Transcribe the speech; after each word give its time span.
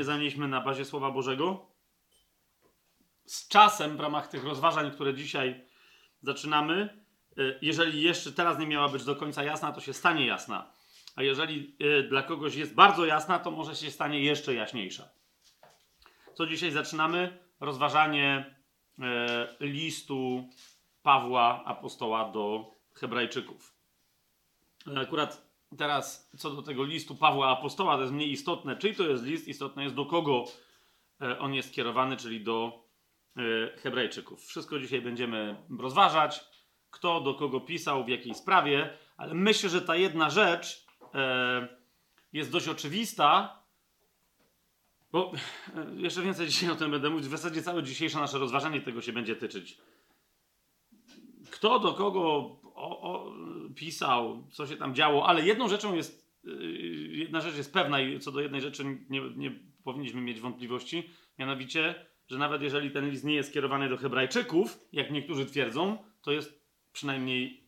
wspólnie 0.00 0.18
zanieśmy 0.18 0.48
na 0.48 0.60
bazie 0.60 0.84
Słowa 0.84 1.10
Bożego, 1.10 1.66
z 3.24 3.48
czasem 3.48 3.96
w 3.96 4.00
ramach 4.00 4.28
tych 4.28 4.44
rozważań, 4.44 4.90
które 4.90 5.14
dzisiaj 5.14 5.64
zaczynamy, 6.22 7.04
e, 7.38 7.42
jeżeli 7.62 8.02
jeszcze 8.02 8.32
teraz 8.32 8.58
nie 8.58 8.66
miała 8.66 8.88
być 8.88 9.04
do 9.04 9.16
końca 9.16 9.42
jasna, 9.42 9.72
to 9.72 9.80
się 9.80 9.92
stanie 9.92 10.26
jasna. 10.26 10.72
A 11.16 11.22
jeżeli 11.22 11.76
e, 11.80 12.02
dla 12.02 12.22
kogoś 12.22 12.54
jest 12.54 12.74
bardzo 12.74 13.06
jasna, 13.06 13.38
to 13.38 13.50
może 13.50 13.76
się 13.76 13.90
stanie 13.90 14.20
jeszcze 14.20 14.54
jaśniejsza. 14.54 15.08
Co 16.34 16.46
dzisiaj 16.46 16.70
zaczynamy? 16.70 17.38
Rozważanie 17.60 18.56
e, 18.98 19.56
listu 19.60 20.48
Pawła 21.02 21.64
apostoła 21.64 22.32
do 22.32 22.74
Hebrajczyków. 22.94 23.74
Akurat 24.96 25.49
teraz 25.78 26.30
co 26.38 26.50
do 26.50 26.62
tego 26.62 26.84
listu 26.84 27.14
Pawła 27.14 27.48
apostoła, 27.48 27.94
to 27.94 28.00
jest 28.00 28.12
mniej 28.12 28.30
istotne, 28.30 28.76
czyj 28.76 28.94
to 28.94 29.02
jest 29.02 29.24
list, 29.24 29.48
istotne 29.48 29.82
jest 29.82 29.94
do 29.94 30.06
kogo 30.06 30.44
on 31.38 31.54
jest 31.54 31.74
kierowany, 31.74 32.16
czyli 32.16 32.44
do 32.44 32.84
Hebrajczyków. 33.76 34.46
Wszystko 34.46 34.78
dzisiaj 34.78 35.02
będziemy 35.02 35.56
rozważać, 35.78 36.44
kto 36.90 37.20
do 37.20 37.34
kogo 37.34 37.60
pisał, 37.60 38.04
w 38.04 38.08
jakiej 38.08 38.34
sprawie, 38.34 38.98
ale 39.16 39.34
myślę, 39.34 39.68
że 39.68 39.82
ta 39.82 39.96
jedna 39.96 40.30
rzecz 40.30 40.86
jest 42.32 42.52
dość 42.52 42.68
oczywista, 42.68 43.62
bo 45.12 45.32
jeszcze 45.96 46.22
więcej 46.22 46.46
dzisiaj 46.46 46.70
o 46.70 46.74
tym 46.74 46.90
będę 46.90 47.10
mówić. 47.10 47.26
W 47.26 47.30
zasadzie 47.30 47.62
całe 47.62 47.82
dzisiejsze 47.82 48.18
nasze 48.18 48.38
rozważanie 48.38 48.80
tego 48.80 49.02
się 49.02 49.12
będzie 49.12 49.36
tyczyć. 49.36 49.78
Kto 51.60 51.78
do 51.78 51.92
kogo 51.92 52.20
o, 52.74 53.00
o, 53.02 53.32
pisał, 53.74 54.46
co 54.50 54.66
się 54.66 54.76
tam 54.76 54.94
działo, 54.94 55.26
ale 55.26 55.46
jedną 55.46 55.68
rzeczą 55.68 55.94
jest, 55.94 56.40
jedna 57.10 57.40
rzecz 57.40 57.56
jest 57.56 57.72
pewna 57.72 58.00
i 58.00 58.20
co 58.20 58.32
do 58.32 58.40
jednej 58.40 58.60
rzeczy 58.60 58.84
nie, 59.10 59.20
nie 59.36 59.50
powinniśmy 59.84 60.20
mieć 60.20 60.40
wątpliwości, 60.40 61.10
mianowicie, 61.38 62.06
że 62.28 62.38
nawet 62.38 62.62
jeżeli 62.62 62.90
ten 62.90 63.10
list 63.10 63.24
nie 63.24 63.34
jest 63.34 63.50
skierowany 63.50 63.88
do 63.88 63.96
Hebrajczyków, 63.96 64.78
jak 64.92 65.10
niektórzy 65.10 65.46
twierdzą, 65.46 65.98
to 66.22 66.32
jest 66.32 66.64
przynajmniej 66.92 67.64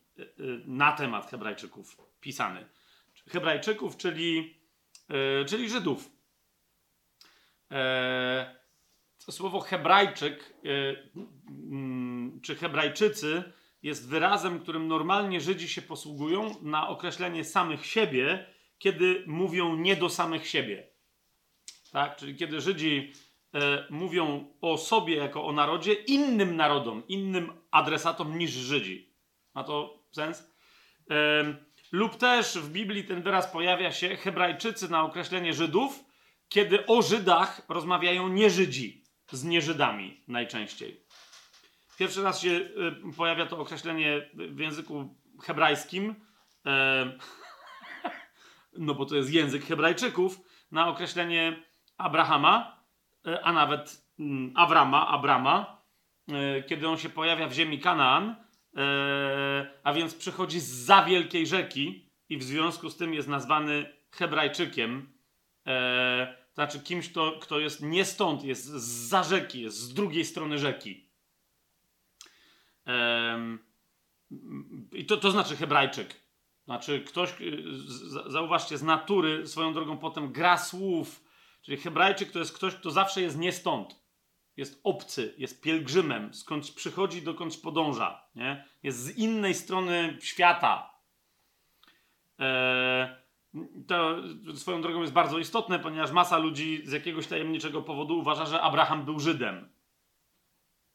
na 0.65 0.91
temat 0.91 1.29
Hebrajczyków 1.29 1.97
pisany. 2.21 2.65
Hebrajczyków, 3.27 3.97
czyli, 3.97 4.57
czyli 5.47 5.69
Żydów. 5.69 6.09
Słowo 9.17 9.59
Hebrajczyk 9.59 10.53
mm, 11.49 12.39
czy 12.41 12.55
Hebrajczycy 12.55 13.43
jest 13.83 14.09
wyrazem, 14.09 14.59
którym 14.59 14.87
normalnie 14.87 15.41
Żydzi 15.41 15.67
się 15.67 15.81
posługują 15.81 16.55
na 16.61 16.87
określenie 16.87 17.43
samych 17.43 17.85
siebie, 17.85 18.45
kiedy 18.77 19.23
mówią 19.27 19.75
nie 19.75 19.95
do 19.95 20.09
samych 20.09 20.47
siebie. 20.47 20.87
Tak? 21.91 22.15
Czyli 22.15 22.35
kiedy 22.35 22.61
Żydzi 22.61 23.13
e, 23.53 23.87
mówią 23.89 24.53
o 24.61 24.77
sobie 24.77 25.15
jako 25.15 25.45
o 25.45 25.51
narodzie 25.51 25.93
innym 25.93 26.55
narodom, 26.55 27.03
innym 27.07 27.53
adresatom 27.71 28.37
niż 28.37 28.51
Żydzi. 28.51 29.13
Ma 29.53 29.63
to 29.63 30.03
sens? 30.11 30.51
E, 31.09 31.43
lub 31.91 32.15
też 32.15 32.57
w 32.57 32.71
Biblii 32.71 33.03
ten 33.03 33.21
wyraz 33.21 33.47
pojawia 33.47 33.91
się 33.91 34.15
Hebrajczycy 34.15 34.91
na 34.91 35.03
określenie 35.03 35.53
Żydów, 35.53 36.03
kiedy 36.49 36.85
o 36.85 37.01
Żydach 37.01 37.61
rozmawiają 37.69 38.27
nie-Żydzi 38.27 39.03
z 39.31 39.43
nieżydami 39.43 40.21
najczęściej. 40.27 41.03
Pierwszy 42.03 42.23
raz 42.23 42.41
się 42.41 42.49
y, 42.49 42.71
pojawia 43.17 43.45
to 43.45 43.59
określenie 43.59 44.29
w 44.33 44.59
języku 44.59 45.15
hebrajskim, 45.43 46.15
e, 46.65 47.11
no 48.77 48.95
bo 48.95 49.05
to 49.05 49.15
jest 49.15 49.33
język 49.33 49.65
Hebrajczyków, 49.65 50.39
na 50.71 50.87
określenie 50.87 51.63
Abrahama, 51.97 52.83
e, 53.27 53.45
a 53.45 53.53
nawet 53.53 54.07
mm, 54.19 54.53
Abrama, 54.55 55.07
Abrama, 55.07 55.81
e, 56.29 56.63
kiedy 56.63 56.87
on 56.87 56.97
się 56.97 57.09
pojawia 57.09 57.47
w 57.47 57.53
ziemi 57.53 57.79
Kanaan, 57.79 58.35
a 59.83 59.93
więc 59.93 60.15
przychodzi 60.15 60.59
z 60.59 60.67
za 60.67 61.03
wielkiej 61.03 61.47
rzeki 61.47 62.09
i 62.29 62.37
w 62.37 62.43
związku 62.43 62.89
z 62.89 62.97
tym 62.97 63.13
jest 63.13 63.27
nazwany 63.27 63.93
Hebrajczykiem, 64.11 65.13
to 66.49 66.53
znaczy 66.53 66.79
kimś, 66.79 67.09
kto, 67.09 67.39
kto 67.41 67.59
jest 67.59 67.81
nie 67.81 68.05
stąd, 68.05 68.43
jest 68.43 68.65
z 68.65 69.09
za 69.09 69.23
rzeki, 69.23 69.61
jest 69.61 69.77
z 69.77 69.93
drugiej 69.93 70.25
strony 70.25 70.57
rzeki. 70.57 71.12
I 74.91 75.05
to, 75.05 75.17
to 75.17 75.31
znaczy 75.31 75.55
Hebrajczyk. 75.55 76.23
Znaczy 76.65 77.01
ktoś, 77.01 77.41
y, 77.41 77.63
zauważcie, 78.27 78.77
z 78.77 78.83
natury 78.83 79.47
swoją 79.47 79.73
drogą 79.73 79.97
potem 79.97 80.31
gra 80.31 80.57
słów. 80.57 81.23
Czyli 81.61 81.77
Hebrajczyk 81.77 82.31
to 82.31 82.39
jest 82.39 82.53
ktoś, 82.53 82.75
kto 82.75 82.91
zawsze 82.91 83.21
jest 83.21 83.37
nie 83.37 83.51
stąd. 83.51 84.03
Jest 84.57 84.81
obcy, 84.83 85.35
jest 85.37 85.61
pielgrzymem, 85.61 86.33
skądś 86.33 86.71
przychodzi, 86.71 87.21
dokądś 87.21 87.57
podąża. 87.57 88.27
Nie? 88.35 88.67
Jest 88.83 88.99
z 88.99 89.17
innej 89.17 89.53
strony 89.53 90.17
świata. 90.21 90.93
E, 92.39 93.23
to 93.87 94.15
swoją 94.55 94.81
drogą 94.81 95.01
jest 95.01 95.13
bardzo 95.13 95.39
istotne, 95.39 95.79
ponieważ 95.79 96.11
masa 96.11 96.37
ludzi 96.37 96.81
z 96.85 96.91
jakiegoś 96.91 97.27
tajemniczego 97.27 97.81
powodu 97.81 98.19
uważa, 98.19 98.45
że 98.45 98.61
Abraham 98.61 99.05
był 99.05 99.19
Żydem 99.19 99.72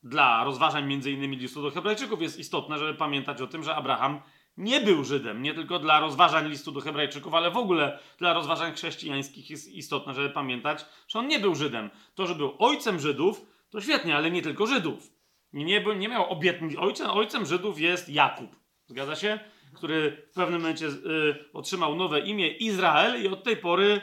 dla 0.02 0.44
rozważań 0.44 0.92
innymi 0.92 1.36
listu 1.36 1.62
do 1.62 1.70
Hebrajczyków 1.70 2.22
jest 2.22 2.38
istotne, 2.38 2.78
żeby 2.78 2.94
pamiętać 2.94 3.42
o 3.42 3.46
tym, 3.46 3.62
że 3.62 3.74
Abraham 3.74 4.20
nie 4.58 4.80
był 4.80 5.04
Żydem. 5.04 5.42
Nie 5.42 5.54
tylko 5.54 5.78
dla 5.78 6.00
rozważań 6.00 6.48
listu 6.48 6.72
do 6.72 6.80
Hebrajczyków, 6.80 7.34
ale 7.34 7.50
w 7.50 7.56
ogóle 7.56 7.98
dla 8.18 8.32
rozważań 8.32 8.72
chrześcijańskich 8.72 9.50
jest 9.50 9.72
istotne, 9.72 10.14
żeby 10.14 10.30
pamiętać, 10.30 10.84
że 11.08 11.18
on 11.18 11.28
nie 11.28 11.38
był 11.38 11.54
Żydem. 11.54 11.90
To, 12.14 12.26
że 12.26 12.34
był 12.34 12.54
ojcem 12.58 13.00
Żydów, 13.00 13.46
to 13.70 13.80
świetnie, 13.80 14.16
ale 14.16 14.30
nie 14.30 14.42
tylko 14.42 14.66
Żydów. 14.66 15.12
Nie, 15.52 15.84
nie 15.96 16.08
miał 16.08 16.30
obietnic. 16.30 16.76
Ojcem, 16.78 17.10
ojcem 17.10 17.46
Żydów 17.46 17.80
jest 17.80 18.08
Jakub. 18.08 18.56
Zgadza 18.86 19.16
się? 19.16 19.40
Który 19.74 20.28
w 20.30 20.34
pewnym 20.34 20.60
momencie 20.60 20.86
y, 20.86 21.52
otrzymał 21.52 21.96
nowe 21.96 22.20
imię 22.20 22.48
Izrael 22.48 23.22
i 23.22 23.28
od 23.28 23.44
tej 23.44 23.56
pory 23.56 24.00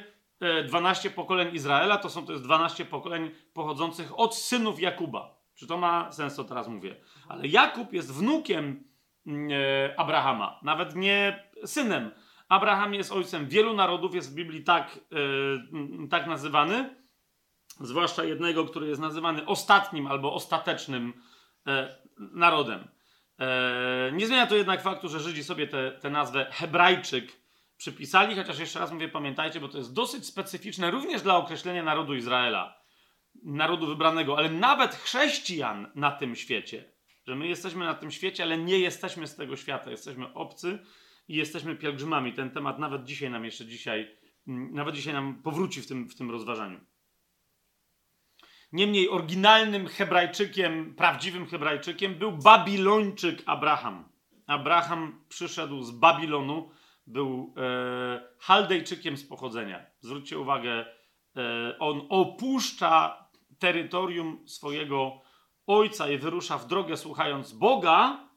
y, 0.61 0.63
12 0.63 1.09
pokoleń 1.09 1.55
Izraela 1.55 1.97
to 1.97 2.09
są 2.09 2.25
to 2.25 2.31
jest 2.31 2.44
12 2.44 2.85
pokoleń 2.85 3.31
pochodzących 3.53 4.19
od 4.19 4.35
synów 4.35 4.79
Jakuba. 4.79 5.34
Czy 5.55 5.67
to 5.67 5.77
ma 5.77 6.11
sens, 6.11 6.35
co 6.35 6.43
teraz 6.43 6.67
mówię? 6.67 6.95
Ale 7.27 7.47
Jakub 7.47 7.93
jest 7.93 8.13
wnukiem 8.13 8.83
mm, 9.27 9.49
e, 9.51 9.99
Abrahama, 9.99 10.59
nawet 10.63 10.95
nie 10.95 11.43
synem. 11.66 12.11
Abraham 12.49 12.93
jest 12.93 13.11
ojcem 13.11 13.47
wielu 13.47 13.73
narodów, 13.73 14.16
jest 14.16 14.31
w 14.31 14.35
Biblii 14.35 14.63
tak, 14.63 14.99
e, 16.03 16.07
tak 16.07 16.27
nazywany, 16.27 16.95
zwłaszcza 17.79 18.23
jednego, 18.23 18.66
który 18.66 18.88
jest 18.88 19.01
nazywany 19.01 19.45
ostatnim 19.45 20.07
albo 20.07 20.33
ostatecznym 20.33 21.13
e, 21.67 21.95
narodem. 22.17 22.87
Nie 24.13 24.27
zmienia 24.27 24.47
to 24.47 24.55
jednak 24.55 24.81
faktu, 24.81 25.09
że 25.09 25.19
Żydzi 25.19 25.43
sobie 25.43 25.67
tę 26.01 26.09
nazwę 26.09 26.47
Hebrajczyk 26.51 27.31
przypisali, 27.78 28.35
chociaż 28.35 28.59
jeszcze 28.59 28.79
raz 28.79 28.91
mówię, 28.91 29.09
pamiętajcie, 29.09 29.59
bo 29.59 29.67
to 29.67 29.78
jest 29.78 29.93
dosyć 29.93 30.25
specyficzne 30.25 30.91
również 30.91 31.22
dla 31.22 31.37
określenia 31.37 31.84
narodu 31.84 32.16
Izraela 32.16 32.84
narodu 33.46 33.88
wybranego, 33.88 34.38
ale 34.38 34.50
nawet 34.50 34.96
chrześcijan 34.96 35.92
na 35.96 36.12
tym 36.12 36.36
świecie. 36.36 36.96
Że 37.28 37.36
my 37.36 37.47
jesteśmy 37.47 37.86
na 37.86 37.94
tym 37.94 38.12
świecie, 38.12 38.44
ale 38.44 38.58
nie 38.58 38.80
jesteśmy 38.80 39.28
z 39.28 39.36
tego 39.36 39.56
świata. 39.56 39.92
Jesteśmy 39.92 40.34
obcy 40.34 40.80
i 41.28 41.36
jesteśmy 41.36 41.76
pielgrzymami. 41.76 42.34
Ten 42.34 42.52
temat 42.52 42.80
nawet 42.80 43.03
dzisiaj 43.03 43.30
nam 43.30 43.46
jeszcze 43.46 43.66
dzisiaj, 43.66 44.18
mm, 44.47 44.74
nawet 44.74 44.96
dzisiaj 44.96 45.14
nam 45.14 45.42
powróci 45.44 45.82
w 45.82 45.88
tym, 45.88 46.09
w 46.09 46.16
tym 46.16 46.32
rozważaniu. 46.32 46.80
Niemniej 48.72 49.09
oryginalnym 49.09 49.88
Hebrajczykiem, 49.88 50.96
prawdziwym 50.96 51.46
Hebrajczykiem 51.46 52.16
był 52.16 52.32
Babilończyk 52.32 53.44
Abraham. 53.46 54.09
Abraham 54.47 55.26
przyszedł 55.30 55.84
z 55.84 55.92
Babilonu, 55.92 56.70
był 57.08 57.53
e, 57.58 58.28
Chaldejczykiem 58.40 59.18
z 59.18 59.28
pochodzenia. 59.28 59.86
Zwróćcie 60.00 60.40
uwagę, 60.40 60.86
e, 61.36 61.76
on 61.80 62.08
opuszcza 62.09 63.24
terytorium 63.59 64.43
swojego 64.47 65.22
ojca 65.67 66.09
i 66.09 66.17
wyrusza 66.17 66.57
w 66.57 66.67
drogę 66.67 66.97
słuchając 66.97 67.53
Boga, 67.53 68.29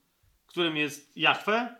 którym 0.46 0.76
jest 0.76 1.16
Jahwe, 1.16 1.76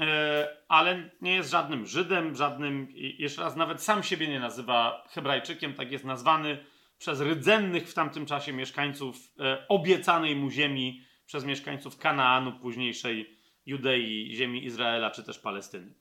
e, 0.00 0.48
ale 0.68 1.10
nie 1.20 1.34
jest 1.34 1.50
żadnym 1.50 1.86
Żydem, 1.86 2.36
żadnym, 2.36 2.88
jeszcze 2.94 3.42
raz, 3.42 3.56
nawet 3.56 3.82
sam 3.82 4.02
siebie 4.02 4.28
nie 4.28 4.40
nazywa 4.40 5.04
Hebrajczykiem, 5.08 5.74
tak 5.74 5.92
jest 5.92 6.04
nazwany 6.04 6.64
przez 6.98 7.20
rdzennych 7.20 7.90
w 7.90 7.94
tamtym 7.94 8.26
czasie 8.26 8.52
mieszkańców 8.52 9.16
e, 9.40 9.68
obiecanej 9.68 10.36
mu 10.36 10.50
ziemi, 10.50 11.04
przez 11.26 11.44
mieszkańców 11.44 11.98
Kanaanu, 11.98 12.52
późniejszej 12.52 13.38
Judei, 13.66 14.34
ziemi 14.36 14.64
Izraela 14.64 15.10
czy 15.10 15.24
też 15.24 15.38
Palestyny. 15.38 15.94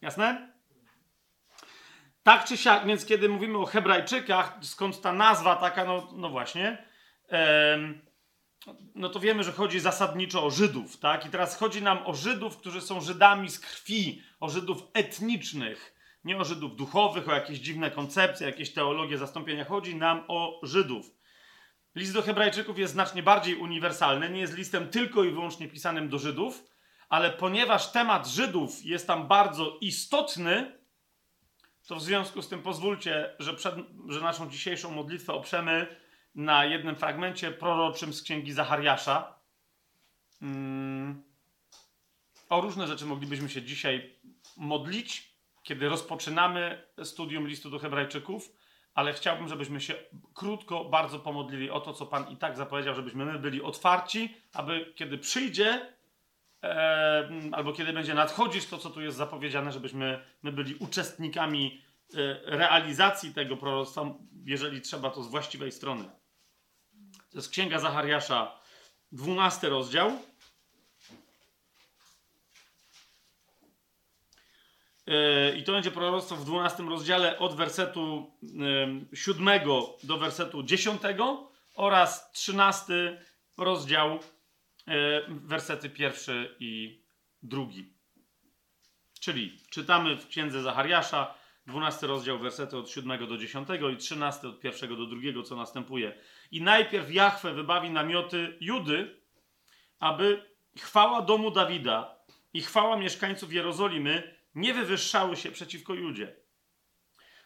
Jasne? 0.00 0.57
Tak 2.28 2.44
czy 2.44 2.56
siak, 2.56 2.86
więc 2.86 3.06
kiedy 3.06 3.28
mówimy 3.28 3.58
o 3.58 3.66
Hebrajczykach, 3.66 4.58
skąd 4.60 5.00
ta 5.00 5.12
nazwa 5.12 5.56
taka, 5.56 5.84
no, 5.84 6.08
no 6.16 6.30
właśnie, 6.30 6.84
no 8.94 9.08
to 9.08 9.20
wiemy, 9.20 9.44
że 9.44 9.52
chodzi 9.52 9.80
zasadniczo 9.80 10.44
o 10.44 10.50
Żydów, 10.50 10.96
tak? 10.96 11.26
I 11.26 11.30
teraz 11.30 11.56
chodzi 11.56 11.82
nam 11.82 12.06
o 12.06 12.14
Żydów, 12.14 12.56
którzy 12.56 12.80
są 12.80 13.00
Żydami 13.00 13.50
z 13.50 13.60
krwi, 13.60 14.22
o 14.40 14.48
Żydów 14.48 14.82
etnicznych, 14.94 15.94
nie 16.24 16.38
o 16.38 16.44
Żydów 16.44 16.76
duchowych, 16.76 17.28
o 17.28 17.34
jakieś 17.34 17.58
dziwne 17.58 17.90
koncepcje, 17.90 18.46
jakieś 18.46 18.72
teologie 18.72 19.18
zastąpienia. 19.18 19.64
Chodzi 19.64 19.96
nam 19.96 20.24
o 20.28 20.60
Żydów. 20.62 21.06
List 21.94 22.14
do 22.14 22.22
Hebrajczyków 22.22 22.78
jest 22.78 22.92
znacznie 22.92 23.22
bardziej 23.22 23.54
uniwersalny, 23.54 24.30
nie 24.30 24.40
jest 24.40 24.56
listem 24.56 24.88
tylko 24.88 25.24
i 25.24 25.30
wyłącznie 25.30 25.68
pisanym 25.68 26.08
do 26.08 26.18
Żydów, 26.18 26.64
ale 27.08 27.30
ponieważ 27.30 27.92
temat 27.92 28.26
Żydów 28.26 28.84
jest 28.84 29.06
tam 29.06 29.28
bardzo 29.28 29.78
istotny, 29.80 30.77
to 31.88 31.96
w 31.96 32.02
związku 32.02 32.42
z 32.42 32.48
tym 32.48 32.62
pozwólcie, 32.62 33.34
że, 33.38 33.54
przed, 33.54 33.74
że 34.08 34.20
naszą 34.20 34.50
dzisiejszą 34.50 34.90
modlitwę 34.90 35.32
oprzemy 35.32 35.96
na 36.34 36.64
jednym 36.64 36.96
fragmencie 36.96 37.50
proroczym 37.50 38.12
z 38.12 38.22
księgi 38.22 38.52
Zachariasza. 38.52 39.34
Hmm. 40.40 41.22
O 42.48 42.60
różne 42.60 42.86
rzeczy 42.86 43.06
moglibyśmy 43.06 43.48
się 43.48 43.62
dzisiaj 43.62 44.16
modlić, 44.56 45.34
kiedy 45.62 45.88
rozpoczynamy 45.88 46.86
studium 47.04 47.48
listu 47.48 47.70
do 47.70 47.78
Hebrajczyków, 47.78 48.52
ale 48.94 49.12
chciałbym, 49.12 49.48
żebyśmy 49.48 49.80
się 49.80 49.94
krótko 50.34 50.84
bardzo 50.84 51.18
pomodlili 51.18 51.70
o 51.70 51.80
to, 51.80 51.92
co 51.92 52.06
Pan 52.06 52.30
i 52.30 52.36
tak 52.36 52.56
zapowiedział, 52.56 52.94
żebyśmy 52.94 53.24
my 53.24 53.38
byli 53.38 53.62
otwarci, 53.62 54.34
aby 54.52 54.92
kiedy 54.96 55.18
przyjdzie, 55.18 55.92
albo 57.52 57.72
kiedy 57.72 57.92
będzie 57.92 58.14
nadchodzić 58.14 58.66
to, 58.66 58.78
co 58.78 58.90
tu 58.90 59.00
jest 59.00 59.16
zapowiedziane, 59.16 59.72
żebyśmy 59.72 60.24
my 60.42 60.52
byli 60.52 60.74
uczestnikami 60.74 61.82
e, 62.14 62.40
realizacji 62.56 63.34
tego 63.34 63.56
proroctwa, 63.56 64.14
jeżeli 64.44 64.80
trzeba, 64.80 65.10
to 65.10 65.22
z 65.22 65.28
właściwej 65.28 65.72
strony. 65.72 66.04
To 67.30 67.38
jest 67.38 67.50
Księga 67.50 67.78
Zachariasza, 67.78 68.60
12 69.12 69.68
rozdział. 69.68 70.12
E, 75.06 75.56
I 75.56 75.64
to 75.64 75.72
będzie 75.72 75.90
proroctwo 75.90 76.36
w 76.36 76.44
12 76.44 76.82
rozdziale 76.82 77.38
od 77.38 77.56
wersetu 77.56 78.32
7 79.14 79.48
do 80.02 80.18
wersetu 80.18 80.62
10 80.62 81.02
oraz 81.74 82.32
13 82.32 83.22
rozdział, 83.56 84.18
wersety 85.28 85.90
pierwszy 85.90 86.56
i 86.60 87.02
drugi. 87.42 87.92
Czyli 89.20 89.58
czytamy 89.70 90.16
w 90.16 90.28
księdze 90.28 90.62
Zachariasza, 90.62 91.34
12 91.66 92.06
rozdział, 92.06 92.38
wersety 92.38 92.76
od 92.76 92.90
7 92.90 93.28
do 93.28 93.36
10 93.36 93.68
i 93.92 93.96
13 93.96 94.48
od 94.48 94.64
1 94.64 94.96
do 94.96 95.06
2, 95.06 95.42
co 95.42 95.56
następuje. 95.56 96.18
I 96.50 96.62
najpierw 96.62 97.10
Jahwe 97.10 97.54
wybawi 97.54 97.90
namioty 97.90 98.56
Judy, 98.60 99.20
aby 99.98 100.42
chwała 100.78 101.22
domu 101.22 101.50
Dawida 101.50 102.18
i 102.52 102.62
chwała 102.62 102.96
mieszkańców 102.96 103.52
Jerozolimy 103.52 104.38
nie 104.54 104.74
wywyższały 104.74 105.36
się 105.36 105.50
przeciwko 105.50 105.94
Judzie. 105.94 106.36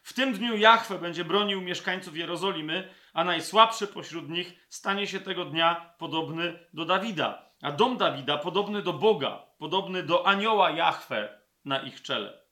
W 0.03 0.13
tym 0.13 0.33
dniu 0.33 0.57
Jahwe 0.57 0.99
będzie 0.99 1.25
bronił 1.25 1.61
mieszkańców 1.61 2.17
Jerozolimy, 2.17 2.93
a 3.13 3.23
najsłabszy 3.23 3.87
pośród 3.87 4.29
nich 4.29 4.67
stanie 4.69 5.07
się 5.07 5.19
tego 5.19 5.45
dnia 5.45 5.95
podobny 5.97 6.59
do 6.73 6.85
Dawida, 6.85 7.51
a 7.61 7.71
dom 7.71 7.97
Dawida 7.97 8.37
podobny 8.37 8.81
do 8.81 8.93
Boga, 8.93 9.45
podobny 9.57 10.03
do 10.03 10.27
anioła 10.27 10.71
Jahwe 10.71 11.41
na 11.65 11.81
ich 11.81 12.01
czele. 12.01 12.43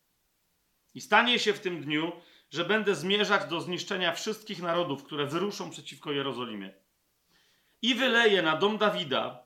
I 0.93 1.01
stanie 1.01 1.39
się 1.39 1.53
w 1.53 1.59
tym 1.59 1.81
dniu, 1.81 2.11
że 2.51 2.65
będę 2.65 2.95
zmierzać 2.95 3.49
do 3.49 3.61
zniszczenia 3.61 4.13
wszystkich 4.13 4.61
narodów, 4.61 5.03
które 5.03 5.25
wyruszą 5.25 5.69
przeciwko 5.69 6.11
Jerozolimie. 6.11 6.73
I 7.81 7.95
wyleję 7.95 8.41
na 8.41 8.57
dom 8.57 8.77
Dawida 8.77 9.43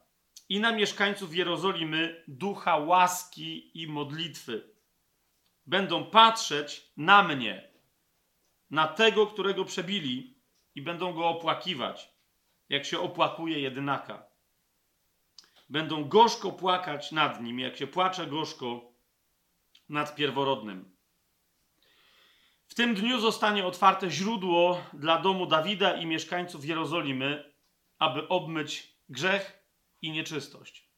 i 0.49 0.59
na 0.59 0.71
mieszkańców 0.71 1.35
Jerozolimy 1.35 2.23
ducha 2.27 2.77
łaski 2.77 3.81
i 3.81 3.87
modlitwy. 3.87 4.69
Będą 5.65 6.05
patrzeć 6.05 6.91
na 6.97 7.23
mnie, 7.23 7.71
na 8.69 8.87
tego, 8.87 9.27
którego 9.27 9.65
przebili, 9.65 10.34
i 10.75 10.81
będą 10.81 11.13
go 11.13 11.29
opłakiwać, 11.29 12.09
jak 12.69 12.85
się 12.85 12.99
opłakuje 12.99 13.59
jedynaka. 13.59 14.23
Będą 15.69 16.03
gorzko 16.03 16.51
płakać 16.51 17.11
nad 17.11 17.41
nim, 17.41 17.59
jak 17.59 17.77
się 17.77 17.87
płacze 17.87 18.27
gorzko 18.27 18.93
nad 19.89 20.15
pierworodnym. 20.15 20.95
W 22.67 22.75
tym 22.75 22.95
dniu 22.95 23.19
zostanie 23.19 23.65
otwarte 23.65 24.11
źródło 24.11 24.81
dla 24.93 25.21
domu 25.21 25.45
Dawida 25.45 25.95
i 25.95 26.05
mieszkańców 26.05 26.65
Jerozolimy, 26.65 27.53
aby 27.99 28.27
obmyć 28.27 28.97
grzech 29.09 29.63
i 30.01 30.11
nieczystość. 30.11 30.89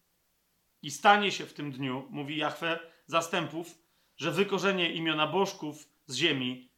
I 0.81 0.91
stanie 0.91 1.31
się 1.31 1.45
w 1.45 1.53
tym 1.53 1.71
dniu, 1.71 2.07
mówi 2.09 2.37
Jahwe 2.37 2.79
zastępów, 3.05 3.77
że 4.17 4.31
wykorzenie 4.31 4.91
imiona 4.91 5.27
bożków 5.27 5.89
z 6.05 6.15
ziemi 6.15 6.71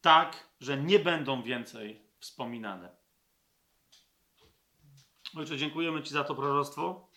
tak, 0.00 0.48
że 0.60 0.76
nie 0.76 0.98
będą 0.98 1.42
więcej 1.42 2.07
wspominane. 2.18 2.96
Ojcze, 5.36 5.56
dziękujemy 5.56 6.02
Ci 6.02 6.10
za 6.10 6.24
to 6.24 6.34
proroctwo. 6.34 7.08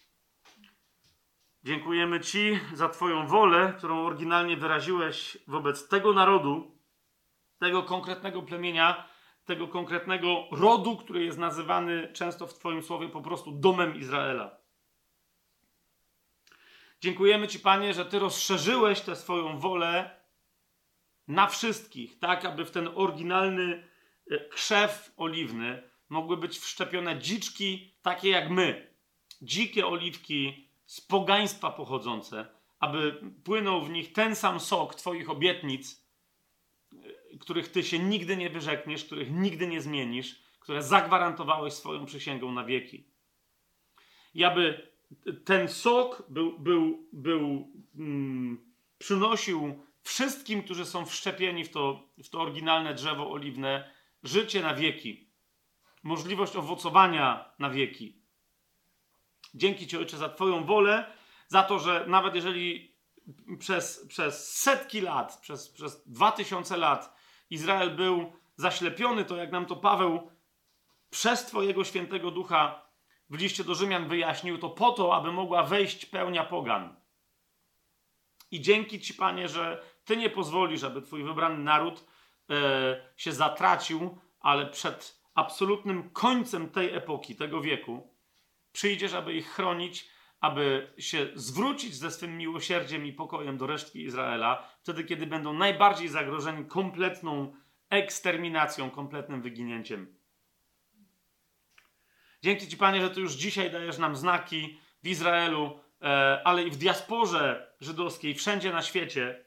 Dziękujemy 1.64 2.20
Ci 2.20 2.60
za 2.74 2.90
Twoją 2.90 3.28
wolę, 3.28 3.74
którą 3.78 4.06
oryginalnie 4.06 4.58
wyraziłeś 4.58 5.38
wobec 5.48 5.88
tego 5.88 6.14
narodu, 6.14 6.78
tego 7.60 7.84
konkretnego 7.84 8.42
plemienia, 8.42 9.08
tego 9.46 9.68
konkretnego 9.68 10.48
rodu, 10.52 10.98
który 10.98 11.26
jest 11.26 11.38
nazywany 11.38 12.14
często 12.14 12.48
w 12.48 12.54
Twoim 12.54 12.84
słowie 12.84 13.10
po 13.10 13.22
prostu 13.22 13.52
domem 13.52 13.96
Izraela. 13.96 14.58
Dziękujemy 17.02 17.48
Ci, 17.48 17.60
Panie, 17.60 17.94
że 17.94 18.06
Ty 18.06 18.20
rozszerzyłeś 18.20 19.02
tę 19.02 19.16
swoją 19.16 19.60
wolę 19.60 20.22
na 21.28 21.48
wszystkich, 21.48 22.20
tak 22.20 22.46
aby 22.46 22.66
w 22.66 22.72
ten 22.72 22.90
oryginalny 22.96 23.91
krzew 24.50 25.14
oliwny 25.18 25.84
mogły 26.10 26.38
być 26.38 26.60
wszczepione 26.60 27.20
dziczki 27.20 27.94
takie 28.02 28.30
jak 28.30 28.50
my. 28.50 28.92
Dzikie 29.42 29.88
oliwki 29.88 30.68
z 30.86 31.02
pogaństwa 31.02 31.72
pochodzące, 31.72 32.48
aby 32.80 33.22
płynął 33.44 33.82
w 33.82 33.90
nich 33.90 34.14
ten 34.14 34.36
sam 34.36 34.60
sok 34.60 34.96
Twoich 34.96 35.30
obietnic, 35.30 36.06
których 37.40 37.72
ty 37.72 37.84
się 37.84 38.00
nigdy 38.00 38.38
nie 38.38 38.50
wyrzekniesz, 38.50 39.06
których 39.06 39.32
nigdy 39.32 39.68
nie 39.68 39.82
zmienisz, 39.82 40.42
które 40.60 40.84
zagwarantowałeś 40.84 41.74
swoją 41.74 42.06
przysięgą 42.06 42.52
na 42.52 42.66
wieki. 42.66 43.04
I 44.34 44.44
aby 44.44 44.92
ten 45.46 45.68
sok 45.68 46.24
był, 46.30 46.60
był, 46.60 47.08
był 47.14 47.68
mm, 47.96 48.74
przynosił 48.98 49.80
wszystkim, 50.04 50.64
którzy 50.64 50.86
są 50.86 51.06
wszczepieni 51.06 51.64
w 51.64 51.70
to, 51.70 52.04
w 52.24 52.30
to 52.30 52.42
oryginalne 52.42 52.94
drzewo 52.94 53.32
oliwne, 53.32 53.92
życie 54.24 54.62
na 54.62 54.74
wieki, 54.74 55.32
możliwość 56.04 56.56
owocowania 56.56 57.54
na 57.60 57.70
wieki. 57.70 58.22
Dzięki 59.54 59.88
Ci, 59.88 59.98
Ojcze, 59.98 60.18
za 60.18 60.30
Twoją 60.30 60.64
wolę, 60.64 61.14
za 61.48 61.64
to, 61.64 61.80
że 61.80 62.06
nawet 62.08 62.36
jeżeli 62.36 62.96
przez, 63.60 64.08
przez 64.08 64.54
setki 64.62 65.02
lat, 65.02 65.40
przez, 65.42 65.70
przez 65.70 66.04
dwa 66.08 66.32
tysiące 66.32 66.78
lat 66.78 67.16
Izrael 67.50 67.96
był 67.96 68.34
zaślepiony, 68.56 69.26
to 69.26 69.36
jak 69.36 69.52
nam 69.52 69.66
to 69.66 69.76
Paweł 69.76 70.32
przez 71.10 71.46
Twojego 71.46 71.84
świętego 71.84 72.32
ducha 72.32 72.86
w 73.30 73.40
liście 73.40 73.64
do 73.64 73.76
Rzymian 73.76 74.08
wyjaśnił, 74.08 74.58
to 74.58 74.70
po 74.70 74.92
to, 74.92 75.16
aby 75.16 75.32
mogła 75.32 75.64
wejść 75.64 76.06
pełnia 76.06 76.44
pogan. 76.44 76.96
I 78.52 78.62
dzięki 78.62 79.00
Ci, 79.00 79.14
Panie, 79.14 79.48
że 79.48 79.84
Ty 80.06 80.18
nie 80.18 80.30
pozwolisz, 80.30 80.84
aby 80.84 81.02
Twój 81.02 81.24
wybrany 81.24 81.64
naród 81.64 82.06
się 83.18 83.32
zatracił, 83.32 84.18
ale 84.40 84.66
przed 84.66 85.22
absolutnym 85.36 86.10
końcem 86.10 86.70
tej 86.70 86.94
epoki, 86.96 87.36
tego 87.36 87.62
wieku, 87.62 88.16
przyjdziesz, 88.72 89.14
aby 89.14 89.34
ich 89.34 89.48
chronić, 89.48 90.10
aby 90.40 90.94
się 90.98 91.28
zwrócić 91.36 91.96
ze 91.96 92.12
swym 92.12 92.38
miłosierdziem 92.38 93.06
i 93.06 93.14
pokojem 93.14 93.58
do 93.58 93.68
resztki 93.68 94.04
Izraela, 94.04 94.68
wtedy, 94.82 95.04
kiedy 95.04 95.28
będą 95.28 95.54
najbardziej 95.54 96.08
zagrożeni 96.08 96.66
kompletną 96.66 97.54
eksterminacją, 97.90 98.90
kompletnym 98.90 99.42
wyginięciem. 99.42 100.16
Dzięki 102.42 102.68
Ci, 102.68 102.78
Panie, 102.78 103.02
że 103.02 103.10
Ty 103.10 103.22
już 103.22 103.34
dzisiaj 103.34 103.72
dajesz 103.72 103.98
nam 103.98 104.16
znaki 104.16 104.80
w 105.04 105.08
Izraelu, 105.08 105.80
e, 106.02 106.42
ale 106.46 106.64
i 106.64 106.72
w 106.72 106.78
diasporze 106.78 107.74
żydowskiej, 107.82 108.36
wszędzie 108.36 108.72
na 108.72 108.82
świecie, 108.82 109.46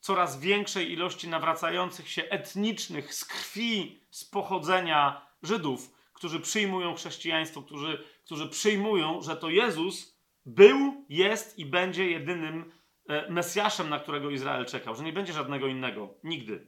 coraz 0.00 0.40
większej 0.40 0.92
ilości 0.92 1.28
nawracających 1.28 2.08
się 2.08 2.22
etnicznych 2.22 3.14
z 3.14 3.24
krwi, 3.24 4.00
z 4.10 4.24
pochodzenia 4.24 5.26
Żydów, 5.42 5.94
którzy 6.12 6.40
przyjmują 6.40 6.94
chrześcijaństwo, 6.94 7.62
którzy, 7.62 8.04
którzy 8.24 8.48
przyjmują, 8.48 9.22
że 9.22 9.36
to 9.36 9.50
Jezus 9.50 10.20
był, 10.46 11.04
jest 11.08 11.58
i 11.58 11.66
będzie 11.66 12.10
jedynym 12.10 12.72
e, 13.08 13.30
Mesjaszem, 13.30 13.88
na 13.88 13.98
którego 13.98 14.30
Izrael 14.30 14.66
czekał, 14.66 14.94
że 14.94 15.04
nie 15.04 15.12
będzie 15.12 15.32
żadnego 15.32 15.66
innego. 15.66 16.14
Nigdy. 16.24 16.66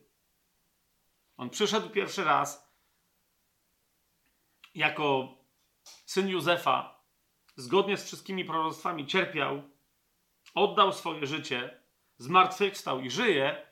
On 1.37 1.51
przyszedł 1.51 1.91
pierwszy 1.91 2.25
raz 2.25 2.73
jako 4.75 5.35
syn 6.07 6.29
Józefa 6.29 7.03
zgodnie 7.57 7.97
z 7.97 8.05
wszystkimi 8.05 8.45
proroctwami 8.45 9.07
cierpiał, 9.07 9.63
oddał 10.55 10.93
swoje 10.93 11.27
życie, 11.27 11.82
zmartwychwstał 12.23 13.01
i 13.01 13.11
żyje, 13.11 13.67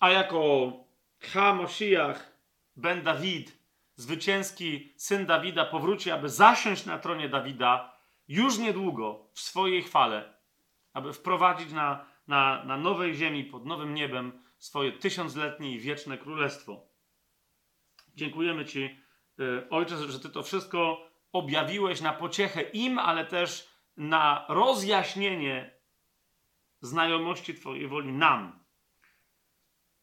a 0.00 0.10
jako 0.10 0.72
Ha 1.20 1.54
Moshiach 1.54 2.32
ben 2.76 3.02
Dawid, 3.02 3.58
zwycięski 3.96 4.94
syn 4.96 5.26
Dawida, 5.26 5.64
powróci, 5.64 6.10
aby 6.10 6.28
zasiąść 6.28 6.86
na 6.86 6.98
tronie 6.98 7.28
Dawida 7.28 7.96
już 8.28 8.58
niedługo 8.58 9.30
w 9.32 9.40
swojej 9.40 9.82
chwale, 9.82 10.34
aby 10.92 11.12
wprowadzić 11.12 11.72
na, 11.72 12.04
na, 12.28 12.64
na 12.64 12.76
nowej 12.76 13.14
ziemi, 13.14 13.44
pod 13.44 13.66
nowym 13.66 13.94
niebem 13.94 14.42
swoje 14.58 14.92
tysiącletnie 14.92 15.72
i 15.72 15.80
wieczne 15.80 16.18
królestwo. 16.18 16.86
Dziękujemy 18.14 18.64
Ci, 18.64 19.00
y, 19.40 19.68
Ojcze, 19.70 19.96
że 19.96 20.20
Ty 20.20 20.30
to 20.30 20.42
wszystko 20.42 21.10
objawiłeś 21.32 22.00
na 22.00 22.12
pociechę 22.12 22.62
im, 22.62 22.98
ale 22.98 23.24
też 23.24 23.68
na 23.96 24.44
rozjaśnienie 24.48 25.73
znajomości 26.84 27.54
Twojej 27.54 27.88
woli 27.88 28.12
nam. 28.12 28.64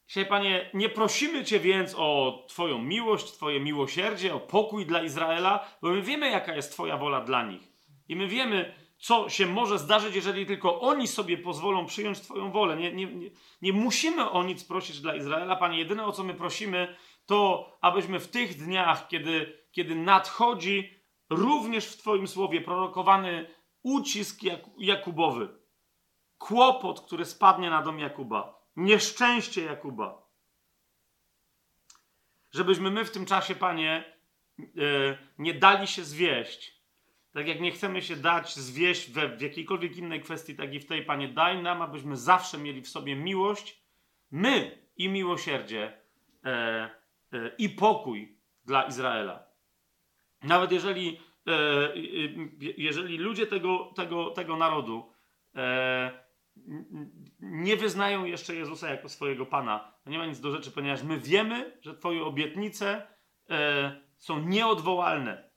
Dzisiaj, 0.08 0.26
Panie, 0.26 0.70
nie 0.74 0.90
prosimy 0.90 1.46
Cię 1.46 1.60
więc 1.60 1.96
o 1.98 2.40
Twoją 2.50 2.78
miłość, 2.78 3.32
Twoje 3.32 3.60
miłosierdzie, 3.60 4.34
o 4.34 4.40
pokój 4.40 4.86
dla 4.86 5.04
Izraela, 5.04 5.68
bo 5.82 5.90
my 5.90 6.02
wiemy, 6.02 6.30
jaka 6.30 6.56
jest 6.56 6.72
Twoja 6.72 6.98
wola 6.98 7.22
dla 7.22 7.44
nich. 7.44 7.62
I 8.08 8.16
my 8.16 8.28
wiemy, 8.28 8.76
co 8.98 9.30
się 9.30 9.46
może 9.46 9.80
zdarzyć, 9.80 10.16
jeżeli 10.16 10.46
tylko 10.46 10.82
oni 10.82 11.08
sobie 11.08 11.38
pozwolą 11.38 11.86
przyjąć 11.86 12.20
Twoją 12.20 12.52
wolę. 12.52 12.78
Nie, 12.78 12.92
nie, 12.92 13.06
nie, 13.06 13.30
nie 13.62 13.74
musimy 13.74 14.30
o 14.30 14.44
nic 14.44 14.64
prosić 14.64 15.00
dla 15.00 15.16
Izraela, 15.16 15.56
Panie. 15.56 15.80
Jedyne, 15.80 16.06
o 16.06 16.12
co 16.12 16.24
my 16.24 16.34
prosimy, 16.34 16.96
to 17.26 17.70
abyśmy 17.82 18.20
w 18.20 18.28
tych 18.28 18.58
dniach, 18.66 19.08
kiedy, 19.08 19.58
kiedy 19.72 19.96
nadchodzi 19.96 20.94
również 21.30 21.86
w 21.86 21.98
Twoim 21.98 22.28
słowie 22.28 22.62
prorokowany 22.62 23.48
ucisk 23.84 24.44
Jak 24.44 24.60
Jakubowy, 24.78 25.61
kłopot, 26.42 27.02
który 27.02 27.26
spadnie 27.26 27.70
na 27.70 27.82
dom 27.82 28.00
Jakuba, 28.00 28.62
nieszczęście 28.76 29.64
Jakuba. 29.64 30.22
Żebyśmy 32.52 32.92
my 32.92 33.06
w 33.06 33.12
tym 33.12 33.26
czasie, 33.26 33.56
Panie, 33.56 34.04
e, 34.60 34.64
nie 35.38 35.54
dali 35.54 35.88
się 35.88 36.04
zwieść. 36.04 36.82
Tak 37.34 37.48
jak 37.48 37.62
nie 37.62 37.72
chcemy 37.72 38.02
się 38.02 38.16
dać 38.16 38.56
zwieść 38.56 39.12
we, 39.12 39.38
w 39.38 39.42
jakiejkolwiek 39.42 39.98
innej 39.98 40.22
kwestii, 40.22 40.56
tak 40.56 40.74
i 40.74 40.80
w 40.80 40.86
tej, 40.86 41.06
Panie, 41.06 41.28
daj 41.28 41.62
nam, 41.62 41.82
abyśmy 41.82 42.18
zawsze 42.18 42.58
mieli 42.58 42.82
w 42.82 42.90
sobie 42.90 43.16
miłość, 43.16 43.82
my 44.32 44.78
i 44.98 45.10
miłosierdzie 45.10 45.94
e, 46.46 46.50
e, 47.34 47.52
i 47.58 47.70
pokój 47.70 48.38
dla 48.66 48.84
Izraela. 48.84 49.44
Nawet 50.44 50.72
jeżeli, 50.72 51.22
jeżeli 52.78 53.18
ludzie 53.18 53.48
tego, 53.48 53.92
tego, 53.96 54.30
tego 54.30 54.58
narodu 54.58 55.14
nie 57.40 57.78
wyznają 57.78 58.26
jeszcze 58.26 58.56
Jezusa 58.56 58.90
jako 58.90 59.10
swojego 59.10 59.46
Pana. 59.46 59.94
To 60.04 60.10
nie 60.10 60.18
ma 60.18 60.26
nic 60.26 60.40
do 60.40 60.52
rzeczy, 60.52 60.72
ponieważ 60.72 61.04
my 61.04 61.20
wiemy, 61.20 61.78
że 61.82 61.98
Twoje 61.98 62.24
obietnice 62.24 63.08
e, 63.50 64.02
są 64.18 64.40
nieodwołalne. 64.40 65.52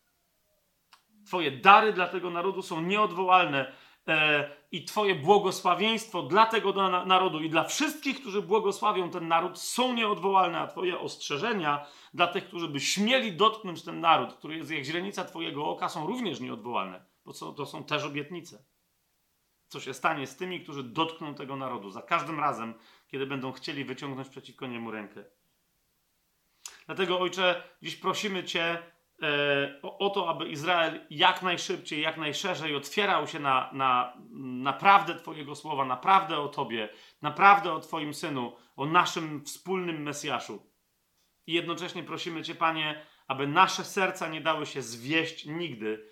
Twoje 1.27 1.51
dary 1.51 1.93
dla 1.93 2.09
tego 2.09 2.31
narodu 2.31 2.63
są 2.63 2.83
nieodwołalne 2.83 3.73
e, 4.09 4.51
i 4.71 4.85
Twoje 4.85 5.15
błogosławieństwo 5.15 6.23
dla 6.23 6.47
tego 6.47 6.73
na, 6.73 7.05
narodu 7.05 7.41
i 7.41 7.51
dla 7.51 7.65
wszystkich, 7.65 8.21
którzy 8.21 8.43
błogosławią 8.43 9.11
ten 9.11 9.29
naród, 9.29 9.59
są 9.59 9.93
nieodwołalne, 9.93 10.59
a 10.59 10.67
Twoje 10.67 10.99
ostrzeżenia 10.99 11.87
dla 12.15 12.27
tych, 12.27 12.45
którzy 12.45 12.69
by 12.69 12.81
śmieli 12.81 13.33
dotknąć 13.33 13.83
ten 13.83 14.01
naród, 14.01 14.35
który 14.35 14.57
jest 14.57 14.71
jak 14.71 14.85
źrenica 14.85 15.25
Twojego 15.25 15.67
oka, 15.67 15.89
są 15.89 16.07
również 16.07 16.41
nieodwołalne, 16.41 17.05
bo 17.25 17.33
to 17.33 17.67
są 17.67 17.85
też 17.85 18.05
obietnice 18.05 18.74
co 19.69 19.81
się 19.81 19.95
stanie 19.95 20.27
z 20.27 20.37
tymi, 20.37 20.61
którzy 20.61 20.83
dotkną 20.83 21.35
tego 21.35 21.57
narodu 21.57 21.91
za 21.91 22.03
każdym 22.03 22.41
razem, 22.41 22.75
kiedy 23.09 23.27
będą 23.27 23.53
chcieli 23.53 23.85
wyciągnąć 23.85 24.29
przeciwko 24.29 24.67
niemu 24.67 24.91
rękę. 24.91 25.25
Dlatego, 26.87 27.21
Ojcze, 27.21 27.63
dziś 27.83 27.97
prosimy 27.97 28.45
Cię 28.45 28.79
e, 29.23 29.81
o, 29.83 29.99
o, 29.99 30.11
to, 30.11 30.29
aby 30.29 30.49
Izrael 30.49 31.07
jak 31.11 31.43
najszybciej, 31.43 32.03
jak 32.03 32.17
najszerzej 32.17 32.77
otwierał 32.77 33.27
się 33.27 33.39
na, 33.41 33.71
na 33.73 34.17
naprawdę 34.63 35.15
Twojego 35.15 35.55
słowa, 35.55 35.85
naprawdę 35.85 36.39
o 36.39 36.49
Tobie, 36.49 36.89
naprawdę 37.23 37.73
o 37.73 37.81
Twoim 37.81 38.15
Synu, 38.15 38.57
o 38.77 38.87
naszym 38.87 39.45
wspólnym 39.45 40.03
Mesjaszu. 40.03 40.75
I 41.47 41.53
jednocześnie 41.53 42.03
prosimy 42.03 42.43
Cię, 42.43 42.55
Panie, 42.55 43.07
aby 43.27 43.47
nasze 43.47 43.85
serca 43.85 44.29
nie 44.29 44.41
dały 44.41 44.67
się 44.67 44.83
zwieść 44.83 45.47
nigdy 45.47 46.09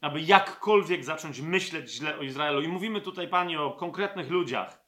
aby 0.00 0.20
jakkolwiek 0.20 1.04
zacząć 1.04 1.40
myśleć 1.40 1.90
źle 1.90 2.18
o 2.18 2.22
Izraelu. 2.22 2.62
I 2.62 2.68
mówimy 2.68 3.00
tutaj, 3.00 3.28
Panie, 3.28 3.60
o 3.60 3.70
konkretnych 3.70 4.30
ludziach, 4.30 4.86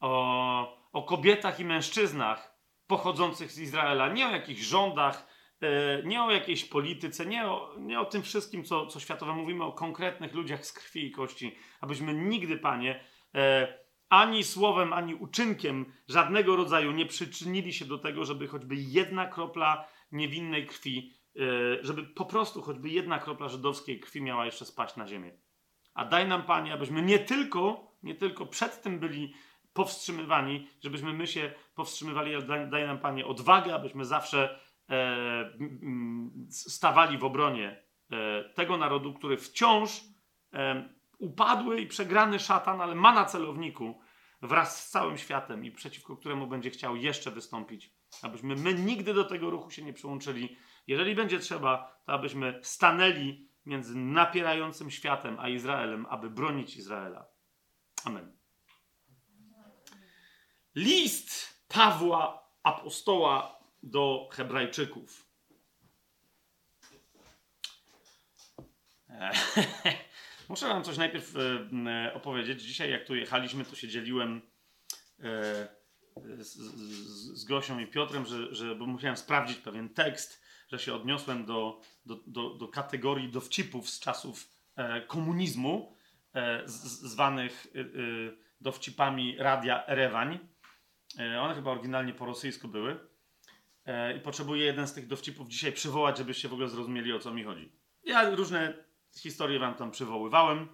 o, 0.00 0.78
o 0.92 1.02
kobietach 1.02 1.60
i 1.60 1.64
mężczyznach 1.64 2.60
pochodzących 2.86 3.52
z 3.52 3.58
Izraela, 3.58 4.08
nie 4.08 4.28
o 4.28 4.30
jakichś 4.30 4.60
rządach, 4.60 5.26
e, 5.60 6.02
nie 6.02 6.22
o 6.22 6.30
jakiejś 6.30 6.64
polityce, 6.64 7.26
nie 7.26 7.46
o, 7.46 7.74
nie 7.78 8.00
o 8.00 8.04
tym 8.04 8.22
wszystkim, 8.22 8.64
co, 8.64 8.86
co 8.86 9.00
światowe. 9.00 9.34
Mówimy 9.34 9.64
o 9.64 9.72
konkretnych 9.72 10.34
ludziach 10.34 10.66
z 10.66 10.72
krwi 10.72 11.06
i 11.06 11.10
kości, 11.10 11.56
abyśmy 11.80 12.14
nigdy, 12.14 12.56
Panie, 12.56 13.04
e, 13.34 13.78
ani 14.08 14.44
słowem, 14.44 14.92
ani 14.92 15.14
uczynkiem 15.14 15.92
żadnego 16.08 16.56
rodzaju 16.56 16.92
nie 16.92 17.06
przyczynili 17.06 17.72
się 17.72 17.84
do 17.84 17.98
tego, 17.98 18.24
żeby 18.24 18.48
choćby 18.48 18.74
jedna 18.78 19.26
kropla 19.26 19.88
niewinnej 20.12 20.66
krwi 20.66 21.19
żeby 21.82 22.02
po 22.02 22.24
prostu 22.24 22.62
choćby 22.62 22.88
jedna 22.88 23.18
kropla 23.18 23.48
żydowskiej 23.48 24.00
krwi 24.00 24.22
miała 24.22 24.44
jeszcze 24.46 24.64
spaść 24.64 24.96
na 24.96 25.06
ziemię. 25.06 25.32
A 25.94 26.04
daj 26.04 26.28
nam, 26.28 26.42
Panie, 26.42 26.72
abyśmy 26.72 27.02
nie 27.02 27.18
tylko, 27.18 27.94
nie 28.02 28.14
tylko 28.14 28.46
przed 28.46 28.82
tym 28.82 28.98
byli 28.98 29.34
powstrzymywani, 29.72 30.68
żebyśmy 30.80 31.12
my 31.12 31.26
się 31.26 31.52
powstrzymywali, 31.74 32.34
ale 32.34 32.44
daj, 32.44 32.70
daj 32.70 32.86
nam, 32.86 32.98
Panie, 32.98 33.26
odwagę, 33.26 33.74
abyśmy 33.74 34.04
zawsze 34.04 34.60
e, 34.90 35.58
stawali 36.50 37.18
w 37.18 37.24
obronie 37.24 37.82
e, 38.10 38.44
tego 38.54 38.76
narodu, 38.76 39.14
który 39.14 39.36
wciąż 39.36 40.00
e, 40.54 40.88
upadły 41.18 41.80
i 41.80 41.86
przegrany 41.86 42.38
szatan, 42.38 42.80
ale 42.80 42.94
ma 42.94 43.12
na 43.12 43.24
celowniku 43.24 44.00
wraz 44.42 44.86
z 44.86 44.90
całym 44.90 45.18
światem 45.18 45.64
i 45.64 45.70
przeciwko 45.70 46.16
któremu 46.16 46.46
będzie 46.46 46.70
chciał 46.70 46.96
jeszcze 46.96 47.30
wystąpić. 47.30 47.90
Abyśmy 48.22 48.56
my 48.56 48.74
nigdy 48.74 49.14
do 49.14 49.24
tego 49.24 49.50
ruchu 49.50 49.70
się 49.70 49.82
nie 49.82 49.92
przyłączyli, 49.92 50.56
jeżeli 50.90 51.14
będzie 51.14 51.38
trzeba, 51.38 52.02
to 52.06 52.12
abyśmy 52.12 52.60
stanęli 52.62 53.48
między 53.66 53.96
napierającym 53.96 54.90
światem 54.90 55.36
a 55.40 55.48
Izraelem, 55.48 56.06
aby 56.06 56.30
bronić 56.30 56.76
Izraela. 56.76 57.26
Amen. 58.04 58.36
List 60.74 61.60
Pawła 61.68 62.50
apostoła 62.62 63.58
do 63.82 64.28
Hebrajczyków. 64.32 65.26
Muszę 70.48 70.68
Wam 70.68 70.84
coś 70.84 70.96
najpierw 70.96 71.34
e, 71.36 72.14
opowiedzieć. 72.14 72.62
Dzisiaj, 72.62 72.90
jak 72.90 73.06
tu 73.06 73.14
jechaliśmy, 73.14 73.64
to 73.64 73.76
się 73.76 73.88
dzieliłem 73.88 74.42
e, 75.18 75.68
z, 76.38 76.56
z, 76.56 77.40
z 77.40 77.44
Gosią 77.44 77.78
i 77.78 77.86
Piotrem, 77.86 78.26
że, 78.26 78.54
że, 78.54 78.74
bo 78.74 78.86
musiałem 78.86 79.16
sprawdzić 79.16 79.58
pewien 79.58 79.88
tekst 79.88 80.39
że 80.70 80.78
się 80.78 80.94
odniosłem 80.94 81.44
do, 81.44 81.80
do, 82.06 82.20
do, 82.26 82.54
do 82.54 82.68
kategorii 82.68 83.28
dowcipów 83.28 83.90
z 83.90 84.00
czasów 84.00 84.48
e, 84.76 85.00
komunizmu, 85.00 85.96
e, 86.34 86.62
z, 86.68 86.72
zwanych 87.02 87.66
e, 87.74 87.80
dowcipami 88.60 89.36
Radia 89.38 89.86
Erewań. 89.86 90.38
E, 91.18 91.40
one 91.40 91.54
chyba 91.54 91.70
oryginalnie 91.70 92.14
po 92.14 92.26
rosyjsku 92.26 92.68
były. 92.68 92.98
E, 93.86 94.16
I 94.16 94.20
potrzebuję 94.20 94.64
jeden 94.64 94.86
z 94.86 94.92
tych 94.92 95.06
dowcipów 95.06 95.48
dzisiaj 95.48 95.72
przywołać, 95.72 96.18
żebyście 96.18 96.48
w 96.48 96.52
ogóle 96.52 96.68
zrozumieli, 96.68 97.12
o 97.12 97.18
co 97.18 97.34
mi 97.34 97.44
chodzi. 97.44 97.72
Ja 98.04 98.30
różne 98.30 98.74
historie 99.16 99.58
wam 99.58 99.74
tam 99.74 99.90
przywoływałem. 99.90 100.68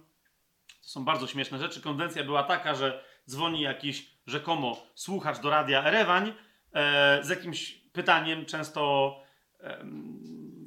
To 0.81 0.89
są 0.89 1.05
bardzo 1.05 1.27
śmieszne 1.27 1.57
rzeczy. 1.57 1.81
Konwencja 1.81 2.23
była 2.23 2.43
taka, 2.43 2.75
że 2.75 3.03
dzwoni 3.29 3.61
jakiś 3.61 4.11
rzekomo 4.27 4.87
słuchacz 4.95 5.39
do 5.39 5.49
radia 5.49 5.83
Erewań 5.83 6.33
e, 6.73 7.19
z 7.23 7.29
jakimś 7.29 7.71
pytaniem, 7.73 8.45
często 8.45 9.26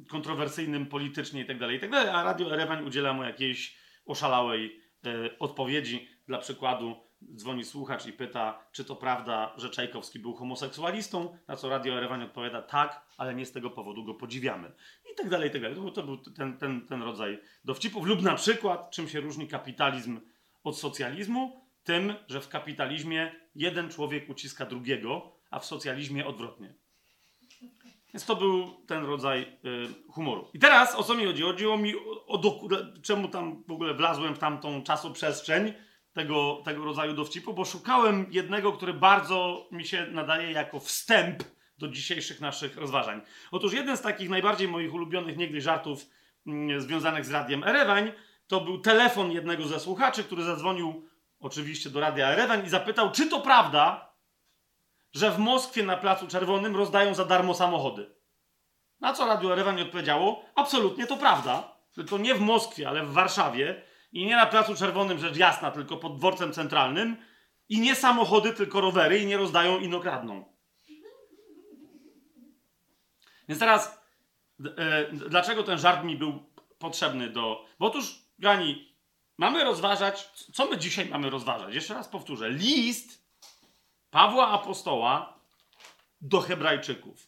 kontrowersyjnym 0.09 0.85
politycznie 0.85 1.41
itd., 1.41 1.59
tak 1.59 1.71
itd., 1.71 2.05
tak 2.05 2.15
a 2.15 2.23
Radio 2.23 2.53
Erewań 2.53 2.85
udziela 2.85 3.13
mu 3.13 3.23
jakiejś 3.23 3.77
oszalałej 4.05 4.81
e, 5.05 5.39
odpowiedzi. 5.39 6.07
Dla 6.27 6.37
przykładu 6.37 6.95
dzwoni 7.35 7.63
słuchacz 7.63 8.05
i 8.05 8.13
pyta, 8.13 8.65
czy 8.71 8.85
to 8.85 8.95
prawda, 8.95 9.53
że 9.57 9.69
Czajkowski 9.69 10.19
był 10.19 10.33
homoseksualistą, 10.33 11.37
na 11.47 11.55
co 11.55 11.69
Radio 11.69 11.93
Erewań 11.93 12.23
odpowiada 12.23 12.61
tak, 12.61 13.05
ale 13.17 13.35
nie 13.35 13.45
z 13.45 13.51
tego 13.51 13.69
powodu 13.69 14.03
go 14.03 14.13
podziwiamy. 14.13 14.71
I 15.11 15.15
tak 15.15 15.29
dalej, 15.29 15.49
i 15.49 15.51
tak 15.51 15.61
dalej. 15.61 15.77
To, 15.77 15.91
to 15.91 16.03
był 16.03 16.17
ten, 16.17 16.57
ten, 16.57 16.87
ten 16.87 17.03
rodzaj 17.03 17.39
dowcipów. 17.65 18.05
Lub 18.05 18.21
na 18.21 18.35
przykład, 18.35 18.91
czym 18.91 19.09
się 19.09 19.19
różni 19.19 19.47
kapitalizm 19.47 20.19
od 20.63 20.77
socjalizmu? 20.77 21.61
Tym, 21.83 22.13
że 22.27 22.41
w 22.41 22.49
kapitalizmie 22.49 23.35
jeden 23.55 23.89
człowiek 23.89 24.29
uciska 24.29 24.65
drugiego, 24.65 25.35
a 25.49 25.59
w 25.59 25.65
socjalizmie 25.65 26.25
odwrotnie. 26.25 26.73
Więc 28.13 28.25
to 28.25 28.35
był 28.35 28.67
ten 28.87 29.05
rodzaj 29.05 29.41
y, 29.41 30.11
humoru. 30.11 30.47
I 30.53 30.59
teraz 30.59 30.95
o 30.95 31.03
co 31.03 31.15
mi 31.15 31.25
chodzi? 31.25 31.43
Chodziło 31.43 31.77
mi 31.77 31.95
o, 31.95 32.25
o 32.27 32.41
czemu 33.01 33.27
tam 33.27 33.63
w 33.67 33.71
ogóle 33.71 33.93
wlazłem 33.93 34.35
w 34.35 34.39
tamtą 34.39 34.83
czasoprzestrzeń 34.83 35.73
tego, 36.13 36.61
tego 36.65 36.83
rodzaju 36.83 37.13
dowcipu, 37.13 37.53
bo 37.53 37.65
szukałem 37.65 38.25
jednego, 38.31 38.73
który 38.73 38.93
bardzo 38.93 39.67
mi 39.71 39.85
się 39.85 40.07
nadaje 40.11 40.51
jako 40.51 40.79
wstęp 40.79 41.43
do 41.77 41.87
dzisiejszych 41.87 42.41
naszych 42.41 42.77
rozważań. 42.77 43.21
Otóż 43.51 43.73
jeden 43.73 43.97
z 43.97 44.01
takich 44.01 44.29
najbardziej 44.29 44.67
moich 44.67 44.93
ulubionych 44.93 45.37
niegdyś 45.37 45.63
żartów 45.63 46.05
mm, 46.47 46.81
związanych 46.81 47.25
z 47.25 47.31
radiem 47.31 47.63
Erewań 47.63 48.11
to 48.47 48.61
był 48.61 48.77
telefon 48.77 49.31
jednego 49.31 49.67
ze 49.67 49.79
słuchaczy, 49.79 50.23
który 50.23 50.43
zadzwonił 50.43 51.07
oczywiście 51.39 51.89
do 51.89 51.99
radia 51.99 52.27
Erewań 52.27 52.65
i 52.65 52.69
zapytał, 52.69 53.11
czy 53.11 53.29
to 53.29 53.41
prawda, 53.41 54.10
że 55.13 55.31
w 55.31 55.39
Moskwie 55.39 55.83
na 55.83 55.97
Placu 55.97 56.27
Czerwonym 56.27 56.75
rozdają 56.75 57.13
za 57.13 57.25
darmo 57.25 57.53
samochody. 57.53 58.15
Na 58.99 59.13
co 59.13 59.25
Radio 59.25 59.53
Erewań 59.53 59.81
odpowiedziało, 59.81 60.45
absolutnie 60.55 61.07
to 61.07 61.17
prawda, 61.17 61.77
tylko 61.93 62.17
nie 62.17 62.35
w 62.35 62.41
Moskwie, 62.41 62.89
ale 62.89 63.05
w 63.05 63.13
Warszawie 63.13 63.81
i 64.11 64.25
nie 64.25 64.35
na 64.35 64.45
Placu 64.45 64.75
Czerwonym, 64.75 65.19
rzecz 65.19 65.37
jasna, 65.37 65.71
tylko 65.71 65.97
pod 65.97 66.17
dworcem 66.17 66.53
centralnym 66.53 67.17
i 67.69 67.79
nie 67.79 67.95
samochody, 67.95 68.53
tylko 68.53 68.81
rowery 68.81 69.19
i 69.19 69.25
nie 69.25 69.37
rozdają, 69.37 69.79
ino 69.79 69.99
kradną. 69.99 70.45
Więc 73.47 73.59
teraz, 73.59 74.01
e, 74.77 75.11
dlaczego 75.11 75.63
ten 75.63 75.77
żart 75.77 76.03
mi 76.03 76.15
był 76.15 76.51
potrzebny 76.79 77.29
do... 77.29 77.65
Bo 77.79 77.87
otóż, 77.87 78.25
Gani, 78.39 78.95
mamy 79.37 79.63
rozważać, 79.63 80.29
co 80.53 80.65
my 80.65 80.77
dzisiaj 80.77 81.05
mamy 81.05 81.29
rozważać? 81.29 81.75
Jeszcze 81.75 81.93
raz 81.93 82.07
powtórzę. 82.07 82.49
List 82.49 83.20
Pawła 84.11 84.47
Apostoła 84.47 85.39
do 86.21 86.41
Hebrajczyków. 86.41 87.27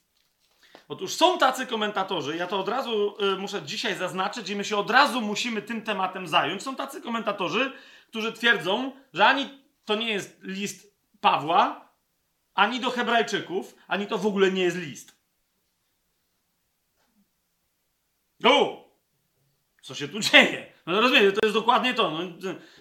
Otóż 0.87 1.13
są 1.13 1.37
tacy 1.37 1.67
komentatorzy, 1.67 2.37
ja 2.37 2.47
to 2.47 2.59
od 2.59 2.69
razu 2.69 3.15
y, 3.33 3.37
muszę 3.37 3.61
dzisiaj 3.61 3.95
zaznaczyć 3.95 4.49
i 4.49 4.55
my 4.55 4.65
się 4.65 4.77
od 4.77 4.89
razu 4.89 5.21
musimy 5.21 5.61
tym 5.61 5.81
tematem 5.81 6.27
zająć. 6.27 6.63
Są 6.63 6.75
tacy 6.75 7.01
komentatorzy, 7.01 7.71
którzy 8.07 8.33
twierdzą, 8.33 8.91
że 9.13 9.25
ani 9.25 9.63
to 9.85 9.95
nie 9.95 10.09
jest 10.09 10.39
list 10.41 10.93
Pawła, 11.21 11.89
ani 12.53 12.79
do 12.79 12.89
Hebrajczyków, 12.89 13.75
ani 13.87 14.07
to 14.07 14.17
w 14.17 14.25
ogóle 14.25 14.51
nie 14.51 14.63
jest 14.63 14.77
list. 14.77 15.15
O! 18.45 18.83
Co 19.81 19.95
się 19.95 20.07
tu 20.07 20.19
dzieje? 20.19 20.73
No 20.85 21.01
rozumiecie, 21.01 21.31
to 21.31 21.39
jest 21.43 21.57
dokładnie 21.57 21.93
to. 21.93 22.11
No, 22.11 22.19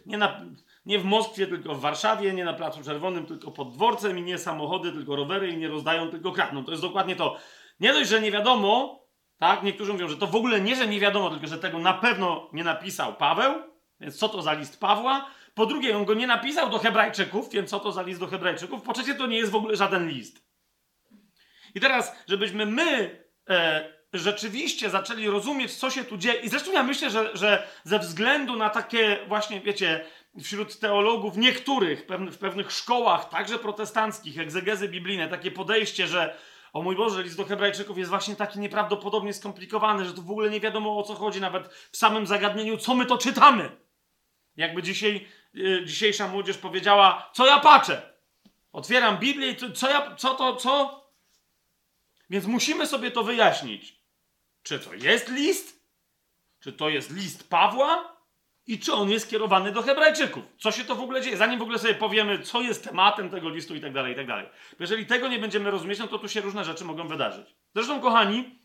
nie, 0.06 0.18
na, 0.18 0.40
nie 0.86 0.98
w 0.98 1.04
Moskwie, 1.04 1.46
tylko 1.46 1.74
w 1.74 1.80
Warszawie, 1.80 2.32
nie 2.32 2.44
na 2.44 2.52
Placu 2.52 2.84
Czerwonym, 2.84 3.26
tylko 3.26 3.50
pod 3.50 3.72
dworcem 3.72 4.18
i 4.18 4.22
nie 4.22 4.38
samochody, 4.38 4.92
tylko 4.92 5.16
rowery 5.16 5.48
i 5.48 5.56
nie 5.56 5.68
rozdają, 5.68 6.10
tylko 6.10 6.32
kradną. 6.32 6.64
To 6.64 6.70
jest 6.70 6.82
dokładnie 6.82 7.16
to. 7.16 7.36
Nie 7.80 7.92
dość, 7.92 8.10
że 8.10 8.20
nie 8.20 8.30
wiadomo, 8.30 9.02
tak? 9.38 9.62
Niektórzy 9.62 9.92
mówią, 9.92 10.08
że 10.08 10.16
to 10.16 10.26
w 10.26 10.36
ogóle 10.36 10.60
nie, 10.60 10.76
że 10.76 10.86
nie 10.86 11.00
wiadomo, 11.00 11.30
tylko 11.30 11.46
że 11.46 11.58
tego 11.58 11.78
na 11.78 11.94
pewno 11.94 12.48
nie 12.52 12.64
napisał 12.64 13.14
Paweł, 13.14 13.54
więc 14.00 14.18
co 14.18 14.28
to 14.28 14.42
za 14.42 14.52
list 14.52 14.80
Pawła? 14.80 15.30
Po 15.54 15.66
drugie, 15.66 15.96
on 15.96 16.04
go 16.04 16.14
nie 16.14 16.26
napisał 16.26 16.70
do 16.70 16.78
Hebrajczyków, 16.78 17.50
więc 17.50 17.70
co 17.70 17.80
to 17.80 17.92
za 17.92 18.02
list 18.02 18.20
do 18.20 18.26
Hebrajczyków? 18.26 18.82
Po 18.82 18.92
trzecie, 18.92 19.14
to 19.14 19.26
nie 19.26 19.36
jest 19.36 19.52
w 19.52 19.56
ogóle 19.56 19.76
żaden 19.76 20.08
list. 20.08 20.42
I 21.74 21.80
teraz, 21.80 22.16
żebyśmy 22.28 22.66
my 22.66 23.18
e, 23.48 23.92
rzeczywiście 24.12 24.90
zaczęli 24.90 25.26
rozumieć, 25.26 25.74
co 25.74 25.90
się 25.90 26.04
tu 26.04 26.16
dzieje. 26.16 26.40
I 26.40 26.48
zresztą 26.48 26.72
ja 26.72 26.82
myślę, 26.82 27.10
że, 27.10 27.36
że 27.36 27.68
ze 27.84 27.98
względu 27.98 28.56
na 28.56 28.70
takie 28.70 29.18
właśnie, 29.28 29.60
wiecie, 29.60 30.04
wśród 30.40 30.78
teologów 30.78 31.36
niektórych, 31.36 32.06
w 32.32 32.38
pewnych 32.38 32.72
szkołach, 32.72 33.28
także 33.28 33.58
protestanckich, 33.58 34.38
egzegezy 34.38 34.88
biblijne, 34.88 35.28
takie 35.28 35.50
podejście, 35.50 36.06
że 36.06 36.36
o 36.72 36.82
mój 36.82 36.96
Boże, 36.96 37.22
list 37.22 37.36
do 37.36 37.44
Hebrajczyków 37.44 37.98
jest 37.98 38.10
właśnie 38.10 38.36
taki 38.36 38.58
nieprawdopodobnie 38.58 39.34
skomplikowany, 39.34 40.04
że 40.04 40.14
tu 40.14 40.22
w 40.22 40.30
ogóle 40.30 40.50
nie 40.50 40.60
wiadomo 40.60 40.98
o 40.98 41.02
co 41.02 41.14
chodzi, 41.14 41.40
nawet 41.40 41.68
w 41.68 41.96
samym 41.96 42.26
zagadnieniu, 42.26 42.76
co 42.76 42.94
my 42.94 43.06
to 43.06 43.18
czytamy. 43.18 43.76
Jakby 44.56 44.82
dzisiaj, 44.82 45.28
yy, 45.54 45.84
dzisiejsza 45.84 46.28
młodzież 46.28 46.58
powiedziała, 46.58 47.30
co 47.32 47.46
ja 47.46 47.60
patrzę. 47.60 48.12
Otwieram 48.72 49.18
Biblię 49.18 49.50
i 49.50 49.72
co 49.72 49.90
ja, 49.90 50.16
co 50.16 50.34
to, 50.34 50.56
co? 50.56 51.02
Więc 52.30 52.46
musimy 52.46 52.86
sobie 52.86 53.10
to 53.10 53.24
wyjaśnić. 53.24 54.02
Czy 54.62 54.78
to 54.78 54.94
jest 54.94 55.28
list? 55.28 55.82
Czy 56.60 56.72
to 56.72 56.88
jest 56.88 57.10
list 57.10 57.48
Pawła? 57.48 58.21
I 58.66 58.78
czy 58.78 58.92
on 58.92 59.10
jest 59.10 59.30
kierowany 59.30 59.72
do 59.72 59.82
Hebrajczyków? 59.82 60.44
Co 60.58 60.72
się 60.72 60.84
to 60.84 60.94
w 60.94 61.00
ogóle 61.00 61.22
dzieje? 61.22 61.36
Zanim 61.36 61.58
w 61.58 61.62
ogóle 61.62 61.78
sobie 61.78 61.94
powiemy, 61.94 62.38
co 62.38 62.60
jest 62.60 62.84
tematem 62.84 63.30
tego 63.30 63.48
listu 63.48 63.74
i 63.74 63.80
tak 63.80 63.92
dalej, 63.92 64.12
i 64.12 64.16
tak 64.16 64.26
dalej. 64.26 64.46
Jeżeli 64.80 65.06
tego 65.06 65.28
nie 65.28 65.38
będziemy 65.38 65.70
rozumieć, 65.70 65.98
no 65.98 66.08
to 66.08 66.18
tu 66.18 66.28
się 66.28 66.40
różne 66.40 66.64
rzeczy 66.64 66.84
mogą 66.84 67.08
wydarzyć. 67.08 67.54
Zresztą, 67.74 68.00
kochani, 68.00 68.58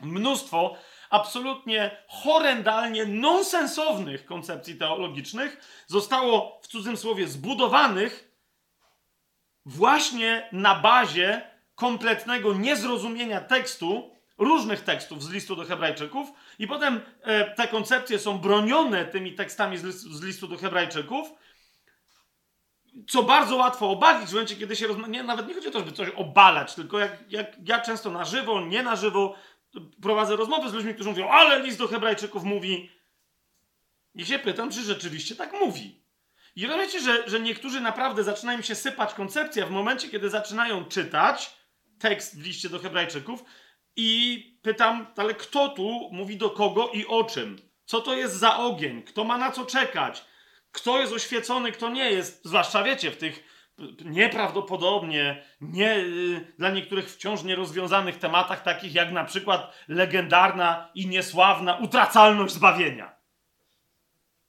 mnóstwo 0.00 0.76
absolutnie 1.10 2.04
horrendalnie 2.08 3.06
nonsensownych 3.06 4.26
koncepcji 4.26 4.74
teologicznych 4.74 5.84
zostało 5.86 6.60
w 6.62 6.66
cudzym 6.66 6.96
słowie 6.96 7.28
zbudowanych 7.28 8.32
właśnie 9.66 10.48
na 10.52 10.74
bazie 10.74 11.50
kompletnego 11.74 12.54
niezrozumienia 12.54 13.40
tekstu 13.40 14.17
różnych 14.38 14.80
tekstów 14.80 15.22
z 15.22 15.30
listu 15.30 15.56
do 15.56 15.64
Hebrajczyków, 15.64 16.28
i 16.58 16.66
potem 16.66 17.00
e, 17.22 17.54
te 17.54 17.68
koncepcje 17.68 18.18
są 18.18 18.38
bronione 18.38 19.04
tymi 19.04 19.34
tekstami 19.34 19.78
z 19.78 19.84
listu, 19.84 20.12
z 20.14 20.22
listu 20.22 20.48
do 20.48 20.56
Hebrajczyków, 20.56 21.28
co 23.08 23.22
bardzo 23.22 23.56
łatwo 23.56 23.90
obalić 23.90 24.30
w 24.30 24.32
momencie, 24.32 24.56
kiedy 24.56 24.76
się 24.76 24.86
rozmawia. 24.86 25.22
Nawet 25.22 25.48
nie 25.48 25.54
chodzi 25.54 25.68
o 25.68 25.70
to, 25.70 25.78
żeby 25.78 25.92
coś 25.92 26.08
obalać, 26.08 26.74
tylko 26.74 26.98
jak, 26.98 27.32
jak 27.32 27.68
ja 27.68 27.80
często 27.80 28.10
na 28.10 28.24
żywo, 28.24 28.60
nie 28.60 28.82
na 28.82 28.96
żywo 28.96 29.34
prowadzę 30.02 30.36
rozmowy 30.36 30.70
z 30.70 30.72
ludźmi, 30.72 30.94
którzy 30.94 31.10
mówią, 31.10 31.28
ale 31.28 31.62
list 31.62 31.78
do 31.78 31.88
Hebrajczyków 31.88 32.44
mówi. 32.44 32.90
I 34.14 34.26
się 34.26 34.38
pytam, 34.38 34.70
czy 34.70 34.82
rzeczywiście 34.82 35.36
tak 35.36 35.52
mówi. 35.52 36.02
I 36.56 36.66
rozumiecie, 36.66 37.00
że, 37.00 37.28
że 37.28 37.40
niektórzy 37.40 37.80
naprawdę 37.80 38.24
zaczynają 38.24 38.62
się 38.62 38.74
sypać 38.74 39.14
koncepcja 39.14 39.66
w 39.66 39.70
momencie, 39.70 40.08
kiedy 40.08 40.30
zaczynają 40.30 40.84
czytać 40.84 41.56
tekst 41.98 42.38
w 42.38 42.42
liście 42.42 42.68
do 42.68 42.78
Hebrajczyków, 42.78 43.44
i 44.00 44.44
pytam, 44.62 45.06
ale 45.16 45.34
kto 45.34 45.68
tu 45.68 46.08
mówi 46.12 46.36
do 46.36 46.50
kogo 46.50 46.90
i 46.92 47.06
o 47.06 47.24
czym? 47.24 47.58
Co 47.84 48.00
to 48.00 48.14
jest 48.14 48.34
za 48.34 48.56
ogień? 48.56 49.02
Kto 49.02 49.24
ma 49.24 49.38
na 49.38 49.50
co 49.50 49.66
czekać? 49.66 50.24
Kto 50.72 51.00
jest 51.00 51.12
oświecony, 51.12 51.72
kto 51.72 51.88
nie 51.88 52.10
jest? 52.10 52.44
Zwłaszcza 52.44 52.82
wiecie, 52.82 53.10
w 53.10 53.16
tych 53.16 53.44
nieprawdopodobnie, 54.04 55.44
nie, 55.60 55.96
y, 55.96 56.54
dla 56.58 56.70
niektórych 56.70 57.10
wciąż 57.10 57.42
nierozwiązanych 57.42 58.18
tematach, 58.18 58.62
takich 58.62 58.94
jak 58.94 59.12
na 59.12 59.24
przykład 59.24 59.74
legendarna 59.88 60.90
i 60.94 61.06
niesławna 61.06 61.76
utracalność 61.76 62.54
zbawienia. 62.54 63.16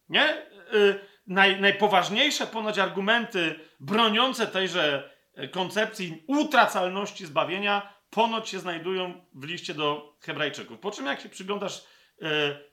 Nie? 0.09 0.37
Y, 0.73 0.99
naj, 1.27 1.61
najpoważniejsze 1.61 2.47
ponoć 2.47 2.79
argumenty 2.79 3.59
broniące 3.79 4.47
tejże 4.47 5.09
koncepcji 5.51 6.23
utracalności 6.27 7.25
zbawienia 7.25 7.98
ponoć 8.09 8.49
się 8.49 8.59
znajdują 8.59 9.25
w 9.33 9.43
liście 9.43 9.73
do 9.73 10.15
Hebrajczyków. 10.21 10.79
Po 10.79 10.91
czym, 10.91 11.05
jak 11.05 11.21
się 11.21 11.29
przyglądasz 11.29 11.85
e, 12.21 12.25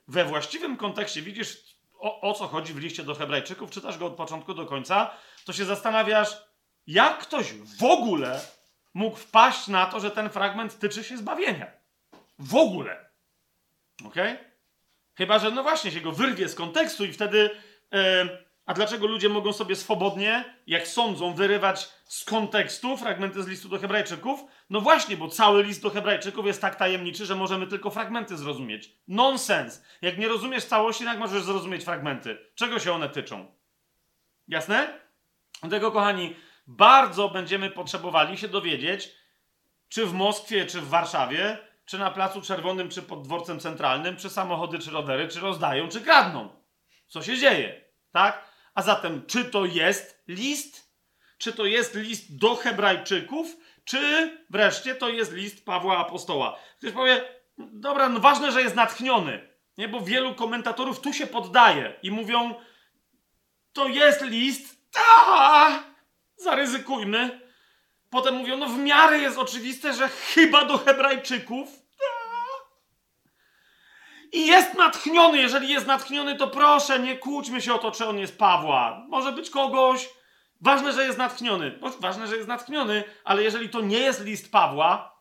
we 0.08 0.24
właściwym 0.24 0.76
kontekście, 0.76 1.22
widzisz 1.22 1.76
o, 1.98 2.20
o 2.20 2.34
co 2.34 2.46
chodzi 2.46 2.72
w 2.72 2.78
liście 2.78 3.02
do 3.02 3.14
Hebrajczyków, 3.14 3.70
czytasz 3.70 3.98
go 3.98 4.06
od 4.06 4.14
początku 4.14 4.54
do 4.54 4.66
końca, 4.66 5.10
to 5.44 5.52
się 5.52 5.64
zastanawiasz, 5.64 6.36
jak 6.86 7.18
ktoś 7.18 7.52
w 7.52 7.84
ogóle 7.84 8.40
mógł 8.94 9.16
wpaść 9.16 9.68
na 9.68 9.86
to, 9.86 10.00
że 10.00 10.10
ten 10.10 10.30
fragment 10.30 10.78
tyczy 10.78 11.04
się 11.04 11.16
zbawienia. 11.16 11.66
W 12.38 12.54
ogóle. 12.54 13.10
Ok? 14.04 14.14
Chyba, 15.14 15.38
że 15.38 15.50
no 15.50 15.62
właśnie 15.62 15.90
się 15.90 16.00
go 16.00 16.12
wyrwie 16.12 16.48
z 16.48 16.54
kontekstu 16.54 17.04
i 17.04 17.12
wtedy. 17.12 17.50
Yy, 17.92 18.45
a 18.66 18.74
dlaczego 18.74 19.06
ludzie 19.06 19.28
mogą 19.28 19.52
sobie 19.52 19.76
swobodnie, 19.76 20.44
jak 20.66 20.88
sądzą, 20.88 21.34
wyrywać 21.34 21.88
z 22.04 22.24
kontekstu 22.24 22.96
fragmenty 22.96 23.42
z 23.42 23.46
listu 23.46 23.68
do 23.68 23.78
Hebrajczyków? 23.78 24.44
No 24.70 24.80
właśnie, 24.80 25.16
bo 25.16 25.28
cały 25.28 25.62
list 25.62 25.82
do 25.82 25.90
Hebrajczyków 25.90 26.46
jest 26.46 26.60
tak 26.60 26.76
tajemniczy, 26.76 27.26
że 27.26 27.34
możemy 27.34 27.66
tylko 27.66 27.90
fragmenty 27.90 28.36
zrozumieć. 28.36 28.92
Nonsens. 29.08 29.82
Jak 30.02 30.18
nie 30.18 30.28
rozumiesz 30.28 30.64
całości, 30.64 31.04
jak 31.04 31.18
możesz 31.18 31.42
zrozumieć 31.42 31.84
fragmenty? 31.84 32.38
Czego 32.54 32.78
się 32.78 32.92
one 32.92 33.08
tyczą? 33.08 33.54
Jasne? 34.48 35.00
Dlatego, 35.60 35.92
kochani, 35.92 36.36
bardzo 36.66 37.28
będziemy 37.28 37.70
potrzebowali 37.70 38.38
się 38.38 38.48
dowiedzieć, 38.48 39.12
czy 39.88 40.06
w 40.06 40.12
Moskwie, 40.12 40.66
czy 40.66 40.80
w 40.80 40.88
Warszawie, 40.88 41.58
czy 41.84 41.98
na 41.98 42.10
Placu 42.10 42.42
Czerwonym, 42.42 42.88
czy 42.88 43.02
pod 43.02 43.22
dworcem 43.22 43.60
centralnym, 43.60 44.16
czy 44.16 44.30
samochody, 44.30 44.78
czy 44.78 44.90
rowery, 44.90 45.28
czy 45.28 45.40
rozdają, 45.40 45.88
czy 45.88 46.00
kradną. 46.00 46.48
Co 47.08 47.22
się 47.22 47.38
dzieje? 47.38 47.84
Tak? 48.12 48.45
A 48.76 48.82
zatem, 48.82 49.26
czy 49.26 49.44
to 49.44 49.64
jest 49.64 50.22
list? 50.28 50.86
Czy 51.38 51.52
to 51.52 51.64
jest 51.64 51.94
list 51.94 52.38
do 52.38 52.56
Hebrajczyków? 52.56 53.56
Czy 53.84 54.30
wreszcie 54.50 54.94
to 54.94 55.08
jest 55.08 55.32
list 55.32 55.64
Pawła 55.64 55.98
Apostoła? 55.98 56.58
Ktoś 56.78 56.92
powie, 56.92 57.24
dobra, 57.58 58.08
no 58.08 58.20
ważne, 58.20 58.52
że 58.52 58.62
jest 58.62 58.76
natchniony, 58.76 59.48
nie? 59.78 59.88
bo 59.88 60.00
wielu 60.00 60.34
komentatorów 60.34 61.00
tu 61.00 61.12
się 61.12 61.26
poddaje 61.26 61.94
i 62.02 62.10
mówią, 62.10 62.54
to 63.72 63.88
jest 63.88 64.22
list, 64.22 64.76
ta, 64.92 65.84
zaryzykujmy, 66.36 67.46
Potem 68.10 68.34
mówią, 68.34 68.56
no 68.56 68.66
w 68.66 68.78
miarę 68.78 69.18
jest 69.18 69.38
oczywiste, 69.38 69.92
że 69.92 70.08
chyba 70.08 70.64
do 70.64 70.78
Hebrajczyków. 70.78 71.68
I 74.32 74.46
jest 74.46 74.74
natchniony. 74.74 75.38
Jeżeli 75.38 75.68
jest 75.68 75.86
natchniony, 75.86 76.36
to 76.36 76.48
proszę, 76.48 76.98
nie 76.98 77.18
kłóćmy 77.18 77.62
się 77.62 77.74
o 77.74 77.78
to, 77.78 77.90
czy 77.90 78.06
on 78.06 78.18
jest 78.18 78.38
Pawła. 78.38 79.06
Może 79.08 79.32
być 79.32 79.50
kogoś. 79.50 80.08
Ważne, 80.60 80.92
że 80.92 81.06
jest 81.06 81.18
natchniony. 81.18 81.78
Ważne, 82.00 82.26
że 82.26 82.36
jest 82.36 82.48
natchniony, 82.48 83.04
ale 83.24 83.42
jeżeli 83.42 83.68
to 83.68 83.80
nie 83.80 83.98
jest 83.98 84.24
list 84.24 84.52
Pawła, 84.52 85.16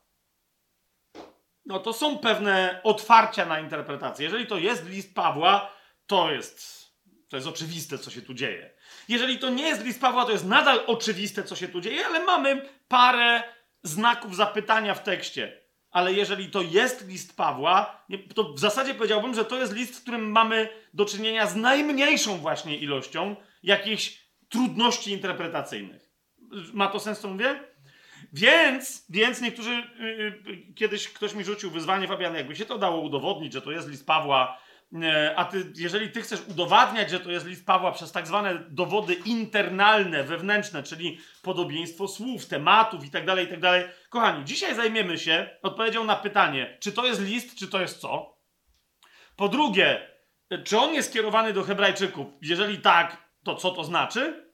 no 1.65 1.79
to 1.79 1.93
są 1.93 2.17
pewne 2.17 2.81
otwarcia 2.83 3.45
na 3.45 3.59
interpretację. 3.59 4.23
Jeżeli 4.23 4.47
to 4.47 4.57
jest 4.57 4.85
list 4.85 5.15
Pawła, 5.15 5.71
to 6.07 6.31
jest, 6.31 6.85
to 7.29 7.37
jest 7.37 7.47
oczywiste, 7.47 7.97
co 7.97 8.11
się 8.11 8.21
tu 8.21 8.33
dzieje. 8.33 8.73
Jeżeli 9.07 9.39
to 9.39 9.49
nie 9.49 9.67
jest 9.67 9.83
list 9.83 10.01
Pawła, 10.01 10.25
to 10.25 10.31
jest 10.31 10.45
nadal 10.45 10.83
oczywiste, 10.87 11.43
co 11.43 11.55
się 11.55 11.67
tu 11.67 11.81
dzieje, 11.81 12.05
ale 12.05 12.23
mamy 12.23 12.69
parę 12.87 13.43
znaków 13.83 14.35
zapytania 14.35 14.95
w 14.95 15.03
tekście. 15.03 15.64
Ale 15.95 16.13
jeżeli 16.13 16.49
to 16.49 16.61
jest 16.61 17.07
list 17.07 17.37
Pawła, 17.37 18.05
to 18.33 18.53
w 18.53 18.59
zasadzie 18.59 18.93
powiedziałbym, 18.93 19.33
że 19.33 19.45
to 19.45 19.59
jest 19.59 19.73
list, 19.73 19.99
w 19.99 20.01
którym 20.01 20.31
mamy 20.31 20.69
do 20.93 21.05
czynienia 21.05 21.47
z 21.47 21.55
najmniejszą 21.55 22.37
właśnie 22.37 22.77
ilością 22.77 23.35
jakichś 23.63 24.25
trudności 24.49 25.11
interpretacyjnych. 25.11 26.09
Ma 26.73 26.87
to 26.87 26.99
sens, 26.99 27.19
co 27.19 27.27
mówię? 27.27 27.59
Więc, 28.33 29.05
więc 29.09 29.41
niektórzy, 29.41 29.83
yy, 29.99 30.73
kiedyś 30.75 31.09
ktoś 31.09 31.33
mi 31.33 31.43
rzucił 31.43 31.71
wyzwanie, 31.71 32.07
Fabian, 32.07 32.35
jakby 32.35 32.55
się 32.55 32.65
to 32.65 32.77
dało 32.77 33.01
udowodnić, 33.01 33.53
że 33.53 33.61
to 33.61 33.71
jest 33.71 33.89
list 33.89 34.05
Pawła, 34.05 34.57
a 35.35 35.45
ty, 35.45 35.73
jeżeli 35.75 36.11
ty 36.11 36.21
chcesz 36.21 36.39
udowadniać, 36.47 37.09
że 37.09 37.19
to 37.19 37.31
jest 37.31 37.45
list 37.45 37.65
Pawła 37.65 37.91
przez 37.91 38.11
tak 38.11 38.27
zwane 38.27 38.63
dowody 38.69 39.13
internalne, 39.13 40.23
wewnętrzne, 40.23 40.83
czyli 40.83 41.19
podobieństwo 41.41 42.07
słów, 42.07 42.45
tematów 42.45 43.05
i 43.05 43.09
tak 43.09 43.25
tak 43.25 43.59
dalej. 43.59 43.85
Kochani, 44.09 44.45
dzisiaj 44.45 44.75
zajmiemy 44.75 45.17
się 45.17 45.49
odpowiedzią 45.61 46.03
na 46.03 46.15
pytanie, 46.15 46.77
czy 46.79 46.91
to 46.91 47.05
jest 47.05 47.21
list, 47.21 47.55
czy 47.55 47.67
to 47.67 47.81
jest 47.81 47.99
co? 47.99 48.37
Po 49.35 49.49
drugie, 49.49 50.07
czy 50.63 50.79
on 50.79 50.93
jest 50.93 51.09
skierowany 51.09 51.53
do 51.53 51.63
Hebrajczyków? 51.63 52.27
Jeżeli 52.41 52.77
tak, 52.77 53.29
to 53.43 53.55
co 53.55 53.71
to 53.71 53.83
znaczy? 53.83 54.51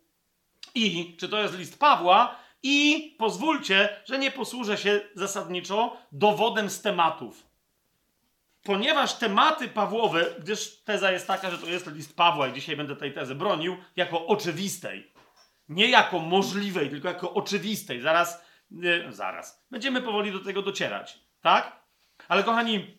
I 0.76 1.18
czy 1.20 1.30
to 1.30 1.42
jest 1.42 1.58
list 1.58 1.80
Pawła? 1.80 2.36
I 2.64 3.16
pozwólcie, 3.20 3.90
że 4.06 4.20
nie 4.20 4.32
posłużę 4.32 4.78
się 4.78 5.02
zasadniczo 5.16 5.98
dowodem 6.12 6.70
z 6.70 6.82
tematów. 6.82 7.51
Ponieważ 8.64 9.14
tematy 9.14 9.68
Pawłowe, 9.68 10.26
gdyż 10.40 10.84
teza 10.84 11.12
jest 11.12 11.28
taka, 11.28 11.52
że 11.52 11.58
to 11.58 11.66
jest 11.66 11.88
list 11.88 12.16
Pawła 12.16 12.48
i 12.48 12.54
dzisiaj 12.54 12.76
będę 12.76 12.96
tej 12.96 13.14
tezy 13.14 13.36
bronił, 13.36 13.78
jako 13.96 14.28
oczywistej. 14.28 15.12
Nie 15.70 15.90
jako 15.90 16.20
możliwej, 16.20 16.90
tylko 16.90 17.08
jako 17.08 17.34
oczywistej. 17.34 18.02
Zaraz, 18.02 18.46
yy, 18.72 19.06
zaraz. 19.10 19.66
Będziemy 19.72 20.02
powoli 20.02 20.32
do 20.32 20.40
tego 20.40 20.62
docierać. 20.62 21.20
Tak? 21.42 21.82
Ale 22.28 22.44
kochani, 22.44 22.98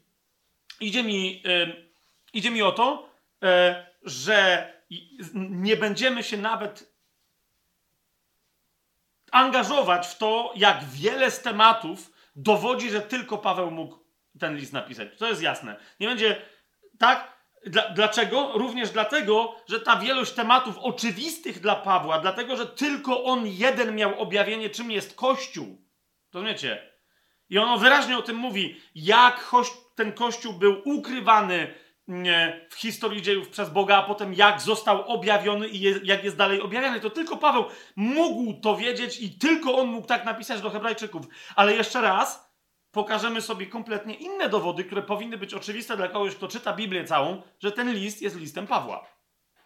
idzie 0.80 1.02
mi, 1.02 1.42
yy, 1.42 1.90
idzie 2.32 2.50
mi 2.50 2.62
o 2.62 2.72
to, 2.72 3.08
yy, 3.42 3.48
że 4.02 4.72
nie 5.34 5.76
będziemy 5.76 6.22
się 6.22 6.36
nawet 6.36 6.92
angażować 9.32 10.06
w 10.06 10.18
to, 10.18 10.52
jak 10.56 10.84
wiele 10.84 11.30
z 11.30 11.42
tematów 11.42 12.12
dowodzi, 12.36 12.90
że 12.90 13.00
tylko 13.00 13.38
Paweł 13.38 13.70
mógł 13.70 14.01
ten 14.40 14.56
list 14.56 14.72
napisać. 14.72 15.08
To 15.18 15.28
jest 15.28 15.42
jasne. 15.42 15.76
Nie 16.00 16.08
będzie 16.08 16.42
tak. 16.98 17.42
Dla, 17.66 17.88
dlaczego? 17.88 18.52
Również 18.54 18.90
dlatego, 18.90 19.56
że 19.68 19.80
ta 19.80 19.96
wielość 19.96 20.32
tematów 20.32 20.78
oczywistych 20.78 21.60
dla 21.60 21.76
Pawła, 21.76 22.18
dlatego, 22.18 22.56
że 22.56 22.66
tylko 22.66 23.24
on 23.24 23.46
jeden 23.46 23.94
miał 23.94 24.20
objawienie, 24.20 24.70
czym 24.70 24.90
jest 24.90 25.16
Kościół. 25.16 25.86
Rozumiecie? 26.34 26.92
I 27.48 27.58
ono 27.58 27.78
wyraźnie 27.78 28.18
o 28.18 28.22
tym 28.22 28.36
mówi, 28.36 28.80
jak 28.94 29.50
ten 29.94 30.12
Kościół 30.12 30.52
był 30.52 30.82
ukrywany 30.84 31.74
w 32.70 32.74
historii 32.74 33.22
dziejów 33.22 33.48
przez 33.48 33.70
Boga, 33.70 33.96
a 33.96 34.02
potem 34.02 34.34
jak 34.34 34.60
został 34.60 35.08
objawiony 35.08 35.68
i 35.68 36.06
jak 36.06 36.24
jest 36.24 36.36
dalej 36.36 36.60
objawiany. 36.60 37.00
To 37.00 37.10
tylko 37.10 37.36
Paweł 37.36 37.64
mógł 37.96 38.60
to 38.60 38.76
wiedzieć 38.76 39.20
i 39.20 39.38
tylko 39.38 39.78
on 39.78 39.86
mógł 39.86 40.06
tak 40.06 40.24
napisać 40.24 40.60
do 40.60 40.70
Hebrajczyków. 40.70 41.26
Ale 41.56 41.74
jeszcze 41.74 42.00
raz 42.00 42.41
pokażemy 42.92 43.40
sobie 43.40 43.66
kompletnie 43.66 44.14
inne 44.14 44.48
dowody, 44.48 44.84
które 44.84 45.02
powinny 45.02 45.38
być 45.38 45.54
oczywiste 45.54 45.96
dla 45.96 46.08
kogoś, 46.08 46.34
kto 46.34 46.48
czyta 46.48 46.72
Biblię 46.72 47.04
całą, 47.04 47.42
że 47.60 47.72
ten 47.72 47.94
list 47.94 48.22
jest 48.22 48.36
listem 48.36 48.66
Pawła. 48.66 49.06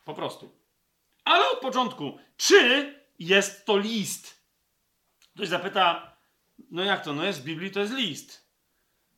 Po 0.04 0.14
prostu. 0.14 0.50
Ale 1.24 1.50
od 1.50 1.60
początku, 1.60 2.18
czy 2.36 2.94
jest 3.18 3.66
to 3.66 3.78
list? 3.78 4.46
Ktoś 5.34 5.48
zapyta, 5.48 6.16
no 6.70 6.84
jak 6.84 7.04
to? 7.04 7.12
No 7.12 7.24
jest 7.24 7.40
w 7.40 7.44
Biblii, 7.44 7.70
to 7.70 7.80
jest 7.80 7.92
list. 7.92 8.46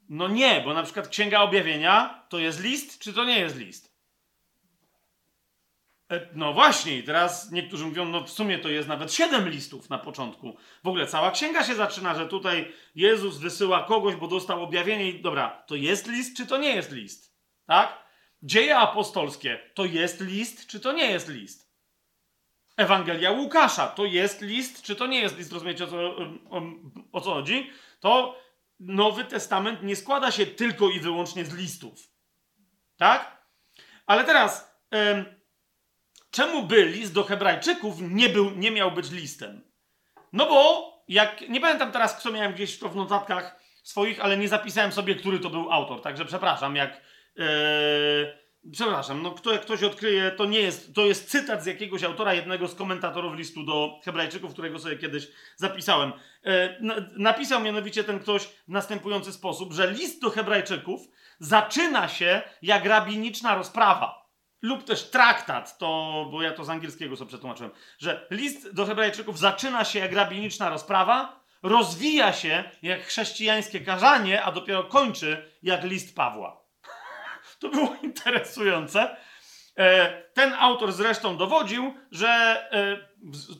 No 0.08 0.28
nie, 0.28 0.60
bo 0.60 0.74
na 0.74 0.82
przykład 0.82 1.08
Księga 1.08 1.40
Objawienia 1.40 2.26
to 2.28 2.38
jest 2.38 2.60
list, 2.60 2.98
czy 2.98 3.12
to 3.12 3.24
nie 3.24 3.40
jest 3.40 3.56
list? 3.56 3.87
E, 6.10 6.28
no 6.34 6.52
właśnie, 6.52 6.98
i 6.98 7.02
teraz 7.02 7.50
niektórzy 7.50 7.84
mówią, 7.84 8.04
no 8.04 8.24
w 8.24 8.30
sumie 8.30 8.58
to 8.58 8.68
jest 8.68 8.88
nawet 8.88 9.12
siedem 9.12 9.48
listów 9.48 9.90
na 9.90 9.98
początku. 9.98 10.56
W 10.84 10.88
ogóle 10.88 11.06
cała 11.06 11.30
księga 11.30 11.64
się 11.64 11.74
zaczyna, 11.74 12.14
że 12.14 12.28
tutaj 12.28 12.72
Jezus 12.94 13.38
wysyła 13.38 13.84
kogoś, 13.84 14.14
bo 14.14 14.28
dostał 14.28 14.62
objawienie 14.62 15.10
i 15.10 15.22
dobra, 15.22 15.62
to 15.66 15.74
jest 15.74 16.06
list, 16.06 16.36
czy 16.36 16.46
to 16.46 16.58
nie 16.58 16.74
jest 16.74 16.92
list? 16.92 17.34
Tak? 17.66 18.08
Dzieje 18.42 18.76
apostolskie 18.76 19.58
to 19.74 19.84
jest 19.84 20.20
list, 20.20 20.66
czy 20.66 20.80
to 20.80 20.92
nie 20.92 21.10
jest 21.10 21.28
list? 21.28 21.68
Ewangelia 22.76 23.30
Łukasza 23.30 23.86
to 23.86 24.04
jest 24.04 24.40
list, 24.40 24.82
czy 24.82 24.96
to 24.96 25.06
nie 25.06 25.20
jest 25.20 25.38
list? 25.38 25.52
Rozumiecie 25.52 25.84
o 25.84 25.86
co, 25.86 25.96
o, 26.50 26.62
o 27.12 27.20
co 27.20 27.34
chodzi? 27.34 27.70
To 28.00 28.38
Nowy 28.80 29.24
Testament 29.24 29.82
nie 29.82 29.96
składa 29.96 30.30
się 30.30 30.46
tylko 30.46 30.90
i 30.90 31.00
wyłącznie 31.00 31.44
z 31.44 31.54
listów. 31.54 32.08
Tak? 32.96 33.42
Ale 34.06 34.24
teraz, 34.24 34.78
czemu 36.30 36.62
by 36.62 36.84
list 36.84 37.14
do 37.14 37.24
Hebrajczyków 37.24 37.94
nie, 38.00 38.28
był, 38.28 38.50
nie 38.50 38.70
miał 38.70 38.92
być 38.92 39.10
listem? 39.10 39.62
No 40.32 40.46
bo, 40.46 40.92
jak 41.08 41.48
nie 41.48 41.60
pamiętam 41.60 41.92
teraz, 41.92 42.20
kto 42.20 42.30
miałem 42.30 42.52
gdzieś 42.52 42.78
to 42.78 42.88
w 42.88 42.96
notatkach 42.96 43.60
swoich, 43.82 44.20
ale 44.20 44.36
nie 44.36 44.48
zapisałem 44.48 44.92
sobie, 44.92 45.14
który 45.14 45.38
to 45.38 45.50
był 45.50 45.72
autor. 45.72 46.02
Także 46.02 46.24
przepraszam, 46.24 46.76
jak. 46.76 47.00
Yy, 47.36 48.48
Przepraszam, 48.72 49.22
no 49.22 49.30
kto, 49.30 49.52
jak 49.52 49.62
ktoś 49.62 49.82
odkryje, 49.82 50.30
to 50.30 50.44
nie 50.44 50.60
jest, 50.60 50.94
to 50.94 51.06
jest 51.06 51.30
cytat 51.30 51.62
z 51.62 51.66
jakiegoś 51.66 52.02
autora, 52.02 52.34
jednego 52.34 52.68
z 52.68 52.74
komentatorów 52.74 53.34
listu 53.34 53.64
do 53.64 54.00
Hebrajczyków, 54.04 54.52
którego 54.52 54.78
sobie 54.78 54.96
kiedyś 54.96 55.28
zapisałem. 55.56 56.12
E, 56.44 56.78
napisał 57.16 57.60
mianowicie 57.60 58.04
ten 58.04 58.20
ktoś 58.20 58.42
w 58.44 58.68
następujący 58.68 59.32
sposób, 59.32 59.72
że 59.72 59.90
list 59.90 60.20
do 60.20 60.30
Hebrajczyków 60.30 61.00
zaczyna 61.38 62.08
się 62.08 62.42
jak 62.62 62.84
rabiniczna 62.84 63.54
rozprawa. 63.54 64.27
Lub 64.62 64.84
też 64.84 65.10
traktat, 65.10 65.78
to, 65.78 66.26
bo 66.30 66.42
ja 66.42 66.52
to 66.52 66.64
z 66.64 66.70
angielskiego 66.70 67.16
sobie 67.16 67.28
przetłumaczyłem, 67.28 67.72
że 67.98 68.26
list 68.30 68.74
do 68.74 68.86
Hebrajczyków 68.86 69.38
zaczyna 69.38 69.84
się 69.84 69.98
jak 69.98 70.12
rabiniczna 70.12 70.68
rozprawa, 70.70 71.40
rozwija 71.62 72.32
się 72.32 72.64
jak 72.82 73.02
chrześcijańskie 73.02 73.80
karzanie, 73.80 74.42
a 74.42 74.52
dopiero 74.52 74.84
kończy 74.84 75.50
jak 75.62 75.84
list 75.84 76.16
Pawła. 76.16 76.64
To 77.60 77.68
było 77.68 77.96
interesujące. 78.02 79.16
E, 79.78 80.22
ten 80.34 80.52
autor 80.58 80.92
zresztą 80.92 81.36
dowodził, 81.36 81.94
że 82.10 82.28
e, 82.72 83.08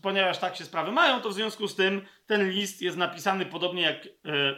ponieważ 0.02 0.38
tak 0.38 0.56
się 0.56 0.64
sprawy 0.64 0.92
mają, 0.92 1.20
to 1.20 1.28
w 1.28 1.34
związku 1.34 1.68
z 1.68 1.76
tym 1.76 2.06
ten 2.26 2.50
list 2.50 2.82
jest 2.82 2.96
napisany 2.96 3.46
podobnie 3.46 3.82
jak 3.82 4.06
e, 4.06 4.08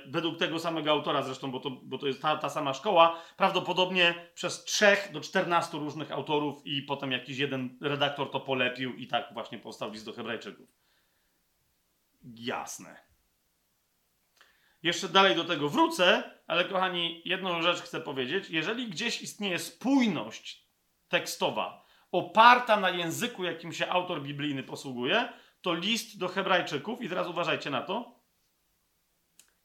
według 0.07 0.39
tego 0.39 0.59
samego 0.59 0.91
autora, 0.91 1.23
zresztą, 1.23 1.51
bo 1.51 1.61
to, 1.61 1.71
bo 1.71 1.99
to 1.99 2.07
jest 2.07 2.23
ta, 2.23 2.37
ta 2.37 2.51
sama 2.51 2.75
szkoła, 2.75 3.23
prawdopodobnie 3.37 4.15
przez 4.35 4.65
3 4.65 4.87
do 5.13 5.21
14 5.21 5.79
różnych 5.79 6.13
autorów 6.13 6.67
i 6.67 6.83
potem 6.83 7.13
jakiś 7.13 7.39
jeden 7.39 7.79
redaktor 7.81 8.31
to 8.31 8.41
polepił 8.41 8.95
i 8.95 9.07
tak 9.07 9.29
właśnie 9.33 9.59
powstał 9.59 9.91
list 9.91 10.07
do 10.07 10.13
Hebrajczyków. 10.13 10.69
Jasne. 12.35 12.97
Jeszcze 14.83 15.09
dalej 15.09 15.37
do 15.37 15.45
tego 15.45 15.69
wrócę, 15.69 16.23
ale 16.47 16.65
kochani, 16.65 17.23
jedną 17.25 17.63
rzecz 17.63 17.81
chcę 17.81 18.01
powiedzieć. 18.01 18.51
Jeżeli 18.51 18.87
gdzieś 18.87 19.23
istnieje 19.23 19.59
spójność 19.59 20.70
tekstowa 21.11 21.85
oparta 22.13 22.77
na 22.77 22.91
języku, 22.91 23.45
jakim 23.45 23.73
się 23.73 23.89
autor 23.89 24.23
biblijny 24.23 24.63
posługuje, 24.63 25.33
to 25.63 25.75
list 25.75 26.19
do 26.19 26.29
Hebrajczyków, 26.29 27.03
i 27.03 27.09
teraz 27.09 27.27
uważajcie 27.27 27.71
na 27.71 27.83
to, 27.83 28.21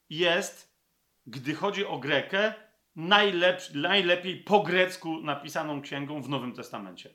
jest, 0.10 0.80
gdy 1.26 1.56
chodzi 1.56 1.86
o 1.86 1.98
Grekę, 1.98 2.54
najlepszy, 2.96 3.78
najlepiej 3.78 4.38
po 4.38 4.60
grecku 4.60 5.22
napisaną 5.22 5.82
księgą 5.82 6.22
w 6.22 6.30
Nowym 6.30 6.54
Testamencie. 6.54 7.10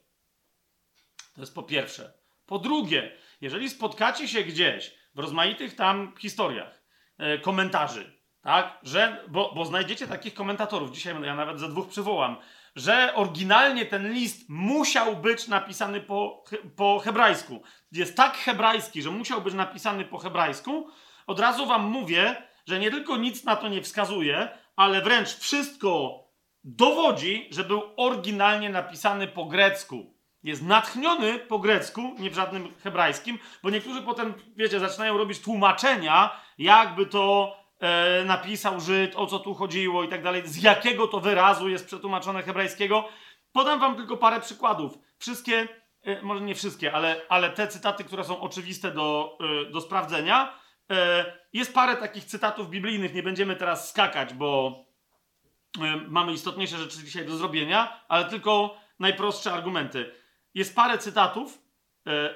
To 1.35 1.40
jest 1.40 1.55
po 1.55 1.62
pierwsze. 1.62 2.12
Po 2.47 2.59
drugie, 2.59 3.16
jeżeli 3.40 3.71
spotkacie 3.71 4.29
się 4.29 4.43
gdzieś 4.43 4.95
w 5.14 5.19
rozmaitych 5.19 5.75
tam 5.75 6.14
historiach, 6.19 6.81
E, 7.21 7.38
komentarzy, 7.38 8.12
tak? 8.43 8.79
Że, 8.83 9.25
bo, 9.29 9.53
bo 9.55 9.64
znajdziecie 9.64 10.07
takich 10.07 10.35
komentatorów, 10.35 10.90
dzisiaj 10.90 11.23
ja 11.23 11.35
nawet 11.35 11.61
ze 11.61 11.69
dwóch 11.69 11.88
przywołam, 11.88 12.37
że 12.77 13.15
oryginalnie 13.15 13.87
ten 13.87 14.13
list 14.13 14.49
musiał 14.49 15.17
być 15.17 15.49
napisany 15.49 16.01
po, 16.01 16.45
po 16.77 16.99
hebrajsku. 16.99 17.63
Jest 17.93 18.17
tak 18.17 18.37
hebrajski, 18.37 19.03
że 19.03 19.11
musiał 19.11 19.41
być 19.43 19.55
napisany 19.55 20.05
po 20.05 20.19
hebrajsku, 20.19 20.89
Od 21.27 21.41
razu 21.41 21.67
wam 21.67 21.85
mówię, 21.85 22.43
że 22.67 22.79
nie 22.79 22.91
tylko 22.91 23.17
nic 23.17 23.45
na 23.45 23.57
to 23.57 23.69
nie 23.69 23.83
wskazuje, 23.83 24.49
ale 24.77 25.03
wręcz 25.03 25.29
wszystko 25.29 26.25
dowodzi, 26.65 27.49
że 27.51 27.65
był 27.65 27.83
oryginalnie 27.97 28.71
napisany 28.71 29.29
po 29.29 29.45
grecku. 29.45 30.15
Jest 30.43 30.63
natchniony 30.63 31.39
po 31.39 31.59
grecku, 31.59 32.15
nie 32.19 32.31
w 32.31 32.35
żadnym 32.35 32.75
hebrajskim, 32.83 33.39
bo 33.63 33.71
niektórzy 33.71 34.03
potem, 34.03 34.35
wiecie, 34.57 34.81
zaczynają 34.81 35.19
robić 35.19 35.41
tłumaczenia, 35.41 36.41
jakby 36.59 37.07
to 37.07 37.57
e, 37.81 38.25
napisał 38.25 38.81
Żyd, 38.81 39.16
o 39.16 39.27
co 39.27 39.38
tu 39.38 39.55
chodziło 39.55 40.05
i 40.05 40.09
tak 40.09 40.23
dalej, 40.23 40.43
z 40.45 40.62
jakiego 40.62 41.07
to 41.09 41.21
wyrazu 41.21 41.69
jest 41.69 41.87
przetłumaczone 41.87 42.43
hebrajskiego. 42.43 43.09
Podam 43.53 43.81
wam 43.81 43.97
tylko 43.97 44.16
parę 44.16 44.40
przykładów. 44.40 44.99
Wszystkie, 45.19 45.69
e, 46.03 46.23
może 46.23 46.40
nie 46.40 46.55
wszystkie, 46.55 46.93
ale, 46.93 47.21
ale 47.29 47.51
te 47.51 47.69
cytaty, 47.69 48.05
które 48.05 48.25
są 48.25 48.40
oczywiste 48.40 48.90
do, 48.90 49.38
e, 49.69 49.71
do 49.71 49.81
sprawdzenia. 49.81 50.61
Jest 51.53 51.75
parę 51.75 51.97
takich 51.97 52.25
cytatów 52.25 52.71
biblijnych, 52.71 53.14
nie 53.14 53.23
będziemy 53.23 53.57
teraz 53.57 53.90
skakać, 53.90 54.35
bo 54.35 54.85
mamy 56.09 56.33
istotniejsze 56.33 56.79
rzeczy 56.79 57.05
dzisiaj 57.05 57.27
do 57.27 57.37
zrobienia, 57.37 58.05
ale 58.09 58.25
tylko 58.25 58.77
najprostsze 58.99 59.53
argumenty. 59.53 60.14
Jest 60.55 60.77
parę 60.77 60.99
cytatów, 60.99 61.62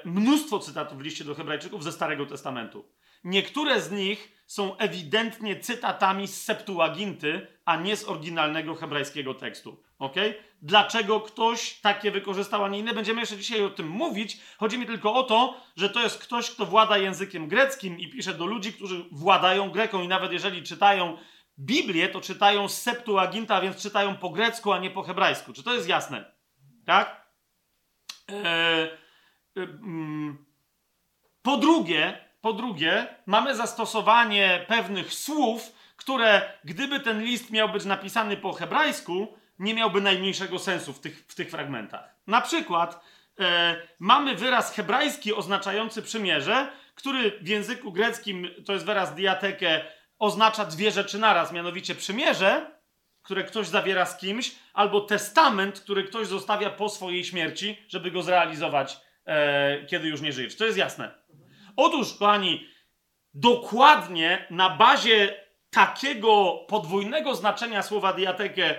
mnóstwo 0.05 0.59
cytatów 0.59 0.97
w 0.97 1.01
liście 1.01 1.23
do 1.23 1.35
Hebrajczyków 1.35 1.83
ze 1.83 1.91
Starego 1.91 2.25
Testamentu. 2.25 2.94
Niektóre 3.25 3.81
z 3.81 3.91
nich 3.91 4.43
są 4.47 4.77
ewidentnie 4.77 5.59
cytatami 5.59 6.27
z 6.27 6.43
Septuaginty, 6.43 7.47
a 7.65 7.75
nie 7.75 7.97
z 7.97 8.03
oryginalnego 8.03 8.75
hebrajskiego 8.75 9.33
tekstu. 9.33 9.83
Ok? 9.99 10.15
Dlaczego 10.61 11.21
ktoś 11.21 11.79
takie 11.79 12.11
wykorzystał, 12.11 12.63
a 12.63 12.69
nie 12.69 12.79
inne? 12.79 12.93
Będziemy 12.93 13.19
jeszcze 13.19 13.37
dzisiaj 13.37 13.63
o 13.63 13.69
tym 13.69 13.87
mówić. 13.87 14.37
Chodzi 14.57 14.77
mi 14.77 14.85
tylko 14.85 15.13
o 15.13 15.23
to, 15.23 15.61
że 15.75 15.89
to 15.89 16.01
jest 16.01 16.17
ktoś, 16.17 16.51
kto 16.51 16.65
włada 16.65 16.97
językiem 16.97 17.47
greckim 17.47 17.99
i 17.99 18.09
pisze 18.09 18.33
do 18.33 18.45
ludzi, 18.45 18.73
którzy 18.73 19.05
władają 19.11 19.69
greką 19.69 20.01
i 20.01 20.07
nawet 20.07 20.31
jeżeli 20.31 20.63
czytają 20.63 21.17
Biblię, 21.59 22.09
to 22.09 22.21
czytają 22.21 22.69
z 22.69 22.81
Septuaginta, 22.81 23.61
więc 23.61 23.81
czytają 23.81 24.15
po 24.15 24.29
grecku, 24.29 24.71
a 24.71 24.79
nie 24.79 24.91
po 24.91 25.03
hebrajsku. 25.03 25.53
Czy 25.53 25.63
to 25.63 25.73
jest 25.73 25.87
jasne? 25.87 26.31
Tak? 26.85 27.25
Eee, 28.27 28.89
mm, 29.55 30.45
po 31.41 31.57
drugie, 31.57 32.24
po 32.45 32.53
drugie, 32.53 33.07
mamy 33.25 33.55
zastosowanie 33.55 34.65
pewnych 34.67 35.13
słów, 35.13 35.71
które, 35.95 36.41
gdyby 36.63 36.99
ten 36.99 37.23
list 37.23 37.51
miał 37.51 37.69
być 37.69 37.85
napisany 37.85 38.37
po 38.37 38.53
hebrajsku, 38.53 39.37
nie 39.59 39.73
miałby 39.73 40.01
najmniejszego 40.01 40.59
sensu 40.59 40.93
w 40.93 40.99
tych, 40.99 41.25
w 41.27 41.35
tych 41.35 41.49
fragmentach. 41.49 42.15
Na 42.27 42.41
przykład 42.41 43.03
e, 43.39 43.75
mamy 43.99 44.35
wyraz 44.35 44.75
hebrajski 44.75 45.33
oznaczający 45.33 46.01
przymierze, 46.01 46.67
który 46.95 47.39
w 47.41 47.47
języku 47.47 47.91
greckim 47.91 48.47
to 48.65 48.73
jest 48.73 48.85
wyraz 48.85 49.15
diateke, 49.15 49.85
oznacza 50.19 50.65
dwie 50.65 50.91
rzeczy 50.91 51.19
naraz, 51.19 51.51
mianowicie 51.51 51.95
przymierze, 51.95 52.71
które 53.21 53.43
ktoś 53.43 53.67
zawiera 53.67 54.05
z 54.05 54.17
kimś, 54.17 54.55
albo 54.73 55.01
testament, 55.01 55.79
który 55.79 56.03
ktoś 56.03 56.27
zostawia 56.27 56.69
po 56.69 56.89
swojej 56.89 57.23
śmierci, 57.23 57.77
żeby 57.87 58.11
go 58.11 58.23
zrealizować, 58.23 58.97
e, 59.25 59.85
kiedy 59.85 60.07
już 60.07 60.21
nie 60.21 60.33
żyje. 60.33 60.49
Czy 60.49 60.57
to 60.57 60.65
jest 60.65 60.77
jasne? 60.77 61.24
Otóż, 61.75 62.13
kochani, 62.13 62.67
dokładnie 63.33 64.47
na 64.49 64.69
bazie 64.69 65.45
takiego 65.69 66.65
podwójnego 66.67 67.35
znaczenia 67.35 67.83
słowa 67.83 68.13
diatekę 68.13 68.75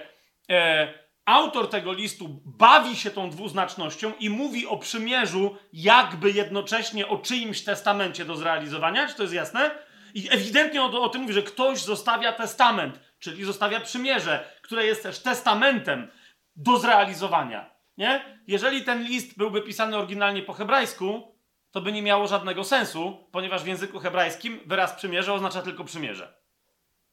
e, 0.50 1.06
autor 1.24 1.70
tego 1.70 1.92
listu 1.92 2.42
bawi 2.44 2.96
się 2.96 3.10
tą 3.10 3.30
dwuznacznością 3.30 4.12
i 4.20 4.30
mówi 4.30 4.66
o 4.66 4.76
przymierzu, 4.76 5.56
jakby 5.72 6.30
jednocześnie 6.30 7.08
o 7.08 7.18
czyimś 7.18 7.64
testamencie 7.64 8.24
do 8.24 8.36
zrealizowania. 8.36 9.08
Czy 9.08 9.14
to 9.14 9.22
jest 9.22 9.34
jasne? 9.34 9.70
I 10.14 10.28
ewidentnie 10.30 10.82
o, 10.82 11.02
o 11.02 11.08
tym 11.08 11.20
mówi, 11.20 11.34
że 11.34 11.42
ktoś 11.42 11.78
zostawia 11.78 12.32
testament, 12.32 13.00
czyli 13.18 13.44
zostawia 13.44 13.80
przymierze, 13.80 14.44
które 14.62 14.86
jest 14.86 15.02
też 15.02 15.18
testamentem 15.18 16.10
do 16.56 16.78
zrealizowania. 16.78 17.70
Nie? 17.98 18.40
Jeżeli 18.46 18.84
ten 18.84 19.02
list 19.02 19.38
byłby 19.38 19.62
pisany 19.62 19.96
oryginalnie 19.96 20.42
po 20.42 20.52
hebrajsku, 20.52 21.35
to 21.76 21.80
by 21.80 21.92
nie 21.92 22.02
miało 22.02 22.26
żadnego 22.26 22.64
sensu, 22.64 23.28
ponieważ 23.32 23.62
w 23.62 23.66
języku 23.66 23.98
hebrajskim 23.98 24.60
wyraz 24.66 24.92
przymierze 24.92 25.32
oznacza 25.32 25.62
tylko 25.62 25.84
przymierze. 25.84 26.34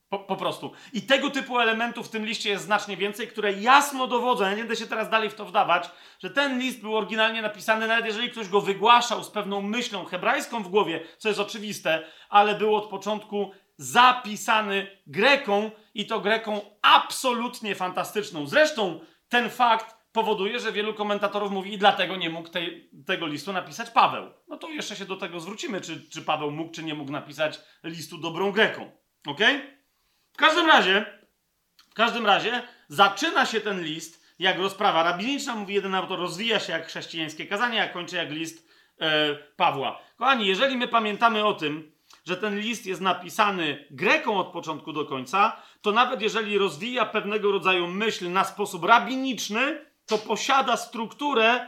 Po, 0.10 0.20
po, 0.20 0.36
prostu. 0.36 0.72
I 0.94 1.02
tego 1.02 1.30
typu 1.30 1.60
elementów 1.60 2.08
w 2.08 2.10
tym 2.10 2.26
liście 2.26 2.50
jest 2.50 2.66
znacznie 2.66 2.98
więcej, 2.98 3.28
które 3.28 3.54
jasno 3.54 4.08
dowodzą, 4.08 4.44
ja 4.44 4.52
nie 4.52 4.58
będę 4.58 4.76
się 4.76 4.88
teraz 4.88 5.10
dalej 5.10 5.30
w 5.30 5.36
to 5.36 5.46
wdawać, 5.46 5.90
że 6.20 6.30
ten 6.30 6.60
list 6.60 6.82
był 6.82 6.98
oryginalnie 6.98 7.42
napisany, 7.42 7.88
nawet 7.88 8.06
jeżeli 8.06 8.30
ktoś 8.30 8.50
go 8.50 8.62
wygłaszał 8.62 9.24
z 9.24 9.30
pewną 9.30 9.62
myślą 9.62 10.06
hebrajską 10.06 10.64
w 10.64 10.68
głowie, 10.68 11.04
co 11.18 11.28
jest 11.28 11.40
oczywiste, 11.40 12.06
ale 12.30 12.56
był 12.56 12.76
od 12.76 12.86
początku 12.86 13.52
zapisany 13.78 14.88
Greką 15.08 15.72
i 15.94 16.08
to 16.08 16.20
Greką 16.20 16.62
absolutnie 16.82 17.76
fantastyczną. 17.76 18.48
Zresztą 18.48 19.00
ten 19.30 19.50
fakt 19.50 20.03
powoduje, 20.14 20.60
że 20.60 20.72
wielu 20.72 20.94
komentatorów 20.94 21.52
mówi 21.52 21.74
i 21.74 21.78
dlatego 21.78 22.16
nie 22.16 22.30
mógł 22.30 22.50
tej, 22.50 22.90
tego 23.06 23.28
listu 23.28 23.54
napisać 23.54 23.90
Paweł. 23.90 24.30
No 24.48 24.58
to 24.58 24.70
jeszcze 24.70 24.96
się 24.96 25.06
do 25.06 25.16
tego 25.16 25.40
zwrócimy, 25.40 25.82
czy, 25.82 26.10
czy 26.10 26.22
Paweł 26.22 26.52
mógł, 26.52 26.72
czy 26.72 26.84
nie 26.84 26.94
mógł 26.94 27.12
napisać 27.12 27.60
listu 27.84 28.18
dobrą 28.18 28.52
Greką. 28.52 28.92
Ok? 29.28 29.40
W 30.34 30.38
każdym 30.38 30.68
razie, 30.68 31.06
w 31.90 31.94
każdym 31.94 32.26
razie 32.26 32.62
zaczyna 32.88 33.46
się 33.46 33.62
ten 33.62 33.84
list 33.84 34.24
jak 34.40 34.58
rozprawa 34.58 35.04
rabiniczna, 35.04 35.56
mówi 35.56 35.74
jeden 35.74 35.96
autor, 35.96 36.20
rozwija 36.20 36.60
się 36.60 36.74
jak 36.74 36.88
chrześcijańskie 36.88 37.48
kazanie, 37.48 37.84
a 37.84 37.88
kończy 37.88 38.16
jak 38.16 38.32
list 38.32 38.68
e, 39.00 39.36
Pawła. 39.36 40.00
Kochani, 40.18 40.48
jeżeli 40.48 40.78
my 40.78 40.88
pamiętamy 40.88 41.46
o 41.46 41.54
tym, 41.54 41.92
że 42.26 42.38
ten 42.38 42.60
list 42.60 42.86
jest 42.86 43.02
napisany 43.02 43.88
Greką 43.92 44.38
od 44.38 44.48
początku 44.48 44.94
do 44.94 45.06
końca, 45.06 45.62
to 45.82 45.92
nawet 45.92 46.22
jeżeli 46.22 46.58
rozwija 46.58 47.06
pewnego 47.06 47.52
rodzaju 47.52 47.88
myśl 47.88 48.32
na 48.32 48.44
sposób 48.44 48.84
rabiniczny, 48.84 49.93
to 50.06 50.18
posiada 50.18 50.78
strukturę 50.78 51.68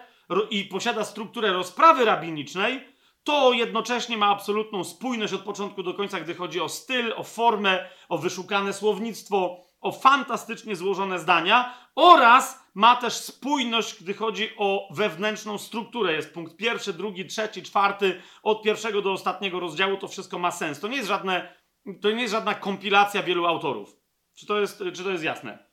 i 0.50 0.66
posiada 0.66 1.06
strukturę 1.06 1.54
rozprawy 1.54 2.06
rabinicznej, 2.06 2.96
to 3.24 3.54
jednocześnie 3.54 4.18
ma 4.18 4.28
absolutną 4.28 4.84
spójność 4.84 5.34
od 5.34 5.42
początku 5.42 5.84
do 5.84 5.94
końca, 5.94 6.20
gdy 6.20 6.36
chodzi 6.36 6.62
o 6.62 6.70
styl, 6.70 7.14
o 7.16 7.24
formę, 7.24 7.90
o 8.10 8.18
wyszukane 8.18 8.74
słownictwo, 8.74 9.66
o 9.82 9.92
fantastycznie 9.92 10.76
złożone 10.76 11.20
zdania 11.20 11.74
oraz 11.96 12.66
ma 12.74 12.96
też 12.96 13.14
spójność, 13.14 14.04
gdy 14.04 14.14
chodzi 14.14 14.50
o 14.58 14.88
wewnętrzną 14.92 15.58
strukturę. 15.58 16.14
Jest 16.14 16.34
punkt 16.34 16.56
pierwszy, 16.56 16.94
drugi, 16.94 17.26
trzeci, 17.26 17.64
czwarty, 17.64 18.22
od 18.44 18.64
pierwszego 18.64 19.02
do 19.02 19.12
ostatniego 19.12 19.60
rozdziału 19.60 19.98
to 19.98 20.08
wszystko 20.08 20.40
ma 20.40 20.52
sens. 20.52 20.80
To 20.80 20.88
nie 20.88 20.98
jest, 20.98 21.10
żadne, 21.10 21.56
to 22.02 22.12
nie 22.12 22.22
jest 22.22 22.32
żadna 22.32 22.54
kompilacja 22.54 23.24
wielu 23.24 23.46
autorów. 23.46 23.96
Czy 24.36 24.46
to, 24.46 24.60
jest, 24.60 24.84
czy 24.94 25.04
to 25.04 25.12
jest 25.12 25.24
jasne? 25.24 25.66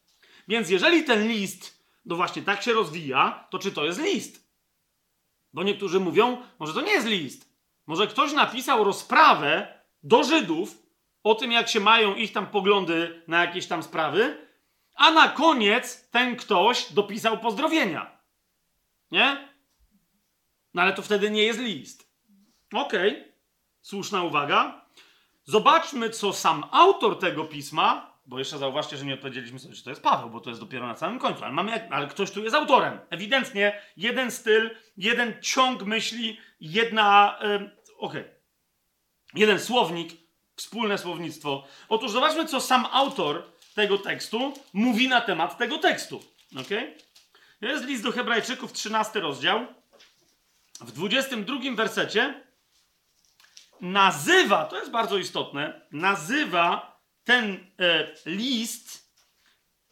Więc 0.49 0.71
jeżeli 0.71 1.05
ten 1.05 1.29
list, 1.29 1.82
no 2.05 2.17
właśnie 2.17 2.43
tak 2.43 2.63
się 2.63 2.73
rozwija, 2.73 3.47
to 3.51 3.59
czy 3.59 3.73
to 3.73 3.85
jest 3.85 4.01
list? 4.01 4.53
Bo 5.53 5.63
niektórzy 5.63 6.01
mówią, 6.01 6.43
może 6.59 6.75
to 6.75 6.81
nie 6.81 6.93
jest 6.93 7.07
list. 7.07 7.53
Może 7.87 8.07
ktoś 8.07 8.33
napisał 8.33 8.85
rozprawę 8.85 9.81
do 10.03 10.25
Żydów 10.25 10.83
o 11.23 11.35
tym, 11.35 11.53
jak 11.53 11.69
się 11.69 11.81
mają 11.81 12.15
ich 12.15 12.33
tam 12.33 12.47
poglądy 12.47 13.23
na 13.29 13.41
jakieś 13.45 13.67
tam 13.67 13.83
sprawy, 13.83 14.47
a 14.95 15.11
na 15.11 15.29
koniec 15.29 16.11
ten 16.11 16.37
ktoś 16.37 16.93
dopisał 16.93 17.39
pozdrowienia. 17.39 18.19
Nie? 19.11 19.49
No 20.75 20.83
ale 20.83 20.93
to 20.93 21.03
wtedy 21.03 21.31
nie 21.31 21.43
jest 21.43 21.61
list. 21.61 22.13
Okej, 22.73 23.13
okay. 23.13 23.33
słuszna 23.81 24.23
uwaga. 24.23 24.87
Zobaczmy, 25.45 26.11
co 26.11 26.33
sam 26.33 26.65
autor 26.71 27.19
tego 27.19 27.45
pisma, 27.45 28.12
bo 28.27 28.39
jeszcze 28.39 28.59
zauważcie, 28.59 28.97
że 28.97 29.05
nie 29.05 29.15
odpowiedzieliśmy 29.15 29.59
sobie, 29.59 29.75
czy 29.75 29.85
to 29.85 29.91
jest 29.91 30.03
Paweł, 30.03 30.31
bo 30.31 30.41
to 30.41 30.51
jest 30.51 30.61
dopiero 30.61 30.87
na 30.87 30.97
samym 30.97 31.19
końcu, 31.19 31.45
ale, 31.45 31.53
mamy, 31.53 31.91
ale 31.91 32.07
ktoś 32.07 32.31
tu 32.31 32.45
jest 32.45 32.57
autorem. 32.57 32.99
Ewidentnie 33.11 33.81
jeden 33.97 34.31
styl, 34.31 34.71
jeden 34.97 35.35
ciąg 35.43 35.83
myśli, 35.83 36.39
jedna. 36.61 37.39
Yy, 37.43 37.55
Okej. 37.99 38.21
Okay. 38.21 38.35
Jeden 39.35 39.61
słownik, 39.61 40.13
wspólne 40.57 40.99
słownictwo. 40.99 41.65
Otóż 41.89 42.11
zobaczmy, 42.11 42.47
co 42.47 42.61
sam 42.61 42.87
autor 42.93 43.53
tego 43.75 43.99
tekstu 43.99 44.55
mówi 44.73 45.09
na 45.09 45.21
temat 45.21 45.59
tego 45.59 45.79
tekstu. 45.79 46.23
Ok? 46.61 46.69
To 47.61 47.67
jest 47.67 47.85
list 47.85 48.03
do 48.03 48.13
Hebrajczyków, 48.13 48.73
13 48.73 49.21
rozdział. 49.21 49.67
W 50.81 50.93
22 50.93 51.57
wersecie 51.75 52.43
nazywa, 53.81 54.65
to 54.65 54.79
jest 54.79 54.91
bardzo 54.91 55.19
istotne, 55.19 55.81
nazywa 55.93 56.92
ten 57.25 57.67
e, 57.81 58.15
list 58.27 59.13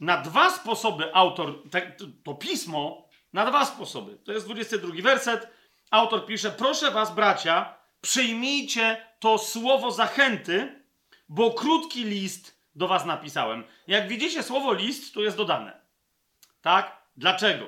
na 0.01 0.17
dwa 0.17 0.51
sposoby 0.51 1.15
autor, 1.15 1.63
te, 1.71 1.97
to 2.25 2.35
pismo, 2.35 3.09
na 3.33 3.47
dwa 3.47 3.65
sposoby. 3.65 4.19
To 4.25 4.33
jest 4.33 4.47
22 4.47 5.03
werset. 5.03 5.49
Autor 5.91 6.27
pisze: 6.27 6.51
Proszę 6.51 6.91
was, 6.91 7.15
bracia, 7.15 7.75
przyjmijcie 8.01 9.07
to 9.19 9.39
słowo 9.39 9.91
zachęty, 9.91 10.83
bo 11.29 11.51
krótki 11.51 12.05
list 12.05 12.61
do 12.75 12.89
was 12.89 13.05
napisałem. 13.05 13.65
Jak 13.87 14.09
widzicie, 14.09 14.43
słowo 14.43 14.73
list 14.73 15.15
tu 15.15 15.23
jest 15.23 15.37
dodane. 15.37 15.81
Tak? 16.63 17.03
Dlaczego? 17.17 17.67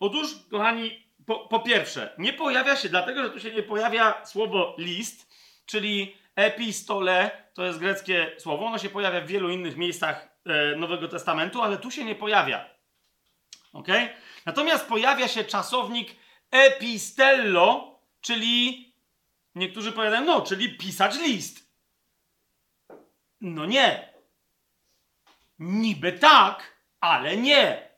Otóż, 0.00 0.28
kochani, 0.50 1.06
po, 1.26 1.38
po 1.38 1.60
pierwsze, 1.60 2.14
nie 2.18 2.32
pojawia 2.32 2.76
się, 2.76 2.88
dlatego 2.88 3.22
że 3.22 3.30
tu 3.30 3.40
się 3.40 3.50
nie 3.50 3.62
pojawia 3.62 4.26
słowo 4.26 4.74
list, 4.78 5.34
czyli 5.66 6.16
Epistole 6.40 7.30
to 7.54 7.64
jest 7.64 7.78
greckie 7.78 8.32
słowo. 8.38 8.66
Ono 8.66 8.78
się 8.78 8.88
pojawia 8.88 9.20
w 9.20 9.26
wielu 9.26 9.50
innych 9.50 9.76
miejscach 9.76 10.28
e, 10.46 10.76
Nowego 10.76 11.08
Testamentu, 11.08 11.62
ale 11.62 11.78
tu 11.78 11.90
się 11.90 12.04
nie 12.04 12.14
pojawia. 12.14 12.70
Ok? 13.72 13.88
Natomiast 14.46 14.86
pojawia 14.86 15.28
się 15.28 15.44
czasownik 15.44 16.16
epistello, 16.50 17.98
czyli 18.20 18.86
niektórzy 19.54 19.92
powiadają, 19.92 20.24
no, 20.24 20.40
czyli 20.40 20.76
pisać 20.76 21.18
list. 21.18 21.70
No 23.40 23.66
nie. 23.66 24.14
Niby 25.58 26.12
tak, 26.12 26.76
ale 27.00 27.36
nie. 27.36 27.90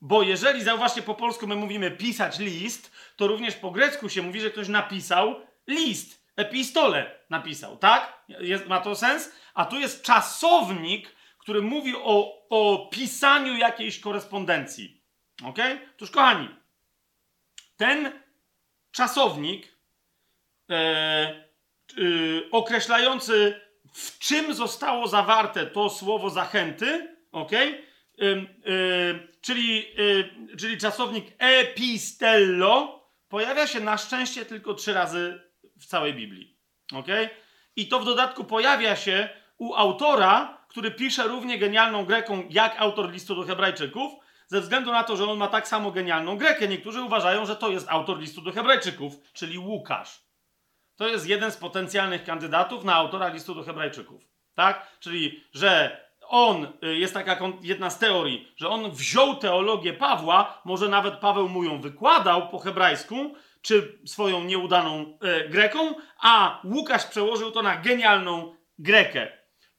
Bo 0.00 0.22
jeżeli, 0.22 0.62
zauważcie, 0.62 1.02
po 1.02 1.14
polsku 1.14 1.46
my 1.46 1.56
mówimy 1.56 1.90
pisać 1.90 2.38
list, 2.38 2.92
to 3.16 3.26
również 3.26 3.54
po 3.54 3.70
grecku 3.70 4.08
się 4.08 4.22
mówi, 4.22 4.40
że 4.40 4.50
ktoś 4.50 4.68
napisał 4.68 5.40
list, 5.66 6.17
epistole 6.38 7.18
napisał, 7.30 7.76
tak? 7.76 8.24
Jest, 8.28 8.66
ma 8.66 8.80
to 8.80 8.96
sens? 8.96 9.32
A 9.54 9.64
tu 9.64 9.78
jest 9.78 10.02
czasownik, 10.02 11.16
który 11.38 11.62
mówi 11.62 11.94
o, 11.96 12.46
o 12.50 12.88
pisaniu 12.92 13.56
jakiejś 13.56 14.00
korespondencji. 14.00 15.02
Ok? 15.44 15.58
Otóż, 15.96 16.10
kochani, 16.10 16.48
ten 17.76 18.12
czasownik 18.90 19.78
e, 20.70 20.74
e, 20.74 21.44
określający, 22.50 23.60
w 23.92 24.18
czym 24.18 24.54
zostało 24.54 25.08
zawarte 25.08 25.66
to 25.66 25.90
słowo 25.90 26.30
zachęty, 26.30 27.16
ok? 27.32 27.52
czyli, 29.40 30.00
y, 30.00 30.56
czyli 30.56 30.78
czasownik 30.78 31.26
epistello 31.38 33.04
pojawia 33.28 33.66
się 33.66 33.80
na 33.80 33.98
szczęście 33.98 34.44
tylko 34.44 34.74
trzy 34.74 34.92
razy 34.92 35.40
w 35.80 35.86
całej 35.86 36.14
Biblii. 36.14 36.56
ok? 36.94 37.06
I 37.76 37.88
to 37.88 38.00
w 38.00 38.04
dodatku 38.04 38.44
pojawia 38.44 38.96
się 38.96 39.28
u 39.58 39.74
autora, 39.74 40.58
który 40.68 40.90
pisze 40.90 41.28
równie 41.28 41.58
genialną 41.58 42.04
Greką 42.04 42.44
jak 42.50 42.80
autor 42.80 43.12
listu 43.12 43.34
do 43.34 43.42
Hebrajczyków, 43.42 44.12
ze 44.46 44.60
względu 44.60 44.92
na 44.92 45.04
to, 45.04 45.16
że 45.16 45.30
on 45.30 45.38
ma 45.38 45.48
tak 45.48 45.68
samo 45.68 45.90
genialną 45.90 46.36
Grekę. 46.36 46.68
Niektórzy 46.68 47.02
uważają, 47.02 47.46
że 47.46 47.56
to 47.56 47.70
jest 47.70 47.88
autor 47.88 48.18
listu 48.18 48.40
do 48.42 48.52
Hebrajczyków, 48.52 49.32
czyli 49.32 49.58
Łukasz. 49.58 50.22
To 50.96 51.08
jest 51.08 51.28
jeden 51.28 51.50
z 51.52 51.56
potencjalnych 51.56 52.24
kandydatów 52.24 52.84
na 52.84 52.94
autora 52.94 53.28
listu 53.28 53.54
do 53.54 53.62
Hebrajczyków. 53.62 54.22
Tak? 54.54 54.98
Czyli, 55.00 55.44
że 55.52 56.00
on, 56.28 56.66
y, 56.84 56.96
jest 56.96 57.14
taka 57.14 57.38
jedna 57.62 57.90
z 57.90 57.98
teorii, 57.98 58.52
że 58.56 58.68
on 58.68 58.90
wziął 58.90 59.36
teologię 59.36 59.92
Pawła, 59.92 60.60
może 60.64 60.88
nawet 60.88 61.14
Paweł 61.14 61.48
mu 61.48 61.64
ją 61.64 61.80
wykładał 61.80 62.48
po 62.48 62.58
hebrajsku, 62.58 63.34
czy 63.62 63.98
swoją 64.06 64.44
nieudaną 64.44 65.18
e, 65.20 65.48
Greką, 65.48 65.94
a 66.20 66.60
Łukasz 66.64 67.06
przełożył 67.06 67.50
to 67.50 67.62
na 67.62 67.76
genialną 67.76 68.54
Grekę. 68.78 69.28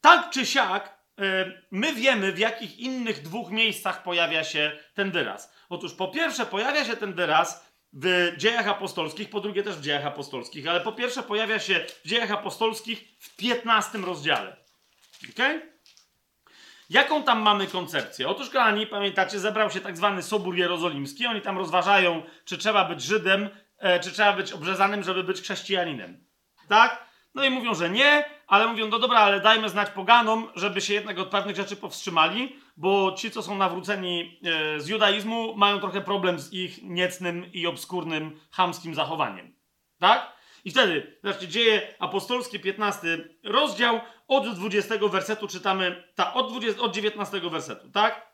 Tak 0.02 0.30
czy 0.30 0.46
siak, 0.46 1.00
e, 1.20 1.52
my 1.72 1.94
wiemy, 1.94 2.32
w 2.32 2.40
jakich 2.40 2.80
innych 2.80 3.22
dwóch 3.22 3.52
miejscach 3.52 4.04
pojawia 4.04 4.44
się 4.44 4.72
ten 4.94 5.12
wyraz. 5.12 5.54
Otóż 5.70 5.94
po 5.94 6.08
pierwsze 6.08 6.46
pojawia 6.46 6.86
się 6.86 6.98
ten 6.98 7.14
wyraz 7.14 7.70
w 7.94 8.34
dziejach 8.38 8.68
apostolskich, 8.68 9.30
po 9.30 9.40
drugie 9.40 9.64
też 9.64 9.76
w 9.76 9.82
dziejach 9.82 10.06
apostolskich, 10.06 10.68
ale 10.68 10.82
po 10.82 10.92
pierwsze 10.92 11.24
pojawia 11.24 11.60
się 11.60 11.86
w 12.06 12.08
dziejach 12.08 12.32
apostolskich 12.32 13.06
w 13.20 13.36
15 13.36 13.98
rozdziale. 13.98 14.58
Okay? 15.30 15.79
Jaką 16.90 17.24
tam 17.24 17.42
mamy 17.42 17.68
koncepcję? 17.68 18.28
Otóż, 18.28 18.50
kochani, 18.50 18.88
pamiętacie, 18.88 19.40
zebrał 19.40 19.70
się 19.70 19.82
tak 19.82 19.98
zwany 19.98 20.24
Sobór 20.24 20.56
Jerozolimski. 20.56 21.26
Oni 21.26 21.42
tam 21.42 21.58
rozważają, 21.58 22.24
czy 22.46 22.58
trzeba 22.58 22.86
być 22.86 23.02
Żydem, 23.02 23.50
e, 23.78 24.00
czy 24.00 24.12
trzeba 24.12 24.34
być 24.34 24.52
obrzezanym, 24.52 25.04
żeby 25.04 25.24
być 25.24 25.42
chrześcijaninem. 25.42 26.26
Tak? 26.68 27.10
No 27.36 27.44
i 27.44 27.50
mówią, 27.50 27.74
że 27.74 27.90
nie, 27.90 28.26
ale 28.48 28.68
mówią, 28.68 28.88
no 28.88 29.00
dobra, 29.00 29.20
ale 29.20 29.40
dajmy 29.40 29.70
znać 29.70 29.90
poganom, 29.90 30.50
żeby 30.56 30.82
się 30.82 30.94
jednak 30.94 31.20
od 31.20 31.30
pewnych 31.30 31.56
rzeczy 31.56 31.76
powstrzymali, 31.76 32.56
bo 32.78 33.12
ci, 33.12 33.32
co 33.32 33.42
są 33.44 33.58
nawróceni 33.58 34.40
e, 34.44 34.80
z 34.80 34.88
judaizmu, 34.88 35.56
mają 35.56 35.80
trochę 35.80 36.02
problem 36.02 36.40
z 36.40 36.54
ich 36.54 36.84
niecnym 36.84 37.54
i 37.54 37.68
obskurnym, 37.68 38.40
chamskim 38.52 38.96
zachowaniem. 38.96 39.56
Tak? 40.00 40.39
I 40.66 40.72
wtedy, 40.72 41.18
zobaczcie, 41.24 41.48
dzieje 41.48 41.94
apostolskie, 42.00 42.60
15 42.60 43.08
rozdział, 43.44 44.02
od 44.28 44.56
20 44.56 44.96
wersetu 45.12 45.48
czytamy, 45.48 46.04
ta, 46.16 46.34
od, 46.34 46.50
20, 46.50 46.82
od 46.82 46.96
19 46.96 47.42
wersetu, 47.50 47.90
tak? 47.90 48.30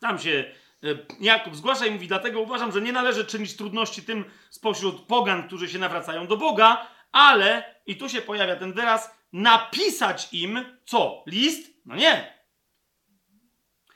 Tam 0.00 0.18
się 0.18 0.44
e, 0.82 0.86
Jakub 1.20 1.56
zgłasza 1.56 1.86
i 1.86 1.90
mówi, 1.90 2.08
dlatego 2.08 2.40
uważam, 2.40 2.72
że 2.72 2.80
nie 2.80 2.92
należy 2.92 3.24
czynić 3.24 3.56
trudności 3.56 4.02
tym 4.02 4.24
spośród 4.50 5.06
pogan, 5.06 5.46
którzy 5.46 5.68
się 5.68 5.78
nawracają 5.78 6.26
do 6.26 6.36
Boga, 6.36 6.86
ale, 7.12 7.74
i 7.86 7.96
tu 7.96 8.08
się 8.08 8.22
pojawia 8.22 8.56
ten 8.56 8.72
wyraz, 8.72 9.10
napisać 9.32 10.28
im, 10.32 10.64
co? 10.84 11.24
List? 11.26 11.70
No 11.86 11.96
nie. 11.96 12.34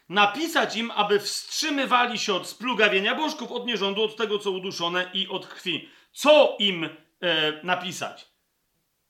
Napisać 0.08 0.76
im, 0.76 0.90
aby 0.90 1.20
wstrzymywali 1.20 2.18
się 2.18 2.34
od 2.34 2.48
splugawienia 2.48 3.14
bożków, 3.14 3.52
od 3.52 3.66
nierządu, 3.66 4.02
od 4.02 4.16
tego, 4.16 4.38
co 4.38 4.50
uduszone 4.50 5.10
i 5.14 5.28
od 5.28 5.46
krwi 5.46 5.88
co 6.18 6.56
im 6.58 6.84
e, 6.84 6.90
napisać. 7.62 8.28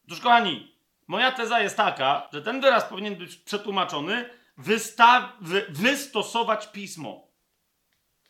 Otóż, 0.07 0.21
kochani, 0.21 0.75
moja 1.07 1.33
teza 1.33 1.61
jest 1.61 1.77
taka, 1.77 2.29
że 2.33 2.43
ten 2.43 2.61
wyraz 2.61 2.85
powinien 2.85 3.17
być 3.17 3.37
przetłumaczony 3.37 4.31
wysta- 4.59 5.29
wy- 5.41 5.67
wystosować 5.69 6.67
pismo. 6.73 7.29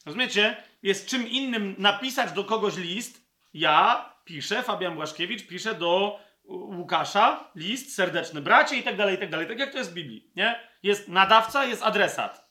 Rozumiecie? 0.07 0.57
Jest 0.83 1.09
czym 1.09 1.29
innym 1.29 1.75
napisać 1.79 2.33
do 2.33 2.45
kogoś 2.45 2.77
list. 2.77 3.25
Ja 3.55 4.09
piszę, 4.25 4.63
Fabian 4.63 4.95
Błaszkiewicz 4.95 5.47
pisze 5.47 5.75
do 5.75 6.21
Łukasza 6.45 7.51
list, 7.55 7.95
serdeczny 7.95 8.41
bracie 8.41 8.77
i 8.77 8.83
tak 8.83 8.97
dalej, 8.97 9.15
i 9.15 9.19
tak 9.19 9.31
dalej. 9.31 9.47
Tak 9.49 9.59
jak 9.59 9.73
to 9.73 9.79
jest 9.79 9.91
w 9.91 9.95
Biblii, 9.95 10.31
nie? 10.37 10.61
Jest 10.83 11.09
nadawca, 11.09 11.65
jest 11.65 11.83
adresat. 11.83 12.51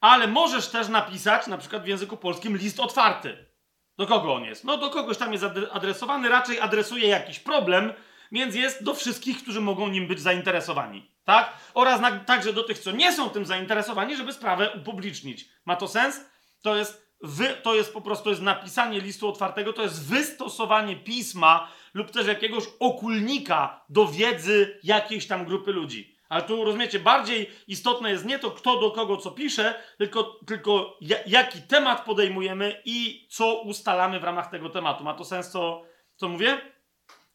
Ale 0.00 0.26
możesz 0.26 0.68
też 0.68 0.88
napisać, 0.88 1.46
na 1.46 1.58
przykład 1.58 1.82
w 1.84 1.86
języku 1.86 2.16
polskim, 2.16 2.56
list 2.56 2.80
otwarty. 2.80 3.53
Do 3.96 4.06
kogo 4.06 4.34
on 4.34 4.44
jest? 4.44 4.64
No 4.64 4.78
do 4.78 4.90
kogoś 4.90 5.18
tam 5.18 5.32
jest 5.32 5.44
adresowany, 5.72 6.28
raczej 6.28 6.60
adresuje 6.60 7.08
jakiś 7.08 7.38
problem, 7.38 7.92
więc 8.32 8.54
jest 8.54 8.84
do 8.84 8.94
wszystkich, 8.94 9.42
którzy 9.42 9.60
mogą 9.60 9.88
nim 9.88 10.06
być 10.06 10.20
zainteresowani. 10.20 11.10
Tak? 11.24 11.52
Oraz 11.74 12.00
na, 12.00 12.18
także 12.18 12.52
do 12.52 12.62
tych, 12.62 12.78
co 12.78 12.90
nie 12.90 13.12
są 13.12 13.30
tym 13.30 13.46
zainteresowani, 13.46 14.16
żeby 14.16 14.32
sprawę 14.32 14.70
upublicznić. 14.80 15.48
Ma 15.64 15.76
to 15.76 15.88
sens? 15.88 16.20
To 16.62 16.76
jest, 16.76 17.14
wy, 17.20 17.46
to 17.62 17.74
jest 17.74 17.92
po 17.92 18.00
prostu 18.00 18.30
jest 18.30 18.42
napisanie 18.42 19.00
listu 19.00 19.28
otwartego, 19.28 19.72
to 19.72 19.82
jest 19.82 20.08
wystosowanie 20.08 20.96
pisma 20.96 21.68
lub 21.94 22.10
też 22.10 22.26
jakiegoś 22.26 22.64
okulnika 22.80 23.84
do 23.88 24.06
wiedzy 24.06 24.80
jakiejś 24.82 25.26
tam 25.26 25.44
grupy 25.44 25.72
ludzi. 25.72 26.13
Ale 26.28 26.42
tu 26.42 26.64
rozumiecie, 26.64 26.98
bardziej 26.98 27.50
istotne 27.68 28.10
jest 28.10 28.24
nie 28.24 28.38
to, 28.38 28.50
kto 28.50 28.80
do 28.80 28.90
kogo 28.90 29.16
co 29.16 29.30
pisze, 29.30 29.74
tylko, 29.98 30.40
tylko 30.46 30.98
jaki 31.26 31.62
temat 31.62 32.04
podejmujemy 32.04 32.82
i 32.84 33.28
co 33.30 33.62
ustalamy 33.62 34.20
w 34.20 34.24
ramach 34.24 34.50
tego 34.50 34.70
tematu. 34.70 35.04
Ma 35.04 35.14
to 35.14 35.24
sens, 35.24 35.50
co, 35.50 35.82
co 36.16 36.28
mówię? 36.28 36.58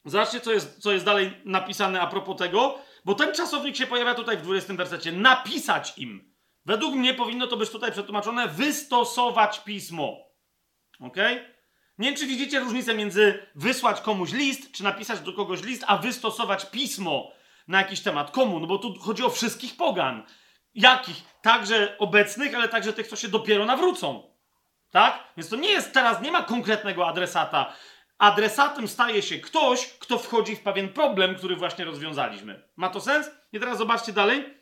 Zobaczcie, 0.05 0.39
co 0.39 0.51
jest, 0.51 0.81
co 0.81 0.91
jest 0.91 1.05
dalej 1.05 1.31
napisane 1.45 2.01
a 2.01 2.07
propos 2.07 2.37
tego, 2.37 2.79
bo 3.05 3.15
ten 3.15 3.35
czasownik 3.35 3.75
się 3.75 3.87
pojawia 3.87 4.15
tutaj 4.15 4.37
w 4.37 4.41
20 4.41 4.73
wersecie. 4.73 5.11
Napisać 5.11 5.97
im. 5.97 6.33
Według 6.65 6.95
mnie 6.95 7.13
powinno 7.13 7.47
to 7.47 7.57
być 7.57 7.69
tutaj 7.69 7.91
przetłumaczone 7.91 8.47
wystosować 8.47 9.59
pismo. 9.63 10.17
Ok? 10.99 11.17
Nie 11.97 12.07
wiem, 12.07 12.15
czy 12.15 12.27
widzicie 12.27 12.59
różnicę 12.59 12.93
między 12.93 13.47
wysłać 13.55 14.01
komuś 14.01 14.31
list, 14.31 14.71
czy 14.71 14.83
napisać 14.83 15.19
do 15.19 15.33
kogoś 15.33 15.63
list, 15.63 15.83
a 15.87 15.97
wystosować 15.97 16.65
pismo 16.65 17.31
na 17.69 17.77
jakiś 17.77 18.01
temat. 18.01 18.31
Komu? 18.31 18.59
No 18.59 18.67
bo 18.67 18.77
tu 18.77 18.99
chodzi 18.99 19.23
o 19.23 19.29
wszystkich 19.29 19.77
pogan. 19.77 20.23
Jakich? 20.75 21.23
Także 21.41 21.97
obecnych, 21.97 22.55
ale 22.55 22.69
także 22.69 22.93
tych, 22.93 23.07
co 23.07 23.15
się 23.15 23.27
dopiero 23.27 23.65
nawrócą. 23.65 24.33
Tak? 24.91 25.23
Więc 25.37 25.49
to 25.49 25.55
nie 25.55 25.69
jest 25.69 25.93
teraz, 25.93 26.21
nie 26.21 26.31
ma 26.31 26.43
konkretnego 26.43 27.07
adresata. 27.07 27.73
Adresatem 28.17 28.87
staje 28.87 29.21
się 29.21 29.39
ktoś, 29.39 29.87
kto 29.87 30.17
wchodzi 30.17 30.55
w 30.55 30.63
pewien 30.63 30.89
problem, 30.89 31.35
który 31.35 31.55
właśnie 31.55 31.85
rozwiązaliśmy. 31.85 32.63
Ma 32.75 32.89
to 32.89 33.01
sens? 33.01 33.31
I 33.53 33.59
teraz 33.59 33.77
zobaczcie 33.77 34.13
dalej. 34.13 34.57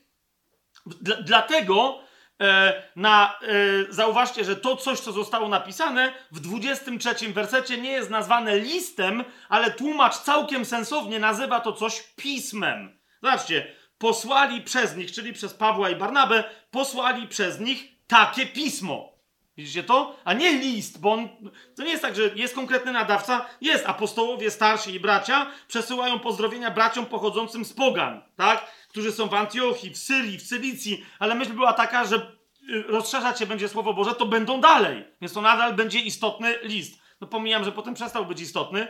Dla, 0.85 1.15
dlatego 1.15 1.99
e, 2.41 2.83
na, 2.95 3.39
e, 3.41 3.93
zauważcie, 3.93 4.43
że 4.43 4.55
to 4.55 4.75
coś, 4.75 4.99
co 4.99 5.11
zostało 5.11 5.47
napisane 5.47 6.13
w 6.31 6.39
23 6.39 7.33
wersecie 7.33 7.77
nie 7.77 7.91
jest 7.91 8.09
nazwane 8.09 8.59
listem, 8.59 9.23
ale 9.49 9.71
tłumacz 9.71 10.17
całkiem 10.17 10.65
sensownie 10.65 11.19
nazywa 11.19 11.59
to 11.59 11.73
coś 11.73 12.03
pismem. 12.15 12.96
Zobaczcie, 13.23 13.75
posłali 13.97 14.61
przez 14.61 14.95
nich, 14.95 15.11
czyli 15.11 15.33
przez 15.33 15.53
Pawła 15.53 15.89
i 15.89 15.95
Barnabę, 15.95 16.43
posłali 16.71 17.27
przez 17.27 17.59
nich 17.59 17.87
takie 18.07 18.45
pismo. 18.45 19.17
Widzicie 19.57 19.83
to? 19.83 20.15
A 20.25 20.33
nie 20.33 20.51
list, 20.51 21.01
bo 21.01 21.13
on, 21.13 21.29
to 21.75 21.83
nie 21.83 21.89
jest 21.89 22.01
tak, 22.01 22.15
że 22.15 22.29
jest 22.35 22.55
konkretny 22.55 22.91
nadawca. 22.91 23.45
Jest, 23.61 23.85
apostołowie 23.85 24.51
starsi 24.51 24.93
i 24.93 24.99
bracia 24.99 25.51
przesyłają 25.67 26.19
pozdrowienia 26.19 26.71
braciom 26.71 27.05
pochodzącym 27.05 27.65
z 27.65 27.73
pogan, 27.73 28.21
tak? 28.35 28.71
Którzy 28.89 29.11
są 29.11 29.27
w 29.27 29.33
Antiochii, 29.33 29.89
w 29.89 29.97
Syrii, 29.97 30.37
w 30.37 30.43
Cylicji, 30.43 31.05
ale 31.19 31.35
myśl 31.35 31.53
była 31.53 31.73
taka, 31.73 32.05
że 32.05 32.15
y, 32.15 32.83
rozszerzać 32.87 33.39
się 33.39 33.45
będzie 33.45 33.69
Słowo 33.69 33.93
Boże, 33.93 34.15
to 34.15 34.25
będą 34.25 34.61
dalej. 34.61 35.05
Więc 35.21 35.33
to 35.33 35.41
nadal 35.41 35.73
będzie 35.73 35.99
istotny 35.99 36.55
list. 36.63 37.01
No 37.21 37.27
pomijam, 37.27 37.63
że 37.63 37.71
potem 37.71 37.93
przestał 37.93 38.25
być 38.25 38.41
istotny, 38.41 38.87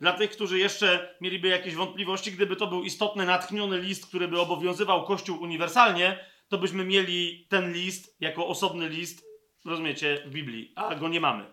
dla 0.00 0.12
tych, 0.12 0.30
którzy 0.30 0.58
jeszcze 0.58 1.14
mieliby 1.20 1.48
jakieś 1.48 1.74
wątpliwości, 1.74 2.32
gdyby 2.32 2.56
to 2.56 2.66
był 2.66 2.82
istotny, 2.82 3.26
natchniony 3.26 3.78
list, 3.78 4.06
który 4.06 4.28
by 4.28 4.40
obowiązywał 4.40 5.04
Kościół 5.04 5.42
uniwersalnie, 5.42 6.18
to 6.48 6.58
byśmy 6.58 6.84
mieli 6.84 7.46
ten 7.48 7.72
list 7.72 8.16
jako 8.20 8.46
osobny 8.46 8.88
list, 8.88 9.24
rozumiecie, 9.64 10.22
w 10.26 10.30
Biblii, 10.30 10.72
a 10.76 10.94
go 10.94 11.08
nie 11.08 11.20
mamy. 11.20 11.44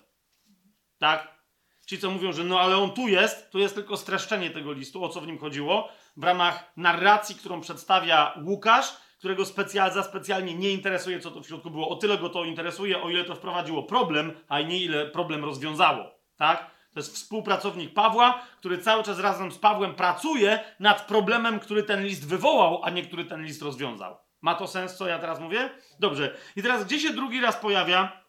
Tak? 0.97 1.39
Ci, 1.87 1.99
co 1.99 2.11
mówią, 2.11 2.33
że 2.33 2.43
no 2.43 2.59
ale 2.59 2.77
on 2.77 2.91
tu 2.91 3.07
jest, 3.07 3.51
to 3.51 3.59
jest 3.59 3.75
tylko 3.75 3.97
streszczenie 3.97 4.49
tego 4.49 4.73
listu, 4.73 5.03
o 5.03 5.09
co 5.09 5.21
w 5.21 5.27
nim 5.27 5.37
chodziło, 5.37 5.89
w 6.17 6.23
ramach 6.23 6.71
narracji, 6.77 7.35
którą 7.35 7.61
przedstawia 7.61 8.33
Łukasz, 8.45 8.93
którego 9.17 9.45
specjal, 9.45 9.93
za 9.93 10.03
specjalnie 10.03 10.55
nie 10.55 10.71
interesuje, 10.71 11.19
co 11.19 11.31
to 11.31 11.41
w 11.41 11.47
środku 11.47 11.69
było. 11.69 11.89
O 11.89 11.95
tyle 11.95 12.17
go 12.17 12.29
to 12.29 12.45
interesuje, 12.45 13.01
o 13.01 13.09
ile 13.09 13.23
to 13.23 13.35
wprowadziło 13.35 13.83
problem, 13.83 14.31
a 14.47 14.61
nie 14.61 14.83
ile 14.83 15.05
problem 15.05 15.45
rozwiązało. 15.45 16.11
Tak? 16.37 16.71
To 16.93 16.99
jest 16.99 17.15
współpracownik 17.15 17.93
Pawła, 17.93 18.45
który 18.57 18.77
cały 18.77 19.03
czas 19.03 19.19
razem 19.19 19.51
z 19.51 19.57
Pawłem 19.57 19.95
pracuje 19.95 20.59
nad 20.79 21.07
problemem, 21.07 21.59
który 21.59 21.83
ten 21.83 22.05
list 22.05 22.27
wywołał, 22.27 22.81
a 22.83 22.89
nie 22.89 23.05
który 23.05 23.25
ten 23.25 23.43
list 23.43 23.61
rozwiązał. 23.61 24.17
Ma 24.41 24.55
to 24.55 24.67
sens, 24.67 24.95
co 24.95 25.07
ja 25.07 25.19
teraz 25.19 25.39
mówię? 25.39 25.69
Dobrze. 25.99 26.37
I 26.55 26.61
teraz, 26.61 26.85
gdzie 26.85 26.99
się 26.99 27.13
drugi 27.13 27.41
raz 27.41 27.55
pojawia, 27.55 28.23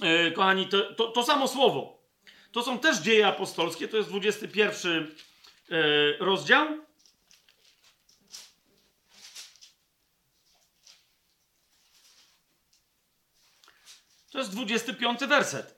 yy, 0.00 0.32
kochani, 0.32 0.66
to, 0.66 0.94
to, 0.94 1.06
to, 1.06 1.22
samo 1.22 1.48
słowo. 1.48 2.02
To 2.52 2.62
są 2.62 2.78
też 2.78 2.98
dzieje 2.98 3.26
apostolskie, 3.26 3.88
to 3.88 3.96
jest 3.96 4.08
21 4.08 5.16
yy, 5.68 6.16
rozdział. 6.20 6.66
To 14.30 14.38
jest 14.38 14.52
25 14.52 15.20
werset. 15.20 15.77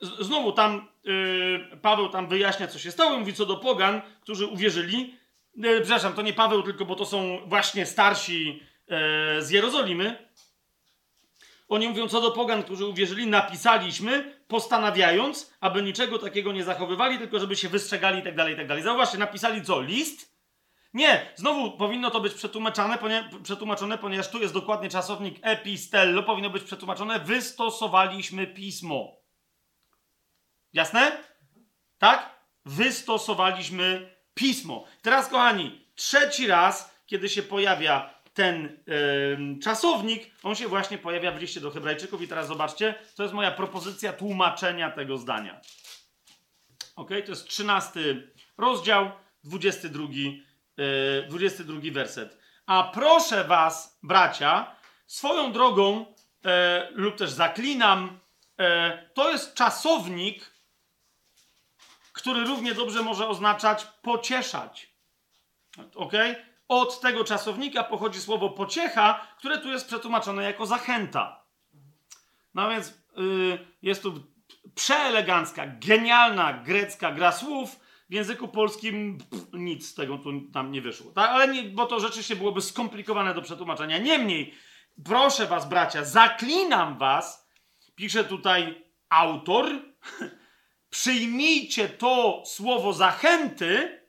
Znowu 0.00 0.52
tam 0.52 0.88
yy, 1.04 1.78
Paweł 1.82 2.08
tam 2.08 2.28
wyjaśnia, 2.28 2.66
co 2.66 2.78
się 2.78 2.90
stało 2.90 3.18
mówi 3.18 3.34
co 3.34 3.46
do 3.46 3.56
pogan, 3.56 4.02
którzy 4.20 4.46
uwierzyli. 4.46 5.14
Yy, 5.56 5.80
przepraszam, 5.80 6.12
to 6.12 6.22
nie 6.22 6.32
Paweł, 6.32 6.62
tylko 6.62 6.84
bo 6.84 6.94
to 6.94 7.06
są 7.06 7.38
właśnie 7.46 7.86
starsi 7.86 8.62
yy, 8.88 8.96
z 9.42 9.50
Jerozolimy. 9.50 10.26
Oni 11.68 11.88
mówią, 11.88 12.08
co 12.08 12.20
do 12.20 12.30
pogan, 12.30 12.62
którzy 12.62 12.86
uwierzyli, 12.86 13.26
napisaliśmy, 13.26 14.40
postanawiając, 14.48 15.54
aby 15.60 15.82
niczego 15.82 16.18
takiego 16.18 16.52
nie 16.52 16.64
zachowywali, 16.64 17.18
tylko 17.18 17.38
żeby 17.38 17.56
się 17.56 17.68
wystrzegali 17.68 18.18
i 18.18 18.22
tak 18.22 18.36
dalej, 18.36 18.54
i 18.54 18.56
tak 18.56 18.66
dalej. 18.66 18.82
Zauważcie, 18.82 19.18
napisali 19.18 19.62
co? 19.62 19.80
List? 19.80 20.36
Nie, 20.94 21.32
znowu 21.34 21.76
powinno 21.76 22.10
to 22.10 22.20
być 22.20 22.34
przetłumaczone, 22.34 22.98
ponieważ, 22.98 23.30
przetłumaczone, 23.42 23.98
ponieważ 23.98 24.30
tu 24.30 24.40
jest 24.40 24.54
dokładnie 24.54 24.88
czasownik 24.88 25.38
epistello, 25.42 26.22
powinno 26.22 26.50
być 26.50 26.62
przetłumaczone, 26.62 27.20
wystosowaliśmy 27.20 28.46
pismo. 28.46 29.25
Jasne? 30.76 31.22
Tak? 31.98 32.30
Wystosowaliśmy 32.64 34.16
pismo. 34.34 34.84
Teraz, 35.02 35.28
kochani, 35.28 35.86
trzeci 35.94 36.46
raz, 36.46 36.94
kiedy 37.06 37.28
się 37.28 37.42
pojawia 37.42 38.14
ten 38.34 38.82
yy, 38.86 39.58
czasownik, 39.62 40.30
on 40.42 40.54
się 40.54 40.68
właśnie 40.68 40.98
pojawia 40.98 41.32
w 41.32 41.40
liście 41.40 41.60
do 41.60 41.70
Hebrajczyków. 41.70 42.22
I 42.22 42.28
teraz 42.28 42.46
zobaczcie, 42.46 42.94
to 43.16 43.22
jest 43.22 43.34
moja 43.34 43.50
propozycja 43.50 44.12
tłumaczenia 44.12 44.90
tego 44.90 45.18
zdania. 45.18 45.60
Ok, 46.96 47.08
to 47.08 47.30
jest 47.30 47.48
13 47.48 48.00
rozdział, 48.58 49.10
22, 49.44 50.04
yy, 50.12 51.26
22 51.28 51.80
werset. 51.92 52.38
A 52.66 52.90
proszę 52.94 53.44
was, 53.44 53.98
bracia, 54.02 54.76
swoją 55.06 55.52
drogą, 55.52 56.06
yy, 56.44 56.50
lub 56.90 57.16
też 57.16 57.30
zaklinam, 57.30 58.20
e, 58.58 59.08
to 59.14 59.30
jest 59.30 59.54
czasownik, 59.54 60.55
który 62.16 62.44
równie 62.44 62.74
dobrze 62.74 63.02
może 63.02 63.28
oznaczać 63.28 63.84
pocieszać. 64.02 64.90
Ok? 65.94 66.12
Od 66.68 67.00
tego 67.00 67.24
czasownika 67.24 67.84
pochodzi 67.84 68.20
słowo 68.20 68.50
pociecha, 68.50 69.26
które 69.38 69.58
tu 69.58 69.68
jest 69.68 69.86
przetłumaczone 69.86 70.42
jako 70.42 70.66
zachęta. 70.66 71.44
No 72.54 72.70
więc 72.70 72.94
yy, 73.16 73.66
jest 73.82 74.02
tu 74.02 74.22
przeelegancka, 74.74 75.66
genialna 75.66 76.52
grecka 76.52 77.12
gra 77.12 77.32
słów. 77.32 77.80
W 78.10 78.12
języku 78.12 78.48
polskim 78.48 79.18
pff, 79.30 79.46
nic 79.52 79.88
z 79.88 79.94
tego 79.94 80.18
tu 80.18 80.32
nam 80.32 80.72
nie 80.72 80.82
wyszło. 80.82 81.12
Tak? 81.12 81.30
Ale 81.30 81.48
nie, 81.48 81.62
bo 81.62 81.86
to 81.86 82.00
rzeczywiście 82.00 82.36
byłoby 82.36 82.62
skomplikowane 82.62 83.34
do 83.34 83.42
przetłumaczenia. 83.42 83.98
Niemniej, 83.98 84.54
proszę 85.04 85.46
was, 85.46 85.68
bracia, 85.68 86.04
zaklinam 86.04 86.98
was, 86.98 87.50
pisze 87.94 88.24
tutaj 88.24 88.84
autor, 89.08 89.66
przyjmijcie 90.96 91.88
to 91.88 92.42
słowo 92.46 92.92
zachęty, 92.92 94.00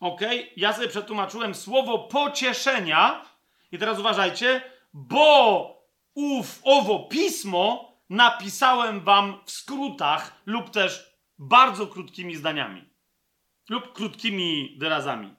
ok? 0.00 0.20
Ja 0.56 0.72
sobie 0.72 0.88
przetłumaczyłem 0.88 1.54
słowo 1.54 1.98
pocieszenia 1.98 3.24
i 3.72 3.78
teraz 3.78 3.98
uważajcie, 3.98 4.62
bo 4.92 5.66
ów, 6.14 6.60
owo 6.64 6.98
pismo 6.98 7.96
napisałem 8.10 9.00
wam 9.00 9.40
w 9.44 9.50
skrótach 9.50 10.42
lub 10.46 10.70
też 10.70 11.16
bardzo 11.38 11.86
krótkimi 11.86 12.36
zdaniami 12.36 12.84
lub 13.68 13.92
krótkimi 13.92 14.76
wyrazami. 14.78 15.34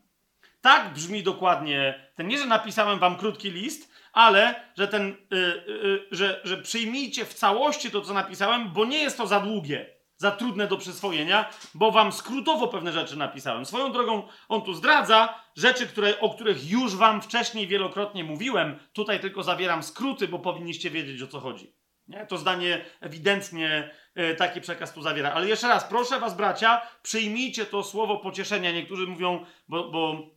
Tak 0.61 0.93
brzmi 0.93 1.23
dokładnie 1.23 2.09
ten, 2.15 2.27
nie, 2.27 2.37
że 2.37 2.45
napisałem 2.45 2.99
wam 2.99 3.17
krótki 3.17 3.51
list, 3.51 3.91
ale 4.13 4.71
że 4.77 4.87
ten, 4.87 5.15
yy, 5.31 5.63
yy, 5.67 6.07
że, 6.11 6.41
że 6.43 6.57
przyjmijcie 6.57 7.25
w 7.25 7.33
całości 7.33 7.91
to, 7.91 8.01
co 8.01 8.13
napisałem, 8.13 8.69
bo 8.73 8.85
nie 8.85 8.97
jest 8.97 9.17
to 9.17 9.27
za 9.27 9.39
długie 9.39 10.00
za 10.22 10.32
trudne 10.32 10.67
do 10.67 10.78
przyswojenia, 10.78 11.49
bo 11.74 11.91
wam 11.91 12.11
skrótowo 12.11 12.67
pewne 12.67 12.91
rzeczy 12.91 13.17
napisałem. 13.17 13.65
Swoją 13.65 13.91
drogą 13.91 14.28
on 14.49 14.61
tu 14.61 14.74
zdradza 14.74 15.41
rzeczy, 15.55 15.88
które, 15.88 16.19
o 16.19 16.30
których 16.30 16.69
już 16.69 16.95
wam 16.95 17.22
wcześniej 17.22 17.67
wielokrotnie 17.67 18.24
mówiłem. 18.24 18.80
Tutaj 18.93 19.19
tylko 19.19 19.43
zawieram 19.43 19.84
skróty, 19.84 20.28
bo 20.28 20.39
powinniście 20.39 20.89
wiedzieć 20.89 21.22
o 21.22 21.28
co 21.28 21.39
chodzi. 21.39 21.74
Nie? 22.07 22.26
To 22.26 22.38
zdanie 22.38 22.86
ewidentnie 22.99 23.93
e, 24.15 24.36
taki 24.36 24.61
przekaz 24.61 24.93
tu 24.93 25.01
zawiera. 25.01 25.34
Ale 25.34 25.47
jeszcze 25.47 25.67
raz, 25.67 25.84
proszę 25.84 26.19
was, 26.19 26.38
bracia, 26.38 26.82
przyjmijcie 27.03 27.65
to 27.65 27.84
słowo 27.84 28.17
pocieszenia. 28.17 28.72
Niektórzy 28.72 29.07
mówią, 29.07 29.45
bo, 29.67 29.89
bo 29.89 30.30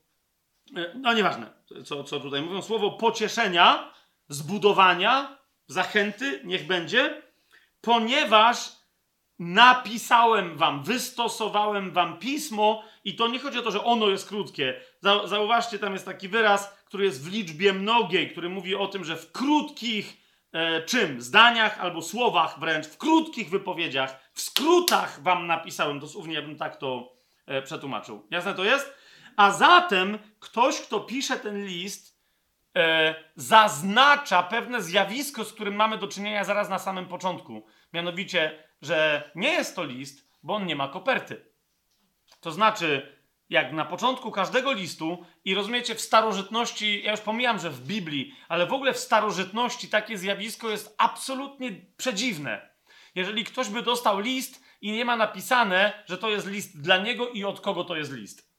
e, 0.76 0.94
no 0.94 1.12
nieważne, 1.12 1.46
co, 1.84 2.04
co 2.04 2.20
tutaj 2.20 2.42
mówią, 2.42 2.62
słowo 2.62 2.90
pocieszenia, 2.90 3.92
zbudowania, 4.28 5.38
zachęty, 5.66 6.40
niech 6.44 6.66
będzie, 6.66 7.22
ponieważ 7.80 8.83
napisałem 9.38 10.56
wam, 10.56 10.82
wystosowałem 10.82 11.90
wam 11.90 12.18
pismo 12.18 12.82
i 13.04 13.16
to 13.16 13.28
nie 13.28 13.38
chodzi 13.38 13.58
o 13.58 13.62
to, 13.62 13.70
że 13.70 13.84
ono 13.84 14.08
jest 14.08 14.28
krótkie. 14.28 14.80
Zauważcie, 15.24 15.78
tam 15.78 15.92
jest 15.92 16.04
taki 16.04 16.28
wyraz, 16.28 16.84
który 16.86 17.04
jest 17.04 17.24
w 17.24 17.32
liczbie 17.32 17.72
mnogiej, 17.72 18.30
który 18.30 18.48
mówi 18.48 18.74
o 18.74 18.86
tym, 18.86 19.04
że 19.04 19.16
w 19.16 19.32
krótkich 19.32 20.16
e, 20.52 20.82
czym? 20.82 21.22
Zdaniach 21.22 21.80
albo 21.80 22.02
słowach 22.02 22.58
wręcz, 22.60 22.86
w 22.86 22.98
krótkich 22.98 23.50
wypowiedziach, 23.50 24.30
w 24.32 24.40
skrótach 24.40 25.22
wam 25.22 25.46
napisałem. 25.46 26.00
Dosłownie 26.00 26.34
ja 26.34 26.42
bym 26.42 26.56
tak 26.56 26.76
to 26.76 27.12
e, 27.46 27.62
przetłumaczył. 27.62 28.26
Jasne 28.30 28.54
to 28.54 28.64
jest? 28.64 28.94
A 29.36 29.50
zatem 29.50 30.18
ktoś, 30.40 30.80
kto 30.80 31.00
pisze 31.00 31.36
ten 31.36 31.66
list, 31.66 32.20
e, 32.76 33.14
zaznacza 33.36 34.42
pewne 34.42 34.82
zjawisko, 34.82 35.44
z 35.44 35.52
którym 35.52 35.74
mamy 35.74 35.98
do 35.98 36.08
czynienia 36.08 36.44
zaraz 36.44 36.68
na 36.68 36.78
samym 36.78 37.06
początku. 37.06 37.66
Mianowicie 37.92 38.64
że 38.84 39.30
nie 39.34 39.52
jest 39.52 39.76
to 39.76 39.84
list, 39.84 40.28
bo 40.42 40.54
on 40.54 40.66
nie 40.66 40.76
ma 40.76 40.88
koperty. 40.88 41.46
To 42.40 42.52
znaczy, 42.52 43.16
jak 43.48 43.72
na 43.72 43.84
początku 43.84 44.30
każdego 44.30 44.72
listu, 44.72 45.26
i 45.44 45.54
rozumiecie, 45.54 45.94
w 45.94 46.00
starożytności, 46.00 47.02
ja 47.04 47.10
już 47.10 47.20
pomijam, 47.20 47.58
że 47.58 47.70
w 47.70 47.86
Biblii, 47.86 48.34
ale 48.48 48.66
w 48.66 48.72
ogóle 48.72 48.92
w 48.92 48.98
starożytności 48.98 49.88
takie 49.88 50.18
zjawisko 50.18 50.70
jest 50.70 50.94
absolutnie 50.98 51.72
przedziwne. 51.96 52.74
Jeżeli 53.14 53.44
ktoś 53.44 53.68
by 53.68 53.82
dostał 53.82 54.20
list 54.20 54.64
i 54.80 54.92
nie 54.92 55.04
ma 55.04 55.16
napisane, 55.16 56.04
że 56.06 56.18
to 56.18 56.30
jest 56.30 56.46
list 56.46 56.80
dla 56.80 56.98
niego 56.98 57.28
i 57.28 57.44
od 57.44 57.60
kogo 57.60 57.84
to 57.84 57.96
jest 57.96 58.12
list. 58.12 58.54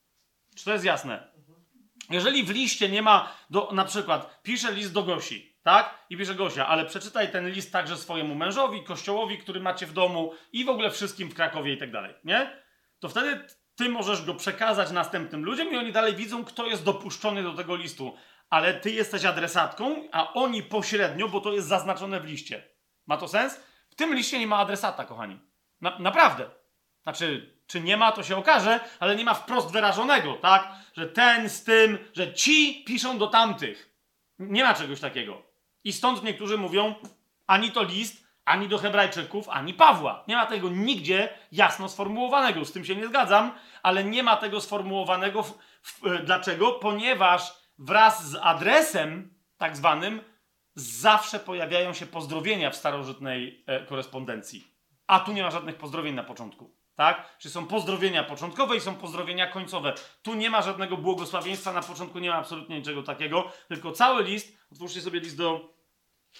Czy 0.56 0.66
to 0.66 0.74
jest 0.74 0.86
jasne? 0.86 1.32
Jeżeli 2.10 2.44
w 2.44 2.50
liście 2.50 2.90
nie 2.90 3.02
ma, 3.02 3.32
do, 3.50 3.70
na 3.74 3.86
przykład, 3.86 4.42
pisze 4.44 4.74
list 4.74 4.94
do 4.94 5.04
Gosi, 5.04 5.55
tak? 5.66 6.06
I 6.10 6.18
bierze 6.18 6.36
Gosia, 6.36 6.68
ale 6.68 6.86
przeczytaj 6.86 7.32
ten 7.32 7.50
list 7.50 7.72
także 7.72 7.98
swojemu 7.98 8.36
mężowi, 8.36 8.84
kościołowi, 8.84 9.38
który 9.38 9.60
macie 9.60 9.86
w 9.86 9.94
domu 9.94 10.34
i 10.54 10.66
w 10.66 10.70
ogóle 10.70 10.92
wszystkim 10.92 11.30
w 11.30 11.34
Krakowie 11.34 11.74
i 11.74 11.78
tak 11.78 11.92
dalej, 11.92 12.14
nie? 12.24 12.64
To 13.00 13.10
wtedy 13.10 13.48
ty 13.76 13.90
możesz 13.90 14.26
go 14.26 14.36
przekazać 14.36 14.92
następnym 14.92 15.46
ludziom 15.46 15.74
i 15.74 15.78
oni 15.78 15.92
dalej 15.92 16.16
widzą, 16.16 16.46
kto 16.46 16.68
jest 16.68 16.84
dopuszczony 16.84 17.44
do 17.44 17.54
tego 17.54 17.76
listu. 17.76 18.16
Ale 18.50 18.74
ty 18.74 18.92
jesteś 18.92 19.26
adresatką, 19.26 20.10
a 20.12 20.34
oni 20.34 20.64
pośrednio, 20.64 21.28
bo 21.28 21.42
to 21.42 21.54
jest 21.54 21.68
zaznaczone 21.68 22.20
w 22.20 22.26
liście. 22.26 22.64
Ma 23.08 23.18
to 23.18 23.28
sens? 23.28 23.60
W 23.90 23.96
tym 23.96 24.16
liście 24.16 24.40
nie 24.40 24.48
ma 24.48 24.58
adresata, 24.58 25.06
kochani. 25.06 25.40
Na, 25.82 26.00
naprawdę. 26.00 26.50
Znaczy, 27.04 27.58
czy 27.68 27.82
nie 27.82 27.98
ma, 27.98 28.12
to 28.12 28.24
się 28.24 28.38
okaże, 28.38 28.80
ale 29.00 29.16
nie 29.16 29.26
ma 29.26 29.34
wprost 29.34 29.72
wyrażonego, 29.72 30.34
tak? 30.34 30.72
Że 30.94 31.08
ten 31.08 31.50
z 31.50 31.64
tym, 31.64 31.98
że 32.14 32.34
ci 32.34 32.84
piszą 32.84 33.18
do 33.18 33.28
tamtych. 33.28 33.96
Nie 34.40 34.64
ma 34.64 34.74
czegoś 34.74 35.00
takiego. 35.00 35.55
I 35.86 35.94
stąd 35.94 36.24
niektórzy 36.24 36.58
mówią, 36.58 36.96
ani 37.48 37.72
to 37.72 37.84
list, 37.84 38.26
ani 38.46 38.68
do 38.68 38.78
Hebrajczyków, 38.78 39.50
ani 39.50 39.74
Pawła. 39.74 40.24
Nie 40.28 40.36
ma 40.36 40.46
tego 40.46 40.70
nigdzie 40.70 41.30
jasno 41.52 41.90
sformułowanego. 41.90 42.66
Z 42.66 42.72
tym 42.72 42.86
się 42.86 42.96
nie 42.96 43.08
zgadzam, 43.08 43.52
ale 43.84 44.04
nie 44.04 44.24
ma 44.24 44.36
tego 44.36 44.62
sformułowanego. 44.62 45.44
W, 45.44 45.58
w, 45.82 46.06
e, 46.06 46.20
dlaczego? 46.24 46.72
Ponieważ 46.72 47.54
wraz 47.80 48.30
z 48.30 48.36
adresem, 48.42 49.34
tak 49.58 49.78
zwanym, 49.78 50.22
zawsze 50.76 51.40
pojawiają 51.40 51.94
się 51.94 52.06
pozdrowienia 52.06 52.70
w 52.70 52.76
starożytnej 52.76 53.64
e, 53.68 53.86
korespondencji. 53.86 54.68
A 55.08 55.20
tu 55.20 55.34
nie 55.34 55.44
ma 55.44 55.52
żadnych 55.52 55.76
pozdrowień 55.76 56.16
na 56.16 56.24
początku. 56.24 56.76
Tak? 56.96 57.38
Czyli 57.38 57.52
są 57.52 57.68
pozdrowienia 57.68 58.24
początkowe 58.24 58.76
i 58.76 58.82
są 58.82 58.96
pozdrowienia 58.96 59.48
końcowe. 59.48 59.94
Tu 60.22 60.34
nie 60.34 60.50
ma 60.50 60.62
żadnego 60.62 60.98
błogosławieństwa, 60.98 61.74
na 61.74 61.82
początku 61.82 62.20
nie 62.20 62.30
ma 62.30 62.36
absolutnie 62.36 62.78
niczego 62.78 63.04
takiego, 63.04 63.52
tylko 63.68 63.92
cały 63.92 64.24
list, 64.24 64.58
otwórzcie 64.72 65.02
sobie 65.02 65.20
list 65.20 65.38
do 65.38 65.75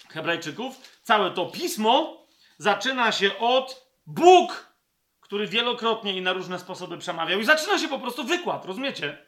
Hebrajczyków, 0.08 1.00
całe 1.02 1.30
to 1.30 1.46
pismo 1.46 2.26
zaczyna 2.58 3.12
się 3.12 3.38
od 3.38 3.86
Bóg, 4.06 4.72
który 5.20 5.46
wielokrotnie 5.46 6.16
i 6.16 6.22
na 6.22 6.32
różne 6.32 6.58
sposoby 6.58 6.98
przemawiał. 6.98 7.40
I 7.40 7.44
zaczyna 7.44 7.78
się 7.78 7.88
po 7.88 7.98
prostu 7.98 8.24
wykład, 8.24 8.64
rozumiecie? 8.64 9.26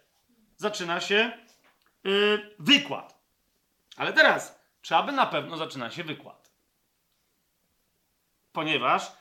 Zaczyna 0.57 1.01
się 1.01 1.33
yy, 2.05 2.55
wykład. 2.59 3.19
Ale 3.97 4.13
teraz, 4.13 4.61
czy 4.83 4.97
aby 4.97 5.13
na 5.13 5.27
pewno 5.27 5.57
zaczyna 5.57 5.91
się 5.91 6.05
wykład? 6.05 6.51
Ponieważ 8.53 9.13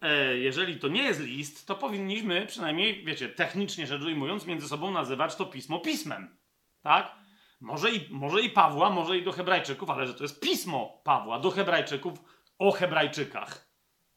e, 0.00 0.38
jeżeli 0.38 0.78
to 0.78 0.88
nie 0.88 1.02
jest 1.02 1.20
list, 1.20 1.66
to 1.66 1.74
powinniśmy 1.74 2.46
przynajmniej, 2.46 3.04
wiecie, 3.04 3.28
technicznie 3.28 3.86
rzecz 3.86 4.02
ujmując, 4.02 4.46
między 4.46 4.68
sobą 4.68 4.90
nazywać 4.90 5.36
to 5.36 5.46
pismo 5.46 5.78
pismem. 5.78 6.36
Tak? 6.82 7.19
Może 7.60 7.90
i, 7.90 8.06
może 8.10 8.40
i 8.40 8.50
Pawła, 8.50 8.90
może 8.90 9.18
i 9.18 9.22
do 9.22 9.32
Hebrajczyków, 9.32 9.90
ale 9.90 10.06
że 10.06 10.14
to 10.14 10.24
jest 10.24 10.40
pismo 10.40 11.00
Pawła 11.04 11.38
do 11.38 11.50
Hebrajczyków 11.50 12.18
o 12.58 12.72
Hebrajczykach. 12.72 13.70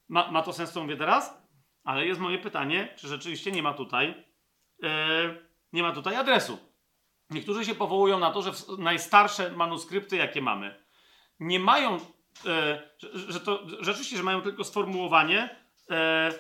Ma, 0.08 0.32
ma 0.32 0.42
to 0.42 0.54
sens, 0.54 0.72
co 0.72 0.82
mówię 0.82 0.98
teraz? 0.98 1.44
Ale 1.84 2.06
jest 2.06 2.20
moje 2.20 2.38
pytanie, 2.38 2.94
czy 2.98 3.08
rzeczywiście 3.08 3.52
nie 3.52 3.64
ma 3.64 3.74
tutaj, 3.74 4.26
e, 4.84 4.90
nie 5.74 5.84
ma 5.84 5.92
tutaj 5.92 6.16
adresu. 6.16 6.58
Niektórzy 7.30 7.66
się 7.66 7.76
powołują 7.76 8.20
na 8.20 8.32
to, 8.32 8.42
że 8.42 8.52
najstarsze 8.78 9.52
manuskrypty, 9.52 10.16
jakie 10.16 10.42
mamy, 10.42 10.84
nie 11.40 11.60
mają, 11.60 11.96
e, 12.46 12.92
że, 12.98 13.32
że, 13.32 13.40
to 13.40 13.64
rzeczywiście, 13.80 14.18
że 14.18 14.24
mają 14.24 14.42
tylko 14.42 14.64
sformułowanie, 14.64 15.56
e, 15.90 16.32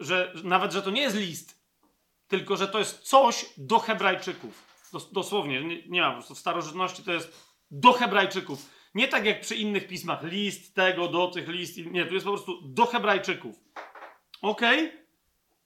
że 0.00 0.32
nawet, 0.44 0.72
że 0.72 0.82
to 0.82 0.90
nie 0.90 1.02
jest 1.02 1.16
list, 1.16 1.64
tylko 2.28 2.56
że 2.56 2.68
to 2.68 2.78
jest 2.78 3.02
coś 3.02 3.46
do 3.56 3.78
Hebrajczyków. 3.78 4.63
Dos, 4.94 5.12
dosłownie, 5.12 5.64
nie, 5.64 5.86
nie 5.86 6.00
ma, 6.00 6.08
po 6.08 6.14
prostu 6.14 6.34
w 6.34 6.38
starożytności 6.38 7.02
to 7.02 7.12
jest 7.12 7.54
do 7.70 7.92
Hebrajczyków. 7.92 8.70
Nie 8.94 9.08
tak 9.08 9.24
jak 9.24 9.40
przy 9.40 9.56
innych 9.56 9.86
pismach, 9.86 10.22
list 10.22 10.74
tego, 10.74 11.08
do 11.08 11.26
tych 11.26 11.48
list. 11.48 11.76
Nie, 11.76 12.06
tu 12.06 12.14
jest 12.14 12.26
po 12.26 12.32
prostu 12.32 12.60
do 12.62 12.86
Hebrajczyków. 12.86 13.56
Okej, 14.42 14.78
okay. 14.78 15.06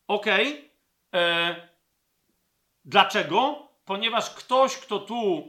okej. 0.07 0.49
Okay. 0.49 0.71
E, 1.15 1.69
dlaczego? 2.85 3.69
Ponieważ 3.85 4.31
ktoś, 4.31 4.77
kto 4.77 4.99
tu 4.99 5.49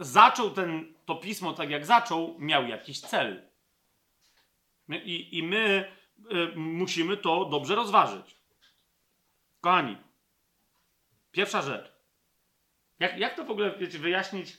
zaczął 0.00 0.50
ten, 0.50 0.94
to 1.04 1.14
pismo 1.14 1.52
tak 1.52 1.70
jak 1.70 1.86
zaczął, 1.86 2.36
miał 2.38 2.66
jakiś 2.66 3.00
cel. 3.00 3.50
I, 4.88 5.38
i 5.38 5.42
my 5.42 5.92
y, 6.32 6.56
musimy 6.56 7.16
to 7.16 7.44
dobrze 7.44 7.74
rozważyć. 7.74 8.36
Kochani, 9.60 9.96
pierwsza 11.32 11.62
rzecz. 11.62 11.93
Jak, 13.04 13.18
jak 13.18 13.36
to 13.36 13.44
w 13.44 13.50
ogóle 13.50 13.78
wiecie, 13.78 13.98
wyjaśnić? 13.98 14.58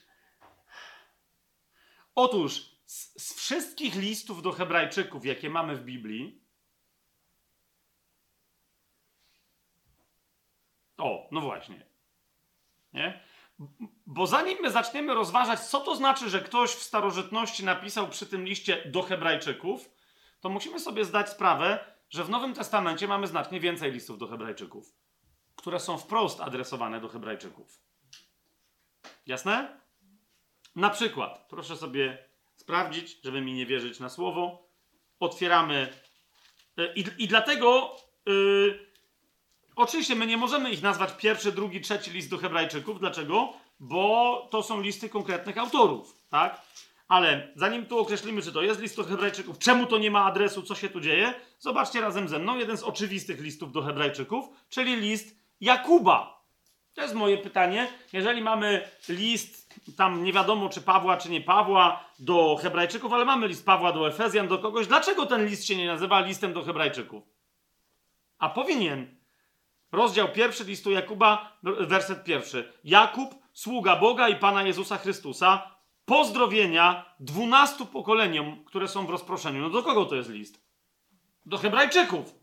Otóż 2.16 2.52
z, 2.86 3.22
z 3.24 3.34
wszystkich 3.34 3.96
listów 3.96 4.42
do 4.42 4.52
Hebrajczyków, 4.52 5.26
jakie 5.26 5.50
mamy 5.50 5.76
w 5.76 5.84
Biblii, 5.84 6.42
o, 10.98 11.28
no 11.32 11.42
właśnie. 11.42 11.86
Nie? 12.94 13.24
Bo 14.06 14.28
zanim 14.28 14.58
my 14.62 14.72
zaczniemy 14.72 15.14
rozważać, 15.14 15.60
co 15.60 15.80
to 15.80 15.96
znaczy, 15.96 16.30
że 16.30 16.42
ktoś 16.42 16.70
w 16.70 16.84
starożytności 16.84 17.66
napisał 17.66 18.10
przy 18.10 18.26
tym 18.26 18.46
liście 18.46 18.92
do 18.92 19.02
Hebrajczyków, 19.02 19.90
to 20.42 20.50
musimy 20.50 20.80
sobie 20.80 21.06
zdać 21.06 21.30
sprawę, 21.30 21.94
że 22.10 22.24
w 22.24 22.30
Nowym 22.30 22.54
Testamencie 22.54 23.08
mamy 23.08 23.28
znacznie 23.28 23.60
więcej 23.60 23.92
listów 23.92 24.18
do 24.18 24.28
Hebrajczyków, 24.28 24.96
które 25.56 25.80
są 25.80 25.98
wprost 25.98 26.42
adresowane 26.42 27.02
do 27.02 27.08
Hebrajczyków. 27.10 27.85
Jasne? 29.26 29.80
Na 30.76 30.90
przykład, 30.90 31.46
proszę 31.50 31.78
sobie 31.78 32.18
sprawdzić, 32.56 33.18
żeby 33.24 33.42
mi 33.42 33.54
nie 33.54 33.66
wierzyć 33.66 34.00
na 34.00 34.10
słowo. 34.10 34.70
Otwieramy. 35.20 35.94
E, 36.78 36.94
I, 36.94 37.06
i 37.18 37.28
dlatego. 37.28 37.96
Yy, 38.26 38.86
oczywiście 39.76 40.16
my 40.16 40.28
nie 40.28 40.38
możemy 40.38 40.72
ich 40.72 40.82
nazwać 40.82 41.18
pierwszy, 41.18 41.52
drugi, 41.52 41.82
trzeci 41.82 42.12
list 42.12 42.30
do 42.30 42.38
Hebrajczyków. 42.38 43.00
Dlaczego? 43.00 43.54
Bo 43.80 44.48
to 44.52 44.64
są 44.64 44.82
listy 44.82 45.10
konkretnych 45.10 45.58
autorów, 45.58 46.20
tak? 46.30 46.62
Ale 47.08 47.54
zanim 47.56 47.86
tu 47.86 48.00
określimy, 48.00 48.42
czy 48.42 48.52
to 48.52 48.62
jest 48.62 48.82
list 48.82 48.96
do 48.96 49.04
Hebrajczyków, 49.04 49.60
czemu 49.60 49.86
to 49.86 49.98
nie 49.98 50.12
ma 50.12 50.26
adresu, 50.26 50.64
co 50.64 50.76
się 50.76 50.90
tu 50.90 51.02
dzieje, 51.02 51.34
zobaczcie 51.60 52.02
razem 52.02 52.28
ze 52.28 52.40
mną 52.40 52.58
jeden 52.58 52.78
z 52.78 52.84
oczywistych 52.84 53.42
listów 53.42 53.72
do 53.72 53.82
Hebrajczyków, 53.82 54.46
czyli 54.70 54.96
list 54.96 55.36
Jakuba. 55.62 56.35
To 56.96 57.02
jest 57.02 57.14
moje 57.14 57.38
pytanie. 57.38 57.88
Jeżeli 58.14 58.42
mamy 58.42 58.90
list, 59.10 59.80
tam 59.98 60.24
nie 60.24 60.34
wiadomo 60.34 60.70
czy 60.70 60.82
Pawła, 60.82 61.18
czy 61.18 61.30
nie 61.30 61.42
Pawła, 61.42 62.06
do 62.20 62.60
Hebrajczyków, 62.62 63.14
ale 63.14 63.26
mamy 63.26 63.48
list 63.48 63.66
Pawła 63.66 63.92
do 63.92 64.08
Efezjan, 64.08 64.48
do 64.48 64.58
kogoś, 64.58 64.88
dlaczego 64.88 65.26
ten 65.26 65.46
list 65.46 65.66
się 65.66 65.76
nie 65.76 65.88
nazywa 65.88 66.22
listem 66.22 66.54
do 66.54 66.64
Hebrajczyków? 66.64 67.24
A 68.38 68.50
powinien. 68.50 69.16
Rozdział 69.92 70.32
pierwszy 70.32 70.64
listu 70.64 70.92
Jakuba, 70.92 71.58
werset 71.64 72.24
pierwszy. 72.24 72.74
Jakub, 72.84 73.36
sługa 73.54 73.96
Boga 73.96 74.30
i 74.30 74.36
Pana 74.36 74.64
Jezusa 74.64 74.98
Chrystusa, 74.98 75.76
pozdrowienia 76.06 77.16
dwunastu 77.20 77.86
pokoleniom, 77.86 78.66
które 78.66 78.88
są 78.88 79.06
w 79.06 79.10
rozproszeniu. 79.10 79.62
No 79.62 79.70
do 79.70 79.84
kogo 79.84 80.06
to 80.06 80.16
jest 80.16 80.30
list? 80.30 80.62
Do 81.46 81.58
Hebrajczyków. 81.58 82.36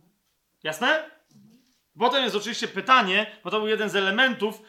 Jasne? 0.62 1.11
Potem 1.99 2.24
jest 2.24 2.36
oczywiście 2.36 2.68
pytanie, 2.68 3.26
bo 3.45 3.51
to 3.51 3.59
był 3.59 3.68
jeden 3.68 3.88
z 3.88 3.97
elementów, 3.97 4.62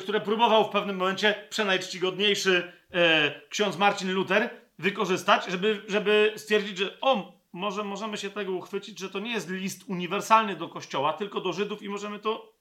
które 0.00 0.20
próbował 0.20 0.64
w 0.64 0.70
pewnym 0.70 0.96
momencie 0.96 1.46
przenajczcigodniejszy 1.50 2.72
e, 2.92 3.40
ksiądz 3.48 3.78
Marcin 3.78 4.12
Luther 4.12 4.50
wykorzystać, 4.78 5.46
żeby, 5.46 5.82
żeby 5.88 6.32
stwierdzić, 6.36 6.78
że 6.78 7.00
o, 7.00 7.32
może 7.52 7.84
możemy 7.84 8.16
się 8.16 8.30
tego 8.30 8.52
uchwycić, 8.52 8.98
że 8.98 9.10
to 9.10 9.18
nie 9.18 9.32
jest 9.32 9.50
list 9.50 9.84
uniwersalny 9.88 10.56
do 10.56 10.68
Kościoła, 10.68 11.12
tylko 11.12 11.40
do 11.40 11.52
Żydów 11.52 11.82
i 11.82 11.88
możemy 11.88 12.18
to 12.18 12.54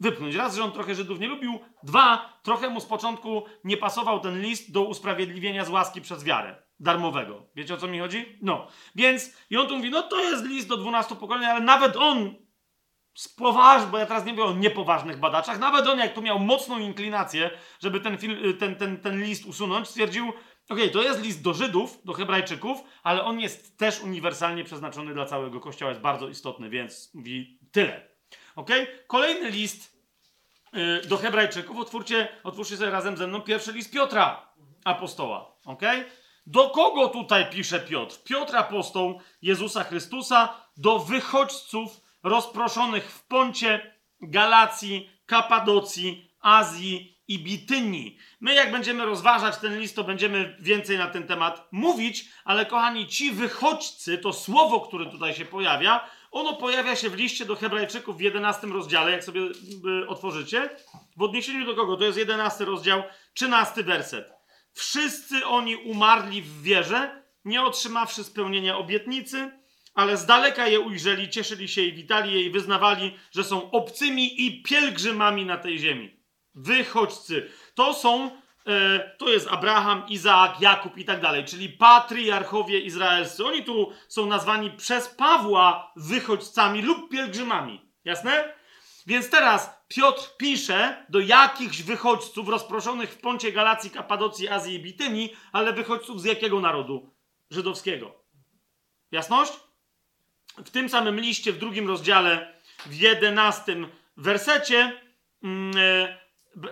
wypchnąć. 0.00 0.34
Raz, 0.34 0.56
że 0.56 0.64
on 0.64 0.72
trochę 0.72 0.94
Żydów 0.94 1.20
nie 1.20 1.28
lubił. 1.28 1.58
Dwa, 1.82 2.38
trochę 2.42 2.68
mu 2.68 2.80
z 2.80 2.86
początku 2.86 3.44
nie 3.64 3.76
pasował 3.76 4.20
ten 4.20 4.40
list 4.42 4.72
do 4.72 4.82
usprawiedliwienia 4.82 5.64
z 5.64 5.68
łaski 5.68 6.00
przez 6.00 6.24
wiarę 6.24 6.62
darmowego. 6.80 7.46
Wiecie 7.54 7.74
o 7.74 7.76
co 7.76 7.88
mi 7.88 7.98
chodzi? 7.98 8.38
No. 8.42 8.66
Więc 8.94 9.36
i 9.50 9.56
on 9.56 9.68
tu 9.68 9.76
mówi, 9.76 9.90
no 9.90 10.02
to 10.02 10.20
jest 10.20 10.44
list 10.44 10.68
do 10.68 10.76
12 10.76 11.16
pokoleń, 11.16 11.44
ale 11.44 11.60
nawet 11.60 11.96
on 11.96 12.34
spoważ, 13.14 13.86
bo 13.86 13.98
ja 13.98 14.06
teraz 14.06 14.24
nie 14.24 14.32
mówię 14.32 14.44
o 14.44 14.52
niepoważnych 14.52 15.20
badaczach, 15.20 15.58
nawet 15.58 15.86
on 15.86 15.98
jak 15.98 16.14
tu 16.14 16.22
miał 16.22 16.38
mocną 16.38 16.78
inklinację, 16.78 17.50
żeby 17.80 18.00
ten, 18.00 18.18
film, 18.18 18.58
ten, 18.58 18.76
ten, 18.76 19.00
ten 19.00 19.22
list 19.22 19.46
usunąć, 19.46 19.88
stwierdził, 19.88 20.32
okay, 20.68 20.88
to 20.88 21.02
jest 21.02 21.22
list 21.22 21.42
do 21.42 21.54
Żydów, 21.54 21.98
do 22.04 22.12
Hebrajczyków, 22.12 22.78
ale 23.02 23.24
on 23.24 23.40
jest 23.40 23.78
też 23.78 24.00
uniwersalnie 24.00 24.64
przeznaczony 24.64 25.14
dla 25.14 25.26
całego 25.26 25.60
Kościoła, 25.60 25.90
jest 25.90 26.00
bardzo 26.02 26.28
istotny, 26.28 26.70
więc 26.70 27.14
mówi 27.14 27.58
tyle. 27.72 28.08
Okay? 28.56 28.86
Kolejny 29.06 29.50
list 29.50 30.02
yy, 30.72 31.02
do 31.08 31.16
Hebrajczyków, 31.16 31.78
otwórzcie, 31.78 32.28
otwórzcie 32.44 32.76
sobie 32.76 32.90
razem 32.90 33.16
ze 33.16 33.26
mną 33.26 33.40
pierwszy 33.40 33.72
list 33.72 33.92
Piotra, 33.92 34.52
apostoła. 34.84 35.56
Okay? 35.64 36.04
Do 36.46 36.70
kogo 36.70 37.08
tutaj 37.08 37.50
pisze 37.50 37.80
Piotr? 37.80 38.22
Piotr 38.24 38.56
apostoł 38.56 39.20
Jezusa 39.42 39.84
Chrystusa, 39.84 40.54
do 40.76 40.98
wychodźców 40.98 42.00
rozproszonych 42.22 43.10
w 43.10 43.26
Poncie, 43.26 43.94
Galacji, 44.20 45.10
Kapadocji, 45.26 46.30
Azji 46.40 47.20
i 47.28 47.38
Bitynii. 47.38 48.18
My, 48.40 48.54
jak 48.54 48.72
będziemy 48.72 49.04
rozważać 49.04 49.58
ten 49.58 49.80
list, 49.80 49.96
to 49.96 50.04
będziemy 50.04 50.56
więcej 50.60 50.98
na 50.98 51.06
ten 51.06 51.26
temat 51.26 51.68
mówić, 51.72 52.28
ale 52.44 52.66
kochani, 52.66 53.06
ci 53.06 53.32
wychodźcy, 53.32 54.18
to 54.18 54.32
słowo, 54.32 54.80
które 54.80 55.06
tutaj 55.06 55.34
się 55.34 55.44
pojawia, 55.44 56.10
ono 56.30 56.56
pojawia 56.56 56.96
się 56.96 57.10
w 57.10 57.14
liście 57.14 57.44
do 57.44 57.56
Hebrajczyków 57.56 58.16
w 58.16 58.20
11 58.20 58.66
rozdziale, 58.66 59.10
jak 59.10 59.24
sobie 59.24 59.40
y, 60.02 60.08
otworzycie. 60.08 60.70
W 61.16 61.22
odniesieniu 61.22 61.66
do 61.66 61.74
kogo? 61.74 61.96
To 61.96 62.04
jest 62.04 62.18
11 62.18 62.64
rozdział, 62.64 63.02
13 63.34 63.82
werset. 63.82 64.32
Wszyscy 64.72 65.46
oni 65.46 65.76
umarli 65.76 66.42
w 66.42 66.62
wierze, 66.62 67.22
nie 67.44 67.62
otrzymawszy 67.62 68.24
spełnienia 68.24 68.78
obietnicy, 68.78 69.59
ale 69.94 70.16
z 70.16 70.26
daleka 70.26 70.66
je 70.66 70.80
ujrzeli, 70.80 71.28
cieszyli 71.28 71.68
się 71.68 71.82
i 71.82 71.92
witali 71.92 72.34
je 72.34 72.42
i 72.42 72.50
wyznawali, 72.50 73.16
że 73.32 73.44
są 73.44 73.70
obcymi 73.70 74.46
i 74.46 74.62
pielgrzymami 74.62 75.46
na 75.46 75.56
tej 75.56 75.78
ziemi. 75.78 76.20
Wychodźcy. 76.54 77.50
To 77.74 77.94
są 77.94 78.30
e, 78.66 79.10
to 79.18 79.28
jest 79.28 79.48
Abraham, 79.48 80.08
Izaak, 80.08 80.60
Jakub 80.60 80.98
i 80.98 81.04
tak 81.04 81.20
dalej, 81.20 81.44
czyli 81.44 81.68
patriarchowie 81.68 82.80
izraelscy. 82.80 83.46
Oni 83.46 83.64
tu 83.64 83.92
są 84.08 84.26
nazwani 84.26 84.70
przez 84.70 85.08
Pawła 85.08 85.92
wychodźcami 85.96 86.82
lub 86.82 87.10
pielgrzymami. 87.10 87.90
Jasne? 88.04 88.54
Więc 89.06 89.30
teraz 89.30 89.80
Piotr 89.88 90.36
pisze 90.36 91.06
do 91.08 91.20
jakichś 91.20 91.82
wychodźców 91.82 92.48
rozproszonych 92.48 93.10
w 93.10 93.20
Poncie 93.20 93.52
Galacji, 93.52 93.90
Kapadocji, 93.90 94.48
Azji 94.48 94.74
i 94.74 94.82
Bitynii, 94.82 95.36
ale 95.52 95.72
wychodźców 95.72 96.20
z 96.20 96.24
jakiego 96.24 96.60
narodu? 96.60 97.14
Żydowskiego. 97.50 98.24
Jasność? 99.12 99.52
W 100.64 100.70
tym 100.70 100.88
samym 100.88 101.20
liście, 101.20 101.52
w 101.52 101.58
drugim 101.58 101.88
rozdziale, 101.88 102.54
w 102.86 102.94
jedenastym 102.94 103.86
wersecie, 104.16 105.00
mm, 105.42 105.72
e, 105.76 106.20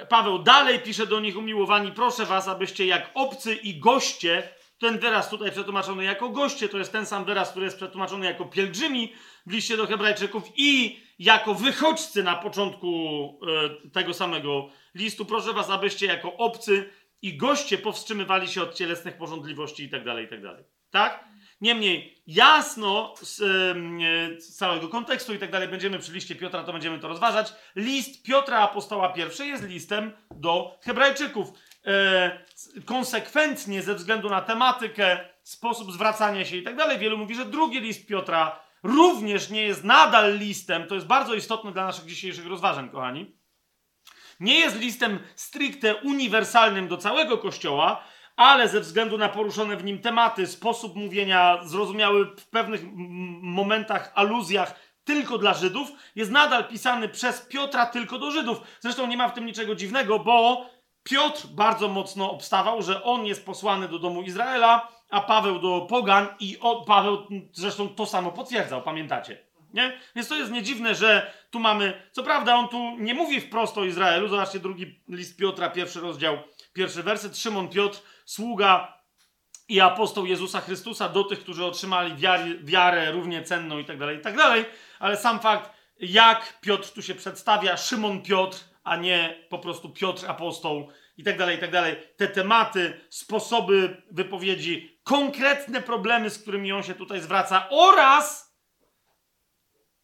Paweł 0.08 0.38
dalej 0.38 0.78
pisze 0.78 1.06
do 1.06 1.20
nich 1.20 1.36
umiłowani, 1.36 1.92
proszę 1.92 2.26
was, 2.26 2.48
abyście 2.48 2.86
jak 2.86 3.10
obcy 3.14 3.54
i 3.54 3.80
goście, 3.80 4.48
ten 4.78 4.98
wyraz 4.98 5.30
tutaj 5.30 5.50
przetłumaczony 5.50 6.04
jako 6.04 6.28
goście, 6.28 6.68
to 6.68 6.78
jest 6.78 6.92
ten 6.92 7.06
sam 7.06 7.24
wyraz, 7.24 7.50
który 7.50 7.64
jest 7.64 7.76
przetłumaczony 7.76 8.26
jako 8.26 8.44
pielgrzymi 8.44 9.12
w 9.46 9.52
liście 9.52 9.76
do 9.76 9.86
Hebrajczyków 9.86 10.42
i 10.56 11.00
jako 11.18 11.54
wychodźcy 11.54 12.22
na 12.22 12.36
początku 12.36 13.40
e, 13.86 13.90
tego 13.90 14.14
samego 14.14 14.70
listu. 14.94 15.24
Proszę 15.24 15.52
was, 15.52 15.70
abyście 15.70 16.06
jako 16.06 16.36
obcy 16.36 16.90
i 17.22 17.36
goście 17.36 17.78
powstrzymywali 17.78 18.48
się 18.48 18.62
od 18.62 18.74
cielesnych 18.74 19.16
porządliwości 19.16 19.84
i 19.84 19.88
tak 19.88 20.04
dalej, 20.04 20.24
i 20.24 20.28
tak 20.28 20.42
dalej. 20.42 20.64
Tak? 20.90 21.27
Niemniej 21.60 22.22
jasno 22.26 23.14
z, 23.22 23.40
e, 23.40 24.40
z, 24.40 24.56
całego 24.56 24.88
kontekstu 24.88 25.34
i 25.34 25.38
tak 25.38 25.50
dalej, 25.50 25.68
będziemy 25.68 25.98
przy 25.98 26.12
liście 26.12 26.34
Piotra, 26.34 26.64
to 26.64 26.72
będziemy 26.72 26.98
to 26.98 27.08
rozważać. 27.08 27.52
List 27.76 28.22
Piotra 28.22 28.58
Apostoła 28.58 29.12
pierwszy 29.12 29.46
jest 29.46 29.64
listem 29.64 30.12
do 30.30 30.78
Hebrajczyków. 30.82 31.48
E, 31.86 32.44
konsekwentnie 32.84 33.82
ze 33.82 33.94
względu 33.94 34.30
na 34.30 34.40
tematykę, 34.40 35.28
sposób 35.42 35.92
zwracania 35.92 36.44
się 36.44 36.56
i 36.56 36.62
tak 36.62 36.76
dalej. 36.76 36.98
Wielu 36.98 37.18
mówi, 37.18 37.34
że 37.34 37.44
drugi 37.44 37.80
list 37.80 38.06
Piotra 38.06 38.60
również 38.82 39.50
nie 39.50 39.62
jest 39.62 39.84
nadal 39.84 40.38
listem, 40.38 40.86
to 40.86 40.94
jest 40.94 41.06
bardzo 41.06 41.34
istotne 41.34 41.72
dla 41.72 41.84
naszych 41.84 42.06
dzisiejszych 42.06 42.46
rozważań, 42.46 42.90
kochani. 42.90 43.38
Nie 44.40 44.58
jest 44.58 44.80
listem 44.80 45.18
stricte 45.36 45.96
uniwersalnym 45.96 46.88
do 46.88 46.96
całego 46.96 47.38
Kościoła, 47.38 48.04
ale 48.38 48.68
ze 48.68 48.80
względu 48.80 49.18
na 49.18 49.28
poruszone 49.28 49.76
w 49.76 49.84
nim 49.84 49.98
tematy, 49.98 50.46
sposób 50.46 50.96
mówienia, 50.96 51.58
zrozumiały 51.64 52.24
w 52.36 52.46
pewnych 52.46 52.82
momentach, 53.42 54.12
aluzjach 54.14 54.74
tylko 55.04 55.38
dla 55.38 55.54
Żydów, 55.54 55.88
jest 56.16 56.30
nadal 56.30 56.68
pisany 56.68 57.08
przez 57.08 57.40
Piotra 57.40 57.86
tylko 57.86 58.18
do 58.18 58.30
Żydów. 58.30 58.60
Zresztą 58.80 59.06
nie 59.06 59.16
ma 59.16 59.28
w 59.28 59.34
tym 59.34 59.46
niczego 59.46 59.74
dziwnego, 59.74 60.18
bo 60.18 60.66
Piotr 61.02 61.46
bardzo 61.46 61.88
mocno 61.88 62.30
obstawał, 62.30 62.82
że 62.82 63.02
on 63.02 63.26
jest 63.26 63.46
posłany 63.46 63.88
do 63.88 63.98
domu 63.98 64.22
Izraela, 64.22 64.88
a 65.10 65.20
Paweł 65.20 65.58
do 65.58 65.86
Pogan 65.90 66.26
i 66.40 66.58
o, 66.60 66.84
Paweł 66.84 67.26
zresztą 67.52 67.88
to 67.88 68.06
samo 68.06 68.32
potwierdzał, 68.32 68.82
pamiętacie? 68.82 69.38
Nie? 69.74 70.00
Więc 70.16 70.28
to 70.28 70.36
jest 70.36 70.52
niedziwne, 70.52 70.94
że 70.94 71.32
tu 71.50 71.60
mamy, 71.60 72.02
co 72.12 72.22
prawda 72.22 72.54
on 72.54 72.68
tu 72.68 72.96
nie 72.98 73.14
mówi 73.14 73.40
wprost 73.40 73.78
o 73.78 73.84
Izraelu, 73.84 74.28
zobaczcie 74.28 74.58
drugi 74.58 75.00
list 75.08 75.36
Piotra, 75.36 75.70
pierwszy 75.70 76.00
rozdział, 76.00 76.38
pierwszy 76.72 77.02
werset, 77.02 77.38
Szymon 77.38 77.68
Piotr, 77.68 78.02
sługa 78.28 79.02
i 79.68 79.80
apostoł 79.80 80.26
Jezusa 80.26 80.60
Chrystusa 80.60 81.08
do 81.08 81.24
tych, 81.24 81.40
którzy 81.40 81.64
otrzymali 81.64 82.16
wiary, 82.16 82.58
wiarę 82.62 83.12
równie 83.12 83.42
cenną 83.42 83.78
i 83.78 83.84
tak 83.84 83.98
dalej, 83.98 84.18
i 84.18 84.20
tak 84.20 84.36
dalej, 84.36 84.64
ale 84.98 85.16
sam 85.16 85.40
fakt, 85.40 85.70
jak 86.00 86.60
Piotr 86.60 86.88
tu 86.88 87.02
się 87.02 87.14
przedstawia, 87.14 87.76
Szymon 87.76 88.22
Piotr, 88.22 88.58
a 88.84 88.96
nie 88.96 89.46
po 89.48 89.58
prostu 89.58 89.90
Piotr 89.90 90.30
apostoł 90.30 90.88
i 91.16 91.24
tak 91.24 91.38
dalej, 91.38 91.56
i 91.56 91.60
tak 91.60 91.70
dalej. 91.70 91.96
Te 92.16 92.28
tematy, 92.28 93.00
sposoby 93.10 94.02
wypowiedzi, 94.10 95.00
konkretne 95.04 95.82
problemy, 95.82 96.30
z 96.30 96.38
którymi 96.38 96.72
on 96.72 96.82
się 96.82 96.94
tutaj 96.94 97.20
zwraca 97.20 97.68
oraz 97.70 98.54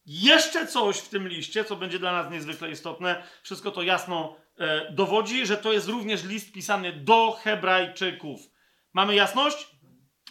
jeszcze 0.05 0.67
coś 0.67 0.97
w 0.97 1.09
tym 1.09 1.27
liście, 1.27 1.65
co 1.65 1.75
będzie 1.75 1.99
dla 1.99 2.11
nas 2.11 2.31
niezwykle 2.31 2.69
istotne. 2.69 3.23
Wszystko 3.43 3.71
to 3.71 3.81
jasno 3.81 4.35
dowodzi, 4.91 5.45
że 5.45 5.57
to 5.57 5.73
jest 5.73 5.87
również 5.87 6.23
list 6.23 6.51
pisany 6.51 6.93
do 6.93 7.31
Hebrajczyków. 7.31 8.41
Mamy 8.93 9.15
jasność? 9.15 9.67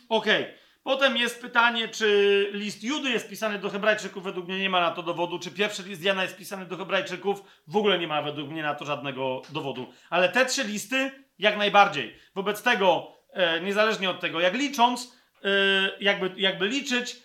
Okej. 0.09 0.43
Okay. 0.43 0.65
Potem 0.85 1.17
jest 1.17 1.41
pytanie, 1.41 1.89
czy 1.89 2.49
list 2.53 2.85
Judy 2.85 3.11
jest 3.11 3.29
pisany 3.29 3.59
do 3.59 3.71
Hebrajczyków, 3.71 4.25
według 4.25 4.49
mnie 4.49 4.59
nie 4.59 4.71
ma 4.71 4.81
na 4.81 4.91
to 4.91 5.03
dowodu. 5.03 5.39
Czy 5.39 5.51
pierwszy 5.51 5.83
list 5.83 6.03
Jana 6.03 6.23
jest 6.23 6.37
pisany 6.37 6.67
do 6.67 6.77
Hebrajczyków, 6.77 7.43
w 7.67 7.77
ogóle 7.77 7.99
nie 7.99 8.09
ma 8.09 8.23
według 8.23 8.51
mnie 8.51 8.63
na 8.63 8.75
to 8.75 8.85
żadnego 8.85 9.43
dowodu. 9.53 9.93
Ale 10.11 10.29
te 10.29 10.47
trzy 10.47 10.65
listy 10.65 11.11
jak 11.39 11.57
najbardziej. 11.57 12.17
Wobec 12.35 12.63
tego, 12.63 13.13
e, 13.33 13.61
niezależnie 13.61 14.11
od 14.11 14.21
tego, 14.21 14.41
jak 14.41 14.55
licząc, 14.55 15.17
e, 15.45 15.49
jakby, 16.01 16.33
jakby 16.37 16.69
liczyć, 16.69 17.17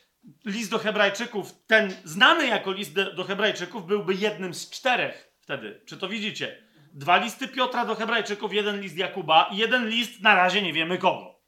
list 0.45 0.71
do 0.71 0.79
Hebrajczyków, 0.79 1.53
ten 1.67 1.93
znany 2.03 2.47
jako 2.47 2.71
list 2.71 2.93
do 2.93 3.23
Hebrajczyków, 3.23 3.85
byłby 3.85 4.13
jednym 4.13 4.53
z 4.53 4.69
czterech 4.69 5.31
wtedy. 5.41 5.81
Czy 5.85 5.97
to 5.97 6.09
widzicie? 6.09 6.63
Dwa 6.93 7.17
listy 7.17 7.47
Piotra 7.47 7.85
do 7.85 7.95
Hebrajczyków, 7.95 8.53
jeden 8.53 8.81
list 8.81 8.97
Jakuba 8.97 9.49
i 9.51 9.57
jeden 9.57 9.89
list, 9.89 10.21
na 10.21 10.35
razie 10.35 10.61
nie 10.61 10.73
wiemy 10.73 10.97
kogo. 10.97 11.39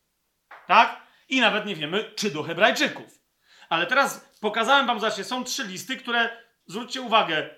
Tak? 0.67 1.01
I 1.29 1.41
nawet 1.41 1.65
nie 1.65 1.75
wiemy, 1.75 2.11
czy 2.15 2.31
do 2.31 2.43
Hebrajczyków. 2.43 3.19
Ale 3.69 3.87
teraz 3.87 4.31
pokazałem 4.41 4.87
wam, 4.87 4.99
zobaczcie, 4.99 5.23
są 5.23 5.43
trzy 5.43 5.63
listy, 5.63 5.97
które, 5.97 6.29
zwróćcie 6.65 7.01
uwagę, 7.01 7.49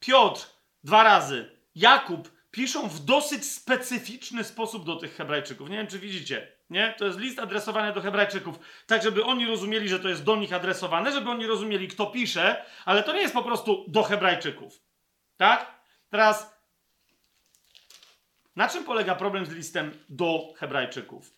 Piotr 0.00 0.46
dwa 0.84 1.02
razy, 1.02 1.56
Jakub 1.74 2.32
piszą 2.50 2.88
w 2.88 3.00
dosyć 3.00 3.52
specyficzny 3.52 4.44
sposób 4.44 4.84
do 4.84 4.96
tych 4.96 5.16
Hebrajczyków. 5.16 5.70
Nie 5.70 5.76
wiem, 5.76 5.86
czy 5.86 5.98
widzicie. 5.98 6.52
Nie? 6.70 6.94
To 6.98 7.04
jest 7.04 7.18
list 7.18 7.38
adresowany 7.38 7.92
do 7.92 8.00
Hebrajczyków, 8.00 8.58
tak 8.86 9.02
żeby 9.02 9.24
oni 9.24 9.46
rozumieli, 9.46 9.88
że 9.88 10.00
to 10.00 10.08
jest 10.08 10.24
do 10.24 10.36
nich 10.36 10.52
adresowane, 10.52 11.12
żeby 11.12 11.30
oni 11.30 11.46
rozumieli, 11.46 11.88
kto 11.88 12.06
pisze, 12.06 12.64
ale 12.84 13.02
to 13.02 13.12
nie 13.12 13.20
jest 13.20 13.34
po 13.34 13.42
prostu 13.42 13.84
do 13.88 14.02
Hebrajczyków. 14.02 14.74
Tak? 15.36 15.80
Teraz, 16.10 16.59
na 18.56 18.68
czym 18.68 18.84
polega 18.84 19.14
problem 19.14 19.46
z 19.46 19.50
listem 19.50 20.04
do 20.08 20.52
Hebrajczyków? 20.56 21.32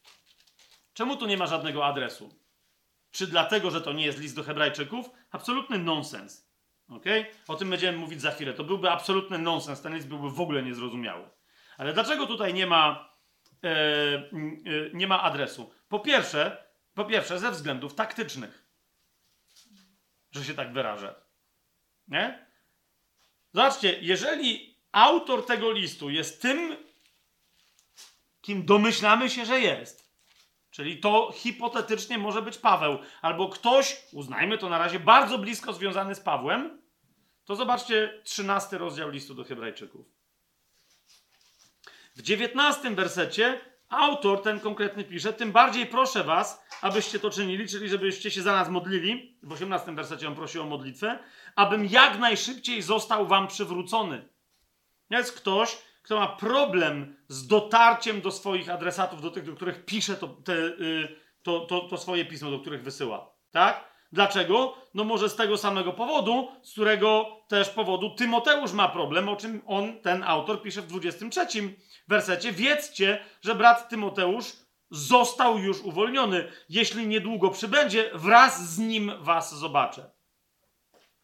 Czemu 0.95 1.17
tu 1.17 1.27
nie 1.27 1.37
ma 1.37 1.47
żadnego 1.47 1.87
adresu? 1.87 2.43
Czy 3.11 3.27
dlatego, 3.27 3.71
że 3.71 3.81
to 3.81 3.93
nie 3.93 4.05
jest 4.05 4.19
list 4.19 4.37
do 4.37 4.43
Hebrajczyków? 4.43 5.11
Absolutny 5.31 5.79
nonsens. 5.79 6.53
Okay? 6.89 7.27
O 7.49 7.57
tym 7.57 7.71
będziemy 7.71 7.99
mówić 7.99 8.21
za 8.21 8.31
chwilę. 8.31 8.53
To 8.53 8.65
byłby 8.65 8.91
absolutny 8.91 9.39
nonsens. 9.39 9.83
Ten 9.83 9.95
list 9.95 10.09
byłby 10.09 10.31
w 10.31 10.41
ogóle 10.41 10.63
niezrozumiały. 10.63 11.31
Ale 11.77 11.93
dlaczego 11.93 12.27
tutaj 12.27 12.55
nie 12.55 12.67
ma, 12.67 13.15
e, 13.65 13.69
e, 13.69 14.31
nie 14.93 15.07
ma 15.07 15.23
adresu? 15.23 15.73
Po 15.89 16.01
pierwsze, 16.01 16.67
po 16.95 17.05
pierwsze, 17.05 17.39
ze 17.39 17.51
względów 17.51 17.95
taktycznych. 17.95 18.67
Że 20.31 20.45
się 20.45 20.55
tak 20.55 20.73
wyrażę. 20.73 21.15
Nie? 22.09 22.47
Zobaczcie, 23.53 23.99
jeżeli 24.01 24.79
autor 24.93 25.47
tego 25.47 25.73
listu 25.73 26.11
jest 26.11 26.43
tym, 26.43 26.77
kim 28.43 28.67
domyślamy 28.67 29.31
się, 29.31 29.47
że 29.47 29.61
jest, 29.61 30.03
Czyli 30.73 30.99
to 30.99 31.33
hipotetycznie 31.35 32.19
może 32.19 32.43
być 32.43 32.59
Paweł, 32.59 32.99
albo 33.23 33.49
ktoś, 33.49 34.03
uznajmy 34.13 34.59
to 34.59 34.69
na 34.69 34.79
razie, 34.79 35.01
bardzo 35.01 35.39
blisko 35.39 35.73
związany 35.73 36.15
z 36.15 36.21
Pawłem. 36.21 36.83
To 37.45 37.57
zobaczcie 37.57 38.21
13 38.25 38.79
rozdział 38.79 39.11
listu 39.11 39.35
do 39.35 39.45
Hebrajczyków. 39.45 40.07
W 42.17 42.23
19 42.23 42.91
wersecie 42.91 43.61
autor 43.89 44.43
ten 44.43 44.61
konkretny 44.61 45.05
pisze: 45.05 45.33
Tym 45.33 45.53
bardziej 45.53 45.87
proszę 45.87 46.25
was, 46.25 46.65
abyście 46.83 47.19
to 47.19 47.31
czynili, 47.31 47.69
czyli 47.69 47.89
żebyście 47.89 48.31
się 48.31 48.43
za 48.43 48.53
nas 48.53 48.69
modlili. 48.69 49.39
W 49.43 49.53
18 49.53 49.95
wersecie 49.95 50.29
on 50.29 50.35
prosi 50.35 50.59
o 50.59 50.65
modlitwę, 50.65 51.19
abym 51.57 51.87
jak 51.87 52.19
najszybciej 52.19 52.83
został 52.83 53.27
wam 53.27 53.49
przywrócony. 53.49 54.29
Jest 55.11 55.33
ktoś, 55.37 55.79
kto 56.03 56.21
ma 56.21 56.29
problem 56.29 57.17
z 57.29 57.47
dotarciem 57.47 58.21
do 58.21 58.31
swoich 58.31 58.71
adresatów, 58.71 59.23
do 59.23 59.31
tych, 59.31 59.45
do 59.45 59.55
których 59.55 59.85
pisze 59.85 60.17
to, 60.17 60.29
te, 60.29 60.53
y, 60.53 61.17
to, 61.43 61.61
to, 61.61 61.81
to 61.81 61.97
swoje 61.97 62.25
pismo, 62.25 62.51
do 62.51 62.61
których 62.61 62.83
wysyła. 62.83 63.35
Tak? 63.51 63.93
Dlaczego? 64.13 64.75
No 64.95 65.05
może 65.05 65.29
z 65.29 65.37
tego 65.37 65.59
samego 65.59 65.93
powodu, 65.93 66.49
z 66.63 66.73
którego 66.73 67.27
też 67.49 67.69
powodu 67.69 68.15
Tymoteusz 68.15 68.73
ma 68.73 68.89
problem, 68.89 69.29
o 69.29 69.37
czym 69.37 69.63
on, 69.67 70.01
ten 70.01 70.23
autor, 70.23 70.63
pisze 70.63 70.83
w 70.83 70.87
23 70.87 71.47
wersecie. 72.09 72.53
Wiedzcie, 72.53 73.25
że 73.43 73.55
brat 73.55 73.89
Tymoteusz 73.89 74.53
został 74.91 75.59
już 75.59 75.81
uwolniony. 75.81 76.49
Jeśli 76.69 77.07
niedługo 77.07 77.51
przybędzie, 77.51 78.11
wraz 78.15 78.71
z 78.71 78.79
nim 78.79 79.13
was 79.21 79.55
zobaczę. 79.55 80.11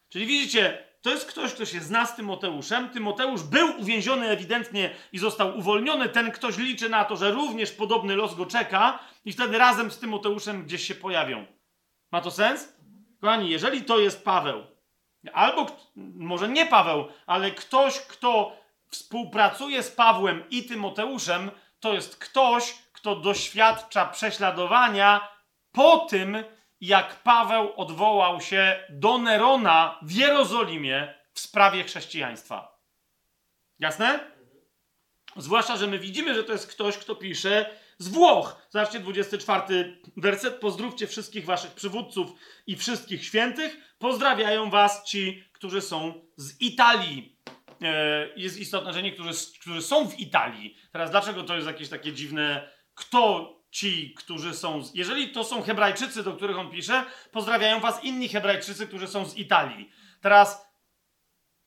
Czyli 0.09 0.27
widzicie, 0.27 0.88
to 1.09 1.15
jest 1.15 1.27
ktoś, 1.27 1.55
kto 1.55 1.67
się 1.67 1.81
zna 1.81 2.07
z 2.07 2.17
Tymoteuszem. 2.17 2.89
Tymoteusz 2.91 3.43
był 3.43 3.81
uwięziony 3.81 4.29
ewidentnie 4.29 4.91
i 5.13 5.19
został 5.19 5.59
uwolniony. 5.59 6.09
Ten 6.09 6.31
ktoś 6.31 6.57
liczy 6.57 6.89
na 6.89 7.05
to, 7.05 7.17
że 7.17 7.31
również 7.31 7.73
podobny 7.73 8.17
los 8.17 8.35
go 8.35 8.47
czeka 8.47 8.99
i 9.25 9.33
wtedy 9.33 9.59
razem 9.59 9.91
z 9.91 9.99
Tymoteuszem 9.99 10.65
gdzieś 10.65 10.87
się 10.87 10.95
pojawią. 10.95 11.47
Ma 12.13 12.21
to 12.21 12.31
sens? 12.31 12.73
Kochani, 13.21 13.51
jeżeli 13.51 13.83
to 13.83 13.99
jest 13.99 14.25
Paweł, 14.25 14.65
albo 15.33 15.67
może 16.17 16.49
nie 16.49 16.67
Paweł, 16.67 17.09
ale 17.27 17.51
ktoś, 17.51 18.01
kto 18.01 18.57
współpracuje 18.89 19.83
z 19.83 19.91
Pawłem 19.91 20.45
i 20.51 20.65
Tymoteuszem, 20.65 21.51
to 21.81 21.93
jest 21.93 22.17
ktoś, 22.17 22.75
kto 22.93 23.17
doświadcza 23.17 24.07
prześladowania 24.07 25.29
po 25.73 25.99
tym, 25.99 26.45
jak 26.81 27.23
Paweł 27.23 27.73
odwołał 27.77 28.41
się 28.41 28.85
do 28.91 29.19
Nerona 29.19 29.99
w 30.03 30.13
Jerozolimie 30.13 31.15
w 31.33 31.41
sprawie 31.41 31.85
chrześcijaństwa. 31.85 32.79
Jasne? 33.79 34.21
Zwłaszcza, 35.37 35.77
że 35.77 35.87
my 35.87 35.99
widzimy, 35.99 36.35
że 36.35 36.45
to 36.45 36.53
jest 36.53 36.67
ktoś, 36.67 36.99
kto 36.99 37.15
pisze 37.15 37.71
z 37.99 38.09
Włoch. 38.09 38.67
Zobaczcie, 38.71 39.01
24 39.01 39.99
werset. 40.17 40.55
Pozdrówcie 40.55 41.07
wszystkich 41.07 41.45
waszych 41.45 41.73
przywódców 41.73 42.31
i 42.67 42.77
wszystkich 42.77 43.25
świętych. 43.25 43.95
Pozdrawiają 43.99 44.71
was 44.71 45.05
ci, 45.05 45.45
którzy 45.53 45.81
są 45.81 46.15
z 46.37 46.61
Italii. 46.61 47.37
E, 47.83 48.29
jest 48.37 48.59
istotne, 48.59 48.93
że 48.93 49.03
niektórzy, 49.03 49.31
którzy 49.61 49.83
są 49.83 50.09
w 50.09 50.19
Italii. 50.19 50.77
Teraz 50.93 51.11
dlaczego 51.11 51.43
to 51.43 51.55
jest 51.55 51.67
jakieś 51.67 51.89
takie 51.89 52.13
dziwne? 52.13 52.71
Kto 52.95 53.55
ci, 53.71 54.15
którzy 54.15 54.55
są. 54.55 54.83
Z... 54.83 54.95
Jeżeli 54.95 55.33
to 55.33 55.45
są 55.45 55.63
Hebrajczycy, 55.63 56.23
do 56.23 56.33
których 56.33 56.59
on 56.59 56.71
pisze, 56.71 57.05
pozdrawiają 57.33 57.81
was 57.81 58.05
inni 58.05 58.29
Hebrajczycy, 58.29 58.87
którzy 58.87 59.07
są 59.07 59.27
z 59.27 59.37
Italii. 59.37 59.91
Teraz 60.21 60.69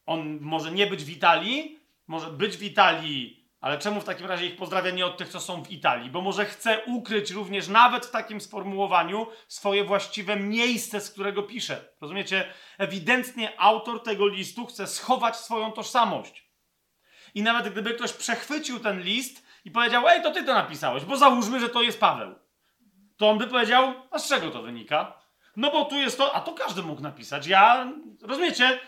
on 0.06 0.40
może 0.42 0.72
nie 0.72 0.88
być 0.88 1.04
w 1.04 1.10
Italii, 1.10 1.80
może 2.08 2.28
być 2.28 2.58
w 2.58 2.64
Italii, 2.64 3.42
ale 3.62 3.78
czemu 3.78 4.02
w 4.02 4.04
takim 4.04 4.26
razie 4.26 4.46
ich 4.46 4.56
pozdrawia 4.56 4.92
nie 4.92 5.06
od 5.06 5.18
tych, 5.18 5.30
co 5.30 5.40
są 5.40 5.64
w 5.64 5.72
Italii? 5.72 6.10
Bo 6.10 6.22
może 6.22 6.46
chce 6.46 6.84
ukryć 6.86 7.32
również, 7.32 7.68
nawet 7.68 8.06
w 8.06 8.12
takim 8.12 8.42
sformułowaniu, 8.42 9.28
swoje 9.48 9.84
właściwe 9.84 10.36
miejsce, 10.36 11.02
z 11.02 11.12
którego 11.12 11.44
pisze. 11.44 11.94
Rozumiecie? 12.02 12.54
Ewidentnie 12.78 13.60
autor 13.60 14.04
tego 14.04 14.28
listu 14.28 14.66
chce 14.66 14.88
schować 14.88 15.36
swoją 15.36 15.72
tożsamość. 15.72 16.52
I 17.36 17.42
nawet 17.42 17.70
gdyby 17.70 17.94
ktoś 17.94 18.14
przechwycił 18.14 18.80
ten 18.80 19.02
list 19.02 19.46
i 19.66 19.72
powiedział, 19.72 20.08
ej, 20.08 20.24
to 20.24 20.32
ty 20.32 20.44
to 20.44 20.54
napisałeś, 20.54 21.06
bo 21.06 21.18
załóżmy, 21.18 21.60
że 21.60 21.70
to 21.70 21.82
jest 21.82 22.00
Paweł. 22.00 22.36
To 23.18 23.30
on 23.30 23.38
by 23.38 23.48
powiedział, 23.48 23.94
a 24.12 24.20
z 24.20 24.30
czego 24.30 24.52
to 24.52 24.62
wynika? 24.62 25.22
No 25.56 25.72
bo 25.72 25.86
tu 25.86 25.96
jest 25.96 26.18
to, 26.18 26.36
a 26.36 26.42
to 26.42 26.54
każdy 26.54 26.84
mógł 26.84 27.02
napisać. 27.02 27.48
Ja, 27.48 27.94
rozumiecie? 28.22 28.80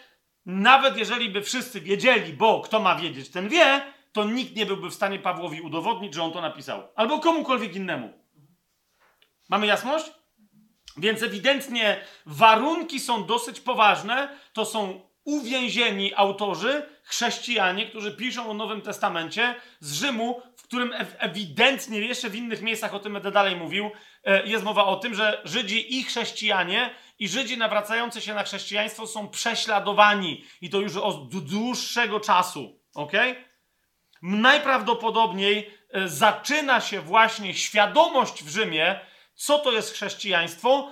Nawet 0.45 0.97
jeżeli 0.97 1.29
by 1.29 1.41
wszyscy 1.41 1.81
wiedzieli, 1.81 2.33
bo 2.33 2.61
kto 2.61 2.79
ma 2.79 2.95
wiedzieć, 2.95 3.29
ten 3.29 3.49
wie, 3.49 3.81
to 4.11 4.23
nikt 4.23 4.55
nie 4.55 4.65
byłby 4.65 4.89
w 4.89 4.93
stanie 4.93 5.19
Pawłowi 5.19 5.61
udowodnić, 5.61 6.13
że 6.13 6.23
on 6.23 6.31
to 6.31 6.41
napisał. 6.41 6.87
Albo 6.95 7.19
komukolwiek 7.19 7.75
innemu. 7.75 8.13
Mamy 9.49 9.67
jasność? 9.67 10.11
Więc 10.97 11.23
ewidentnie 11.23 12.01
warunki 12.25 12.99
są 12.99 13.25
dosyć 13.25 13.59
poważne. 13.59 14.37
To 14.53 14.65
są 14.65 15.01
uwięzieni 15.23 16.13
autorzy, 16.15 16.89
chrześcijanie, 17.03 17.85
którzy 17.85 18.17
piszą 18.17 18.49
o 18.49 18.53
Nowym 18.53 18.81
Testamencie 18.81 19.55
z 19.79 19.93
Rzymu, 19.93 20.41
którym 20.73 20.93
ewidentnie, 21.17 21.99
jeszcze 21.99 22.29
w 22.29 22.35
innych 22.35 22.61
miejscach 22.61 22.93
o 22.93 22.99
tym 22.99 23.13
będę 23.13 23.31
dalej 23.31 23.55
mówił, 23.55 23.91
e, 24.23 24.47
jest 24.47 24.63
mowa 24.63 24.85
o 24.85 24.95
tym, 24.95 25.15
że 25.15 25.41
Żydzi 25.45 25.99
i 25.99 26.03
chrześcijanie 26.03 26.89
i 27.19 27.27
Żydzi 27.27 27.57
nawracający 27.57 28.21
się 28.21 28.33
na 28.33 28.43
chrześcijaństwo 28.43 29.07
są 29.07 29.29
prześladowani. 29.29 30.45
I 30.61 30.69
to 30.69 30.79
już 30.79 30.95
od 30.95 31.29
dłuższego 31.29 32.19
czasu. 32.19 32.79
ok? 32.95 33.11
Najprawdopodobniej 34.21 35.69
e, 35.89 36.07
zaczyna 36.07 36.81
się 36.81 37.01
właśnie 37.01 37.53
świadomość 37.53 38.43
w 38.43 38.49
Rzymie, 38.49 38.99
co 39.35 39.59
to 39.59 39.71
jest 39.71 39.93
chrześcijaństwo, 39.93 40.91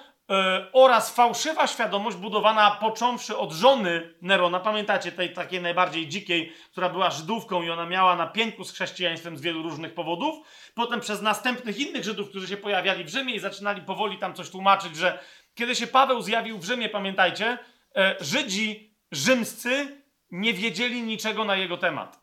oraz 0.73 1.15
fałszywa 1.15 1.67
świadomość 1.67 2.17
budowana 2.17 2.71
począwszy 2.71 3.37
od 3.37 3.51
żony 3.51 4.13
Nerona, 4.21 4.59
pamiętacie 4.59 5.11
tej 5.11 5.33
takiej 5.33 5.61
najbardziej 5.61 6.07
dzikiej, 6.07 6.53
która 6.71 6.89
była 6.89 7.09
Żydówką 7.09 7.61
i 7.61 7.69
ona 7.69 7.85
miała 7.85 8.15
na 8.15 8.27
pięku 8.27 8.63
z 8.63 8.71
chrześcijaństwem 8.71 9.37
z 9.37 9.41
wielu 9.41 9.63
różnych 9.63 9.93
powodów, 9.93 10.47
potem 10.73 10.99
przez 10.99 11.21
następnych 11.21 11.79
innych 11.79 12.03
Żydów, 12.03 12.29
którzy 12.29 12.47
się 12.47 12.57
pojawiali 12.57 13.03
w 13.03 13.09
Rzymie 13.09 13.35
i 13.35 13.39
zaczynali 13.39 13.81
powoli 13.81 14.17
tam 14.17 14.33
coś 14.33 14.49
tłumaczyć, 14.49 14.95
że 14.95 15.19
kiedy 15.55 15.75
się 15.75 15.87
Paweł 15.87 16.21
zjawił 16.21 16.57
w 16.57 16.63
Rzymie, 16.63 16.89
pamiętajcie, 16.89 17.57
e, 17.95 18.15
Żydzi 18.19 18.95
rzymscy 19.11 20.01
nie 20.31 20.53
wiedzieli 20.53 21.03
niczego 21.03 21.45
na 21.45 21.55
jego 21.55 21.77
temat. 21.77 22.21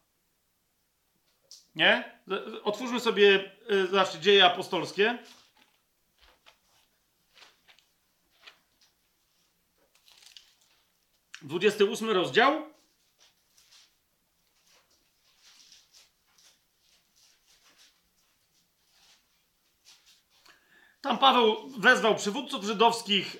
Nie? 1.74 2.20
Otwórzmy 2.64 3.00
sobie, 3.00 3.50
e, 3.70 3.86
zobaczcie, 3.86 4.18
dzieje 4.18 4.44
apostolskie. 4.44 5.18
28 11.42 12.10
rozdział. 12.10 12.68
Tam 21.00 21.18
Paweł 21.18 21.56
wezwał 21.78 22.14
przywódców 22.14 22.64
żydowskich 22.64 23.36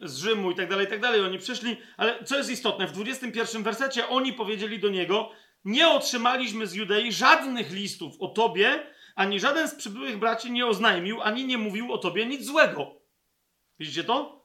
yy, 0.00 0.08
z 0.08 0.16
Rzymu 0.16 0.50
i 0.50 0.54
tak 0.54 0.68
dalej, 0.68 0.86
i 0.86 0.90
tak 0.90 1.00
dalej. 1.00 1.20
Oni 1.20 1.38
przyszli, 1.38 1.76
ale 1.96 2.24
co 2.24 2.36
jest 2.36 2.50
istotne, 2.50 2.86
w 2.86 2.92
21 2.92 3.62
wersecie 3.62 4.08
oni 4.08 4.32
powiedzieli 4.32 4.80
do 4.80 4.88
niego: 4.88 5.30
Nie 5.64 5.88
otrzymaliśmy 5.88 6.66
z 6.66 6.74
Judei 6.74 7.12
żadnych 7.12 7.70
listów 7.70 8.14
o 8.20 8.28
tobie, 8.28 8.86
ani 9.14 9.40
żaden 9.40 9.68
z 9.68 9.74
przybyłych 9.74 10.18
braci 10.18 10.52
nie 10.52 10.66
oznajmił, 10.66 11.22
ani 11.22 11.44
nie 11.46 11.58
mówił 11.58 11.92
o 11.92 11.98
tobie 11.98 12.26
nic 12.26 12.46
złego. 12.46 12.94
Widzicie 13.78 14.04
to? 14.04 14.41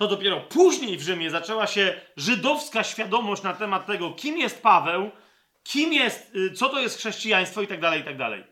To 0.00 0.06
dopiero 0.06 0.40
później 0.40 0.96
w 0.96 1.02
Rzymie 1.02 1.30
zaczęła 1.30 1.66
się 1.66 2.00
żydowska 2.16 2.84
świadomość 2.84 3.42
na 3.42 3.54
temat 3.54 3.86
tego, 3.86 4.12
kim 4.12 4.38
jest 4.38 4.62
Paweł, 4.62 5.10
kim 5.62 5.92
jest, 5.92 6.34
y, 6.34 6.52
co 6.52 6.68
to 6.68 6.80
jest 6.80 6.98
chrześcijaństwo 6.98 7.62
i 7.62 7.66
tak 7.66 7.80
dalej, 7.80 8.00
i 8.00 8.04
tak 8.04 8.16
dalej. 8.16 8.44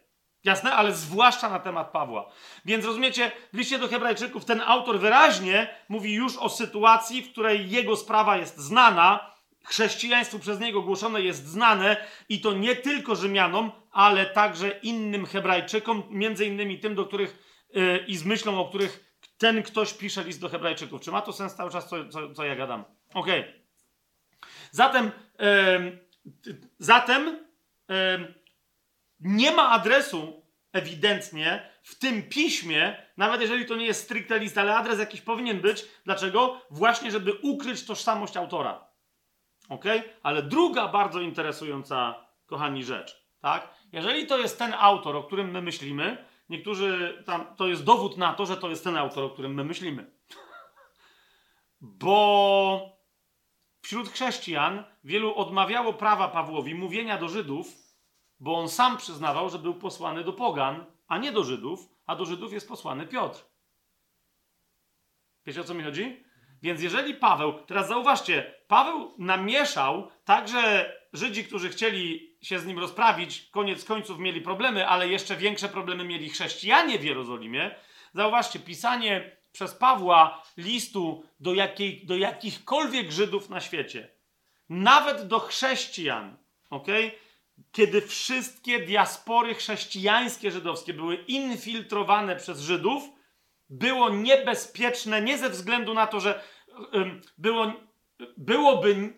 Jasne? 0.44 0.72
Ale 0.72 0.92
zwłaszcza 0.92 1.49
na 1.49 1.59
temat 1.59 1.90
Pawła. 1.90 2.32
Więc 2.64 2.84
rozumiecie, 2.84 3.32
w 3.53 3.59
liście 3.59 3.78
do 3.78 3.88
Hebrajczyków 3.88 4.44
ten 4.44 4.61
autor 4.66 5.01
wyraźnie 5.01 5.74
mówi 5.88 6.14
już 6.14 6.36
o 6.36 6.49
sytuacji, 6.49 7.22
w 7.22 7.32
której 7.32 7.70
jego 7.70 7.96
sprawa 7.96 8.36
jest 8.36 8.59
znana, 8.59 9.34
chrześcijaństwo 9.64 10.38
przez 10.38 10.61
niego 10.61 10.82
głoszone 10.82 11.22
jest 11.22 11.46
znane 11.46 11.96
i 12.28 12.40
to 12.40 12.53
nie 12.53 12.76
tylko 12.76 13.16
Rzymianom, 13.16 13.72
ale 13.92 14.26
także 14.26 14.68
innym 14.68 15.26
Hebrajczykom, 15.26 16.03
między 16.11 16.46
innymi 16.46 16.78
tym, 16.78 16.94
do 16.94 17.07
których 17.07 17.64
yy, 17.74 18.05
i 18.07 18.16
z 18.16 18.24
myślą, 18.24 18.61
o 18.61 18.68
których 18.68 19.08
ten 19.39 19.62
ktoś 19.62 19.95
pisze 19.95 20.24
list 20.24 20.41
do 20.41 20.49
Hebrajczyków. 20.49 21.01
Czy 21.01 21.11
ma 21.11 21.22
to 21.22 21.32
sens 21.32 21.55
cały 21.55 21.70
czas, 21.70 21.89
co, 21.89 22.09
co, 22.09 22.34
co 22.34 22.45
ja 22.45 22.57
gadam? 22.57 22.84
Okej. 23.14 23.62
Zatem, 24.70 25.11
zatem 26.78 27.47
nie 29.20 29.51
ma 29.53 29.70
adresu 29.70 30.43
ewidentnie 30.72 31.70
w 31.82 31.99
tym 31.99 32.22
piśmie, 32.22 33.03
nawet 33.16 33.41
jeżeli 33.41 33.66
to 33.66 33.76
nie 33.76 33.86
jest 33.86 34.05
stricte 34.05 34.39
list, 34.39 34.59
ale 34.59 34.76
adres 34.76 34.99
jakiś 34.99 35.20
powinien 35.20 35.61
być. 35.61 35.84
Dlaczego? 36.05 36.61
Właśnie, 36.70 37.11
żeby 37.11 37.32
ukryć 37.32 37.84
tożsamość 37.84 38.36
autora. 38.36 38.89
Ok? 39.68 39.84
Ale 40.22 40.43
druga 40.43 40.89
bardzo 40.89 41.20
interesująca, 41.20 42.26
kochani, 42.47 42.84
rzecz. 42.84 43.28
Tak? 43.41 43.68
Jeżeli 43.93 44.26
to 44.26 44.39
jest 44.39 44.59
ten 44.59 44.74
autor, 44.78 45.16
o 45.16 45.22
którym 45.22 45.51
my 45.51 45.62
myślimy, 45.62 46.24
niektórzy 46.49 47.22
tam, 47.26 47.57
to 47.57 47.68
jest 47.68 47.84
dowód 47.84 48.16
na 48.16 48.34
to, 48.34 48.46
że 48.46 48.57
to 48.57 48.70
jest 48.70 48.84
ten 48.84 48.96
autor, 48.96 49.24
o 49.24 49.30
którym 49.30 49.55
my 49.55 49.64
myślimy. 49.64 50.11
Bo 51.80 52.99
wśród 53.80 54.09
chrześcijan 54.09 54.84
wielu 55.05 55.34
odmawiało 55.34 55.92
prawa 55.92 56.28
Pawłowi 56.28 56.74
mówienia 56.74 57.18
do 57.18 57.28
Żydów, 57.28 57.74
bo 58.40 58.59
on 58.59 58.68
sam 58.68 58.96
przyznawał, 58.96 59.51
że 59.51 59.59
był 59.59 59.74
posłany 59.74 60.24
do 60.24 60.32
pogan, 60.32 60.84
a 61.09 61.18
nie 61.18 61.32
do 61.32 61.44
Żydów, 61.44 61.88
a 62.07 62.16
do 62.16 62.24
Żydów 62.24 62.53
jest 62.53 62.68
posłany 62.68 63.07
Piotr. 63.07 63.44
Wiecie 65.46 65.61
o 65.61 65.64
co 65.64 65.74
mi 65.74 65.84
chodzi? 65.84 66.24
Więc 66.62 66.82
jeżeli 66.82 67.14
Paweł, 67.14 67.53
teraz 67.66 67.88
zauważcie, 67.88 68.55
Paweł 68.68 69.14
namieszał 69.18 70.09
także 70.24 70.92
Żydzi, 71.13 71.45
którzy 71.45 71.69
chcieli 71.69 72.37
się 72.43 72.59
z 72.59 72.67
nim 72.67 72.79
rozprawić, 72.79 73.49
koniec 73.51 73.85
końców 73.85 74.19
mieli 74.19 74.41
problemy, 74.41 74.87
ale 74.87 75.09
jeszcze 75.09 75.37
większe 75.37 75.69
problemy 75.69 76.05
mieli 76.05 76.31
chrześcijanie 76.31 76.99
w 76.99 77.05
Jerozolimie. 77.05 77.75
Zauważcie, 78.15 78.59
pisanie 78.59 79.37
przez 79.53 79.75
Pawła 79.75 80.43
listu 80.57 81.25
do, 81.41 81.55
jakiej, 81.55 82.07
do 82.07 82.17
jakichkolwiek 82.17 83.13
Żydów 83.13 83.51
na 83.51 83.61
świecie, 83.61 84.09
nawet 84.69 85.27
do 85.27 85.39
chrześcijan, 85.39 86.37
ok? 86.71 86.87
Kiedy 87.73 88.01
wszystkie 88.01 88.79
diaspory 88.79 89.55
chrześcijańskie 89.55 90.51
żydowskie 90.51 90.95
były 90.95 91.17
infiltrowane 91.17 92.37
przez 92.37 92.61
Żydów, 92.61 93.03
było 93.71 94.11
niebezpieczne 94.11 95.23
nie 95.23 95.39
ze 95.39 95.51
względu 95.51 95.95
na 95.95 96.07
to, 96.07 96.21
że 96.21 96.43
było, 97.39 97.73
byłoby 98.37 99.15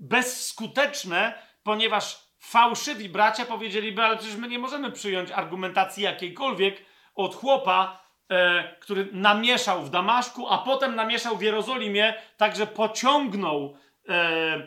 bezskuteczne, 0.00 1.34
ponieważ 1.62 2.24
fałszywi 2.38 3.08
bracia 3.08 3.44
powiedzieliby, 3.44 4.02
ale 4.02 4.16
przecież 4.16 4.36
my 4.36 4.48
nie 4.48 4.58
możemy 4.58 4.92
przyjąć 4.92 5.30
argumentacji 5.30 6.02
jakiejkolwiek 6.02 6.84
od 7.14 7.34
chłopa, 7.34 8.00
e, 8.28 8.76
który 8.80 9.08
namieszał 9.12 9.82
w 9.82 9.90
Damaszku, 9.90 10.48
a 10.48 10.58
potem 10.58 10.94
namieszał 10.94 11.36
w 11.36 11.42
Jerozolimie, 11.42 12.14
także 12.36 12.66
pociągnął 12.66 13.76
e, 14.08 14.12
e, 14.12 14.66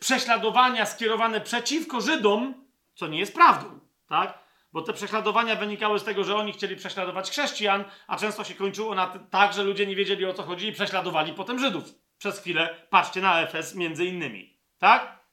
prześladowania 0.00 0.86
skierowane 0.86 1.40
przeciwko 1.40 2.00
Żydom, 2.00 2.66
co 2.94 3.06
nie 3.06 3.18
jest 3.18 3.34
prawdą, 3.34 3.80
tak? 4.08 4.38
Bo 4.72 4.82
te 4.82 4.92
prześladowania 4.92 5.56
wynikały 5.56 5.98
z 5.98 6.04
tego, 6.04 6.24
że 6.24 6.36
oni 6.36 6.52
chcieli 6.52 6.76
prześladować 6.76 7.30
chrześcijan, 7.30 7.84
a 8.06 8.16
często 8.16 8.44
się 8.44 8.54
kończyło 8.54 8.94
na 8.94 9.06
tak, 9.30 9.52
że 9.52 9.62
ludzie 9.62 9.86
nie 9.86 9.96
wiedzieli 9.96 10.24
o 10.24 10.34
co 10.34 10.42
chodzi 10.42 10.68
i 10.68 10.72
prześladowali 10.72 11.32
potem 11.32 11.58
Żydów. 11.58 12.05
Przez 12.18 12.40
chwilę, 12.40 12.86
patrzcie 12.90 13.20
na 13.20 13.40
Efes 13.40 13.74
między 13.74 14.04
innymi. 14.04 14.58
Tak? 14.78 15.26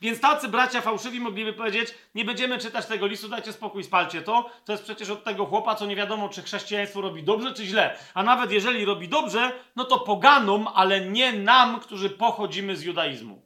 Więc 0.00 0.20
tacy 0.20 0.48
bracia 0.48 0.80
fałszywi 0.80 1.20
mogliby 1.20 1.52
powiedzieć: 1.52 1.94
Nie 2.14 2.24
będziemy 2.24 2.58
czytać 2.58 2.86
tego 2.86 3.06
listu, 3.06 3.28
dajcie 3.28 3.52
spokój, 3.52 3.84
spalcie 3.84 4.22
to. 4.22 4.50
To 4.64 4.72
jest 4.72 4.84
przecież 4.84 5.10
od 5.10 5.24
tego 5.24 5.46
chłopa, 5.46 5.74
co 5.74 5.86
nie 5.86 5.96
wiadomo, 5.96 6.28
czy 6.28 6.42
chrześcijaństwo 6.42 7.00
robi 7.00 7.22
dobrze, 7.22 7.54
czy 7.54 7.66
źle. 7.66 7.98
A 8.14 8.22
nawet 8.22 8.52
jeżeli 8.52 8.84
robi 8.84 9.08
dobrze, 9.08 9.52
no 9.76 9.84
to 9.84 9.98
poganom, 9.98 10.68
ale 10.74 11.00
nie 11.00 11.32
nam, 11.32 11.80
którzy 11.80 12.10
pochodzimy 12.10 12.76
z 12.76 12.82
judaizmu. 12.82 13.42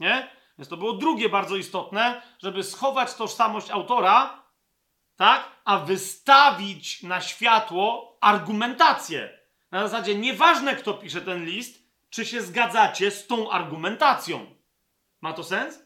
Nie? 0.00 0.28
Więc 0.58 0.68
to 0.68 0.76
było 0.76 0.92
drugie 0.92 1.28
bardzo 1.28 1.56
istotne, 1.56 2.22
żeby 2.42 2.62
schować 2.62 3.14
tożsamość 3.14 3.70
autora, 3.70 4.42
tak? 5.16 5.44
A 5.64 5.78
wystawić 5.78 7.02
na 7.02 7.20
światło 7.20 8.18
argumentację. 8.20 9.43
Na 9.74 9.88
zasadzie 9.88 10.14
nieważne, 10.14 10.76
kto 10.76 10.94
pisze 10.94 11.20
ten 11.20 11.44
list, 11.44 11.82
czy 12.10 12.26
się 12.26 12.42
zgadzacie 12.42 13.10
z 13.10 13.26
tą 13.26 13.50
argumentacją. 13.50 14.46
Ma 15.20 15.32
to 15.32 15.44
sens? 15.44 15.82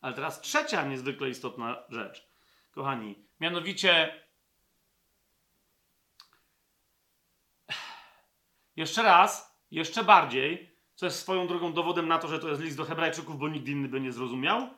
Ale 0.00 0.14
teraz 0.14 0.40
trzecia 0.40 0.84
niezwykle 0.84 1.28
istotna 1.28 1.82
rzecz, 1.88 2.28
kochani. 2.70 3.14
Mianowicie, 3.40 4.24
jeszcze 8.76 9.02
raz, 9.02 9.58
jeszcze 9.70 10.04
bardziej, 10.04 10.76
co 10.94 11.06
jest 11.06 11.20
swoją 11.20 11.46
drogą 11.46 11.72
dowodem 11.72 12.08
na 12.08 12.18
to, 12.18 12.28
że 12.28 12.38
to 12.38 12.48
jest 12.48 12.60
list 12.60 12.76
do 12.76 12.84
Hebrajczyków, 12.84 13.38
bo 13.38 13.48
nikt 13.48 13.68
inny 13.68 13.88
by 13.88 14.00
nie 14.00 14.12
zrozumiał, 14.12 14.68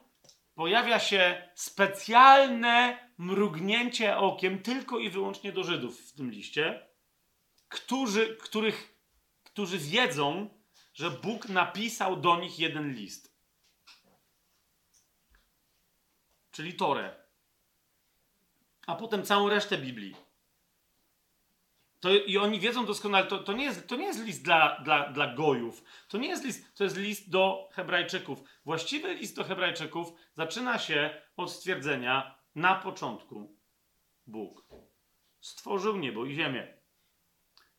pojawia 0.54 0.98
się 0.98 1.50
specjalne 1.54 2.98
mrugnięcie 3.18 4.16
okiem 4.16 4.62
tylko 4.62 4.98
i 4.98 5.10
wyłącznie 5.10 5.52
do 5.52 5.64
Żydów 5.64 6.00
w 6.00 6.12
tym 6.12 6.30
liście, 6.30 6.85
którzy, 7.68 8.36
których, 8.36 8.98
którzy 9.44 9.78
wiedzą, 9.78 10.48
że 10.94 11.10
Bóg 11.10 11.48
napisał 11.48 12.16
do 12.16 12.40
nich 12.40 12.58
jeden 12.58 12.94
list. 12.94 13.36
czyli 16.56 16.74
Torę, 16.74 17.14
a 18.86 18.94
potem 18.94 19.22
całą 19.22 19.48
resztę 19.48 19.78
Biblii. 19.78 20.16
To, 22.00 22.14
I 22.14 22.38
oni 22.38 22.60
wiedzą 22.60 22.86
doskonale, 22.86 23.26
to, 23.26 23.38
to, 23.38 23.52
nie, 23.52 23.64
jest, 23.64 23.88
to 23.88 23.96
nie 23.96 24.06
jest 24.06 24.24
list 24.24 24.44
dla, 24.44 24.80
dla, 24.80 25.12
dla 25.12 25.34
gojów, 25.34 25.84
to 26.08 26.18
nie 26.18 26.28
jest 26.28 26.44
list, 26.44 26.76
to 26.76 26.84
jest 26.84 26.96
list 26.96 27.30
do 27.30 27.68
Hebrajczyków. 27.72 28.38
Właściwy 28.64 29.14
list 29.14 29.36
do 29.36 29.44
Hebrajczyków 29.44 30.08
zaczyna 30.34 30.78
się 30.78 31.22
od 31.36 31.52
stwierdzenia 31.52 32.38
na 32.54 32.74
początku 32.74 33.56
Bóg 34.26 34.64
stworzył 35.40 35.96
niebo 35.96 36.26
i 36.26 36.34
ziemię. 36.34 36.75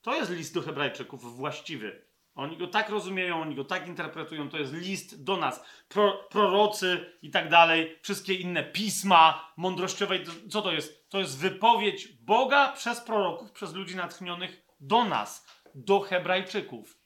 To 0.07 0.15
jest 0.15 0.31
list 0.31 0.53
do 0.53 0.61
Hebrajczyków 0.61 1.37
właściwy. 1.37 2.05
Oni 2.35 2.57
go 2.57 2.67
tak 2.67 2.89
rozumieją, 2.89 3.41
oni 3.41 3.55
go 3.55 3.63
tak 3.63 3.87
interpretują. 3.87 4.49
To 4.49 4.57
jest 4.57 4.73
list 4.73 5.23
do 5.23 5.37
nas. 5.37 5.63
Pro, 5.89 6.27
prorocy 6.29 7.17
i 7.21 7.29
tak 7.29 7.49
dalej, 7.49 7.99
wszystkie 8.01 8.33
inne 8.33 8.63
pisma 8.63 9.53
mądrościowe. 9.57 10.15
Co 10.49 10.61
to 10.61 10.71
jest? 10.71 11.09
To 11.09 11.19
jest 11.19 11.37
wypowiedź 11.39 12.07
Boga 12.07 12.71
przez 12.71 13.01
proroków, 13.01 13.51
przez 13.51 13.73
ludzi 13.73 13.95
natchnionych 13.95 14.65
do 14.79 15.03
nas, 15.03 15.47
do 15.75 15.99
Hebrajczyków. 15.99 16.97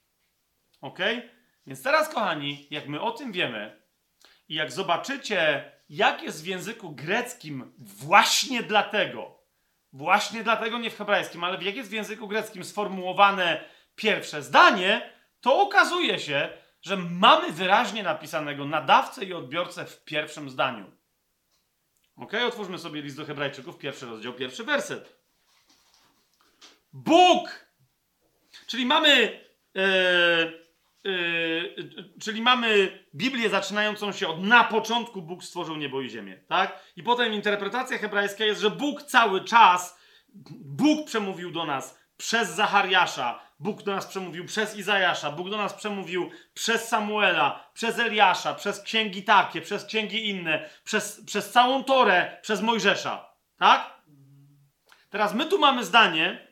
Ok? 0.80 0.98
Więc 1.66 1.82
teraz, 1.82 2.08
kochani, 2.08 2.66
jak 2.70 2.88
my 2.88 3.00
o 3.00 3.10
tym 3.10 3.32
wiemy 3.32 3.82
i 4.48 4.54
jak 4.54 4.72
zobaczycie, 4.72 5.72
jak 5.88 6.22
jest 6.22 6.44
w 6.44 6.46
języku 6.46 6.90
greckim 6.90 7.72
właśnie 7.78 8.62
dlatego, 8.62 9.41
właśnie 9.92 10.44
dlatego 10.44 10.78
nie 10.78 10.90
w 10.90 10.98
hebrajskim, 10.98 11.44
ale 11.44 11.64
jak 11.64 11.76
jest 11.76 11.90
w 11.90 11.92
języku 11.92 12.28
greckim 12.28 12.64
sformułowane 12.64 13.64
pierwsze 13.94 14.42
zdanie, 14.42 15.12
to 15.40 15.60
okazuje 15.60 16.18
się, 16.18 16.48
że 16.82 16.96
mamy 16.96 17.52
wyraźnie 17.52 18.02
napisanego 18.02 18.64
nadawcę 18.64 19.24
i 19.24 19.32
odbiorcę 19.32 19.84
w 19.84 20.04
pierwszym 20.04 20.50
zdaniu. 20.50 20.90
Ok, 22.16 22.32
otwórzmy 22.46 22.78
sobie 22.78 23.02
list 23.02 23.16
do 23.16 23.24
Hebrajczyków, 23.24 23.78
pierwszy 23.78 24.06
rozdział, 24.06 24.32
pierwszy 24.32 24.64
werset. 24.64 25.16
Bóg! 26.92 27.66
Czyli 28.66 28.86
mamy. 28.86 29.40
E, 29.76 30.61
e, 31.06 31.10
czyli 32.20 32.42
mamy 32.42 32.98
Biblię 33.14 33.50
zaczynającą 33.50 34.12
się 34.12 34.28
od 34.28 34.42
na 34.42 34.64
początku 34.64 35.22
Bóg 35.22 35.44
stworzył 35.44 35.76
niebo 35.76 36.00
i 36.00 36.10
ziemię, 36.10 36.40
tak? 36.48 36.78
I 36.96 37.02
potem 37.02 37.32
interpretacja 37.32 37.98
hebrajska 37.98 38.44
jest, 38.44 38.60
że 38.60 38.70
Bóg 38.70 39.02
cały 39.02 39.44
czas, 39.44 39.98
Bóg 40.60 41.06
przemówił 41.06 41.50
do 41.50 41.66
nas 41.66 41.98
przez 42.16 42.48
Zachariasza, 42.48 43.40
Bóg 43.58 43.82
do 43.82 43.94
nas 43.94 44.06
przemówił 44.06 44.46
przez 44.46 44.76
Izajasza, 44.76 45.30
Bóg 45.30 45.50
do 45.50 45.56
nas 45.56 45.74
przemówił 45.74 46.30
przez 46.54 46.88
Samuela, 46.88 47.70
przez 47.74 47.98
Eliasza, 47.98 48.54
przez 48.54 48.80
księgi 48.80 49.22
takie, 49.22 49.60
przez 49.60 49.84
księgi 49.84 50.28
inne, 50.28 50.70
przez, 50.84 51.24
przez 51.26 51.50
całą 51.50 51.84
Torę, 51.84 52.36
przez 52.42 52.62
Mojżesza. 52.62 53.28
Tak? 53.58 54.02
Teraz 55.10 55.34
my 55.34 55.46
tu 55.46 55.58
mamy 55.58 55.84
zdanie, 55.84 56.48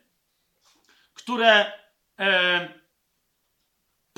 które 1.14 1.72
e, 2.18 2.79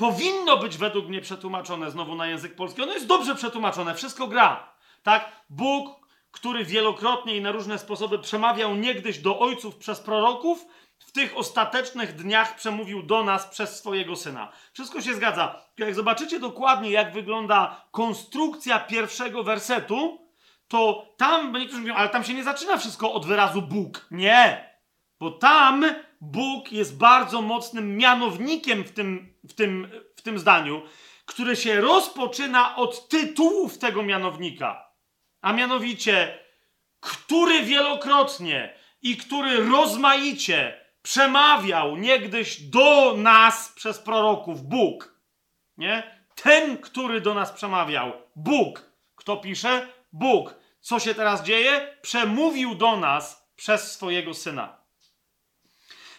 powinno 0.03 0.57
być 0.57 0.77
według 0.77 1.07
mnie 1.07 1.21
przetłumaczone 1.21 1.91
znowu 1.91 2.15
na 2.15 2.27
język 2.27 2.55
polski. 2.55 2.81
Ono 2.81 2.93
jest 2.93 3.07
dobrze 3.07 3.35
przetłumaczone, 3.35 3.95
wszystko 3.95 4.27
gra. 4.27 4.73
Tak? 5.03 5.31
Bóg, 5.49 6.07
który 6.31 6.65
wielokrotnie 6.65 7.37
i 7.37 7.41
na 7.41 7.51
różne 7.51 7.79
sposoby 7.79 8.19
przemawiał 8.19 8.75
niegdyś 8.75 9.19
do 9.19 9.39
ojców 9.39 9.75
przez 9.75 9.99
proroków, 9.99 10.65
w 10.99 11.11
tych 11.11 11.37
ostatecznych 11.37 12.15
dniach 12.15 12.55
przemówił 12.55 13.03
do 13.03 13.23
nas 13.23 13.47
przez 13.47 13.79
swojego 13.79 14.15
syna. 14.15 14.51
Wszystko 14.73 15.01
się 15.01 15.13
zgadza. 15.13 15.61
Jak 15.77 15.95
zobaczycie 15.95 16.39
dokładnie, 16.39 16.91
jak 16.91 17.13
wygląda 17.13 17.85
konstrukcja 17.91 18.79
pierwszego 18.79 19.43
wersetu, 19.43 20.27
to 20.67 21.05
tam, 21.17 21.53
niektórzy 21.53 21.81
mówią, 21.81 21.95
ale 21.95 22.09
tam 22.09 22.23
się 22.23 22.33
nie 22.33 22.43
zaczyna 22.43 22.77
wszystko 22.77 23.13
od 23.13 23.25
wyrazu 23.25 23.61
Bóg. 23.61 24.07
Nie! 24.11 24.73
Bo 25.19 25.31
tam 25.31 25.85
Bóg 26.23 26.71
jest 26.71 26.97
bardzo 26.97 27.41
mocnym 27.41 27.97
mianownikiem 27.97 28.83
w 28.83 28.91
tym, 28.91 29.33
w 29.43 29.53
tym, 29.53 29.91
w 30.15 30.21
tym 30.21 30.39
zdaniu, 30.39 30.81
które 31.25 31.55
się 31.55 31.81
rozpoczyna 31.81 32.75
od 32.75 33.09
tytułów 33.09 33.77
tego 33.77 34.03
mianownika. 34.03 34.91
A 35.41 35.53
mianowicie, 35.53 36.39
który 36.99 37.63
wielokrotnie 37.63 38.73
i 39.01 39.17
który 39.17 39.69
rozmaicie 39.69 40.85
przemawiał 41.01 41.97
niegdyś 41.97 42.61
do 42.61 43.13
nas 43.17 43.73
przez 43.75 43.99
proroków 43.99 44.63
Bóg. 44.63 45.19
Nie? 45.77 46.25
Ten, 46.35 46.77
który 46.77 47.21
do 47.21 47.33
nas 47.33 47.51
przemawiał, 47.51 48.11
Bóg. 48.35 48.91
Kto 49.15 49.37
pisze? 49.37 49.87
Bóg. 50.11 50.55
Co 50.79 50.99
się 50.99 51.15
teraz 51.15 51.43
dzieje? 51.43 51.97
Przemówił 52.01 52.75
do 52.75 52.97
nas 52.97 53.49
przez 53.55 53.91
swojego 53.91 54.33
syna. 54.33 54.82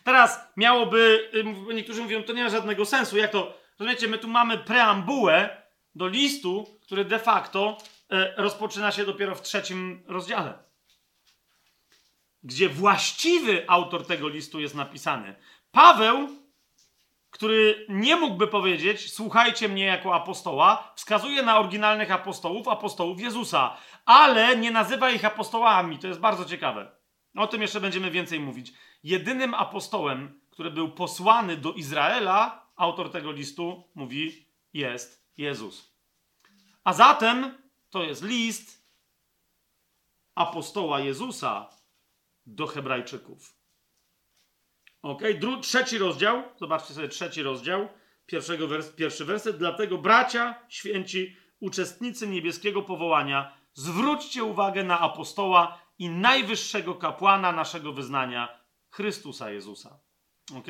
Teraz 0.04 0.40
miałoby, 0.56 1.30
niektórzy 1.74 2.02
mówią, 2.02 2.22
to 2.22 2.32
nie 2.32 2.44
ma 2.44 2.50
żadnego 2.50 2.84
sensu. 2.84 3.16
Jak 3.16 3.30
to? 3.30 3.58
Rozumiecie, 3.78 4.08
my 4.08 4.18
tu 4.18 4.28
mamy 4.28 4.58
preambułę 4.58 5.62
do 5.94 6.08
listu, 6.08 6.78
który 6.82 7.04
de 7.04 7.18
facto 7.18 7.78
e, 8.10 8.34
rozpoczyna 8.36 8.92
się 8.92 9.04
dopiero 9.04 9.34
w 9.34 9.42
trzecim 9.42 10.04
rozdziale 10.06 10.64
gdzie 12.44 12.68
właściwy 12.68 13.64
autor 13.68 14.06
tego 14.06 14.28
listu 14.28 14.60
jest 14.60 14.74
napisany. 14.74 15.34
Paweł, 15.70 16.28
który 17.30 17.86
nie 17.88 18.16
mógłby 18.16 18.48
powiedzieć, 18.48 19.12
słuchajcie 19.12 19.68
mnie 19.68 19.84
jako 19.84 20.14
apostoła, 20.14 20.92
wskazuje 20.96 21.42
na 21.42 21.58
oryginalnych 21.58 22.10
apostołów, 22.10 22.68
apostołów 22.68 23.20
Jezusa, 23.20 23.76
ale 24.04 24.56
nie 24.56 24.70
nazywa 24.70 25.10
ich 25.10 25.24
apostołami. 25.24 25.98
To 25.98 26.06
jest 26.06 26.20
bardzo 26.20 26.44
ciekawe. 26.44 26.90
O 27.36 27.46
tym 27.46 27.62
jeszcze 27.62 27.80
będziemy 27.80 28.10
więcej 28.10 28.40
mówić. 28.40 28.72
Jedynym 29.04 29.54
apostołem, 29.54 30.40
który 30.50 30.70
był 30.70 30.90
posłany 30.90 31.56
do 31.56 31.72
Izraela, 31.72 32.70
autor 32.76 33.10
tego 33.10 33.32
listu 33.32 33.88
mówi, 33.94 34.48
jest 34.72 35.28
Jezus. 35.36 35.94
A 36.84 36.92
zatem 36.92 37.58
to 37.90 38.02
jest 38.02 38.24
list 38.24 38.84
apostoła 40.34 41.00
Jezusa, 41.00 41.68
do 42.46 42.66
Hebrajczyków. 42.66 43.54
Ok, 45.02 45.22
Dru 45.40 45.60
trzeci 45.60 45.98
rozdział, 45.98 46.42
zobaczcie 46.56 46.94
sobie 46.94 47.08
trzeci 47.08 47.42
rozdział, 47.42 47.88
pierwszego 48.26 48.68
wers 48.68 48.90
pierwszy 48.90 49.24
werset. 49.24 49.58
Dlatego, 49.58 49.98
bracia, 49.98 50.54
święci, 50.68 51.36
uczestnicy 51.60 52.28
niebieskiego 52.28 52.82
powołania, 52.82 53.56
zwróćcie 53.74 54.44
uwagę 54.44 54.84
na 54.84 55.00
apostoła 55.00 55.78
i 55.98 56.10
najwyższego 56.10 56.94
kapłana 56.94 57.52
naszego 57.52 57.92
wyznania, 57.92 58.63
Chrystusa 58.94 59.50
Jezusa. 59.50 59.98
Ok? 60.56 60.66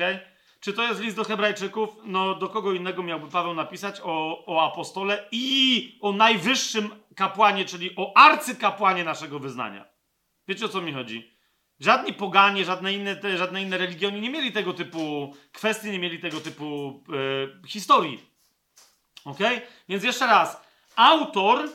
Czy 0.59 0.73
to 0.73 0.83
jest 0.83 1.01
list 1.01 1.15
do 1.15 1.23
Hebrajczyków? 1.23 1.89
No, 2.03 2.35
do 2.35 2.49
kogo 2.49 2.73
innego 2.73 3.03
miałby 3.03 3.27
Paweł 3.27 3.53
napisać 3.53 4.01
o, 4.03 4.45
o 4.45 4.71
apostole 4.71 5.27
i 5.31 5.97
o 6.01 6.11
najwyższym 6.11 6.89
kapłanie, 7.15 7.65
czyli 7.65 7.93
o 7.95 8.17
arcykapłanie 8.17 9.03
naszego 9.03 9.39
wyznania. 9.39 9.85
Wiecie 10.47 10.65
o 10.65 10.69
co 10.69 10.81
mi 10.81 10.93
chodzi? 10.93 11.37
Żadni 11.79 12.13
poganie, 12.13 12.65
żadne 12.65 12.93
inne, 12.93 13.15
te, 13.15 13.37
żadne 13.37 13.61
inne 13.61 13.77
religie, 13.77 14.07
oni 14.07 14.21
nie 14.21 14.29
mieli 14.29 14.51
tego 14.51 14.73
typu 14.73 15.33
kwestii, 15.51 15.91
nie 15.91 15.99
mieli 15.99 16.19
tego 16.19 16.41
typu 16.41 17.03
e, 17.63 17.67
historii. 17.67 18.19
Ok? 19.25 19.39
Więc 19.89 20.03
jeszcze 20.03 20.27
raz, 20.27 20.61
autor 20.95 21.69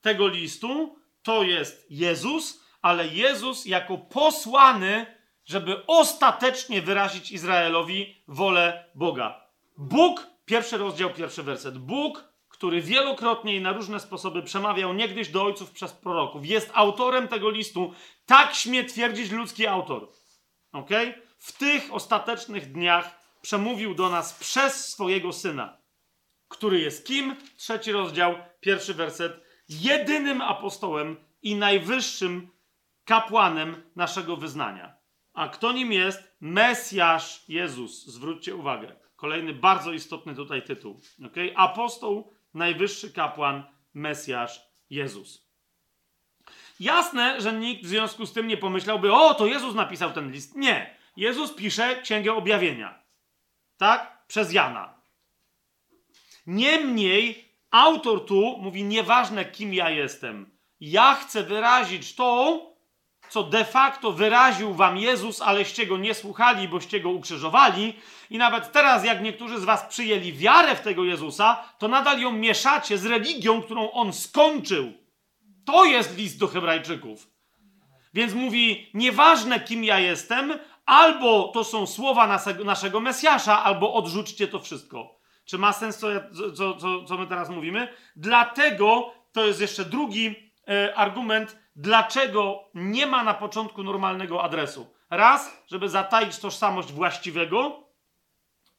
tego 0.00 0.28
listu 0.28 0.96
to 1.22 1.42
jest 1.42 1.86
Jezus, 1.90 2.64
ale 2.82 3.08
Jezus 3.08 3.66
jako 3.66 3.98
posłany, 3.98 5.19
żeby 5.50 5.86
ostatecznie 5.86 6.82
wyrazić 6.82 7.32
Izraelowi 7.32 8.22
wolę 8.28 8.84
Boga. 8.94 9.44
Bóg, 9.76 10.26
pierwszy 10.44 10.78
rozdział, 10.78 11.14
pierwszy 11.14 11.42
werset. 11.42 11.78
Bóg, 11.78 12.24
który 12.48 12.82
wielokrotnie 12.82 13.56
i 13.56 13.60
na 13.60 13.72
różne 13.72 14.00
sposoby 14.00 14.42
przemawiał 14.42 14.94
niegdyś 14.94 15.28
do 15.28 15.44
ojców 15.44 15.70
przez 15.70 15.92
proroków, 15.92 16.46
jest 16.46 16.70
autorem 16.74 17.28
tego 17.28 17.50
listu. 17.50 17.94
Tak 18.26 18.54
śmie 18.54 18.84
twierdzić 18.84 19.30
ludzki 19.30 19.66
autor. 19.66 20.08
Ok? 20.72 20.90
W 21.38 21.58
tych 21.58 21.94
ostatecznych 21.94 22.72
dniach 22.72 23.20
przemówił 23.42 23.94
do 23.94 24.08
nas 24.08 24.34
przez 24.34 24.88
swojego 24.88 25.32
syna, 25.32 25.76
który 26.48 26.80
jest 26.80 27.06
kim? 27.06 27.36
Trzeci 27.56 27.92
rozdział, 27.92 28.34
pierwszy 28.60 28.94
werset. 28.94 29.40
Jedynym 29.68 30.42
apostołem 30.42 31.16
i 31.42 31.56
najwyższym 31.56 32.50
kapłanem 33.04 33.82
naszego 33.96 34.36
wyznania. 34.36 34.99
A 35.34 35.48
kto 35.48 35.72
nim 35.72 35.92
jest? 35.92 36.36
Mesjasz 36.40 37.44
Jezus. 37.48 38.06
Zwróćcie 38.06 38.56
uwagę. 38.56 38.96
Kolejny 39.16 39.52
bardzo 39.54 39.92
istotny 39.92 40.34
tutaj 40.34 40.62
tytuł. 40.62 41.00
Okay? 41.26 41.52
Apostoł, 41.56 42.32
najwyższy 42.54 43.12
kapłan, 43.12 43.64
Mesjasz 43.94 44.62
Jezus. 44.90 45.50
Jasne, 46.80 47.40
że 47.40 47.52
nikt 47.52 47.84
w 47.84 47.88
związku 47.88 48.26
z 48.26 48.32
tym 48.32 48.46
nie 48.46 48.56
pomyślałby, 48.56 49.12
o, 49.12 49.34
to 49.34 49.46
Jezus 49.46 49.74
napisał 49.74 50.12
ten 50.12 50.32
list. 50.32 50.56
Nie. 50.56 50.96
Jezus 51.16 51.54
pisze 51.54 52.02
Księgę 52.02 52.34
Objawienia. 52.34 53.02
Tak? 53.76 54.24
Przez 54.26 54.52
Jana. 54.52 55.00
Niemniej 56.46 57.54
autor 57.70 58.26
tu 58.26 58.58
mówi, 58.58 58.84
nieważne 58.84 59.44
kim 59.44 59.74
ja 59.74 59.90
jestem. 59.90 60.58
Ja 60.80 61.14
chcę 61.14 61.42
wyrazić 61.42 62.14
to, 62.14 62.60
co 63.30 63.42
de 63.42 63.64
facto 63.64 64.12
wyraził 64.12 64.74
wam 64.74 64.98
Jezus, 64.98 65.42
aleście 65.42 65.86
go 65.86 65.98
nie 65.98 66.14
słuchali, 66.14 66.68
boście 66.68 67.00
go 67.00 67.10
ukrzyżowali. 67.10 67.94
I 68.30 68.38
nawet 68.38 68.72
teraz, 68.72 69.04
jak 69.04 69.22
niektórzy 69.22 69.60
z 69.60 69.64
was 69.64 69.82
przyjęli 69.82 70.32
wiarę 70.32 70.76
w 70.76 70.80
tego 70.80 71.04
Jezusa, 71.04 71.64
to 71.78 71.88
nadal 71.88 72.20
ją 72.20 72.32
mieszacie 72.32 72.98
z 72.98 73.06
religią, 73.06 73.62
którą 73.62 73.90
on 73.90 74.12
skończył. 74.12 74.92
To 75.64 75.84
jest 75.84 76.16
list 76.16 76.38
do 76.38 76.48
Hebrajczyków. 76.48 77.30
Więc 78.14 78.34
mówi, 78.34 78.90
nieważne 78.94 79.60
kim 79.60 79.84
ja 79.84 79.98
jestem, 79.98 80.58
albo 80.86 81.48
to 81.48 81.64
są 81.64 81.86
słowa 81.86 82.40
naszego, 82.64 83.00
Mesjasza, 83.00 83.64
albo 83.64 83.94
odrzućcie 83.94 84.48
to 84.48 84.60
wszystko. 84.60 85.20
Czy 85.44 85.58
ma 85.58 85.72
sens, 85.72 85.98
co, 85.98 86.08
co, 86.56 87.04
co 87.04 87.18
my 87.18 87.26
teraz 87.26 87.48
mówimy? 87.48 87.88
Dlatego 88.16 89.14
to 89.32 89.46
jest 89.46 89.60
jeszcze 89.60 89.84
drugi 89.84 90.34
e, 90.68 90.94
argument, 90.94 91.56
dlaczego 91.80 92.64
nie 92.74 93.06
ma 93.06 93.24
na 93.24 93.34
początku 93.34 93.82
normalnego 93.82 94.42
adresu. 94.42 94.94
Raz, 95.10 95.62
żeby 95.66 95.88
zataić 95.88 96.38
tożsamość 96.38 96.92
właściwego 96.92 97.88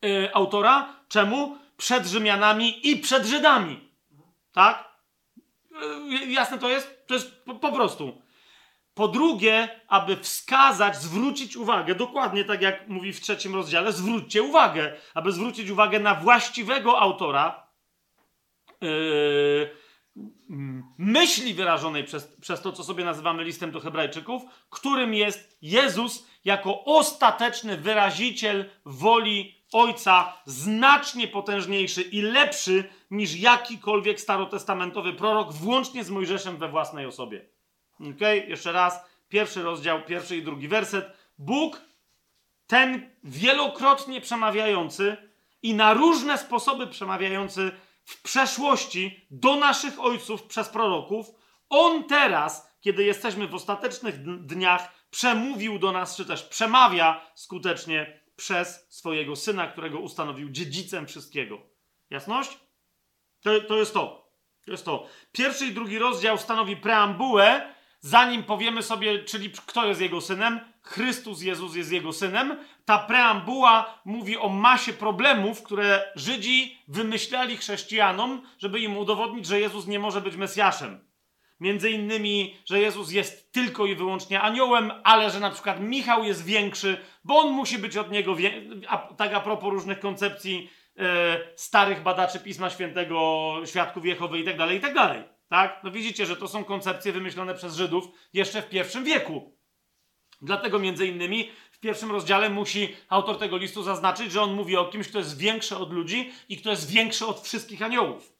yy, 0.01 0.33
autora. 0.33 0.95
Czemu? 1.07 1.57
Przed 1.77 2.05
Rzymianami 2.05 2.87
i 2.87 2.97
przed 2.97 3.25
Żydami. 3.25 3.89
Tak? 4.51 4.91
Yy, 6.09 6.31
jasne 6.31 6.57
to 6.57 6.69
jest? 6.69 7.07
To 7.07 7.13
jest 7.13 7.45
po, 7.45 7.55
po 7.55 7.71
prostu. 7.71 8.21
Po 8.93 9.07
drugie, 9.07 9.81
aby 9.87 10.17
wskazać, 10.17 10.97
zwrócić 10.97 11.55
uwagę, 11.57 11.95
dokładnie 11.95 12.45
tak 12.45 12.61
jak 12.61 12.87
mówi 12.87 13.13
w 13.13 13.21
trzecim 13.21 13.55
rozdziale, 13.55 13.91
zwróćcie 13.91 14.43
uwagę, 14.43 14.97
aby 15.13 15.31
zwrócić 15.31 15.69
uwagę 15.69 15.99
na 15.99 16.15
właściwego 16.15 16.99
autora, 16.99 17.67
yy, 18.81 19.80
myśli 20.97 21.53
wyrażonej 21.53 22.03
przez, 22.03 22.27
przez 22.41 22.61
to, 22.61 22.71
co 22.71 22.83
sobie 22.83 23.05
nazywamy 23.05 23.43
listem 23.43 23.71
do 23.71 23.79
Hebrajczyków, 23.79 24.43
którym 24.69 25.13
jest 25.13 25.57
Jezus 25.61 26.27
jako 26.45 26.83
ostateczny 26.85 27.77
wyraziciel 27.77 28.69
woli 28.85 29.61
Ojca, 29.71 30.33
znacznie 30.45 31.27
potężniejszy 31.27 32.01
i 32.01 32.21
lepszy 32.21 32.89
niż 33.11 33.35
jakikolwiek 33.35 34.19
starotestamentowy 34.19 35.13
prorok, 35.13 35.53
włącznie 35.53 36.03
z 36.03 36.09
Mojżeszem 36.09 36.57
we 36.57 36.67
własnej 36.67 37.05
osobie. 37.05 37.45
Ok? 37.99 38.21
Jeszcze 38.47 38.71
raz, 38.71 39.05
pierwszy 39.29 39.63
rozdział, 39.63 40.05
pierwszy 40.05 40.37
i 40.37 40.43
drugi 40.43 40.67
werset. 40.67 41.05
Bóg, 41.37 41.81
ten 42.67 43.09
wielokrotnie 43.23 44.21
przemawiający 44.21 45.17
i 45.63 45.73
na 45.73 45.93
różne 45.93 46.37
sposoby 46.37 46.87
przemawiający 46.87 47.71
w 48.03 48.21
przeszłości 48.21 49.27
do 49.31 49.55
naszych 49.55 49.99
ojców 49.99 50.43
przez 50.43 50.69
proroków, 50.69 51.27
on 51.69 52.03
teraz, 52.03 52.71
kiedy 52.81 53.03
jesteśmy 53.03 53.47
w 53.47 53.55
ostatecznych 53.55 54.23
dniach, 54.45 54.91
przemówił 55.09 55.79
do 55.79 55.91
nas, 55.91 56.15
czy 56.15 56.25
też 56.25 56.43
przemawia 56.43 57.31
skutecznie 57.35 58.21
przez 58.35 58.85
swojego 58.89 59.35
syna, 59.35 59.67
którego 59.67 59.99
ustanowił 59.99 60.49
dziedzicem 60.49 61.07
wszystkiego. 61.07 61.61
Jasność? 62.09 62.59
To, 63.41 63.61
to 63.61 63.77
jest 63.77 63.93
to. 63.93 64.31
To 64.65 64.71
jest 64.71 64.85
to. 64.85 65.07
Pierwszy 65.31 65.65
i 65.65 65.73
drugi 65.73 65.99
rozdział 65.99 66.37
stanowi 66.37 66.77
preambułę, 66.77 67.73
zanim 67.99 68.43
powiemy 68.43 68.83
sobie, 68.83 69.23
czyli 69.23 69.51
kto 69.51 69.85
jest 69.85 70.01
jego 70.01 70.21
synem, 70.21 70.70
Chrystus 70.91 71.41
Jezus 71.41 71.75
jest 71.75 71.91
jego 71.91 72.13
synem. 72.13 72.57
Ta 72.85 72.97
preambuła 72.97 73.99
mówi 74.05 74.37
o 74.37 74.49
masie 74.49 74.93
problemów, 74.93 75.63
które 75.63 76.11
Żydzi 76.15 76.77
wymyślali 76.87 77.57
chrześcijanom, 77.57 78.41
żeby 78.57 78.79
im 78.79 78.97
udowodnić, 78.97 79.45
że 79.45 79.59
Jezus 79.59 79.87
nie 79.87 79.99
może 79.99 80.21
być 80.21 80.35
Mesjaszem. 80.35 80.99
Między 81.59 81.89
innymi, 81.89 82.57
że 82.65 82.79
Jezus 82.79 83.11
jest 83.11 83.51
tylko 83.51 83.85
i 83.85 83.95
wyłącznie 83.95 84.41
aniołem, 84.41 84.91
ale 85.03 85.29
że 85.29 85.39
na 85.39 85.51
przykład 85.51 85.79
Michał 85.79 86.23
jest 86.23 86.45
większy, 86.45 86.97
bo 87.23 87.39
on 87.39 87.51
musi 87.51 87.77
być 87.77 87.97
od 87.97 88.11
niego, 88.11 88.35
a, 88.87 88.97
tak 88.97 89.33
a 89.33 89.39
propos 89.39 89.69
różnych 89.69 89.99
koncepcji 89.99 90.69
e, 90.97 91.37
starych 91.55 92.03
badaczy 92.03 92.39
Pisma 92.39 92.69
Świętego, 92.69 93.53
świadków 93.65 94.05
Jehowy 94.05 94.39
i 94.39 94.43
tak 94.43 94.57
dalej, 94.57 94.77
i 94.77 94.81
tak. 94.81 94.93
Tak? 95.49 95.81
No 95.83 95.91
widzicie, 95.91 96.25
że 96.25 96.35
to 96.35 96.47
są 96.47 96.63
koncepcje 96.63 97.11
wymyślone 97.11 97.53
przez 97.53 97.75
Żydów 97.75 98.07
jeszcze 98.33 98.61
w 98.61 98.69
pierwszym 98.69 99.03
wieku. 99.03 99.60
Dlatego 100.41 100.79
między 100.79 101.07
innymi 101.07 101.51
w 101.71 101.79
pierwszym 101.79 102.11
rozdziale 102.11 102.49
musi 102.49 102.95
autor 103.09 103.37
tego 103.37 103.57
listu 103.57 103.83
zaznaczyć, 103.83 104.31
że 104.31 104.41
on 104.41 104.53
mówi 104.53 104.77
o 104.77 104.85
kimś, 104.85 105.07
kto 105.07 105.19
jest 105.19 105.37
większy 105.37 105.77
od 105.77 105.93
ludzi 105.93 106.31
i 106.49 106.57
kto 106.57 106.69
jest 106.69 106.91
większy 106.91 107.25
od 107.25 107.41
wszystkich 107.41 107.81
aniołów. 107.81 108.33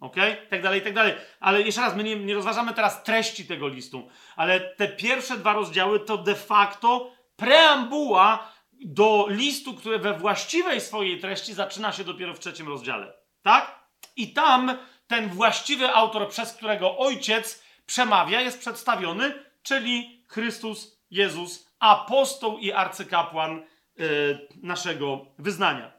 Ok? 0.00 0.16
Tak 0.50 0.62
dalej, 0.62 0.82
tak 0.82 0.94
dalej. 0.94 1.14
Ale 1.40 1.62
jeszcze 1.62 1.80
raz, 1.80 1.96
my 1.96 2.02
nie, 2.02 2.16
nie 2.16 2.34
rozważamy 2.34 2.74
teraz 2.74 3.02
treści 3.02 3.44
tego 3.44 3.68
listu, 3.68 4.08
ale 4.36 4.60
te 4.60 4.88
pierwsze 4.88 5.36
dwa 5.36 5.52
rozdziały 5.52 6.00
to 6.00 6.18
de 6.18 6.34
facto 6.34 7.12
preambuła 7.36 8.52
do 8.72 9.26
listu, 9.28 9.74
który 9.74 9.98
we 9.98 10.18
właściwej 10.18 10.80
swojej 10.80 11.20
treści 11.20 11.54
zaczyna 11.54 11.92
się 11.92 12.04
dopiero 12.04 12.34
w 12.34 12.40
trzecim 12.40 12.68
rozdziale. 12.68 13.12
Tak? 13.42 13.86
I 14.16 14.32
tam 14.32 14.78
ten 15.06 15.28
właściwy 15.28 15.94
autor, 15.94 16.28
przez 16.28 16.52
którego 16.52 16.98
ojciec 16.98 17.62
przemawia, 17.86 18.40
jest 18.40 18.58
przedstawiony, 18.58 19.44
czyli 19.62 20.24
Chrystus 20.28 20.95
Jezus, 21.10 21.70
apostoł 21.78 22.58
i 22.58 22.72
arcykapłan 22.72 23.62
yy, 23.96 24.48
naszego 24.62 25.26
wyznania. 25.38 25.92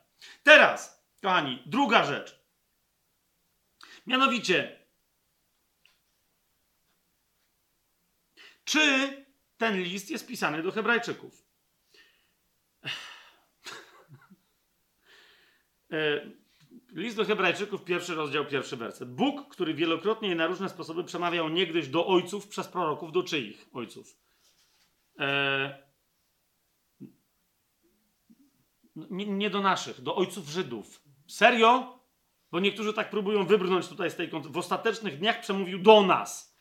Teraz, 0.44 1.04
kochani, 1.22 1.64
druga 1.66 2.04
rzecz. 2.06 2.40
Mianowicie, 4.08 4.80
czy 8.64 9.10
ten 9.58 9.82
list 9.82 10.10
jest 10.10 10.28
pisany 10.28 10.64
do 10.64 10.72
Hebrajczyków? 10.72 11.48
E, 15.92 16.32
list 16.92 17.18
do 17.18 17.26
Hebrajczyków, 17.26 17.84
pierwszy 17.84 18.16
rozdział, 18.16 18.46
pierwszy 18.46 18.78
werset. 18.78 19.12
Bóg, 19.16 19.50
który 19.50 19.74
wielokrotnie 19.74 20.32
i 20.32 20.36
na 20.36 20.48
różne 20.48 20.70
sposoby 20.70 21.04
przemawiał 21.04 21.50
niegdyś 21.50 21.88
do 21.88 22.08
ojców 22.08 22.48
przez 22.48 22.68
proroków, 22.68 23.12
do 23.12 23.24
czyich 23.24 23.66
ojców? 23.74 24.27
E, 25.20 25.88
nie, 28.96 29.26
nie, 29.26 29.50
do 29.50 29.62
naszych, 29.62 30.02
do 30.02 30.16
ojców 30.16 30.50
Żydów. 30.50 31.02
Serio? 31.28 32.00
Bo 32.52 32.60
niektórzy 32.60 32.94
tak 32.94 33.10
próbują 33.10 33.46
wybrnąć 33.46 33.88
tutaj 33.88 34.12
z 34.12 34.16
tej 34.16 34.30
W 34.30 34.58
ostatecznych 34.58 35.20
dniach 35.20 35.42
przemówił 35.42 35.80
do 35.80 36.04
nas. 36.04 36.58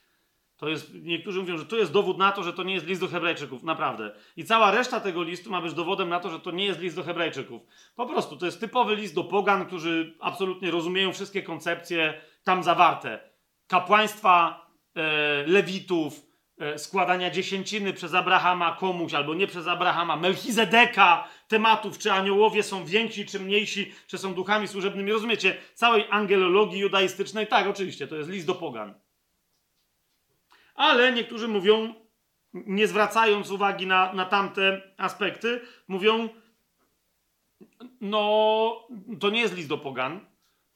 To 0.57 0.68
jest, 0.68 0.94
niektórzy 0.94 1.40
mówią, 1.40 1.59
że 1.59 1.66
to 1.66 1.76
jest 1.76 1.92
dowód 1.92 2.18
na 2.18 2.32
to, 2.32 2.42
że 2.42 2.52
to 2.52 2.62
nie 2.62 2.74
jest 2.74 2.86
list 2.86 3.00
do 3.00 3.09
Hebrajczyków. 3.09 3.62
Naprawdę. 3.62 4.14
I 4.36 4.44
cała 4.44 4.70
reszta 4.70 5.00
tego 5.00 5.22
listu 5.22 5.50
ma 5.50 5.62
być 5.62 5.74
dowodem 5.74 6.09
na 6.09 6.20
to, 6.20 6.30
że 6.30 6.40
to 6.40 6.50
nie 6.50 6.64
jest 6.64 6.80
list 6.80 6.96
do 6.96 7.02
Hebrajczyków. 7.02 7.62
Po 7.96 8.07
prostu 8.07 8.36
to 8.36 8.46
jest 8.46 8.61
typowy 8.61 8.96
list 8.96 9.14
do 9.14 9.24
pogan, 9.24 9.66
którzy 9.66 10.16
absolutnie 10.20 10.70
rozumieją 10.70 11.12
wszystkie 11.12 11.42
koncepcje 11.42 12.20
tam 12.44 12.62
zawarte. 12.62 13.20
Kapłaństwa, 13.66 14.66
e, 14.94 15.46
lewitów, 15.46 16.26
składania 16.76 17.30
dziesięciny 17.30 17.92
przez 17.92 18.14
Abrahama 18.14 18.76
komuś, 18.76 19.14
albo 19.14 19.34
nie 19.34 19.46
przez 19.46 19.66
Abrahama, 19.66 20.16
Melchizedeka, 20.16 21.28
tematów, 21.48 21.98
czy 21.98 22.12
aniołowie 22.12 22.62
są 22.62 22.84
więksi, 22.84 23.26
czy 23.26 23.40
mniejsi, 23.40 23.92
czy 24.07 24.18
są 24.18 24.34
duchami 24.34 24.68
służebnymi. 24.68 25.12
Rozumiecie? 25.12 25.57
Całej 25.74 26.07
angelologii 26.11 26.78
judaistycznej, 26.78 27.46
tak, 27.46 27.66
oczywiście, 27.66 28.09
to 28.09 28.16
jest 28.16 28.30
list 28.30 28.46
do 28.46 28.54
pogan. 28.54 28.94
Ale 30.74 31.12
niektórzy 31.12 31.48
mówią, 31.48 31.94
nie 32.54 32.86
zwracając 32.86 33.50
uwagi 33.50 33.86
na, 33.86 34.12
na 34.12 34.24
tamte 34.24 34.82
aspekty, 34.96 35.61
mówią, 35.88 36.28
no, 38.00 38.88
to 39.20 39.30
nie 39.30 39.40
jest 39.40 39.57
list 39.57 39.68
do 39.68 39.78
pogan, 39.78 40.20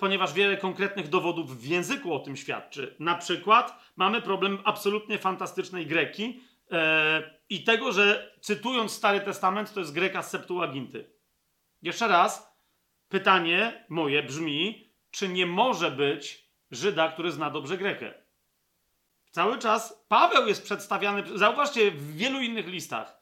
ponieważ 0.00 0.32
wiele 0.32 0.56
konkretnych 0.56 1.08
dowodów 1.08 1.60
w 1.60 1.66
języku 1.66 2.14
o 2.14 2.18
tym 2.18 2.36
świadczy. 2.36 2.96
Na 2.98 3.14
przykład 3.14 3.92
mamy 3.96 4.22
problem 4.22 4.58
absolutnie 4.64 5.18
fantastycznej 5.18 5.86
Greki 5.86 6.40
e, 6.70 7.40
i 7.48 7.64
tego, 7.64 7.92
że 7.92 8.34
cytując 8.40 8.92
Stary 8.92 9.20
Testament, 9.20 9.72
to 9.74 9.80
jest 9.80 9.92
Greka 9.92 10.22
z 10.22 10.30
Septuaginty. 10.30 11.10
Jeszcze 11.82 12.08
raz, 12.08 12.56
pytanie 13.08 13.84
moje 13.88 14.22
brzmi, 14.22 14.90
czy 15.10 15.28
nie 15.28 15.46
może 15.46 15.90
być 15.90 16.50
Żyda, 16.70 17.08
który 17.08 17.32
zna 17.32 17.50
dobrze 17.50 17.78
Grekę? 17.78 18.14
Cały 19.30 19.58
czas 19.58 20.04
Paweł 20.08 20.48
jest 20.48 20.64
przedstawiany, 20.64 21.38
zauważcie, 21.38 21.90
w 21.90 22.16
wielu 22.16 22.40
innych 22.40 22.68
listach, 22.68 23.20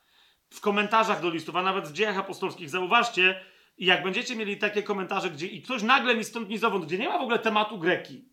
w 0.51 0.61
komentarzach 0.61 1.23
do 1.23 1.31
listów, 1.31 1.57
a 1.57 1.63
nawet 1.63 1.89
w 1.89 1.93
dziejach 1.93 2.19
apostolskich, 2.19 2.71
zauważcie, 2.71 3.41
jak 3.87 4.03
będziecie 4.03 4.37
mieli 4.37 4.57
takie 4.57 4.83
komentarze, 4.83 5.31
gdzie 5.31 5.47
i 5.47 5.63
ktoś 5.63 5.83
nagle 5.83 6.15
ni 6.15 6.25
stąd, 6.25 6.49
ni 6.49 6.59
zowąd, 6.59 6.85
gdzie 6.85 6.99
nie 6.99 7.09
ma 7.09 7.19
w 7.19 7.23
ogóle 7.23 7.39
tematu 7.39 7.79
Greki. 7.79 8.29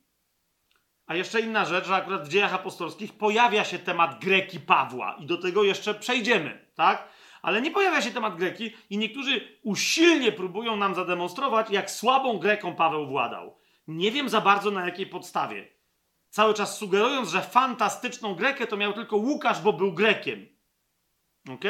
A 1.06 1.16
jeszcze 1.16 1.42
inna 1.42 1.66
rzecz, 1.66 1.86
że 1.86 1.96
akurat 1.96 2.26
w 2.26 2.32
dziejach 2.32 2.54
apostolskich 2.54 3.14
pojawia 3.14 3.64
się 3.64 3.80
temat 3.80 4.20
Greki 4.20 4.60
Pawła 4.60 5.16
i 5.20 5.26
do 5.26 5.38
tego 5.38 5.64
jeszcze 5.64 5.94
przejdziemy, 5.94 6.68
tak? 6.76 7.08
Ale 7.42 7.62
nie 7.62 7.72
pojawia 7.72 8.02
się 8.02 8.12
temat 8.12 8.36
Greki 8.36 8.72
i 8.90 8.98
niektórzy 8.98 9.60
usilnie 9.64 10.32
próbują 10.32 10.76
nam 10.76 10.96
zademonstrować, 10.96 11.70
jak 11.70 11.92
słabą 11.92 12.38
Greką 12.38 12.76
Paweł 12.76 13.08
władał. 13.08 13.58
Nie 13.88 14.12
wiem 14.12 14.30
za 14.30 14.42
bardzo 14.42 14.72
na 14.72 14.86
jakiej 14.86 15.08
podstawie 15.08 15.76
cały 16.36 16.54
czas 16.54 16.78
sugerując, 16.78 17.30
że 17.30 17.42
fantastyczną 17.42 18.36
Grekę 18.36 18.68
to 18.68 18.78
miał 18.78 18.94
tylko 18.94 19.18
Łukasz, 19.18 19.62
bo 19.62 19.74
był 19.74 19.94
Grekiem. 19.94 20.48
Ok? 21.50 21.64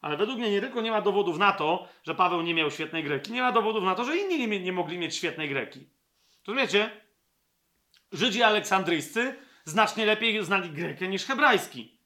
Ale 0.00 0.16
według 0.16 0.38
mnie 0.38 0.50
nie 0.50 0.60
tylko 0.60 0.80
nie 0.80 0.90
ma 0.90 1.00
dowodów 1.00 1.38
na 1.38 1.52
to, 1.52 1.88
że 2.02 2.14
Paweł 2.14 2.42
nie 2.42 2.54
miał 2.54 2.70
świetnej 2.70 3.04
Greki, 3.04 3.32
nie 3.32 3.42
ma 3.42 3.52
dowodów 3.52 3.84
na 3.84 3.94
to, 3.94 4.04
że 4.04 4.16
inni 4.16 4.48
nie, 4.48 4.60
nie 4.60 4.72
mogli 4.72 4.98
mieć 4.98 5.16
świetnej 5.16 5.48
Greki. 5.48 5.88
Rozumiecie? 6.46 6.90
Żydzi 8.12 8.42
aleksandryjscy 8.42 9.36
znacznie 9.64 10.06
lepiej 10.06 10.44
znali 10.44 10.70
Grekę 10.70 11.08
niż 11.08 11.24
hebrajski. 11.24 12.00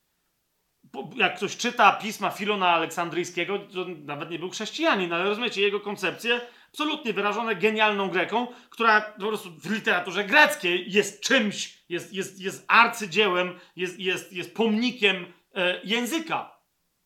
Jak 1.17 1.37
ktoś 1.37 1.57
czyta 1.57 1.93
pisma 1.93 2.31
Filona 2.31 2.69
Aleksandryjskiego, 2.69 3.59
to 3.59 3.87
nawet 4.05 4.31
nie 4.31 4.39
był 4.39 4.51
chrześcijanin, 4.51 5.13
ale 5.13 5.25
rozumiecie, 5.25 5.63
jego 5.63 5.81
koncepcje 5.81 6.41
absolutnie 6.69 7.13
wyrażone 7.13 7.57
genialną 7.57 8.09
Greką, 8.09 8.47
która 8.71 9.01
po 9.01 9.29
prostu 9.29 9.51
w 9.51 9.71
literaturze 9.71 10.25
greckiej 10.25 10.93
jest 10.93 11.23
czymś, 11.23 11.85
jest, 11.89 12.13
jest, 12.13 12.41
jest 12.41 12.65
arcydziełem, 12.69 13.59
jest, 13.77 13.99
jest, 14.01 14.33
jest 14.33 14.55
pomnikiem 14.55 15.33
e, 15.55 15.81
języka. 15.85 16.59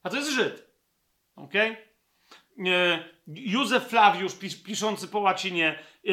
A 0.02 0.10
to 0.10 0.16
jest 0.16 0.30
Żyd. 0.30 0.67
Ok? 1.44 1.54
E, 1.54 1.78
Józef 3.26 3.88
Flawiusz, 3.88 4.34
pis, 4.34 4.62
piszący 4.62 5.08
po 5.08 5.18
łacinie, 5.18 5.78
e, 6.08 6.12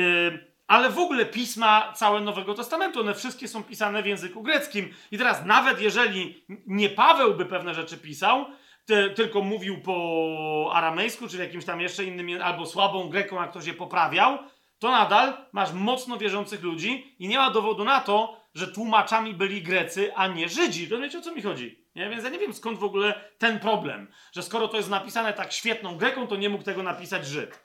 ale 0.67 0.89
w 0.89 0.99
ogóle 0.99 1.25
pisma 1.25 1.93
całe 1.93 2.21
Nowego 2.21 2.53
Testamentu, 2.53 2.99
one 2.99 3.13
wszystkie 3.13 3.47
są 3.47 3.63
pisane 3.63 4.03
w 4.03 4.05
języku 4.05 4.43
greckim. 4.43 4.93
I 5.11 5.17
teraz, 5.17 5.45
nawet 5.45 5.81
jeżeli 5.81 6.45
nie 6.67 6.89
Paweł 6.89 7.33
by 7.33 7.45
pewne 7.45 7.73
rzeczy 7.73 7.97
pisał, 7.97 8.45
ty, 8.85 9.09
tylko 9.09 9.41
mówił 9.41 9.81
po 9.81 10.71
aramejsku, 10.73 11.27
czy 11.27 11.37
jakimś 11.37 11.65
tam 11.65 11.81
jeszcze 11.81 12.03
innym, 12.03 12.41
albo 12.41 12.65
słabą 12.65 13.09
greką, 13.09 13.41
jak 13.41 13.51
ktoś 13.51 13.65
je 13.65 13.73
poprawiał, 13.73 14.37
to 14.79 14.91
nadal 14.91 15.33
masz 15.51 15.73
mocno 15.73 16.17
wierzących 16.17 16.63
ludzi 16.63 17.15
i 17.19 17.27
nie 17.27 17.37
ma 17.37 17.49
dowodu 17.49 17.83
na 17.83 17.99
to, 17.99 18.44
że 18.55 18.67
tłumaczami 18.67 19.33
byli 19.33 19.61
Grecy, 19.61 20.15
a 20.15 20.27
nie 20.27 20.49
Żydzi. 20.49 20.89
Rozumiecie, 20.89 21.19
o 21.19 21.21
co 21.21 21.35
mi 21.35 21.41
chodzi? 21.41 21.85
Nie? 21.95 22.09
Więc 22.09 22.23
ja 22.23 22.29
nie 22.29 22.39
wiem, 22.39 22.53
skąd 22.53 22.79
w 22.79 22.83
ogóle 22.83 23.29
ten 23.37 23.59
problem, 23.59 24.11
że 24.31 24.43
skoro 24.43 24.67
to 24.67 24.77
jest 24.77 24.89
napisane 24.89 25.33
tak 25.33 25.53
świetną 25.53 25.97
greką, 25.97 26.27
to 26.27 26.35
nie 26.35 26.49
mógł 26.49 26.63
tego 26.63 26.83
napisać 26.83 27.27
Żyd. 27.27 27.61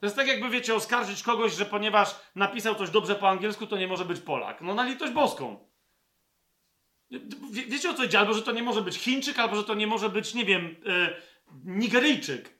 To 0.00 0.06
jest 0.06 0.16
tak, 0.16 0.26
jakby 0.26 0.50
wiecie, 0.50 0.74
oskarżyć 0.74 1.22
kogoś, 1.22 1.54
że 1.54 1.66
ponieważ 1.66 2.16
napisał 2.34 2.74
coś 2.74 2.90
dobrze 2.90 3.14
po 3.14 3.28
angielsku, 3.28 3.66
to 3.66 3.76
nie 3.76 3.88
może 3.88 4.04
być 4.04 4.20
Polak. 4.20 4.60
No 4.60 4.74
na 4.74 4.84
litość 4.84 5.12
boską. 5.12 5.68
Wie, 7.50 7.66
wiecie 7.66 7.90
o 7.90 7.94
co 7.94 8.02
chodzi? 8.02 8.16
Albo, 8.16 8.34
że 8.34 8.42
to 8.42 8.52
nie 8.52 8.62
może 8.62 8.82
być 8.82 8.98
Chińczyk, 8.98 9.38
albo, 9.38 9.56
że 9.56 9.64
to 9.64 9.74
nie 9.74 9.86
może 9.86 10.08
być, 10.08 10.34
nie 10.34 10.44
wiem, 10.44 10.76
yy, 10.84 11.16
Nigeryjczyk. 11.64 12.58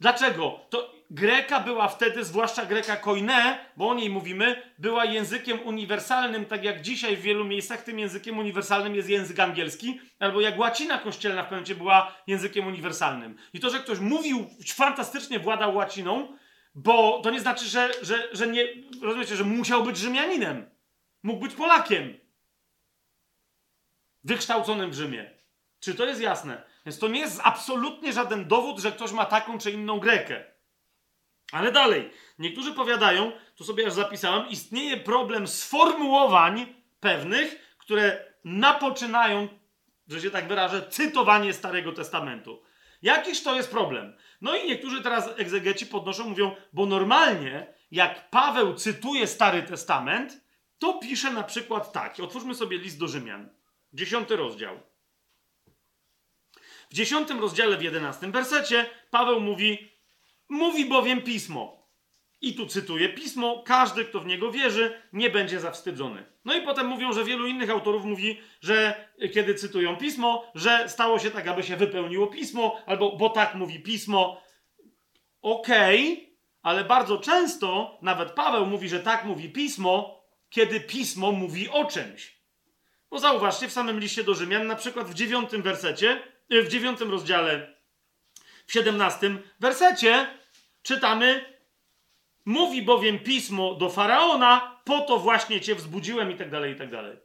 Dlaczego? 0.00 0.60
To 0.70 0.95
Greka 1.10 1.60
była 1.60 1.88
wtedy, 1.88 2.24
zwłaszcza 2.24 2.66
Greka 2.66 2.96
koine, 2.96 3.58
bo 3.76 3.88
o 3.88 3.94
niej 3.94 4.10
mówimy, 4.10 4.62
była 4.78 5.04
językiem 5.04 5.60
uniwersalnym, 5.66 6.46
tak 6.46 6.64
jak 6.64 6.80
dzisiaj 6.80 7.16
w 7.16 7.20
wielu 7.20 7.44
miejscach 7.44 7.82
tym 7.82 7.98
językiem 7.98 8.38
uniwersalnym 8.38 8.94
jest 8.94 9.08
język 9.08 9.40
angielski, 9.40 10.00
albo 10.18 10.40
jak 10.40 10.58
łacina 10.58 10.98
kościelna 10.98 11.42
w 11.42 11.48
pewnym 11.48 11.78
była 11.78 12.14
językiem 12.26 12.66
uniwersalnym. 12.66 13.36
I 13.52 13.60
to, 13.60 13.70
że 13.70 13.78
ktoś 13.78 13.98
mówił, 13.98 14.46
fantastycznie 14.74 15.38
władał 15.38 15.74
łaciną, 15.74 16.36
bo 16.74 17.20
to 17.22 17.30
nie 17.30 17.40
znaczy, 17.40 17.64
że, 17.64 17.90
że, 18.02 18.28
że 18.32 18.46
nie, 18.46 18.64
rozumiecie, 19.02 19.36
że 19.36 19.44
musiał 19.44 19.84
być 19.84 19.96
Rzymianinem. 19.96 20.70
Mógł 21.22 21.40
być 21.40 21.54
Polakiem 21.54 22.18
wykształconym 24.24 24.90
w 24.90 24.94
Rzymie. 24.94 25.30
Czy 25.80 25.94
to 25.94 26.06
jest 26.06 26.20
jasne? 26.20 26.62
Więc 26.86 26.98
to 26.98 27.08
nie 27.08 27.20
jest 27.20 27.40
absolutnie 27.44 28.12
żaden 28.12 28.48
dowód, 28.48 28.78
że 28.78 28.92
ktoś 28.92 29.12
ma 29.12 29.24
taką 29.24 29.58
czy 29.58 29.70
inną 29.70 29.98
Grekę. 29.98 30.55
Ale 31.52 31.72
dalej, 31.72 32.10
niektórzy 32.38 32.72
powiadają, 32.72 33.32
tu 33.56 33.64
sobie 33.64 33.86
aż 33.86 33.92
zapisałem, 33.92 34.48
istnieje 34.48 34.96
problem 34.96 35.46
sformułowań 35.46 36.74
pewnych, 37.00 37.76
które 37.78 38.34
napoczynają, 38.44 39.48
że 40.08 40.20
się 40.20 40.30
tak 40.30 40.48
wyrażę, 40.48 40.88
cytowanie 40.90 41.52
Starego 41.52 41.92
Testamentu. 41.92 42.62
Jakiż 43.02 43.42
to 43.42 43.56
jest 43.56 43.70
problem? 43.70 44.16
No 44.40 44.56
i 44.56 44.68
niektórzy 44.68 45.02
teraz 45.02 45.30
egzegeci 45.36 45.86
podnoszą, 45.86 46.28
mówią, 46.28 46.56
bo 46.72 46.86
normalnie, 46.86 47.74
jak 47.90 48.30
Paweł 48.30 48.74
cytuje 48.74 49.26
Stary 49.26 49.62
Testament, 49.62 50.40
to 50.78 50.98
pisze 50.98 51.30
na 51.30 51.42
przykład 51.42 51.92
tak. 51.92 52.20
Otwórzmy 52.20 52.54
sobie 52.54 52.78
list 52.78 52.98
do 52.98 53.08
Rzymian. 53.08 53.48
Dziesiąty 53.92 54.36
rozdział. 54.36 54.80
W 56.90 56.94
dziesiątym 56.94 57.40
rozdziale, 57.40 57.76
w 57.76 57.82
jedenastym 57.82 58.32
wersecie, 58.32 58.90
Paweł 59.10 59.40
mówi: 59.40 59.92
Mówi 60.48 60.84
bowiem 60.84 61.22
pismo. 61.22 61.86
I 62.40 62.54
tu 62.54 62.66
cytuję: 62.66 63.08
Pismo, 63.08 63.62
każdy, 63.66 64.04
kto 64.04 64.20
w 64.20 64.26
niego 64.26 64.52
wierzy, 64.52 65.02
nie 65.12 65.30
będzie 65.30 65.60
zawstydzony. 65.60 66.24
No 66.44 66.54
i 66.54 66.62
potem 66.62 66.86
mówią, 66.86 67.12
że 67.12 67.24
wielu 67.24 67.46
innych 67.46 67.70
autorów 67.70 68.04
mówi, 68.04 68.40
że 68.60 69.08
kiedy 69.34 69.54
cytują 69.54 69.96
pismo, 69.96 70.52
że 70.54 70.88
stało 70.88 71.18
się 71.18 71.30
tak, 71.30 71.48
aby 71.48 71.62
się 71.62 71.76
wypełniło 71.76 72.26
pismo, 72.26 72.82
albo 72.86 73.16
bo 73.16 73.30
tak 73.30 73.54
mówi 73.54 73.80
pismo. 73.80 74.42
Okej, 75.42 76.12
okay, 76.12 76.26
ale 76.62 76.84
bardzo 76.84 77.18
często 77.18 77.98
nawet 78.02 78.30
Paweł 78.30 78.66
mówi, 78.66 78.88
że 78.88 79.00
tak 79.00 79.24
mówi 79.24 79.48
pismo, 79.48 80.24
kiedy 80.50 80.80
pismo 80.80 81.32
mówi 81.32 81.68
o 81.68 81.84
czymś. 81.84 82.36
Bo 83.10 83.18
zauważcie, 83.18 83.68
w 83.68 83.72
samym 83.72 84.00
liście 84.00 84.24
do 84.24 84.34
Rzymian, 84.34 84.66
na 84.66 84.76
przykład 84.76 85.06
w 85.06 85.14
dziewiątym 85.14 85.62
wersecie, 85.62 86.22
e, 86.50 86.62
w 86.62 86.68
dziewiątym 86.68 87.10
rozdziale, 87.10 87.76
w 88.66 88.72
siedemnastym 88.72 89.42
wersecie 89.60 90.26
czytamy 90.86 91.56
Mówi 92.46 92.82
bowiem 92.82 93.18
pismo 93.18 93.74
do 93.74 93.90
Faraona, 93.90 94.80
po 94.84 95.00
to 95.00 95.18
właśnie 95.18 95.60
cię 95.60 95.74
wzbudziłem 95.74 96.30
i 96.30 96.36
tak 96.36 96.50
dalej, 96.50 96.72
i 96.72 96.76
tak 96.76 96.90
dalej. 96.90 97.16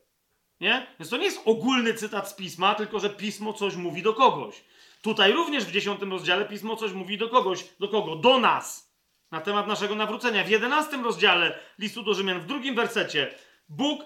Nie? 0.59 0.87
Więc 0.99 1.09
to 1.09 1.17
nie 1.17 1.25
jest 1.25 1.41
ogólny 1.45 1.93
cytat 1.93 2.29
z 2.29 2.33
pisma, 2.33 2.75
tylko 2.75 2.99
że 2.99 3.09
pismo 3.09 3.53
coś 3.53 3.75
mówi 3.75 4.01
do 4.01 4.13
kogoś. 4.13 4.63
Tutaj 5.01 5.31
również 5.31 5.65
w 5.65 5.71
dziesiątym 5.71 6.11
rozdziale 6.11 6.45
pismo 6.45 6.75
coś 6.75 6.91
mówi 6.91 7.17
do 7.17 7.29
kogoś. 7.29 7.65
Do 7.79 7.87
kogo? 7.87 8.15
Do 8.15 8.39
nas. 8.39 8.93
Na 9.31 9.41
temat 9.41 9.67
naszego 9.67 9.95
nawrócenia. 9.95 10.43
W 10.43 10.49
jedenastym 10.49 11.03
rozdziale 11.03 11.59
listu 11.79 12.03
do 12.03 12.13
Rzymian, 12.13 12.39
w 12.39 12.45
drugim 12.45 12.75
wersecie, 12.75 13.33
Bóg 13.69 14.01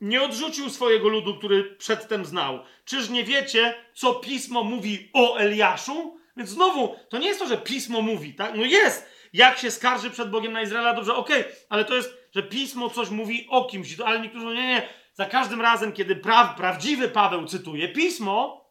nie 0.00 0.22
odrzucił 0.22 0.70
swojego 0.70 1.08
ludu, 1.08 1.38
który 1.38 1.64
przedtem 1.64 2.24
znał. 2.24 2.64
Czyż 2.84 3.08
nie 3.08 3.24
wiecie, 3.24 3.74
co 3.94 4.14
pismo 4.14 4.64
mówi 4.64 5.10
o 5.12 5.36
Eliaszu? 5.36 6.21
Więc 6.36 6.50
znowu, 6.50 6.96
to 7.08 7.18
nie 7.18 7.28
jest 7.28 7.40
to, 7.40 7.46
że 7.46 7.58
pismo 7.58 8.02
mówi, 8.02 8.34
tak? 8.34 8.54
No 8.54 8.64
jest! 8.64 9.12
Jak 9.32 9.58
się 9.58 9.70
skarży 9.70 10.10
przed 10.10 10.30
Bogiem 10.30 10.52
na 10.52 10.62
Izraela, 10.62 10.94
dobrze, 10.94 11.14
okej, 11.14 11.40
okay, 11.40 11.52
ale 11.68 11.84
to 11.84 11.94
jest, 11.94 12.14
że 12.34 12.42
pismo 12.42 12.90
coś 12.90 13.10
mówi 13.10 13.46
o 13.50 13.64
kimś. 13.64 14.00
Ale 14.00 14.20
niektórzy 14.20 14.44
mówią, 14.44 14.56
nie, 14.56 14.68
nie. 14.68 14.88
Za 15.14 15.26
każdym 15.26 15.60
razem, 15.60 15.92
kiedy 15.92 16.16
pra 16.16 16.54
prawdziwy 16.56 17.08
Paweł 17.08 17.46
cytuje 17.46 17.88
pismo, 17.88 18.70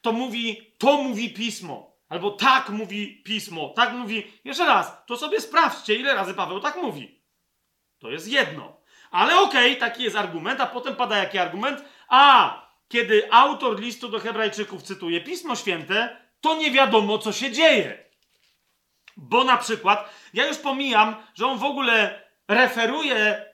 to 0.00 0.12
mówi, 0.12 0.74
to 0.78 1.02
mówi 1.02 1.34
pismo. 1.34 1.90
Albo 2.08 2.30
tak 2.30 2.68
mówi 2.68 3.22
pismo, 3.22 3.68
tak 3.76 3.92
mówi. 3.92 4.32
Jeszcze 4.44 4.66
raz, 4.66 5.06
to 5.06 5.16
sobie 5.16 5.40
sprawdźcie, 5.40 5.94
ile 5.94 6.14
razy 6.14 6.34
Paweł 6.34 6.60
tak 6.60 6.76
mówi. 6.76 7.24
To 7.98 8.10
jest 8.10 8.28
jedno. 8.28 8.80
Ale 9.10 9.40
okej, 9.40 9.76
okay, 9.76 9.88
taki 9.88 10.02
jest 10.02 10.16
argument, 10.16 10.60
a 10.60 10.66
potem 10.66 10.96
pada 10.96 11.16
jaki 11.16 11.38
argument? 11.38 11.84
A 12.08 12.54
kiedy 12.88 13.32
autor 13.32 13.80
listu 13.80 14.08
do 14.08 14.18
Hebrajczyków 14.18 14.82
cytuje 14.82 15.20
Pismo 15.20 15.56
Święte, 15.56 16.16
to 16.40 16.56
nie 16.56 16.70
wiadomo, 16.70 17.18
co 17.18 17.32
się 17.32 17.52
dzieje. 17.52 18.04
Bo 19.16 19.44
na 19.44 19.56
przykład, 19.56 20.10
ja 20.34 20.46
już 20.46 20.58
pomijam, 20.58 21.16
że 21.34 21.46
on 21.46 21.58
w 21.58 21.64
ogóle 21.64 22.22
referuje 22.48 23.44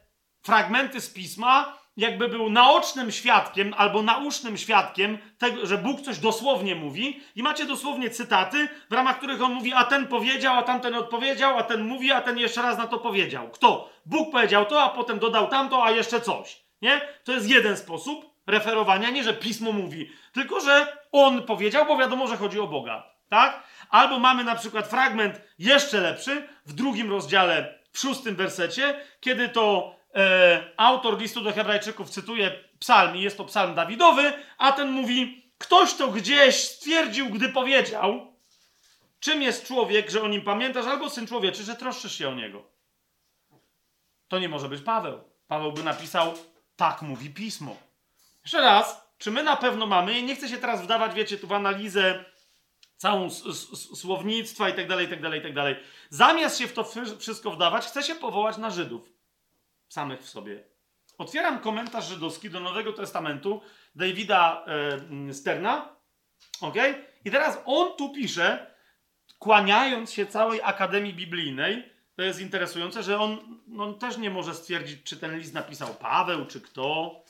fragmenty 0.42 1.00
z 1.00 1.10
pisma, 1.10 1.78
jakby 1.96 2.28
był 2.28 2.50
naocznym 2.50 3.12
świadkiem 3.12 3.74
albo 3.76 4.02
naucznym 4.02 4.56
świadkiem 4.56 5.18
tego, 5.38 5.66
że 5.66 5.78
Bóg 5.78 6.00
coś 6.00 6.18
dosłownie 6.18 6.74
mówi 6.74 7.20
i 7.36 7.42
macie 7.42 7.64
dosłownie 7.64 8.10
cytaty, 8.10 8.68
w 8.90 8.92
ramach 8.92 9.18
których 9.18 9.42
on 9.42 9.52
mówi, 9.52 9.72
a 9.74 9.84
ten 9.84 10.06
powiedział, 10.06 10.58
a 10.58 10.62
tamten 10.62 10.94
odpowiedział, 10.94 11.58
a 11.58 11.62
ten 11.62 11.84
mówi, 11.84 12.12
a 12.12 12.20
ten 12.20 12.38
jeszcze 12.38 12.62
raz 12.62 12.78
na 12.78 12.86
to 12.86 12.98
powiedział. 12.98 13.50
Kto? 13.50 13.90
Bóg 14.06 14.32
powiedział 14.32 14.66
to, 14.66 14.82
a 14.82 14.88
potem 14.88 15.18
dodał 15.18 15.48
tamto, 15.48 15.84
a 15.84 15.90
jeszcze 15.90 16.20
coś. 16.20 16.62
Nie? 16.82 17.00
To 17.24 17.32
jest 17.32 17.48
jeden 17.48 17.76
sposób 17.76 18.35
referowania, 18.46 19.10
nie 19.10 19.24
że 19.24 19.34
pismo 19.34 19.72
mówi, 19.72 20.10
tylko 20.32 20.60
że 20.60 20.96
on 21.12 21.42
powiedział, 21.42 21.86
bo 21.86 21.96
wiadomo, 21.96 22.28
że 22.28 22.36
chodzi 22.36 22.60
o 22.60 22.66
Boga. 22.66 23.16
Tak? 23.28 23.62
Albo 23.90 24.18
mamy 24.18 24.44
na 24.44 24.56
przykład 24.56 24.88
fragment 24.88 25.40
jeszcze 25.58 26.00
lepszy 26.00 26.48
w 26.66 26.72
drugim 26.72 27.10
rozdziale, 27.10 27.78
w 27.92 27.98
szóstym 27.98 28.36
wersecie, 28.36 29.00
kiedy 29.20 29.48
to 29.48 29.96
e, 30.14 30.70
autor 30.76 31.20
listu 31.20 31.40
do 31.40 31.52
Hebrajczyków 31.52 32.10
cytuje 32.10 32.50
psalm 32.78 33.16
i 33.16 33.22
jest 33.22 33.36
to 33.36 33.44
psalm 33.44 33.74
Dawidowy, 33.74 34.32
a 34.58 34.72
ten 34.72 34.90
mówi: 34.90 35.52
Ktoś 35.58 35.94
to 35.94 36.08
gdzieś 36.08 36.54
stwierdził, 36.54 37.26
gdy 37.30 37.48
powiedział, 37.48 38.36
czym 39.20 39.42
jest 39.42 39.66
człowiek, 39.66 40.10
że 40.10 40.22
o 40.22 40.28
nim 40.28 40.42
pamiętasz, 40.42 40.86
albo 40.86 41.10
syn 41.10 41.26
człowieczy, 41.26 41.62
że 41.62 41.76
troszczysz 41.76 42.18
się 42.18 42.28
o 42.28 42.34
niego. 42.34 42.62
To 44.28 44.38
nie 44.38 44.48
może 44.48 44.68
być 44.68 44.82
Paweł. 44.82 45.20
Paweł 45.48 45.72
by 45.72 45.82
napisał: 45.82 46.34
Tak 46.76 47.02
mówi 47.02 47.30
pismo. 47.30 47.85
Jeszcze 48.46 48.60
raz, 48.60 49.10
czy 49.18 49.30
my 49.30 49.42
na 49.42 49.56
pewno 49.56 49.86
mamy, 49.86 50.22
nie 50.22 50.36
chcę 50.36 50.48
się 50.48 50.58
teraz 50.58 50.82
wdawać, 50.82 51.14
wiecie, 51.14 51.38
tu 51.38 51.46
w 51.46 51.52
analizę 51.52 52.24
całą 52.96 53.30
słownictwa 54.00 54.68
i 54.68 54.74
tak 54.74 54.88
dalej, 54.88 55.06
i 55.06 55.10
tak 55.10 55.22
dalej, 55.22 55.40
i 55.40 55.42
tak 55.42 55.54
dalej. 55.54 55.76
Zamiast 56.10 56.58
się 56.58 56.66
w 56.66 56.72
to 56.72 56.84
wszystko 57.18 57.50
wdawać, 57.50 57.86
chcę 57.86 58.02
się 58.02 58.14
powołać 58.14 58.56
na 58.56 58.70
Żydów 58.70 59.12
samych 59.88 60.20
w 60.20 60.28
sobie. 60.28 60.64
Otwieram 61.18 61.60
komentarz 61.60 62.08
żydowski 62.08 62.50
do 62.50 62.60
Nowego 62.60 62.92
Testamentu 62.92 63.60
Davida 63.94 64.64
e, 65.28 65.34
Sterna. 65.34 65.96
Ok? 66.60 66.76
I 67.24 67.30
teraz 67.30 67.58
on 67.64 67.96
tu 67.96 68.12
pisze, 68.12 68.74
kłaniając 69.38 70.12
się 70.12 70.26
całej 70.26 70.60
Akademii 70.62 71.14
Biblijnej. 71.14 71.92
To 72.16 72.22
jest 72.22 72.40
interesujące, 72.40 73.02
że 73.02 73.20
on, 73.20 73.60
on 73.78 73.98
też 73.98 74.18
nie 74.18 74.30
może 74.30 74.54
stwierdzić, 74.54 75.02
czy 75.02 75.16
ten 75.16 75.38
list 75.38 75.54
napisał 75.54 75.94
Paweł, 75.94 76.46
czy 76.46 76.60
kto, 76.60 77.22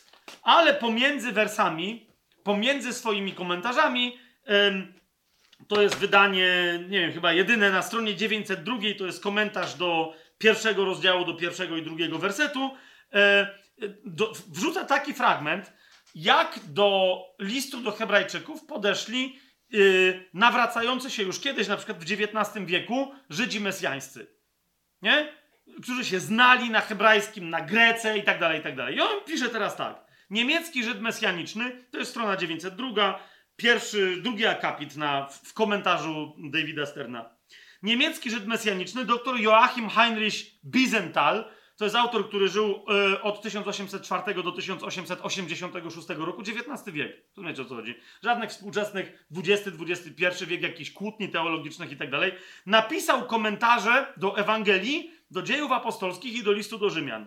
ale 0.43 0.75
pomiędzy 0.75 1.33
wersami, 1.33 2.07
pomiędzy 2.43 2.93
swoimi 2.93 3.33
komentarzami, 3.33 4.19
to 5.69 5.83
jest 5.83 5.97
wydanie, 5.97 6.79
nie 6.89 7.01
wiem, 7.01 7.13
chyba 7.13 7.33
jedyne 7.33 7.71
na 7.71 7.83
stronie 7.83 8.17
902, 8.17 8.77
to 8.99 9.07
jest 9.07 9.23
komentarz 9.23 9.75
do 9.75 10.15
pierwszego 10.39 10.85
rozdziału 10.85 11.25
do 11.25 11.35
pierwszego 11.35 11.77
i 11.77 11.83
drugiego 11.83 12.19
wersetu, 12.19 12.71
e, 13.13 13.47
wrzuca 14.49 14.85
taki 14.85 15.15
fragment, 15.15 15.73
jak 16.15 16.59
do 16.69 17.19
listu 17.39 17.81
do 17.81 17.93
Hebrajczyków 17.93 18.65
podeszli 18.65 19.39
yy, 19.71 20.25
nawracający 20.35 21.11
się 21.11 21.23
już 21.23 21.41
kiedyś, 21.41 21.69
na 21.69 21.77
przykład 21.77 21.99
w 21.99 22.13
XIX 22.13 22.67
wieku, 22.67 23.15
Żydzi 23.31 23.61
mesjańscy. 23.61 24.27
Nie? 25.03 25.33
Którzy 25.83 26.05
się 26.05 26.21
znali 26.21 26.71
na 26.71 26.81
hebrajskim, 26.81 27.51
na 27.51 27.61
Grece 27.61 28.19
i 28.19 28.23
tak 28.23 28.41
dalej, 28.41 28.61
i 28.61 28.63
tak 28.63 28.77
dalej. 28.77 28.97
I 28.97 29.01
on 29.01 29.25
pisze 29.27 29.49
teraz 29.49 29.77
tak. 29.77 30.06
Niemiecki 30.31 30.85
Żyd 30.85 31.01
mesjaniczny, 31.01 31.85
to 31.91 31.99
jest 31.99 32.11
strona 32.11 32.37
902, 32.37 33.29
pierwszy, 33.57 34.17
drugi 34.23 34.47
akapit 34.47 34.97
na, 34.97 35.27
w 35.27 35.53
komentarzu 35.53 36.37
Davida 36.39 36.87
Sterna. 36.87 37.31
Niemiecki 37.83 38.31
Żyd 38.31 38.47
mesjaniczny, 38.47 39.05
dr 39.05 39.41
Joachim 39.41 39.89
Heinrich 39.89 40.35
Bizental, 40.65 41.45
to 41.77 41.85
jest 41.85 41.97
autor, 41.97 42.29
który 42.29 42.49
żył 42.49 42.85
y, 43.15 43.23
od 43.23 43.43
1804 43.43 44.43
do 44.43 44.53
1886 44.53 46.09
roku, 46.09 46.43
XIX 46.43 46.95
wiek. 46.95 47.17
Rozumiecie 47.37 47.63
o 47.63 47.65
co 47.65 47.75
chodzi? 47.75 47.95
Żadnych 48.23 48.51
współczesnych 48.51 49.27
XX-XXI 49.37 50.47
wiek, 50.47 50.63
jakichś 50.63 50.91
kłótni 50.91 51.29
teologicznych 51.29 51.93
i 51.93 51.97
tak 51.97 52.11
dalej. 52.11 52.33
Napisał 52.67 53.27
komentarze 53.27 54.13
do 54.17 54.39
Ewangelii, 54.39 55.11
do 55.31 55.43
dziejów 55.43 55.73
apostolskich 55.73 56.35
i 56.35 56.43
do 56.43 56.53
listu 56.53 56.79
do 56.79 56.91
Rzymian. 56.91 57.27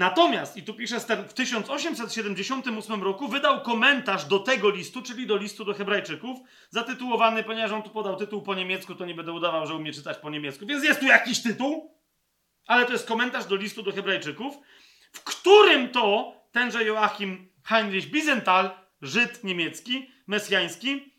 Natomiast, 0.00 0.56
i 0.56 0.62
tu 0.62 0.74
pisze, 0.74 1.00
w 1.28 1.34
1878 1.34 3.02
roku 3.02 3.28
wydał 3.28 3.60
komentarz 3.62 4.24
do 4.24 4.38
tego 4.38 4.70
listu, 4.70 5.02
czyli 5.02 5.26
do 5.26 5.36
listu 5.36 5.64
do 5.64 5.74
Hebrajczyków, 5.74 6.38
zatytułowany, 6.70 7.44
ponieważ 7.44 7.72
on 7.72 7.82
tu 7.82 7.90
podał 7.90 8.16
tytuł 8.16 8.42
po 8.42 8.54
niemiecku, 8.54 8.94
to 8.94 9.06
nie 9.06 9.14
będę 9.14 9.32
udawał, 9.32 9.66
że 9.66 9.74
umie 9.74 9.92
czytać 9.92 10.18
po 10.18 10.30
niemiecku, 10.30 10.66
więc 10.66 10.84
jest 10.84 11.00
tu 11.00 11.06
jakiś 11.06 11.42
tytuł, 11.42 11.94
ale 12.66 12.86
to 12.86 12.92
jest 12.92 13.06
komentarz 13.06 13.46
do 13.46 13.56
listu 13.56 13.82
do 13.82 13.92
Hebrajczyków, 13.92 14.58
w 15.12 15.24
którym 15.24 15.88
to 15.88 16.34
tenże 16.52 16.84
Joachim 16.84 17.48
Heinrich 17.64 18.10
Bizental, 18.10 18.70
Żyd 19.02 19.44
niemiecki, 19.44 20.10
mesjański, 20.26 21.14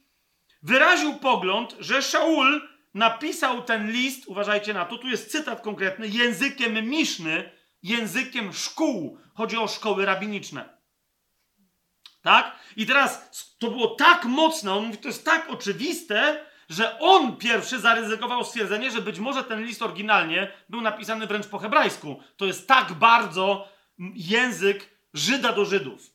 wyraził 0.63 1.13
pogląd, 1.13 1.75
że 1.79 2.01
Shaul 2.01 2.61
napisał 2.93 3.63
ten 3.63 3.91
list, 3.91 4.27
uważajcie 4.27 4.73
na 4.73 4.85
to, 4.85 4.97
tu 4.97 5.07
jest 5.07 5.31
cytat 5.31 5.61
konkretny, 5.61 6.07
językiem 6.07 6.89
miszny, 6.89 7.60
językiem 7.83 8.53
szkół. 8.53 9.17
Chodzi 9.33 9.57
o 9.57 9.67
szkoły 9.67 10.05
rabiniczne. 10.05 10.81
Tak? 12.21 12.55
I 12.75 12.85
teraz 12.85 13.31
to 13.59 13.71
było 13.71 13.87
tak 13.87 14.25
mocne, 14.25 14.73
on 14.73 14.85
mówi, 14.85 14.97
to 14.97 15.07
jest 15.07 15.25
tak 15.25 15.49
oczywiste, 15.49 16.45
że 16.69 16.99
on 16.99 17.37
pierwszy 17.37 17.79
zaryzykował 17.79 18.43
stwierdzenie, 18.43 18.91
że 18.91 19.01
być 19.01 19.19
może 19.19 19.43
ten 19.43 19.65
list 19.65 19.81
oryginalnie 19.81 20.51
był 20.69 20.81
napisany 20.81 21.27
wręcz 21.27 21.47
po 21.47 21.57
hebrajsku. 21.57 22.19
To 22.37 22.45
jest 22.45 22.67
tak 22.67 22.93
bardzo 22.93 23.67
język 24.15 24.89
Żyda 25.13 25.53
do 25.53 25.65
Żydów. 25.65 26.11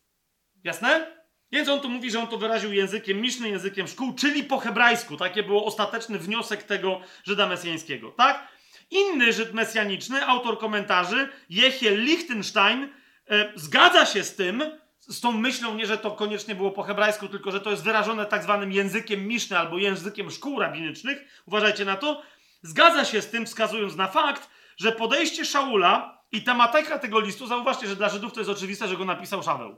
Jasne? 0.64 1.16
Więc 1.52 1.68
on 1.68 1.80
tu 1.80 1.88
mówi, 1.88 2.10
że 2.10 2.20
on 2.20 2.26
to 2.26 2.38
wyraził 2.38 2.72
językiem 2.72 3.20
miszny, 3.20 3.48
językiem 3.48 3.88
szkół, 3.88 4.14
czyli 4.14 4.44
po 4.44 4.59
hebrajsku. 4.59 5.16
Takie 5.16 5.43
było 5.43 5.64
ostateczny 5.64 6.18
wniosek 6.18 6.62
tego 6.62 7.01
Żyda 7.24 7.47
mesjańskiego, 7.47 8.10
tak? 8.10 8.48
Inny 8.91 9.33
Żyd 9.33 9.55
mesjaniczny, 9.55 10.27
autor 10.27 10.59
komentarzy, 10.59 11.29
Jechiel 11.51 12.05
Lichtenstein, 12.05 12.89
e, 13.31 13.53
zgadza 13.55 14.07
się 14.07 14.25
z 14.25 14.37
tym, 14.37 14.63
z 15.01 15.21
tą 15.21 15.33
myślą, 15.33 15.75
nie 15.75 15.87
że 15.87 15.99
to 15.99 16.11
koniecznie 16.11 16.55
było 16.55 16.71
po 16.71 16.83
hebrajsku, 16.83 17.29
tylko 17.29 17.51
że 17.51 17.61
to 17.61 17.71
jest 17.71 17.85
wyrażone 17.85 18.27
tak 18.27 18.43
zwanym 18.43 18.73
językiem 18.73 19.27
miszny 19.27 19.59
albo 19.59 19.79
językiem 19.79 20.31
szkół 20.31 20.61
rabinicznych. 20.61 21.43
Uważajcie 21.47 21.85
na 21.85 21.97
to. 21.97 22.23
Zgadza 22.63 23.05
się 23.05 23.23
z 23.23 23.31
tym, 23.31 23.47
wskazując 23.47 23.97
na 23.97 24.09
fakt, 24.09 24.51
że 24.77 24.93
podejście 24.93 25.45
Szaula 25.45 26.23
i 26.33 26.43
tematyka 26.43 26.99
tego 26.99 27.21
listu, 27.21 27.47
zauważcie, 27.47 27.87
że 27.87 27.97
dla 27.97 28.09
Żydów 28.09 28.33
to 28.33 28.41
jest 28.41 28.51
oczywiste, 28.51 28.89
że 28.89 28.97
go 28.97 29.05
napisał 29.05 29.43
Szaweł. 29.43 29.77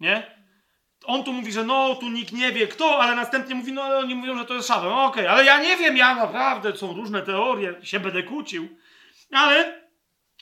Nie? 0.00 0.38
On 1.04 1.24
tu 1.24 1.32
mówi, 1.32 1.52
że 1.52 1.64
no, 1.64 1.94
tu 1.94 2.08
nikt 2.08 2.32
nie 2.32 2.52
wie 2.52 2.66
kto, 2.66 2.98
ale 3.02 3.14
następnie 3.14 3.54
mówi, 3.54 3.72
no 3.72 3.82
oni 3.82 4.14
mówią, 4.14 4.38
że 4.38 4.44
to 4.44 4.54
jest 4.54 4.68
Szaweł. 4.68 4.90
No, 4.90 5.04
Okej, 5.04 5.22
okay, 5.22 5.34
ale 5.34 5.44
ja 5.44 5.62
nie 5.62 5.76
wiem, 5.76 5.96
ja 5.96 6.14
naprawdę, 6.14 6.76
są 6.76 6.94
różne 6.94 7.22
teorie, 7.22 7.74
się 7.82 8.00
będę 8.00 8.22
kłócił. 8.22 8.68
Ale 9.32 9.88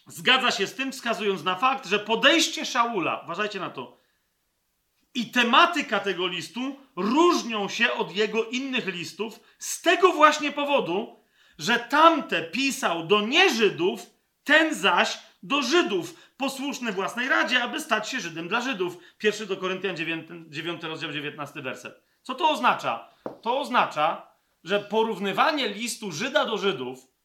zgadza 0.07 0.51
się 0.51 0.67
z 0.67 0.75
tym, 0.75 0.93
wskazując 0.93 1.45
na 1.45 1.55
fakt, 1.55 1.87
że 1.87 1.99
podejście 1.99 2.65
Szaula, 2.65 3.21
uważajcie 3.25 3.61
na 3.61 3.71
to, 3.71 3.97
i 5.15 5.31
tematyka 5.31 6.01
tego 6.01 6.27
listu 6.27 6.77
różnią 6.97 7.69
się 7.69 7.93
od 7.93 8.17
jego 8.17 8.45
innych 8.45 8.87
listów 8.87 9.41
z 9.59 9.83
tego 9.83 10.13
właśnie 10.13 10.53
powodu, 10.53 11.21
że 11.59 11.79
tamte 11.79 12.43
pisał 12.43 13.07
do 13.07 13.21
nieżydów, 13.21 14.07
ten 14.45 14.75
zaś 14.75 15.19
do 15.43 15.63
Żydów, 15.63 16.15
posłuszny 16.37 16.93
własnej 16.93 17.29
radzie, 17.29 17.63
aby 17.63 17.81
stać 17.81 18.09
się 18.09 18.21
Żydem 18.21 18.49
dla 18.49 18.61
Żydów. 18.61 18.99
Pierwszy 19.19 19.47
do 19.47 19.57
Koryntian 19.57 19.97
9, 19.97 20.29
9 20.49 20.83
rozdział 20.83 21.13
19 21.13 21.63
werset. 21.63 22.03
Co 22.23 22.35
to 22.35 22.51
oznacza? 22.51 23.11
To 23.43 23.61
oznacza, 23.61 24.27
że 24.65 24.81
porównywanie 24.81 25.69
listu 25.69 26.13
Żyda 26.13 26.45
do 26.45 26.59
Żydów 26.59 27.17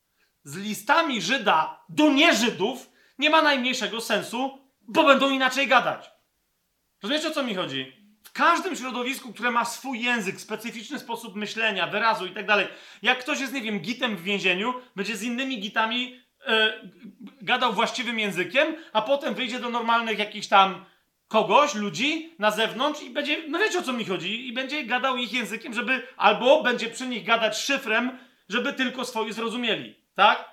z 0.43 0.57
listami 0.57 1.21
Żyda 1.21 1.83
do 1.89 2.11
nieżydów 2.11 2.89
nie 3.19 3.29
ma 3.29 3.41
najmniejszego 3.41 4.01
sensu, 4.01 4.59
bo 4.81 5.03
będą 5.03 5.29
inaczej 5.29 5.67
gadać. 5.67 6.11
Rozumiecie 7.03 7.27
o 7.27 7.31
co 7.31 7.43
mi 7.43 7.55
chodzi? 7.55 8.01
W 8.23 8.31
każdym 8.31 8.75
środowisku, 8.75 9.33
które 9.33 9.51
ma 9.51 9.65
swój 9.65 10.01
język, 10.01 10.41
specyficzny 10.41 10.99
sposób 10.99 11.35
myślenia, 11.35 11.87
wyrazu 11.87 12.25
i 12.25 12.31
tak 12.31 12.45
dalej, 12.45 12.67
jak 13.01 13.19
ktoś 13.19 13.39
jest, 13.39 13.53
nie 13.53 13.61
wiem, 13.61 13.79
gitem 13.79 14.17
w 14.17 14.23
więzieniu, 14.23 14.73
będzie 14.95 15.17
z 15.17 15.23
innymi 15.23 15.59
gitami 15.59 16.20
gadał 17.41 17.73
właściwym 17.73 18.19
językiem, 18.19 18.75
a 18.93 19.01
potem 19.01 19.33
wyjdzie 19.33 19.59
do 19.59 19.69
normalnych 19.69 20.19
jakichś 20.19 20.47
tam 20.47 20.85
kogoś, 21.27 21.75
ludzi 21.75 22.35
na 22.39 22.51
zewnątrz 22.51 23.01
i 23.01 23.09
będzie, 23.09 23.37
no 23.47 23.59
wiecie 23.59 23.79
o 23.79 23.81
co 23.81 23.93
mi 23.93 24.05
chodzi, 24.05 24.47
i 24.47 24.53
będzie 24.53 24.83
gadał 24.83 25.17
ich 25.17 25.33
językiem, 25.33 25.73
żeby, 25.73 26.07
albo 26.17 26.63
będzie 26.63 26.89
przy 26.89 27.07
nich 27.07 27.25
gadać 27.25 27.57
szyfrem, 27.57 28.19
żeby 28.49 28.73
tylko 28.73 29.05
swoi 29.05 29.33
zrozumieli, 29.33 29.95
tak? 30.15 30.51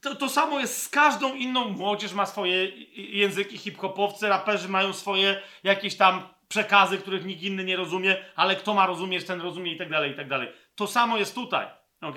To, 0.00 0.14
to 0.14 0.28
samo 0.28 0.60
jest 0.60 0.82
z 0.82 0.88
każdą 0.88 1.34
inną. 1.34 1.68
Młodzież 1.68 2.12
ma 2.12 2.26
swoje 2.26 2.68
języki, 2.94 3.58
hip-hopowcy, 3.58 4.28
raperzy 4.28 4.68
mają 4.68 4.92
swoje 4.92 5.40
jakieś 5.64 5.96
tam 5.96 6.28
przekazy, 6.48 6.98
których 6.98 7.24
nikt 7.24 7.42
inny 7.42 7.64
nie 7.64 7.76
rozumie, 7.76 8.16
ale 8.36 8.56
kto 8.56 8.74
ma 8.74 8.86
rozumieć, 8.86 9.24
ten 9.24 9.40
rozumie 9.40 9.72
i 9.72 9.76
tak 9.76 9.90
dalej, 9.90 10.12
i 10.12 10.14
tak 10.14 10.28
dalej. 10.28 10.48
To 10.74 10.86
samo 10.86 11.16
jest 11.16 11.34
tutaj, 11.34 11.66
ok? 12.00 12.16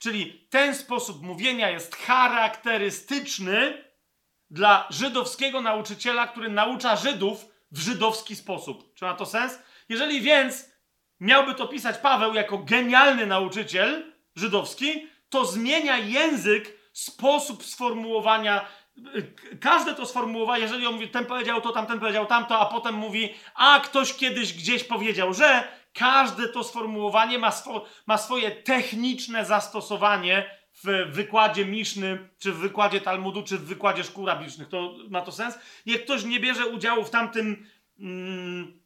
Czyli 0.00 0.46
ten 0.50 0.74
sposób 0.74 1.22
mówienia 1.22 1.70
jest 1.70 1.96
charakterystyczny 1.96 3.84
dla 4.50 4.86
żydowskiego 4.90 5.60
nauczyciela, 5.60 6.26
który 6.26 6.48
naucza 6.48 6.96
Żydów 6.96 7.46
w 7.72 7.78
żydowski 7.78 8.36
sposób. 8.36 8.94
Czy 8.94 9.04
ma 9.04 9.14
to 9.14 9.26
sens? 9.26 9.58
Jeżeli 9.88 10.20
więc 10.20 10.70
miałby 11.20 11.54
to 11.54 11.68
pisać 11.68 11.98
Paweł 11.98 12.34
jako 12.34 12.58
genialny 12.58 13.26
nauczyciel 13.26 14.12
żydowski, 14.36 15.06
to 15.28 15.44
zmienia 15.44 15.98
język, 15.98 16.78
sposób 16.92 17.64
sformułowania. 17.64 18.66
Każde 19.60 19.94
to 19.94 20.06
sformułowanie, 20.06 20.62
jeżeli 20.62 20.86
on 20.86 20.94
mówi, 20.94 21.08
ten 21.08 21.26
powiedział 21.26 21.60
to, 21.60 21.72
tamten 21.72 22.00
powiedział 22.00 22.26
tamto, 22.26 22.60
a 22.60 22.66
potem 22.66 22.94
mówi, 22.94 23.34
a 23.54 23.80
ktoś 23.84 24.14
kiedyś 24.14 24.52
gdzieś 24.52 24.84
powiedział, 24.84 25.34
że 25.34 25.79
każde 25.92 26.48
to 26.48 26.64
sformułowanie 26.64 27.38
ma, 27.38 27.50
swo 27.50 27.84
ma 28.06 28.18
swoje 28.18 28.50
techniczne 28.50 29.44
zastosowanie 29.44 30.60
w 30.84 31.14
wykładzie 31.14 31.64
Miszny, 31.64 32.28
czy 32.38 32.52
w 32.52 32.56
wykładzie 32.56 33.00
Talmudu, 33.00 33.42
czy 33.42 33.58
w 33.58 33.64
wykładzie 33.64 34.04
szkół 34.04 34.26
rabicznych. 34.26 34.68
To 34.68 34.94
ma 35.10 35.20
to 35.20 35.32
sens? 35.32 35.58
Jak 35.86 36.04
ktoś 36.04 36.24
nie 36.24 36.40
bierze 36.40 36.66
udziału 36.66 37.04
w 37.04 37.10
tamtym 37.10 37.66
mm, 38.00 38.80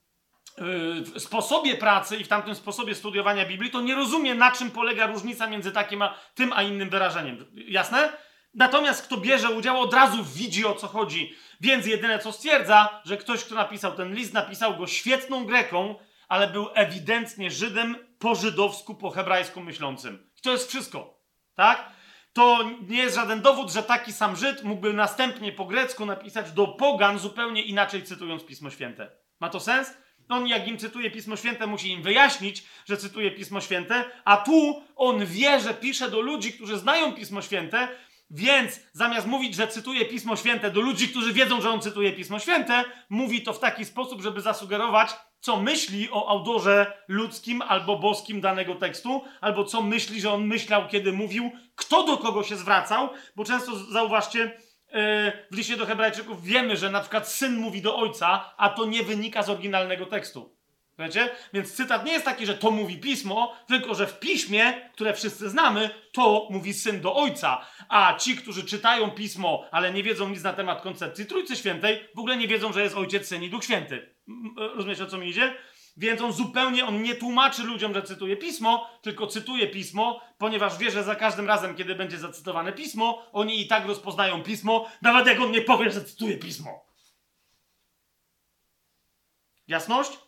yy, 1.13 1.21
sposobie 1.21 1.75
pracy 1.75 2.17
i 2.17 2.25
w 2.25 2.29
tamtym 2.29 2.55
sposobie 2.55 2.95
studiowania 2.95 3.47
Biblii, 3.47 3.71
to 3.71 3.81
nie 3.81 3.95
rozumie, 3.95 4.35
na 4.35 4.51
czym 4.51 4.71
polega 4.71 5.07
różnica 5.07 5.47
między 5.47 5.73
takim 5.73 6.03
a 6.03 6.15
tym, 6.35 6.53
a 6.53 6.63
innym 6.63 6.91
wyrażeniem. 6.91 7.47
Jasne? 7.55 8.13
Natomiast 8.55 9.07
kto 9.07 9.17
bierze 9.17 9.51
udział, 9.51 9.81
od 9.81 9.95
razu 9.95 10.25
widzi 10.25 10.67
o 10.67 10.75
co 10.75 10.89
chodzi. 10.89 11.35
Więc 11.61 11.87
jedyne 11.87 12.19
co 12.19 12.33
stwierdza, 12.33 13.01
że 13.05 13.17
ktoś, 13.17 13.45
kto 13.45 13.55
napisał 13.55 13.93
ten 13.93 14.15
list, 14.15 14.33
napisał 14.33 14.77
go 14.77 14.87
świetną 14.87 15.45
Greką, 15.45 15.95
ale 16.35 16.49
był 16.49 16.69
ewidentnie 16.75 17.51
Żydem 17.51 17.97
po 18.19 18.35
żydowsku, 18.35 18.95
po 18.95 19.11
hebrajsku 19.11 19.61
myślącym. 19.61 20.31
I 20.39 20.43
to 20.43 20.53
jest 20.53 20.69
wszystko. 20.69 21.21
Tak? 21.55 21.91
To 22.33 22.71
nie 22.89 22.99
jest 22.99 23.17
żaden 23.17 23.41
dowód, 23.41 23.73
że 23.73 23.83
taki 23.83 24.13
sam 24.13 24.37
Żyd 24.37 24.65
mógłby 24.65 24.93
następnie 24.93 25.53
po 25.53 25.65
grecku 25.65 26.07
napisać 26.07 26.53
do 26.53 26.67
pogan 26.67 27.19
zupełnie 27.19 27.63
inaczej 27.63 28.03
cytując 28.03 28.45
Pismo 28.45 28.71
Święte. 28.71 29.11
Ma 29.41 29.49
to 29.49 29.61
sens? 29.61 29.95
On, 30.29 30.47
jak 30.47 30.69
im 30.69 30.79
cytuje 30.79 31.11
Pismo 31.11 31.37
Święte, 31.37 31.67
musi 31.67 31.91
im 31.91 32.03
wyjaśnić, 32.03 32.65
że 32.87 32.97
cytuje 32.97 33.31
Pismo 33.31 33.61
Święte, 33.61 34.05
a 34.25 34.37
tu 34.37 34.83
on 34.97 35.27
wie, 35.27 35.61
że 35.61 35.75
pisze 35.75 36.11
do 36.11 36.21
ludzi, 36.21 36.53
którzy 36.53 36.79
znają 36.79 37.13
Pismo 37.13 37.43
Święte, 37.43 37.89
więc 38.31 38.81
zamiast 38.93 39.27
mówić, 39.27 39.55
że 39.55 39.69
cytuje 39.69 40.05
Pismo 40.05 40.37
Święte 40.37 40.71
do 40.71 40.81
ludzi, 40.81 41.09
którzy 41.09 41.33
wiedzą, 41.33 41.61
że 41.61 41.71
on 41.71 41.81
cytuje 41.81 42.13
Pismo 42.13 42.39
Święte, 42.39 42.85
mówi 43.11 43.43
to 43.43 43.53
w 43.53 43.59
taki 43.59 43.85
sposób, 43.85 44.23
żeby 44.23 44.41
zasugerować, 44.41 45.11
co 45.45 45.57
myśli 45.57 46.09
o 46.11 46.29
autorze 46.29 46.93
ludzkim 47.09 47.63
albo 47.63 47.99
boskim 47.99 48.41
danego 48.41 48.75
tekstu, 48.75 49.25
albo 49.41 49.65
co 49.65 49.83
myśli, 49.83 50.21
że 50.21 50.33
on 50.33 50.47
myślał, 50.47 50.89
kiedy 50.89 51.13
mówił, 51.13 51.51
kto 51.75 52.03
do 52.07 52.17
kogo 52.17 52.43
się 52.43 52.57
zwracał, 52.57 53.09
bo 53.37 53.45
często 53.45 53.77
zauważcie, 53.77 54.61
e, 54.93 55.33
w 55.51 55.57
liście 55.57 55.77
do 55.77 55.87
Hebrajczyków 55.87 56.43
wiemy, 56.43 56.77
że 56.77 56.91
na 56.91 57.01
przykład 57.01 57.29
syn 57.29 57.57
mówi 57.57 57.83
do 57.83 57.97
ojca, 57.97 58.55
a 58.57 58.69
to 58.69 58.87
nie 58.87 59.03
wynika 59.03 59.43
z 59.43 59.51
oryginalnego 59.51 60.07
tekstu. 60.07 60.57
Wiecie? 60.99 61.31
Więc 61.53 61.73
cytat 61.73 62.07
nie 62.07 62.13
jest 62.13 62.25
taki, 62.25 62.47
że 62.47 62.55
to 62.55 62.71
mówi 62.71 62.99
pismo, 62.99 63.57
tylko 63.67 63.95
że 63.95 64.07
w 64.07 64.19
piśmie, 64.19 64.91
które 64.93 65.15
wszyscy 65.15 65.51
znamy, 65.51 65.91
to 66.13 66.49
mówi 66.51 66.75
syn 66.75 67.01
do 67.01 67.15
ojca. 67.15 67.67
A 67.89 68.17
ci, 68.19 68.37
którzy 68.37 68.65
czytają 68.65 69.11
pismo, 69.11 69.65
ale 69.71 69.93
nie 69.93 70.03
wiedzą 70.03 70.29
nic 70.29 70.43
na 70.43 70.53
temat 70.53 70.83
koncepcji 70.83 71.27
Trójcy 71.27 71.57
Świętej, 71.57 72.09
w 72.15 72.19
ogóle 72.19 72.37
nie 72.37 72.49
wiedzą, 72.49 72.73
że 72.73 72.83
jest 72.83 72.97
ojciec, 72.97 73.29
syn 73.29 73.43
i 73.43 73.51
duch 73.51 73.65
święty. 73.65 74.15
Rozumiecie 74.57 75.05
o 75.05 75.07
co 75.07 75.19
mi 75.19 75.29
idzie? 75.29 75.55
Więc 75.97 76.21
on 76.21 76.33
zupełnie 76.33 76.87
on 76.87 77.03
nie 77.03 77.15
tłumaczy 77.15 77.63
ludziom, 77.63 77.95
że 77.95 78.03
cytuje 78.03 78.37
pismo, 78.37 78.91
tylko 79.03 79.27
cytuje 79.27 79.67
pismo, 79.67 80.21
ponieważ 80.39 80.79
wie, 80.79 80.91
że 80.91 81.05
za 81.05 81.15
każdym 81.15 81.49
razem, 81.49 81.75
kiedy 81.75 81.95
będzie 81.95 82.19
zacytowane 82.19 82.73
pismo, 82.73 83.27
oni 83.33 83.61
i 83.61 83.67
tak 83.67 83.87
rozpoznają 83.87 84.43
pismo, 84.43 84.91
nawet 85.03 85.27
jak 85.27 85.41
on 85.41 85.51
nie 85.51 85.63
powie, 85.63 85.91
że 85.91 86.05
cytuje 86.05 86.37
pismo. 86.39 86.85
Jasność? 89.69 90.19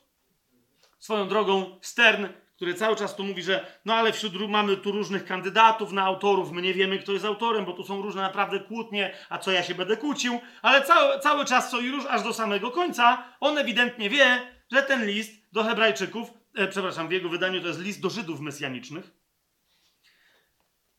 Swoją 1.06 1.28
drogą, 1.28 1.78
Stern, 1.80 2.26
który 2.56 2.74
cały 2.74 2.96
czas 2.96 3.16
tu 3.16 3.24
mówi, 3.24 3.42
że 3.42 3.66
no 3.84 3.94
ale 3.94 4.12
wśród 4.12 4.48
mamy 4.48 4.76
tu 4.76 4.92
różnych 4.92 5.24
kandydatów 5.24 5.92
na 5.92 6.02
autorów, 6.02 6.52
my 6.52 6.62
nie 6.62 6.74
wiemy, 6.74 6.98
kto 6.98 7.12
jest 7.12 7.24
autorem, 7.24 7.64
bo 7.64 7.72
tu 7.72 7.84
są 7.84 8.02
różne 8.02 8.22
naprawdę 8.22 8.60
kłótnie, 8.60 9.14
a 9.28 9.38
co 9.38 9.52
ja 9.52 9.62
się 9.62 9.74
będę 9.74 9.96
kłócił, 9.96 10.40
ale 10.62 10.82
cały, 10.82 11.20
cały 11.20 11.44
czas, 11.44 11.70
co 11.70 11.80
i 11.80 11.84
już 11.84 12.06
aż 12.06 12.22
do 12.22 12.32
samego 12.32 12.70
końca, 12.70 13.24
on 13.40 13.58
ewidentnie 13.58 14.10
wie, 14.10 14.52
że 14.72 14.82
ten 14.82 15.06
list 15.06 15.32
do 15.52 15.64
Hebrajczyków, 15.64 16.30
e, 16.54 16.68
przepraszam, 16.68 17.08
w 17.08 17.12
jego 17.12 17.28
wydaniu 17.28 17.60
to 17.60 17.66
jest 17.66 17.80
list 17.80 18.00
do 18.00 18.10
Żydów 18.10 18.40
mesjanicznych. 18.40 19.10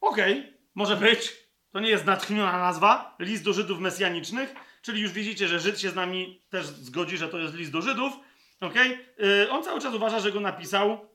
Okej, 0.02 0.40
okay, 0.40 0.54
może 0.76 0.96
być. 0.96 1.34
To 1.72 1.80
nie 1.80 1.90
jest 1.90 2.06
natchniona 2.06 2.58
nazwa, 2.58 3.16
list 3.20 3.44
do 3.44 3.54
Żydów 3.54 3.80
mesjanicznych, 3.80 4.56
czyli 4.82 5.02
już 5.02 5.12
widzicie, 5.12 5.48
że 5.48 5.60
Żyd 5.60 5.80
się 5.80 5.90
z 5.90 5.96
nami 5.96 6.42
też 6.50 6.66
zgodzi, 6.66 7.18
że 7.18 7.28
to 7.28 7.40
jest 7.40 7.54
list 7.54 7.72
do 7.72 7.82
Żydów. 7.82 8.27
Okay? 8.60 8.98
On 9.50 9.64
cały 9.64 9.82
czas 9.82 9.94
uważa, 9.94 10.20
że 10.20 10.32
go 10.32 10.40
napisał, 10.40 11.10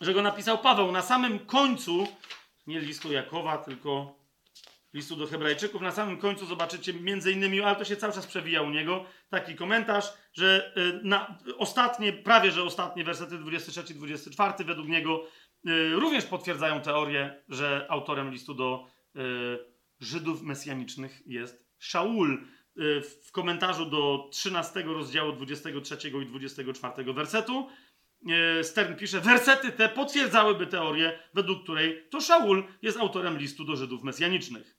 że 0.00 0.14
go 0.14 0.22
napisał 0.22 0.58
Paweł. 0.58 0.92
Na 0.92 1.02
samym 1.02 1.38
końcu, 1.38 2.08
nie 2.66 2.80
listu 2.80 3.12
Jakowa, 3.12 3.58
tylko 3.58 4.16
listu 4.94 5.16
do 5.16 5.26
Hebrajczyków, 5.26 5.82
na 5.82 5.92
samym 5.92 6.18
końcu 6.18 6.46
zobaczycie 6.46 6.92
między 6.92 7.32
innymi, 7.32 7.60
ale 7.60 7.76
to 7.76 7.84
się 7.84 7.96
cały 7.96 8.12
czas 8.12 8.26
przewija 8.26 8.62
u 8.62 8.70
niego, 8.70 9.04
taki 9.28 9.54
komentarz, 9.54 10.12
że 10.32 10.72
yy, 10.76 11.00
na, 11.02 11.38
ostatnie, 11.58 12.12
prawie 12.12 12.50
że 12.50 12.62
ostatnie 12.62 13.04
wersety 13.04 13.38
23-24 13.38 14.64
według 14.64 14.88
niego 14.88 15.26
yy, 15.64 15.90
również 15.90 16.24
potwierdzają 16.24 16.80
teorię, 16.80 17.42
że 17.48 17.86
autorem 17.88 18.30
listu 18.30 18.54
do 18.54 18.86
y, 19.16 19.20
Żydów 20.00 20.42
mesjanicznych 20.42 21.22
jest 21.26 21.66
Szaul. 21.78 22.46
Y, 22.78 23.00
w 23.00 23.32
komentarzu 23.32 23.86
do 23.86 24.28
13 24.32 24.82
rozdziału 24.82 25.32
23 25.32 26.08
i 26.22 26.26
24 26.26 27.12
wersetu. 27.12 27.68
Y, 28.60 28.64
Stern 28.64 28.94
pisze, 28.96 29.20
wersety 29.20 29.72
te 29.72 29.88
potwierdzałyby 29.88 30.66
teorię, 30.66 31.18
według 31.34 31.62
której 31.62 32.06
to 32.10 32.20
Szaul 32.20 32.64
jest 32.82 32.98
autorem 32.98 33.38
listu 33.38 33.64
do 33.64 33.76
Żydów 33.76 34.02
mesjanicznych. 34.02 34.76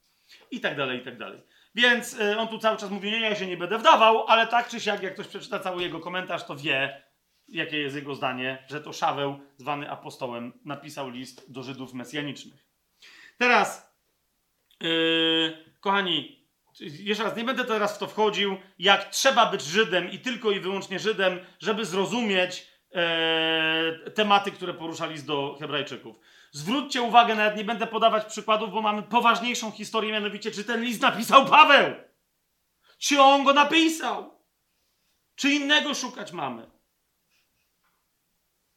I 0.51 0.59
tak 0.59 0.77
dalej, 0.77 0.99
i 0.99 1.03
tak 1.03 1.17
dalej. 1.17 1.41
Więc 1.75 2.13
y, 2.13 2.37
on 2.37 2.47
tu 2.47 2.59
cały 2.59 2.77
czas 2.77 2.89
mówi, 2.89 3.11
nie, 3.11 3.19
ja 3.19 3.35
się 3.35 3.47
nie 3.47 3.57
będę 3.57 3.77
wdawał, 3.77 4.27
ale 4.27 4.47
tak 4.47 4.67
czy 4.67 4.79
siak, 4.79 5.03
jak 5.03 5.13
ktoś 5.13 5.27
przeczyta 5.27 5.59
cały 5.59 5.81
jego 5.81 5.99
komentarz, 5.99 6.45
to 6.45 6.55
wie, 6.55 7.03
jakie 7.47 7.79
jest 7.79 7.95
jego 7.95 8.15
zdanie, 8.15 8.65
że 8.67 8.81
to 8.81 8.93
Szaweł, 8.93 9.39
zwany 9.57 9.91
apostołem, 9.91 10.53
napisał 10.65 11.09
list 11.09 11.51
do 11.51 11.63
Żydów 11.63 11.93
mesjanicznych. 11.93 12.67
Teraz, 13.37 13.93
yy, 14.81 15.65
kochani, 15.79 16.36
jeszcze 16.79 17.23
raz, 17.23 17.35
nie 17.35 17.43
będę 17.43 17.65
teraz 17.65 17.95
w 17.95 17.97
to 17.97 18.07
wchodził, 18.07 18.57
jak 18.79 19.09
trzeba 19.09 19.45
być 19.45 19.61
Żydem 19.61 20.11
i 20.11 20.19
tylko 20.19 20.51
i 20.51 20.59
wyłącznie 20.59 20.99
Żydem, 20.99 21.39
żeby 21.59 21.85
zrozumieć 21.85 22.67
e, 22.91 24.09
tematy, 24.15 24.51
które 24.51 24.73
poruszali 24.73 25.23
do 25.23 25.57
Hebrajczyków. 25.59 26.15
Zwróćcie 26.51 27.01
uwagę, 27.01 27.35
nawet 27.35 27.57
nie 27.57 27.63
będę 27.63 27.87
podawać 27.87 28.25
przykładów, 28.25 28.71
bo 28.71 28.81
mamy 28.81 29.03
poważniejszą 29.03 29.71
historię, 29.71 30.11
mianowicie, 30.11 30.51
czy 30.51 30.63
ten 30.63 30.83
list 30.83 31.01
napisał 31.01 31.45
Paweł? 31.45 31.95
Czy 32.97 33.21
on 33.21 33.43
go 33.43 33.53
napisał? 33.53 34.37
Czy 35.35 35.49
innego 35.49 35.93
szukać 35.93 36.31
mamy? 36.31 36.69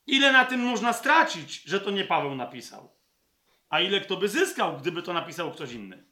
Ile 0.07 0.33
na 0.33 0.45
tym 0.45 0.61
można 0.61 0.93
stracić, 0.93 1.63
że 1.63 1.81
to 1.81 1.91
nie 1.91 2.05
Paweł 2.05 2.35
napisał? 2.35 2.97
A 3.69 3.81
ile 3.81 4.01
kto 4.01 4.17
by 4.17 4.29
zyskał, 4.29 4.77
gdyby 4.77 5.03
to 5.03 5.13
napisał 5.13 5.53
ktoś 5.53 5.73
inny? 5.73 6.05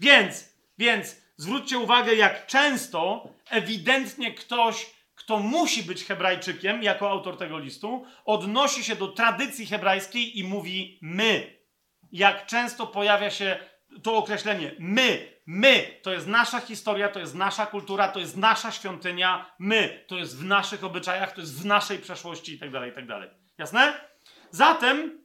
Więc 0.00 0.59
więc 0.80 1.16
zwróćcie 1.36 1.78
uwagę, 1.78 2.14
jak 2.14 2.46
często 2.46 3.28
ewidentnie 3.50 4.34
ktoś, 4.34 4.90
kto 5.14 5.38
musi 5.38 5.82
być 5.82 6.04
Hebrajczykiem 6.04 6.82
jako 6.82 7.10
autor 7.10 7.36
tego 7.36 7.58
listu, 7.58 8.06
odnosi 8.24 8.84
się 8.84 8.96
do 8.96 9.08
tradycji 9.08 9.66
hebrajskiej 9.66 10.38
i 10.38 10.44
mówi 10.44 10.98
my. 11.02 11.56
Jak 12.12 12.46
często 12.46 12.86
pojawia 12.86 13.30
się 13.30 13.58
to 14.02 14.16
określenie 14.16 14.74
my. 14.78 15.40
My 15.46 16.00
to 16.02 16.12
jest 16.12 16.26
nasza 16.26 16.60
historia, 16.60 17.08
to 17.08 17.20
jest 17.20 17.34
nasza 17.34 17.66
kultura, 17.66 18.08
to 18.08 18.20
jest 18.20 18.36
nasza 18.36 18.70
świątynia. 18.72 19.54
My 19.58 20.04
to 20.06 20.16
jest 20.16 20.38
w 20.38 20.44
naszych 20.44 20.84
obyczajach, 20.84 21.32
to 21.32 21.40
jest 21.40 21.62
w 21.62 21.64
naszej 21.64 21.98
przeszłości 21.98 22.52
itd. 22.52 22.78
Tak 22.78 22.88
itd. 22.88 23.20
Tak 23.20 23.30
Jasne? 23.58 24.00
Zatem, 24.50 25.18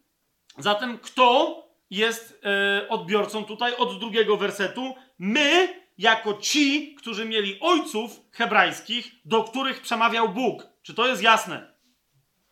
zatem 0.57 0.97
kto 0.97 1.65
jest 1.89 2.41
e, 2.43 2.89
odbiorcą 2.89 3.45
tutaj 3.45 3.75
od 3.75 3.99
drugiego 3.99 4.37
wersetu? 4.37 4.95
my, 5.19 5.81
jako 5.97 6.33
ci, 6.33 6.95
którzy 6.95 7.25
mieli 7.25 7.59
ojców 7.59 8.21
hebrajskich, 8.31 9.11
do 9.25 9.43
których 9.43 9.81
przemawiał 9.81 10.29
Bóg. 10.29 10.67
Czy 10.81 10.93
to 10.93 11.07
jest 11.07 11.21
jasne? 11.21 11.73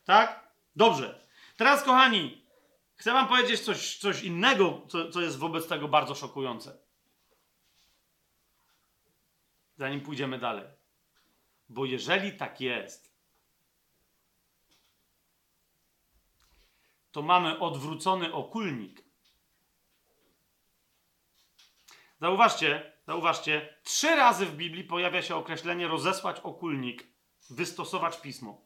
Tak? 0.04 0.48
Dobrze. 0.76 1.28
Teraz, 1.58 1.84
kochani, 1.84 2.46
chcę 2.96 3.14
Wam 3.14 3.28
powiedzieć 3.28 3.60
coś, 3.60 3.98
coś 3.98 4.24
innego, 4.24 4.82
co, 4.88 5.10
co 5.10 5.22
jest 5.22 5.38
wobec 5.38 5.68
tego 5.68 5.88
bardzo 5.88 6.16
szokujące. 6.16 6.78
Zanim 9.76 10.02
pójdziemy 10.02 10.40
dalej. 10.40 10.66
Bo 11.70 11.86
jeżeli 11.86 12.38
tak 12.38 12.62
jest, 12.62 13.14
to 17.12 17.22
mamy 17.22 17.60
odwrócony 17.60 18.34
okulnik 18.34 19.03
Zauważcie, 22.24 22.94
zauważcie, 23.08 23.76
trzy 23.84 24.16
razy 24.16 24.46
w 24.46 24.56
Biblii 24.56 24.84
pojawia 24.84 25.22
się 25.22 25.36
określenie 25.36 25.88
rozesłać 25.88 26.40
okulnik, 26.40 27.08
wystosować 27.50 28.22
pismo. 28.22 28.62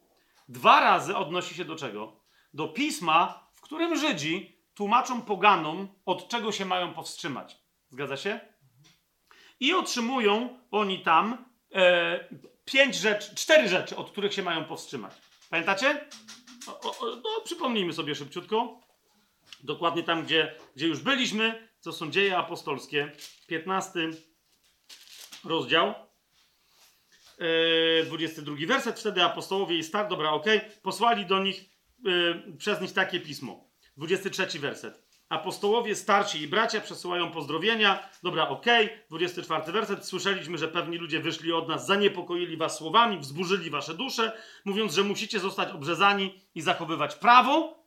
Dwa 0.50 0.80
razy 0.80 1.16
odnosi 1.16 1.56
się 1.56 1.66
do 1.66 1.76
czego? 1.76 2.24
Do 2.54 2.68
pisma, 2.68 3.50
w 3.54 3.62
którym 3.62 3.98
Żydzi 3.98 4.62
tłumaczą 4.74 5.22
poganom, 5.22 5.88
od 6.06 6.30
czego 6.30 6.52
się 6.52 6.66
mają 6.66 6.94
powstrzymać. 6.94 7.58
Zgadza 7.90 8.18
się? 8.18 8.40
I 9.60 9.74
otrzymują 9.74 10.60
oni 10.72 11.04
tam 11.04 11.46
e, 11.74 12.30
pięć 12.66 12.96
rzeczy, 12.96 13.36
cztery 13.36 13.70
rzeczy, 13.70 13.96
od 13.96 14.12
których 14.12 14.34
się 14.34 14.44
mają 14.44 14.66
powstrzymać. 14.66 15.14
Pamiętacie? 15.50 16.08
O, 16.68 17.00
o, 17.00 17.16
no, 17.16 17.42
przypomnijmy 17.44 17.94
sobie 17.94 18.16
szybciutko. 18.16 18.82
Dokładnie 19.64 20.04
tam, 20.04 20.24
gdzie, 20.24 20.56
gdzie 20.76 20.88
już 20.88 21.00
byliśmy, 21.00 21.67
co 21.80 21.94
są 21.94 22.12
dzieje 22.12 22.38
apostolskie, 22.38 23.12
15 23.48 24.10
rozdział. 25.44 25.94
22 28.06 28.56
e, 28.64 28.66
werset, 28.66 29.00
wtedy 29.00 29.24
apostołowie 29.24 29.78
i 29.78 29.84
star, 29.84 30.08
dobra, 30.08 30.32
ok, 30.32 30.46
posłali 30.82 31.26
do 31.26 31.44
nich, 31.44 31.66
e, 32.06 32.58
przez 32.58 32.82
nich 32.82 32.94
takie 32.94 33.20
pismo. 33.20 33.68
23 33.98 34.60
werset. 34.60 35.08
Apostołowie, 35.30 35.96
starsi 35.96 36.42
i 36.42 36.48
bracia 36.48 36.82
przesyłają 36.82 37.32
pozdrowienia. 37.32 38.10
Dobra, 38.24 38.48
okej. 38.50 38.86
Okay. 38.86 39.04
24 39.10 39.72
werset. 39.72 40.06
Słyszeliśmy, 40.06 40.58
że 40.58 40.68
pewni 40.68 40.98
ludzie 40.98 41.20
wyszli 41.20 41.54
od 41.54 41.68
nas, 41.68 41.86
zaniepokoili 41.86 42.58
was 42.58 42.78
słowami, 42.78 43.20
wzburzyli 43.20 43.70
wasze 43.70 43.94
dusze, 43.94 44.38
mówiąc, 44.66 44.94
że 44.94 45.04
musicie 45.04 45.40
zostać 45.40 45.72
obrzezani 45.72 46.42
i 46.56 46.62
zachowywać 46.62 47.16
prawo, 47.16 47.84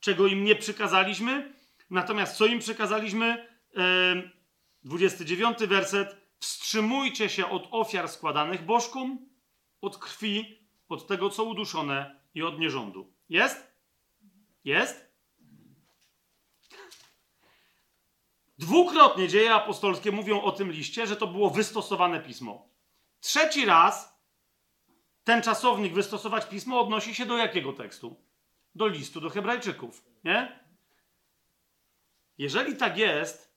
czego 0.00 0.26
im 0.26 0.44
nie 0.44 0.56
przykazaliśmy. 0.56 1.52
Natomiast 1.92 2.36
co 2.36 2.46
im 2.46 2.58
przykazaliśmy? 2.58 3.48
Yy, 3.76 4.30
29 4.84 5.58
werset. 5.58 6.16
Wstrzymujcie 6.38 7.28
się 7.28 7.50
od 7.50 7.68
ofiar 7.70 8.08
składanych 8.08 8.64
bożkom, 8.64 9.28
od 9.80 9.98
krwi, 9.98 10.58
od 10.88 11.06
tego, 11.06 11.30
co 11.30 11.44
uduszone 11.44 12.20
i 12.34 12.42
od 12.42 12.58
nierządu. 12.58 13.12
Jest? 13.28 13.72
Jest? 14.64 15.12
Dwukrotnie 18.58 19.28
dzieje 19.28 19.54
apostolskie 19.54 20.12
mówią 20.12 20.42
o 20.42 20.52
tym 20.52 20.72
liście, 20.72 21.06
że 21.06 21.16
to 21.16 21.26
było 21.26 21.50
wystosowane 21.50 22.20
pismo. 22.20 22.68
Trzeci 23.20 23.64
raz 23.64 24.18
ten 25.24 25.42
czasownik 25.42 25.94
wystosować 25.94 26.48
pismo 26.48 26.80
odnosi 26.80 27.14
się 27.14 27.26
do 27.26 27.36
jakiego 27.36 27.72
tekstu? 27.72 28.16
Do 28.74 28.86
listu 28.86 29.20
do 29.20 29.30
Hebrajczyków, 29.30 30.04
nie? 30.24 30.61
Jeżeli 32.38 32.76
tak 32.76 32.98
jest, 32.98 33.54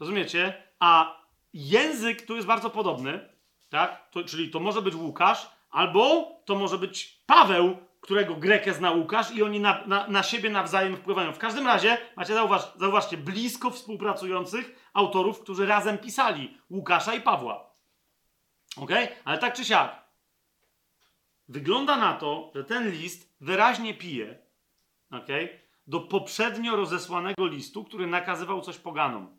rozumiecie, 0.00 0.62
a 0.78 1.20
język 1.52 2.26
tu 2.26 2.36
jest 2.36 2.48
bardzo 2.48 2.70
podobny, 2.70 3.28
tak? 3.68 4.10
To, 4.10 4.24
czyli 4.24 4.50
to 4.50 4.60
może 4.60 4.82
być 4.82 4.94
Łukasz, 4.94 5.50
albo 5.70 6.32
to 6.44 6.54
może 6.54 6.78
być 6.78 7.22
Paweł, 7.26 7.76
którego 8.00 8.34
Grekę 8.34 8.74
zna 8.74 8.90
Łukasz 8.90 9.30
i 9.30 9.42
oni 9.42 9.60
na, 9.60 9.86
na, 9.86 10.06
na 10.06 10.22
siebie 10.22 10.50
nawzajem 10.50 10.96
wpływają. 10.96 11.32
W 11.32 11.38
każdym 11.38 11.66
razie, 11.66 11.98
macie 12.16 12.34
zauważ, 12.34 12.62
zauważcie, 12.76 13.16
blisko 13.16 13.70
współpracujących 13.70 14.90
autorów, 14.92 15.40
którzy 15.40 15.66
razem 15.66 15.98
pisali 15.98 16.58
Łukasza 16.70 17.14
i 17.14 17.20
Pawła. 17.20 17.70
Ok? 18.76 18.90
Ale 19.24 19.38
tak 19.38 19.54
czy 19.54 19.64
siak, 19.64 20.04
wygląda 21.48 21.96
na 21.96 22.14
to, 22.14 22.50
że 22.54 22.64
ten 22.64 22.90
list 22.90 23.36
wyraźnie 23.40 23.94
pije 23.94 24.48
ok? 25.10 25.28
Do 25.88 26.00
poprzednio 26.00 26.76
rozesłanego 26.76 27.46
listu, 27.46 27.84
który 27.84 28.06
nakazywał 28.06 28.60
coś 28.60 28.78
poganom. 28.78 29.38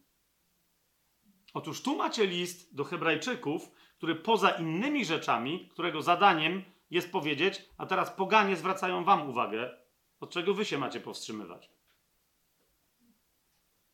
Otóż 1.53 1.81
tu 1.81 1.97
macie 1.97 2.25
list 2.25 2.75
do 2.75 2.83
Hebrajczyków, 2.83 3.71
który 3.97 4.15
poza 4.15 4.49
innymi 4.49 5.05
rzeczami, 5.05 5.69
którego 5.71 6.01
zadaniem 6.01 6.63
jest 6.91 7.11
powiedzieć, 7.11 7.69
a 7.77 7.85
teraz 7.85 8.11
poganie 8.11 8.55
zwracają 8.55 9.03
wam 9.03 9.29
uwagę, 9.29 9.77
od 10.19 10.29
czego 10.29 10.53
wy 10.53 10.65
się 10.65 10.77
macie 10.77 10.99
powstrzymywać. 10.99 11.69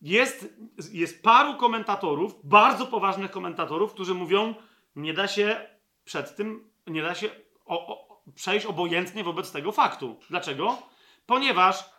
Jest, 0.02 0.54
jest 0.92 1.24
paru 1.24 1.56
komentatorów, 1.56 2.36
bardzo 2.44 2.86
poważnych 2.86 3.32
komentatorów, 3.32 3.94
którzy 3.94 4.14
mówią, 4.14 4.56
nie 4.96 5.14
da 5.14 5.28
się 5.28 5.70
przed 6.04 6.36
tym, 6.36 6.70
nie 6.88 7.02
da 7.02 7.16
się 7.16 7.30
o, 7.66 7.88
o, 7.88 8.22
przejść 8.36 8.66
obojętnie 8.66 9.24
wobec 9.24 9.52
tego 9.52 9.72
faktu. 9.72 10.20
Dlaczego? 10.30 10.78
Ponieważ 11.26 11.95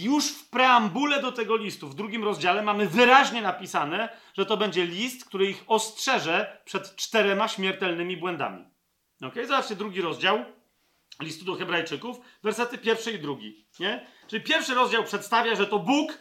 już 0.00 0.28
w 0.28 0.50
preambule 0.50 1.20
do 1.20 1.32
tego 1.32 1.56
listu, 1.56 1.88
w 1.88 1.94
drugim 1.94 2.24
rozdziale, 2.24 2.62
mamy 2.62 2.86
wyraźnie 2.86 3.42
napisane, 3.42 4.08
że 4.34 4.46
to 4.46 4.56
będzie 4.56 4.86
list, 4.86 5.24
który 5.24 5.50
ich 5.50 5.64
ostrzeże 5.66 6.62
przed 6.64 6.96
czterema 6.96 7.48
śmiertelnymi 7.48 8.16
błędami. 8.16 8.64
Ok, 9.22 9.34
zobaczcie 9.46 9.76
drugi 9.76 10.00
rozdział 10.00 10.44
listu 11.20 11.44
do 11.44 11.54
Hebrajczyków, 11.54 12.20
wersety 12.42 12.78
pierwszy 12.78 13.12
i 13.12 13.18
drugi. 13.18 13.66
Nie? 13.80 14.06
Czyli 14.26 14.42
pierwszy 14.42 14.74
rozdział 14.74 15.04
przedstawia, 15.04 15.54
że 15.54 15.66
to 15.66 15.78
Bóg 15.78 16.18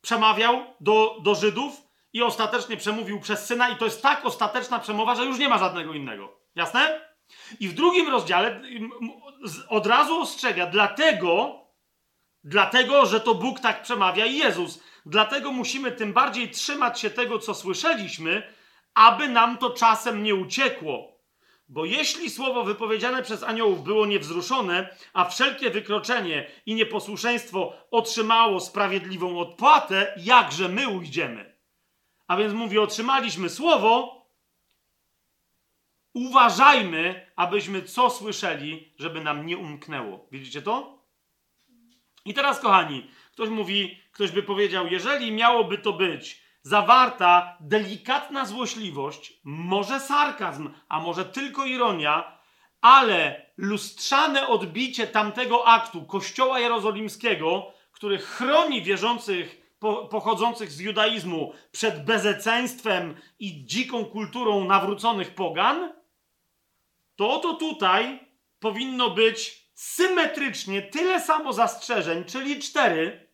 przemawiał 0.00 0.64
do, 0.80 1.16
do 1.22 1.34
Żydów 1.34 1.82
i 2.12 2.22
ostatecznie 2.22 2.76
przemówił 2.76 3.20
przez 3.20 3.46
syna, 3.46 3.68
i 3.68 3.76
to 3.76 3.84
jest 3.84 4.02
tak 4.02 4.26
ostateczna 4.26 4.78
przemowa, 4.78 5.14
że 5.14 5.24
już 5.24 5.38
nie 5.38 5.48
ma 5.48 5.58
żadnego 5.58 5.94
innego. 5.94 6.40
Jasne? 6.54 7.00
I 7.60 7.68
w 7.68 7.74
drugim 7.74 8.08
rozdziale 8.08 8.62
od 9.68 9.86
razu 9.86 10.20
ostrzega, 10.20 10.66
dlatego, 10.66 11.60
dlatego, 12.46 13.06
że 13.06 13.20
to 13.20 13.34
Bóg 13.34 13.60
tak 13.60 13.82
przemawia 13.82 14.26
i 14.26 14.36
Jezus. 14.36 14.82
Dlatego 15.06 15.52
musimy 15.52 15.92
tym 15.92 16.12
bardziej 16.12 16.50
trzymać 16.50 17.00
się 17.00 17.10
tego, 17.10 17.38
co 17.38 17.54
słyszeliśmy, 17.54 18.42
aby 18.94 19.28
nam 19.28 19.58
to 19.58 19.70
czasem 19.70 20.22
nie 20.22 20.34
uciekło. 20.34 21.16
Bo 21.68 21.84
jeśli 21.84 22.30
słowo 22.30 22.64
wypowiedziane 22.64 23.22
przez 23.22 23.42
aniołów 23.42 23.84
było 23.84 24.06
niewzruszone, 24.06 24.96
a 25.12 25.24
wszelkie 25.24 25.70
wykroczenie 25.70 26.50
i 26.66 26.74
nieposłuszeństwo 26.74 27.72
otrzymało 27.90 28.60
sprawiedliwą 28.60 29.38
odpłatę, 29.38 30.14
jakże 30.16 30.68
my 30.68 30.88
ujdziemy? 30.88 31.56
A 32.26 32.36
więc 32.36 32.54
mówi, 32.54 32.78
otrzymaliśmy 32.78 33.48
słowo, 33.50 34.22
uważajmy, 36.14 37.30
abyśmy 37.36 37.82
co 37.82 38.10
słyszeli, 38.10 38.94
żeby 38.98 39.20
nam 39.20 39.46
nie 39.46 39.58
umknęło. 39.58 40.26
Widzicie 40.32 40.62
to? 40.62 40.95
I 42.26 42.34
teraz, 42.34 42.60
kochani, 42.60 43.06
ktoś 43.32 43.48
mówi, 43.48 43.98
ktoś 44.12 44.30
by 44.30 44.42
powiedział, 44.42 44.86
jeżeli 44.86 45.32
miałoby 45.32 45.78
to 45.78 45.92
być 45.92 46.42
zawarta 46.62 47.56
delikatna 47.60 48.44
złośliwość, 48.44 49.40
może 49.44 50.00
sarkazm, 50.00 50.70
a 50.88 51.00
może 51.00 51.24
tylko 51.24 51.64
ironia, 51.64 52.38
ale 52.80 53.46
lustrzane 53.56 54.48
odbicie 54.48 55.06
tamtego 55.06 55.66
aktu 55.66 56.02
Kościoła 56.02 56.60
Jerozolimskiego, 56.60 57.72
który 57.92 58.18
chroni 58.18 58.82
wierzących 58.82 59.76
po, 59.78 59.96
pochodzących 59.96 60.70
z 60.70 60.80
judaizmu 60.80 61.52
przed 61.72 62.04
bezeceństwem 62.04 63.14
i 63.38 63.66
dziką 63.66 64.04
kulturą 64.04 64.64
nawróconych 64.64 65.34
pogan, 65.34 65.92
to 67.16 67.30
oto 67.30 67.54
tutaj 67.54 68.20
powinno 68.60 69.10
być 69.10 69.65
symetrycznie 69.76 70.82
tyle 70.82 71.20
samo 71.20 71.52
zastrzeżeń, 71.52 72.24
czyli 72.24 72.60
cztery, 72.60 73.28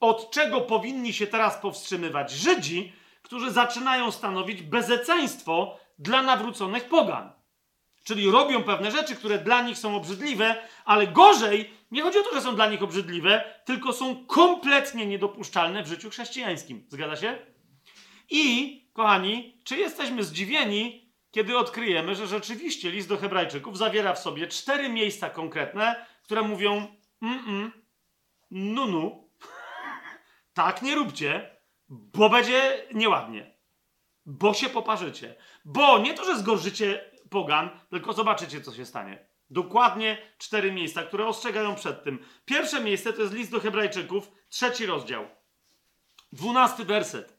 od 0.00 0.30
czego 0.30 0.60
powinni 0.60 1.12
się 1.12 1.26
teraz 1.26 1.56
powstrzymywać 1.56 2.30
Żydzi, 2.32 2.92
którzy 3.22 3.50
zaczynają 3.50 4.10
stanowić 4.10 4.62
bezeceństwo 4.62 5.78
dla 5.98 6.22
nawróconych 6.22 6.88
pogan. 6.88 7.32
Czyli 8.04 8.30
robią 8.30 8.62
pewne 8.62 8.90
rzeczy, 8.90 9.16
które 9.16 9.38
dla 9.38 9.62
nich 9.62 9.78
są 9.78 9.96
obrzydliwe, 9.96 10.68
ale 10.84 11.06
gorzej, 11.06 11.70
nie 11.90 12.02
chodzi 12.02 12.18
o 12.18 12.22
to, 12.22 12.34
że 12.34 12.40
są 12.40 12.54
dla 12.54 12.66
nich 12.66 12.82
obrzydliwe, 12.82 13.44
tylko 13.64 13.92
są 13.92 14.26
kompletnie 14.26 15.06
niedopuszczalne 15.06 15.82
w 15.82 15.86
życiu 15.88 16.10
chrześcijańskim. 16.10 16.86
Zgadza 16.88 17.16
się? 17.16 17.38
I, 18.30 18.80
kochani, 18.92 19.60
czy 19.64 19.76
jesteśmy 19.76 20.24
zdziwieni, 20.24 21.03
kiedy 21.34 21.58
odkryjemy, 21.58 22.14
że 22.14 22.26
rzeczywiście 22.26 22.90
list 22.90 23.08
do 23.08 23.16
Hebrajczyków 23.16 23.78
zawiera 23.78 24.14
w 24.14 24.18
sobie 24.18 24.46
cztery 24.46 24.88
miejsca 24.88 25.30
konkretne, 25.30 26.06
które 26.22 26.42
mówią: 26.42 26.86
mm, 27.22 27.72
nu, 28.50 28.86
nu, 28.86 29.28
tak 30.54 30.82
nie 30.82 30.94
róbcie, 30.94 31.56
bo 31.88 32.30
będzie 32.30 32.86
nieładnie. 32.92 33.54
Bo 34.26 34.54
się 34.54 34.68
poparzycie. 34.68 35.34
Bo 35.64 35.98
nie 35.98 36.14
to, 36.14 36.24
że 36.24 36.38
zgorszycie 36.38 37.10
pogan, 37.30 37.70
tylko 37.90 38.12
zobaczycie, 38.12 38.60
co 38.60 38.72
się 38.72 38.86
stanie. 38.86 39.26
Dokładnie 39.50 40.18
cztery 40.38 40.72
miejsca, 40.72 41.02
które 41.02 41.26
ostrzegają 41.26 41.74
przed 41.74 42.04
tym. 42.04 42.18
Pierwsze 42.44 42.80
miejsce 42.80 43.12
to 43.12 43.22
jest 43.22 43.34
list 43.34 43.50
do 43.50 43.60
Hebrajczyków, 43.60 44.30
trzeci 44.48 44.86
rozdział. 44.86 45.26
Dwunasty 46.32 46.84
werset. 46.84 47.33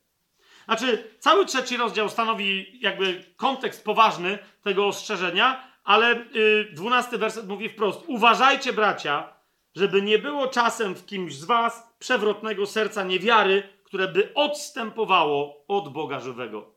Znaczy, 0.66 1.16
cały 1.20 1.46
trzeci 1.46 1.78
rozdział 1.78 2.10
stanowi 2.10 2.80
jakby 2.82 3.24
kontekst 3.36 3.86
poważny 3.86 4.40
tego 4.64 4.88
ostrzeżenia, 4.88 5.68
ale 5.84 6.26
yy, 6.34 6.70
dwunasty 6.74 7.18
werset 7.18 7.48
mówi 7.48 7.70
wprost: 7.70 8.04
Uważajcie, 8.08 8.74
bracia, 8.74 9.34
żeby 9.76 10.02
nie 10.02 10.20
było 10.20 10.48
czasem 10.48 10.96
w 10.96 11.06
kimś 11.06 11.36
z 11.36 11.46
was 11.46 11.96
przewrotnego 12.00 12.66
serca 12.66 13.04
niewiary, 13.04 13.64
które 13.84 14.08
by 14.08 14.34
odstępowało 14.34 15.66
od 15.68 15.94
Boga 15.94 16.20
żywego. 16.20 16.76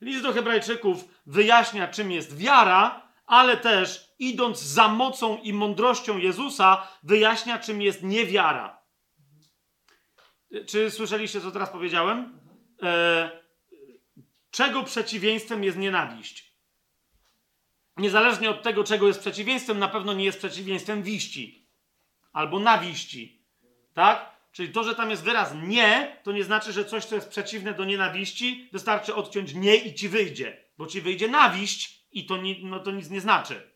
List 0.00 0.22
do 0.22 0.32
Hebrajczyków 0.32 1.04
wyjaśnia, 1.26 1.88
czym 1.88 2.12
jest 2.12 2.36
wiara, 2.36 3.08
ale 3.26 3.56
też 3.56 4.14
idąc 4.18 4.62
za 4.62 4.88
mocą 4.88 5.36
i 5.36 5.52
mądrością 5.52 6.18
Jezusa, 6.18 6.88
wyjaśnia, 7.02 7.58
czym 7.58 7.82
jest 7.82 8.02
niewiara. 8.02 8.78
Czy 10.66 10.90
słyszeliście, 10.90 11.40
co 11.40 11.50
teraz 11.50 11.70
powiedziałem? 11.70 12.38
E, 12.82 13.30
czego 14.50 14.82
przeciwieństwem 14.82 15.64
jest 15.64 15.78
nienawiść? 15.78 16.52
Niezależnie 17.96 18.50
od 18.50 18.62
tego, 18.62 18.84
czego 18.84 19.06
jest 19.06 19.20
przeciwieństwem, 19.20 19.78
na 19.78 19.88
pewno 19.88 20.12
nie 20.12 20.24
jest 20.24 20.38
przeciwieństwem 20.38 21.02
wiści 21.02 21.68
albo 22.32 22.58
nawiści. 22.58 23.42
Tak? 23.94 24.38
Czyli 24.52 24.72
to, 24.72 24.84
że 24.84 24.94
tam 24.94 25.10
jest 25.10 25.24
wyraz 25.24 25.54
nie, 25.62 26.16
to 26.22 26.32
nie 26.32 26.44
znaczy, 26.44 26.72
że 26.72 26.84
coś, 26.84 27.04
co 27.04 27.14
jest 27.14 27.28
przeciwne 27.28 27.74
do 27.74 27.84
nienawiści, 27.84 28.68
wystarczy 28.72 29.14
odciąć 29.14 29.54
nie 29.54 29.76
i 29.76 29.94
ci 29.94 30.08
wyjdzie. 30.08 30.56
Bo 30.78 30.86
ci 30.86 31.00
wyjdzie 31.00 31.28
nawiść 31.28 32.04
i 32.12 32.26
to, 32.26 32.38
no, 32.62 32.80
to 32.80 32.90
nic 32.90 33.10
nie 33.10 33.20
znaczy. 33.20 33.70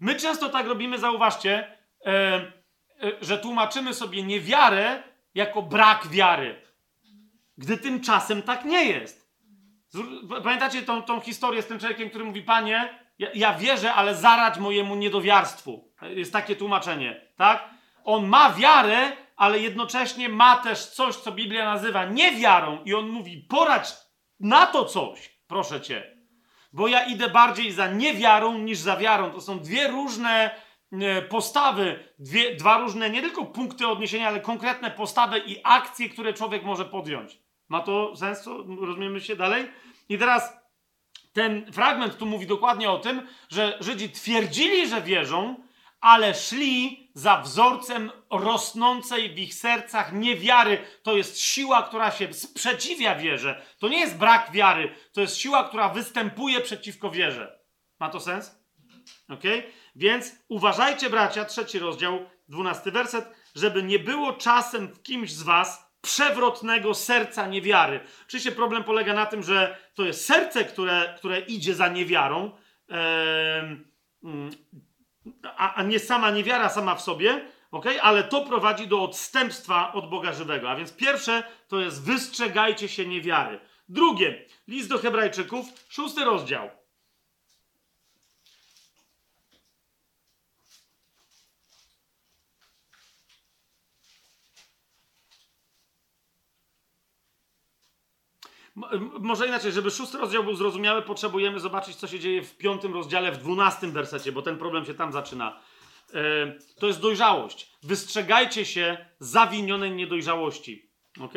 My 0.00 0.14
często 0.14 0.48
tak 0.48 0.66
robimy, 0.66 0.98
zauważcie, 0.98 1.76
e, 2.06 2.12
e, 2.12 2.52
że 3.22 3.38
tłumaczymy 3.38 3.94
sobie 3.94 4.22
niewiarę 4.22 5.02
jako 5.34 5.62
brak 5.62 6.08
wiary. 6.08 6.62
Gdy 7.58 7.76
tymczasem 7.76 8.42
tak 8.42 8.64
nie 8.64 8.84
jest. 8.84 9.28
Pamiętacie 10.44 10.82
tą, 10.82 11.02
tą 11.02 11.20
historię 11.20 11.62
z 11.62 11.66
tym 11.66 11.78
człowiekiem, 11.78 12.08
który 12.08 12.24
mówi, 12.24 12.42
panie, 12.42 12.98
ja, 13.18 13.28
ja 13.34 13.54
wierzę, 13.54 13.94
ale 13.94 14.14
zaradź 14.14 14.58
mojemu 14.58 14.94
niedowiarstwu. 14.94 15.92
Jest 16.02 16.32
takie 16.32 16.56
tłumaczenie, 16.56 17.28
tak? 17.36 17.70
On 18.04 18.26
ma 18.26 18.52
wiarę, 18.52 19.12
ale 19.36 19.58
jednocześnie 19.58 20.28
ma 20.28 20.56
też 20.56 20.86
coś, 20.86 21.16
co 21.16 21.32
Biblia 21.32 21.64
nazywa 21.64 22.04
niewiarą, 22.04 22.84
i 22.84 22.94
on 22.94 23.08
mówi: 23.08 23.46
poradź 23.48 23.92
na 24.40 24.66
to 24.66 24.84
coś, 24.84 25.38
proszę 25.46 25.80
cię. 25.80 26.18
Bo 26.72 26.88
ja 26.88 27.04
idę 27.04 27.28
bardziej 27.28 27.72
za 27.72 27.86
niewiarą 27.86 28.58
niż 28.58 28.78
za 28.78 28.96
wiarą. 28.96 29.30
To 29.30 29.40
są 29.40 29.60
dwie 29.60 29.88
różne 29.88 30.50
e, 30.92 31.22
postawy, 31.22 32.14
dwie, 32.18 32.56
dwa 32.56 32.78
różne 32.78 33.10
nie 33.10 33.22
tylko 33.22 33.44
punkty 33.44 33.86
odniesienia, 33.86 34.28
ale 34.28 34.40
konkretne 34.40 34.90
postawy 34.90 35.38
i 35.38 35.56
akcje, 35.64 36.08
które 36.08 36.32
człowiek 36.32 36.64
może 36.64 36.84
podjąć. 36.84 37.47
Ma 37.68 37.80
to 37.80 38.16
sens? 38.16 38.46
Rozumiemy 38.80 39.20
się 39.20 39.36
dalej? 39.36 39.70
I 40.08 40.18
teraz 40.18 40.52
ten 41.32 41.72
fragment 41.72 42.18
tu 42.18 42.26
mówi 42.26 42.46
dokładnie 42.46 42.90
o 42.90 42.98
tym, 42.98 43.28
że 43.50 43.78
Żydzi 43.80 44.10
twierdzili, 44.10 44.88
że 44.88 45.02
wierzą, 45.02 45.56
ale 46.00 46.34
szli 46.34 47.10
za 47.14 47.40
wzorcem 47.40 48.10
rosnącej 48.30 49.34
w 49.34 49.38
ich 49.38 49.54
sercach 49.54 50.12
niewiary. 50.12 50.84
To 51.02 51.16
jest 51.16 51.40
siła, 51.40 51.82
która 51.82 52.10
się 52.10 52.34
sprzeciwia 52.34 53.14
wierze. 53.14 53.62
To 53.78 53.88
nie 53.88 54.00
jest 54.00 54.18
brak 54.18 54.52
wiary, 54.52 54.94
to 55.12 55.20
jest 55.20 55.36
siła, 55.36 55.68
która 55.68 55.88
występuje 55.88 56.60
przeciwko 56.60 57.10
wierze. 57.10 57.58
Ma 58.00 58.08
to 58.08 58.20
sens? 58.20 58.58
Ok? 59.28 59.42
Więc 59.96 60.32
uważajcie, 60.48 61.10
bracia, 61.10 61.44
trzeci 61.44 61.78
rozdział, 61.78 62.30
dwunasty 62.48 62.92
werset, 62.92 63.28
żeby 63.54 63.82
nie 63.82 63.98
było 63.98 64.32
czasem 64.32 64.88
w 64.88 65.02
kimś 65.02 65.32
z 65.32 65.42
was 65.42 65.87
przewrotnego 66.00 66.94
serca 66.94 67.46
niewiary. 67.46 68.00
Oczywiście 68.26 68.52
problem 68.52 68.84
polega 68.84 69.14
na 69.14 69.26
tym, 69.26 69.42
że 69.42 69.76
to 69.94 70.04
jest 70.04 70.24
serce, 70.24 70.64
które, 70.64 71.14
które 71.16 71.40
idzie 71.40 71.74
za 71.74 71.88
niewiarą. 71.88 72.50
A, 75.42 75.74
a 75.74 75.82
nie 75.82 75.98
sama 75.98 76.30
niewiara 76.30 76.68
sama 76.68 76.94
w 76.94 77.02
sobie, 77.02 77.44
ok? 77.70 77.86
ale 78.02 78.24
to 78.24 78.44
prowadzi 78.44 78.86
do 78.86 79.02
odstępstwa 79.02 79.92
od 79.92 80.10
Boga 80.10 80.32
żywego. 80.32 80.70
A 80.70 80.76
więc 80.76 80.92
pierwsze 80.92 81.42
to 81.68 81.80
jest 81.80 82.04
wystrzegajcie 82.04 82.88
się 82.88 83.06
niewiary. 83.06 83.60
Drugie, 83.88 84.44
list 84.68 84.88
do 84.88 84.98
Hebrajczyków, 84.98 85.66
szósty 85.88 86.24
rozdział. 86.24 86.70
Może 99.20 99.46
inaczej, 99.46 99.72
żeby 99.72 99.90
szósty 99.90 100.18
rozdział 100.18 100.44
był 100.44 100.54
zrozumiały, 100.54 101.02
potrzebujemy 101.02 101.60
zobaczyć, 101.60 101.96
co 101.96 102.06
się 102.06 102.20
dzieje 102.20 102.42
w 102.42 102.56
piątym 102.56 102.94
rozdziale, 102.94 103.32
w 103.32 103.38
dwunastym 103.38 103.92
wersecie, 103.92 104.32
bo 104.32 104.42
ten 104.42 104.58
problem 104.58 104.84
się 104.84 104.94
tam 104.94 105.12
zaczyna. 105.12 105.60
E, 106.14 106.58
to 106.80 106.86
jest 106.86 107.00
dojrzałość. 107.00 107.72
Wystrzegajcie 107.82 108.64
się 108.64 109.06
zawinionej 109.20 109.90
niedojrzałości. 109.90 110.90
Ok? 111.20 111.34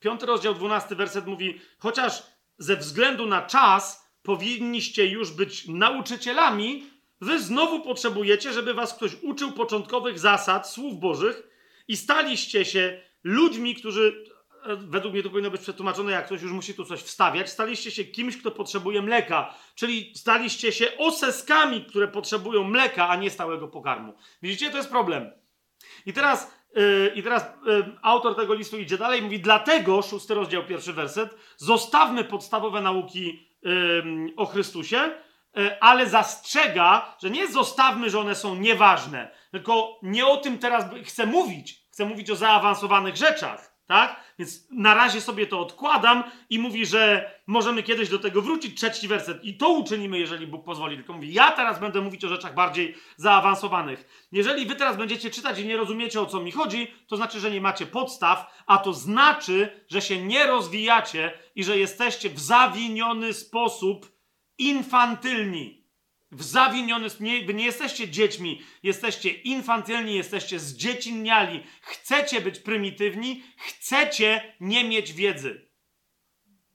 Piąty 0.00 0.26
rozdział, 0.26 0.54
dwunasty 0.54 0.96
werset 0.96 1.26
mówi, 1.26 1.60
chociaż 1.78 2.22
ze 2.58 2.76
względu 2.76 3.26
na 3.26 3.42
czas 3.42 4.08
powinniście 4.22 5.06
już 5.06 5.30
być 5.30 5.68
nauczycielami, 5.68 6.90
wy 7.20 7.40
znowu 7.42 7.80
potrzebujecie, 7.80 8.52
żeby 8.52 8.74
was 8.74 8.94
ktoś 8.94 9.12
uczył 9.22 9.52
początkowych 9.52 10.18
zasad, 10.18 10.68
słów 10.70 11.00
bożych 11.00 11.42
i 11.88 11.96
staliście 11.96 12.64
się 12.64 13.00
ludźmi, 13.24 13.74
którzy 13.74 14.24
według 14.76 15.14
mnie 15.14 15.22
to 15.22 15.30
powinno 15.30 15.50
być 15.50 15.60
przetłumaczone, 15.60 16.12
jak 16.12 16.26
ktoś 16.26 16.42
już 16.42 16.52
musi 16.52 16.74
tu 16.74 16.84
coś 16.84 17.00
wstawiać, 17.00 17.50
staliście 17.50 17.90
się 17.90 18.04
kimś, 18.04 18.36
kto 18.36 18.50
potrzebuje 18.50 19.02
mleka, 19.02 19.54
czyli 19.74 20.12
staliście 20.16 20.72
się 20.72 20.98
oseskami, 20.98 21.84
które 21.84 22.08
potrzebują 22.08 22.64
mleka, 22.64 23.08
a 23.08 23.16
nie 23.16 23.30
stałego 23.30 23.68
pokarmu. 23.68 24.14
Widzicie, 24.42 24.70
to 24.70 24.76
jest 24.76 24.90
problem. 24.90 25.30
I 26.06 26.12
teraz, 26.12 26.52
yy, 26.74 27.12
i 27.14 27.22
teraz 27.22 27.46
yy, 27.66 27.98
autor 28.02 28.36
tego 28.36 28.54
listu 28.54 28.78
idzie 28.78 28.98
dalej, 28.98 29.22
mówi, 29.22 29.40
dlatego, 29.40 30.02
szósty 30.02 30.34
rozdział, 30.34 30.64
pierwszy 30.64 30.92
werset, 30.92 31.34
zostawmy 31.56 32.24
podstawowe 32.24 32.80
nauki 32.80 33.48
yy, 33.62 34.02
o 34.36 34.46
Chrystusie, 34.46 35.10
ale 35.80 36.06
zastrzega, 36.06 37.16
że 37.22 37.30
nie 37.30 37.48
zostawmy, 37.48 38.10
że 38.10 38.20
one 38.20 38.34
są 38.34 38.54
nieważne, 38.54 39.30
tylko 39.50 39.98
nie 40.02 40.26
o 40.26 40.36
tym 40.36 40.58
teraz 40.58 40.84
chcę 41.04 41.26
mówić. 41.26 41.88
Chcę 41.92 42.04
mówić 42.04 42.30
o 42.30 42.36
zaawansowanych 42.36 43.16
rzeczach, 43.16 43.77
tak? 43.88 44.20
Więc 44.38 44.66
na 44.70 44.94
razie 44.94 45.20
sobie 45.20 45.46
to 45.46 45.60
odkładam 45.60 46.24
i 46.50 46.58
mówi, 46.58 46.86
że 46.86 47.30
możemy 47.46 47.82
kiedyś 47.82 48.08
do 48.08 48.18
tego 48.18 48.42
wrócić. 48.42 48.76
Trzeci 48.76 49.08
werset. 49.08 49.44
I 49.44 49.56
to 49.56 49.68
uczynimy, 49.68 50.18
jeżeli 50.18 50.46
Bóg 50.46 50.64
pozwoli. 50.64 50.96
Tylko 50.96 51.12
mówi, 51.12 51.32
ja 51.32 51.52
teraz 51.52 51.80
będę 51.80 52.00
mówić 52.00 52.24
o 52.24 52.28
rzeczach 52.28 52.54
bardziej 52.54 52.94
zaawansowanych. 53.16 54.28
Jeżeli 54.32 54.66
wy 54.66 54.74
teraz 54.74 54.96
będziecie 54.96 55.30
czytać 55.30 55.58
i 55.58 55.66
nie 55.66 55.76
rozumiecie, 55.76 56.20
o 56.20 56.26
co 56.26 56.40
mi 56.40 56.52
chodzi, 56.52 56.94
to 57.06 57.16
znaczy, 57.16 57.40
że 57.40 57.50
nie 57.50 57.60
macie 57.60 57.86
podstaw, 57.86 58.62
a 58.66 58.78
to 58.78 58.92
znaczy, 58.92 59.84
że 59.88 60.00
się 60.00 60.22
nie 60.22 60.46
rozwijacie 60.46 61.32
i 61.54 61.64
że 61.64 61.78
jesteście 61.78 62.30
w 62.30 62.38
zawiniony 62.38 63.32
sposób 63.32 64.12
infantylni 64.58 65.77
w 66.32 66.42
zawiniony, 66.42 67.08
nie, 67.20 67.44
wy 67.44 67.54
nie 67.54 67.64
jesteście 67.64 68.08
dziećmi, 68.08 68.62
jesteście 68.82 69.30
infantylni, 69.30 70.14
jesteście 70.14 70.58
zdziecinniali, 70.58 71.62
chcecie 71.80 72.40
być 72.40 72.58
prymitywni, 72.58 73.42
chcecie 73.56 74.54
nie 74.60 74.84
mieć 74.84 75.12
wiedzy. 75.12 75.68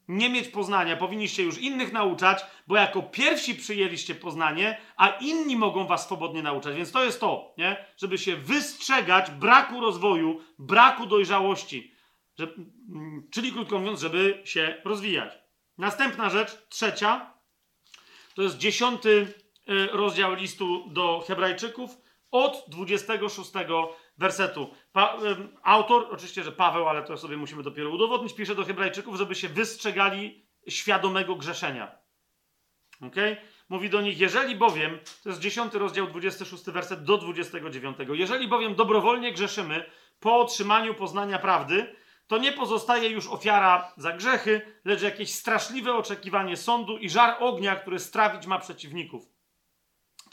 Nie 0.08 0.28
mieć 0.28 0.48
poznania, 0.48 0.96
powinniście 0.96 1.42
już 1.42 1.58
innych 1.58 1.92
nauczać, 1.92 2.44
bo 2.66 2.76
jako 2.76 3.02
pierwsi 3.02 3.54
przyjęliście 3.54 4.14
poznanie, 4.14 4.80
a 4.96 5.08
inni 5.08 5.56
mogą 5.56 5.86
was 5.86 6.04
swobodnie 6.04 6.42
nauczać. 6.42 6.76
Więc 6.76 6.92
to 6.92 7.04
jest 7.04 7.20
to, 7.20 7.54
nie? 7.58 7.86
żeby 7.96 8.18
się 8.18 8.36
wystrzegać 8.36 9.30
braku 9.30 9.80
rozwoju, 9.80 10.40
braku 10.58 11.06
dojrzałości. 11.06 11.94
Że, 12.38 12.48
czyli 13.30 13.52
krótko 13.52 13.78
mówiąc, 13.78 14.00
żeby 14.00 14.42
się 14.44 14.82
rozwijać. 14.84 15.32
Następna 15.78 16.30
rzecz, 16.30 16.68
trzecia, 16.68 17.34
to 18.34 18.42
jest 18.42 18.58
dziesiąty 18.58 19.43
rozdział 19.92 20.34
listu 20.34 20.88
do 20.88 21.24
Hebrajczyków 21.26 21.90
od 22.30 22.64
26 22.68 23.52
wersetu. 24.18 24.70
Pa, 24.92 25.18
autor, 25.62 26.06
oczywiście, 26.10 26.42
że 26.42 26.52
Paweł, 26.52 26.88
ale 26.88 27.02
to 27.02 27.16
sobie 27.16 27.36
musimy 27.36 27.62
dopiero 27.62 27.90
udowodnić, 27.90 28.34
pisze 28.34 28.54
do 28.54 28.64
Hebrajczyków, 28.64 29.16
żeby 29.16 29.34
się 29.34 29.48
wystrzegali 29.48 30.46
świadomego 30.68 31.36
grzeszenia. 31.36 31.98
Ok? 33.00 33.16
Mówi 33.68 33.90
do 33.90 34.00
nich, 34.00 34.18
jeżeli 34.18 34.56
bowiem, 34.56 34.98
to 35.22 35.28
jest 35.28 35.40
10 35.40 35.74
rozdział, 35.74 36.06
26 36.06 36.64
werset 36.64 37.04
do 37.04 37.18
29, 37.18 37.96
jeżeli 38.12 38.48
bowiem 38.48 38.74
dobrowolnie 38.74 39.32
grzeszymy 39.32 39.90
po 40.20 40.36
otrzymaniu 40.38 40.94
poznania 40.94 41.38
prawdy, 41.38 41.94
to 42.26 42.38
nie 42.38 42.52
pozostaje 42.52 43.08
już 43.08 43.26
ofiara 43.26 43.92
za 43.96 44.12
grzechy, 44.12 44.60
lecz 44.84 45.02
jakieś 45.02 45.34
straszliwe 45.34 45.94
oczekiwanie 45.94 46.56
sądu 46.56 46.98
i 46.98 47.10
żar 47.10 47.36
ognia, 47.40 47.76
który 47.76 47.98
strawić 47.98 48.46
ma 48.46 48.58
przeciwników. 48.58 49.33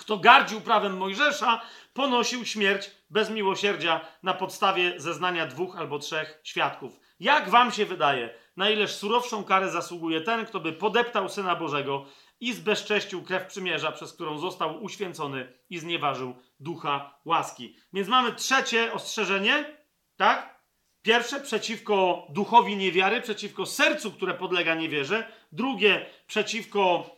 Kto 0.02 0.18
gardził 0.18 0.61
prawem 0.61 0.98
Mojżesza, 0.98 1.61
ponosił 1.94 2.45
śmierć 2.45 2.91
bez 3.10 3.30
miłosierdzia 3.30 4.02
na 4.23 4.34
podstawie 4.34 4.94
zeznania 4.98 5.45
dwóch 5.45 5.78
albo 5.78 5.99
trzech 5.99 6.40
świadków. 6.44 6.99
Jak 7.19 7.49
wam 7.49 7.72
się 7.72 7.86
wydaje, 7.86 8.34
na 8.57 8.69
ileż 8.69 8.95
surowszą 8.95 9.44
karę 9.44 9.72
zasługuje 9.72 10.22
ten, 10.22 10.45
kto 10.45 10.60
by 10.60 10.73
podeptał 10.73 11.30
Syna 11.30 11.56
Bożego 11.56 12.06
i 12.40 12.53
zbezcześcił 12.53 13.23
krew 13.23 13.45
przymierza, 13.45 13.91
przez 13.91 14.14
którą 14.14 14.38
został 14.38 14.84
uświęcony 14.84 15.53
i 15.69 15.80
znieważył 15.80 16.36
ducha 16.60 17.19
łaski. 17.26 17.76
Więc 17.94 18.07
mamy 18.07 18.34
trzecie 18.34 18.94
ostrzeżenie, 18.94 19.78
tak? 20.15 20.61
Pierwsze 21.02 21.40
przeciwko 21.40 22.28
duchowi 22.30 22.78
niewiary, 22.78 23.22
przeciwko 23.22 23.65
sercu, 23.65 24.11
które 24.11 24.34
podlega 24.34 24.76
niewierze. 24.76 25.32
Drugie 25.52 26.06
przeciwko 26.28 27.10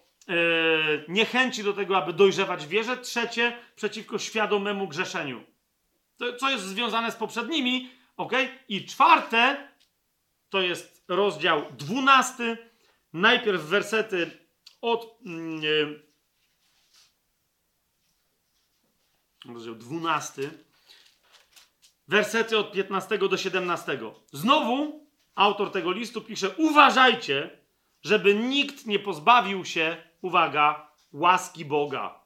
niechęci 1.07 1.63
do 1.63 1.73
tego, 1.73 1.97
aby 1.97 2.13
dojrzewać 2.13 2.67
wierze. 2.67 2.97
Trzecie 2.97 3.57
przeciwko 3.75 4.19
świadomemu 4.19 4.87
grzeszeniu. 4.87 5.43
To, 6.17 6.35
co 6.35 6.49
jest 6.49 6.63
związane 6.63 7.11
z 7.11 7.15
poprzednimi, 7.15 7.91
ok? 8.17 8.33
I 8.69 8.85
czwarte 8.85 9.67
to 10.49 10.61
jest 10.61 11.03
rozdział 11.07 11.65
dwunasty. 11.71 12.57
Najpierw 13.13 13.61
wersety 13.61 14.31
od. 14.81 15.19
Yy, 15.61 16.03
rozdział 19.45 19.75
dwunasty. 19.75 20.49
Wersety 22.07 22.57
od 22.57 22.71
15 22.71 23.17
do 23.17 23.37
17. 23.37 23.99
Znowu 24.31 25.07
autor 25.35 25.71
tego 25.71 25.91
listu 25.91 26.21
pisze: 26.21 26.49
Uważajcie, 26.49 27.59
żeby 28.01 28.35
nikt 28.35 28.85
nie 28.85 28.99
pozbawił 28.99 29.65
się, 29.65 30.12
uwaga, 30.23 30.87
łaski 31.13 31.65
Boga. 31.65 32.23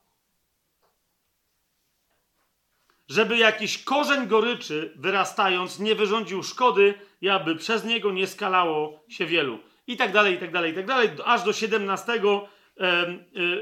Żeby 3.09 3.37
jakiś 3.37 3.83
korzeń 3.83 4.27
goryczy, 4.27 4.93
wyrastając, 4.95 5.79
nie 5.79 5.95
wyrządził 5.95 6.43
szkody 6.43 6.93
i 7.21 7.29
aby 7.29 7.55
przez 7.55 7.85
niego 7.85 8.11
nie 8.11 8.27
skalało 8.27 9.03
się 9.09 9.25
wielu. 9.25 9.59
I 9.87 9.97
tak 9.97 10.11
dalej, 10.11 10.35
i 10.35 10.37
tak 10.37 10.51
dalej, 10.51 10.71
i 10.71 10.75
tak 10.75 10.85
dalej. 10.85 11.09
Aż 11.25 11.43
do 11.43 11.53
17 11.53 12.13
e, 12.13 12.47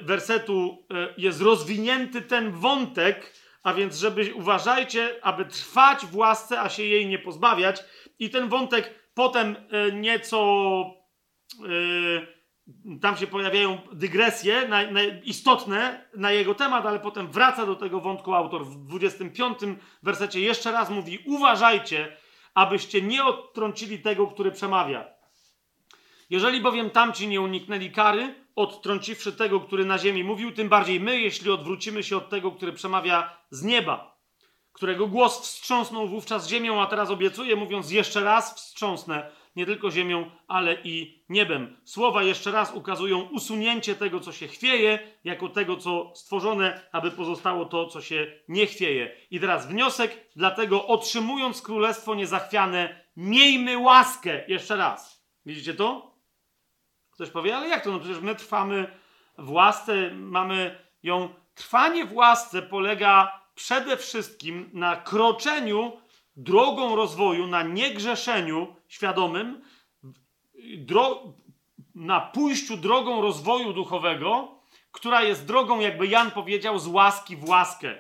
wersetu 0.02 0.86
e, 0.92 1.14
jest 1.18 1.42
rozwinięty 1.42 2.22
ten 2.22 2.52
wątek, 2.52 3.34
a 3.64 3.74
więc, 3.74 3.98
żeby 3.98 4.34
uważajcie, 4.34 5.20
aby 5.22 5.46
trwać 5.46 6.06
w 6.06 6.16
łasce, 6.16 6.62
a 6.62 6.70
się 6.70 6.84
jej 6.84 7.08
nie 7.08 7.20
pozbawiać. 7.20 7.84
I 8.20 8.30
ten 8.30 8.50
wątek 8.50 8.94
potem 9.14 9.56
e, 9.72 9.92
nieco. 9.92 11.06
Tam 13.02 13.18
się 13.18 13.28
pojawiają 13.28 13.78
dygresje 13.92 14.68
na, 14.68 14.92
na, 14.92 15.02
istotne 15.24 16.06
na 16.16 16.32
jego 16.32 16.56
temat, 16.56 16.86
ale 16.86 17.00
potem 17.00 17.32
wraca 17.32 17.66
do 17.66 17.76
tego 17.76 18.00
wątku 18.00 18.34
autor 18.34 18.66
w 18.66 18.88
25 18.88 19.58
wersecie. 20.04 20.40
Jeszcze 20.40 20.72
raz 20.72 20.90
mówi: 20.90 21.20
Uważajcie, 21.26 22.18
abyście 22.54 23.02
nie 23.02 23.24
odtrącili 23.24 24.00
tego, 24.00 24.28
który 24.28 24.52
przemawia. 24.52 25.06
Jeżeli 26.30 26.62
bowiem 26.62 26.90
tamci 26.90 27.28
nie 27.28 27.42
uniknęli 27.42 27.92
kary, 27.92 28.36
odtrąciwszy 28.56 29.34
tego, 29.34 29.60
który 29.60 29.86
na 29.86 29.98
ziemi 29.98 30.24
mówił, 30.24 30.52
tym 30.52 30.70
bardziej 30.70 31.00
my, 31.00 31.20
jeśli 31.22 31.52
odwrócimy 31.52 32.04
się 32.04 32.18
od 32.18 32.30
tego, 32.30 32.52
który 32.52 32.74
przemawia 32.74 33.38
z 33.50 33.64
nieba, 33.64 34.18
którego 34.74 35.08
głos 35.08 35.42
wstrząsnął 35.42 36.08
wówczas 36.08 36.48
ziemią, 36.48 36.82
a 36.82 36.86
teraz 36.86 37.10
obiecuje, 37.10 37.56
mówiąc 37.56 37.92
jeszcze 37.92 38.24
raz 38.24 38.56
wstrząsnę 38.56 39.32
nie 39.56 39.66
tylko 39.66 39.92
ziemią, 39.92 40.32
ale 40.48 40.78
i 40.84 41.24
niebem. 41.30 41.78
Słowa 41.84 42.24
jeszcze 42.24 42.52
raz 42.52 42.74
ukazują 42.74 43.22
usunięcie 43.22 43.96
tego, 43.96 44.20
co 44.20 44.32
się 44.32 44.48
chwieje, 44.48 45.00
jako 45.24 45.50
tego, 45.50 45.78
co 45.78 46.12
stworzone, 46.16 46.82
aby 46.92 47.12
pozostało 47.12 47.66
to, 47.66 47.88
co 47.88 48.02
się 48.02 48.28
nie 48.48 48.66
chwieje. 48.66 49.16
I 49.32 49.40
teraz 49.40 49.68
wniosek, 49.68 50.28
dlatego 50.36 50.88
otrzymując 50.88 51.62
królestwo 51.62 52.16
niezachwiane, 52.16 53.06
miejmy 53.18 53.78
łaskę. 53.78 54.44
Jeszcze 54.48 54.76
raz. 54.76 55.26
Widzicie 55.46 55.74
to? 55.74 56.16
Ktoś 57.12 57.30
powie, 57.30 57.58
ale 57.58 57.68
jak 57.68 57.84
to? 57.84 57.92
No 57.92 58.00
przecież 58.00 58.20
my 58.20 58.36
trwamy 58.36 58.88
w 59.38 59.52
łasce, 59.52 60.12
mamy 60.12 60.80
ją. 61.04 61.30
Trwanie 61.56 62.06
w 62.06 62.14
łasce 62.14 62.62
polega 62.62 63.42
przede 63.56 63.98
wszystkim 63.98 64.70
na 64.74 64.96
kroczeniu 64.96 65.92
drogą 66.36 66.96
rozwoju, 66.96 67.48
na 67.48 67.64
niegrzeszeniu 67.64 68.75
świadomym, 68.88 69.62
na 71.96 72.22
pójściu 72.22 72.78
drogą 72.78 73.22
rozwoju 73.22 73.74
duchowego, 73.74 74.60
która 74.92 75.24
jest 75.24 75.46
drogą, 75.46 75.80
jakby 75.80 76.08
Jan 76.08 76.32
powiedział, 76.32 76.80
z 76.80 76.88
łaski 76.88 77.36
w 77.36 77.50
łaskę. 77.50 77.96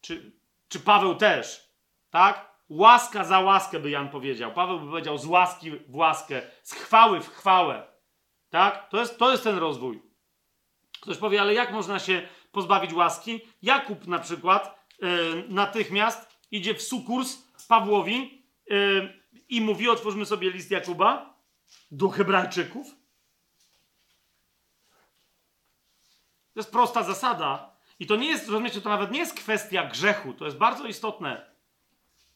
Czy, 0.00 0.32
czy 0.68 0.80
Paweł 0.80 1.14
też, 1.14 1.70
tak? 2.10 2.54
Łaska 2.68 3.24
za 3.24 3.40
łaskę 3.40 3.80
by 3.80 3.90
Jan 3.90 4.08
powiedział. 4.08 4.52
Paweł 4.52 4.80
by 4.80 4.86
powiedział 4.86 5.18
z 5.18 5.26
łaski 5.26 5.70
w 5.70 5.96
łaskę, 5.96 6.42
z 6.62 6.72
chwały 6.72 7.20
w 7.20 7.28
chwałę. 7.28 7.86
Tak? 8.50 8.88
To 8.88 9.00
jest, 9.00 9.18
to 9.18 9.30
jest 9.30 9.44
ten 9.44 9.58
rozwój. 9.58 10.02
Ktoś 11.00 11.16
powie, 11.16 11.40
ale 11.40 11.54
jak 11.54 11.72
można 11.72 11.98
się 11.98 12.28
pozbawić 12.52 12.92
łaski? 12.92 13.40
Jakub 13.62 14.06
na 14.06 14.18
przykład 14.18 14.88
yy, 15.02 15.44
natychmiast 15.48 16.38
idzie 16.50 16.74
w 16.74 16.82
sukurs 16.82 17.38
Pawłowi 17.68 18.44
yy, 18.66 19.23
i 19.56 19.60
mówi, 19.60 19.88
otwórzmy 19.88 20.26
sobie 20.26 20.50
list 20.50 20.70
Jakuba 20.70 21.34
do 21.90 22.08
Hebrajczyków. 22.08 22.86
To 26.54 26.60
jest 26.60 26.72
prosta 26.72 27.02
zasada. 27.02 27.74
I 27.98 28.06
to 28.06 28.16
nie 28.16 28.28
jest, 28.28 28.48
rozumiecie, 28.48 28.80
to 28.80 28.88
nawet 28.88 29.10
nie 29.10 29.18
jest 29.18 29.34
kwestia 29.34 29.86
grzechu. 29.86 30.32
To 30.32 30.44
jest 30.44 30.56
bardzo 30.56 30.86
istotne. 30.86 31.54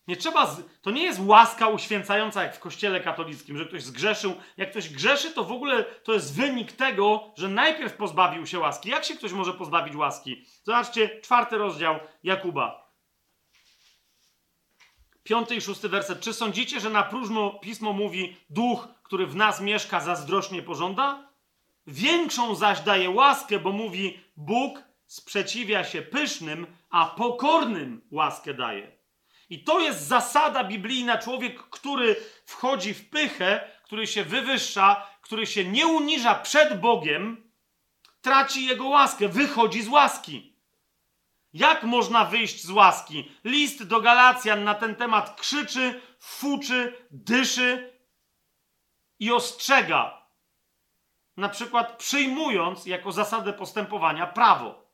Nie 0.09 0.17
trzeba, 0.17 0.47
z... 0.47 0.63
to 0.83 0.91
nie 0.91 1.03
jest 1.03 1.21
łaska 1.23 1.69
uświęcająca 1.69 2.43
jak 2.43 2.57
w 2.57 2.61
kościele 2.61 3.01
katolickim, 3.01 3.59
że 3.59 3.67
ktoś 3.67 3.83
zgrzeszył. 3.83 4.35
Jak 4.57 4.71
ktoś 4.71 4.89
grzeszy, 4.89 5.31
to 5.31 5.45
w 5.45 5.53
ogóle 5.53 5.85
to 5.85 6.13
jest 6.13 6.37
wynik 6.37 6.73
tego, 6.73 7.33
że 7.37 7.49
najpierw 7.49 7.97
pozbawił 7.97 8.47
się 8.47 8.59
łaski. 8.59 8.89
Jak 8.89 9.05
się 9.05 9.17
ktoś 9.17 9.33
może 9.33 9.55
pozbawić 9.55 9.97
łaski? 9.97 10.45
Zobaczcie, 10.63 11.21
czwarty 11.21 11.59
rozdział 11.59 11.99
Jakuba. 12.23 12.88
Piąty 15.29 15.57
i 15.57 15.61
szósty 15.61 15.89
werset. 15.89 16.21
Czy 16.21 16.33
sądzicie, 16.33 16.81
że 16.81 16.91
na 16.91 17.03
próżno 17.03 17.51
pismo 17.51 17.93
mówi 17.93 18.37
duch, 18.51 18.89
który 19.03 19.27
w 19.27 19.37
nas 19.37 19.61
mieszka, 19.61 20.01
zazdrośnie 20.01 20.63
pożąda? 20.63 21.29
Większą 21.87 22.55
zaś 22.55 22.81
daje 22.81 23.11
łaskę, 23.11 23.59
bo 23.59 23.73
mówi 23.73 24.21
Bóg 24.37 24.83
sprzeciwia 25.07 25.85
się 25.85 26.03
pysznym, 26.03 26.67
a 26.91 27.07
pokornym 27.07 28.01
łaskę 28.11 28.55
daje. 28.55 28.93
I 29.51 29.65
to 29.65 29.81
jest 29.81 30.07
zasada 30.07 30.65
biblijna. 30.65 31.19
Człowiek, 31.19 31.63
który 31.63 32.17
wchodzi 32.45 32.95
w 32.95 33.11
pychę, 33.11 33.71
który 33.85 34.07
się 34.07 34.25
wywyższa, 34.25 35.07
który 35.21 35.47
się 35.47 35.65
nie 35.65 35.87
uniża 35.87 36.35
przed 36.35 36.81
Bogiem, 36.81 37.51
traci 38.21 38.67
jego 38.67 38.89
łaskę, 38.89 39.29
wychodzi 39.29 39.83
z 39.83 39.89
łaski. 39.89 40.58
Jak 41.59 41.83
można 41.83 42.25
wyjść 42.25 42.65
z 42.65 42.71
łaski? 42.71 43.33
List 43.45 43.87
do 43.87 44.01
Galacjan 44.01 44.65
na 44.65 44.75
ten 44.75 44.97
temat 44.97 45.41
krzyczy, 45.41 46.01
fuczy, 46.19 47.07
dyszy 47.11 47.93
i 49.19 49.33
ostrzega. 49.33 50.27
Na 51.37 51.49
przykład 51.49 51.97
przyjmując 51.97 52.87
jako 52.87 53.13
zasadę 53.13 53.53
postępowania 53.53 54.27
prawo. 54.27 54.93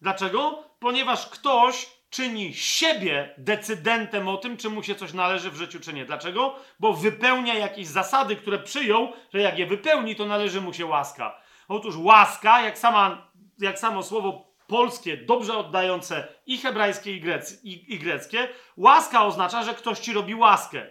Dlaczego? 0.00 0.64
Ponieważ 0.78 1.26
ktoś 1.28 1.90
czyni 2.10 2.54
siebie 2.54 3.34
decydentem 3.38 4.28
o 4.28 4.36
tym, 4.36 4.56
czy 4.56 4.70
mu 4.70 4.82
się 4.82 4.94
coś 4.94 5.12
należy 5.12 5.50
w 5.50 5.56
życiu, 5.56 5.80
czy 5.80 5.92
nie. 5.92 6.04
Dlaczego? 6.04 6.56
Bo 6.80 6.92
wypełnia 6.92 7.54
jakieś 7.54 7.86
zasady, 7.86 8.36
które 8.36 8.58
przyjął, 8.58 9.12
że 9.34 9.40
jak 9.40 9.58
je 9.58 9.66
wypełni, 9.66 10.16
to 10.16 10.26
należy 10.26 10.60
mu 10.60 10.72
się 10.72 10.86
łaska. 10.86 11.40
Otóż 11.68 11.96
łaska, 11.96 12.62
jak, 12.62 12.78
sama, 12.78 13.32
jak 13.58 13.78
samo 13.78 14.02
słowo 14.02 14.53
polskie, 14.66 15.16
dobrze 15.16 15.56
oddające 15.56 16.28
i 16.46 16.58
hebrajskie, 16.58 17.12
i, 17.12 17.20
grec, 17.20 17.64
i, 17.64 17.94
i 17.94 17.98
greckie, 17.98 18.48
łaska 18.76 19.26
oznacza, 19.26 19.62
że 19.62 19.74
ktoś 19.74 19.98
ci 19.98 20.12
robi 20.12 20.34
łaskę, 20.34 20.90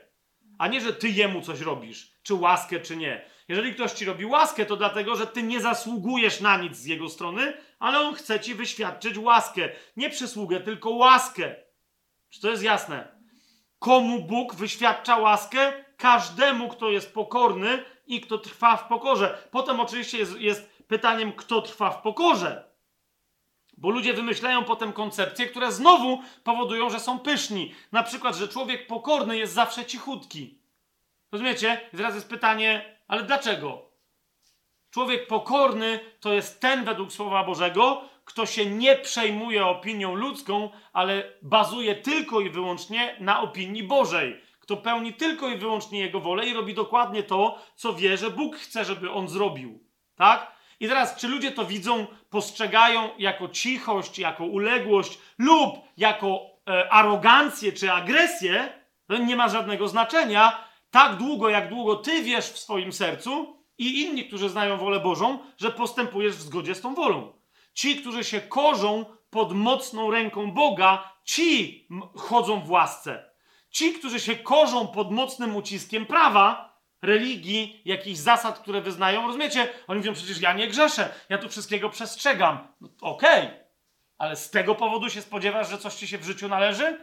a 0.57 0.67
nie, 0.67 0.81
że 0.81 0.93
ty 0.93 1.09
jemu 1.09 1.41
coś 1.41 1.61
robisz, 1.61 2.11
czy 2.23 2.33
łaskę, 2.33 2.79
czy 2.79 2.95
nie. 2.97 3.25
Jeżeli 3.47 3.73
ktoś 3.73 3.91
ci 3.91 4.05
robi 4.05 4.25
łaskę, 4.25 4.65
to 4.65 4.75
dlatego, 4.75 5.15
że 5.15 5.27
ty 5.27 5.43
nie 5.43 5.61
zasługujesz 5.61 6.41
na 6.41 6.57
nic 6.57 6.77
z 6.77 6.85
jego 6.85 7.09
strony, 7.09 7.53
ale 7.79 7.99
on 7.99 8.15
chce 8.15 8.39
ci 8.39 8.55
wyświadczyć 8.55 9.17
łaskę. 9.17 9.69
Nie 9.97 10.09
przysługę, 10.09 10.59
tylko 10.59 10.89
łaskę. 10.89 11.55
Czy 12.29 12.41
to 12.41 12.49
jest 12.49 12.63
jasne? 12.63 13.07
Komu 13.79 14.23
Bóg 14.23 14.55
wyświadcza 14.55 15.17
łaskę? 15.17 15.73
Każdemu, 15.97 16.69
kto 16.69 16.89
jest 16.89 17.13
pokorny 17.13 17.83
i 18.07 18.21
kto 18.21 18.37
trwa 18.37 18.77
w 18.77 18.87
pokorze. 18.87 19.37
Potem 19.51 19.79
oczywiście 19.79 20.17
jest, 20.17 20.39
jest 20.39 20.69
pytaniem, 20.87 21.33
kto 21.33 21.61
trwa 21.61 21.91
w 21.91 22.01
pokorze. 22.01 22.72
Bo 23.83 23.89
ludzie 23.89 24.13
wymyślają 24.13 24.63
potem 24.63 24.93
koncepcje, 24.93 25.45
które 25.45 25.71
znowu 25.71 26.21
powodują, 26.43 26.89
że 26.89 26.99
są 26.99 27.19
pyszni. 27.19 27.75
Na 27.91 28.03
przykład, 28.03 28.35
że 28.35 28.47
człowiek 28.47 28.87
pokorny 28.87 29.37
jest 29.37 29.53
zawsze 29.53 29.85
cichutki. 29.85 30.57
Rozumiecie? 31.31 31.89
I 31.93 31.97
teraz 31.97 32.15
jest 32.15 32.29
pytanie, 32.29 32.97
ale 33.07 33.23
dlaczego? 33.23 33.81
Człowiek 34.89 35.27
pokorny 35.27 35.99
to 36.19 36.33
jest 36.33 36.61
ten 36.61 36.85
według 36.85 37.11
Słowa 37.11 37.43
Bożego, 37.43 38.01
kto 38.25 38.45
się 38.45 38.65
nie 38.65 38.95
przejmuje 38.95 39.65
opinią 39.65 40.15
ludzką, 40.15 40.69
ale 40.93 41.23
bazuje 41.41 41.95
tylko 41.95 42.41
i 42.41 42.49
wyłącznie 42.49 43.15
na 43.19 43.41
opinii 43.41 43.83
Bożej. 43.83 44.41
kto 44.59 44.77
pełni 44.77 45.13
tylko 45.13 45.49
i 45.49 45.57
wyłącznie 45.57 45.99
Jego 45.99 46.19
wolę 46.19 46.45
i 46.45 46.53
robi 46.53 46.73
dokładnie 46.73 47.23
to, 47.23 47.59
co 47.75 47.93
wie, 47.93 48.17
że 48.17 48.29
Bóg 48.29 48.55
chce, 48.55 48.85
żeby 48.85 49.11
on 49.11 49.27
zrobił. 49.27 49.79
Tak? 50.15 50.52
I 50.83 50.87
teraz, 50.87 51.15
czy 51.15 51.27
ludzie 51.27 51.51
to 51.51 51.65
widzą, 51.65 52.07
postrzegają 52.29 53.09
jako 53.17 53.49
cichość, 53.49 54.19
jako 54.19 54.45
uległość 54.45 55.19
lub 55.37 55.75
jako 55.97 56.41
e, 56.67 56.93
arogancję 56.93 57.71
czy 57.71 57.91
agresję, 57.91 58.73
to 59.07 59.17
nie 59.17 59.35
ma 59.35 59.49
żadnego 59.49 59.87
znaczenia. 59.87 60.67
Tak 60.91 61.15
długo, 61.15 61.49
jak 61.49 61.69
długo 61.69 61.95
ty 61.95 62.23
wiesz 62.23 62.45
w 62.45 62.59
swoim 62.59 62.93
sercu 62.93 63.57
i 63.77 64.01
inni, 64.01 64.27
którzy 64.27 64.49
znają 64.49 64.77
wolę 64.77 64.99
Bożą, 64.99 65.39
że 65.57 65.71
postępujesz 65.71 66.35
w 66.35 66.41
zgodzie 66.41 66.75
z 66.75 66.81
tą 66.81 66.95
wolą. 66.95 67.33
Ci, 67.73 67.95
którzy 67.95 68.23
się 68.23 68.41
korzą 68.41 69.05
pod 69.29 69.53
mocną 69.53 70.11
ręką 70.11 70.51
Boga, 70.51 71.13
ci 71.23 71.87
chodzą 72.15 72.59
w 72.59 72.71
łasce. 72.71 73.29
Ci, 73.69 73.93
którzy 73.93 74.19
się 74.19 74.35
korzą 74.35 74.87
pod 74.87 75.11
mocnym 75.11 75.55
uciskiem 75.55 76.05
prawa, 76.05 76.72
religii, 77.03 77.81
jakichś 77.85 78.19
zasad, 78.19 78.59
które 78.59 78.81
wyznają, 78.81 79.27
rozumiecie? 79.27 79.69
Oni 79.87 79.97
mówią, 79.97 80.13
przecież 80.13 80.41
ja 80.41 80.53
nie 80.53 80.67
grzeszę, 80.67 81.13
ja 81.29 81.37
tu 81.37 81.49
wszystkiego 81.49 81.89
przestrzegam. 81.89 82.67
No, 82.81 82.89
Okej, 83.01 83.45
okay. 83.45 83.59
ale 84.17 84.35
z 84.35 84.49
tego 84.49 84.75
powodu 84.75 85.09
się 85.09 85.21
spodziewasz, 85.21 85.69
że 85.69 85.77
coś 85.77 85.95
ci 85.95 86.07
się 86.07 86.17
w 86.17 86.23
życiu 86.23 86.47
należy? 86.47 86.97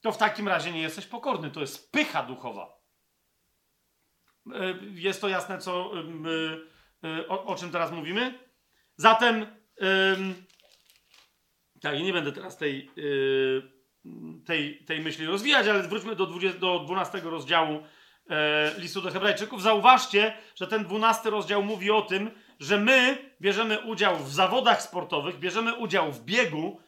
To 0.00 0.12
w 0.12 0.18
takim 0.18 0.48
razie 0.48 0.72
nie 0.72 0.82
jesteś 0.82 1.06
pokorny. 1.06 1.50
To 1.50 1.60
jest 1.60 1.92
pycha 1.92 2.22
duchowa. 2.22 2.82
E, 4.46 4.74
jest 4.94 5.20
to 5.20 5.28
jasne, 5.28 5.58
co, 5.58 5.92
e, 7.04 7.08
e, 7.08 7.28
o, 7.28 7.44
o 7.44 7.54
czym 7.54 7.70
teraz 7.70 7.92
mówimy? 7.92 8.38
Zatem, 8.96 9.46
tak, 11.80 12.00
nie 12.00 12.12
będę 12.12 12.32
teraz 12.32 12.56
tej, 12.56 12.90
tej, 14.46 14.84
tej 14.84 15.00
myśli 15.00 15.26
rozwijać, 15.26 15.66
ale 15.66 15.82
wróćmy 15.82 16.16
do, 16.16 16.26
20, 16.26 16.58
do 16.58 16.78
12 16.78 17.20
rozdziału 17.20 17.82
listu 18.78 19.00
do 19.00 19.10
Hebrajczyków. 19.10 19.62
Zauważcie, 19.62 20.32
że 20.54 20.66
ten 20.66 20.84
12 20.84 21.30
rozdział 21.30 21.62
mówi 21.62 21.90
o 21.90 22.02
tym, 22.02 22.30
że 22.60 22.78
my 22.78 23.18
bierzemy 23.40 23.80
udział 23.80 24.16
w 24.16 24.32
zawodach 24.32 24.82
sportowych, 24.82 25.38
bierzemy 25.38 25.74
udział 25.74 26.12
w 26.12 26.24
biegu, 26.24 26.80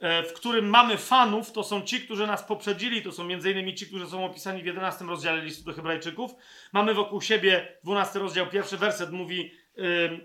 E, 0.00 0.22
w 0.22 0.32
którym 0.32 0.68
mamy 0.68 0.96
fanów, 0.98 1.52
to 1.52 1.64
są 1.64 1.82
ci, 1.82 2.00
którzy 2.00 2.26
nas 2.26 2.42
poprzedzili, 2.42 3.02
to 3.02 3.12
są 3.12 3.22
m.in. 3.22 3.76
ci, 3.76 3.86
którzy 3.86 4.06
są 4.06 4.24
opisani 4.24 4.62
w 4.62 4.66
11 4.66 5.04
rozdziale 5.04 5.42
listu 5.42 5.64
do 5.64 5.72
Hebrajczyków. 5.72 6.30
Mamy 6.72 6.94
wokół 6.94 7.20
siebie 7.20 7.78
12 7.84 8.18
rozdział, 8.18 8.46
pierwszy 8.46 8.76
werset 8.76 9.10
mówi 9.10 9.52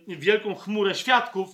yy, 0.07 0.17
wielką 0.17 0.55
chmurę 0.55 0.95
świadków. 0.95 1.49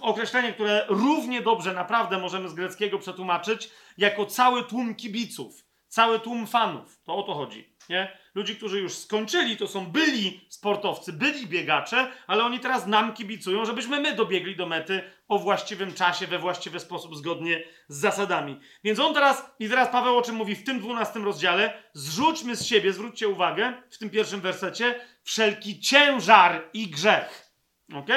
Określenie, 0.00 0.52
które 0.52 0.84
równie 0.88 1.42
dobrze 1.42 1.74
naprawdę 1.74 2.18
możemy 2.18 2.48
z 2.48 2.54
greckiego 2.54 2.98
przetłumaczyć 2.98 3.70
jako 3.98 4.26
cały 4.26 4.64
tłum 4.64 4.94
kibiców, 4.94 5.64
cały 5.88 6.20
tłum 6.20 6.46
fanów. 6.46 7.00
To 7.04 7.16
o 7.16 7.22
to 7.22 7.34
chodzi. 7.34 7.77
Nie? 7.88 8.18
Ludzi, 8.34 8.56
którzy 8.56 8.80
już 8.80 8.92
skończyli, 8.92 9.56
to 9.56 9.68
są 9.68 9.86
byli 9.86 10.46
sportowcy, 10.48 11.12
byli 11.12 11.46
biegacze, 11.46 12.12
ale 12.26 12.44
oni 12.44 12.60
teraz 12.60 12.86
nam 12.86 13.14
kibicują, 13.14 13.64
żebyśmy 13.64 14.00
my 14.00 14.14
dobiegli 14.14 14.56
do 14.56 14.66
mety 14.66 15.02
o 15.28 15.38
właściwym 15.38 15.94
czasie, 15.94 16.26
we 16.26 16.38
właściwy 16.38 16.80
sposób, 16.80 17.16
zgodnie 17.16 17.64
z 17.88 17.96
zasadami. 17.96 18.60
Więc 18.84 18.98
on 18.98 19.14
teraz, 19.14 19.50
i 19.58 19.68
teraz 19.68 19.88
Paweł 19.88 20.18
o 20.18 20.22
czym 20.22 20.34
mówi 20.34 20.54
w 20.54 20.64
tym 20.64 20.78
dwunastym 20.78 21.24
rozdziale, 21.24 21.82
zrzućmy 21.92 22.56
z 22.56 22.66
siebie, 22.66 22.92
zwróćcie 22.92 23.28
uwagę, 23.28 23.82
w 23.90 23.98
tym 23.98 24.10
pierwszym 24.10 24.40
wersecie, 24.40 25.00
wszelki 25.22 25.80
ciężar 25.80 26.70
i 26.72 26.88
grzech. 26.88 27.52
Ok? 27.94 28.08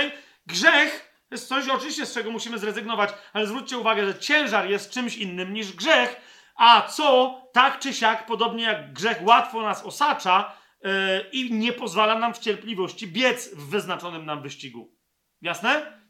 Grzech 0.45 1.11
jest 1.31 1.47
coś 1.47 1.69
oczywiście, 1.69 2.05
z 2.05 2.13
czego 2.13 2.31
musimy 2.31 2.57
zrezygnować, 2.57 3.09
ale 3.33 3.47
zwróćcie 3.47 3.77
uwagę, 3.77 4.05
że 4.05 4.19
ciężar 4.19 4.69
jest 4.69 4.91
czymś 4.91 5.17
innym 5.17 5.53
niż 5.53 5.73
grzech, 5.73 6.21
a 6.61 6.81
co 6.81 7.35
tak 7.53 7.79
czy 7.79 7.93
siak, 7.93 8.25
podobnie 8.25 8.63
jak 8.63 8.93
grzech 8.93 9.23
łatwo 9.23 9.61
nas 9.61 9.83
osacza 9.83 10.53
yy, 10.83 10.91
i 11.31 11.53
nie 11.53 11.73
pozwala 11.73 12.19
nam 12.19 12.33
w 12.33 12.39
cierpliwości 12.39 13.07
biec 13.07 13.55
w 13.55 13.69
wyznaczonym 13.69 14.25
nam 14.25 14.41
wyścigu. 14.41 14.95
Jasne? 15.41 16.01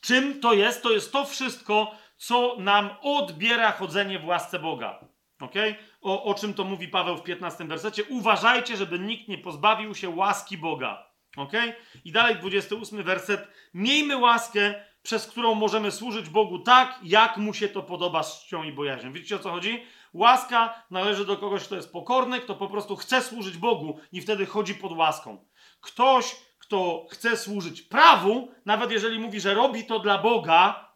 Czym 0.00 0.40
to 0.40 0.52
jest? 0.52 0.82
To 0.82 0.90
jest 0.90 1.12
to 1.12 1.24
wszystko, 1.24 1.94
co 2.16 2.56
nam 2.58 2.90
odbiera 3.00 3.72
chodzenie 3.72 4.18
w 4.18 4.24
łasce 4.24 4.58
Boga. 4.58 5.08
Okay? 5.40 5.74
O, 6.00 6.24
o 6.24 6.34
czym 6.34 6.54
to 6.54 6.64
mówi 6.64 6.88
Paweł 6.88 7.16
w 7.16 7.22
15 7.22 7.64
wersecie? 7.64 8.04
Uważajcie, 8.04 8.76
żeby 8.76 8.98
nikt 8.98 9.28
nie 9.28 9.38
pozbawił 9.38 9.94
się 9.94 10.08
łaski 10.08 10.58
Boga. 10.58 11.06
Okay? 11.36 11.74
I 12.04 12.12
dalej 12.12 12.36
28 12.36 13.02
werset. 13.02 13.48
Miejmy 13.74 14.16
łaskę, 14.16 14.84
przez 15.02 15.26
którą 15.26 15.54
możemy 15.54 15.90
służyć 15.90 16.28
Bogu 16.28 16.58
tak, 16.58 17.00
jak 17.02 17.36
mu 17.36 17.54
się 17.54 17.68
to 17.68 17.82
podoba 17.82 18.22
z 18.22 18.44
czcią 18.44 18.62
i 18.62 18.72
bojaźnią. 18.72 19.12
Widzicie 19.12 19.36
o 19.36 19.38
co 19.38 19.50
chodzi? 19.50 19.82
Łaska 20.12 20.82
należy 20.90 21.24
do 21.24 21.36
kogoś, 21.36 21.64
kto 21.64 21.76
jest 21.76 21.92
pokorny, 21.92 22.40
kto 22.40 22.54
po 22.54 22.68
prostu 22.68 22.96
chce 22.96 23.22
służyć 23.22 23.56
Bogu 23.56 24.00
i 24.12 24.20
wtedy 24.20 24.46
chodzi 24.46 24.74
pod 24.74 24.92
łaską. 24.92 25.44
Ktoś, 25.80 26.36
kto 26.58 27.06
chce 27.10 27.36
służyć 27.36 27.82
prawu, 27.82 28.52
nawet 28.66 28.90
jeżeli 28.90 29.18
mówi, 29.18 29.40
że 29.40 29.54
robi 29.54 29.84
to 29.84 29.98
dla 29.98 30.18
Boga, 30.18 30.92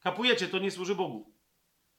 kapujecie, 0.00 0.48
to 0.48 0.58
nie 0.58 0.70
służy 0.70 0.94
Bogu. 0.94 1.33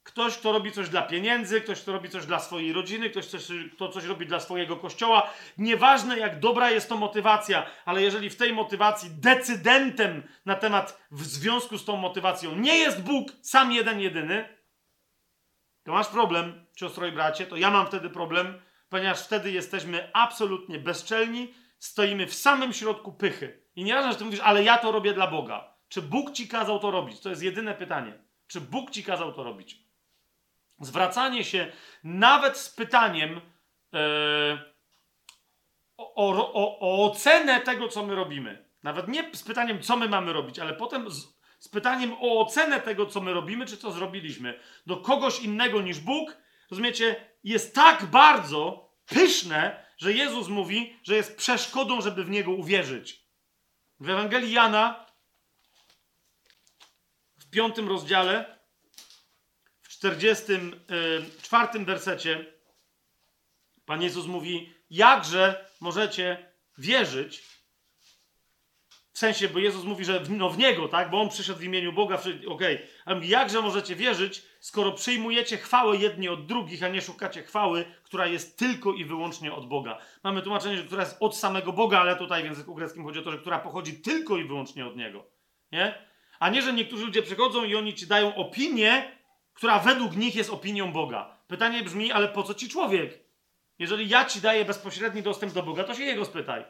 Ktoś, 0.06 0.38
kto 0.38 0.52
robi 0.52 0.72
coś 0.72 0.90
dla 0.90 1.02
pieniędzy, 1.02 1.62
ktoś, 1.62 1.82
kto 1.82 1.92
robi 1.92 2.10
coś 2.10 2.26
dla 2.26 2.40
swojej 2.40 2.74
rodziny, 2.74 3.10
ktoś, 3.10 3.28
kto 3.76 3.90
coś 3.90 4.06
robi 4.06 4.26
dla 4.26 4.40
swojego 4.40 4.78
kościoła. 4.78 5.30
Nieważne, 5.58 6.20
jak 6.20 6.40
dobra 6.40 6.72
jest 6.72 6.90
to 6.90 6.98
motywacja, 6.98 7.66
ale 7.86 8.02
jeżeli 8.02 8.30
w 8.30 8.36
tej 8.36 8.54
motywacji 8.54 9.10
decydentem 9.10 10.24
na 10.46 10.56
temat 10.56 11.08
w 11.12 11.24
związku 11.24 11.78
z 11.78 11.86
tą 11.86 11.98
motywacją 11.98 12.56
nie 12.56 12.78
jest 12.78 13.02
Bóg, 13.02 13.32
sam 13.42 13.72
jeden, 13.72 14.00
jedyny, 14.00 14.58
to 15.84 15.92
masz 15.92 16.08
problem, 16.08 16.66
siostro 16.76 17.08
i 17.08 17.12
bracie, 17.12 17.46
to 17.46 17.56
ja 17.56 17.72
mam 17.72 17.88
wtedy 17.88 18.10
problem, 18.10 18.62
ponieważ 18.90 19.26
wtedy 19.26 19.52
jesteśmy 19.52 20.10
absolutnie 20.14 20.80
bezczelni, 20.80 21.54
stoimy 21.80 22.28
w 22.28 22.34
samym 22.34 22.74
środku 22.74 23.14
pychy. 23.14 23.64
I 23.76 23.84
nie 23.84 23.94
ważne, 23.94 24.12
że 24.12 24.18
ty 24.18 24.26
mówisz, 24.26 24.40
ale 24.40 24.64
ja 24.64 24.78
to 24.78 24.92
robię 24.92 25.14
dla 25.14 25.28
Boga. 25.28 25.76
Czy 25.88 26.02
Bóg 26.02 26.32
ci 26.32 26.48
kazał 26.48 26.80
to 26.80 26.92
robić? 26.92 27.20
To 27.20 27.30
jest 27.30 27.44
jedyne 27.44 27.74
pytanie. 27.74 28.20
Czy 28.48 28.62
Bóg 28.62 28.92
ci 28.92 29.04
kazał 29.04 29.34
to 29.34 29.44
robić? 29.44 29.85
Zwracanie 30.80 31.44
się 31.44 31.72
nawet 32.04 32.58
z 32.58 32.70
pytaniem 32.70 33.42
e, 33.94 34.76
o, 35.98 36.54
o, 36.54 36.80
o, 36.80 37.06
ocenę 37.06 37.62
tego, 37.62 37.88
co 37.88 38.06
my 38.06 38.16
robimy. 38.16 38.70
Nawet 38.84 39.08
nie 39.08 39.30
z 39.36 39.44
pytaniem, 39.44 39.82
co 39.82 39.98
my 39.98 40.10
mamy 40.10 40.34
robić, 40.34 40.60
ale 40.60 40.74
potem 40.74 41.12
z, 41.12 41.36
z 41.60 41.70
pytaniem 41.70 42.14
o 42.14 42.40
ocenę 42.42 42.82
tego, 42.82 43.06
co 43.06 43.22
my 43.22 43.34
robimy, 43.34 43.66
czy 43.66 43.78
co 43.78 43.92
zrobiliśmy, 43.92 44.60
do 44.86 44.98
kogoś 44.98 45.40
innego 45.40 45.82
niż 45.82 46.00
Bóg, 46.00 46.38
rozumiecie, 46.72 47.30
jest 47.44 47.76
tak 47.76 48.06
bardzo 48.06 48.90
pyszne, 49.06 49.86
że 49.98 50.14
Jezus 50.14 50.48
mówi, 50.48 51.00
że 51.04 51.16
jest 51.16 51.38
przeszkodą, 51.38 52.02
żeby 52.02 52.24
w 52.24 52.30
Niego 52.30 52.52
uwierzyć. 52.52 53.26
W 54.00 54.10
Ewangelii 54.10 54.52
Jana, 54.52 55.06
w 57.40 57.50
piątym 57.50 57.90
rozdziale, 57.90 58.55
44 60.06 61.80
y, 61.80 61.86
wersecie, 61.86 62.46
Pan 63.86 64.02
Jezus 64.02 64.26
mówi, 64.26 64.74
jakże 64.90 65.70
możecie 65.82 66.52
wierzyć, 66.78 67.44
w 69.16 69.20
sensie, 69.20 69.50
bo 69.50 69.60
Jezus 69.60 69.84
mówi, 69.84 70.06
że 70.06 70.20
w, 70.20 70.30
no 70.30 70.50
w 70.50 70.58
Niego, 70.58 70.88
tak? 70.88 71.10
Bo 71.10 71.22
On 71.22 71.30
przyszedł 71.30 71.60
w 71.60 71.64
imieniu 71.64 71.94
Boga, 71.94 72.16
okej. 72.16 72.46
Okay. 72.48 72.80
Ale 73.06 73.26
jakże 73.26 73.62
możecie 73.62 73.96
wierzyć, 73.96 74.42
skoro 74.60 74.92
przyjmujecie 74.92 75.58
chwałę 75.58 75.98
jedni 75.98 76.30
od 76.30 76.46
drugich, 76.46 76.84
a 76.84 76.88
nie 76.88 77.02
szukacie 77.02 77.44
chwały, 77.44 77.86
która 78.04 78.28
jest 78.28 78.60
tylko 78.60 78.94
i 78.94 79.06
wyłącznie 79.06 79.54
od 79.54 79.68
Boga. 79.68 79.98
Mamy 80.24 80.42
tłumaczenie, 80.42 80.78
że 80.78 80.84
która 80.84 81.04
jest 81.04 81.18
od 81.20 81.38
samego 81.38 81.74
Boga, 81.74 82.00
ale 82.00 82.16
tutaj 82.16 82.42
w 82.42 82.46
języku 82.46 82.76
greckim 82.76 83.04
chodzi 83.04 83.20
o 83.20 83.22
to, 83.22 83.32
że 83.32 83.38
która 83.38 83.60
pochodzi 83.60 84.02
tylko 84.02 84.38
i 84.38 84.44
wyłącznie 84.44 84.86
od 84.86 84.96
Niego. 84.96 85.26
Nie? 85.72 86.06
A 86.40 86.50
nie, 86.50 86.62
że 86.62 86.74
niektórzy 86.74 87.06
ludzie 87.06 87.22
przychodzą 87.22 87.64
i 87.64 87.76
oni 87.76 87.94
ci 87.94 88.08
dają 88.08 88.36
opinię, 88.36 89.15
która 89.56 89.80
według 89.80 90.16
nich 90.16 90.36
jest 90.36 90.50
opinią 90.50 90.92
Boga. 90.92 91.38
Pytanie 91.48 91.84
brzmi, 91.84 92.12
ale 92.12 92.28
po 92.28 92.44
co 92.44 92.54
ci 92.54 92.70
człowiek? 92.70 93.20
Jeżeli 93.80 94.10
ja 94.10 94.26
ci 94.26 94.42
daję 94.42 94.66
bezpośredni 94.66 95.22
dostęp 95.22 95.54
do 95.54 95.64
Boga, 95.64 95.84
to 95.84 95.96
się 95.96 96.04
jego 96.04 96.26
spytaj. 96.26 96.66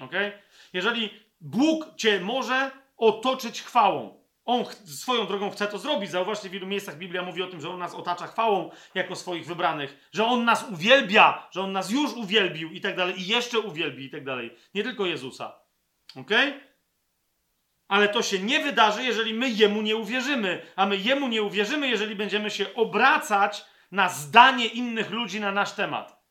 Okay? 0.00 0.32
Jeżeli 0.72 1.10
Bóg 1.40 1.96
cię 1.96 2.20
może 2.20 2.70
otoczyć 2.96 3.62
chwałą, 3.62 4.24
on 4.44 4.64
swoją 4.86 5.26
drogą 5.26 5.50
chce 5.50 5.66
to 5.66 5.78
zrobić. 5.78 6.10
Zauważcie, 6.10 6.48
w 6.48 6.52
wielu 6.52 6.66
miejscach 6.66 6.98
Biblia 6.98 7.22
mówi 7.22 7.42
o 7.42 7.46
tym, 7.46 7.60
że 7.60 7.70
On 7.70 7.78
nas 7.78 7.94
otacza 7.94 8.26
chwałą 8.26 8.70
jako 8.94 9.16
swoich 9.16 9.46
wybranych, 9.46 10.08
że 10.12 10.24
On 10.24 10.44
nas 10.44 10.64
uwielbia, 10.70 11.48
że 11.50 11.60
On 11.60 11.72
nas 11.72 11.90
już 11.90 12.12
uwielbił 12.12 12.70
i 12.70 12.80
tak 12.80 12.96
dalej, 12.96 13.20
i 13.20 13.26
jeszcze 13.26 13.58
uwielbi 13.58 14.04
i 14.04 14.10
tak 14.10 14.24
dalej. 14.24 14.56
Nie 14.74 14.82
tylko 14.82 15.06
Jezusa. 15.06 15.60
Ok? 16.16 16.30
Ale 17.88 18.08
to 18.08 18.22
się 18.22 18.38
nie 18.38 18.60
wydarzy, 18.60 19.04
jeżeli 19.04 19.34
my 19.34 19.50
Jemu 19.50 19.82
nie 19.82 19.96
uwierzymy. 19.96 20.66
A 20.76 20.86
my 20.86 20.96
Jemu 20.96 21.28
nie 21.28 21.42
uwierzymy, 21.42 21.88
jeżeli 21.88 22.16
będziemy 22.16 22.50
się 22.50 22.74
obracać 22.74 23.64
na 23.92 24.08
zdanie 24.08 24.66
innych 24.66 25.10
ludzi 25.10 25.40
na 25.40 25.52
nasz 25.52 25.72
temat. 25.72 26.24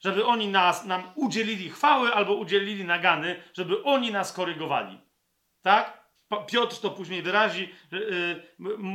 Żeby 0.00 0.26
oni 0.26 0.48
nas, 0.48 0.84
nam 0.84 1.12
udzielili 1.14 1.70
chwały 1.70 2.14
albo 2.14 2.34
udzielili 2.34 2.84
nagany, 2.84 3.42
żeby 3.54 3.82
oni 3.82 4.12
nas 4.12 4.32
korygowali. 4.32 5.00
Tak? 5.62 6.02
Piotr 6.46 6.80
to 6.80 6.90
później 6.90 7.22
wyrazi, 7.22 7.74
y, 7.92 8.42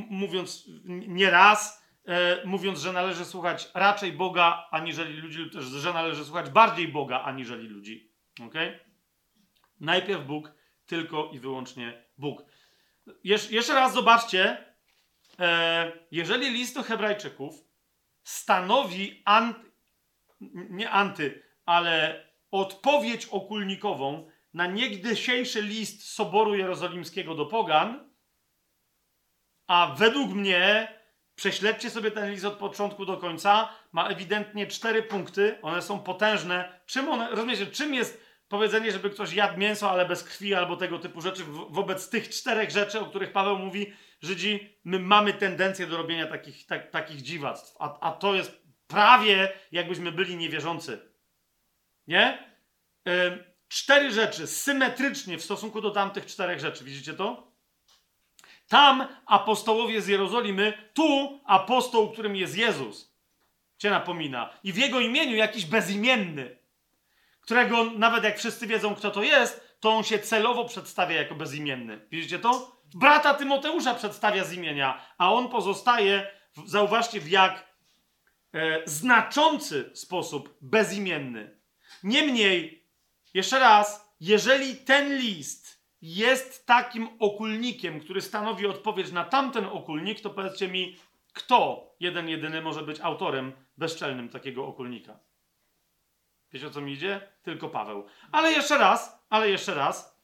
mówiąc 0.10 0.70
nie 0.86 1.30
raz, 1.30 1.88
e, 2.08 2.46
mówiąc, 2.46 2.80
że 2.80 2.94
należy 2.94 3.26
słuchać 3.26 3.70
raczej 3.74 4.14
Boga 4.14 4.68
aniżeli 4.72 5.14
ludzi, 5.14 5.40
lub 5.40 5.54
też, 5.54 5.66
że 5.66 5.94
należy 5.94 6.26
słuchać 6.26 6.50
bardziej 6.50 6.88
Boga 6.88 7.22
aniżeli 7.22 7.68
ludzi. 7.68 8.12
Ok? 8.42 8.54
Najpierw 9.80 10.26
Bóg, 10.26 10.52
tylko 10.88 11.30
i 11.34 11.40
wyłącznie 11.40 12.04
Bóg. 12.18 12.44
Jesz 13.24 13.52
jeszcze 13.52 13.74
raz 13.74 13.94
zobaczcie, 13.94 14.66
e, 15.40 15.92
jeżeli 16.12 16.50
list 16.50 16.76
do 16.76 16.84
Hebrajczyków 16.84 17.56
stanowi 18.24 19.22
anty, 19.26 19.72
nie 20.70 20.90
anty, 20.90 21.44
ale 21.66 22.24
odpowiedź 22.52 23.26
okulnikową 23.26 24.30
na 24.54 24.68
niegdysiejszy 24.68 25.62
list 25.62 26.10
Soboru 26.10 26.56
Jerozolimskiego 26.56 27.36
do 27.36 27.46
Pogan, 27.46 28.10
a 29.68 29.96
według 29.98 30.32
mnie, 30.32 30.94
prześledźcie 31.36 31.90
sobie 31.90 32.12
ten 32.12 32.32
list 32.32 32.46
od 32.46 32.54
początku 32.54 33.06
do 33.06 33.18
końca, 33.18 33.70
ma 33.92 34.08
ewidentnie 34.08 34.68
cztery 34.68 35.04
punkty, 35.04 35.62
one 35.62 35.82
są 35.82 36.00
potężne. 36.00 36.80
Czym 36.86 37.10
one, 37.10 37.30
rozumiecie, 37.30 37.68
czym 37.68 37.94
jest 37.94 38.27
powiedzenie, 38.50 38.92
żeby 38.92 39.10
ktoś 39.10 39.34
jadł 39.34 39.60
mięso, 39.60 39.92
ale 39.92 40.06
bez 40.06 40.24
krwi, 40.24 40.54
albo 40.54 40.78
tego 40.78 41.00
typu 41.00 41.22
rzeczy, 41.22 41.44
wo 41.44 41.66
wobec 41.70 42.10
tych 42.10 42.30
czterech 42.30 42.70
rzeczy, 42.70 43.00
o 43.00 43.06
których 43.06 43.32
Paweł 43.32 43.58
mówi, 43.58 43.94
Żydzi, 44.22 44.70
my 44.84 45.00
mamy 45.00 45.34
tendencję 45.34 45.88
do 45.88 45.98
robienia 45.98 46.28
takich, 46.28 46.66
tak, 46.66 46.92
takich 46.92 47.22
dziwactw, 47.22 47.76
a, 47.80 48.00
a 48.00 48.12
to 48.12 48.36
jest 48.36 48.62
prawie 48.88 49.52
jakbyśmy 49.72 50.12
byli 50.12 50.38
niewierzący. 50.38 51.12
Nie? 52.08 52.54
Cztery 53.68 54.12
rzeczy 54.12 54.48
symetrycznie 54.48 55.38
w 55.38 55.44
stosunku 55.44 55.82
do 55.82 55.92
tamtych 55.92 56.26
czterech 56.26 56.60
rzeczy. 56.60 56.84
Widzicie 56.84 57.14
to? 57.14 57.52
Tam 58.68 59.08
apostołowie 59.26 60.02
z 60.02 60.08
Jerozolimy, 60.08 60.74
tu 60.94 61.40
apostoł, 61.46 62.12
którym 62.12 62.36
jest 62.36 62.58
Jezus, 62.58 63.18
cię 63.78 63.90
napomina. 63.90 64.54
I 64.64 64.74
w 64.74 64.78
jego 64.78 65.00
imieniu 65.00 65.36
jakiś 65.36 65.66
bezimienny, 65.66 66.58
którego 67.48 67.84
nawet 67.84 68.24
jak 68.24 68.38
wszyscy 68.38 68.68
wiedzą, 68.68 68.96
kto 68.96 69.12
to 69.12 69.24
jest, 69.24 69.78
to 69.80 69.90
on 69.90 70.04
się 70.04 70.20
celowo 70.20 70.66
przedstawia 70.66 71.16
jako 71.16 71.36
bezimienny. 71.36 72.08
Widzicie 72.12 72.40
to? 72.40 72.82
Brata 72.96 73.34
Tymoteusza 73.34 73.94
przedstawia 73.94 74.44
z 74.44 74.54
imienia, 74.54 75.02
a 75.18 75.34
on 75.34 75.50
pozostaje, 75.50 76.28
zauważcie, 76.66 77.20
w 77.20 77.30
jak 77.30 77.74
e, 78.54 78.82
znaczący 78.86 79.92
sposób 79.94 80.58
bezimienny. 80.62 81.60
Niemniej, 82.04 82.86
jeszcze 83.34 83.60
raz, 83.60 84.14
jeżeli 84.20 84.76
ten 84.76 85.18
list 85.18 85.84
jest 86.02 86.66
takim 86.66 87.10
okulnikiem, 87.20 88.00
który 88.00 88.22
stanowi 88.22 88.68
odpowiedź 88.68 89.12
na 89.12 89.24
tamten 89.26 89.66
okulnik, 89.66 90.22
to 90.22 90.30
powiedzcie 90.30 90.68
mi, 90.68 90.98
kto 91.34 91.90
jeden 92.00 92.30
jedyny 92.30 92.62
może 92.62 92.84
być 92.84 93.00
autorem 93.00 93.54
bezczelnym 93.78 94.30
takiego 94.30 94.68
okulnika? 94.68 95.27
Wiecie 96.58 96.68
o 96.68 96.72
co 96.72 96.82
mi 96.82 96.94
idzie? 96.94 97.22
Tylko 97.44 97.70
Paweł. 97.70 98.06
Ale 98.32 98.52
jeszcze 98.52 98.78
raz, 98.78 99.20
ale 99.30 99.50
jeszcze 99.50 99.74
raz. 99.74 100.20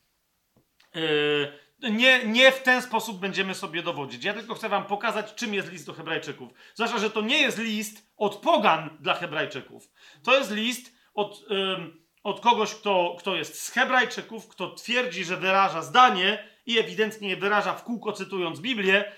Yy, 0.95 1.91
nie, 1.91 2.25
nie 2.25 2.51
w 2.51 2.63
ten 2.63 2.81
sposób 2.81 3.19
będziemy 3.19 3.55
sobie 3.55 3.83
dowodzić. 3.83 4.23
Ja 4.23 4.33
tylko 4.33 4.53
chcę 4.55 4.69
wam 4.69 4.85
pokazać, 4.85 5.33
czym 5.35 5.53
jest 5.53 5.71
list 5.71 5.85
do 5.85 5.93
Hebrajczyków. 5.93 6.49
Zwłaszcza, 6.73 6.97
że 6.97 7.09
to 7.09 7.21
nie 7.21 7.41
jest 7.41 7.57
list 7.57 8.11
od 8.17 8.35
pogan 8.35 8.97
dla 8.99 9.13
Hebrajczyków. 9.13 9.89
To 10.23 10.37
jest 10.37 10.51
list 10.51 10.95
od. 11.13 11.49
Yy, 11.49 12.03
od 12.23 12.39
kogoś, 12.39 12.75
kto, 12.75 13.15
kto 13.19 13.35
jest 13.35 13.63
z 13.63 13.71
Hebrajczyków, 13.71 14.47
kto 14.47 14.71
twierdzi, 14.71 15.23
że 15.23 15.37
wyraża 15.37 15.81
zdanie 15.81 16.47
i 16.65 16.79
ewidentnie 16.79 17.29
je 17.29 17.37
wyraża 17.37 17.73
w 17.73 17.83
kółko 17.83 18.11
cytując 18.11 18.59
Biblię, 18.59 19.11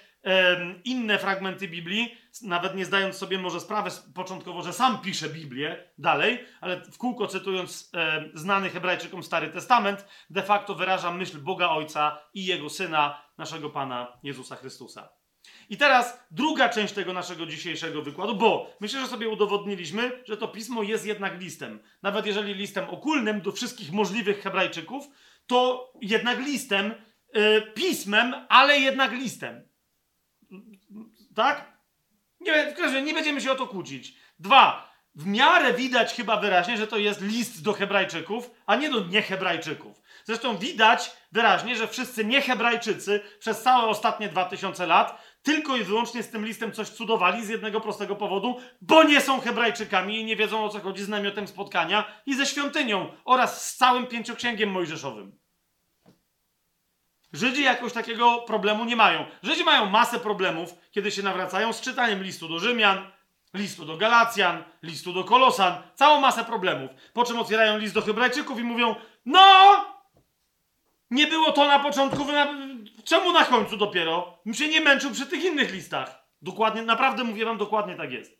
inne 0.83 1.19
fragmenty 1.19 1.67
Biblii, 1.67 2.17
nawet 2.41 2.75
nie 2.75 2.85
zdając 2.85 3.15
sobie 3.15 3.37
może 3.37 3.59
sprawy 3.59 3.89
początkowo, 4.13 4.61
że 4.61 4.73
sam 4.73 5.01
pisze 5.01 5.29
Biblię 5.29 5.89
dalej, 5.97 6.45
ale 6.61 6.81
w 6.81 6.97
kółko 6.97 7.27
cytując 7.27 7.91
znany 8.33 8.69
Hebrajczykom 8.69 9.23
Stary 9.23 9.49
Testament, 9.49 10.07
de 10.29 10.43
facto 10.43 10.75
wyraża 10.75 11.11
myśl 11.11 11.37
Boga 11.37 11.69
Ojca 11.69 12.19
i 12.33 12.45
Jego 12.45 12.69
Syna, 12.69 13.21
naszego 13.37 13.69
Pana 13.69 14.17
Jezusa 14.23 14.55
Chrystusa. 14.55 15.09
I 15.69 15.77
teraz 15.77 16.25
druga 16.31 16.69
część 16.69 16.93
tego 16.93 17.13
naszego 17.13 17.45
dzisiejszego 17.45 18.01
wykładu, 18.01 18.35
bo 18.35 18.69
myślę, 18.79 19.01
że 19.01 19.07
sobie 19.07 19.29
udowodniliśmy, 19.29 20.23
że 20.27 20.37
to 20.37 20.47
pismo 20.47 20.83
jest 20.83 21.05
jednak 21.05 21.39
listem. 21.39 21.79
Nawet 22.03 22.25
jeżeli 22.25 22.53
listem 22.53 22.89
okulnym 22.89 23.41
do 23.41 23.51
wszystkich 23.51 23.91
możliwych 23.91 24.43
Hebrajczyków, 24.43 25.07
to 25.47 25.91
jednak 26.01 26.39
listem, 26.39 26.93
yy, 27.33 27.61
pismem, 27.75 28.35
ale 28.49 28.79
jednak 28.79 29.11
listem. 29.11 29.67
Tak? 31.35 31.75
Nie, 32.39 32.71
w 32.71 32.77
każdym 32.77 33.05
nie 33.05 33.13
będziemy 33.13 33.41
się 33.41 33.51
o 33.51 33.55
to 33.55 33.67
kłócić. 33.67 34.15
Dwa, 34.39 34.95
w 35.15 35.25
miarę 35.25 35.73
widać 35.73 36.13
chyba 36.13 36.37
wyraźnie, 36.37 36.77
że 36.77 36.87
to 36.87 36.97
jest 36.97 37.21
list 37.21 37.63
do 37.63 37.73
Hebrajczyków, 37.73 38.51
a 38.65 38.75
nie 38.75 38.89
do 38.89 39.05
niehebrajczyków. 39.05 40.01
Zresztą 40.23 40.57
widać 40.57 41.11
wyraźnie, 41.31 41.75
że 41.75 41.87
wszyscy 41.87 42.25
niehebrajczycy 42.25 43.21
przez 43.39 43.61
całe 43.61 43.83
ostatnie 43.87 44.29
2000 44.29 44.85
lat 44.85 45.21
tylko 45.43 45.75
i 45.75 45.83
wyłącznie 45.83 46.23
z 46.23 46.29
tym 46.29 46.45
listem 46.45 46.71
coś 46.71 46.89
cudowali 46.89 47.45
z 47.45 47.49
jednego 47.49 47.81
prostego 47.81 48.15
powodu, 48.15 48.59
bo 48.81 49.03
nie 49.03 49.21
są 49.21 49.39
Hebrajczykami 49.39 50.19
i 50.19 50.25
nie 50.25 50.35
wiedzą 50.35 50.65
o 50.65 50.69
co 50.69 50.79
chodzi 50.79 51.03
z 51.03 51.09
namiotem 51.09 51.47
spotkania 51.47 52.21
i 52.25 52.35
ze 52.35 52.45
świątynią 52.45 53.11
oraz 53.25 53.71
z 53.71 53.75
całym 53.75 54.07
pięcioksięgiem 54.07 54.69
mojżeszowym. 54.69 55.44
Żydzi 57.35 57.63
jakoś 57.63 57.93
takiego 57.93 58.37
problemu 58.37 58.85
nie 58.85 58.95
mają. 58.95 59.25
Żydzi 59.43 59.63
mają 59.63 59.85
masę 59.85 60.19
problemów, 60.19 60.73
kiedy 60.91 61.11
się 61.11 61.23
nawracają 61.23 61.73
z 61.73 61.81
czytaniem 61.81 62.23
listu 62.23 62.47
do 62.47 62.59
Rzymian, 62.59 63.11
listu 63.53 63.85
do 63.85 63.97
Galacjan, 63.97 64.63
listu 64.83 65.13
do 65.13 65.23
Kolosan, 65.23 65.75
całą 65.95 66.21
masę 66.21 66.43
problemów. 66.45 66.91
Po 67.13 67.23
czym 67.23 67.39
otwierają 67.39 67.77
list 67.77 67.93
do 67.93 68.01
Hebrajczyków 68.01 68.59
i 68.59 68.63
mówią: 68.63 68.95
No! 69.25 69.75
Nie 71.11 71.27
było 71.27 71.51
to 71.51 71.67
na 71.67 71.79
początku, 71.79 72.25
czemu 73.03 73.31
na 73.31 73.45
końcu 73.45 73.77
dopiero? 73.77 74.39
Bym 74.45 74.53
się 74.53 74.67
nie 74.67 74.81
męczył 74.81 75.11
przy 75.11 75.25
tych 75.25 75.43
innych 75.43 75.73
listach. 75.73 76.25
Dokładnie, 76.41 76.81
naprawdę 76.81 77.23
mówię 77.23 77.45
wam, 77.45 77.57
dokładnie 77.57 77.95
tak 77.95 78.11
jest. 78.11 78.31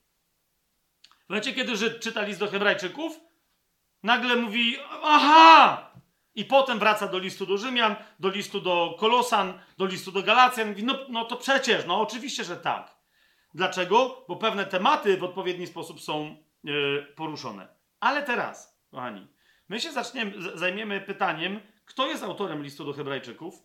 W 1.26 1.30
momencie, 1.30 1.54
kiedy 1.54 1.76
Żyd 1.76 2.00
czyta 2.00 2.22
list 2.22 2.40
do 2.40 2.48
Hebrajczyków, 2.48 3.20
nagle 4.04 4.36
mówi: 4.36 4.78
Aha! 5.04 5.92
I 6.36 6.46
potem 6.46 6.80
wraca 6.80 7.08
do 7.08 7.18
listu 7.18 7.46
do 7.46 7.58
Rzymian, 7.58 7.96
do 8.20 8.30
listu 8.30 8.62
do 8.62 8.96
Kolosan, 9.00 9.60
do 9.78 9.86
listu 9.86 10.12
do 10.12 10.24
Galacjan. 10.24 10.70
Mówi, 10.70 10.84
no, 10.84 10.98
no 11.10 11.26
to 11.26 11.36
przecież, 11.38 11.86
no 11.86 12.02
oczywiście, 12.02 12.44
że 12.44 12.58
tak. 12.58 12.96
Dlaczego? 13.54 14.26
Bo 14.28 14.36
pewne 14.36 14.66
tematy 14.66 15.18
w 15.18 15.24
odpowiedni 15.24 15.68
sposób 15.68 16.02
są 16.02 16.38
yy, 16.64 17.08
poruszone. 17.16 17.68
Ale 18.00 18.24
teraz, 18.24 18.80
kochani, 18.92 19.28
my 19.70 19.80
się 19.80 19.92
zaczniemy, 19.92 20.34
zajmiemy 20.58 21.02
pytaniem, 21.02 21.60
kto 21.86 22.08
jest 22.08 22.24
autorem 22.24 22.64
listu 22.64 22.86
do 22.86 22.94
Hebrajczyków? 22.94 23.64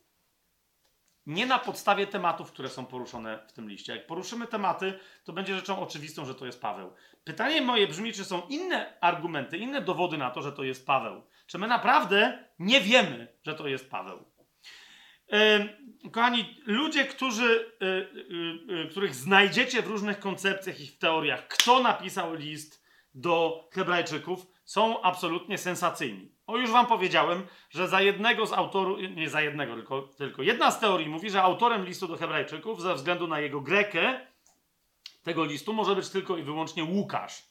Nie 1.26 1.46
na 1.46 1.58
podstawie 1.58 2.06
tematów, 2.06 2.52
które 2.52 2.68
są 2.68 2.86
poruszone 2.86 3.38
w 3.48 3.52
tym 3.52 3.68
liście. 3.68 3.96
Jak 3.96 4.06
poruszymy 4.06 4.46
tematy, 4.46 4.98
to 5.24 5.32
będzie 5.32 5.56
rzeczą 5.56 5.80
oczywistą, 5.80 6.24
że 6.24 6.34
to 6.34 6.46
jest 6.46 6.60
Paweł. 6.60 6.92
Pytanie 7.24 7.62
moje 7.62 7.88
brzmi, 7.88 8.12
czy 8.12 8.24
są 8.24 8.42
inne 8.48 9.00
argumenty, 9.00 9.58
inne 9.58 9.80
dowody 9.80 10.18
na 10.18 10.30
to, 10.30 10.42
że 10.42 10.52
to 10.52 10.62
jest 10.62 10.86
Paweł? 10.86 11.22
Czy 11.50 11.58
my 11.58 11.66
naprawdę 11.66 12.44
nie 12.58 12.80
wiemy, 12.80 13.28
że 13.42 13.54
to 13.54 13.68
jest 13.68 13.90
Paweł? 13.90 14.24
Kochani, 16.12 16.56
ludzie, 16.66 17.04
którzy, 17.04 17.72
yy, 17.80 18.26
yy, 18.66 18.88
których 18.90 19.14
znajdziecie 19.14 19.82
w 19.82 19.86
różnych 19.86 20.20
koncepcjach 20.20 20.80
i 20.80 20.86
w 20.86 20.98
teoriach, 20.98 21.48
kto 21.48 21.82
napisał 21.82 22.34
list 22.34 22.84
do 23.14 23.68
Hebrajczyków, 23.72 24.46
są 24.64 25.02
absolutnie 25.02 25.58
sensacyjni. 25.58 26.32
O, 26.46 26.56
już 26.56 26.70
wam 26.70 26.86
powiedziałem, 26.86 27.46
że 27.70 27.88
za 27.88 28.00
jednego 28.00 28.46
z 28.46 28.52
autorów, 28.52 28.98
nie 29.16 29.30
za 29.30 29.40
jednego, 29.40 29.74
tylko, 29.74 30.02
tylko 30.02 30.42
jedna 30.42 30.70
z 30.70 30.80
teorii 30.80 31.08
mówi, 31.08 31.30
że 31.30 31.42
autorem 31.42 31.84
listu 31.84 32.08
do 32.08 32.16
Hebrajczyków, 32.16 32.82
ze 32.82 32.94
względu 32.94 33.26
na 33.26 33.40
jego 33.40 33.60
grekę, 33.60 34.20
tego 35.22 35.44
listu 35.44 35.72
może 35.72 35.96
być 35.96 36.08
tylko 36.08 36.36
i 36.36 36.42
wyłącznie 36.42 36.84
Łukasz, 36.84 37.42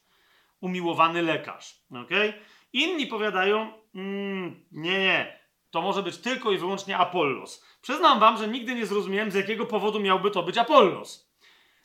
umiłowany 0.60 1.22
lekarz. 1.22 1.80
Okay? 2.04 2.32
Inni 2.72 3.06
powiadają, 3.06 3.79
mm, 3.94 4.64
nie, 4.72 4.98
nie, 4.98 5.40
to 5.70 5.82
może 5.82 6.02
być 6.02 6.18
tylko 6.18 6.52
i 6.52 6.58
wyłącznie 6.58 6.98
Apollos. 6.98 7.64
Przyznam 7.82 8.20
wam, 8.20 8.38
że 8.38 8.48
nigdy 8.48 8.74
nie 8.74 8.86
zrozumiałem, 8.86 9.30
z 9.30 9.34
jakiego 9.34 9.66
powodu 9.66 10.00
miałby 10.00 10.30
to 10.30 10.42
być 10.42 10.58
Apollos. 10.58 11.30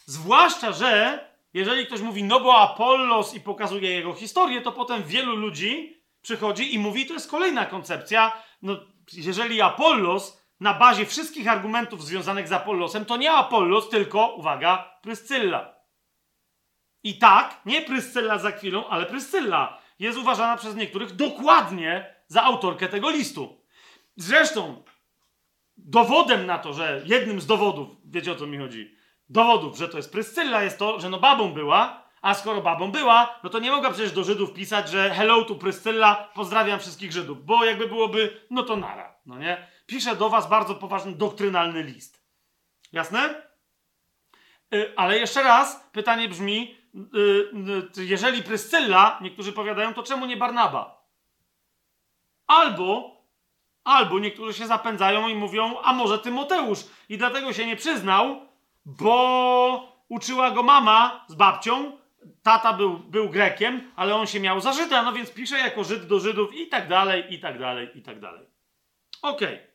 Zwłaszcza, 0.06 0.72
że 0.72 1.20
jeżeli 1.54 1.86
ktoś 1.86 2.02
mówi, 2.02 2.24
no 2.24 2.40
bo 2.40 2.58
Apollos 2.58 3.34
i 3.34 3.42
pokazuje 3.42 3.92
jego 3.92 4.14
historię, 4.14 4.62
to 4.62 4.72
potem 4.72 5.04
wielu 5.04 5.36
ludzi 5.36 6.02
przychodzi 6.22 6.76
i 6.76 6.80
mówi, 6.80 7.06
to 7.06 7.14
jest 7.14 7.32
kolejna 7.32 7.66
koncepcja, 7.66 8.32
no 8.62 8.78
jeżeli 9.14 9.62
Apollos 9.62 10.46
na 10.60 10.74
bazie 10.74 11.06
wszystkich 11.06 11.48
argumentów 11.48 12.06
związanych 12.06 12.48
z 12.48 12.52
Apollosem, 12.52 13.06
to 13.06 13.18
nie 13.18 13.32
Apollos, 13.32 13.90
tylko, 13.90 14.36
uwaga, 14.36 15.00
Pryscylla. 15.02 15.76
I 17.04 17.18
tak, 17.18 17.62
nie 17.66 17.82
Pryscylla 17.82 18.38
za 18.38 18.52
chwilą, 18.52 18.88
ale 18.88 19.06
Pryscylla 19.06 19.85
jest 20.00 20.18
uważana 20.18 20.58
przez 20.58 20.76
niektórych 20.76 21.16
dokładnie 21.16 22.16
za 22.28 22.44
autorkę 22.44 22.88
tego 22.88 23.10
listu. 23.10 23.62
Zresztą, 24.16 24.84
dowodem 25.78 26.46
na 26.46 26.60
to, 26.60 26.74
że 26.74 27.02
jednym 27.06 27.42
z 27.42 27.46
dowodów, 27.46 27.90
wiecie 28.06 28.32
o 28.32 28.36
co 28.36 28.48
mi 28.48 28.58
chodzi, 28.58 28.96
dowodów, 29.30 29.78
że 29.78 29.90
to 29.90 29.98
jest 29.98 30.12
Pryscylla, 30.12 30.64
jest 30.64 30.80
to, 30.80 31.00
że 31.00 31.10
no 31.10 31.20
babą 31.20 31.54
była, 31.54 32.06
a 32.22 32.34
skoro 32.34 32.62
babą 32.62 32.92
była, 32.92 33.40
no 33.44 33.50
to 33.50 33.60
nie 33.60 33.72
mogła 33.72 33.90
przecież 33.90 34.12
do 34.12 34.24
Żydów 34.24 34.54
pisać, 34.54 34.90
że 34.90 35.10
hello 35.10 35.46
tu 35.46 35.56
Pryscylla, 35.56 36.32
pozdrawiam 36.34 36.80
wszystkich 36.80 37.12
Żydów, 37.12 37.46
bo 37.46 37.66
jakby 37.66 37.88
byłoby, 37.88 38.42
no 38.50 38.64
to 38.64 38.76
nara, 38.76 39.16
no 39.26 39.40
nie? 39.40 39.68
Pisze 39.86 40.16
do 40.16 40.30
was 40.30 40.50
bardzo 40.50 40.76
poważny, 40.76 41.16
doktrynalny 41.16 41.84
list. 41.84 42.26
Jasne? 42.92 43.42
Yy, 44.72 44.94
ale 44.96 45.20
jeszcze 45.20 45.44
raz, 45.44 45.90
pytanie 45.92 46.30
brzmi, 46.30 46.78
jeżeli 47.98 48.44
Pryscylla, 48.44 49.20
niektórzy 49.22 49.54
powiadają, 49.54 49.94
to 49.94 50.04
czemu 50.04 50.26
nie 50.26 50.38
Barnaba? 50.38 51.06
Albo, 52.48 53.22
albo 53.84 54.20
niektórzy 54.20 54.54
się 54.54 54.68
zapędzają 54.68 55.28
i 55.28 55.36
mówią, 55.36 55.80
a 55.84 55.94
może 55.94 56.20
Tymoteusz 56.20 56.80
i 57.10 57.18
dlatego 57.18 57.54
się 57.54 57.66
nie 57.66 57.76
przyznał, 57.76 58.42
bo 58.86 59.96
uczyła 60.10 60.52
go 60.52 60.64
mama 60.64 61.26
z 61.28 61.36
babcią, 61.36 61.98
tata 62.44 62.74
był, 62.74 62.98
był 62.98 63.30
Grekiem, 63.30 63.92
ale 63.96 64.16
on 64.16 64.28
się 64.28 64.40
miał 64.40 64.62
za 64.62 64.74
Żyda, 64.74 65.04
no 65.04 65.14
więc 65.14 65.34
pisze 65.34 65.58
jako 65.58 65.84
Żyd 65.84 66.08
do 66.08 66.20
Żydów 66.20 66.56
i 66.56 66.68
tak 66.68 66.88
dalej, 66.88 67.34
i 67.34 67.40
tak 67.40 67.60
dalej, 67.60 67.90
i 67.96 68.02
tak 68.02 68.20
dalej. 68.20 68.48
Okej. 69.22 69.56
Okay. 69.56 69.68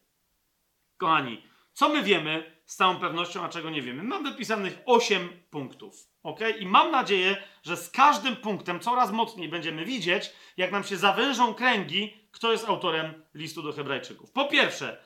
Kochani, 0.97 1.43
co 1.73 1.89
my 1.89 2.03
wiemy 2.03 2.61
z 2.65 2.77
całą 2.77 2.97
pewnością, 2.97 3.45
a 3.45 3.49
czego 3.49 3.71
nie 3.71 3.83
wiemy? 3.83 4.03
Mam 4.03 4.25
wypisanych 4.25 4.79
8 4.87 5.29
punktów. 5.51 6.10
Ok? 6.23 6.41
I 6.59 6.67
mam 6.67 6.91
nadzieję, 6.91 7.37
że 7.63 7.77
z 7.77 7.91
każdym 7.91 8.37
punktem 8.37 8.81
coraz 8.81 9.13
mocniej 9.13 9.49
będziemy 9.49 9.85
widzieć, 9.85 10.33
jak 10.57 10.73
nam 10.73 10.85
się 10.85 10.97
zawężą 10.97 11.55
kręgi, 11.55 12.29
kto 12.31 12.53
jest 12.53 12.69
autorem 12.69 13.23
listu 13.35 13.63
do 13.63 13.73
Hebrajczyków. 13.73 14.33
Po 14.33 14.45
pierwsze, 14.45 15.03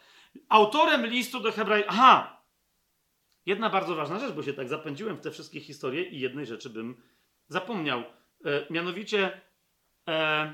autorem 0.49 1.07
listu 1.07 1.41
do 1.41 1.53
Hebrajczyków. 1.53 1.95
Aha! 1.99 2.43
Jedna 3.47 3.71
bardzo 3.71 3.95
ważna 3.95 4.19
rzecz, 4.19 4.33
bo 4.33 4.43
się 4.43 4.53
tak 4.53 4.69
zapędziłem 4.69 5.17
w 5.17 5.21
te 5.21 5.31
wszystkie 5.31 5.61
historie 5.61 6.03
i 6.03 6.21
jednej 6.21 6.47
rzeczy 6.47 6.71
bym 6.71 7.03
zapomniał. 7.49 8.01
E, 8.45 8.67
mianowicie. 8.71 9.41
E, 10.09 10.53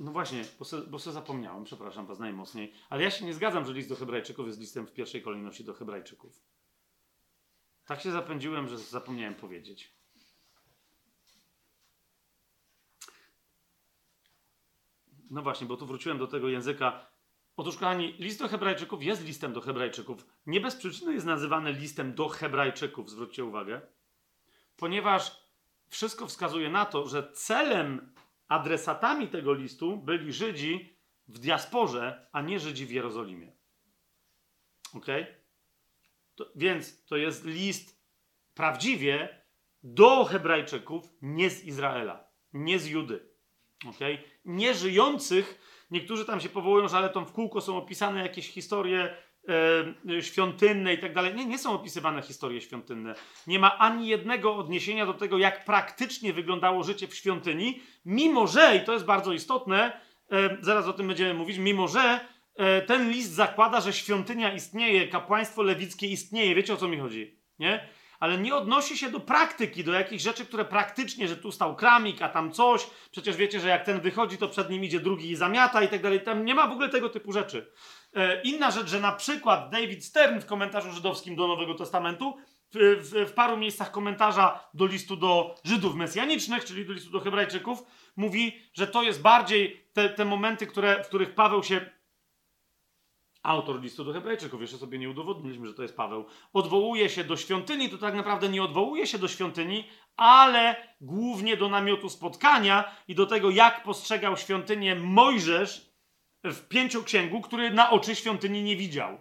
no 0.00 0.12
właśnie, 0.12 0.44
bo 0.58 0.64
se, 0.64 0.78
bo 0.78 0.98
zapomniałem, 0.98 1.64
przepraszam 1.64 2.06
was 2.06 2.18
najmocniej. 2.18 2.72
Ale 2.90 3.02
ja 3.02 3.10
się 3.10 3.24
nie 3.24 3.34
zgadzam, 3.34 3.64
że 3.64 3.72
list 3.72 3.88
do 3.88 3.96
Hebrajczyków 3.96 4.46
jest 4.46 4.60
listem 4.60 4.86
w 4.86 4.92
pierwszej 4.92 5.22
kolejności 5.22 5.64
do 5.64 5.74
Hebrajczyków. 5.74 6.53
Tak 7.84 8.00
się 8.00 8.12
zapędziłem, 8.12 8.68
że 8.68 8.78
zapomniałem 8.78 9.34
powiedzieć. 9.34 9.94
No 15.30 15.42
właśnie, 15.42 15.66
bo 15.66 15.76
tu 15.76 15.86
wróciłem 15.86 16.18
do 16.18 16.26
tego 16.26 16.48
języka. 16.48 17.06
Otóż, 17.56 17.76
kochani, 17.76 18.12
list 18.12 18.38
do 18.38 18.48
Hebrajczyków 18.48 19.02
jest 19.02 19.24
listem 19.24 19.52
do 19.52 19.60
Hebrajczyków. 19.60 20.26
Nie 20.46 20.60
bez 20.60 20.76
przyczyny 20.76 21.14
jest 21.14 21.26
nazywany 21.26 21.72
listem 21.72 22.14
do 22.14 22.28
Hebrajczyków, 22.28 23.10
zwróćcie 23.10 23.44
uwagę 23.44 23.80
ponieważ 24.76 25.44
wszystko 25.88 26.26
wskazuje 26.26 26.70
na 26.70 26.86
to, 26.86 27.08
że 27.08 27.32
celem, 27.32 28.14
adresatami 28.48 29.28
tego 29.28 29.54
listu 29.54 29.96
byli 29.96 30.32
Żydzi 30.32 30.98
w 31.28 31.38
diasporze, 31.38 32.28
a 32.32 32.42
nie 32.42 32.60
Żydzi 32.60 32.86
w 32.86 32.90
Jerozolimie. 32.90 33.52
Ok? 34.94 35.06
To, 36.34 36.50
więc 36.56 37.04
to 37.04 37.16
jest 37.16 37.44
list 37.44 38.04
prawdziwie 38.54 39.44
do 39.82 40.24
Hebrajczyków, 40.24 41.04
nie 41.22 41.50
z 41.50 41.64
Izraela, 41.64 42.24
nie 42.52 42.78
z 42.78 42.86
Judy. 42.86 43.28
Ok? 43.88 43.98
Nie 44.44 44.74
żyjących, 44.74 45.60
niektórzy 45.90 46.24
tam 46.24 46.40
się 46.40 46.48
powołują, 46.48 46.88
że 46.88 46.96
ale 46.96 47.10
tam 47.10 47.26
w 47.26 47.32
kółko 47.32 47.60
są 47.60 47.76
opisane 47.76 48.22
jakieś 48.22 48.48
historie 48.48 49.16
e, 50.08 50.22
świątynne 50.22 50.94
i 50.94 50.98
tak 50.98 51.14
dalej. 51.14 51.34
Nie, 51.34 51.46
nie 51.46 51.58
są 51.58 51.72
opisywane 51.72 52.22
historie 52.22 52.60
świątynne. 52.60 53.14
Nie 53.46 53.58
ma 53.58 53.78
ani 53.78 54.08
jednego 54.08 54.56
odniesienia 54.56 55.06
do 55.06 55.14
tego, 55.14 55.38
jak 55.38 55.64
praktycznie 55.64 56.32
wyglądało 56.32 56.82
życie 56.82 57.08
w 57.08 57.14
świątyni, 57.14 57.80
mimo 58.04 58.46
że, 58.46 58.76
i 58.76 58.84
to 58.84 58.92
jest 58.92 59.04
bardzo 59.04 59.32
istotne, 59.32 60.00
e, 60.30 60.58
zaraz 60.60 60.86
o 60.86 60.92
tym 60.92 61.08
będziemy 61.08 61.34
mówić, 61.34 61.58
mimo 61.58 61.88
że 61.88 62.20
ten 62.86 63.10
list 63.10 63.32
zakłada, 63.32 63.80
że 63.80 63.92
świątynia 63.92 64.54
istnieje, 64.54 65.08
kapłaństwo 65.08 65.62
lewickie 65.62 66.06
istnieje. 66.06 66.54
Wiecie 66.54 66.74
o 66.74 66.76
co 66.76 66.88
mi 66.88 66.98
chodzi? 66.98 67.38
Nie? 67.58 67.88
ale 68.24 68.38
nie 68.38 68.54
odnosi 68.54 68.98
się 68.98 69.10
do 69.10 69.20
praktyki, 69.20 69.84
do 69.84 69.92
jakichś 69.92 70.22
rzeczy, 70.22 70.46
które 70.46 70.64
praktycznie, 70.64 71.28
że 71.28 71.36
tu 71.36 71.52
stał 71.52 71.76
kramik, 71.76 72.22
a 72.22 72.28
tam 72.28 72.52
coś. 72.52 72.86
Przecież 73.10 73.36
wiecie, 73.36 73.60
że 73.60 73.68
jak 73.68 73.84
ten 73.84 74.00
wychodzi, 74.00 74.38
to 74.38 74.48
przed 74.48 74.70
nim 74.70 74.84
idzie 74.84 75.00
drugi 75.00 75.30
i 75.30 75.36
zamiata 75.36 75.82
i 75.82 75.88
tak 75.88 76.02
dalej. 76.02 76.20
Tam 76.20 76.44
nie 76.44 76.54
ma 76.54 76.66
w 76.68 76.72
ogóle 76.72 76.88
tego 76.88 77.08
typu 77.08 77.32
rzeczy. 77.32 77.72
E, 78.14 78.42
inna 78.42 78.70
rzecz, 78.70 78.86
że 78.86 79.00
na 79.00 79.12
przykład 79.12 79.70
David 79.70 80.04
Stern 80.04 80.40
w 80.40 80.46
komentarzu 80.46 80.92
żydowskim 80.92 81.36
do 81.36 81.48
Nowego 81.48 81.74
Testamentu 81.74 82.36
w, 82.74 82.78
w, 83.00 83.30
w, 83.30 83.32
paru 83.32 83.56
miejscach 83.56 83.90
komentarza 83.90 84.68
do 84.74 84.86
listu 84.86 85.16
do 85.16 85.54
Żydów 85.64 85.94
mesjanicznych, 85.94 86.64
czyli 86.64 86.86
do 86.86 86.92
listu 86.92 87.10
do 87.10 87.20
Hebrajczyków, 87.20 87.82
mówi, 88.16 88.60
że 88.72 88.86
to 88.86 89.02
jest 89.02 89.22
bardziej 89.22 89.86
te, 89.92 90.08
te 90.08 90.24
momenty, 90.24 90.66
które, 90.66 91.04
w 91.04 91.08
których 91.08 91.34
Paweł 91.34 91.62
się 91.62 91.90
autor 93.44 93.80
listu 93.80 94.04
do 94.04 94.12
Hebrajczyków, 94.12 94.60
jeszcze 94.60 94.78
sobie 94.78 94.98
nie 94.98 95.10
udowodniliśmy, 95.10 95.66
że 95.66 95.74
to 95.74 95.82
jest 95.82 95.96
Paweł, 95.96 96.24
odwołuje 96.52 97.08
się 97.08 97.24
do 97.24 97.36
świątyni, 97.36 97.90
to 97.90 97.98
tak 97.98 98.14
naprawdę 98.14 98.48
nie 98.48 98.62
odwołuje 98.62 99.06
się 99.06 99.18
do 99.18 99.28
świątyni, 99.28 99.84
ale 100.16 100.76
głównie 101.00 101.56
do 101.56 101.68
namiotu 101.68 102.08
spotkania 102.08 102.84
i 103.08 103.14
do 103.14 103.26
tego, 103.26 103.50
jak 103.50 103.82
postrzegał 103.82 104.36
świątynię 104.36 104.94
Mojżesz 104.94 105.94
w 106.44 106.68
pięcioksięgu, 106.68 107.40
który 107.40 107.70
na 107.70 107.90
oczy 107.90 108.16
świątyni 108.16 108.62
nie 108.62 108.76
widział. 108.76 109.18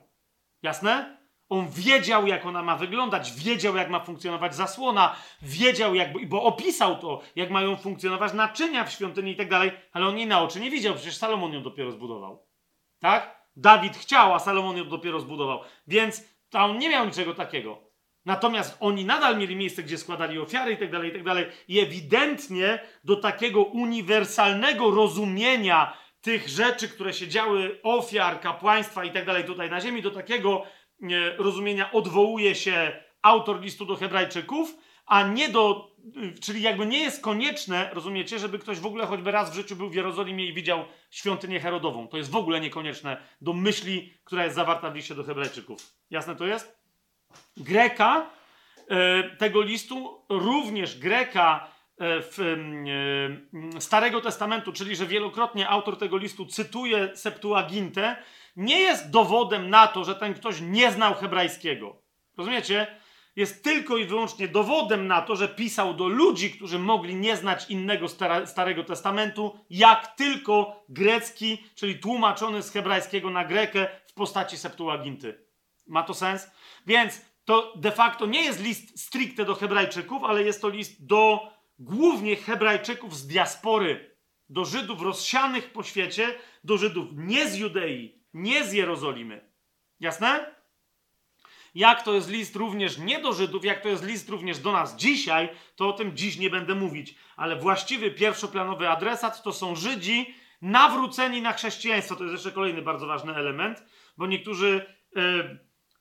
Jasne? 0.61 1.17
On 1.49 1.69
wiedział, 1.69 2.27
jak 2.27 2.45
ona 2.45 2.63
ma 2.63 2.75
wyglądać, 2.75 3.31
wiedział, 3.31 3.75
jak 3.75 3.89
ma 3.89 3.99
funkcjonować 3.99 4.55
zasłona, 4.55 5.15
wiedział, 5.41 5.95
jak, 5.95 6.27
bo 6.27 6.43
opisał 6.43 6.97
to, 6.97 7.21
jak 7.35 7.51
mają 7.51 7.77
funkcjonować 7.77 8.33
naczynia 8.33 8.83
w 8.83 8.91
świątyni 8.91 9.31
i 9.31 9.35
tak 9.35 9.49
dalej, 9.49 9.71
ale 9.91 10.07
on 10.07 10.17
jej 10.17 10.27
na 10.27 10.41
oczy 10.41 10.59
nie 10.59 10.71
widział, 10.71 10.95
przecież 10.95 11.17
Salomon 11.17 11.53
ją 11.53 11.63
dopiero 11.63 11.91
zbudował. 11.91 12.45
Tak? 12.99 13.42
Dawid 13.55 13.97
chciał, 13.97 14.33
a 14.33 14.39
Salomon 14.39 14.77
ją 14.77 14.89
dopiero 14.89 15.19
zbudował. 15.19 15.59
Więc 15.87 16.23
tam 16.49 16.79
nie 16.79 16.89
miał 16.89 17.05
niczego 17.05 17.33
takiego. 17.33 17.93
Natomiast 18.25 18.77
oni 18.79 19.05
nadal 19.05 19.37
mieli 19.37 19.55
miejsce, 19.55 19.83
gdzie 19.83 19.97
składali 19.97 20.39
ofiary 20.39 20.73
i 20.73 20.77
tak 20.77 20.91
dalej, 20.91 21.09
i 21.09 21.13
tak 21.13 21.23
dalej. 21.23 21.45
I 21.67 21.79
ewidentnie 21.79 22.79
do 23.03 23.15
takiego 23.15 23.63
uniwersalnego 23.63 24.91
rozumienia 24.91 25.97
tych 26.21 26.49
rzeczy, 26.49 26.89
które 26.89 27.13
się 27.13 27.27
działy, 27.27 27.79
ofiar, 27.83 28.39
kapłaństwa 28.39 29.03
i 29.03 29.11
tak 29.11 29.25
dalej 29.25 29.43
tutaj 29.43 29.69
na 29.69 29.81
ziemi, 29.81 30.01
do 30.01 30.11
takiego 30.11 30.63
e, 31.01 31.05
rozumienia 31.37 31.91
odwołuje 31.91 32.55
się 32.55 33.03
autor 33.21 33.61
listu 33.61 33.85
do 33.85 33.95
Hebrajczyków, 33.95 34.77
a 35.05 35.23
nie 35.27 35.49
do 35.49 35.92
czyli 36.41 36.61
jakby 36.61 36.85
nie 36.85 36.99
jest 36.99 37.21
konieczne, 37.21 37.89
rozumiecie, 37.93 38.39
żeby 38.39 38.59
ktoś 38.59 38.79
w 38.79 38.85
ogóle 38.85 39.05
choćby 39.05 39.31
raz 39.31 39.51
w 39.51 39.55
życiu 39.55 39.75
był 39.75 39.89
w 39.89 39.95
Jerozolimie 39.95 40.45
i 40.45 40.53
widział 40.53 40.85
świątynię 41.11 41.59
Herodową. 41.59 42.07
To 42.07 42.17
jest 42.17 42.31
w 42.31 42.35
ogóle 42.35 42.61
niekonieczne 42.61 43.17
do 43.41 43.53
myśli, 43.53 44.13
która 44.23 44.43
jest 44.43 44.55
zawarta 44.55 44.89
w 44.89 44.95
liście 44.95 45.15
do 45.15 45.23
Hebrajczyków. 45.23 45.93
Jasne 46.09 46.35
to 46.35 46.45
jest? 46.45 46.77
Greka 47.57 48.29
e, 48.87 49.23
tego 49.23 49.61
listu, 49.61 50.21
również 50.29 50.99
Greka 50.99 51.67
e, 51.97 52.21
w, 52.21 52.39
e, 53.75 53.81
Starego 53.81 54.21
Testamentu, 54.21 54.73
czyli 54.73 54.95
że 54.95 55.05
wielokrotnie 55.05 55.69
autor 55.69 55.97
tego 55.97 56.17
listu 56.17 56.45
cytuje 56.45 57.17
Septuagintę, 57.17 58.15
nie 58.55 58.79
jest 58.79 59.09
dowodem 59.09 59.69
na 59.69 59.87
to, 59.87 60.03
że 60.03 60.15
ten 60.15 60.33
ktoś 60.33 60.61
nie 60.61 60.91
znał 60.91 61.13
hebrajskiego. 61.13 61.95
Rozumiecie? 62.37 63.02
Jest 63.35 63.63
tylko 63.63 63.97
i 63.97 64.05
wyłącznie 64.05 64.47
dowodem 64.47 65.07
na 65.07 65.21
to, 65.21 65.35
że 65.35 65.47
pisał 65.47 65.93
do 65.93 66.07
ludzi, 66.07 66.51
którzy 66.51 66.79
mogli 66.79 67.15
nie 67.15 67.37
znać 67.37 67.69
innego 67.69 68.07
Starego 68.45 68.83
Testamentu, 68.83 69.59
jak 69.69 70.15
tylko 70.15 70.85
grecki, 70.89 71.63
czyli 71.75 71.99
tłumaczony 71.99 72.63
z 72.63 72.71
hebrajskiego 72.71 73.29
na 73.29 73.45
grekę 73.45 73.87
w 74.07 74.13
postaci 74.13 74.57
Septuaginty. 74.57 75.45
Ma 75.87 76.03
to 76.03 76.13
sens? 76.13 76.51
Więc 76.87 77.21
to 77.45 77.73
de 77.75 77.91
facto 77.91 78.25
nie 78.25 78.43
jest 78.43 78.63
list 78.63 78.99
stricte 78.99 79.45
do 79.45 79.55
Hebrajczyków, 79.55 80.23
ale 80.23 80.43
jest 80.43 80.61
to 80.61 80.69
list 80.69 81.05
do 81.05 81.39
głównie 81.79 82.35
Hebrajczyków 82.35 83.15
z 83.15 83.27
diaspory, 83.27 84.17
do 84.49 84.65
Żydów 84.65 85.01
rozsianych 85.01 85.71
po 85.71 85.83
świecie, 85.83 86.35
do 86.63 86.77
Żydów 86.77 87.07
nie 87.13 87.49
z 87.49 87.55
Judei, 87.55 88.23
nie 88.33 88.63
z 88.63 88.73
Jerozolimy. 88.73 89.51
Jasne? 89.99 90.55
Jak 91.75 92.03
to 92.03 92.13
jest 92.13 92.29
list 92.29 92.55
również 92.55 92.97
nie 92.97 93.19
do 93.19 93.33
Żydów, 93.33 93.65
jak 93.65 93.81
to 93.81 93.89
jest 93.89 94.03
list 94.03 94.29
również 94.29 94.59
do 94.59 94.71
nas 94.71 94.95
dzisiaj, 94.95 95.49
to 95.75 95.89
o 95.89 95.93
tym 95.93 96.17
dziś 96.17 96.37
nie 96.37 96.49
będę 96.49 96.75
mówić. 96.75 97.15
Ale 97.35 97.55
właściwy, 97.55 98.11
pierwszoplanowy 98.11 98.89
adresat 98.89 99.43
to 99.43 99.53
są 99.53 99.75
Żydzi 99.75 100.35
nawróceni 100.61 101.41
na 101.41 101.53
chrześcijaństwo. 101.53 102.15
To 102.15 102.23
jest 102.23 102.33
jeszcze 102.33 102.51
kolejny 102.51 102.81
bardzo 102.81 103.07
ważny 103.07 103.35
element, 103.35 103.83
bo 104.17 104.27
niektórzy 104.27 104.85
e, 105.15 105.19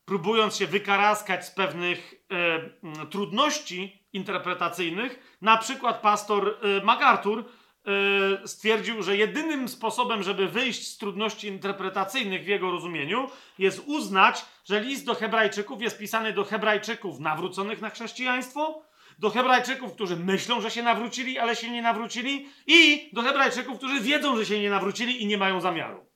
próbując 0.05 0.57
się 0.57 0.67
wykaraskać 0.67 1.47
z 1.47 1.51
pewnych 1.51 2.15
e, 2.31 3.07
trudności 3.07 4.07
interpretacyjnych, 4.13 5.37
na 5.43 5.57
przykład 5.57 6.01
pastor 6.01 6.59
e, 6.63 6.85
MacArthur 6.85 7.45
yy, 7.85 8.49
stwierdził, 8.49 9.03
że 9.03 9.17
jedynym 9.17 9.69
sposobem, 9.69 10.23
żeby 10.23 10.49
wyjść 10.49 10.89
z 10.89 10.99
trudności 10.99 11.49
interpretacyjnych 11.49 12.45
w 12.45 12.49
jego 12.49 12.71
rozumieniu, 12.71 13.31
jest 13.59 13.83
uznać, 13.87 14.45
że 14.65 14.81
list 14.81 15.07
do 15.07 15.15
Hebrajczyków 15.15 15.83
jest 15.83 15.99
pisany 15.99 16.33
do 16.33 16.45
Hebrajczyków 16.45 17.21
nawróconych 17.21 17.81
na 17.81 17.91
chrześcijaństwo, 17.91 18.83
do 19.19 19.31
Hebrajczyków, 19.31 19.95
którzy 19.95 20.17
myślą, 20.17 20.61
że 20.61 20.71
się 20.71 20.83
nawrócili, 20.83 21.39
ale 21.39 21.57
się 21.57 21.71
nie 21.71 21.83
nawrócili, 21.83 22.49
i 22.67 23.11
do 23.13 23.23
Hebrajczyków, 23.23 23.79
którzy 23.79 24.01
wiedzą, 24.01 24.37
że 24.37 24.47
się 24.47 24.61
nie 24.61 24.71
nawrócili 24.71 25.23
i 25.23 25.27
nie 25.27 25.39
mają 25.39 25.61
zamiaru. 25.61 26.07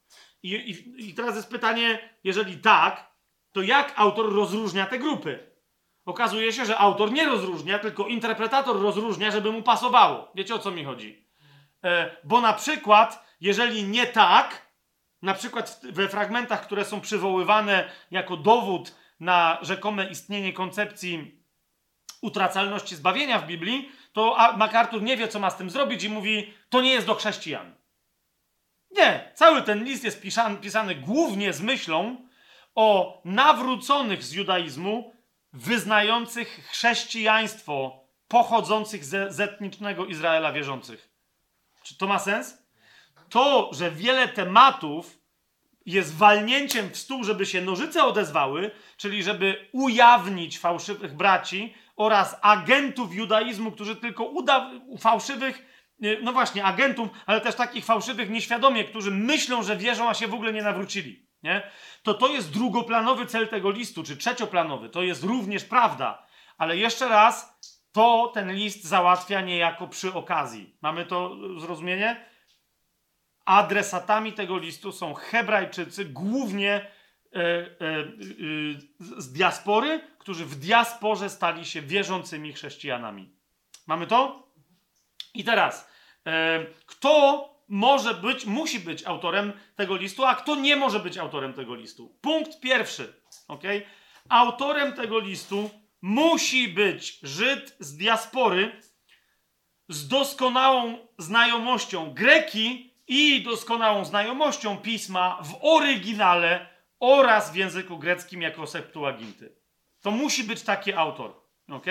I, 0.43 0.52
i, 0.52 1.09
i 1.09 1.14
teraz 1.14 1.36
jest 1.36 1.51
pytanie, 1.51 2.18
jeżeli 2.24 2.59
tak, 2.59 3.12
to 3.52 3.62
jak 3.62 3.93
autor 3.97 4.35
rozróżnia 4.35 4.86
te 4.86 4.98
grupy? 4.98 5.51
Okazuje 6.05 6.52
się, 6.52 6.64
że 6.64 6.78
autor 6.78 7.12
nie 7.12 7.27
rozróżnia, 7.27 7.78
tylko 7.78 8.06
interpretator 8.06 8.82
rozróżnia, 8.82 9.31
żeby 9.31 9.52
mu 9.52 9.62
pasowało. 9.62 10.32
Wiecie 10.35 10.55
o 10.55 10.59
co 10.59 10.70
mi 10.70 10.85
chodzi? 10.85 11.27
E, 11.85 12.16
bo 12.24 12.40
na 12.40 12.52
przykład, 12.52 13.27
jeżeli 13.40 13.85
nie 13.85 14.06
tak, 14.06 14.65
na 15.27 15.35
przykład 15.35 15.81
we 15.82 16.09
fragmentach, 16.09 16.66
które 16.66 16.85
są 16.85 17.01
przywoływane 17.01 17.90
jako 18.11 18.36
dowód 18.36 18.94
na 19.20 19.59
rzekome 19.62 20.09
istnienie 20.09 20.53
koncepcji 20.53 21.40
utracalności 22.20 22.97
zbawienia 22.97 23.39
w 23.39 23.47
Biblii, 23.47 23.93
to 24.12 24.36
MacArthur 24.57 25.03
nie 25.03 25.16
wie, 25.16 25.28
co 25.28 25.39
ma 25.39 25.51
z 25.51 25.57
tym 25.57 25.70
zrobić 25.70 26.05
i 26.05 26.09
mówi, 26.09 26.55
to 26.69 26.81
nie 26.81 26.93
jest 26.93 27.07
do 27.07 27.15
chrześcijan. 27.15 27.74
Nie, 28.90 29.32
cały 29.35 29.62
ten 29.62 29.85
list 29.85 30.05
jest 30.05 30.23
pisany, 30.23 30.57
pisany 30.57 30.94
głównie 30.94 31.53
z 31.53 31.61
myślą 31.61 32.16
o 32.74 33.20
nawróconych 33.24 34.24
z 34.24 34.32
judaizmu, 34.32 35.15
wyznających 35.53 36.69
chrześcijaństwo, 36.70 38.05
pochodzących 38.28 39.05
ze, 39.05 39.32
z 39.32 39.40
etnicznego 39.40 40.07
Izraela 40.07 40.53
wierzących. 40.53 41.09
Czy 41.82 41.98
to 41.98 42.07
ma 42.07 42.19
sens? 42.19 42.59
To, 43.28 43.70
że 43.73 43.90
wiele 43.90 44.28
tematów 44.28 45.15
jest 45.86 46.16
walnięciem 46.16 46.90
w 46.90 46.96
stół, 46.96 47.24
żeby 47.24 47.46
się 47.46 47.60
nożyce 47.60 48.04
odezwały, 48.04 48.70
czyli 48.96 49.22
żeby 49.22 49.68
ujawnić 49.72 50.58
fałszywych 50.58 51.16
braci 51.16 51.74
oraz 51.96 52.36
agentów 52.42 53.14
judaizmu, 53.14 53.72
którzy 53.72 53.96
tylko 53.96 54.24
uda 54.24 54.70
fałszywych, 54.98 55.66
no 56.22 56.32
właśnie, 56.32 56.64
agentów, 56.64 57.08
ale 57.26 57.40
też 57.40 57.54
takich 57.54 57.84
fałszywych 57.84 58.30
nieświadomie, 58.30 58.84
którzy 58.84 59.10
myślą, 59.10 59.62
że 59.62 59.76
wierzą, 59.76 60.08
a 60.08 60.14
się 60.14 60.28
w 60.28 60.34
ogóle 60.34 60.52
nie 60.52 60.62
nawrócili. 60.62 61.26
Nie? 61.42 61.70
To 62.02 62.14
to 62.14 62.28
jest 62.28 62.52
drugoplanowy 62.52 63.26
cel 63.26 63.48
tego 63.48 63.70
listu, 63.70 64.02
czy 64.02 64.16
trzecioplanowy. 64.16 64.88
To 64.88 65.02
jest 65.02 65.24
również 65.24 65.64
prawda. 65.64 66.26
Ale 66.58 66.76
jeszcze 66.76 67.08
raz, 67.08 67.58
to 67.92 68.30
ten 68.34 68.52
list 68.52 68.84
załatwia 68.84 69.40
niejako 69.40 69.88
przy 69.88 70.14
okazji. 70.14 70.76
Mamy 70.82 71.06
to 71.06 71.36
zrozumienie? 71.60 72.26
Adresatami 73.47 74.32
tego 74.32 74.59
listu 74.59 74.93
są 74.93 75.14
Hebrajczycy, 75.14 76.05
głównie 76.05 76.73
e, 76.73 77.40
e, 77.40 77.68
z 79.18 79.32
diaspory, 79.32 80.01
którzy 80.18 80.44
w 80.44 80.55
diasporze 80.55 81.31
stali 81.31 81.64
się 81.64 81.82
wierzącymi 81.82 82.52
chrześcijanami. 82.52 83.36
Mamy 83.86 84.06
to? 84.06 84.48
I 85.35 85.44
teraz, 85.44 85.90
e, 86.27 86.66
kto 86.86 87.48
może 87.68 88.14
być, 88.14 88.47
musi 88.47 88.81
być 88.81 89.05
autorem 89.05 89.52
tego 89.77 89.97
listu, 89.97 90.24
a 90.24 90.35
kto 90.35 90.55
nie 90.55 90.77
może 90.77 91.01
być 91.01 91.18
autorem 91.18 91.52
tego 91.52 91.74
listu? 91.74 92.18
Punkt 92.20 92.60
pierwszy. 92.60 93.23
ok? 93.48 93.62
Autorem 94.28 94.93
tego 94.93 95.18
listu 95.18 95.70
musi 96.02 96.68
być 96.68 97.18
Żyd 97.23 97.77
z 97.81 97.97
diaspory 97.97 98.81
z 99.89 100.09
doskonałą 100.09 100.98
znajomością 101.18 102.14
greki 102.14 102.85
i 103.09 103.43
doskonałą 103.43 104.05
znajomością 104.05 104.77
pisma 104.77 105.39
w 105.43 105.59
oryginale 105.61 106.69
oraz 107.01 107.53
w 107.53 107.57
języku 107.57 107.99
greckim 107.99 108.43
jako 108.43 108.66
Septuaginty. 108.66 109.57
To 110.01 110.11
musi 110.11 110.45
być 110.45 110.62
taki 110.62 110.93
autor. 110.93 111.35
ok? 111.69 111.87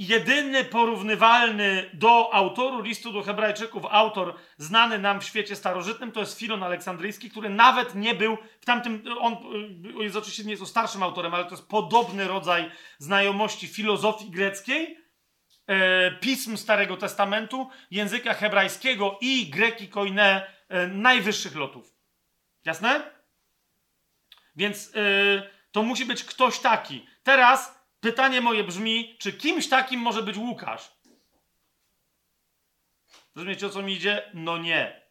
jedyny 0.00 0.64
porównywalny 0.64 1.90
do 1.92 2.34
autoru 2.34 2.82
listu 2.82 3.12
do 3.12 3.22
Hebrajczyków 3.22 3.82
autor 3.90 4.34
znany 4.56 4.98
nam 4.98 5.20
w 5.20 5.24
świecie 5.24 5.56
starożytnym 5.56 6.12
to 6.12 6.20
jest 6.20 6.38
Filon 6.38 6.62
Aleksandryjski, 6.62 7.30
który 7.30 7.50
nawet 7.50 7.94
nie 7.94 8.14
był 8.14 8.36
w 8.60 8.64
tamtym, 8.64 9.04
on 9.20 9.36
jest 10.00 10.16
oczywiście 10.16 10.44
nie 10.44 10.50
jest 10.50 10.66
starszym 10.66 11.02
autorem, 11.02 11.34
ale 11.34 11.44
to 11.44 11.50
jest 11.50 11.68
podobny 11.68 12.28
rodzaj 12.28 12.70
znajomości 12.98 13.66
filozofii 13.66 14.30
greckiej, 14.30 14.98
pism 16.20 16.56
Starego 16.56 16.96
Testamentu, 16.96 17.70
języka 17.90 18.34
hebrajskiego 18.34 19.18
i 19.20 19.50
greki 19.50 19.88
koine 19.88 20.46
e, 20.68 20.86
najwyższych 20.86 21.56
lotów. 21.56 21.94
Jasne? 22.64 23.10
Więc 24.56 24.92
e, 24.96 25.42
to 25.72 25.82
musi 25.82 26.04
być 26.04 26.24
ktoś 26.24 26.58
taki. 26.58 27.06
Teraz 27.22 27.80
Pytanie 28.00 28.40
moje 28.40 28.64
brzmi, 28.64 29.16
czy 29.18 29.32
kimś 29.32 29.68
takim 29.68 30.00
może 30.00 30.22
być 30.22 30.36
Łukasz? 30.36 30.90
Rozumiecie, 33.34 33.66
o 33.66 33.70
co 33.70 33.82
mi 33.82 33.92
idzie? 33.92 34.30
No 34.34 34.58
nie. 34.58 35.02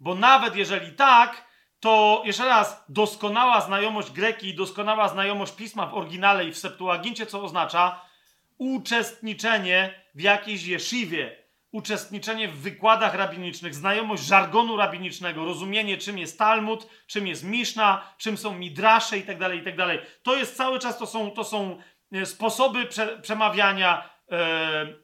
Bo 0.00 0.14
nawet 0.14 0.56
jeżeli 0.56 0.92
tak, 0.92 1.48
to 1.80 2.22
jeszcze 2.24 2.44
raz, 2.44 2.84
doskonała 2.88 3.60
znajomość 3.60 4.10
greki 4.10 4.48
i 4.48 4.54
doskonała 4.54 5.08
znajomość 5.08 5.52
pisma 5.52 5.86
w 5.86 5.94
oryginale 5.94 6.44
i 6.44 6.52
w 6.52 6.58
Septuagincie, 6.58 7.26
co 7.26 7.42
oznacza 7.42 8.00
uczestniczenie 8.58 9.94
w 10.14 10.20
jakiejś 10.20 10.66
jeszywie, 10.66 11.36
uczestniczenie 11.72 12.48
w 12.48 12.60
wykładach 12.60 13.14
rabinicznych, 13.14 13.74
znajomość 13.74 14.22
żargonu 14.22 14.76
rabinicznego, 14.76 15.44
rozumienie 15.44 15.98
czym 15.98 16.18
jest 16.18 16.38
Talmud, 16.38 16.88
czym 17.06 17.26
jest 17.26 17.44
Miszna, 17.44 18.14
czym 18.18 18.36
są 18.36 18.58
Midrasze 18.58 19.16
itd., 19.16 19.46
tak 19.46 19.54
itd. 19.54 19.98
Tak 19.98 20.06
to 20.22 20.36
jest 20.36 20.56
cały 20.56 20.78
czas, 20.78 20.98
to 20.98 21.06
są, 21.06 21.30
to 21.30 21.44
są 21.44 21.78
E, 22.12 22.26
sposoby 22.26 22.86
prze, 22.86 23.18
przemawiania, 23.18 24.10
e, 24.30 24.36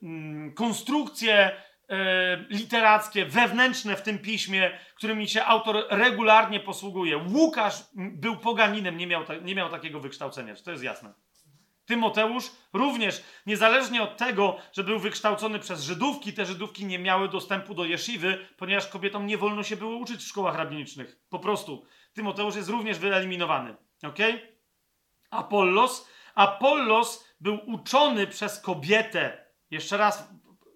mm, 0.03 0.55
konstrukcje 0.55 1.51
e, 1.89 2.45
literackie, 2.51 3.27
wewnętrzne 3.27 3.97
w 3.97 4.03
tym 4.03 4.19
piśmie, 4.19 4.79
którymi 4.97 5.29
się 5.29 5.45
autor 5.45 5.87
regularnie 5.91 6.61
posługuje. 6.61 7.17
Łukasz 7.17 7.85
był 7.95 8.37
poganinem, 8.37 8.97
nie 8.97 9.07
miał, 9.07 9.25
ta, 9.25 9.35
nie 9.37 9.55
miał 9.55 9.71
takiego 9.71 10.01
wykształcenia, 10.01 10.55
to 10.65 10.71
jest 10.71 10.83
jasne? 10.83 11.13
Tymoteusz 11.87 12.51
również, 12.73 13.23
niezależnie 13.47 14.03
od 14.03 14.17
tego, 14.17 14.57
że 14.73 14.85
był 14.85 14.99
wykształcony 14.99 15.59
przez 15.59 15.83
Żydówki, 15.83 16.33
te 16.33 16.47
Żydówki 16.47 16.87
nie 16.87 16.99
miały 16.99 17.29
dostępu 17.29 17.75
do 17.75 17.85
jeszywy, 17.85 18.47
ponieważ 18.57 18.89
kobietom 18.89 19.27
nie 19.27 19.39
wolno 19.39 19.63
się 19.63 19.77
było 19.77 19.97
uczyć 19.97 20.21
w 20.21 20.29
szkołach 20.29 20.57
rabinicznych. 20.57 21.17
Po 21.29 21.39
prostu. 21.39 21.87
Tymoteusz 22.15 22.57
jest 22.57 22.69
również 22.69 22.99
wyeliminowany. 22.99 23.77
Ok? 24.03 24.19
Apollos 25.31 26.09
Apollos 26.35 27.25
był 27.41 27.61
uczony 27.67 28.27
przez 28.27 28.61
kobietę. 28.61 29.47
Jeszcze 29.71 29.97
raz, 29.97 30.29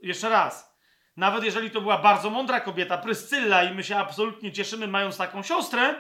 jeszcze 0.03 0.29
raz. 0.29 0.79
Nawet 1.17 1.45
jeżeli 1.45 1.71
to 1.71 1.81
była 1.81 1.99
bardzo 1.99 2.31
mądra 2.31 2.61
kobieta, 2.61 2.99
Pryscylla, 2.99 3.65
i 3.65 3.75
my 3.75 3.85
się 3.85 3.97
absolutnie 3.97 4.53
cieszymy, 4.53 4.89
mając 4.89 5.17
taką 5.17 5.43
siostrę, 5.43 5.95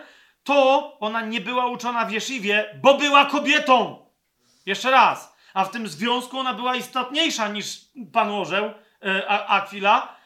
to 0.45 0.99
ona 1.01 1.21
nie 1.21 1.41
była 1.41 1.67
uczona 1.67 2.05
w 2.05 2.13
Jeszywie, 2.13 2.81
bo 2.83 2.95
była 2.95 3.25
kobietą. 3.25 4.08
Jeszcze 4.69 4.91
raz. 4.91 5.37
A 5.55 5.65
w 5.65 5.71
tym 5.71 5.89
związku 5.89 6.39
ona 6.39 6.55
była 6.55 6.77
istotniejsza 6.77 7.49
niż 7.49 7.81
pan 8.13 8.31
orzeł 8.31 8.71
e, 9.05 9.29
Akwila. 9.29 10.17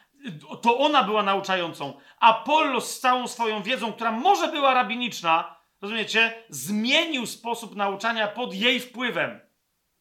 To 0.61 0.77
ona 0.77 1.03
była 1.03 1.23
nauczającą. 1.23 1.93
Apollos 2.19 2.95
z 2.95 2.99
całą 2.99 3.27
swoją 3.27 3.63
wiedzą, 3.63 3.93
która 3.93 4.11
może 4.11 4.47
była 4.47 4.73
rabiniczna, 4.73 5.55
rozumiecie, 5.81 6.43
zmienił 6.49 7.25
sposób 7.25 7.75
nauczania 7.75 8.27
pod 8.27 8.53
jej 8.53 8.79
wpływem. 8.79 9.39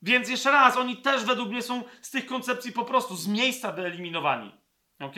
Więc 0.03 0.29
jeszcze 0.29 0.51
raz, 0.51 0.77
oni 0.77 0.97
też 0.97 1.25
według 1.25 1.49
mnie 1.49 1.63
są 1.63 1.83
z 2.01 2.11
tych 2.11 2.27
koncepcji 2.27 2.73
po 2.73 2.85
prostu 2.85 3.17
z 3.17 3.29
miejsca 3.29 3.73
wyeliminowani. 3.73 4.53
Ok? 5.01 5.17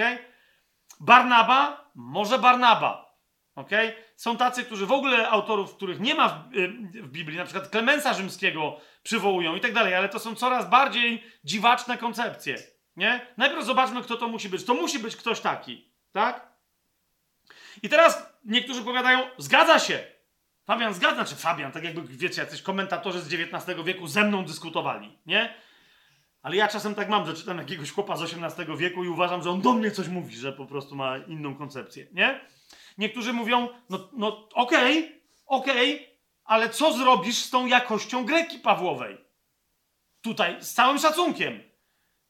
Barnaba? 1.01 1.90
Może 1.94 2.38
Barnaba. 2.38 3.03
Są 4.16 4.36
tacy, 4.36 4.64
którzy 4.64 4.86
w 4.86 4.93
ogóle 4.93 5.28
autorów, 5.28 5.76
których 5.76 6.01
nie 6.01 6.14
ma 6.14 6.28
w, 6.28 6.56
y, 6.56 6.68
w 7.02 7.09
Biblii, 7.09 7.39
na 7.39 7.44
przykład 7.44 7.68
Klemensa 7.68 8.14
Rzymskiego 8.14 8.81
przywołują 9.02 9.56
i 9.56 9.60
tak 9.60 9.72
dalej, 9.72 9.94
ale 9.94 10.09
to 10.09 10.18
są 10.18 10.35
coraz 10.35 10.70
bardziej 10.70 11.24
dziwaczne 11.44 11.98
koncepcje. 11.98 12.56
Nie? 12.97 13.26
Najpierw 13.36 13.64
zobaczmy, 13.64 14.02
kto 14.02 14.16
to 14.16 14.28
musi 14.28 14.48
być. 14.48 14.64
To 14.64 14.74
musi 14.74 14.98
być 14.98 15.16
ktoś 15.16 15.40
taki. 15.40 15.90
Tak? 16.12 16.55
I 17.82 17.89
teraz 17.89 18.32
niektórzy 18.44 18.82
powiadają, 18.82 19.20
zgadza 19.39 19.78
się. 19.78 20.05
Fabian 20.64 20.94
zgadza, 20.94 21.24
czy 21.24 21.36
Fabian, 21.36 21.72
tak 21.72 21.85
jakby, 21.85 22.02
wiecie, 22.02 22.40
jacyś 22.40 22.62
komentatorzy 22.62 23.20
z 23.20 23.35
XIX 23.35 23.85
wieku 23.85 24.06
ze 24.06 24.24
mną 24.24 24.44
dyskutowali, 24.44 25.18
nie? 25.26 25.55
Ale 26.43 26.56
ja 26.56 26.68
czasem 26.68 26.94
tak 26.94 27.09
mam, 27.09 27.26
że 27.26 27.35
czytam 27.35 27.59
jakiegoś 27.59 27.90
chłopa 27.90 28.16
z 28.16 28.22
XVIII 28.22 28.76
wieku 28.76 29.05
i 29.05 29.09
uważam, 29.09 29.43
że 29.43 29.51
on 29.51 29.60
do 29.60 29.72
mnie 29.72 29.90
coś 29.90 30.09
mówi, 30.09 30.36
że 30.36 30.52
po 30.52 30.66
prostu 30.66 30.97
ma 30.97 31.18
inną 31.18 31.55
koncepcję, 31.55 32.06
nie? 32.12 32.40
Niektórzy 32.99 33.32
mówią, 33.32 33.69
no, 33.91 34.09
no 34.12 34.49
okej, 34.55 34.99
okay, 34.99 35.20
okej, 35.47 35.95
okay, 35.95 36.15
ale 36.45 36.69
co 36.69 36.93
zrobisz 36.93 37.36
z 37.36 37.51
tą 37.51 37.66
jakością 37.66 38.24
greki 38.24 38.59
Pawłowej? 38.59 39.24
Tutaj, 40.23 40.57
z 40.61 40.74
całym 40.74 40.99
szacunkiem. 40.99 41.62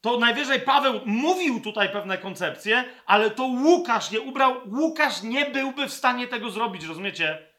to 0.01 0.19
najwyżej 0.19 0.61
Paweł 0.61 1.01
mówił 1.07 1.61
tutaj 1.61 1.89
pewne 1.89 2.19
koncepcje, 2.19 2.85
ale 3.07 3.31
to 3.31 3.45
Łukasz 3.45 4.13
je 4.13 4.21
ubrał. 4.21 4.61
Łukasz 4.73 5.23
nie 5.23 5.47
byłby 5.47 5.87
w 5.87 5.93
stanie 5.93 6.29
tego 6.29 6.51
zrobić, 6.51 6.85
rozumiecie? 6.85 7.55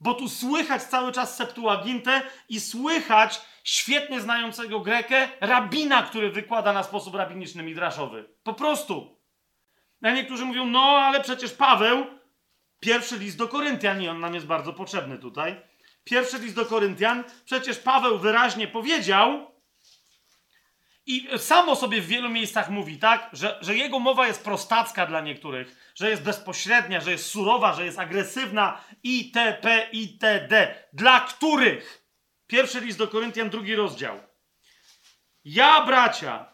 Bo 0.00 0.14
tu 0.14 0.28
słychać 0.28 0.82
cały 0.82 1.12
czas 1.12 1.36
Septuagintę 1.36 2.22
i 2.48 2.60
słychać 2.60 3.40
świetnie 3.64 4.20
znającego 4.20 4.80
Grekę 4.80 5.28
rabina, 5.40 6.02
który 6.02 6.30
wykłada 6.30 6.72
na 6.72 6.82
sposób 6.82 7.14
rabiniczny 7.14 7.62
midraszowy. 7.62 8.34
Po 8.42 8.54
prostu. 8.54 9.17
A 10.02 10.10
niektórzy 10.10 10.44
mówią, 10.44 10.66
no 10.66 10.80
ale 10.80 11.20
przecież 11.20 11.52
Paweł, 11.52 12.06
pierwszy 12.80 13.18
list 13.18 13.36
do 13.36 13.48
Koryntian, 13.48 14.02
i 14.02 14.08
on 14.08 14.20
nam 14.20 14.34
jest 14.34 14.46
bardzo 14.46 14.72
potrzebny 14.72 15.18
tutaj. 15.18 15.60
Pierwszy 16.04 16.38
list 16.38 16.54
do 16.54 16.66
Koryntian, 16.66 17.24
przecież 17.44 17.78
Paweł 17.78 18.18
wyraźnie 18.18 18.68
powiedział, 18.68 19.48
i 21.08 21.28
samo 21.38 21.76
sobie 21.76 22.00
w 22.00 22.06
wielu 22.06 22.30
miejscach 22.30 22.70
mówi, 22.70 22.98
tak, 22.98 23.30
że, 23.32 23.58
że 23.60 23.76
jego 23.76 23.98
mowa 23.98 24.26
jest 24.26 24.44
prostacka 24.44 25.06
dla 25.06 25.20
niektórych, 25.20 25.92
że 25.94 26.10
jest 26.10 26.22
bezpośrednia, 26.22 27.00
że 27.00 27.10
jest 27.10 27.26
surowa, 27.26 27.74
że 27.74 27.84
jest 27.84 27.98
agresywna, 27.98 28.84
itp., 29.02 29.88
itd. 29.92 30.74
Dla 30.92 31.20
których? 31.20 32.04
Pierwszy 32.46 32.80
list 32.80 32.98
do 32.98 33.08
Koryntian, 33.08 33.50
drugi 33.50 33.74
rozdział. 33.74 34.20
Ja, 35.44 35.86
bracia, 35.86 36.46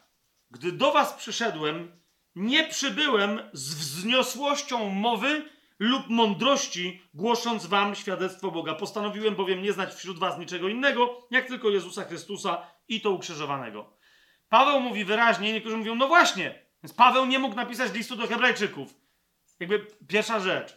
gdy 0.51 0.73
do 0.73 0.93
was 0.93 1.13
przyszedłem, 1.13 2.04
nie 2.37 2.65
przybyłem 2.65 3.41
z 3.53 3.75
wzniosłością 3.75 4.91
mowy 4.91 5.49
lub 5.79 6.09
mądrości, 6.09 7.03
głosząc 7.15 7.67
wam 7.67 7.95
świadectwo 7.95 8.51
Boga. 8.51 8.75
Postanowiłem 8.75 9.35
bowiem 9.35 9.63
nie 9.63 9.73
znać 9.73 9.95
wśród 9.95 10.19
was 10.19 10.39
niczego 10.39 10.69
innego, 10.69 11.27
jak 11.31 11.47
tylko 11.47 11.71
Jezusa 11.71 12.05
Chrystusa 12.05 12.67
i 12.89 13.01
to 13.01 13.11
ukrzyżowanego. 13.11 13.97
Paweł 14.49 14.81
mówi 14.81 15.05
wyraźnie, 15.05 15.53
niektórzy 15.53 15.77
mówią, 15.77 15.95
no 15.95 16.09
właśnie, 16.09 16.65
więc 16.83 16.95
Paweł 16.95 17.27
nie 17.27 17.39
mógł 17.39 17.57
napisać 17.57 17.93
listu 17.95 18.17
do 18.17 18.27
Hebrajczyków. 18.27 18.95
Jakby 19.61 19.87
pierwsza 20.09 20.41
rzecz. 20.41 20.77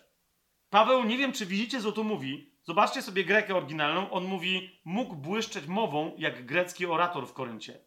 Paweł, 0.69 1.03
nie 1.03 1.17
wiem 1.17 1.34
czy 1.34 1.45
widzicie, 1.45 1.81
co 1.81 1.91
tu 1.91 2.03
mówi. 2.03 2.51
Zobaczcie 2.63 3.01
sobie 3.01 3.23
Grekę 3.23 3.55
oryginalną. 3.55 4.11
On 4.11 4.23
mówi, 4.23 4.81
mógł 4.85 5.15
błyszczeć 5.15 5.67
mową 5.67 6.15
jak 6.17 6.45
grecki 6.45 6.85
orator 6.85 7.27
w 7.27 7.34
Koryncie. 7.34 7.79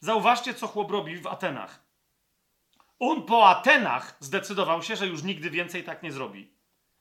Zauważcie, 0.00 0.54
co 0.54 0.66
chłop 0.66 0.90
robi 0.90 1.16
w 1.16 1.26
Atenach. 1.26 1.87
On 2.98 3.22
po 3.22 3.48
Atenach 3.48 4.16
zdecydował 4.20 4.82
się, 4.82 4.96
że 4.96 5.06
już 5.06 5.22
nigdy 5.22 5.50
więcej 5.50 5.84
tak 5.84 6.02
nie 6.02 6.12
zrobi. 6.12 6.52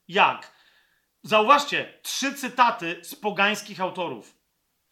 Jak? 0.07 0.51
Zauważcie, 1.23 1.99
trzy 2.01 2.33
cytaty 2.33 2.99
z 3.03 3.15
pogańskich 3.15 3.81
autorów. 3.81 4.37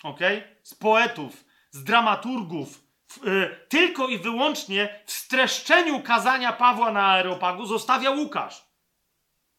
Ok? 0.03 0.19
Z 0.63 0.75
poetów, 0.75 1.45
z 1.71 1.83
dramaturgów, 1.83 2.85
Y, 3.27 3.65
tylko 3.69 4.07
i 4.07 4.19
wyłącznie 4.19 5.03
w 5.05 5.11
streszczeniu 5.11 6.01
kazania 6.01 6.53
Pawła 6.53 6.91
na 6.91 7.07
Aeropagu 7.07 7.65
zostawia 7.65 8.11
Łukasz. 8.11 8.64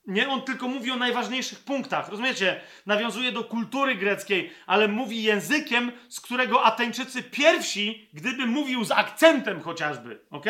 Nie, 0.07 0.29
on 0.29 0.43
tylko 0.43 0.69
mówi 0.69 0.91
o 0.91 0.97
najważniejszych 0.97 1.59
punktach. 1.59 2.09
Rozumiecie? 2.09 2.61
Nawiązuje 2.87 3.33
do 3.33 3.45
kultury 3.45 3.95
greckiej, 3.95 4.51
ale 4.67 4.89
mówi 4.89 5.23
językiem, 5.23 5.93
z 6.09 6.21
którego 6.21 6.65
Ateńczycy 6.65 7.23
pierwsi, 7.23 8.09
gdyby 8.13 8.47
mówił 8.47 8.85
z 8.85 8.91
akcentem 8.91 9.61
chociażby, 9.61 10.21
ok? 10.31 10.47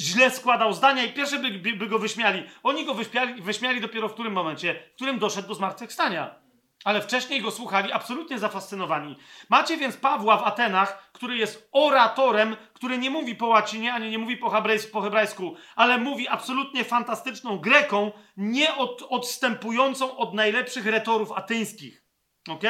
Źle 0.00 0.30
składał 0.30 0.72
zdania 0.72 1.04
i 1.04 1.12
pierwszy 1.12 1.38
by, 1.38 1.50
by, 1.50 1.72
by 1.72 1.86
go 1.86 1.98
wyśmiali. 1.98 2.42
Oni 2.62 2.84
go 2.84 2.94
wyśmiali, 2.94 3.42
wyśmiali 3.42 3.80
dopiero 3.80 4.08
w 4.08 4.12
którym 4.12 4.32
momencie, 4.32 4.82
w 4.92 4.94
którym 4.94 5.18
doszedł 5.18 5.48
do 5.48 5.54
zmartwychwstania. 5.54 6.49
Ale 6.84 7.02
wcześniej 7.02 7.42
go 7.42 7.50
słuchali 7.50 7.92
absolutnie 7.92 8.38
zafascynowani. 8.38 9.16
Macie 9.48 9.76
więc 9.76 9.96
Pawła 9.96 10.36
w 10.36 10.42
Atenach, 10.42 11.10
który 11.12 11.36
jest 11.36 11.68
oratorem, 11.72 12.56
który 12.72 12.98
nie 12.98 13.10
mówi 13.10 13.34
po 13.34 13.46
łacinie, 13.46 13.92
ani 13.94 14.10
nie 14.10 14.18
mówi 14.18 14.36
po 14.36 14.50
hebrajsku, 14.50 14.92
po 14.92 15.00
hebrajsku 15.00 15.56
ale 15.76 15.98
mówi 15.98 16.28
absolutnie 16.28 16.84
fantastyczną 16.84 17.58
greką, 17.58 18.12
nie 18.36 18.74
od, 18.76 19.02
odstępującą 19.08 20.16
od 20.16 20.34
najlepszych 20.34 20.86
retorów 20.86 21.32
atyńskich. 21.32 22.02
Ok? 22.48 22.62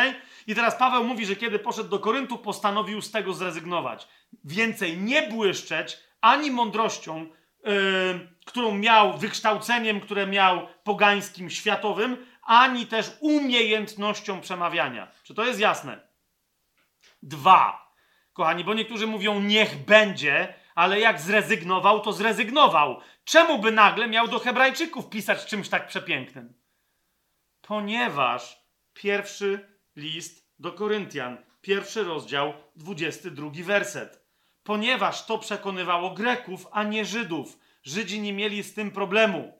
I 0.47 0.55
teraz 0.55 0.77
Paweł 0.77 1.05
mówi, 1.05 1.27
że 1.27 1.37
kiedy 1.37 1.59
poszedł 1.59 1.89
do 1.89 1.99
Koryntu, 1.99 2.39
postanowił 2.39 3.03
z 3.03 3.11
tego 3.11 3.33
zrezygnować. 3.33 4.09
Więcej 4.45 4.99
nie 4.99 5.23
błyszczeć 5.23 5.99
ani 6.21 6.51
mądrością, 6.51 7.27
yy, 7.65 7.71
którą 8.45 8.75
miał, 8.75 9.19
wykształceniem, 9.19 10.01
które 10.01 10.27
miał 10.27 10.67
pogańskim, 10.85 11.51
światowym, 11.51 12.27
ani 12.51 12.87
też 12.87 13.13
umiejętnością 13.21 14.41
przemawiania. 14.41 15.09
Czy 15.23 15.35
to 15.35 15.45
jest 15.45 15.61
jasne? 15.61 16.01
Dwa. 17.23 17.93
Kochani, 18.33 18.65
bo 18.65 18.75
niektórzy 18.75 19.07
mówią, 19.07 19.41
niech 19.41 19.85
będzie, 19.85 20.55
ale 20.75 21.01
jak 21.01 21.21
zrezygnował, 21.21 22.01
to 22.01 22.13
zrezygnował. 22.13 23.01
Czemu 23.25 23.59
by 23.59 23.73
nagle 23.73 24.09
miał 24.09 24.29
do 24.29 24.39
Hebrajczyków 24.39 25.11
pisać 25.11 25.47
czymś 25.47 25.69
tak 25.69 25.87
przepięknym? 25.87 26.55
Ponieważ 27.63 28.63
pierwszy 28.95 29.69
list 29.97 30.47
do 30.59 30.73
Koryntian, 30.73 31.37
pierwszy 31.61 32.05
rozdział, 32.05 32.53
22 32.77 33.51
werset. 33.65 34.25
Ponieważ 34.63 35.27
to 35.27 35.39
przekonywało 35.39 36.11
Greków, 36.11 36.67
a 36.73 36.83
nie 36.83 37.05
Żydów. 37.05 37.59
Żydzi 37.83 38.21
nie 38.21 38.33
mieli 38.33 38.63
z 38.63 38.75
tym 38.75 38.91
problemu. 38.91 39.60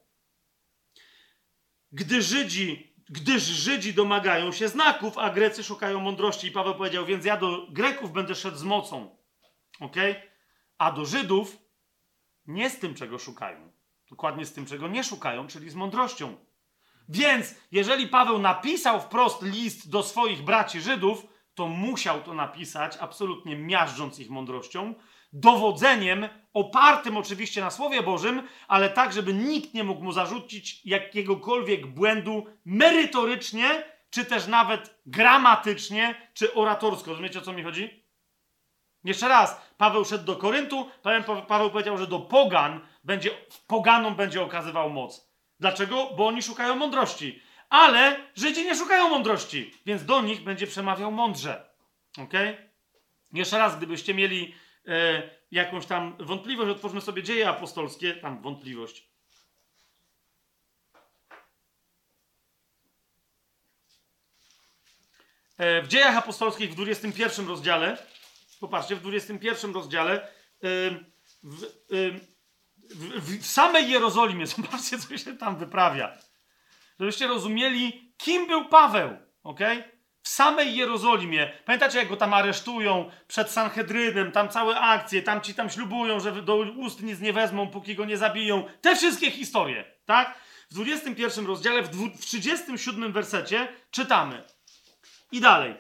Gdy 1.93 2.23
Żydzi, 2.23 2.95
gdyż 3.09 3.43
Żydzi 3.43 3.95
domagają 3.95 4.53
się 4.53 4.69
znaków, 4.69 5.19
a 5.19 5.31
Grecy 5.31 5.65
szukają 5.65 6.01
mądrości. 6.01 6.47
I 6.47 6.51
Paweł 6.51 6.75
powiedział, 6.75 7.07
więc 7.07 7.25
ja 7.25 7.37
do 7.37 7.67
Greków 7.71 8.13
będę 8.13 8.35
szedł 8.35 8.57
z 8.57 8.63
mocą. 8.63 9.17
Ok? 9.81 9.97
A 10.79 10.93
do 10.93 11.05
Żydów 11.05 11.59
nie 12.47 12.71
z 12.71 12.79
tym, 12.79 12.95
czego 12.95 13.19
szukają. 13.19 13.73
Dokładnie 14.11 14.47
z 14.47 14.53
tym, 14.53 14.67
czego 14.67 14.89
nie 14.89 15.05
szukają, 15.05 15.47
czyli 15.47 15.71
z 15.71 15.75
mądrością. 15.75 16.37
Więc 17.09 17.55
jeżeli 17.73 18.09
Paweł 18.09 18.39
napisał 18.39 19.01
wprost 19.01 19.43
list 19.43 19.91
do 19.91 20.03
swoich 20.03 20.43
braci 20.43 20.81
Żydów, 20.81 21.27
to 21.55 21.69
musiał 21.69 22.23
to 22.23 22.35
napisać 22.35 22.97
absolutnie 22.97 23.57
miażdżąc 23.57 24.19
ich 24.19 24.31
mądrością, 24.31 24.95
dowodzeniem 25.33 26.29
opartym 26.53 27.17
oczywiście 27.17 27.61
na 27.61 27.71
Słowie 27.71 28.03
Bożym, 28.03 28.49
ale 28.69 28.91
tak, 28.91 29.13
żeby 29.13 29.35
nikt 29.35 29.75
nie 29.75 29.85
mógł 29.85 30.05
mu 30.05 30.13
zarzucić 30.13 30.87
jakiegokolwiek 30.87 31.87
błędu 31.87 32.47
merytorycznie, 32.65 33.85
czy 34.11 34.25
też 34.25 34.47
nawet 34.47 35.01
gramatycznie, 35.07 36.15
czy 36.35 36.55
oratorsko. 36.55 37.11
Rozumiecie, 37.11 37.39
o 37.39 37.43
co 37.43 37.53
mi 37.53 37.63
chodzi? 37.63 38.05
Jeszcze 39.05 39.29
raz, 39.29 39.61
Paweł 39.77 40.05
szedł 40.05 40.25
do 40.25 40.37
Koryntu, 40.37 40.91
Paweł 41.49 41.71
powiedział, 41.71 41.99
że 41.99 42.07
do 42.07 42.19
pogan 42.19 42.81
będzie, 43.05 43.31
poganom 43.67 44.15
będzie 44.15 44.43
okazywał 44.43 44.91
moc. 44.91 45.31
Dlaczego? 45.61 46.11
Bo 46.17 46.27
oni 46.27 46.43
szukają 46.43 46.77
mądrości. 46.77 47.43
Ale 47.69 48.17
Żydzi 48.35 48.65
nie 48.65 48.77
szukają 48.77 49.09
mądrości, 49.09 49.75
więc 49.87 50.05
do 50.05 50.23
nich 50.23 50.45
będzie 50.45 50.67
przemawiał 50.67 51.13
mądrze. 51.13 51.71
Ok? 52.19 52.33
Jeszcze 53.33 53.59
raz, 53.59 53.77
gdybyście 53.77 54.15
mieli 54.15 54.55
e, 54.87 55.31
jakąś 55.51 55.87
tam 55.87 56.17
wątpliwość, 56.21 56.71
otwórzmy 56.71 57.01
sobie 57.01 57.23
dzieje 57.23 57.49
apostolskie, 57.49 58.15
tam 58.15 58.43
wątpliwość. 58.43 59.11
E, 65.61 65.83
w 65.83 65.89
dziejach 65.89 66.17
apostolskich 66.17 66.71
w 66.71 66.75
21 66.75 67.49
rozdziale, 67.49 67.99
popatrzcie, 68.61 68.97
w 68.97 69.01
21 69.01 69.75
rozdziale, 69.75 70.23
e, 70.23 70.29
w, 71.43 71.65
e, 71.65 71.67
w, 72.95 73.41
w, 73.41 73.47
samej 73.47 73.91
Jerozolimie, 73.91 74.47
zobaczcie, 74.57 74.99
co 74.99 75.19
się 75.19 75.37
tam 75.37 75.57
wyprawia. 75.57 76.19
Żebyście 77.01 77.27
rozumieli, 77.27 78.15
kim 78.17 78.47
był 78.47 78.69
Paweł, 78.69 79.17
okej? 79.43 80.00
Samej 80.31 80.77
Jerozolimie. 80.77 81.53
Pamiętacie, 81.65 81.99
jak 81.99 82.09
go 82.09 82.17
tam 82.17 82.35
aresztują 82.35 83.11
przed 83.29 83.51
Sanhedrynem, 83.51 84.33
tam 84.33 84.49
całe 84.49 84.81
akcje, 84.81 85.23
tam 85.23 85.41
ci 85.41 85.55
tam 85.55 85.71
ślubują, 85.71 86.21
że 86.21 86.43
do 86.43 86.57
ust 86.57 87.03
nic 87.03 87.21
nie 87.21 87.33
wezmą, 87.33 87.69
póki 87.69 87.95
go 87.95 88.05
nie 88.05 88.17
zabiją. 88.17 88.65
Te 88.81 88.97
wszystkie 88.97 89.31
historie, 89.31 89.85
tak? 90.05 90.39
W 90.71 90.75
21 90.75 91.47
rozdziale, 91.47 91.83
w 91.83 92.21
37 92.21 93.13
wersecie 93.13 93.69
czytamy. 93.91 94.45
I 95.33 95.41
dalej. 95.41 95.75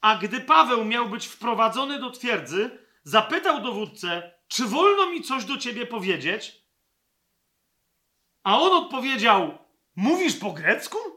A 0.00 0.16
gdy 0.16 0.40
Paweł 0.40 0.84
miał 0.84 1.08
być 1.08 1.26
wprowadzony 1.26 1.98
do 1.98 2.10
twierdzy, 2.10 2.78
zapytał 3.04 3.62
dowódcę, 3.62 4.32
czy 4.48 4.64
wolno 4.64 5.10
mi 5.10 5.22
coś 5.22 5.44
do 5.44 5.56
ciebie 5.56 5.86
powiedzieć? 5.86 6.62
A 8.44 8.60
on 8.60 8.84
odpowiedział, 8.84 9.58
mówisz 9.96 10.36
po 10.36 10.52
grecku? 10.52 11.15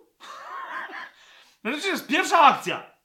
No 1.63 1.71
to 1.71 1.87
jest 1.87 2.07
pierwsza 2.07 2.39
akcja. 2.39 2.99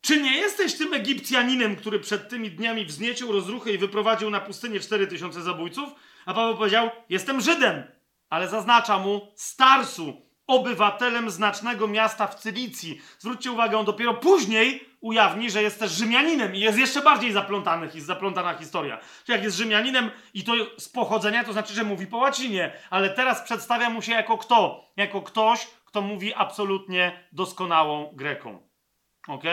Czy 0.00 0.22
nie 0.22 0.36
jesteś 0.36 0.78
tym 0.78 0.94
Egipcjaninem, 0.94 1.76
który 1.76 2.00
przed 2.00 2.28
tymi 2.28 2.50
dniami 2.50 2.84
wzniecił 2.84 3.32
rozruchę 3.32 3.72
i 3.72 3.78
wyprowadził 3.78 4.30
na 4.30 4.40
pustynię 4.40 4.80
4000 4.80 5.42
zabójców? 5.42 5.88
A 6.26 6.34
Paweł 6.34 6.56
powiedział: 6.56 6.90
Jestem 7.08 7.40
Żydem, 7.40 7.82
ale 8.30 8.48
zaznacza 8.48 8.98
mu 8.98 9.32
starsu, 9.36 10.30
obywatelem 10.46 11.30
znacznego 11.30 11.88
miasta 11.88 12.26
w 12.26 12.34
Cylicji. 12.34 13.00
Zwróćcie 13.18 13.52
uwagę, 13.52 13.78
on 13.78 13.84
dopiero 13.84 14.14
później 14.14 14.84
ujawni, 15.00 15.50
że 15.50 15.62
jest 15.62 15.78
też 15.78 15.92
Rzymianinem 15.92 16.54
i 16.54 16.60
jest 16.60 16.78
jeszcze 16.78 17.02
bardziej 17.02 17.32
zaplątany, 17.32 17.90
zaplątana 17.96 18.54
historia. 18.54 18.98
Czyli 19.24 19.36
jak 19.36 19.44
jest 19.44 19.56
Rzymianinem 19.56 20.10
i 20.34 20.44
to 20.44 20.52
z 20.78 20.88
pochodzenia, 20.88 21.44
to 21.44 21.52
znaczy, 21.52 21.74
że 21.74 21.84
mówi 21.84 22.06
po 22.06 22.16
łacinie, 22.16 22.72
ale 22.90 23.10
teraz 23.10 23.42
przedstawia 23.42 23.90
mu 23.90 24.02
się 24.02 24.12
jako 24.12 24.38
kto? 24.38 24.84
Jako 24.96 25.22
ktoś, 25.22 25.66
kto 25.90 26.02
mówi 26.02 26.34
absolutnie 26.34 27.28
doskonałą 27.32 28.12
Greką. 28.14 28.68
Ok? 29.28 29.44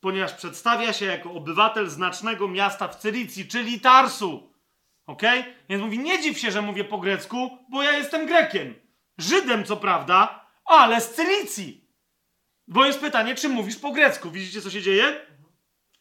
Ponieważ 0.00 0.32
przedstawia 0.32 0.92
się 0.92 1.04
jako 1.04 1.32
obywatel 1.32 1.88
znacznego 1.88 2.48
miasta 2.48 2.88
w 2.88 2.96
Cylicji, 2.96 3.48
czyli 3.48 3.80
Tarsu. 3.80 4.52
Ok? 5.06 5.22
Więc 5.68 5.82
mówi, 5.82 5.98
nie 5.98 6.22
dziw 6.22 6.38
się, 6.38 6.50
że 6.50 6.62
mówię 6.62 6.84
po 6.84 6.98
grecku, 6.98 7.58
bo 7.70 7.82
ja 7.82 7.92
jestem 7.92 8.26
Grekiem. 8.26 8.74
Żydem, 9.18 9.64
co 9.64 9.76
prawda, 9.76 10.46
ale 10.64 11.00
z 11.00 11.14
Cylicji. 11.14 11.88
Bo 12.68 12.86
jest 12.86 13.00
pytanie, 13.00 13.34
czy 13.34 13.48
mówisz 13.48 13.76
po 13.76 13.90
grecku. 13.90 14.30
Widzicie, 14.30 14.60
co 14.60 14.70
się 14.70 14.82
dzieje? 14.82 15.26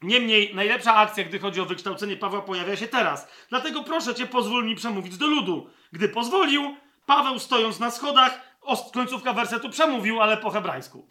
Niemniej, 0.02 0.56
najlepsza 0.56 0.96
akcja, 0.96 1.24
gdy 1.24 1.40
chodzi 1.40 1.62
o 1.62 1.66
wykształcenie 1.66 2.18
Pawła, 2.18 2.42
pojawia 2.42 2.76
się 2.76 2.88
teraz. 2.88 3.28
Dlatego 3.50 3.84
proszę 3.84 4.16
cię, 4.16 4.26
pozwól 4.28 4.66
mi 4.66 4.76
przemówić 4.76 5.18
do 5.18 5.28
ludu. 5.28 5.70
Gdy 5.92 6.10
pozwolił, 6.10 6.76
Paweł 7.06 7.40
stojąc 7.40 7.80
na 7.80 7.92
schodach, 7.92 8.53
końcówka 8.94 9.34
wersetu 9.34 9.70
przemówił, 9.70 10.22
ale 10.22 10.38
po 10.38 10.50
hebrajsku. 10.50 11.08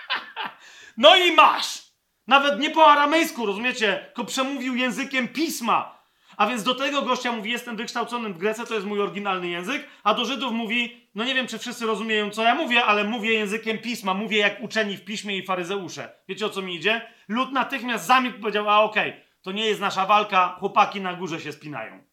no 0.96 1.16
i 1.16 1.32
masz! 1.32 1.90
Nawet 2.26 2.60
nie 2.60 2.70
po 2.70 2.86
aramejsku, 2.86 3.46
rozumiecie? 3.46 4.04
Tylko 4.06 4.24
przemówił 4.24 4.76
językiem 4.76 5.28
pisma. 5.28 6.00
A 6.36 6.46
więc 6.46 6.62
do 6.62 6.74
tego 6.74 7.02
gościa 7.02 7.32
mówi, 7.32 7.50
jestem 7.50 7.76
wykształconym 7.76 8.34
w 8.34 8.38
Grece, 8.38 8.66
to 8.66 8.74
jest 8.74 8.86
mój 8.86 9.00
oryginalny 9.00 9.48
język, 9.48 9.86
a 10.02 10.14
do 10.14 10.24
Żydów 10.24 10.52
mówi, 10.52 11.08
no 11.14 11.24
nie 11.24 11.34
wiem, 11.34 11.46
czy 11.46 11.58
wszyscy 11.58 11.86
rozumieją, 11.86 12.30
co 12.30 12.42
ja 12.42 12.54
mówię, 12.54 12.84
ale 12.84 13.04
mówię 13.04 13.32
językiem 13.32 13.78
pisma, 13.78 14.14
mówię 14.14 14.38
jak 14.38 14.62
uczeni 14.62 14.96
w 14.96 15.04
piśmie 15.04 15.36
i 15.36 15.46
faryzeusze. 15.46 16.12
Wiecie, 16.28 16.46
o 16.46 16.48
co 16.48 16.62
mi 16.62 16.74
idzie? 16.74 17.12
Lud 17.28 17.52
natychmiast 17.52 18.06
zamilkł 18.06 18.40
powiedział, 18.40 18.70
a 18.70 18.80
okej, 18.80 19.10
okay, 19.10 19.22
to 19.42 19.52
nie 19.52 19.66
jest 19.66 19.80
nasza 19.80 20.06
walka, 20.06 20.56
chłopaki 20.58 21.00
na 21.00 21.14
górze 21.14 21.40
się 21.40 21.52
spinają. 21.52 22.04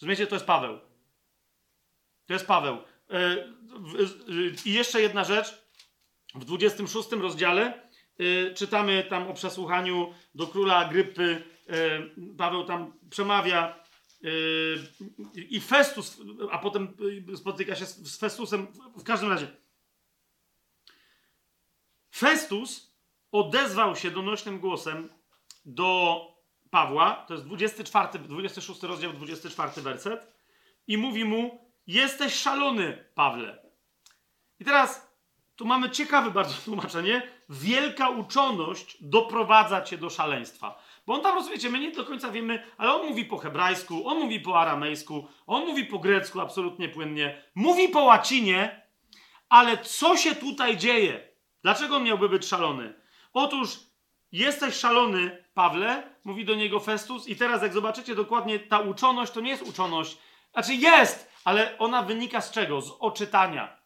Rozumiecie, 0.00 0.26
to 0.26 0.34
jest 0.34 0.46
Paweł. 0.46 0.93
To 2.26 2.32
jest 2.32 2.46
Paweł. 2.46 2.78
Yy, 3.10 4.54
I 4.64 4.72
jeszcze 4.72 5.00
jedna 5.00 5.24
rzecz. 5.24 5.64
W 6.34 6.44
26 6.44 7.12
rozdziale 7.12 7.88
yy, 8.18 8.54
czytamy 8.54 9.04
tam 9.10 9.28
o 9.30 9.34
przesłuchaniu 9.34 10.14
do 10.34 10.46
króla 10.46 10.76
Agrypy 10.76 11.54
E, 11.68 12.02
Paweł 12.38 12.64
tam 12.64 12.92
przemawia 13.10 13.84
e, 14.24 14.28
i 15.34 15.60
Festus, 15.60 16.20
a 16.50 16.58
potem 16.58 16.96
spotyka 17.36 17.74
się 17.74 17.86
z 17.86 18.18
Festusem. 18.18 18.66
W 18.96 19.02
każdym 19.02 19.30
razie, 19.30 19.46
Festus 22.14 22.94
odezwał 23.32 23.96
się 23.96 24.10
donośnym 24.10 24.60
głosem 24.60 25.08
do 25.64 26.20
Pawła, 26.70 27.24
to 27.28 27.34
jest 27.34 27.46
24, 27.46 28.18
26 28.18 28.82
rozdział, 28.82 29.12
24 29.12 29.82
werset, 29.82 30.20
i 30.86 30.98
mówi 30.98 31.24
mu: 31.24 31.63
Jesteś 31.86 32.34
szalony, 32.34 33.04
Pawle. 33.14 33.62
I 34.60 34.64
teraz 34.64 35.14
tu 35.56 35.66
mamy 35.66 35.90
ciekawe 35.90 36.30
bardzo 36.30 36.54
tłumaczenie. 36.64 37.22
Wielka 37.48 38.08
uczoność 38.08 38.96
doprowadza 39.00 39.82
cię 39.82 39.98
do 39.98 40.10
szaleństwa. 40.10 40.78
Bo 41.06 41.14
on 41.14 41.20
tam, 41.20 41.34
rozumiecie, 41.34 41.70
my 41.70 41.78
nie 41.78 41.90
do 41.90 42.04
końca 42.04 42.30
wiemy, 42.30 42.66
ale 42.78 42.94
on 42.94 43.08
mówi 43.08 43.24
po 43.24 43.38
hebrajsku, 43.38 44.08
on 44.08 44.18
mówi 44.18 44.40
po 44.40 44.60
aramejsku, 44.60 45.28
on 45.46 45.66
mówi 45.66 45.84
po 45.84 45.98
grecku 45.98 46.40
absolutnie 46.40 46.88
płynnie, 46.88 47.42
mówi 47.54 47.88
po 47.88 48.02
łacinie, 48.02 48.82
ale 49.48 49.78
co 49.78 50.16
się 50.16 50.34
tutaj 50.34 50.76
dzieje? 50.76 51.28
Dlaczego 51.62 52.00
miałby 52.00 52.28
być 52.28 52.46
szalony? 52.46 52.94
Otóż 53.32 53.78
jesteś 54.32 54.74
szalony, 54.74 55.44
Pawle, 55.54 56.10
mówi 56.24 56.44
do 56.44 56.54
niego 56.54 56.80
Festus, 56.80 57.28
i 57.28 57.36
teraz 57.36 57.62
jak 57.62 57.72
zobaczycie 57.72 58.14
dokładnie, 58.14 58.58
ta 58.58 58.78
uczoność 58.78 59.32
to 59.32 59.40
nie 59.40 59.50
jest 59.50 59.62
uczoność, 59.62 60.18
znaczy 60.52 60.74
jest, 60.74 61.33
ale 61.44 61.78
ona 61.78 62.02
wynika 62.02 62.40
z 62.40 62.50
czego? 62.50 62.80
Z 62.80 62.90
oczytania. 63.00 63.84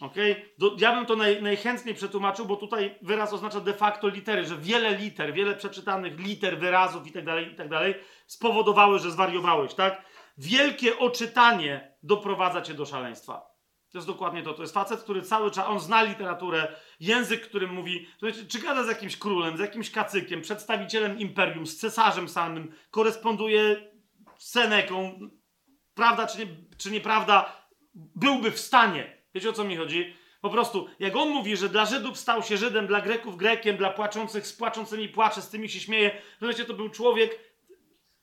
Okay? 0.00 0.50
ja 0.78 0.94
bym 0.94 1.06
to 1.06 1.16
naj, 1.16 1.42
najchętniej 1.42 1.94
przetłumaczył, 1.94 2.46
bo 2.46 2.56
tutaj 2.56 2.98
wyraz 3.02 3.32
oznacza 3.32 3.60
de 3.60 3.74
facto 3.74 4.08
litery, 4.08 4.44
że 4.44 4.56
wiele 4.56 4.96
liter, 4.96 5.34
wiele 5.34 5.54
przeczytanych 5.54 6.18
liter, 6.18 6.58
wyrazów 6.58 7.06
itd., 7.06 7.34
tak 7.34 7.50
itd. 7.50 7.92
Tak 7.92 8.04
spowodowały, 8.26 8.98
że 8.98 9.10
zwariowałeś, 9.10 9.74
tak? 9.74 10.04
Wielkie 10.38 10.98
oczytanie 10.98 11.96
doprowadza 12.02 12.62
cię 12.62 12.74
do 12.74 12.86
szaleństwa. 12.86 13.54
To 13.94 13.98
jest 13.98 14.08
dokładnie 14.08 14.42
to. 14.42 14.54
To 14.54 14.62
jest 14.62 14.74
facet, 14.74 15.02
który 15.02 15.22
cały 15.22 15.50
czas, 15.50 15.66
on 15.68 15.80
zna 15.80 16.02
literaturę, 16.02 16.76
język, 17.00 17.48
którym 17.48 17.74
mówi, 17.74 18.06
czy 18.48 18.58
gada 18.58 18.84
z 18.84 18.88
jakimś 18.88 19.16
królem, 19.16 19.56
z 19.56 19.60
jakimś 19.60 19.90
kacykiem, 19.90 20.40
przedstawicielem 20.40 21.18
imperium, 21.18 21.66
z 21.66 21.76
cesarzem 21.76 22.28
samym, 22.28 22.72
koresponduje 22.90 23.92
z 24.38 24.50
Seneką, 24.50 25.20
prawda 25.94 26.26
czy, 26.26 26.38
nie, 26.38 26.46
czy 26.78 26.90
nieprawda, 26.90 27.66
byłby 27.94 28.50
w 28.50 28.60
stanie 28.60 29.24
Wiecie 29.34 29.50
o 29.50 29.52
co 29.52 29.64
mi 29.64 29.76
chodzi? 29.76 30.14
Po 30.40 30.50
prostu, 30.50 30.88
jak 30.98 31.16
on 31.16 31.28
mówi, 31.28 31.56
że 31.56 31.68
dla 31.68 31.86
Żydów 31.86 32.18
stał 32.18 32.42
się 32.42 32.56
Żydem, 32.56 32.86
dla 32.86 33.00
Greków 33.00 33.36
Grekiem, 33.36 33.76
dla 33.76 33.90
płaczących 33.90 34.46
z 34.46 34.52
płaczącymi 34.52 35.08
płacze, 35.08 35.42
z 35.42 35.50
tymi 35.50 35.68
się 35.68 35.80
śmieje, 35.80 36.22
to 36.40 36.48
wiecie, 36.48 36.64
to 36.64 36.74
był 36.74 36.88
człowiek, 36.88 37.38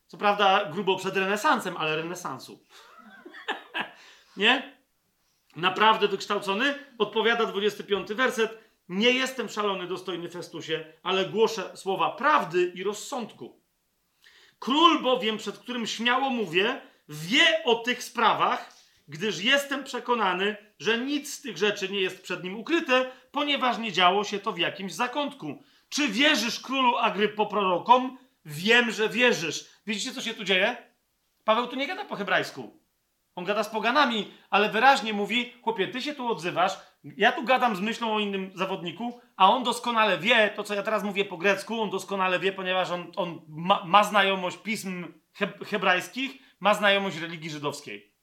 co 0.07 0.18
prawda 0.18 0.65
grubo 0.65 0.98
przed 0.98 1.18
renesansem, 1.18 1.77
ale 1.77 1.95
renesansu. 1.95 2.65
nie? 4.38 4.77
Naprawdę 5.56 6.07
wykształcony? 6.07 6.76
Odpowiada 6.98 7.45
25 7.45 8.14
werset. 8.14 8.57
Nie 8.89 9.11
jestem 9.11 9.49
szalony, 9.49 9.88
dostojny 9.88 10.30
Festusie, 10.30 10.93
ale 11.03 11.26
głoszę 11.26 11.77
słowa 11.77 12.10
prawdy 12.10 12.72
i 12.76 12.84
rozsądku. 12.84 13.61
Król 14.60 15.02
bowiem, 15.02 15.38
przed 15.38 15.57
którym 15.57 15.88
śmiało 15.88 16.30
mówię, 16.30 16.81
wie 17.12 17.64
o 17.64 17.76
tych 17.76 18.04
sprawach, 18.04 18.74
gdyż 19.08 19.44
jestem 19.44 19.84
przekonany, 19.84 20.56
że 20.80 20.98
nic 20.98 21.34
z 21.34 21.42
tych 21.42 21.58
rzeczy 21.58 21.90
nie 21.90 22.02
jest 22.02 22.22
przed 22.22 22.44
nim 22.44 22.60
ukryte, 22.60 23.12
ponieważ 23.32 23.78
nie 23.78 23.92
działo 23.92 24.24
się 24.24 24.40
to 24.40 24.52
w 24.52 24.58
jakimś 24.58 24.94
zakątku. 24.94 25.64
Czy 25.90 26.08
wierzysz 26.08 26.60
królu 26.60 26.98
Agrypo 26.98 27.46
prorokom? 27.46 28.18
Wiem, 28.46 28.92
że 28.92 29.10
wierzysz. 29.10 29.66
Widzicie, 29.88 30.12
co 30.12 30.22
się 30.22 30.34
tu 30.34 30.44
dzieje? 30.44 30.78
Paweł 31.44 31.68
tu 31.68 31.76
nie 31.76 31.88
gada 31.88 32.06
po 32.06 32.16
hebrajsku. 32.16 32.82
On 33.36 33.46
gada 33.46 33.64
z 33.64 33.70
poganami, 33.70 34.34
ale 34.50 34.70
wyraźnie 34.70 35.14
mówi: 35.14 35.54
Chłopie, 35.62 35.88
ty 35.88 36.02
się 36.02 36.16
tu 36.16 36.28
odzywasz, 36.28 36.78
ja 37.18 37.32
tu 37.32 37.44
gadam 37.44 37.76
z 37.76 37.80
myślą 37.80 38.14
o 38.14 38.20
innym 38.20 38.52
zawodniku, 38.56 39.22
a 39.38 39.50
on 39.50 39.64
doskonale 39.64 40.18
wie, 40.18 40.50
to 40.56 40.64
co 40.64 40.74
ja 40.74 40.84
teraz 40.84 41.04
mówię 41.04 41.26
po 41.26 41.38
grecku, 41.38 41.82
on 41.82 41.90
doskonale 41.90 42.40
wie, 42.40 42.52
ponieważ 42.52 42.92
on, 42.92 43.12
on 43.16 43.42
ma, 43.48 43.86
ma 43.86 44.04
znajomość 44.04 44.58
pism 44.58 45.14
hebrajskich, 45.66 46.51
ma 46.62 46.74
znajomość 46.74 47.18
religii 47.18 47.50
żydowskiej. 47.50 48.14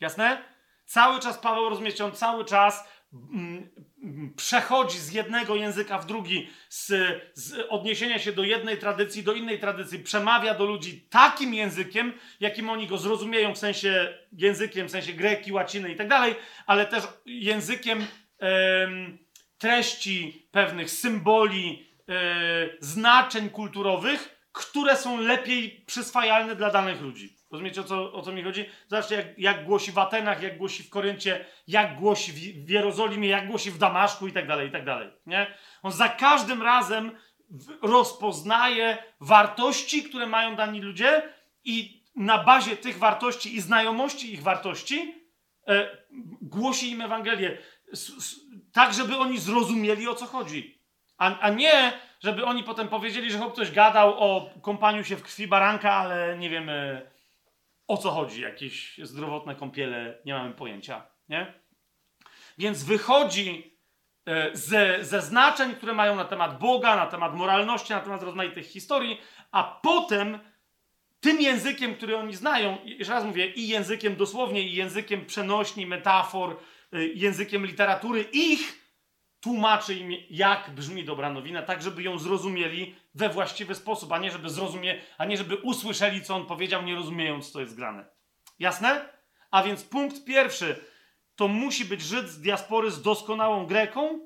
Jasne? 0.00 0.42
Cały 0.86 1.20
czas 1.20 1.38
Paweł, 1.38 1.68
rozumiecie, 1.68 2.04
on 2.04 2.12
cały 2.12 2.44
czas 2.44 2.88
mm, 3.12 3.70
mm, 4.02 4.34
przechodzi 4.36 4.98
z 4.98 5.12
jednego 5.12 5.56
języka 5.56 5.98
w 5.98 6.06
drugi, 6.06 6.48
z, 6.68 6.86
z, 7.34 7.66
odniesienia 7.68 8.18
się 8.18 8.32
do 8.32 8.44
jednej 8.44 8.78
tradycji 8.78 9.22
do 9.22 9.32
innej 9.32 9.60
tradycji, 9.60 9.98
przemawia 9.98 10.54
do 10.54 10.64
ludzi 10.64 11.00
takim 11.10 11.54
językiem, 11.54 12.12
jakim 12.40 12.70
oni 12.70 12.86
go 12.86 12.98
zrozumieją, 12.98 13.54
w 13.54 13.58
sensie 13.58 14.18
językiem, 14.32 14.88
w 14.88 14.90
sensie 14.90 15.12
greki, 15.12 15.52
łaciny 15.52 15.92
i 15.92 15.96
tak 15.96 16.08
dalej, 16.08 16.34
ale 16.66 16.86
też 16.86 17.04
językiem 17.26 18.06
em, 18.38 19.18
treści, 19.58 20.48
pewnych 20.50 20.90
symboli, 20.90 21.86
e, 22.08 22.68
znaczeń 22.80 23.50
kulturowych, 23.50 24.48
które 24.52 24.96
są 24.96 25.20
lepiej 25.20 25.84
przyswajalne 25.86 26.56
dla 26.56 26.70
danych 26.70 27.00
ludzi. 27.00 27.35
Rozumiecie, 27.50 27.80
o 27.80 27.84
co, 27.84 28.12
o 28.12 28.22
co 28.22 28.32
mi 28.32 28.42
chodzi? 28.42 28.64
Zobaczcie, 28.88 29.14
jak, 29.14 29.38
jak 29.38 29.64
głosi 29.64 29.92
w 29.92 29.98
Atenach, 29.98 30.42
jak 30.42 30.58
głosi 30.58 30.82
w 30.82 30.90
Koryncie, 30.90 31.44
jak 31.68 31.96
głosi 31.96 32.32
w, 32.32 32.66
w 32.66 32.70
Jerozolimie, 32.70 33.28
jak 33.28 33.46
głosi 33.46 33.70
w 33.70 33.78
Damaszku 33.78 34.26
i 34.26 34.32
tak 34.32 34.46
dalej, 34.46 34.68
i 34.68 34.70
tak 34.72 34.84
dalej. 34.84 35.08
Nie? 35.26 35.54
On 35.82 35.92
za 35.92 36.08
każdym 36.08 36.62
razem 36.62 37.16
rozpoznaje 37.82 38.98
wartości, 39.20 40.02
które 40.02 40.26
mają 40.26 40.56
dani 40.56 40.80
ludzie 40.80 41.22
i 41.64 42.04
na 42.16 42.44
bazie 42.44 42.76
tych 42.76 42.98
wartości 42.98 43.56
i 43.56 43.60
znajomości 43.60 44.34
ich 44.34 44.42
wartości 44.42 45.14
e, 45.68 45.88
głosi 46.42 46.90
im 46.90 47.00
Ewangelię. 47.00 47.58
S, 47.92 48.12
s, 48.18 48.40
tak, 48.72 48.94
żeby 48.94 49.16
oni 49.16 49.38
zrozumieli, 49.38 50.08
o 50.08 50.14
co 50.14 50.26
chodzi. 50.26 50.78
A, 51.18 51.38
a 51.38 51.50
nie, 51.50 51.92
żeby 52.20 52.44
oni 52.44 52.64
potem 52.64 52.88
powiedzieli, 52.88 53.30
że 53.30 53.38
ktoś 53.52 53.70
gadał 53.70 54.14
o 54.18 54.50
kąpaniu 54.62 55.04
się 55.04 55.16
w 55.16 55.22
krwi 55.22 55.46
baranka, 55.46 55.92
ale 55.92 56.38
nie 56.38 56.50
wiemy 56.50 57.06
o 57.88 57.96
co 57.96 58.10
chodzi, 58.10 58.40
jakieś 58.40 58.98
zdrowotne 59.02 59.54
kąpiele, 59.54 60.18
nie 60.24 60.34
mamy 60.34 60.54
pojęcia, 60.54 61.06
nie? 61.28 61.52
Więc 62.58 62.84
wychodzi 62.84 63.78
e, 64.26 64.56
ze, 64.56 65.04
ze 65.04 65.22
znaczeń, 65.22 65.74
które 65.74 65.92
mają 65.92 66.16
na 66.16 66.24
temat 66.24 66.58
Boga, 66.58 66.96
na 66.96 67.06
temat 67.06 67.34
moralności, 67.34 67.92
na 67.92 68.00
temat 68.00 68.22
rozmaitych 68.22 68.66
historii, 68.66 69.20
a 69.50 69.80
potem 69.82 70.38
tym 71.20 71.40
językiem, 71.40 71.94
który 71.94 72.16
oni 72.16 72.34
znają, 72.34 72.78
jeszcze 72.84 73.12
raz 73.12 73.24
mówię, 73.24 73.50
i 73.50 73.68
językiem 73.68 74.16
dosłownie, 74.16 74.62
i 74.62 74.74
językiem 74.74 75.26
przenośni, 75.26 75.86
metafor, 75.86 76.56
y, 76.94 77.12
językiem 77.14 77.66
literatury, 77.66 78.24
ich 78.32 78.85
tłumaczy 79.46 79.94
im, 79.94 80.12
jak 80.30 80.70
brzmi 80.70 81.04
dobra 81.04 81.30
nowina, 81.30 81.62
tak 81.62 81.82
żeby 81.82 82.02
ją 82.02 82.18
zrozumieli 82.18 82.94
we 83.14 83.28
właściwy 83.28 83.74
sposób, 83.74 84.12
a 84.12 84.18
nie 84.18 84.30
żeby 84.30 84.50
zrozumie, 84.50 85.00
a 85.18 85.24
nie 85.24 85.36
żeby 85.36 85.56
usłyszeli, 85.56 86.22
co 86.22 86.36
on 86.36 86.46
powiedział, 86.46 86.82
nie 86.82 86.94
rozumiejąc, 86.94 87.50
co 87.50 87.60
jest 87.60 87.76
grane. 87.76 88.04
Jasne? 88.58 89.08
A 89.50 89.62
więc 89.62 89.84
punkt 89.84 90.24
pierwszy 90.24 90.84
to 91.36 91.48
musi 91.48 91.84
być 91.84 92.02
Żyd 92.02 92.28
z 92.28 92.40
diaspory 92.40 92.90
z 92.90 93.02
doskonałą 93.02 93.66
Greką, 93.66 94.20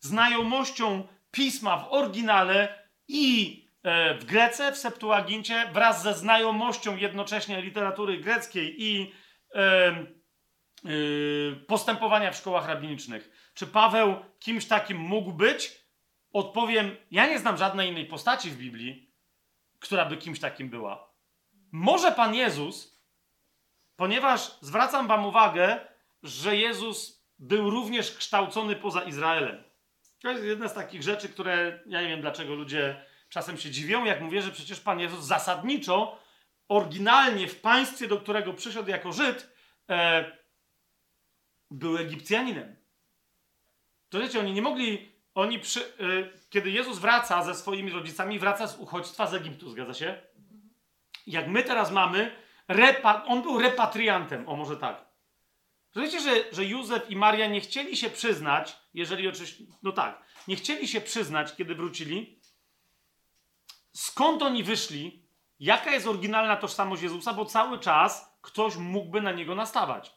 znajomością 0.00 1.08
pisma 1.30 1.76
w 1.78 1.92
oryginale 1.92 2.78
i 3.08 3.64
e, 3.82 4.14
w 4.14 4.24
Grece, 4.24 4.72
w 4.72 4.78
Septuagincie, 4.78 5.70
wraz 5.72 6.02
ze 6.02 6.14
znajomością 6.14 6.96
jednocześnie 6.96 7.62
literatury 7.62 8.18
greckiej 8.18 8.82
i 8.82 9.12
e, 9.54 10.06
postępowania 11.66 12.30
w 12.30 12.36
szkołach 12.36 12.68
rabinicznych. 12.68 13.33
Czy 13.54 13.66
Paweł 13.66 14.16
kimś 14.38 14.66
takim 14.66 14.98
mógł 14.98 15.32
być? 15.32 15.84
Odpowiem, 16.32 16.96
ja 17.10 17.26
nie 17.26 17.38
znam 17.38 17.56
żadnej 17.56 17.90
innej 17.90 18.06
postaci 18.06 18.50
w 18.50 18.56
Biblii, 18.56 19.14
która 19.78 20.04
by 20.04 20.16
kimś 20.16 20.40
takim 20.40 20.68
była. 20.68 21.10
Może 21.72 22.12
Pan 22.12 22.34
Jezus, 22.34 23.04
ponieważ 23.96 24.58
zwracam 24.60 25.06
Wam 25.06 25.26
uwagę, 25.26 25.80
że 26.22 26.56
Jezus 26.56 27.24
był 27.38 27.70
również 27.70 28.16
kształcony 28.16 28.76
poza 28.76 29.02
Izraelem. 29.02 29.64
To 30.20 30.30
jest 30.30 30.44
jedna 30.44 30.68
z 30.68 30.74
takich 30.74 31.02
rzeczy, 31.02 31.28
które 31.28 31.80
ja 31.86 32.02
nie 32.02 32.08
wiem 32.08 32.20
dlaczego 32.20 32.54
ludzie 32.54 33.04
czasem 33.28 33.58
się 33.58 33.70
dziwią, 33.70 34.04
jak 34.04 34.20
mówię, 34.20 34.42
że 34.42 34.50
przecież 34.50 34.80
Pan 34.80 35.00
Jezus 35.00 35.24
zasadniczo, 35.24 36.18
oryginalnie 36.68 37.48
w 37.48 37.60
państwie, 37.60 38.08
do 38.08 38.20
którego 38.20 38.52
przyszedł 38.52 38.90
jako 38.90 39.12
Żyd, 39.12 39.54
e, 39.90 40.24
był 41.70 41.96
Egipcjaninem. 41.98 42.83
To 44.14 44.20
wiecie, 44.20 44.40
oni 44.40 44.52
nie 44.52 44.62
mogli, 44.62 45.12
oni 45.34 45.58
przy, 45.58 45.84
e, 45.84 45.88
kiedy 46.50 46.70
Jezus 46.70 46.98
wraca 46.98 47.42
ze 47.44 47.54
swoimi 47.54 47.90
rodzicami, 47.90 48.38
wraca 48.38 48.66
z 48.66 48.78
uchodźstwa 48.78 49.26
z 49.26 49.34
Egiptu, 49.34 49.70
zgadza 49.70 49.94
się? 49.94 50.22
Jak 51.26 51.48
my 51.48 51.62
teraz 51.62 51.90
mamy, 51.90 52.36
repa, 52.68 53.24
on 53.26 53.42
był 53.42 53.58
repatriantem, 53.58 54.48
o 54.48 54.56
może 54.56 54.76
tak. 54.76 55.04
Wiecie, 55.96 56.20
że, 56.20 56.30
że 56.52 56.64
Józef 56.64 57.10
i 57.10 57.16
Maria 57.16 57.46
nie 57.46 57.60
chcieli 57.60 57.96
się 57.96 58.10
przyznać, 58.10 58.76
jeżeli 58.94 59.28
oczywiście, 59.28 59.64
no 59.82 59.92
tak, 59.92 60.22
nie 60.48 60.56
chcieli 60.56 60.88
się 60.88 61.00
przyznać, 61.00 61.56
kiedy 61.56 61.74
wrócili, 61.74 62.40
skąd 63.92 64.42
oni 64.42 64.64
wyszli, 64.64 65.26
jaka 65.60 65.90
jest 65.90 66.06
oryginalna 66.06 66.56
tożsamość 66.56 67.02
Jezusa, 67.02 67.32
bo 67.32 67.44
cały 67.44 67.78
czas 67.78 68.38
ktoś 68.42 68.76
mógłby 68.76 69.20
na 69.20 69.32
niego 69.32 69.54
nastawać. 69.54 70.14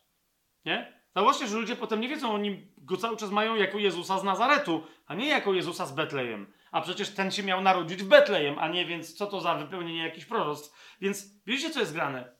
Nie? 0.65 0.97
Zauważcie, 1.18 1.48
że 1.48 1.57
ludzie 1.57 1.76
potem 1.76 2.02
nie 2.02 2.10
wiedzą, 2.10 2.34
oni 2.34 2.68
go 2.77 2.98
cały 2.98 3.18
czas 3.18 3.31
mają 3.31 3.56
jako 3.56 3.77
Jezusa 3.77 4.19
z 4.19 4.23
Nazaretu, 4.23 4.84
a 5.07 5.15
nie 5.15 5.27
jako 5.27 5.53
Jezusa 5.53 5.85
z 5.85 5.91
Betlejem. 5.91 6.53
A 6.72 6.81
przecież 6.81 7.10
ten 7.10 7.31
się 7.31 7.44
miał 7.44 7.61
narodzić 7.61 8.03
w 8.03 8.07
Betlejem, 8.07 8.60
a 8.60 8.68
nie 8.68 8.85
więc 8.85 9.14
co 9.14 9.27
to 9.27 9.41
za 9.41 9.56
wypełnienie 9.56 10.03
jakichś 10.03 10.26
proroctw. 10.26 10.95
Więc 11.02 11.26
wiecie, 11.45 11.69
co 11.69 11.80
jest 11.80 11.94
grane? 11.94 12.35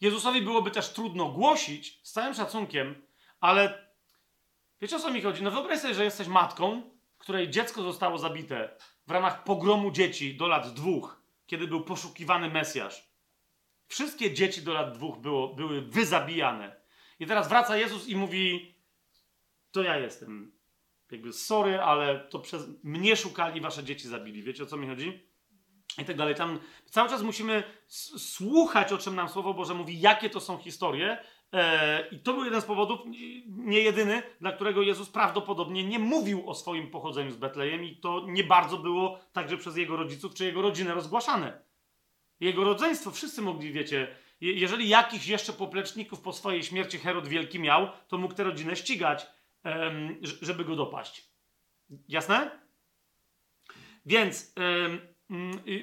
Jezusowi 0.00 0.42
byłoby 0.42 0.70
też 0.70 0.92
trudno 0.92 1.28
głosić, 1.28 2.00
z 2.02 2.12
całym 2.12 2.34
szacunkiem, 2.34 3.06
ale 3.40 3.90
wiecie 4.80 4.96
o 4.96 5.00
co 5.00 5.10
mi 5.10 5.22
chodzi? 5.22 5.42
No 5.42 5.50
wyobraź 5.50 5.80
sobie, 5.80 5.94
że 5.94 6.04
jesteś 6.04 6.28
matką, 6.28 6.82
której 7.18 7.50
dziecko 7.50 7.82
zostało 7.82 8.18
zabite 8.18 8.76
w 9.06 9.10
ramach 9.10 9.44
pogromu 9.44 9.90
dzieci 9.90 10.36
do 10.36 10.46
lat 10.46 10.74
dwóch, 10.74 11.22
kiedy 11.46 11.66
był 11.66 11.84
poszukiwany 11.84 12.50
Mesjasz. 12.50 13.10
Wszystkie 13.86 14.34
dzieci 14.34 14.62
do 14.62 14.72
lat 14.72 14.94
dwóch 14.94 15.18
było, 15.18 15.54
były 15.54 15.82
wyzabijane. 15.82 16.79
I 17.20 17.26
teraz 17.26 17.48
wraca 17.48 17.76
Jezus 17.76 18.08
i 18.08 18.16
mówi: 18.16 18.74
To 19.70 19.82
ja 19.82 19.98
jestem. 19.98 20.52
Jakby 21.10 21.32
sorry, 21.32 21.80
ale 21.80 22.20
to 22.20 22.38
przez 22.38 22.84
mnie 22.84 23.16
szukali, 23.16 23.60
wasze 23.60 23.84
dzieci 23.84 24.08
zabili. 24.08 24.42
Wiecie 24.42 24.62
o 24.62 24.66
co 24.66 24.76
mi 24.76 24.88
chodzi? 24.88 25.30
I 25.98 26.04
tak 26.04 26.16
dalej. 26.16 26.34
Tam 26.34 26.58
cały 26.84 27.08
czas 27.08 27.22
musimy 27.22 27.62
słuchać, 28.18 28.92
o 28.92 28.98
czym 28.98 29.14
nam 29.14 29.28
Słowo 29.28 29.54
Boże 29.54 29.74
mówi, 29.74 30.00
jakie 30.00 30.30
to 30.30 30.40
są 30.40 30.58
historie. 30.58 31.18
E, 31.52 32.08
I 32.08 32.18
to 32.18 32.32
był 32.32 32.44
jeden 32.44 32.60
z 32.60 32.64
powodów, 32.64 33.00
nie 33.46 33.80
jedyny, 33.80 34.22
dla 34.40 34.52
którego 34.52 34.82
Jezus 34.82 35.08
prawdopodobnie 35.08 35.84
nie 35.84 35.98
mówił 35.98 36.50
o 36.50 36.54
swoim 36.54 36.90
pochodzeniu 36.90 37.30
z 37.30 37.36
Betlejem, 37.36 37.84
i 37.84 37.96
to 37.96 38.26
nie 38.28 38.44
bardzo 38.44 38.78
było 38.78 39.20
także 39.32 39.56
przez 39.56 39.76
jego 39.76 39.96
rodziców 39.96 40.34
czy 40.34 40.44
jego 40.44 40.62
rodzinę 40.62 40.94
rozgłaszane. 40.94 41.62
Jego 42.40 42.64
rodzeństwo 42.64 43.10
wszyscy 43.10 43.42
mogli, 43.42 43.72
wiecie, 43.72 44.16
jeżeli 44.40 44.88
jakichś 44.88 45.26
jeszcze 45.26 45.52
popleczników 45.52 46.20
po 46.20 46.32
swojej 46.32 46.62
śmierci 46.62 46.98
Herod 46.98 47.28
Wielki 47.28 47.58
miał, 47.58 47.88
to 48.08 48.18
mógł 48.18 48.34
tę 48.34 48.44
rodzinę 48.44 48.76
ścigać, 48.76 49.26
żeby 50.42 50.64
go 50.64 50.76
dopaść. 50.76 51.30
Jasne? 52.08 52.50
Więc, 54.06 54.54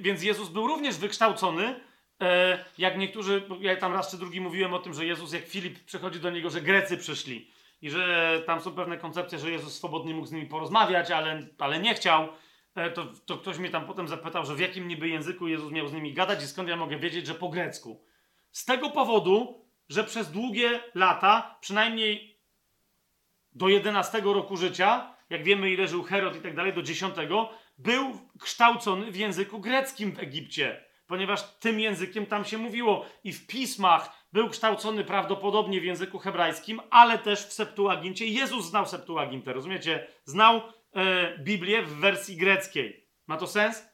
więc 0.01 0.23
Jezus 0.23 0.49
był 0.49 0.67
również 0.67 0.97
wykształcony, 0.97 1.79
e, 2.21 2.65
jak 2.77 2.97
niektórzy, 2.97 3.43
ja 3.59 3.75
tam 3.75 3.93
raz 3.93 4.11
czy 4.11 4.17
drugi 4.17 4.41
mówiłem 4.41 4.73
o 4.73 4.79
tym, 4.79 4.93
że 4.93 5.05
Jezus, 5.05 5.33
jak 5.33 5.43
Filip 5.43 5.83
przychodzi 5.85 6.19
do 6.19 6.29
niego, 6.29 6.49
że 6.49 6.61
Grecy 6.61 6.97
przyszli 6.97 7.51
i 7.81 7.89
że 7.89 8.43
tam 8.45 8.61
są 8.61 8.71
pewne 8.71 8.97
koncepcje, 8.97 9.39
że 9.39 9.51
Jezus 9.51 9.73
swobodnie 9.73 10.13
mógł 10.13 10.27
z 10.27 10.31
nimi 10.31 10.45
porozmawiać, 10.45 11.11
ale, 11.11 11.47
ale 11.59 11.79
nie 11.79 11.93
chciał. 11.93 12.27
E, 12.75 12.91
to, 12.91 13.05
to 13.05 13.37
ktoś 13.37 13.57
mnie 13.57 13.69
tam 13.69 13.87
potem 13.87 14.07
zapytał, 14.07 14.45
że 14.45 14.55
w 14.55 14.59
jakim 14.59 14.87
niby 14.87 15.07
języku 15.09 15.47
Jezus 15.47 15.71
miał 15.71 15.87
z 15.87 15.93
nimi 15.93 16.13
gadać 16.13 16.43
i 16.43 16.47
skąd 16.47 16.69
ja 16.69 16.75
mogę 16.75 16.97
wiedzieć, 16.97 17.27
że 17.27 17.33
po 17.33 17.49
grecku. 17.49 18.03
Z 18.51 18.65
tego 18.65 18.89
powodu, 18.89 19.65
że 19.89 20.03
przez 20.03 20.31
długie 20.31 20.79
lata, 20.95 21.57
przynajmniej 21.61 22.41
do 23.53 23.67
11 23.67 24.21
roku 24.21 24.57
życia, 24.57 25.15
jak 25.29 25.43
wiemy 25.43 25.71
ile 25.71 25.87
żył 25.87 26.03
Herod 26.03 26.35
i 26.35 26.41
tak 26.41 26.55
dalej, 26.55 26.73
do 26.73 26.81
10, 26.81 27.15
był 27.77 28.19
kształcony 28.39 29.11
w 29.11 29.15
języku 29.15 29.59
greckim 29.59 30.11
w 30.11 30.19
Egipcie, 30.19 30.85
ponieważ 31.07 31.43
tym 31.59 31.79
językiem 31.79 32.25
tam 32.25 32.45
się 32.45 32.57
mówiło 32.57 33.05
i 33.23 33.33
w 33.33 33.47
pismach 33.47 34.27
był 34.33 34.49
kształcony 34.49 35.03
prawdopodobnie 35.03 35.81
w 35.81 35.83
języku 35.83 36.19
hebrajskim, 36.19 36.81
ale 36.89 37.17
też 37.17 37.45
w 37.45 37.53
Septuagincie. 37.53 38.25
Jezus 38.25 38.65
znał 38.65 38.85
Septuagintę, 38.85 39.53
rozumiecie? 39.53 40.07
Znał 40.25 40.61
e, 40.93 41.37
Biblię 41.39 41.81
w 41.81 41.93
wersji 41.95 42.37
greckiej. 42.37 43.07
Ma 43.27 43.37
to 43.37 43.47
sens? 43.47 43.86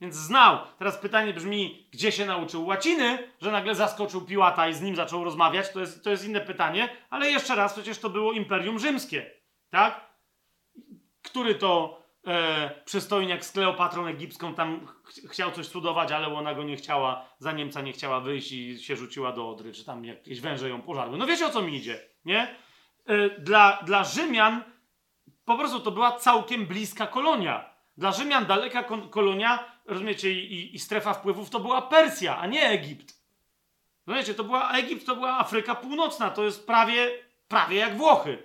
Więc 0.00 0.14
znał. 0.14 0.58
Teraz 0.78 0.98
pytanie 0.98 1.32
brzmi, 1.32 1.88
gdzie 1.90 2.12
się 2.12 2.26
nauczył 2.26 2.66
łaciny, 2.66 3.30
że 3.40 3.50
nagle 3.52 3.74
zaskoczył 3.74 4.20
Piłata 4.20 4.68
i 4.68 4.74
z 4.74 4.80
nim 4.80 4.96
zaczął 4.96 5.24
rozmawiać, 5.24 5.72
to 5.72 5.80
jest, 5.80 6.04
to 6.04 6.10
jest 6.10 6.24
inne 6.24 6.40
pytanie, 6.40 6.88
ale 7.10 7.30
jeszcze 7.30 7.54
raz, 7.54 7.72
przecież 7.72 7.98
to 7.98 8.10
było 8.10 8.32
Imperium 8.32 8.78
Rzymskie, 8.78 9.30
tak? 9.70 10.10
Który 11.22 11.54
to 11.54 12.02
e, 12.26 12.70
przystojniak 12.84 13.44
z 13.44 13.52
Kleopatrą 13.52 14.06
Egipską 14.06 14.54
tam 14.54 14.86
ch 14.86 15.30
chciał 15.30 15.50
coś 15.50 15.68
cudować, 15.68 16.12
ale 16.12 16.34
ona 16.34 16.54
go 16.54 16.62
nie 16.62 16.76
chciała, 16.76 17.28
za 17.38 17.52
Niemca 17.52 17.80
nie 17.80 17.92
chciała 17.92 18.20
wyjść 18.20 18.52
i 18.52 18.78
się 18.78 18.96
rzuciła 18.96 19.32
do 19.32 19.50
Odry, 19.50 19.72
czy 19.72 19.84
tam 19.84 20.04
jakieś 20.04 20.40
węże 20.40 20.68
ją 20.68 20.82
pożarły. 20.82 21.18
No 21.18 21.26
wiecie 21.26 21.46
o 21.46 21.50
co 21.50 21.62
mi 21.62 21.76
idzie, 21.76 22.00
nie? 22.24 22.56
E, 23.06 23.30
dla, 23.40 23.82
dla 23.82 24.04
Rzymian 24.04 24.62
po 25.44 25.58
prostu 25.58 25.80
to 25.80 25.90
była 25.90 26.12
całkiem 26.12 26.66
bliska 26.66 27.06
kolonia. 27.06 27.70
Dla 27.96 28.12
Rzymian 28.12 28.46
daleka 28.46 28.84
kolonia 29.10 29.75
rozumiecie, 29.86 30.32
i, 30.32 30.74
i, 30.74 30.78
strefa 30.78 31.14
wpływów 31.14 31.50
to 31.50 31.60
była 31.60 31.82
Persja, 31.82 32.38
a 32.38 32.46
nie 32.46 32.68
Egipt. 32.68 33.20
Rozumiecie, 34.06 34.34
to 34.34 34.44
była 34.44 34.72
Egipt, 34.72 35.06
to 35.06 35.16
była 35.16 35.38
Afryka 35.38 35.74
Północna, 35.74 36.30
to 36.30 36.44
jest 36.44 36.66
prawie, 36.66 37.10
prawie 37.48 37.76
jak 37.76 37.96
Włochy. 37.96 38.38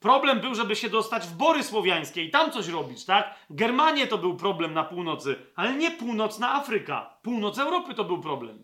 Problem 0.00 0.40
był, 0.40 0.54
żeby 0.54 0.76
się 0.76 0.90
dostać 0.90 1.26
w 1.26 1.36
Bory 1.36 1.62
Słowiańskie 1.62 2.24
i 2.24 2.30
tam 2.30 2.50
coś 2.50 2.68
robić, 2.68 3.04
tak? 3.04 3.34
Germanie 3.50 4.06
to 4.06 4.18
był 4.18 4.36
problem 4.36 4.74
na 4.74 4.84
północy, 4.84 5.36
ale 5.56 5.74
nie 5.74 5.90
północna 5.90 6.54
Afryka. 6.54 7.18
Północ 7.22 7.58
Europy 7.58 7.94
to 7.94 8.04
był 8.04 8.20
problem. 8.20 8.62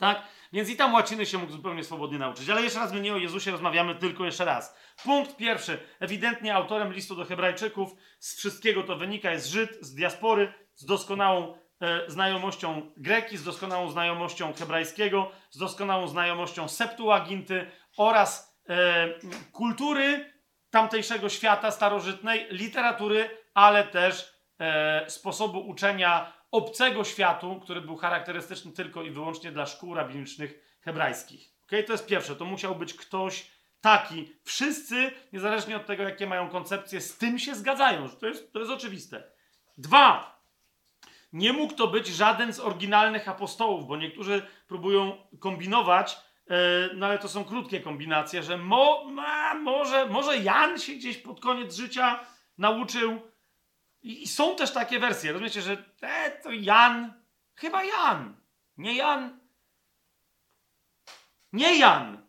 Tak? 0.00 0.22
Więc 0.52 0.68
i 0.68 0.76
tam 0.76 0.94
łaciny 0.94 1.26
się 1.26 1.38
mógł 1.38 1.52
zupełnie 1.52 1.84
swobodnie 1.84 2.18
nauczyć. 2.18 2.50
Ale 2.50 2.62
jeszcze 2.62 2.78
raz 2.78 2.92
my 2.92 3.00
nie 3.00 3.14
o 3.14 3.16
Jezusie 3.16 3.50
rozmawiamy, 3.50 3.94
tylko 3.94 4.24
jeszcze 4.24 4.44
raz. 4.44 4.76
Punkt 5.04 5.36
pierwszy. 5.36 5.78
Ewidentnie 6.00 6.54
autorem 6.54 6.92
listu 6.92 7.14
do 7.14 7.24
Hebrajczyków 7.24 7.94
z 8.18 8.36
wszystkiego 8.36 8.82
to 8.82 8.96
wynika, 8.96 9.30
jest 9.30 9.46
Żyd 9.46 9.78
z 9.80 9.94
diaspory, 9.94 10.52
z 10.80 10.84
doskonałą 10.84 11.54
e, 11.80 12.10
znajomością 12.10 12.92
greki, 12.96 13.36
z 13.36 13.44
doskonałą 13.44 13.90
znajomością 13.90 14.52
hebrajskiego, 14.52 15.30
z 15.50 15.58
doskonałą 15.58 16.08
znajomością 16.08 16.68
Septuaginty 16.68 17.70
oraz 17.96 18.60
e, 18.68 19.08
kultury 19.52 20.32
tamtejszego 20.70 21.28
świata 21.28 21.70
starożytnej, 21.70 22.46
literatury, 22.50 23.30
ale 23.54 23.84
też 23.84 24.34
e, 24.58 25.10
sposobu 25.10 25.60
uczenia 25.60 26.32
obcego 26.50 27.04
światu, 27.04 27.60
który 27.62 27.80
był 27.80 27.96
charakterystyczny 27.96 28.72
tylko 28.72 29.02
i 29.02 29.10
wyłącznie 29.10 29.52
dla 29.52 29.66
szkół 29.66 29.94
rabinicznych 29.94 30.78
hebrajskich. 30.80 31.50
Okay? 31.66 31.82
To 31.82 31.92
jest 31.92 32.06
pierwsze, 32.06 32.36
to 32.36 32.44
musiał 32.44 32.76
być 32.76 32.94
ktoś 32.94 33.50
taki. 33.80 34.32
Wszyscy, 34.44 35.10
niezależnie 35.32 35.76
od 35.76 35.86
tego, 35.86 36.02
jakie 36.02 36.26
mają 36.26 36.48
koncepcje, 36.48 37.00
z 37.00 37.18
tym 37.18 37.38
się 37.38 37.54
zgadzają. 37.54 38.08
To 38.08 38.26
jest, 38.26 38.52
to 38.52 38.58
jest 38.58 38.70
oczywiste. 38.70 39.22
Dwa, 39.78 40.39
nie 41.32 41.52
mógł 41.52 41.74
to 41.74 41.86
być 41.86 42.06
żaden 42.06 42.52
z 42.52 42.60
oryginalnych 42.60 43.28
apostołów, 43.28 43.86
bo 43.86 43.96
niektórzy 43.96 44.46
próbują 44.68 45.26
kombinować, 45.38 46.16
e, 46.50 46.54
no 46.94 47.06
ale 47.06 47.18
to 47.18 47.28
są 47.28 47.44
krótkie 47.44 47.80
kombinacje, 47.80 48.42
że 48.42 48.58
mo, 48.58 49.04
ma, 49.04 49.54
może, 49.54 50.06
może 50.06 50.38
Jan 50.38 50.78
się 50.78 50.92
gdzieś 50.92 51.16
pod 51.16 51.40
koniec 51.40 51.74
życia 51.74 52.20
nauczył. 52.58 53.20
I, 54.02 54.22
i 54.22 54.28
są 54.28 54.56
też 54.56 54.72
takie 54.72 54.98
wersje. 54.98 55.32
Rozumiecie, 55.32 55.62
że 55.62 55.84
e, 56.00 56.30
to 56.30 56.50
Jan, 56.50 57.12
chyba 57.54 57.84
Jan, 57.84 58.36
nie 58.76 58.94
Jan. 58.94 59.40
Nie 61.52 61.78
Jan. 61.78 62.26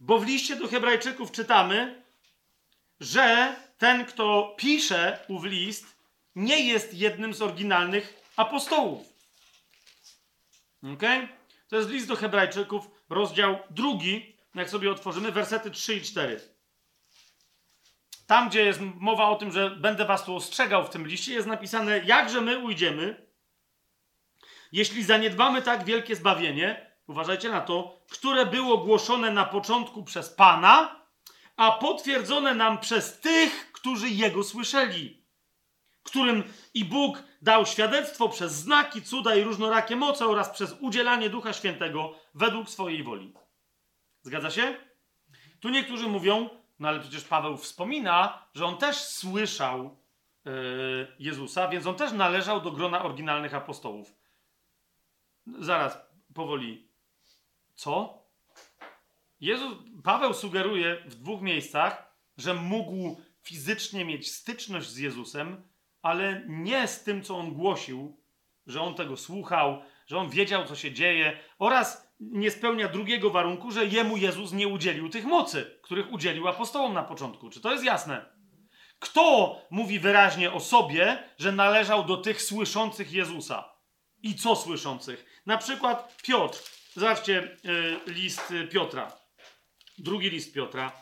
Bo 0.00 0.18
w 0.18 0.26
liście 0.26 0.56
do 0.56 0.68
Hebrajczyków 0.68 1.32
czytamy, 1.32 2.02
że 3.00 3.56
ten, 3.78 4.04
kto 4.04 4.54
pisze 4.58 5.24
ów 5.28 5.44
list, 5.44 5.97
nie 6.38 6.60
jest 6.60 6.94
jednym 6.94 7.34
z 7.34 7.42
oryginalnych 7.42 8.32
apostołów. 8.36 9.06
Ok? 10.82 11.02
To 11.68 11.76
jest 11.76 11.90
list 11.90 12.08
do 12.08 12.16
Hebrajczyków, 12.16 12.90
rozdział 13.08 13.58
drugi, 13.70 14.36
jak 14.54 14.70
sobie 14.70 14.90
otworzymy, 14.90 15.32
wersety 15.32 15.70
3 15.70 15.94
i 15.94 16.02
4. 16.02 16.40
Tam, 18.26 18.48
gdzie 18.48 18.64
jest 18.64 18.80
mowa 18.80 19.28
o 19.28 19.36
tym, 19.36 19.52
że 19.52 19.70
będę 19.70 20.04
was 20.04 20.24
tu 20.24 20.36
ostrzegał 20.36 20.84
w 20.84 20.90
tym 20.90 21.06
liście, 21.06 21.32
jest 21.32 21.46
napisane, 21.46 21.98
jakże 22.04 22.40
my 22.40 22.58
ujdziemy, 22.58 23.26
jeśli 24.72 25.04
zaniedbamy 25.04 25.62
tak 25.62 25.84
wielkie 25.84 26.16
zbawienie, 26.16 26.92
uważajcie 27.06 27.48
na 27.48 27.60
to, 27.60 28.00
które 28.10 28.46
było 28.46 28.78
głoszone 28.78 29.30
na 29.30 29.44
początku 29.44 30.04
przez 30.04 30.30
Pana, 30.30 31.06
a 31.56 31.72
potwierdzone 31.72 32.54
nam 32.54 32.78
przez 32.78 33.20
tych, 33.20 33.72
którzy 33.72 34.08
Jego 34.08 34.44
słyszeli, 34.44 35.17
którym 36.10 36.44
i 36.74 36.84
Bóg 36.84 37.22
dał 37.42 37.66
świadectwo 37.66 38.28
przez 38.28 38.52
znaki, 38.52 39.02
cuda 39.02 39.36
i 39.36 39.42
różnorakie 39.42 39.96
moce 39.96 40.26
oraz 40.26 40.50
przez 40.50 40.76
udzielanie 40.80 41.30
Ducha 41.30 41.52
Świętego 41.52 42.14
według 42.34 42.70
swojej 42.70 43.02
woli. 43.02 43.32
Zgadza 44.22 44.50
się? 44.50 44.76
Tu 45.60 45.68
niektórzy 45.68 46.08
mówią, 46.08 46.50
no 46.78 46.88
ale 46.88 47.00
przecież 47.00 47.24
Paweł 47.24 47.56
wspomina, 47.56 48.42
że 48.54 48.66
on 48.66 48.78
też 48.78 48.96
słyszał 48.96 49.96
yy, 50.44 50.52
Jezusa, 51.18 51.68
więc 51.68 51.86
on 51.86 51.94
też 51.94 52.12
należał 52.12 52.60
do 52.60 52.70
grona 52.70 53.02
oryginalnych 53.02 53.54
apostołów. 53.54 54.14
Zaraz, 55.58 55.98
powoli. 56.34 56.88
Co? 57.74 58.22
Jezus, 59.40 59.74
Paweł 60.04 60.34
sugeruje 60.34 60.96
w 61.06 61.14
dwóch 61.14 61.42
miejscach, 61.42 62.14
że 62.38 62.54
mógł 62.54 63.20
fizycznie 63.42 64.04
mieć 64.04 64.32
styczność 64.32 64.88
z 64.88 64.96
Jezusem, 64.96 65.62
ale 66.08 66.42
nie 66.46 66.88
z 66.88 67.04
tym, 67.04 67.22
co 67.22 67.38
on 67.38 67.52
głosił, 67.52 68.16
że 68.66 68.80
on 68.82 68.94
tego 68.94 69.16
słuchał, 69.16 69.82
że 70.06 70.18
on 70.18 70.30
wiedział, 70.30 70.64
co 70.64 70.76
się 70.76 70.92
dzieje, 70.92 71.38
oraz 71.58 72.08
nie 72.20 72.50
spełnia 72.50 72.88
drugiego 72.88 73.30
warunku, 73.30 73.70
że 73.70 73.86
jemu 73.86 74.16
Jezus 74.16 74.52
nie 74.52 74.68
udzielił 74.68 75.08
tych 75.08 75.24
mocy, 75.24 75.78
których 75.82 76.12
udzielił 76.12 76.48
apostołom 76.48 76.94
na 76.94 77.02
początku. 77.02 77.50
Czy 77.50 77.60
to 77.60 77.72
jest 77.72 77.84
jasne? 77.84 78.24
Kto 78.98 79.56
mówi 79.70 79.98
wyraźnie 79.98 80.52
o 80.52 80.60
sobie, 80.60 81.18
że 81.38 81.52
należał 81.52 82.04
do 82.04 82.16
tych 82.16 82.42
słyszących 82.42 83.12
Jezusa? 83.12 83.72
I 84.22 84.34
co 84.34 84.56
słyszących? 84.56 85.42
Na 85.46 85.58
przykład 85.58 86.22
Piotr. 86.22 86.58
Zobaczcie 86.94 87.56
y, 88.06 88.12
list 88.12 88.52
Piotra. 88.70 89.12
Drugi 89.98 90.30
list 90.30 90.54
Piotra. 90.54 90.92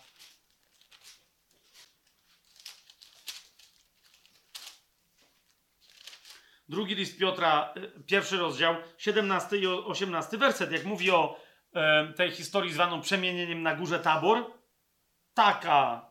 Drugi 6.69 6.95
list 6.95 7.19
Piotra, 7.19 7.75
y, 7.77 8.05
pierwszy 8.07 8.37
rozdział, 8.37 8.75
17 8.99 9.57
i 9.57 9.67
18 9.67 10.39
werset, 10.39 10.73
jak 10.73 10.85
mówi 10.85 11.11
o 11.11 11.41
e, 11.73 12.13
tej 12.13 12.31
historii 12.31 12.73
zwaną 12.73 13.01
przemienieniem 13.01 13.63
na 13.63 13.75
górze 13.75 13.99
Tabor. 13.99 14.45
Taka 15.35 16.11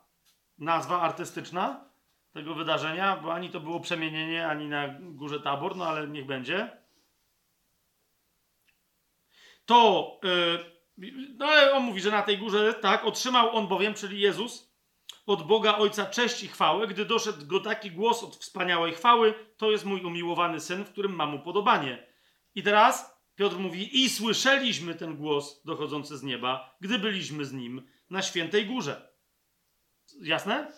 nazwa 0.57 1.01
artystyczna 1.01 1.85
tego 2.31 2.55
wydarzenia, 2.55 3.17
bo 3.17 3.33
ani 3.33 3.49
to 3.49 3.59
było 3.59 3.79
przemienienie, 3.79 4.47
ani 4.47 4.67
na 4.67 4.87
górze 4.99 5.39
Tabor, 5.39 5.75
no 5.75 5.85
ale 5.87 6.07
niech 6.07 6.25
będzie. 6.25 6.69
To, 9.65 10.11
e, 10.23 11.09
no 11.37 11.45
ale 11.45 11.73
on 11.73 11.83
mówi, 11.83 12.01
że 12.01 12.11
na 12.11 12.21
tej 12.21 12.37
górze, 12.37 12.73
tak, 12.73 13.05
otrzymał 13.05 13.55
on 13.55 13.67
bowiem, 13.67 13.93
czyli 13.93 14.21
Jezus, 14.21 14.74
od 15.25 15.47
Boga 15.47 15.77
Ojca 15.77 16.05
cześć 16.05 16.43
i 16.43 16.47
chwałę, 16.47 16.87
gdy 16.87 17.05
doszedł 17.05 17.45
go 17.45 17.59
taki 17.59 17.91
głos 17.91 18.23
od 18.23 18.35
wspaniałej 18.35 18.93
chwały, 18.93 19.33
to 19.57 19.71
jest 19.71 19.85
mój 19.85 20.01
umiłowany 20.01 20.59
syn, 20.59 20.85
w 20.85 20.89
którym 20.89 21.15
mam 21.15 21.35
upodobanie. 21.35 22.07
I 22.55 22.63
teraz 22.63 23.15
Piotr 23.35 23.57
mówi, 23.57 24.03
i 24.03 24.09
słyszeliśmy 24.09 24.95
ten 24.95 25.17
głos 25.17 25.61
dochodzący 25.65 26.17
z 26.17 26.23
nieba, 26.23 26.75
gdy 26.81 26.99
byliśmy 26.99 27.45
z 27.45 27.53
nim 27.53 27.87
na 28.09 28.21
świętej 28.21 28.65
górze. 28.65 29.09
Jasne? 30.21 30.71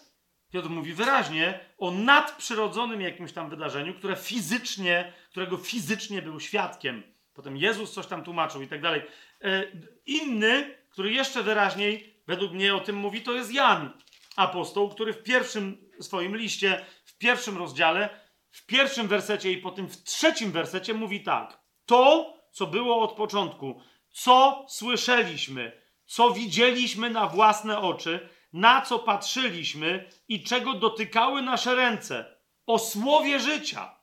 Piotr 0.52 0.70
mówi 0.70 0.94
wyraźnie 0.94 1.60
o 1.78 1.92
nadprzyrodzonym 1.92 3.02
jakimś 3.02 3.32
tam 3.32 3.50
wydarzeniu, 3.50 3.94
które 3.94 4.16
fizycznie, 4.16 5.14
którego 5.30 5.58
fizycznie 5.58 6.22
był 6.22 6.40
świadkiem. 6.40 7.04
Potem 7.34 7.58
Jezus 7.58 7.94
coś 7.94 8.08
tam 8.08 8.24
tłumaczył 8.24 8.62
i 8.62 8.68
tak 8.68 8.82
dalej. 8.82 9.02
E, 9.42 9.64
inny, 10.06 10.76
który 10.90 11.12
jeszcze 11.12 11.44
wyraźniej 11.44 12.14
według 12.28 12.52
mnie 12.52 12.76
o 12.76 12.80
tym 12.80 12.96
mówi, 12.96 13.22
to 13.22 13.34
jest 13.34 13.54
Jan 13.54 13.92
apostoł, 14.38 14.90
który 14.90 15.14
w 15.14 15.24
pierwszym 15.24 15.92
swoim 16.00 16.38
liście, 16.38 16.86
w 17.06 17.18
pierwszym 17.18 17.58
rozdziale, 17.58 18.10
w 18.50 18.66
pierwszym 18.66 19.08
wersecie 19.08 19.52
i 19.52 19.58
potem 19.58 19.88
w 19.88 20.04
trzecim 20.04 20.52
wersecie 20.52 20.94
mówi 20.94 21.24
tak. 21.24 21.60
To, 21.86 22.34
co 22.52 22.68
było 22.68 23.02
od 23.02 23.14
początku, 23.14 23.82
co 24.10 24.66
słyszeliśmy, 24.70 25.82
co 26.06 26.32
widzieliśmy 26.32 27.10
na 27.10 27.28
własne 27.28 27.80
oczy, 27.80 28.30
na 28.54 28.82
co 28.82 29.00
patrzyliśmy 29.00 30.10
i 30.28 30.44
czego 30.44 30.74
dotykały 30.74 31.42
nasze 31.42 31.76
ręce, 31.76 32.38
o 32.66 32.80
słowie 32.80 33.40
życia. 33.40 33.98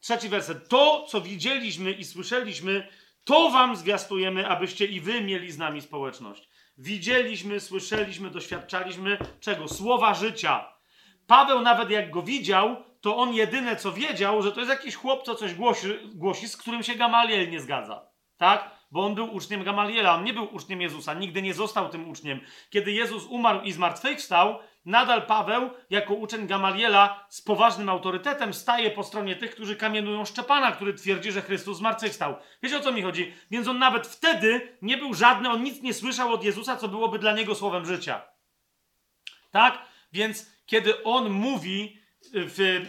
Trzeci 0.00 0.28
werset. 0.28 0.68
To, 0.68 1.06
co 1.08 1.20
widzieliśmy 1.20 1.92
i 1.92 2.04
słyszeliśmy, 2.04 2.88
to 3.24 3.50
wam 3.50 3.76
zwiastujemy, 3.76 4.48
abyście 4.48 4.86
i 4.86 5.00
wy 5.00 5.20
mieli 5.20 5.52
z 5.52 5.58
nami 5.58 5.80
społeczność. 5.80 6.48
Widzieliśmy, 6.78 7.60
słyszeliśmy, 7.60 8.30
doświadczaliśmy 8.30 9.18
czego? 9.40 9.68
Słowa 9.68 10.14
życia. 10.14 10.74
Paweł 11.26 11.60
nawet 11.60 11.90
jak 11.90 12.10
go 12.10 12.22
widział, 12.22 12.76
to 13.00 13.16
on 13.16 13.34
jedyne 13.34 13.76
co 13.76 13.92
wiedział, 13.92 14.42
że 14.42 14.52
to 14.52 14.60
jest 14.60 14.70
jakiś 14.70 14.94
chłop, 14.94 15.22
co 15.22 15.34
coś 15.34 15.54
głosi, 15.54 15.88
głosi 16.14 16.48
z 16.48 16.56
którym 16.56 16.82
się 16.82 16.94
Gamaliel 16.94 17.50
nie 17.50 17.60
zgadza. 17.60 18.06
Tak? 18.36 18.70
Bo 18.90 19.06
on 19.06 19.14
był 19.14 19.34
uczniem 19.34 19.64
Gamaliela, 19.64 20.14
on 20.14 20.24
nie 20.24 20.34
był 20.34 20.54
uczniem 20.54 20.80
Jezusa, 20.80 21.14
nigdy 21.14 21.42
nie 21.42 21.54
został 21.54 21.88
tym 21.88 22.08
uczniem. 22.08 22.40
Kiedy 22.70 22.92
Jezus 22.92 23.26
umarł 23.26 23.60
i 23.60 23.72
zmartwychwstał, 23.72 24.58
nadal 24.84 25.26
Paweł, 25.26 25.70
jako 25.90 26.14
uczeń 26.14 26.46
Gamaliela, 26.46 27.26
z 27.28 27.42
poważnym 27.42 27.88
autorytetem 27.88 28.54
staje 28.54 28.90
po 28.90 29.04
stronie 29.04 29.36
tych, 29.36 29.50
którzy 29.50 29.76
kamienują 29.76 30.24
Szczepana, 30.24 30.72
który 30.72 30.94
twierdzi, 30.94 31.32
że 31.32 31.42
Chrystus 31.42 31.78
zmartwychwstał. 31.78 32.36
Wiecie 32.62 32.76
o 32.76 32.80
co 32.80 32.92
mi 32.92 33.02
chodzi? 33.02 33.34
Więc 33.50 33.68
on 33.68 33.78
nawet 33.78 34.06
wtedy 34.06 34.76
nie 34.82 34.96
był 34.96 35.14
żadny, 35.14 35.50
on 35.50 35.62
nic 35.62 35.82
nie 35.82 35.94
słyszał 35.94 36.32
od 36.32 36.44
Jezusa, 36.44 36.76
co 36.76 36.88
byłoby 36.88 37.18
dla 37.18 37.32
niego 37.32 37.54
słowem 37.54 37.86
życia. 37.86 38.22
Tak? 39.50 39.78
Więc 40.12 40.52
kiedy 40.66 41.02
on 41.02 41.30
mówi, 41.30 41.98
w, 42.34 42.86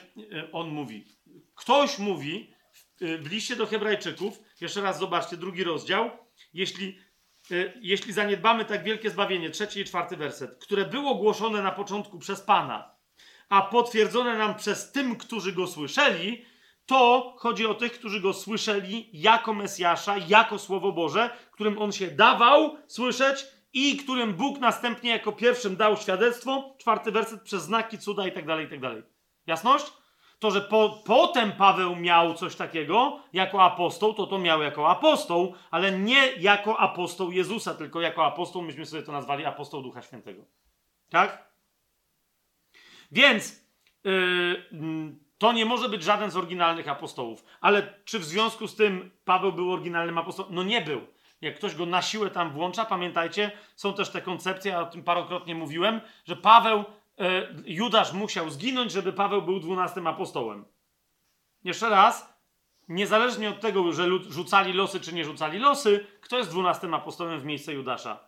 on 0.52 0.70
mówi, 0.70 1.06
ktoś 1.56 2.00
mówi 2.00 2.54
w, 2.72 2.84
w 3.24 3.32
liście 3.32 3.56
do 3.56 3.66
Hebrajczyków, 3.66 4.40
jeszcze 4.62 4.82
raz 4.82 5.00
zobaczcie, 5.00 5.38
drugi 5.38 5.64
rozdział, 5.64 6.12
jeśli 6.54 7.00
jeśli 7.82 8.14
zaniedbamy 8.14 8.66
tak 8.66 8.84
wielkie 8.84 9.10
zbawienie, 9.10 9.50
trzeci 9.50 9.80
i 9.80 9.86
czwarty 9.86 10.18
werset, 10.18 10.60
które 10.64 10.86
było 10.86 11.16
głoszone 11.16 11.62
na 11.62 11.72
początku 11.72 12.20
przez 12.20 12.42
Pana, 12.42 12.96
a 13.50 13.62
potwierdzone 13.62 14.38
nam 14.38 14.56
przez 14.56 14.92
tym, 14.92 15.16
którzy 15.16 15.54
go 15.54 15.68
słyszeli, 15.68 16.46
to 16.86 17.34
chodzi 17.38 17.66
o 17.66 17.74
tych, 17.74 17.94
którzy 17.94 18.22
go 18.22 18.34
słyszeli 18.34 19.10
jako 19.14 19.54
Mesjasza, 19.54 20.16
jako 20.28 20.60
Słowo 20.60 20.92
Boże, 20.92 21.30
którym 21.52 21.78
on 21.78 21.92
się 21.92 22.08
dawał 22.08 22.78
słyszeć 22.88 23.46
i 23.74 23.98
którym 23.98 24.34
Bóg 24.34 24.60
następnie 24.60 25.12
jako 25.12 25.32
pierwszym 25.32 25.76
dał 25.76 25.98
świadectwo, 25.98 26.76
czwarty 26.78 27.12
werset, 27.12 27.42
przez 27.42 27.64
znaki, 27.64 27.98
cuda 27.98 28.28
i 28.28 28.32
tak 28.32 28.46
dalej, 28.46 28.66
i 28.66 28.70
tak. 28.70 29.04
Jasność? 29.48 30.03
To, 30.44 30.52
że 30.52 30.62
po, 30.62 31.02
potem 31.06 31.52
Paweł 31.52 31.96
miał 31.96 32.34
coś 32.34 32.56
takiego 32.56 33.20
jako 33.34 33.64
apostoł, 33.64 34.14
to 34.14 34.28
to 34.28 34.40
miał 34.40 34.62
jako 34.62 34.90
apostoł, 34.90 35.54
ale 35.72 35.92
nie 35.92 36.32
jako 36.32 36.80
apostoł 36.80 37.32
Jezusa, 37.32 37.74
tylko 37.74 38.02
jako 38.02 38.26
apostoł, 38.26 38.62
myśmy 38.62 38.86
sobie 38.86 39.04
to 39.04 39.12
nazwali 39.12 39.46
apostoł 39.46 39.82
Ducha 39.82 40.02
Świętego. 40.02 40.46
Tak? 41.10 41.52
Więc 43.12 43.66
yy, 44.04 44.66
to 45.38 45.52
nie 45.52 45.66
może 45.66 45.90
być 45.90 46.04
żaden 46.04 46.32
z 46.32 46.38
oryginalnych 46.38 46.88
apostołów. 46.88 47.44
Ale 47.62 47.94
czy 48.06 48.20
w 48.20 48.26
związku 48.26 48.68
z 48.68 48.76
tym 48.76 49.12
Paweł 49.26 49.54
był 49.54 49.72
oryginalnym 49.72 50.18
apostołem? 50.18 50.56
No 50.56 50.64
nie 50.64 50.82
był. 50.82 51.02
Jak 51.42 51.56
ktoś 51.56 51.76
go 51.76 51.86
na 51.86 52.02
siłę 52.02 52.30
tam 52.30 52.52
włącza, 52.52 52.86
pamiętajcie, 52.86 53.52
są 53.76 53.94
też 53.94 54.10
te 54.10 54.22
koncepcje, 54.22 54.72
ja 54.72 54.82
o 54.82 54.86
tym 54.86 55.04
parokrotnie 55.04 55.56
mówiłem, 55.56 56.02
że 56.26 56.36
Paweł 56.36 56.84
Judasz 57.66 58.14
musiał 58.14 58.50
zginąć, 58.50 58.92
żeby 58.92 59.14
Paweł 59.14 59.42
był 59.42 59.60
dwunastym 59.60 60.08
apostołem. 60.08 60.66
Jeszcze 61.64 61.90
raz, 61.90 62.40
niezależnie 62.88 63.50
od 63.50 63.60
tego, 63.60 63.94
że 63.94 64.08
rzucali 64.30 64.74
losy 64.74 65.00
czy 65.00 65.14
nie 65.14 65.26
rzucali 65.26 65.60
losy, 65.60 66.08
kto 66.22 66.38
jest 66.38 66.50
dwunastym 66.50 66.94
apostołem 66.94 67.40
w 67.40 67.46
miejsce 67.46 67.74
Judasza? 67.74 68.20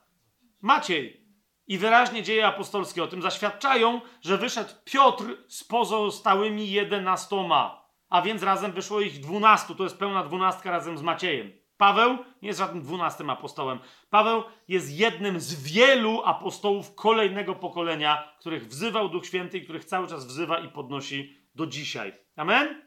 Maciej. 0.62 1.26
I 1.68 1.78
wyraźnie 1.78 2.24
dzieje 2.24 2.48
apostolskie 2.48 3.03
o 3.03 3.07
tym 3.07 3.22
zaświadczają, 3.22 4.02
że 4.22 4.38
wyszedł 4.38 4.74
Piotr 4.86 5.24
z 5.48 5.64
pozostałymi 5.64 6.72
jedenastoma, 6.72 7.86
a 8.10 8.22
więc 8.22 8.44
razem 8.44 8.72
wyszło 8.72 9.02
ich 9.02 9.20
dwunastu. 9.20 9.76
To 9.76 9.84
jest 9.84 9.98
pełna 9.98 10.24
dwunastka 10.24 10.72
razem 10.72 10.98
z 10.98 11.02
Maciejem. 11.02 11.64
Paweł 11.77 12.18
nie 12.41 12.47
jest 12.47 12.60
żadnym 12.60 12.84
dwunastym 12.84 13.30
apostołem. 13.30 13.80
Paweł 14.10 14.43
jest 14.68 14.91
jednym 14.91 15.39
z 15.39 15.64
wielu 15.64 16.22
apostołów 16.23 16.95
kolejnego 16.95 17.56
pokolenia, 17.56 18.35
których 18.39 18.68
wzywał 18.68 19.10
Duch 19.10 19.26
Święty 19.26 19.57
i 19.57 19.64
których 19.64 19.85
cały 19.85 20.07
czas 20.07 20.26
wzywa 20.26 20.60
i 20.60 20.69
podnosi 20.69 21.38
do 21.56 21.68
dzisiaj. 21.68 22.14
Amen? 22.35 22.81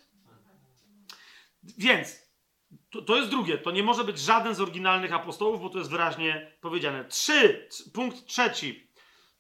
Więc 1.79 2.29
to, 2.91 3.03
to 3.03 3.17
jest 3.17 3.31
drugie. 3.31 3.59
To 3.59 3.71
nie 3.71 3.83
może 3.83 4.05
być 4.05 4.19
żaden 4.19 4.55
z 4.55 4.61
oryginalnych 4.61 5.13
apostołów, 5.13 5.61
bo 5.61 5.69
to 5.69 5.79
jest 5.79 5.91
wyraźnie 5.91 6.53
powiedziane. 6.61 7.05
Trzy, 7.05 7.69
punkt 7.95 8.27
trzeci. 8.27 8.89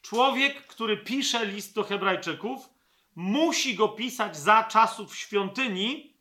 Człowiek, 0.03 0.67
który 0.67 0.97
pisze 0.97 1.47
list 1.47 1.75
do 1.75 1.85
Hebrajczyków, 1.85 2.69
musi 3.15 3.75
go 3.75 3.89
pisać 3.89 4.37
za 4.37 4.65
czasów 4.65 5.17
świątyni, 5.17 6.17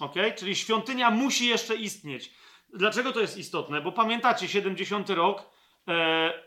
ok? 0.00 0.14
Czyli 0.36 0.56
świątynia 0.56 1.10
musi 1.10 1.46
jeszcze 1.46 1.76
istnieć. 1.76 2.30
Dlaczego 2.74 3.12
to 3.12 3.20
jest 3.20 3.36
istotne? 3.36 3.80
Bo 3.80 3.92
pamiętacie, 3.92 4.48
70 4.48 5.10
rok, 5.10 5.50
e, 5.88 5.92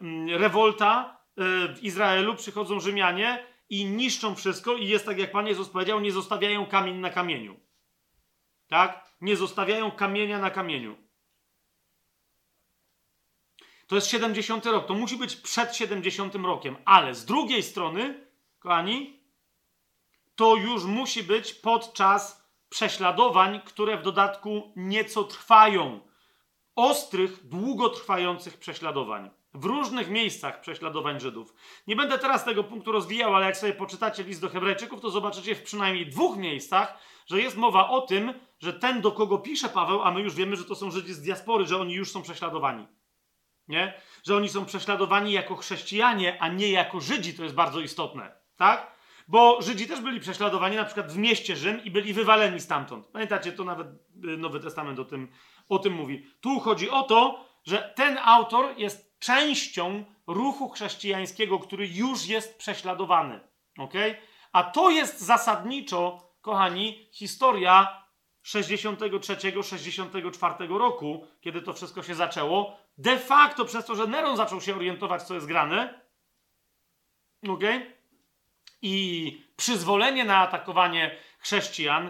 mm, 0.01 0.29
rewolta 0.29 1.17
e, 1.37 1.43
w 1.73 1.83
Izraelu, 1.83 2.35
przychodzą 2.35 2.79
Rzymianie 2.79 3.45
i 3.69 3.85
niszczą 3.85 4.35
wszystko 4.35 4.73
i 4.73 4.87
jest 4.87 5.05
tak, 5.05 5.19
jak 5.19 5.31
Pan 5.31 5.47
Jezus 5.47 5.69
powiedział, 5.69 5.99
nie 5.99 6.11
zostawiają 6.11 6.65
kamień 6.65 6.97
na 6.97 7.09
kamieniu. 7.09 7.59
Tak? 8.67 9.07
Nie 9.21 9.35
zostawiają 9.35 9.91
kamienia 9.91 10.39
na 10.39 10.49
kamieniu. 10.49 10.97
To 13.87 13.95
jest 13.95 14.07
70 14.07 14.65
rok. 14.65 14.87
To 14.87 14.93
musi 14.93 15.17
być 15.17 15.35
przed 15.35 15.75
70 15.75 16.35
rokiem. 16.35 16.77
Ale 16.85 17.15
z 17.15 17.25
drugiej 17.25 17.63
strony, 17.63 18.27
kochani, 18.59 19.19
to 20.35 20.55
już 20.55 20.83
musi 20.83 21.23
być 21.23 21.53
podczas 21.53 22.47
prześladowań, 22.69 23.61
które 23.65 23.97
w 23.97 24.03
dodatku 24.03 24.73
nieco 24.75 25.23
trwają. 25.23 26.06
Ostrych, 26.77 27.47
długotrwających 27.47 28.57
prześladowań. 28.57 29.29
W 29.53 29.65
różnych 29.65 30.09
miejscach 30.09 30.61
prześladowań 30.61 31.19
Żydów. 31.19 31.53
Nie 31.87 31.95
będę 31.95 32.19
teraz 32.19 32.45
tego 32.45 32.63
punktu 32.63 32.91
rozwijał, 32.91 33.35
ale 33.35 33.45
jak 33.45 33.57
sobie 33.57 33.73
poczytacie 33.73 34.23
list 34.23 34.41
do 34.41 34.49
Hebrajczyków, 34.49 35.01
to 35.01 35.09
zobaczycie 35.09 35.55
w 35.55 35.63
przynajmniej 35.63 36.07
dwóch 36.09 36.37
miejscach, 36.37 36.97
że 37.27 37.41
jest 37.41 37.57
mowa 37.57 37.89
o 37.89 38.01
tym, 38.01 38.33
że 38.59 38.73
ten, 38.73 39.01
do 39.01 39.11
kogo 39.11 39.37
pisze 39.37 39.69
Paweł, 39.69 40.01
a 40.01 40.11
my 40.11 40.21
już 40.21 40.35
wiemy, 40.35 40.55
że 40.55 40.63
to 40.63 40.75
są 40.75 40.91
Żydzi 40.91 41.13
z 41.13 41.21
diaspory, 41.21 41.65
że 41.65 41.77
oni 41.77 41.93
już 41.93 42.11
są 42.11 42.21
prześladowani. 42.21 42.87
Nie? 43.67 44.01
Że 44.23 44.35
oni 44.35 44.49
są 44.49 44.65
prześladowani 44.65 45.31
jako 45.31 45.55
chrześcijanie, 45.55 46.41
a 46.41 46.47
nie 46.47 46.71
jako 46.71 46.99
Żydzi, 47.01 47.33
to 47.33 47.43
jest 47.43 47.55
bardzo 47.55 47.79
istotne. 47.79 48.31
Tak? 48.57 48.97
Bo 49.27 49.61
Żydzi 49.61 49.87
też 49.87 50.01
byli 50.01 50.19
prześladowani 50.19 50.75
na 50.75 50.85
przykład 50.85 51.11
w 51.11 51.17
mieście 51.17 51.55
Rzym 51.55 51.83
i 51.83 51.91
byli 51.91 52.13
wywaleni 52.13 52.59
stamtąd. 52.59 53.07
Pamiętacie, 53.07 53.51
to 53.51 53.63
nawet 53.63 53.87
y, 53.87 54.37
Nowy 54.37 54.59
Testament 54.59 54.99
o 54.99 55.05
tym, 55.05 55.27
o 55.69 55.79
tym 55.79 55.93
mówi. 55.93 56.27
Tu 56.41 56.59
chodzi 56.59 56.89
o 56.89 57.03
to, 57.03 57.45
że 57.63 57.93
ten 57.95 58.17
autor 58.23 58.73
jest 58.77 59.19
częścią 59.19 60.03
ruchu 60.27 60.69
chrześcijańskiego, 60.69 61.59
który 61.59 61.87
już 61.87 62.25
jest 62.25 62.57
prześladowany. 62.57 63.39
Okay? 63.77 64.15
A 64.51 64.63
to 64.63 64.89
jest 64.89 65.21
zasadniczo 65.21 66.29
kochani, 66.41 67.07
historia 67.11 68.03
63-64 68.43 70.77
roku, 70.77 71.27
kiedy 71.41 71.61
to 71.61 71.73
wszystko 71.73 72.03
się 72.03 72.15
zaczęło, 72.15 72.77
de 72.97 73.19
facto 73.19 73.65
przez 73.65 73.85
to, 73.85 73.95
że 73.95 74.07
Neron 74.07 74.37
zaczął 74.37 74.61
się 74.61 74.75
orientować, 74.75 75.23
co 75.23 75.33
jest 75.33 75.47
grane, 75.47 76.01
ok? 77.49 77.63
I 78.81 79.41
przyzwolenie 79.55 80.25
na 80.25 80.37
atakowanie 80.37 81.15
chrześcijan 81.39 82.09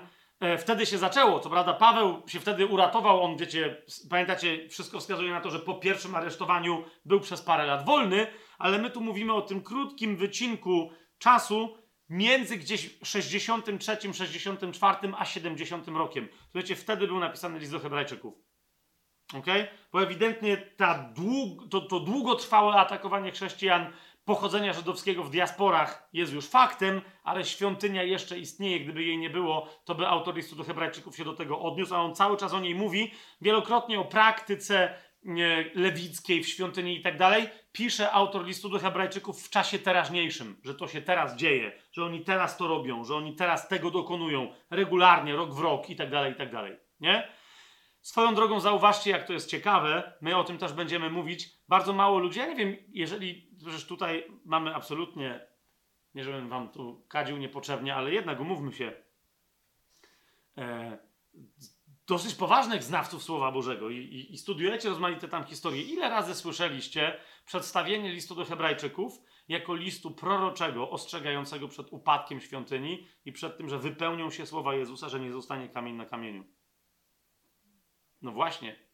wtedy 0.57 0.85
się 0.85 0.97
zaczęło. 0.97 1.39
Co 1.39 1.49
prawda, 1.49 1.73
Paweł 1.73 2.23
się 2.27 2.39
wtedy 2.39 2.65
uratował. 2.65 3.23
On, 3.23 3.37
wiecie, 3.37 3.81
pamiętacie, 4.09 4.69
wszystko 4.69 4.99
wskazuje 4.99 5.31
na 5.31 5.41
to, 5.41 5.49
że 5.49 5.59
po 5.59 5.75
pierwszym 5.75 6.15
aresztowaniu 6.15 6.83
był 7.05 7.19
przez 7.19 7.41
parę 7.41 7.65
lat 7.65 7.85
wolny, 7.85 8.27
ale 8.57 8.77
my 8.77 8.89
tu 8.89 9.01
mówimy 9.01 9.33
o 9.33 9.41
tym 9.41 9.61
krótkim 9.61 10.17
wycinku 10.17 10.91
czasu, 11.17 11.77
między 12.09 12.57
gdzieś 12.57 12.97
63, 13.03 14.13
64 14.13 15.13
a 15.17 15.25
70 15.25 15.87
rokiem. 15.87 16.27
Słuchajcie, 16.43 16.75
wtedy 16.75 17.07
był 17.07 17.19
napisany 17.19 17.59
list 17.59 17.71
do 17.71 17.79
Hebrajczyków. 17.79 18.33
ok? 19.33 19.45
Bo 19.91 20.03
ewidentnie 20.03 20.57
ta 20.57 21.11
dług, 21.15 21.69
to, 21.69 21.81
to 21.81 21.99
długotrwałe 21.99 22.73
atakowanie 22.73 23.31
chrześcijan 23.31 23.93
pochodzenia 24.27 24.73
żydowskiego 24.73 25.23
w 25.23 25.29
diasporach 25.29 26.09
jest 26.13 26.33
już 26.33 26.47
faktem, 26.47 27.01
ale 27.23 27.45
świątynia 27.45 28.03
jeszcze 28.03 28.39
istnieje. 28.39 28.79
Gdyby 28.79 29.03
jej 29.03 29.17
nie 29.17 29.29
było, 29.29 29.69
to 29.85 29.95
by 29.95 30.07
autor 30.07 30.35
listu 30.35 30.55
do 30.55 30.63
Hebrajczyków 30.63 31.15
się 31.15 31.23
do 31.23 31.33
tego 31.33 31.59
odniósł, 31.59 31.95
a 31.95 32.01
on 32.01 32.15
cały 32.15 32.37
czas 32.37 32.53
o 32.53 32.59
niej 32.59 32.75
mówi, 32.75 33.11
wielokrotnie 33.41 33.99
o 33.99 34.05
praktyce 34.05 34.93
lewickiej 35.75 36.43
w 36.43 36.47
świątyni 36.47 36.97
i 36.97 37.01
tak 37.01 37.17
dalej, 37.17 37.49
pisze 37.71 38.11
autor 38.11 38.45
listu 38.45 38.69
do 38.69 38.79
Hebrajczyków 38.79 39.43
w 39.43 39.49
czasie 39.49 39.79
teraźniejszym, 39.79 40.61
że 40.63 40.75
to 40.75 40.87
się 40.87 41.01
teraz 41.01 41.35
dzieje, 41.35 41.71
że 41.91 42.05
oni 42.05 42.23
teraz 42.23 42.57
to 42.57 42.67
robią, 42.67 43.03
że 43.03 43.15
oni 43.15 43.35
teraz 43.35 43.67
tego 43.67 43.91
dokonują 43.91 44.53
regularnie, 44.69 45.35
rok 45.35 45.53
w 45.53 45.59
rok 45.59 45.89
i 45.89 45.95
tak 45.95 46.09
dalej, 46.09 46.33
i 46.33 46.35
tak 46.35 46.51
dalej. 46.51 46.77
Nie? 46.99 47.27
Swoją 48.01 48.35
drogą 48.35 48.59
zauważcie, 48.59 49.11
jak 49.11 49.27
to 49.27 49.33
jest 49.33 49.49
ciekawe, 49.49 50.13
my 50.21 50.37
o 50.37 50.43
tym 50.43 50.57
też 50.57 50.73
będziemy 50.73 51.09
mówić. 51.09 51.49
Bardzo 51.67 51.93
mało 51.93 52.19
ludzi, 52.19 52.39
ja 52.39 52.47
nie 52.47 52.55
wiem, 52.55 52.77
jeżeli, 52.89 53.46
przecież 53.57 53.85
tutaj 53.85 54.31
mamy 54.45 54.75
absolutnie, 54.75 55.47
nie 56.15 56.23
żebym 56.23 56.49
wam 56.49 56.69
tu 56.69 57.05
kadził 57.07 57.37
niepotrzebnie, 57.37 57.95
ale 57.95 58.13
jednak 58.13 58.39
umówmy 58.39 58.73
się, 58.73 58.93
e, 60.57 60.97
dosyć 62.07 62.35
poważnych 62.35 62.83
znawców 62.83 63.23
Słowa 63.23 63.51
Bożego 63.51 63.89
i, 63.89 63.97
i, 63.97 64.33
i, 64.33 64.37
studiujecie 64.37 64.89
rozmaite 64.89 65.27
tam 65.27 65.43
historie. 65.43 65.81
Ile 65.83 66.09
razy 66.09 66.35
słyszeliście 66.35 67.19
przedstawienie 67.45 68.11
listu 68.11 68.35
do 68.35 68.45
Hebrajczyków 68.45 69.19
jako 69.47 69.75
listu 69.75 70.11
proroczego, 70.11 70.89
ostrzegającego 70.89 71.67
przed 71.67 71.93
upadkiem 71.93 72.41
świątyni 72.41 73.07
i 73.25 73.31
przed 73.31 73.57
tym, 73.57 73.69
że 73.69 73.79
wypełnią 73.79 74.31
się 74.31 74.45
słowa 74.45 74.75
Jezusa, 74.75 75.09
że 75.09 75.19
nie 75.19 75.31
zostanie 75.31 75.69
kamień 75.69 75.95
na 75.95 76.05
kamieniu? 76.05 76.43
No 78.21 78.31
właśnie. 78.31 78.87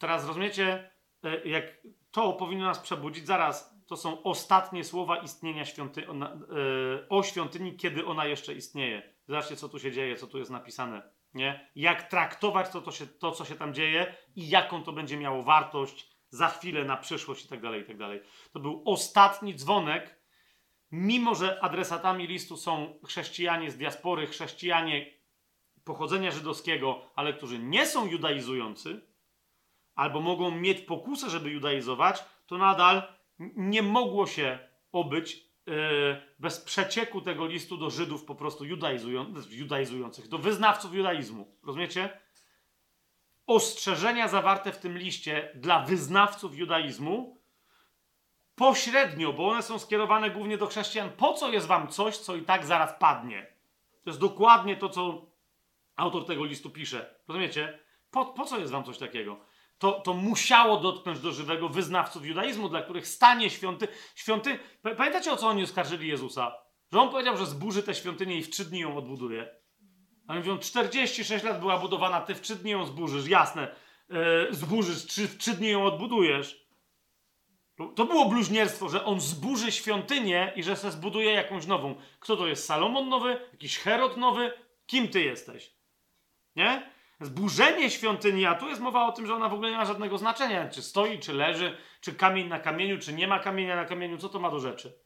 Teraz 0.00 0.26
rozumiecie, 0.26 0.90
e, 1.24 1.48
jak 1.48 1.64
to 2.10 2.32
powinno 2.32 2.64
nas 2.64 2.78
przebudzić. 2.78 3.26
Zaraz, 3.26 3.79
to 3.90 3.96
są 3.96 4.22
ostatnie 4.22 4.84
słowa 4.84 5.16
istnienia 5.16 5.64
świąty 5.64 6.08
o, 6.08 6.12
e, 6.12 7.08
o 7.08 7.22
świątyni, 7.22 7.76
kiedy 7.76 8.06
ona 8.06 8.26
jeszcze 8.26 8.54
istnieje. 8.54 9.14
Zobaczcie, 9.28 9.56
co 9.56 9.68
tu 9.68 9.78
się 9.78 9.92
dzieje, 9.92 10.16
co 10.16 10.26
tu 10.26 10.38
jest 10.38 10.50
napisane 10.50 11.02
nie? 11.34 11.70
jak 11.74 12.08
traktować 12.08 12.70
to, 12.70 12.80
to, 12.80 12.92
się, 12.92 13.06
to, 13.06 13.32
co 13.32 13.44
się 13.44 13.54
tam 13.54 13.74
dzieje 13.74 14.14
i 14.36 14.48
jaką 14.48 14.82
to 14.82 14.92
będzie 14.92 15.16
miało 15.16 15.42
wartość 15.42 16.10
za 16.28 16.48
chwilę, 16.48 16.84
na 16.84 16.96
przyszłość 16.96 17.44
i 17.44 17.48
tak 17.48 17.60
dalej, 17.60 17.82
i 17.82 17.84
tak. 17.84 17.98
To 18.52 18.60
był 18.60 18.82
ostatni 18.86 19.54
dzwonek, 19.54 20.20
mimo 20.90 21.34
że 21.34 21.64
adresatami 21.64 22.26
listu 22.26 22.56
są 22.56 22.98
chrześcijanie 23.04 23.70
z 23.70 23.76
diaspory, 23.76 24.26
chrześcijanie 24.26 25.06
pochodzenia 25.84 26.30
żydowskiego, 26.30 27.10
ale 27.16 27.32
którzy 27.32 27.58
nie 27.58 27.86
są 27.86 28.06
judaizujący, 28.06 29.00
albo 29.94 30.20
mogą 30.20 30.50
mieć 30.50 30.80
pokusę, 30.80 31.30
żeby 31.30 31.50
judaizować, 31.50 32.24
to 32.46 32.58
nadal 32.58 33.19
nie 33.56 33.82
mogło 33.82 34.26
się 34.26 34.58
obyć 34.92 35.50
E, 35.70 36.22
bez 36.38 36.60
przecieku 36.60 37.20
tego 37.20 37.46
listu 37.46 37.76
do 37.76 37.90
Żydów 37.90 38.24
po 38.24 38.34
prostu 38.34 38.64
judaizują, 38.64 39.34
judaizujących, 39.50 40.28
do 40.28 40.38
wyznawców 40.38 40.94
judaizmu. 40.94 41.56
Rozumiecie? 41.62 42.20
Ostrzeżenia 43.46 44.28
zawarte 44.28 44.72
w 44.72 44.78
tym 44.78 44.98
liście 44.98 45.52
dla 45.54 45.82
wyznawców 45.82 46.56
judaizmu 46.58 47.40
pośrednio, 48.54 49.32
bo 49.32 49.48
one 49.48 49.62
są 49.62 49.78
skierowane 49.78 50.30
głównie 50.30 50.58
do 50.58 50.66
chrześcijan. 50.66 51.10
Po 51.10 51.32
co 51.32 51.50
jest 51.50 51.66
wam 51.66 51.88
coś, 51.88 52.16
co 52.16 52.36
i 52.36 52.42
tak 52.42 52.66
zaraz 52.66 52.94
padnie? 52.98 53.46
To 54.04 54.10
jest 54.10 54.20
dokładnie 54.20 54.76
to, 54.76 54.88
co 54.88 55.26
autor 55.96 56.26
tego 56.26 56.44
listu 56.44 56.70
pisze. 56.70 57.14
Rozumiecie? 57.28 57.78
Po, 58.10 58.26
po 58.26 58.44
co 58.44 58.58
jest 58.58 58.72
wam 58.72 58.84
coś 58.84 58.98
takiego? 58.98 59.40
To, 59.80 59.92
to 59.92 60.14
musiało 60.14 60.76
dotknąć 60.76 61.20
do 61.20 61.32
żywego 61.32 61.68
wyznawców 61.68 62.26
judaizmu, 62.26 62.68
dla 62.68 62.82
których 62.82 63.08
stanie 63.08 63.50
świąty, 63.50 63.88
świąty... 64.14 64.58
Pamiętacie, 64.96 65.32
o 65.32 65.36
co 65.36 65.48
oni 65.48 65.62
oskarżyli 65.62 66.08
Jezusa? 66.08 66.54
Że 66.92 67.00
on 67.00 67.10
powiedział, 67.10 67.36
że 67.36 67.46
zburzy 67.46 67.82
tę 67.82 67.94
świątynię 67.94 68.38
i 68.38 68.42
w 68.42 68.50
trzy 68.50 68.64
dni 68.64 68.80
ją 68.80 68.96
odbuduje. 68.96 69.48
A 70.26 70.32
oni 70.32 70.38
mówią, 70.38 70.58
46 70.58 71.44
lat 71.44 71.60
była 71.60 71.78
budowana, 71.78 72.20
ty 72.20 72.34
w 72.34 72.40
trzy 72.40 72.56
dni 72.56 72.70
ją 72.70 72.86
zburzysz. 72.86 73.26
Jasne, 73.26 73.74
yy, 74.08 74.48
zburzysz, 74.50 75.06
czy 75.06 75.28
w 75.28 75.38
trzy 75.38 75.52
dni 75.52 75.68
ją 75.68 75.84
odbudujesz. 75.84 76.66
To 77.96 78.04
było 78.04 78.24
bluźnierstwo, 78.28 78.88
że 78.88 79.04
on 79.04 79.20
zburzy 79.20 79.72
świątynię 79.72 80.52
i 80.56 80.62
że 80.62 80.76
se 80.76 80.90
zbuduje 80.90 81.32
jakąś 81.32 81.66
nową. 81.66 81.94
Kto 82.20 82.36
to 82.36 82.46
jest? 82.46 82.66
Salomon 82.66 83.08
nowy? 83.08 83.48
Jakiś 83.52 83.78
Herod 83.78 84.16
nowy? 84.16 84.52
Kim 84.86 85.08
ty 85.08 85.20
jesteś? 85.22 85.74
Nie? 86.56 86.90
Zburzenie 87.20 87.90
świątyni, 87.90 88.46
a 88.46 88.54
tu 88.54 88.68
jest 88.68 88.80
mowa 88.80 89.06
o 89.06 89.12
tym, 89.12 89.26
że 89.26 89.34
ona 89.34 89.48
w 89.48 89.54
ogóle 89.54 89.70
nie 89.70 89.76
ma 89.76 89.84
żadnego 89.84 90.18
znaczenia. 90.18 90.68
Czy 90.68 90.82
stoi, 90.82 91.18
czy 91.18 91.32
leży, 91.32 91.76
czy 92.00 92.14
kamień 92.14 92.48
na 92.48 92.60
kamieniu, 92.60 92.98
czy 92.98 93.12
nie 93.12 93.28
ma 93.28 93.38
kamienia 93.38 93.76
na 93.76 93.84
kamieniu, 93.84 94.18
co 94.18 94.28
to 94.28 94.38
ma 94.38 94.50
do 94.50 94.60
rzeczy? 94.60 94.98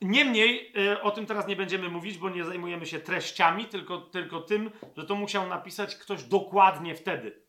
Niemniej 0.00 0.72
e, 0.76 1.02
o 1.02 1.10
tym 1.10 1.26
teraz 1.26 1.46
nie 1.46 1.56
będziemy 1.56 1.88
mówić, 1.88 2.18
bo 2.18 2.30
nie 2.30 2.44
zajmujemy 2.44 2.86
się 2.86 3.00
treściami, 3.00 3.64
tylko, 3.64 3.98
tylko 3.98 4.40
tym, 4.40 4.70
że 4.96 5.06
to 5.06 5.14
musiał 5.14 5.48
napisać 5.48 5.96
ktoś 5.96 6.22
dokładnie 6.22 6.94
wtedy. 6.94 7.42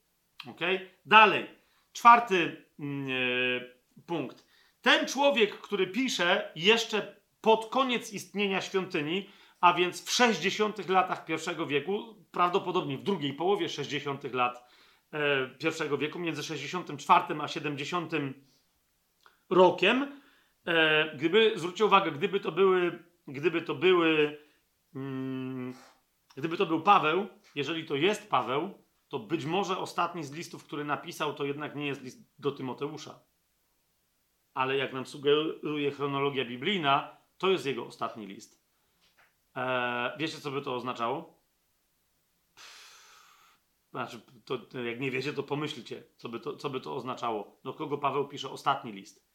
Ok? 0.48 0.60
Dalej. 1.06 1.48
Czwarty 1.94 2.66
mm, 2.80 3.08
e, 3.10 4.02
punkt. 4.06 4.48
Ten 4.82 5.08
człowiek, 5.08 5.58
który 5.58 5.88
pisze 5.88 6.52
jeszcze 6.56 7.22
pod 7.42 7.70
koniec 7.70 8.14
istnienia 8.14 8.62
świątyni, 8.62 9.30
a 9.62 9.74
więc 9.74 10.06
w 10.06 10.12
60 10.12 10.90
latach 10.90 11.26
I 11.30 11.68
wieku, 11.68 12.16
prawdopodobnie 12.32 12.98
w 12.98 13.04
drugiej 13.04 13.34
połowie 13.34 13.70
60 13.70 14.34
lat 14.34 14.74
e, 15.14 15.50
I 15.96 15.98
wieku, 15.98 16.20
między 16.20 16.44
64 16.44 17.42
a 17.42 17.48
70 17.48 18.12
rokiem, 19.50 20.22
e, 20.66 21.16
gdyby, 21.16 21.54
zwróćcie 21.56 21.86
uwagę, 21.86 22.12
gdyby 22.12 22.40
to 22.40 22.52
były, 22.52 23.04
gdyby 23.28 23.62
to 23.62 23.76
były, 23.76 24.38
mm, 24.96 25.74
gdyby 26.36 26.58
to 26.58 26.66
był 26.66 26.82
Paweł, 26.82 27.28
jeżeli 27.56 27.86
to 27.86 27.96
jest 27.96 28.30
Paweł, 28.30 28.74
to 29.10 29.20
być 29.20 29.46
może 29.46 29.78
ostatni 29.78 30.24
z 30.24 30.32
listów, 30.32 30.64
który 30.64 30.86
napisał, 30.86 31.34
to 31.34 31.46
jednak 31.46 31.76
nie 31.76 31.88
jest 31.88 32.02
list 32.02 32.20
do 32.40 32.52
Tymoteusza. 32.52 33.20
Ale 34.54 34.78
jak 34.78 34.94
nam 34.94 35.06
sugeruje 35.06 35.92
chronologia 35.92 36.46
biblijna, 36.46 37.18
to 37.38 37.50
jest 37.50 37.66
jego 37.66 37.86
ostatni 37.86 38.28
list. 38.28 38.57
Eee, 39.58 40.12
wiecie, 40.18 40.38
co 40.38 40.52
by 40.52 40.62
to 40.62 40.76
oznaczało? 40.76 41.38
Znaczy, 43.92 44.22
to, 44.46 44.82
jak 44.82 45.00
nie 45.00 45.12
wiecie, 45.12 45.34
to 45.34 45.44
pomyślcie, 45.44 46.04
co 46.18 46.30
by 46.30 46.40
to, 46.40 46.58
co 46.58 46.70
by 46.70 46.82
to 46.82 46.96
oznaczało. 46.96 47.60
Do 47.64 47.74
kogo 47.74 47.98
Paweł 47.98 48.28
pisze 48.28 48.50
ostatni 48.50 48.92
list? 48.92 49.28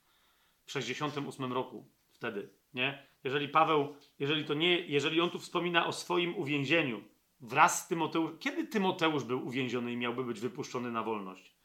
W 0.64 0.72
68 0.72 1.52
roku, 1.52 1.86
wtedy, 2.10 2.50
nie? 2.74 3.06
Jeżeli 3.24 3.48
Paweł, 3.48 3.96
jeżeli 4.18 4.44
to 4.44 4.54
nie, 4.54 4.86
jeżeli 4.86 5.20
on 5.20 5.30
tu 5.30 5.38
wspomina 5.38 5.86
o 5.86 5.92
swoim 5.92 6.36
uwięzieniu 6.36 7.02
wraz 7.40 7.84
z 7.84 7.88
Tymoteuszem, 7.88 8.38
kiedy 8.38 8.66
Tymoteusz 8.66 9.24
był 9.24 9.46
uwięziony 9.46 9.92
i 9.92 9.96
miałby 9.96 10.24
być 10.24 10.40
wypuszczony 10.40 10.90
na 10.90 11.02
wolność? 11.02 11.56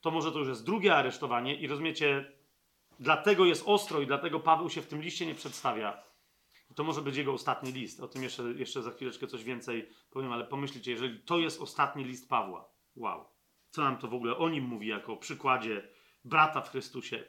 To 0.00 0.10
może 0.10 0.32
to 0.32 0.38
już 0.38 0.48
jest 0.48 0.64
drugie 0.64 0.96
aresztowanie 0.96 1.54
i 1.54 1.66
rozumiecie, 1.66 2.32
dlatego 3.00 3.44
jest 3.44 3.62
ostro 3.66 4.00
i 4.00 4.06
dlatego 4.06 4.40
Paweł 4.40 4.70
się 4.70 4.82
w 4.82 4.86
tym 4.86 5.02
liście 5.02 5.26
nie 5.26 5.34
przedstawia 5.34 6.13
to 6.74 6.84
może 6.84 7.02
być 7.02 7.16
jego 7.16 7.32
ostatni 7.32 7.72
list. 7.72 8.00
O 8.00 8.08
tym 8.08 8.22
jeszcze, 8.22 8.42
jeszcze 8.42 8.82
za 8.82 8.90
chwileczkę 8.90 9.26
coś 9.26 9.44
więcej 9.44 9.88
powiem, 10.10 10.32
ale 10.32 10.44
pomyślcie, 10.44 10.90
jeżeli 10.90 11.20
to 11.20 11.38
jest 11.38 11.60
ostatni 11.60 12.04
list 12.04 12.28
Pawła, 12.28 12.68
wow, 12.96 13.28
co 13.70 13.82
nam 13.82 13.98
to 13.98 14.08
w 14.08 14.14
ogóle 14.14 14.36
o 14.36 14.48
nim 14.48 14.64
mówi 14.64 14.86
jako 14.86 15.16
przykładzie 15.16 15.88
brata 16.24 16.60
w 16.60 16.70
Chrystusie. 16.70 17.24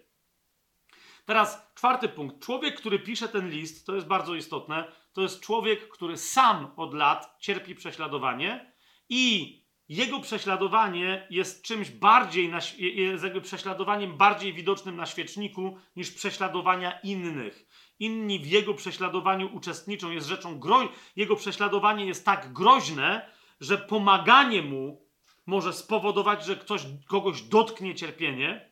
Teraz 1.25 1.71
czwarty 1.75 2.09
punkt. 2.09 2.45
Człowiek, 2.45 2.75
który 2.75 2.99
pisze 2.99 3.27
ten 3.27 3.49
list, 3.49 3.85
to 3.85 3.95
jest 3.95 4.07
bardzo 4.07 4.35
istotne, 4.35 4.91
to 5.13 5.21
jest 5.21 5.41
człowiek, 5.41 5.89
który 5.89 6.17
sam 6.17 6.71
od 6.75 6.93
lat 6.93 7.35
cierpi 7.39 7.75
prześladowanie 7.75 8.73
i 9.09 9.65
jego 9.89 10.19
prześladowanie 10.19 11.27
jest 11.29 11.65
czymś 11.65 11.89
bardziej, 11.89 12.51
jest 12.77 13.23
jakby 13.23 13.41
prześladowaniem 13.41 14.17
bardziej 14.17 14.53
widocznym 14.53 14.95
na 14.95 15.05
świeczniku 15.05 15.77
niż 15.95 16.11
prześladowania 16.11 16.99
innych 16.99 17.64
inni 17.99 18.39
w 18.39 18.47
jego 18.47 18.73
prześladowaniu 18.73 19.55
uczestniczą, 19.55 20.11
jest 20.11 20.27
rzeczą 20.27 20.59
groźną. 20.59 20.89
Jego 21.15 21.35
prześladowanie 21.35 22.05
jest 22.05 22.25
tak 22.25 22.53
groźne, 22.53 23.29
że 23.59 23.77
pomaganie 23.77 24.61
mu 24.61 25.05
może 25.45 25.73
spowodować, 25.73 26.45
że 26.45 26.55
ktoś 26.55 26.81
kogoś 27.07 27.41
dotknie 27.41 27.95
cierpienie. 27.95 28.71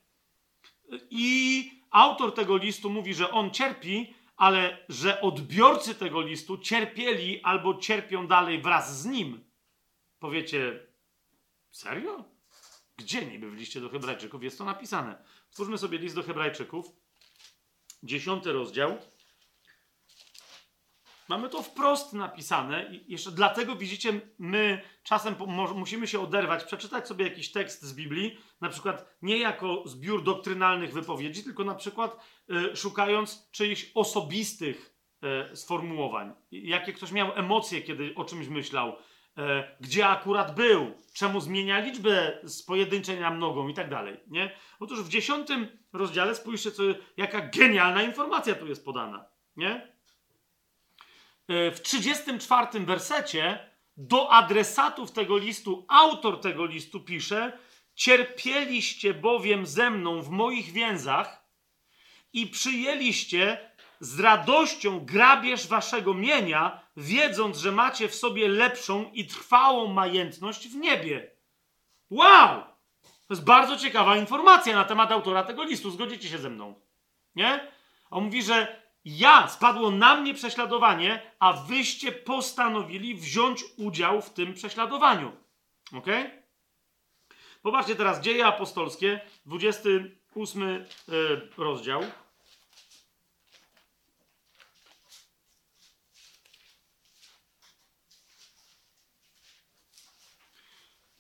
I 1.10 1.72
autor 1.92 2.34
tego 2.34 2.58
listu 2.58 2.90
mówi, 2.90 3.14
że 3.14 3.32
on 3.32 3.52
cierpi, 3.52 4.14
ale 4.38 4.86
że 4.90 5.22
odbiorcy 5.22 5.96
tego 5.96 6.22
listu 6.22 6.58
cierpieli 6.58 7.42
albo 7.44 7.78
cierpią 7.78 8.28
dalej 8.28 8.62
wraz 8.62 9.02
z 9.02 9.06
nim. 9.06 9.44
Powiecie, 10.20 10.88
serio? 11.72 12.24
Gdzie 12.98 13.26
niby 13.26 13.52
w 13.52 13.54
liście 13.54 13.82
do 13.82 13.90
Hebrajczyków 13.90 14.44
jest 14.44 14.58
to 14.58 14.66
napisane? 14.66 15.24
Stwórzmy 15.50 15.78
sobie 15.78 15.98
list 15.98 16.16
do 16.16 16.24
Hebrajczyków, 16.24 16.86
dziesiąty 18.04 18.54
rozdział. 18.54 18.98
Mamy 21.34 21.50
to 21.50 21.62
wprost 21.62 22.14
napisane 22.14 22.96
i 22.96 23.12
jeszcze 23.12 23.32
dlatego 23.32 23.76
widzicie, 23.76 24.22
my 24.40 24.82
czasem 25.04 25.36
musimy 25.76 26.08
się 26.08 26.20
oderwać, 26.20 26.64
przeczytać 26.64 27.08
sobie 27.08 27.26
jakiś 27.26 27.52
tekst 27.52 27.84
z 27.84 27.94
Biblii, 27.94 28.38
na 28.62 28.70
przykład 28.70 29.16
nie 29.22 29.38
jako 29.38 29.84
zbiór 29.86 30.24
doktrynalnych 30.24 30.94
wypowiedzi, 30.94 31.44
tylko 31.44 31.64
na 31.64 31.76
przykład 31.76 32.26
y, 32.50 32.76
szukając 32.76 33.52
czyichś 33.52 33.92
osobistych 33.96 34.96
y, 35.52 35.56
sformułowań. 35.56 36.34
Jakie 36.52 36.94
ktoś 36.94 37.12
miał 37.12 37.32
emocje, 37.36 37.82
kiedy 37.82 38.16
o 38.16 38.26
czymś 38.26 38.48
myślał, 38.48 38.90
y, 38.90 39.42
gdzie 39.80 40.08
akurat 40.08 40.56
był, 40.56 40.92
czemu 41.14 41.42
zmienia 41.42 41.80
liczbę 41.80 42.40
z 42.44 42.64
pojedynczej 42.64 43.20
na 43.20 43.30
mnogą 43.30 43.68
i 43.68 43.74
tak 43.74 43.90
dalej. 43.90 44.20
Nie? 44.28 44.52
Otóż 44.80 45.04
w 45.04 45.10
dziesiątym 45.10 45.68
rozdziale 45.94 46.36
spójrzcie, 46.36 46.72
co, 46.72 46.84
jaka 47.18 47.42
genialna 47.42 48.04
informacja 48.04 48.56
tu 48.56 48.68
jest 48.68 48.86
podana. 48.86 49.26
Nie? 49.56 49.93
E, 51.48 51.72
w 51.72 51.82
34 51.82 52.80
wersecie 52.80 53.70
do 53.98 54.32
adresatów 54.32 55.12
tego 55.12 55.38
listu, 55.38 55.86
autor 55.90 56.42
tego 56.42 56.66
listu 56.66 57.00
pisze: 57.00 57.58
Cierpieliście 57.96 59.14
bowiem 59.14 59.66
ze 59.66 59.90
mną 59.90 60.22
w 60.22 60.30
moich 60.30 60.72
więzach 60.72 61.44
i 62.34 62.48
przyjęliście 62.48 63.72
z 64.00 64.20
radością 64.20 65.06
grabież 65.06 65.68
waszego 65.68 66.14
mienia, 66.14 66.82
wiedząc, 66.98 67.58
że 67.58 67.72
macie 67.72 68.10
w 68.10 68.16
sobie 68.16 68.48
lepszą 68.48 69.12
i 69.12 69.28
trwałą 69.28 69.88
majętność 69.88 70.68
w 70.68 70.76
niebie. 70.76 71.32
Wow! 72.10 72.64
To 73.02 73.34
jest 73.34 73.44
bardzo 73.44 73.78
ciekawa 73.78 74.18
informacja 74.18 74.76
na 74.76 74.86
temat 74.86 75.12
autora 75.12 75.44
tego 75.44 75.64
listu. 75.64 75.92
Zgodzicie 75.92 76.30
się 76.30 76.38
ze 76.38 76.50
mną? 76.50 76.82
Nie? 77.36 77.72
On 78.10 78.24
mówi, 78.24 78.44
że 78.44 78.83
ja, 79.06 79.48
spadło 79.48 79.92
na 79.92 80.16
mnie 80.16 80.34
prześladowanie, 80.34 81.32
a 81.40 81.54
wyście 81.54 82.12
postanowili 82.12 83.16
wziąć 83.16 83.64
udział 83.78 84.22
w 84.22 84.30
tym 84.30 84.54
prześladowaniu. 84.54 85.32
Ok? 85.94 86.08
Popatrzcie 87.62 87.96
teraz, 87.96 88.22
Dzieje 88.22 88.46
Apostolskie, 88.46 89.20
28 89.46 90.64
y, 90.64 90.86
rozdział. 91.58 92.02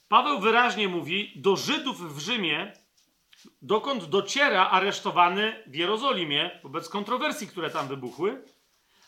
Paweł 0.08 0.40
wyraźnie 0.40 0.88
mówi 0.88 1.34
do 1.36 1.56
Żydów 1.56 2.16
w 2.16 2.20
Rzymie, 2.20 2.74
dokąd 3.62 4.06
dociera 4.06 4.70
aresztowany 4.70 5.64
w 5.68 5.76
Jerozolimie 5.76 6.60
wobec 6.64 6.90
kontrowersji, 6.90 7.48
które 7.48 7.70
tam 7.70 7.88
wybuchły. 7.88 8.44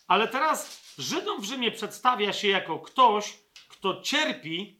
Ale 0.07 0.27
teraz 0.27 0.85
Żydom 0.97 1.41
w 1.41 1.45
Rzymie 1.45 1.71
przedstawia 1.71 2.33
się 2.33 2.47
jako 2.47 2.79
ktoś, 2.79 3.37
kto 3.67 4.01
cierpi 4.01 4.79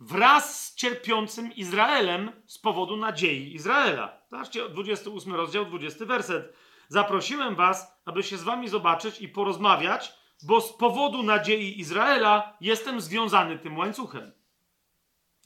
wraz 0.00 0.64
z 0.64 0.74
cierpiącym 0.74 1.54
Izraelem 1.54 2.32
z 2.46 2.58
powodu 2.58 2.96
nadziei 2.96 3.54
Izraela. 3.54 4.22
Zobaczcie, 4.30 4.68
28 4.68 5.34
rozdział, 5.34 5.64
20 5.64 6.04
werset. 6.04 6.56
Zaprosiłem 6.88 7.54
was, 7.54 8.00
aby 8.04 8.22
się 8.22 8.36
z 8.36 8.42
wami 8.42 8.68
zobaczyć 8.68 9.20
i 9.20 9.28
porozmawiać, 9.28 10.12
bo 10.42 10.60
z 10.60 10.72
powodu 10.72 11.22
nadziei 11.22 11.80
Izraela 11.80 12.56
jestem 12.60 13.00
związany 13.00 13.58
tym 13.58 13.78
łańcuchem. 13.78 14.32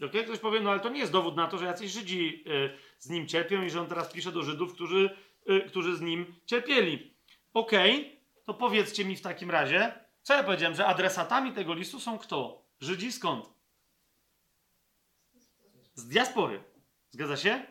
Ok, 0.07 0.13
ktoś 0.25 0.39
powie, 0.39 0.61
no 0.61 0.71
ale 0.71 0.81
to 0.81 0.89
nie 0.89 1.01
jest 1.01 1.13
dowód 1.13 1.37
na 1.37 1.47
to, 1.47 1.59
że 1.59 1.67
jacyś 1.67 1.93
Żydzi 1.93 2.45
y, 2.47 2.79
z 2.99 3.09
nim 3.09 3.29
cierpią 3.29 3.63
i 3.63 3.71
że 3.71 3.81
on 3.81 3.87
teraz 3.87 4.13
pisze 4.13 4.33
do 4.33 4.43
Żydów, 4.43 4.75
którzy, 4.75 5.17
y, 5.51 5.61
którzy 5.61 5.97
z 5.97 6.01
nim 6.01 6.35
cierpieli. 6.47 7.15
Ok, 7.55 7.71
to 8.45 8.55
powiedzcie 8.55 9.05
mi 9.05 9.17
w 9.17 9.21
takim 9.21 9.51
razie, 9.51 9.93
co 10.23 10.35
ja 10.35 10.43
powiedziałem, 10.43 10.77
że 10.77 10.87
adresatami 10.87 11.53
tego 11.53 11.75
listu 11.75 12.01
są 12.01 12.19
kto? 12.19 12.67
Żydzi 12.81 13.13
skąd? 13.13 13.47
Z 15.95 16.09
diaspory. 16.09 16.63
Zgadza 17.11 17.37
się? 17.37 17.67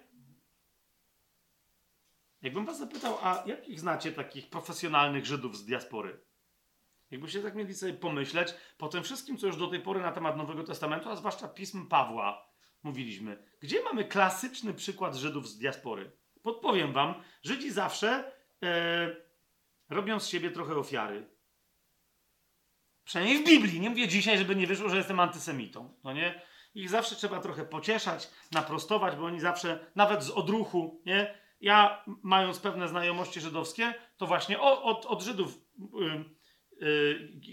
Jakbym 2.41 2.65
was 2.65 2.77
zapytał, 2.77 3.17
a 3.21 3.43
jakich 3.45 3.79
znacie 3.79 4.11
takich 4.11 4.49
profesjonalnych 4.49 5.25
Żydów 5.25 5.57
z 5.57 5.65
diaspory? 5.65 6.28
Jakbyście 7.11 7.41
tak 7.41 7.55
mieli 7.55 7.73
sobie 7.73 7.93
pomyśleć, 7.93 8.53
po 8.77 8.87
tym 8.87 9.03
wszystkim, 9.03 9.37
co 9.37 9.47
już 9.47 9.57
do 9.57 9.67
tej 9.67 9.79
pory 9.79 10.01
na 10.01 10.11
temat 10.11 10.37
Nowego 10.37 10.63
Testamentu, 10.63 11.09
a 11.09 11.15
zwłaszcza 11.15 11.47
pism 11.47 11.87
Pawła, 11.87 12.49
mówiliśmy, 12.83 13.43
gdzie 13.59 13.83
mamy 13.83 14.05
klasyczny 14.05 14.73
przykład 14.73 15.15
Żydów 15.15 15.49
z 15.49 15.57
diaspory? 15.57 16.11
Podpowiem 16.41 16.93
wam, 16.93 17.13
Żydzi 17.43 17.71
zawsze 17.71 18.31
e, 18.63 19.15
robią 19.89 20.19
z 20.19 20.27
siebie 20.27 20.51
trochę 20.51 20.75
ofiary. 20.75 21.29
Przynajmniej 23.03 23.43
w 23.43 23.45
Biblii. 23.45 23.79
Nie 23.79 23.89
mówię 23.89 24.07
dzisiaj, 24.07 24.37
żeby 24.37 24.55
nie 24.55 24.67
wyszło, 24.67 24.89
że 24.89 24.97
jestem 24.97 25.19
antysemitą. 25.19 25.99
No 26.03 26.13
nie? 26.13 26.41
Ich 26.75 26.89
zawsze 26.89 27.15
trzeba 27.15 27.39
trochę 27.39 27.65
pocieszać, 27.65 28.29
naprostować, 28.51 29.15
bo 29.15 29.25
oni 29.25 29.39
zawsze, 29.39 29.91
nawet 29.95 30.23
z 30.23 30.29
odruchu, 30.29 31.01
nie? 31.05 31.39
Ja, 31.61 32.03
mając 32.23 32.59
pewne 32.59 32.87
znajomości 32.87 33.41
żydowskie, 33.41 33.93
to 34.17 34.27
właśnie 34.27 34.59
od, 34.59 35.05
od 35.05 35.21
Żydów 35.21 35.61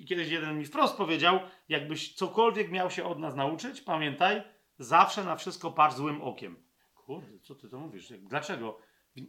kiedyś 0.08 0.28
jeden 0.28 0.58
mi 0.58 0.64
wprost 0.64 0.96
powiedział, 0.96 1.40
jakbyś 1.68 2.14
cokolwiek 2.14 2.70
miał 2.70 2.90
się 2.90 3.04
od 3.04 3.18
nas 3.18 3.34
nauczyć, 3.34 3.80
pamiętaj, 3.80 4.42
zawsze 4.78 5.24
na 5.24 5.36
wszystko 5.36 5.72
patrz 5.72 5.96
złym 5.96 6.22
okiem. 6.22 6.66
Kurde, 6.94 7.38
co 7.38 7.54
ty 7.54 7.68
to 7.68 7.78
mówisz? 7.78 8.12
Dlaczego? 8.18 8.78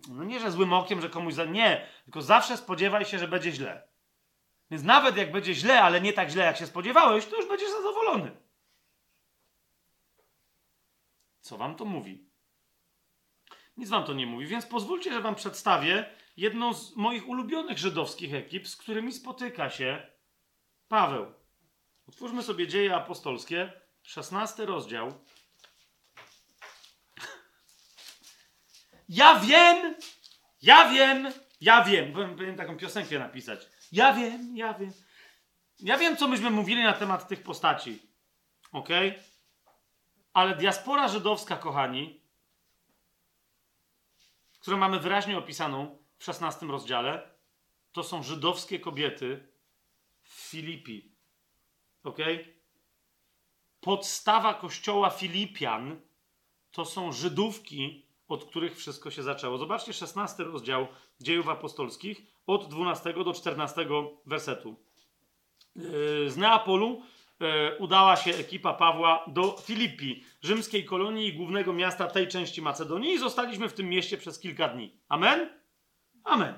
No 0.10 0.24
nie, 0.24 0.40
że 0.40 0.52
złym 0.52 0.74
okiem, 0.74 1.02
że 1.02 1.10
komuś 1.10 1.34
za... 1.34 1.46
Nie, 1.46 1.88
tylko 2.04 2.22
zawsze 2.22 2.58
spodziewaj 2.58 3.06
się, 3.06 3.20
że 3.20 3.28
będzie 3.28 3.52
źle. 3.52 3.88
Więc 4.72 4.84
nawet 4.84 5.18
jak 5.18 5.32
będzie 5.32 5.54
źle, 5.54 5.82
ale 5.82 6.02
nie 6.02 6.14
tak 6.14 6.30
źle, 6.30 6.44
jak 6.44 6.58
się 6.58 6.66
spodziewałeś, 6.66 7.26
to 7.26 7.36
już 7.36 7.48
będziesz 7.48 7.72
zadowolony. 7.72 8.32
Co 11.42 11.58
wam 11.58 11.76
to 11.76 11.86
mówi? 11.86 12.27
Nic 13.78 13.90
wam 13.90 14.04
to 14.04 14.14
nie 14.14 14.26
mówi, 14.26 14.46
więc 14.46 14.66
pozwólcie, 14.66 15.14
że 15.14 15.22
wam 15.22 15.36
przedstawię 15.36 16.10
jedną 16.38 16.74
z 16.74 16.96
moich 16.96 17.28
ulubionych 17.28 17.78
żydowskich 17.78 18.34
ekip, 18.34 18.68
z 18.68 18.78
którymi 18.78 19.14
spotyka 19.14 19.70
się 19.70 20.08
Paweł. 20.88 21.34
Otwórzmy 22.08 22.44
sobie 22.44 22.68
dzieje 22.68 22.96
apostolskie, 22.96 23.72
16 24.04 24.66
rozdział. 24.66 25.14
Ja 29.10 29.40
wiem, 29.40 29.96
ja 30.62 30.90
wiem, 30.90 31.32
ja 31.62 31.84
wiem. 31.84 32.14
Powinien 32.14 32.58
taką 32.58 32.78
piosenkę 32.78 33.20
napisać. 33.20 33.68
Ja 33.92 34.14
wiem, 34.14 34.58
ja 34.58 34.74
wiem. 34.74 34.92
Ja 35.80 35.98
wiem, 35.98 36.18
co 36.18 36.28
myśmy 36.28 36.50
mówili 36.50 36.84
na 36.84 36.94
temat 36.94 37.28
tych 37.28 37.44
postaci. 37.44 38.02
Ok? 38.72 38.90
Ale 40.34 40.56
diaspora 40.56 41.08
żydowska, 41.08 41.56
kochani, 41.56 42.17
którą 44.68 44.78
mamy 44.78 45.00
wyraźnie 45.00 45.38
opisaną 45.38 45.98
w 46.18 46.24
16 46.24 46.66
rozdziale, 46.66 47.30
to 47.92 48.04
są 48.04 48.24
żydowskie 48.24 48.80
kobiety 48.80 49.48
w 50.24 50.30
Filipi. 50.30 51.12
Ok? 52.04 52.18
Podstawa 53.82 54.54
kościoła 54.54 55.10
Filipian 55.10 56.02
to 56.72 56.86
są 56.86 57.12
Żydówki, 57.12 58.06
od 58.28 58.46
których 58.46 58.78
wszystko 58.78 59.12
się 59.12 59.24
zaczęło. 59.24 59.58
Zobaczcie 59.58 59.94
16 59.94 60.44
rozdział 60.44 60.88
dziejów 61.22 61.50
apostolskich 61.50 62.22
od 62.48 62.70
12 62.70 63.14
do 63.14 63.34
14 63.34 63.88
wersetu. 64.26 64.76
Yy, 65.76 66.32
z 66.32 66.38
Neapolu 66.38 67.02
udała 67.80 68.16
się 68.16 68.32
ekipa 68.32 68.74
Pawła 68.74 69.24
do 69.28 69.58
Filipi, 69.66 70.24
rzymskiej 70.42 70.86
kolonii 70.86 71.28
i 71.28 71.34
głównego 71.34 71.74
miasta 71.74 72.08
tej 72.08 72.28
części 72.28 72.62
Macedonii 72.62 73.14
i 73.14 73.20
zostaliśmy 73.20 73.70
w 73.70 73.74
tym 73.74 73.90
mieście 73.90 74.18
przez 74.18 74.40
kilka 74.40 74.68
dni. 74.68 74.98
Amen? 75.10 75.50
Amen. 76.24 76.54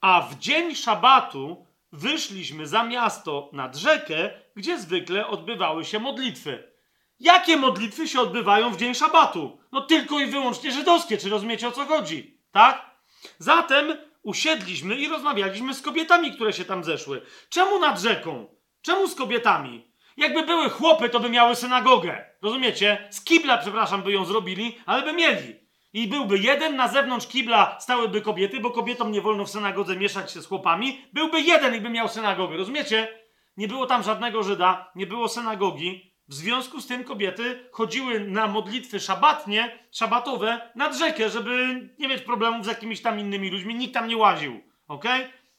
A 0.00 0.22
w 0.22 0.38
dzień 0.38 0.74
szabatu 0.74 1.66
wyszliśmy 1.92 2.66
za 2.66 2.84
miasto 2.84 3.50
nad 3.52 3.76
rzekę, 3.76 4.30
gdzie 4.56 4.78
zwykle 4.78 5.26
odbywały 5.26 5.84
się 5.84 5.98
modlitwy. 5.98 6.72
Jakie 7.20 7.56
modlitwy 7.56 8.08
się 8.08 8.20
odbywają 8.20 8.70
w 8.70 8.76
dzień 8.76 8.94
szabatu? 8.94 9.58
No 9.72 9.80
tylko 9.80 10.20
i 10.20 10.26
wyłącznie 10.26 10.72
żydowskie, 10.72 11.18
czy 11.18 11.28
rozumiecie 11.28 11.68
o 11.68 11.72
co 11.72 11.84
chodzi? 11.84 12.38
Tak? 12.52 12.90
Zatem 13.38 13.96
usiedliśmy 14.22 14.96
i 14.96 15.08
rozmawialiśmy 15.08 15.74
z 15.74 15.82
kobietami, 15.82 16.32
które 16.32 16.52
się 16.52 16.64
tam 16.64 16.84
zeszły. 16.84 17.22
Czemu 17.48 17.78
nad 17.78 18.00
rzeką? 18.00 18.55
Czemu 18.86 19.08
z 19.08 19.14
kobietami? 19.14 19.90
Jakby 20.16 20.42
były 20.42 20.70
chłopy, 20.70 21.08
to 21.08 21.20
by 21.20 21.30
miały 21.30 21.54
synagogę. 21.54 22.24
Rozumiecie? 22.42 23.08
Z 23.10 23.24
kibla, 23.24 23.58
przepraszam, 23.58 24.02
by 24.02 24.12
ją 24.12 24.24
zrobili, 24.24 24.78
ale 24.86 25.02
by 25.02 25.12
mieli. 25.12 25.56
I 25.92 26.08
byłby 26.08 26.38
jeden, 26.38 26.76
na 26.76 26.88
zewnątrz 26.88 27.26
kibla 27.26 27.80
stałyby 27.80 28.20
kobiety, 28.20 28.60
bo 28.60 28.70
kobietom 28.70 29.12
nie 29.12 29.20
wolno 29.20 29.44
w 29.44 29.50
synagodze 29.50 29.96
mieszać 29.96 30.32
się 30.32 30.42
z 30.42 30.46
chłopami. 30.46 31.04
Byłby 31.12 31.40
jeden 31.40 31.74
i 31.74 31.80
by 31.80 31.90
miał 31.90 32.08
synagogę. 32.08 32.56
Rozumiecie? 32.56 33.08
Nie 33.56 33.68
było 33.68 33.86
tam 33.86 34.02
żadnego 34.02 34.42
Żyda, 34.42 34.90
nie 34.94 35.06
było 35.06 35.28
synagogi. 35.28 36.12
W 36.28 36.34
związku 36.34 36.80
z 36.80 36.86
tym 36.86 37.04
kobiety 37.04 37.68
chodziły 37.72 38.20
na 38.20 38.46
modlitwy 38.46 39.00
szabatnie, 39.00 39.78
szabatowe 39.92 40.70
nad 40.74 40.96
rzekę, 40.96 41.30
żeby 41.30 41.80
nie 41.98 42.08
mieć 42.08 42.22
problemów 42.22 42.64
z 42.64 42.68
jakimiś 42.68 43.02
tam 43.02 43.20
innymi 43.20 43.50
ludźmi. 43.50 43.74
Nikt 43.74 43.94
tam 43.94 44.08
nie 44.08 44.16
łaził. 44.16 44.60
ok? 44.88 45.04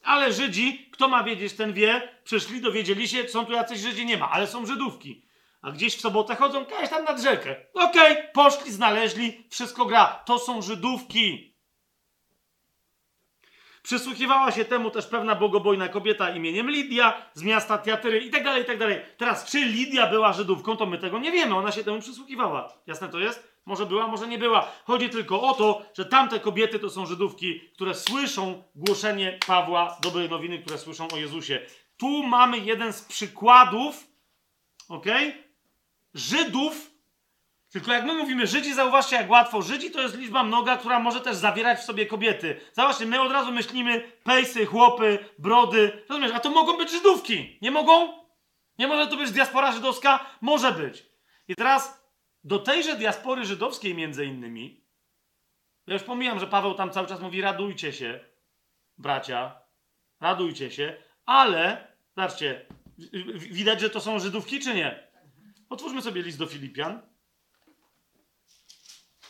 Ale 0.08 0.32
Żydzi, 0.32 0.88
kto 0.92 1.08
ma 1.08 1.24
wiedzieć, 1.24 1.52
ten 1.52 1.72
wie, 1.72 2.08
przyszli, 2.24 2.60
dowiedzieli 2.60 3.08
się, 3.08 3.28
są 3.28 3.46
tu 3.46 3.52
jacyś 3.52 3.80
Żydzi, 3.80 4.06
nie 4.06 4.16
ma, 4.16 4.30
ale 4.30 4.46
są 4.46 4.66
Żydówki. 4.66 5.24
A 5.62 5.70
gdzieś 5.70 5.96
w 5.96 6.00
sobotę 6.00 6.36
chodzą, 6.36 6.64
kaś 6.64 6.90
tam 6.90 7.04
nad 7.04 7.20
rzekę. 7.20 7.56
Okej, 7.74 8.12
okay, 8.12 8.28
poszli, 8.32 8.72
znaleźli, 8.72 9.44
wszystko 9.50 9.84
gra. 9.84 10.06
To 10.06 10.38
są 10.38 10.62
Żydówki. 10.62 11.54
Przysłuchiwała 13.82 14.50
się 14.50 14.64
temu 14.64 14.90
też 14.90 15.06
pewna 15.06 15.34
bogobojna 15.34 15.88
kobieta 15.88 16.30
imieniem 16.30 16.70
Lidia 16.70 17.30
z 17.34 17.42
miasta 17.42 17.78
Tiatyry 17.78 18.18
i 18.18 18.30
tak 18.30 18.44
dalej, 18.44 18.62
i 18.62 18.66
tak 18.66 18.78
dalej. 18.78 19.00
Teraz, 19.16 19.50
czy 19.50 19.60
Lidia 19.60 20.06
była 20.06 20.32
Żydówką, 20.32 20.76
to 20.76 20.86
my 20.86 20.98
tego 20.98 21.18
nie 21.18 21.32
wiemy. 21.32 21.56
Ona 21.56 21.72
się 21.72 21.84
temu 21.84 22.00
przysłuchiwała. 22.00 22.72
Jasne 22.86 23.08
to 23.08 23.18
jest? 23.18 23.47
Może 23.68 23.86
była, 23.86 24.06
może 24.06 24.26
nie 24.26 24.38
była. 24.38 24.68
Chodzi 24.84 25.10
tylko 25.10 25.42
o 25.42 25.54
to, 25.54 25.82
że 25.94 26.04
tamte 26.04 26.40
kobiety 26.40 26.78
to 26.78 26.90
są 26.90 27.06
Żydówki, 27.06 27.60
które 27.60 27.94
słyszą 27.94 28.62
głoszenie 28.74 29.38
Pawła, 29.46 29.98
dobrej 30.02 30.30
nowiny, 30.30 30.58
które 30.58 30.78
słyszą 30.78 31.08
o 31.08 31.16
Jezusie. 31.16 31.60
Tu 31.96 32.22
mamy 32.22 32.58
jeden 32.58 32.92
z 32.92 33.02
przykładów, 33.02 34.06
ok? 34.88 35.06
Żydów, 36.14 36.90
tylko 37.70 37.92
jak 37.92 38.04
my 38.04 38.14
mówimy 38.14 38.46
Żydzi, 38.46 38.74
zauważcie 38.74 39.16
jak 39.16 39.30
łatwo. 39.30 39.62
Żydzi 39.62 39.90
to 39.90 40.00
jest 40.00 40.16
liczba 40.16 40.44
mnoga, 40.44 40.76
która 40.76 41.00
może 41.00 41.20
też 41.20 41.36
zawierać 41.36 41.78
w 41.78 41.84
sobie 41.84 42.06
kobiety. 42.06 42.60
Zobaczcie, 42.72 43.06
my 43.06 43.20
od 43.20 43.32
razu 43.32 43.52
myślimy 43.52 44.12
pejsy, 44.24 44.66
chłopy, 44.66 45.18
brody. 45.38 46.04
Rozumiesz? 46.08 46.32
A 46.34 46.40
to 46.40 46.50
mogą 46.50 46.76
być 46.76 46.90
Żydówki. 46.90 47.58
Nie 47.62 47.70
mogą? 47.70 48.12
Nie 48.78 48.88
może 48.88 49.06
to 49.06 49.16
być 49.16 49.30
diaspora 49.30 49.72
żydowska? 49.72 50.26
Może 50.40 50.72
być. 50.72 51.06
I 51.48 51.54
teraz 51.54 51.97
do 52.44 52.58
tejże 52.58 52.96
diaspory 52.96 53.44
żydowskiej 53.44 53.94
między 53.94 54.24
innymi, 54.24 54.84
ja 55.86 55.94
już 55.94 56.02
pomijam, 56.02 56.40
że 56.40 56.46
Paweł 56.46 56.74
tam 56.74 56.90
cały 56.90 57.08
czas 57.08 57.20
mówi 57.20 57.40
radujcie 57.40 57.92
się, 57.92 58.24
bracia, 58.98 59.60
radujcie 60.20 60.70
się, 60.70 60.96
ale, 61.24 61.92
zobaczcie, 62.16 62.66
widać, 63.36 63.80
że 63.80 63.90
to 63.90 64.00
są 64.00 64.18
Żydówki 64.18 64.60
czy 64.60 64.74
nie? 64.74 65.08
Otwórzmy 65.68 66.02
sobie 66.02 66.22
list 66.22 66.38
do 66.38 66.46
Filipian 66.46 67.02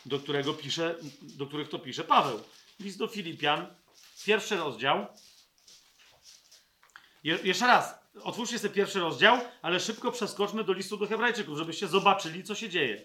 do 0.05 0.19
którego 0.19 0.53
pisze, 0.53 0.95
do 1.21 1.47
których 1.47 1.69
to 1.69 1.79
pisze 1.79 2.03
Paweł. 2.03 2.43
List 2.79 2.97
do 2.97 3.07
Filipian, 3.07 3.75
pierwszy 4.25 4.57
rozdział. 4.57 5.07
Je, 7.23 7.35
jeszcze 7.43 7.67
raz, 7.67 7.99
otwórzcie 8.23 8.59
sobie 8.59 8.73
pierwszy 8.73 8.99
rozdział, 8.99 9.39
ale 9.61 9.79
szybko 9.79 10.11
przeskoczmy 10.11 10.63
do 10.63 10.73
listu 10.73 10.97
do 10.97 11.07
Hebrajczyków, 11.07 11.57
żebyście 11.57 11.87
zobaczyli, 11.87 12.43
co 12.43 12.55
się 12.55 12.69
dzieje. 12.69 13.01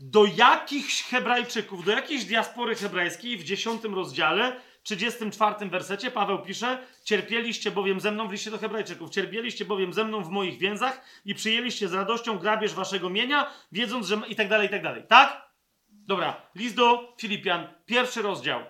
Do 0.00 0.24
jakichś 0.24 1.02
Hebrajczyków, 1.02 1.84
do 1.84 1.92
jakiejś 1.92 2.24
diaspory 2.24 2.74
hebrajskiej 2.74 3.36
w 3.36 3.44
dziesiątym 3.44 3.94
rozdziale, 3.94 4.60
34 4.82 5.70
wersecie 5.70 6.10
Paweł 6.10 6.42
pisze: 6.42 6.86
Cierpieliście 7.04 7.70
bowiem 7.70 8.00
ze 8.00 8.10
mną 8.10 8.28
w 8.28 8.32
liście 8.32 8.50
do 8.50 8.58
Hebrajczyków, 8.58 9.10
cierpieliście 9.10 9.64
bowiem 9.64 9.92
ze 9.92 10.04
mną 10.04 10.24
w 10.24 10.28
moich 10.28 10.58
więzach 10.58 11.04
i 11.24 11.34
przyjęliście 11.34 11.88
z 11.88 11.92
radością 11.92 12.38
grabież 12.38 12.74
waszego 12.74 13.10
mienia, 13.10 13.50
wiedząc, 13.72 14.06
że. 14.06 14.22
i 14.28 14.36
tak 14.36 14.48
dalej, 14.48 14.66
i 14.66 14.70
tak 14.70 14.82
dalej. 14.82 15.02
Tak? 15.08 15.52
Dobra, 15.88 16.50
list 16.54 16.76
do 16.76 17.14
Filipian, 17.20 17.68
pierwszy 17.86 18.22
rozdział. 18.22 18.64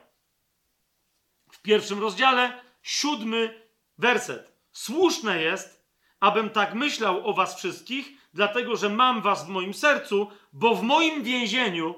W 1.53 1.63
pierwszym 1.63 2.01
rozdziale, 2.01 2.63
siódmy 2.83 3.63
werset. 3.99 4.52
Słuszne 4.73 5.43
jest, 5.43 5.87
abym 6.21 6.51
tak 6.51 6.75
myślał 6.75 7.27
o 7.27 7.33
was 7.33 7.57
wszystkich, 7.57 8.13
dlatego 8.35 8.77
że 8.77 8.89
mam 8.89 9.23
was 9.23 9.47
w 9.47 9.49
moim 9.49 9.75
sercu, 9.75 10.31
bo 10.53 10.75
w 10.75 10.83
moim 10.83 11.23
więzieniu, 11.23 11.95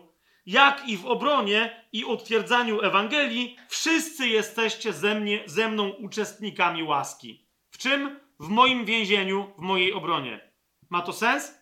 jak 0.47 0.89
i 0.89 0.97
w 0.97 1.07
obronie 1.07 1.85
i 1.93 2.05
utwierdzaniu 2.05 2.81
Ewangelii, 2.81 3.57
wszyscy 3.69 4.29
jesteście 4.29 4.93
ze, 4.93 5.15
mnie, 5.15 5.43
ze 5.47 5.69
mną 5.69 5.89
uczestnikami 5.89 6.83
łaski. 6.83 7.47
W 7.71 7.79
czym? 7.79 8.21
W 8.41 8.49
moim 8.49 8.85
więzieniu, 8.85 9.53
w 9.59 9.61
mojej 9.61 9.93
obronie. 9.93 10.51
Ma 10.91 11.03
to 11.03 11.13
sens? 11.13 11.55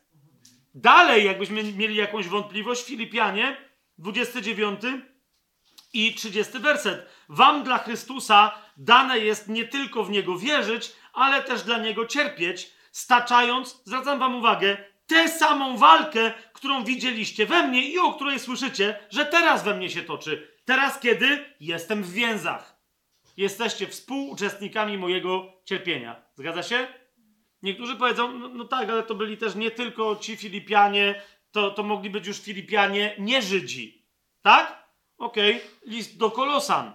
Dalej, 0.74 1.24
jakbyśmy 1.24 1.62
mieli 1.62 1.96
jakąś 1.96 2.28
wątpliwość, 2.28 2.84
Filipianie, 2.84 3.56
29 3.98 4.80
i 5.92 6.14
30 6.14 6.58
werset. 6.58 7.06
Wam 7.28 7.64
dla 7.64 7.78
Chrystusa 7.78 8.54
dane 8.76 9.18
jest 9.18 9.48
nie 9.48 9.64
tylko 9.64 10.04
w 10.04 10.10
Niego 10.10 10.38
wierzyć, 10.38 10.92
ale 11.12 11.42
też 11.42 11.62
dla 11.62 11.78
Niego 11.78 12.06
cierpieć, 12.06 12.72
staczając, 12.92 13.82
zwracam 13.84 14.18
Wam 14.18 14.34
uwagę, 14.34 14.76
tę 15.06 15.28
samą 15.28 15.76
walkę, 15.76 16.32
którą 16.52 16.84
widzieliście 16.84 17.46
we 17.46 17.66
mnie 17.66 17.88
i 17.88 17.98
o 17.98 18.14
której 18.14 18.40
słyszycie, 18.40 18.98
że 19.10 19.26
teraz 19.26 19.64
we 19.64 19.74
mnie 19.74 19.90
się 19.90 20.02
toczy. 20.02 20.48
Teraz, 20.64 21.00
kiedy 21.00 21.44
jestem 21.60 22.02
w 22.02 22.12
więzach. 22.12 22.82
Jesteście 23.36 23.86
współuczestnikami 23.86 24.98
mojego 24.98 25.52
cierpienia. 25.64 26.22
Zgadza 26.34 26.62
się? 26.62 26.86
Niektórzy 27.62 27.96
powiedzą, 27.96 28.38
no, 28.38 28.48
no 28.48 28.64
tak, 28.64 28.90
ale 28.90 29.02
to 29.02 29.14
byli 29.14 29.36
też 29.36 29.54
nie 29.54 29.70
tylko 29.70 30.16
ci 30.16 30.36
Filipianie, 30.36 31.22
to, 31.52 31.70
to 31.70 31.82
mogli 31.82 32.10
być 32.10 32.26
już 32.26 32.40
Filipianie 32.40 33.14
nie 33.18 33.42
Żydzi. 33.42 34.06
Tak? 34.42 34.88
Okej, 35.18 35.56
okay. 35.56 35.68
list 35.86 36.18
do 36.18 36.30
Kolosan. 36.30 36.92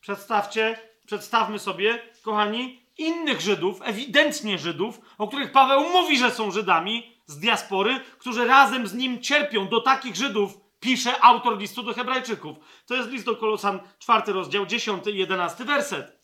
Przedstawcie, 0.00 0.78
przedstawmy 1.06 1.58
sobie, 1.58 2.02
kochani, 2.22 2.82
innych 3.00 3.40
Żydów, 3.40 3.80
ewidentnie 3.84 4.58
Żydów, 4.58 5.00
o 5.18 5.28
których 5.28 5.52
Paweł 5.52 5.88
mówi, 5.88 6.18
że 6.18 6.30
są 6.30 6.50
Żydami 6.50 7.16
z 7.26 7.38
diaspory, 7.38 8.00
którzy 8.18 8.46
razem 8.46 8.86
z 8.86 8.94
nim 8.94 9.22
cierpią. 9.22 9.68
Do 9.68 9.80
takich 9.80 10.16
Żydów 10.16 10.58
pisze 10.80 11.24
autor 11.24 11.58
listu 11.58 11.82
do 11.82 11.94
Hebrajczyków. 11.94 12.56
To 12.86 12.94
jest 12.94 13.10
list 13.10 13.24
do 13.24 13.36
Kolosan, 13.36 13.80
czwarty 13.98 14.32
rozdział, 14.32 14.66
dziesiąty 14.66 15.10
i 15.10 15.18
jedenasty 15.18 15.64
werset. 15.64 16.20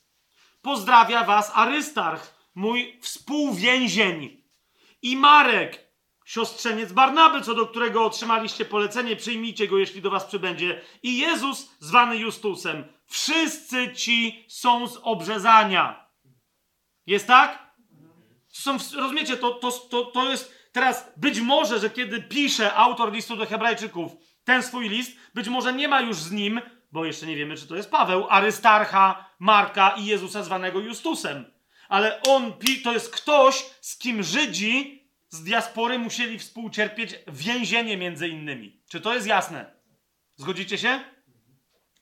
Pozdrawia 0.62 1.24
was 1.24 1.52
Arystarch, 1.55 2.34
mój 2.55 2.98
współwięzień 3.00 4.42
i 5.02 5.16
Marek, 5.16 5.86
siostrzeniec 6.24 6.92
Barnaby, 6.92 7.40
co 7.40 7.55
do 7.55 7.66
którego 7.66 8.05
otrzymaliście 8.05 8.64
polecenie, 8.64 9.16
przyjmijcie 9.16 9.68
go, 9.68 9.78
jeśli 9.78 10.02
do 10.02 10.10
was 10.10 10.24
przybędzie. 10.24 10.80
I 11.02 11.18
Jezus, 11.18 11.70
zwany 11.78 12.16
Justusem. 12.16 12.84
Wszyscy 13.06 13.94
ci 13.94 14.44
są 14.48 14.88
z 14.88 15.00
obrzezania. 15.02 16.06
Jest 17.07 17.26
tak? 17.26 17.76
Są, 18.49 18.78
rozumiecie, 18.97 19.36
to, 19.36 19.51
to, 19.51 19.70
to, 19.70 20.05
to 20.05 20.31
jest 20.31 20.70
teraz 20.73 21.12
być 21.17 21.41
może, 21.41 21.78
że 21.78 21.91
kiedy 21.91 22.23
pisze 22.23 22.75
autor 22.75 23.12
listu 23.12 23.36
do 23.36 23.47
Hebrajczyków 23.47 24.12
ten 24.44 24.62
swój 24.62 24.89
list, 24.89 25.12
być 25.35 25.49
może 25.49 25.73
nie 25.73 25.89
ma 25.89 26.01
już 26.01 26.17
z 26.17 26.31
nim, 26.33 26.60
bo 26.93 27.05
jeszcze 27.05 27.26
nie 27.26 27.36
wiemy, 27.36 27.57
czy 27.57 27.67
to 27.67 27.76
jest 27.76 27.91
Paweł, 27.91 28.26
Arystarcha, 28.31 29.31
Marka 29.39 29.94
i 29.99 30.07
Jezusa 30.07 30.43
zwanego 30.43 30.81
Justusem. 30.81 31.44
Ale 31.89 32.23
on, 32.23 32.52
to 32.85 32.93
jest 32.93 33.10
ktoś, 33.10 33.65
z 33.81 33.99
kim 33.99 34.23
Żydzi 34.23 35.07
z 35.28 35.43
diaspory 35.43 35.99
musieli 35.99 36.39
współcierpieć 36.39 37.15
więzienie 37.28 37.97
między 37.97 38.28
innymi. 38.28 38.83
Czy 38.91 39.01
to 39.01 39.15
jest 39.15 39.26
jasne? 39.26 39.76
Zgodzicie 40.36 40.78
się? 40.78 41.01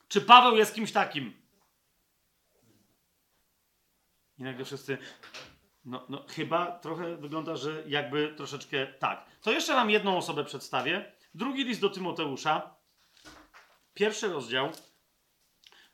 Czy 0.07 0.21
Paweł 0.21 0.55
jest 0.55 0.75
kimś 0.75 0.91
takim? 0.91 1.44
I 4.39 4.43
nagle 4.43 4.65
wszyscy. 4.65 4.97
No, 5.85 6.05
no, 6.09 6.25
chyba 6.29 6.79
trochę 6.79 7.17
wygląda, 7.17 7.55
że 7.55 7.83
jakby 7.87 8.33
troszeczkę 8.37 8.87
tak. 8.87 9.25
To 9.41 9.51
jeszcze 9.51 9.73
wam 9.73 9.89
jedną 9.89 10.17
osobę 10.17 10.45
przedstawię. 10.45 11.11
Drugi 11.33 11.63
list 11.63 11.81
do 11.81 11.89
Tymoteusza. 11.89 12.75
Pierwszy 13.93 14.27
rozdział. 14.27 14.71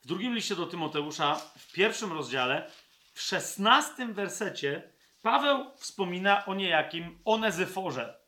W 0.01 0.07
drugim 0.07 0.35
liście 0.35 0.55
do 0.55 0.65
Tymoteusza, 0.65 1.35
w 1.35 1.71
pierwszym 1.71 2.13
rozdziale, 2.13 2.71
w 3.13 3.21
szesnastym 3.21 4.13
wersecie, 4.13 4.91
Paweł 5.21 5.71
wspomina 5.77 6.45
o 6.45 6.53
niejakim 6.53 7.19
Onezyforze. 7.25 8.19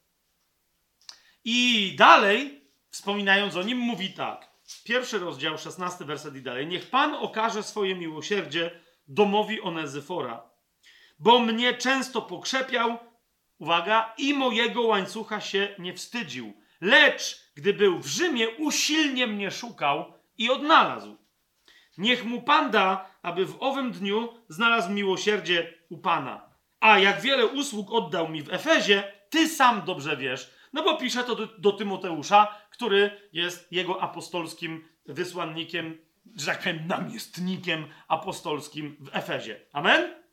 I 1.44 1.96
dalej, 1.98 2.68
wspominając 2.90 3.56
o 3.56 3.64
nim, 3.64 3.78
mówi 3.78 4.14
tak. 4.14 4.54
Pierwszy 4.84 5.20
rozdział, 5.20 5.58
szesnasty 5.58 6.06
werset 6.06 6.36
i 6.36 6.42
dalej. 6.42 6.68
Niech 6.68 6.90
Pan 6.90 7.14
okaże 7.14 7.64
swoje 7.64 7.96
miłosierdzie 7.96 8.80
domowi 9.08 9.62
Onezyfora, 9.62 10.50
bo 11.20 11.40
mnie 11.40 11.74
często 11.74 12.22
pokrzepiał, 12.22 12.98
uwaga, 13.60 14.14
i 14.18 14.34
mojego 14.34 14.82
łańcucha 14.82 15.42
się 15.42 15.76
nie 15.80 15.94
wstydził. 15.94 16.54
Lecz 16.82 17.52
gdy 17.56 17.74
był 17.74 18.00
w 18.00 18.08
Rzymie, 18.08 18.50
usilnie 18.50 19.28
mnie 19.28 19.52
szukał 19.52 20.14
i 20.38 20.50
odnalazł. 20.50 21.18
Niech 21.98 22.26
mu 22.26 22.42
Pan 22.42 22.72
da, 22.72 23.10
aby 23.22 23.46
w 23.46 23.58
owym 23.60 23.92
dniu 23.92 24.30
znalazł 24.50 24.92
miłosierdzie 24.92 25.74
u 25.90 25.98
Pana. 25.98 26.50
A 26.80 27.00
jak 27.00 27.22
wiele 27.22 27.48
usług 27.48 27.92
oddał 27.92 28.30
mi 28.30 28.42
w 28.42 28.54
Efezie, 28.54 29.14
ty 29.30 29.48
sam 29.50 29.82
dobrze 29.86 30.18
wiesz. 30.18 30.54
No 30.74 30.84
bo 30.84 30.98
pisze 30.98 31.24
to 31.24 31.36
do, 31.36 31.48
do 31.48 31.72
Tymoteusza, 31.72 32.48
który 32.72 33.30
jest 33.34 33.72
jego 33.72 34.02
apostolskim 34.02 34.88
wysłannikiem, 35.06 35.98
że 36.36 36.46
tak 36.46 36.60
powiem, 36.60 36.88
namiestnikiem 36.88 37.88
apostolskim 38.08 38.98
w 39.00 39.16
Efezie. 39.16 39.60
Amen? 39.74 40.24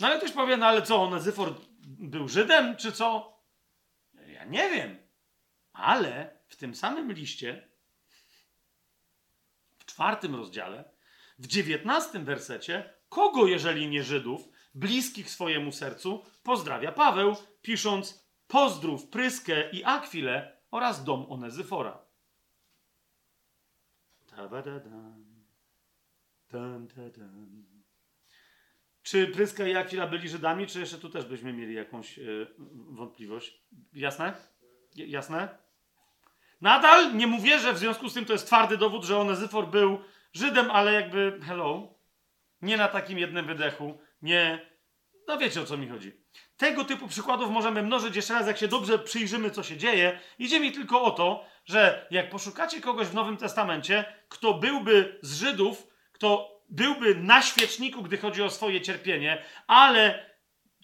No 0.00 0.06
ale 0.06 0.18
ktoś 0.18 0.32
powie, 0.32 0.56
no 0.56 0.66
ale 0.66 0.82
co, 0.82 1.02
Onezyfor 1.02 1.54
był 1.82 2.28
Żydem, 2.28 2.76
czy 2.76 2.92
co? 2.92 3.38
Ja 4.26 4.44
nie 4.44 4.70
wiem. 4.70 4.98
Ale 5.72 6.38
w 6.48 6.56
tym 6.56 6.74
samym 6.74 7.12
liście, 7.12 7.68
w 9.78 9.84
czwartym 9.84 10.34
rozdziale, 10.34 10.90
w 11.38 11.46
dziewiętnastym 11.46 12.24
wersecie, 12.24 12.94
kogo 13.08 13.46
jeżeli 13.46 13.88
nie 13.88 14.02
Żydów, 14.04 14.48
bliskich 14.74 15.30
swojemu 15.30 15.72
sercu, 15.72 16.24
pozdrawia 16.42 16.92
Paweł, 16.92 17.36
pisząc 17.62 18.28
pozdrów 18.46 19.08
Pryskę 19.08 19.70
i 19.70 19.84
Akwilę 19.84 20.58
oraz 20.70 21.04
dom 21.04 21.26
Onezyfora. 21.28 21.98
Czy 29.02 29.26
Pryska 29.26 29.66
i 29.66 29.76
Akwila 29.76 30.06
byli 30.06 30.28
Żydami, 30.28 30.66
czy 30.66 30.80
jeszcze 30.80 30.98
tu 30.98 31.08
też 31.10 31.24
byśmy 31.24 31.52
mieli 31.52 31.74
jakąś 31.74 32.18
yy, 32.18 32.54
wątpliwość? 32.74 33.62
Jasne? 33.92 34.32
J 34.94 35.08
jasne? 35.08 35.48
Nadal 36.60 37.16
nie 37.16 37.26
mówię, 37.26 37.58
że 37.58 37.72
w 37.72 37.78
związku 37.78 38.08
z 38.08 38.14
tym 38.14 38.24
to 38.24 38.32
jest 38.32 38.46
twardy 38.46 38.76
dowód, 38.76 39.04
że 39.04 39.18
Onezyfor 39.18 39.68
był 39.68 39.98
Żydem, 40.32 40.70
ale 40.70 40.92
jakby, 40.92 41.40
hello, 41.46 41.94
nie 42.62 42.76
na 42.76 42.88
takim 42.88 43.18
jednym 43.18 43.46
wydechu, 43.46 43.98
nie. 44.22 44.70
No 45.28 45.38
wiecie 45.38 45.60
o 45.60 45.64
co 45.64 45.76
mi 45.76 45.88
chodzi. 45.88 46.12
Tego 46.56 46.84
typu 46.84 47.08
przykładów 47.08 47.50
możemy 47.50 47.82
mnożyć 47.82 48.16
jeszcze 48.16 48.34
raz, 48.34 48.46
jak 48.46 48.58
się 48.58 48.68
dobrze 48.68 48.98
przyjrzymy, 48.98 49.50
co 49.50 49.62
się 49.62 49.76
dzieje. 49.76 50.20
Idzie 50.38 50.60
mi 50.60 50.72
tylko 50.72 51.02
o 51.02 51.10
to, 51.10 51.44
że 51.64 52.06
jak 52.10 52.30
poszukacie 52.30 52.80
kogoś 52.80 53.06
w 53.06 53.14
Nowym 53.14 53.36
Testamencie, 53.36 54.04
kto 54.28 54.54
byłby 54.54 55.18
z 55.22 55.40
Żydów, 55.40 55.87
kto 56.18 56.60
byłby 56.68 57.14
na 57.14 57.42
świeczniku, 57.42 58.02
gdy 58.02 58.16
chodzi 58.16 58.42
o 58.42 58.50
swoje 58.50 58.80
cierpienie, 58.80 59.44
ale 59.66 60.30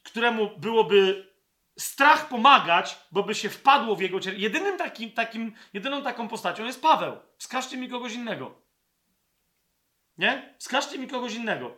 któremu 0.02 0.50
byłoby 0.58 1.32
strach 1.78 2.28
pomagać, 2.28 2.98
bo 3.12 3.22
by 3.22 3.34
się 3.34 3.50
wpadło 3.50 3.96
w 3.96 4.00
jego 4.00 4.20
cierpienie. 4.20 4.44
Jedynym 4.44 4.78
takim, 4.78 5.10
takim, 5.10 5.52
jedyną 5.72 6.02
taką 6.02 6.28
postacią 6.28 6.64
jest 6.64 6.82
Paweł. 6.82 7.16
Wskażcie 7.38 7.76
mi 7.76 7.88
kogoś 7.88 8.14
innego. 8.14 8.62
Nie? 10.18 10.54
Wskażcie 10.58 10.98
mi 10.98 11.08
kogoś 11.08 11.34
innego. 11.34 11.76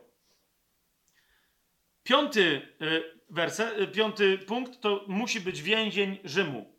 Piąty 2.02 2.68
y, 2.82 3.80
y, 3.80 3.86
piąty 3.86 4.38
punkt 4.38 4.80
to 4.80 5.04
musi 5.08 5.40
być 5.40 5.62
więzień 5.62 6.18
Rzymu. 6.24 6.75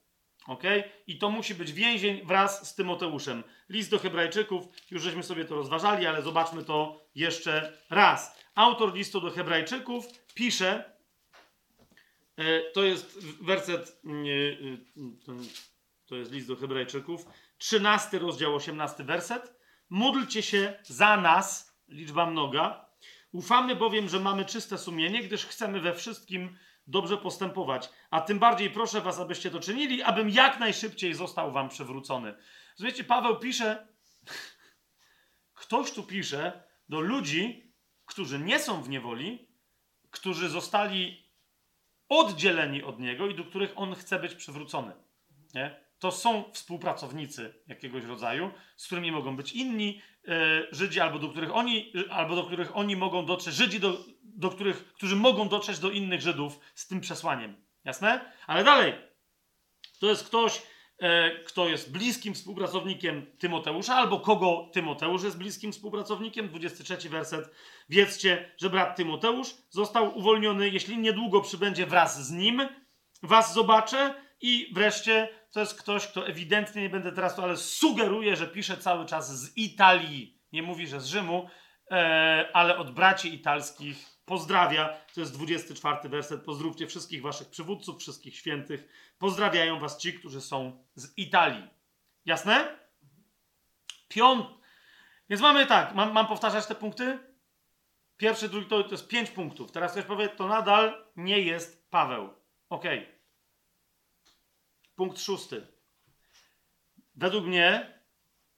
Ok? 0.48 0.64
I 1.08 1.18
to 1.18 1.30
musi 1.30 1.56
być 1.56 1.74
więzień 1.74 2.26
wraz 2.26 2.70
z 2.70 2.76
Tymoteuszem. 2.76 3.44
List 3.70 3.92
do 3.92 4.00
Hebrajczyków, 4.00 4.68
już 4.92 5.04
żeśmy 5.04 5.24
sobie 5.24 5.46
to 5.46 5.56
rozważali, 5.56 6.06
ale 6.06 6.22
zobaczmy 6.22 6.64
to 6.64 7.06
jeszcze 7.16 7.78
raz. 7.90 8.38
Autor 8.56 8.94
listu 8.94 9.22
do 9.22 9.32
Hebrajczyków 9.32 10.06
pisze, 10.34 10.92
y, 12.40 12.64
to 12.74 12.84
jest 12.84 13.20
werset, 13.42 14.02
to 16.06 16.16
jest 16.16 16.32
list 16.32 16.48
do 16.48 16.56
Hebrajczyków, 16.56 17.26
13 17.58 18.20
rozdział, 18.20 18.56
18 18.56 19.04
werset. 19.04 19.54
Módlcie 19.90 20.42
się 20.44 20.80
za 20.84 21.18
nas, 21.18 21.78
liczba 21.88 22.26
mnoga, 22.26 22.88
Ufamy 23.32 23.76
bowiem, 23.76 24.10
że 24.10 24.20
mamy 24.20 24.46
czyste 24.46 24.78
sumienie, 24.78 25.24
gdyż 25.24 25.46
chcemy 25.46 25.82
we 25.82 25.94
wszystkim 25.94 26.58
dobrze 26.88 27.18
postępować. 27.18 27.90
A 28.12 28.22
tym 28.22 28.40
bardziej 28.40 28.70
proszę 28.70 29.02
was, 29.02 29.20
abyście 29.20 29.52
to 29.52 29.60
czynili, 29.60 30.04
abym 30.04 30.30
jak 30.30 30.60
najszybciej 30.60 31.14
został 31.14 31.52
wam 31.52 31.70
przywrócony. 31.70 32.34
Wiecie, 32.80 33.04
Paweł 33.04 33.40
pisze, 33.40 33.88
ktoś 35.62 35.92
tu 35.92 36.04
pisze 36.04 36.64
do 36.90 37.00
ludzi, 37.00 37.74
którzy 38.06 38.40
nie 38.40 38.60
są 38.60 38.82
w 38.82 38.90
niewoli, 38.90 39.48
którzy 40.12 40.50
zostali 40.50 41.28
oddzieleni 42.10 42.84
od 42.84 43.00
niego 43.00 43.28
i 43.28 43.36
do 43.36 43.44
których 43.44 43.72
on 43.76 43.96
chce 43.96 44.20
być 44.20 44.36
przywrócony. 44.36 44.92
Nie? 45.54 45.87
To 46.00 46.12
są 46.12 46.44
współpracownicy 46.54 47.54
jakiegoś 47.68 48.04
rodzaju, 48.04 48.52
z 48.78 48.86
którymi 48.86 49.12
mogą 49.12 49.36
być 49.36 49.54
inni, 49.54 50.02
E, 50.28 50.68
Żydzi, 50.72 51.00
albo 51.00 51.20
do 51.20 51.30
których 51.30 51.56
oni, 51.56 51.94
albo 52.10 52.36
do 52.36 52.44
których 52.44 52.78
oni 52.78 52.96
mogą 52.96 53.26
dotrzeć, 53.26 53.54
Żydzi, 53.54 53.80
do, 53.80 53.98
do 54.24 54.50
których, 54.50 54.94
którzy 54.94 55.16
mogą 55.16 55.50
dotrzeć 55.50 55.80
do 55.80 55.92
innych 55.92 56.22
Żydów 56.22 56.60
z 56.76 56.88
tym 56.88 57.02
przesłaniem. 57.02 57.56
Jasne? 57.84 58.32
Ale 58.48 58.64
dalej. 58.64 58.94
To 60.00 60.08
jest 60.08 60.28
ktoś, 60.28 60.62
e, 61.00 61.40
kto 61.40 61.70
jest 61.70 61.92
bliskim 61.92 62.34
współpracownikiem 62.34 63.26
Tymoteusza, 63.40 63.96
albo 63.96 64.20
kogo 64.20 64.70
Tymoteusz 64.74 65.24
jest 65.24 65.38
bliskim 65.38 65.72
współpracownikiem. 65.72 66.50
23 66.50 67.10
werset. 67.10 67.52
Wiedzcie, 67.90 68.52
że 68.58 68.70
brat 68.70 68.96
Tymoteusz 68.96 69.56
został 69.70 70.18
uwolniony, 70.18 70.70
jeśli 70.70 70.98
niedługo 70.98 71.42
przybędzie 71.42 71.86
wraz 71.86 72.28
z 72.28 72.32
nim, 72.32 72.62
was 73.24 73.54
zobaczę 73.54 74.14
i 74.42 74.72
wreszcie 74.74 75.30
to 75.52 75.60
jest 75.60 75.80
ktoś, 75.80 76.08
kto 76.08 76.28
ewidentnie, 76.28 76.82
nie 76.82 76.90
będę 76.90 77.12
teraz 77.12 77.36
to, 77.36 77.44
ale 77.44 77.58
sugeruje, 77.58 78.36
że 78.36 78.48
pisze 78.48 78.78
cały 78.78 79.06
czas 79.06 79.40
z 79.40 79.58
Italii. 79.58 80.42
Nie 80.52 80.64
mówi, 80.64 80.88
że 80.88 81.02
z 81.02 81.06
Rzymu. 81.06 81.50
e, 81.92 82.50
ale 82.54 82.78
od 82.78 82.92
braci 82.92 83.34
italskich 83.34 84.18
pozdrawia. 84.26 84.98
To 85.14 85.20
jest 85.20 85.34
24 85.34 86.10
werset. 86.10 86.44
Pozdrówcie 86.44 86.88
wszystkich 86.88 87.22
waszych 87.22 87.50
przywódców, 87.50 88.00
wszystkich 88.00 88.36
świętych. 88.36 88.88
Pozdrawiają 89.18 89.80
was 89.80 89.98
ci, 89.98 90.14
którzy 90.14 90.42
są 90.42 90.86
z 90.96 91.18
Italii. 91.18 91.68
Jasne? 92.26 92.78
Piąt. 94.08 94.48
Więc 95.30 95.42
mamy 95.42 95.66
tak, 95.66 95.96
mam, 95.96 96.12
mam 96.12 96.28
powtarzać 96.28 96.66
te 96.66 96.76
punkty? 96.76 97.20
Pierwszy, 98.18 98.50
drugi 98.50 98.68
to, 98.68 98.84
to 98.84 98.92
jest 98.92 99.08
pięć 99.08 99.30
punktów. 99.30 99.72
Teraz 99.72 99.92
ktoś 99.92 100.06
powie, 100.06 100.30
to 100.30 100.48
nadal 100.48 101.06
nie 101.16 101.40
jest 101.40 101.90
Paweł. 101.90 102.30
Ok. 102.70 102.84
Punkt 104.98 105.20
szósty. 105.22 105.68
Według 107.16 107.46
mnie, 107.46 108.00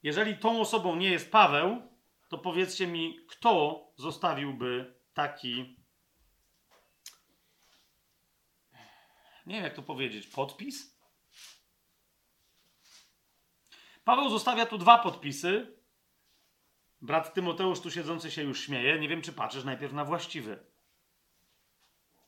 jeżeli 0.04 0.38
tą 0.38 0.62
osobą 0.62 0.96
nie 0.96 1.12
jest 1.12 1.32
Paweł, 1.32 1.82
to 2.30 2.38
powiedzcie 2.38 2.88
mi, 2.88 3.26
kto 3.30 3.84
zostawiłby 3.96 5.00
taki. 5.14 5.80
Nie 9.46 9.56
wiem, 9.56 9.64
jak 9.64 9.74
to 9.74 9.82
powiedzieć. 9.82 10.28
Podpis? 10.28 11.00
Paweł 14.04 14.30
zostawia 14.30 14.66
tu 14.66 14.78
dwa 14.78 14.98
podpisy. 14.98 15.80
Brat 17.02 17.34
Tymoteusz 17.34 17.80
tu 17.80 17.92
siedzący 17.92 18.32
się 18.32 18.44
już 18.44 18.66
śmieje. 18.66 19.00
Nie 19.00 19.10
wiem, 19.10 19.22
czy 19.22 19.34
patrzysz 19.34 19.64
najpierw 19.64 19.94
na 19.94 20.06
właściwy. 20.06 20.66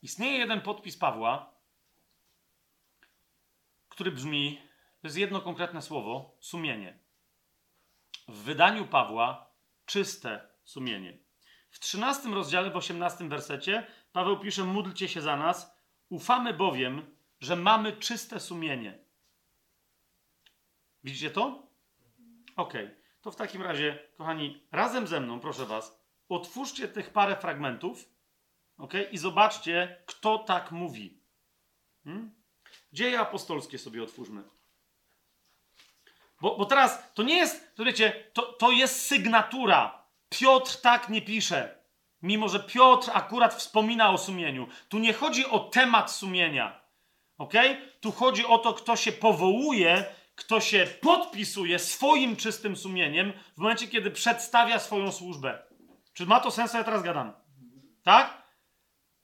Istnieje 0.02 0.38
jeden 0.38 0.60
podpis 0.60 0.96
Pawła, 0.96 1.51
który 3.92 4.12
brzmi, 4.12 4.58
to 5.00 5.06
jest 5.06 5.16
jedno 5.16 5.40
konkretne 5.40 5.82
słowo, 5.82 6.36
sumienie. 6.40 6.98
W 8.28 8.36
wydaniu 8.42 8.86
Pawła 8.86 9.50
czyste 9.86 10.48
sumienie. 10.64 11.18
W 11.70 11.78
13 11.78 12.28
rozdziale, 12.28 12.70
w 12.70 12.76
18 12.76 13.28
wersecie, 13.28 13.86
Paweł 14.12 14.38
pisze: 14.40 14.64
Módlcie 14.64 15.08
się 15.08 15.20
za 15.20 15.36
nas, 15.36 15.76
ufamy 16.08 16.54
bowiem, 16.54 17.16
że 17.40 17.56
mamy 17.56 17.92
czyste 17.92 18.40
sumienie. 18.40 18.98
Widzicie 21.04 21.30
to? 21.30 21.66
Ok. 22.56 22.72
To 23.22 23.30
w 23.30 23.36
takim 23.36 23.62
razie, 23.62 24.08
kochani, 24.16 24.66
razem 24.72 25.06
ze 25.06 25.20
mną, 25.20 25.40
proszę 25.40 25.66
Was, 25.66 26.04
otwórzcie 26.28 26.88
tych 26.88 27.10
parę 27.10 27.36
fragmentów, 27.36 28.08
ok? 28.78 28.94
I 29.10 29.18
zobaczcie, 29.18 30.02
kto 30.06 30.38
tak 30.38 30.72
mówi. 30.72 31.20
Hmm? 32.04 32.41
Dzieje 32.92 33.20
apostolskie 33.20 33.78
sobie 33.78 34.02
otwórzmy. 34.02 34.42
Bo, 36.40 36.56
bo 36.56 36.64
teraz 36.64 37.02
to 37.14 37.22
nie 37.22 37.36
jest, 37.36 37.76
to 37.76 37.84
wiecie, 37.84 38.30
to, 38.32 38.42
to 38.42 38.70
jest 38.70 39.06
sygnatura. 39.06 40.02
Piotr 40.28 40.76
tak 40.80 41.08
nie 41.08 41.22
pisze. 41.22 41.78
Mimo, 42.22 42.48
że 42.48 42.60
Piotr 42.60 43.10
akurat 43.14 43.54
wspomina 43.54 44.10
o 44.10 44.18
sumieniu. 44.18 44.68
Tu 44.88 44.98
nie 44.98 45.12
chodzi 45.12 45.46
o 45.46 45.58
temat 45.58 46.10
sumienia. 46.10 46.80
Ok? 47.38 47.52
Tu 48.00 48.12
chodzi 48.12 48.46
o 48.46 48.58
to, 48.58 48.74
kto 48.74 48.96
się 48.96 49.12
powołuje, 49.12 50.04
kto 50.34 50.60
się 50.60 50.86
podpisuje 51.00 51.78
swoim 51.78 52.36
czystym 52.36 52.76
sumieniem 52.76 53.32
w 53.54 53.58
momencie, 53.58 53.88
kiedy 53.88 54.10
przedstawia 54.10 54.78
swoją 54.78 55.12
służbę. 55.12 55.62
Czy 56.14 56.26
ma 56.26 56.40
to 56.40 56.50
sens, 56.50 56.74
ja 56.74 56.84
teraz 56.84 57.02
gadam? 57.02 57.32
Tak? 58.02 58.42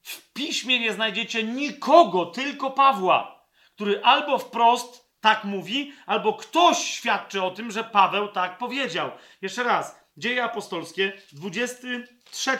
W 0.03 0.33
piśmie 0.33 0.81
nie 0.81 0.93
znajdziecie 0.93 1.43
nikogo, 1.43 2.27
tylko 2.27 2.71
Pawła, 2.71 3.38
który 3.79 4.05
albo 4.05 4.39
wprost 4.39 5.09
tak 5.21 5.45
mówi, 5.45 5.93
albo 6.07 6.35
ktoś 6.35 6.79
świadczy 6.79 7.43
o 7.43 7.51
tym, 7.51 7.71
że 7.71 7.85
Paweł 7.85 8.29
tak 8.29 8.59
powiedział. 8.59 9.11
Jeszcze 9.43 9.63
raz, 9.63 9.99
Dzieje 10.17 10.45
apostolskie, 10.45 11.13
23 11.33 12.59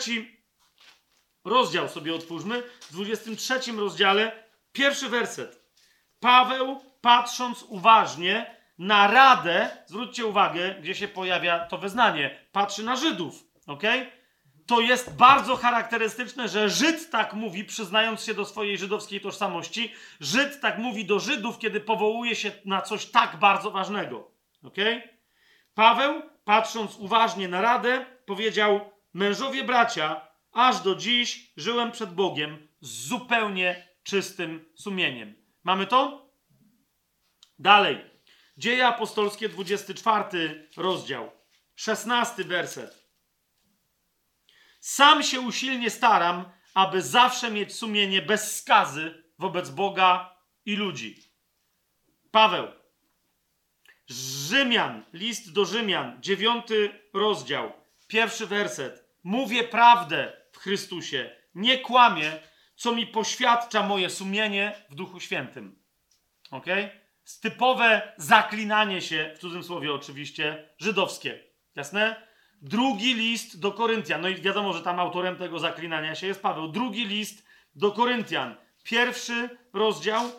rozdział 1.45 1.89
sobie 1.89 2.15
otwórzmy. 2.15 2.63
W 2.81 2.93
23 2.93 3.73
rozdziale, 3.73 4.45
pierwszy 4.73 5.09
werset. 5.09 5.63
Paweł, 6.21 6.81
patrząc 7.01 7.63
uważnie 7.63 8.57
na 8.79 9.07
radę, 9.07 9.71
zwróćcie 9.87 10.27
uwagę, 10.27 10.75
gdzie 10.81 10.95
się 10.95 11.09
pojawia 11.09 11.67
to 11.67 11.79
wyznanie, 11.79 12.47
patrzy 12.53 12.83
na 12.83 12.97
Żydów, 12.97 13.45
ok? 13.67 13.83
To 14.69 14.81
jest 14.81 15.17
bardzo 15.17 15.57
charakterystyczne, 15.57 16.49
że 16.49 16.71
Żyd 16.71 17.11
tak 17.11 17.33
mówi, 17.33 17.65
przyznając 17.65 18.25
się 18.25 18.35
do 18.35 18.45
swojej 18.45 18.79
żydowskiej 18.79 19.21
tożsamości. 19.21 19.93
Żyd 20.21 20.61
tak 20.61 20.79
mówi 20.79 21.05
do 21.05 21.21
Żydów, 21.21 21.59
kiedy 21.59 21.81
powołuje 21.81 22.37
się 22.37 22.53
na 22.65 22.83
coś 22.83 23.07
tak 23.07 23.37
bardzo 23.37 23.71
ważnego. 23.71 24.31
ok? 24.63 24.77
Paweł, 25.75 26.23
patrząc 26.45 26.97
uważnie 26.97 27.49
na 27.49 27.61
radę, 27.61 28.07
powiedział: 28.27 28.81
Mężowie 29.15 29.65
bracia, 29.65 30.29
aż 30.53 30.81
do 30.81 30.95
dziś 30.95 31.53
żyłem 31.57 31.93
przed 31.93 32.15
Bogiem 32.15 32.69
z 32.81 33.07
zupełnie 33.07 33.89
czystym 34.03 34.65
sumieniem. 34.75 35.35
Mamy 35.65 35.87
to? 35.87 36.31
Dalej. 37.59 38.05
Dzieje 38.57 38.87
apostolskie, 38.87 39.49
24 39.49 40.69
rozdział, 40.77 41.31
16 41.77 42.45
werset. 42.45 43.08
Sam 44.81 45.23
się 45.23 45.41
usilnie 45.41 45.91
staram, 45.91 46.45
aby 46.75 47.03
zawsze 47.03 47.51
mieć 47.51 47.75
sumienie 47.75 48.23
bez 48.23 48.57
skazy 48.57 49.25
wobec 49.39 49.71
Boga 49.71 50.37
i 50.67 50.77
ludzi. 50.77 51.23
Paweł. 52.31 52.67
Rzymian, 54.09 55.05
list 55.13 55.53
do 55.53 55.65
Rzymian, 55.65 56.23
dziewiąty 56.23 57.01
rozdział, 57.15 57.73
pierwszy 58.07 58.47
werset. 58.47 59.05
Mówię 59.25 59.65
prawdę 59.65 60.33
w 60.53 60.59
Chrystusie, 60.59 61.37
nie 61.55 61.79
kłamię, 61.79 62.41
co 62.77 62.95
mi 62.95 63.07
poświadcza 63.07 63.83
moje 63.83 64.11
sumienie 64.11 64.73
w 64.91 64.95
Duchu 64.95 65.21
Świętym. 65.21 65.83
Ok? 66.51 66.67
Typowe 67.41 68.13
zaklinanie 68.17 69.03
się, 69.03 69.33
w 69.37 69.39
cudzysłowie 69.39 69.93
oczywiście, 69.93 70.69
żydowskie. 70.79 71.45
Jasne? 71.75 72.28
Drugi 72.63 73.15
list 73.15 73.61
do 73.61 73.73
Koryntian. 73.73 74.21
No 74.21 74.29
i 74.29 74.35
wiadomo, 74.35 74.73
że 74.73 74.83
tam 74.83 75.01
autorem 75.01 75.37
tego 75.37 75.59
zaklinania 75.59 76.15
się 76.15 76.27
jest 76.27 76.43
Paweł. 76.43 76.69
Drugi 76.69 77.05
list 77.05 77.47
do 77.75 77.93
Koryntian. 77.93 78.55
Pierwszy 78.83 79.59
rozdział, 79.73 80.31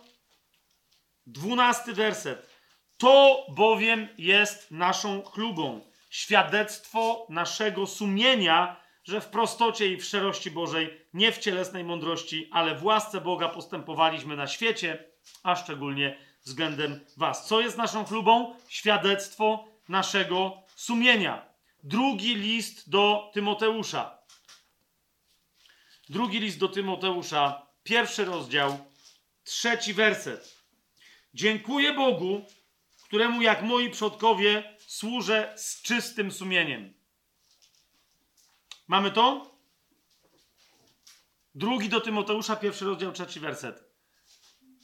dwunasty 1.28 1.94
werset. 1.94 2.50
To 2.98 3.46
bowiem 3.50 4.08
jest 4.18 4.72
naszą 4.72 5.22
chlubą, 5.24 5.82
świadectwo 6.10 7.26
naszego 7.30 7.88
sumienia, 7.88 8.76
że 9.04 9.22
w 9.22 9.28
prostocie 9.28 9.88
i 9.88 9.98
w 9.98 10.06
szczerości 10.06 10.52
Bożej, 10.52 11.02
nie 11.14 11.32
w 11.32 11.38
cielesnej 11.38 11.84
mądrości, 11.84 12.50
ale 12.52 12.76
w 12.76 12.84
łasce 12.84 13.22
Boga 13.22 13.50
postępowaliśmy 13.50 14.36
na 14.36 14.48
świecie, 14.48 15.04
a 15.44 15.56
szczególnie 15.56 16.18
względem 16.44 17.00
Was. 17.18 17.48
Co 17.48 17.62
jest 17.62 17.78
naszą 17.78 18.06
chlubą? 18.06 18.56
Świadectwo 18.68 19.66
naszego 19.90 20.64
sumienia. 20.76 21.49
Drugi 21.84 22.36
list 22.36 22.90
do 22.90 23.32
Tymoteusza. 23.34 24.20
Drugi 26.10 26.40
list 26.40 26.58
do 26.58 26.68
Tymoteusza, 26.68 27.68
pierwszy 27.84 28.26
rozdział, 28.26 28.86
trzeci 29.44 29.94
werset. 29.94 30.58
Dziękuję 31.34 31.94
Bogu, 31.94 32.46
któremu 33.04 33.42
jak 33.42 33.62
moi 33.62 33.90
przodkowie 33.90 34.78
służę 34.88 35.54
z 35.58 35.82
czystym 35.82 36.32
sumieniem. 36.32 36.94
Mamy 38.88 39.12
to? 39.12 39.56
Drugi 41.56 41.90
do 41.90 42.02
Tymoteusza, 42.02 42.56
pierwszy 42.56 42.86
rozdział, 42.86 43.12
trzeci 43.12 43.40
werset. 43.40 43.84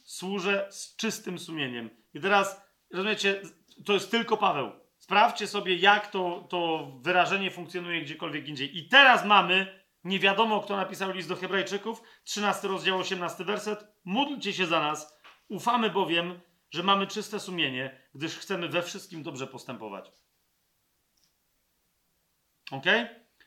Służę 0.04 0.68
z 0.70 0.96
czystym 0.96 1.38
sumieniem. 1.38 1.90
I 2.14 2.20
teraz, 2.20 2.60
rozumiecie, 2.90 3.42
to 3.84 3.92
jest 3.92 4.10
tylko 4.10 4.36
Paweł. 4.36 4.85
Sprawdźcie 5.06 5.46
sobie, 5.46 5.76
jak 5.76 6.10
to, 6.10 6.46
to 6.48 6.90
wyrażenie 7.00 7.50
funkcjonuje 7.50 8.00
gdziekolwiek 8.02 8.48
indziej. 8.48 8.78
I 8.78 8.88
teraz 8.88 9.24
mamy, 9.24 9.84
nie 10.04 10.18
wiadomo 10.18 10.60
kto 10.60 10.76
napisał 10.76 11.12
list 11.12 11.28
do 11.28 11.36
Hebrajczyków, 11.36 12.02
13 12.24 12.68
rozdział, 12.68 12.98
18 12.98 13.44
werset. 13.44 13.84
Módlcie 14.04 14.52
się 14.52 14.66
za 14.66 14.80
nas, 14.80 15.18
ufamy 15.48 15.90
bowiem, 15.90 16.40
że 16.70 16.82
mamy 16.82 17.06
czyste 17.06 17.40
sumienie, 17.40 18.00
gdyż 18.14 18.36
chcemy 18.36 18.68
we 18.68 18.82
wszystkim 18.82 19.22
dobrze 19.22 19.46
postępować. 19.46 20.12
Ok? 22.70 22.86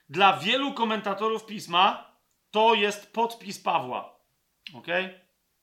Dla 0.08 0.36
wielu 0.36 0.74
komentatorów 0.74 1.46
pisma 1.46 2.16
to 2.50 2.74
jest 2.74 3.12
podpis 3.12 3.60
Pawła. 3.62 4.20
Ok? 4.74 4.86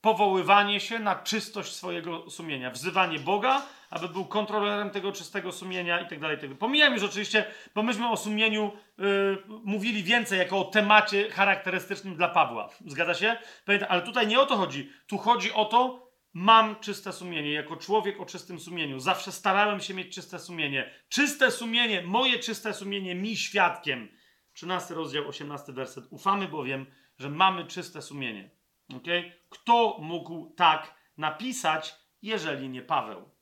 Powoływanie 0.01 0.80
się 0.80 1.00
na 1.00 1.16
czystość 1.16 1.76
swojego 1.76 2.30
sumienia, 2.30 2.72
wzywanie 2.72 3.19
Boga, 3.19 3.66
aby 3.90 4.09
był 4.09 4.25
kontrolerem 4.25 4.90
tego 4.90 5.11
czystego 5.11 5.51
sumienia 5.51 5.99
i 5.99 6.07
tak 6.07 6.19
dalej. 6.19 6.38
Pomijam 6.59 6.93
już 6.93 7.03
oczywiście, 7.03 7.45
bo 7.75 7.83
myśmy 7.83 8.09
o 8.09 8.17
sumieniu 8.17 8.72
yy, 8.98 9.43
mówili 9.64 10.03
więcej 10.03 10.40
jako 10.40 10.59
o 10.59 10.64
temacie 10.64 11.30
charakterystycznym 11.30 12.16
dla 12.16 12.30
Pawła. 12.30 12.69
Zgadza 12.85 13.14
się? 13.14 13.38
Ale 13.90 14.01
tutaj 14.01 14.27
nie 14.27 14.40
o 14.40 14.45
to 14.45 14.57
chodzi. 14.57 14.91
Tu 15.07 15.17
chodzi 15.17 15.53
o 15.53 15.66
to, 15.66 16.07
mam 16.33 16.80
czyste 16.80 17.14
sumienie, 17.14 17.53
jako 17.53 17.77
człowiek 17.77 18.19
o 18.19 18.25
czystym 18.25 18.59
sumieniu. 18.59 18.99
Zawsze 18.99 19.32
starałem 19.32 19.80
się 19.80 19.93
mieć 19.93 20.16
czyste 20.16 20.40
sumienie. 20.40 20.93
Czyste 21.09 21.51
sumienie, 21.51 22.01
moje 22.01 22.40
czyste 22.40 22.74
sumienie 22.74 23.16
mi 23.16 23.38
świadkiem. 23.38 24.09
13 24.53 24.93
rozdział, 24.93 25.27
18 25.27 25.74
werset. 25.74 26.06
Ufamy 26.09 26.48
bowiem, 26.48 26.85
że 27.17 27.30
mamy 27.30 27.66
czyste 27.66 28.01
sumienie. 28.01 28.49
Okay? 28.95 29.32
Kto 29.49 29.98
mógł 30.01 30.53
tak 30.56 30.95
napisać, 31.17 31.95
jeżeli 32.22 32.69
nie 32.69 32.82
Paweł? 32.82 33.36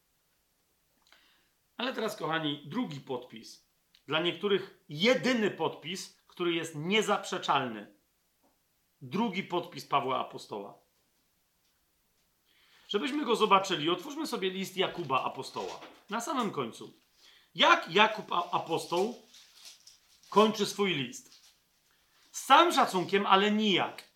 Ale 1.78 1.94
teraz, 1.94 2.16
kochani, 2.16 2.64
drugi 2.66 3.00
podpis. 3.00 3.70
Dla 4.08 4.22
niektórych 4.22 4.84
jedyny 4.90 5.52
podpis, 5.52 6.22
który 6.28 6.54
jest 6.54 6.76
niezaprzeczalny. 6.76 7.96
Drugi 9.02 9.44
podpis 9.44 9.86
Pawła 9.86 10.20
Apostoła. 10.20 10.80
Żebyśmy 12.88 13.26
go 13.26 13.36
zobaczyli, 13.36 13.90
otwórzmy 13.90 14.28
sobie 14.28 14.50
list 14.50 14.78
Jakuba 14.78 15.24
Apostoła. 15.24 15.80
Na 16.10 16.22
samym 16.22 16.52
końcu. 16.52 16.94
Jak 17.56 17.92
Jakub 17.92 18.32
Apostoł 18.32 19.16
kończy 20.30 20.66
swój 20.66 20.94
list? 20.94 21.56
Z 22.32 22.46
całym 22.46 22.74
szacunkiem, 22.74 23.26
ale 23.26 23.52
nijak. 23.52 24.15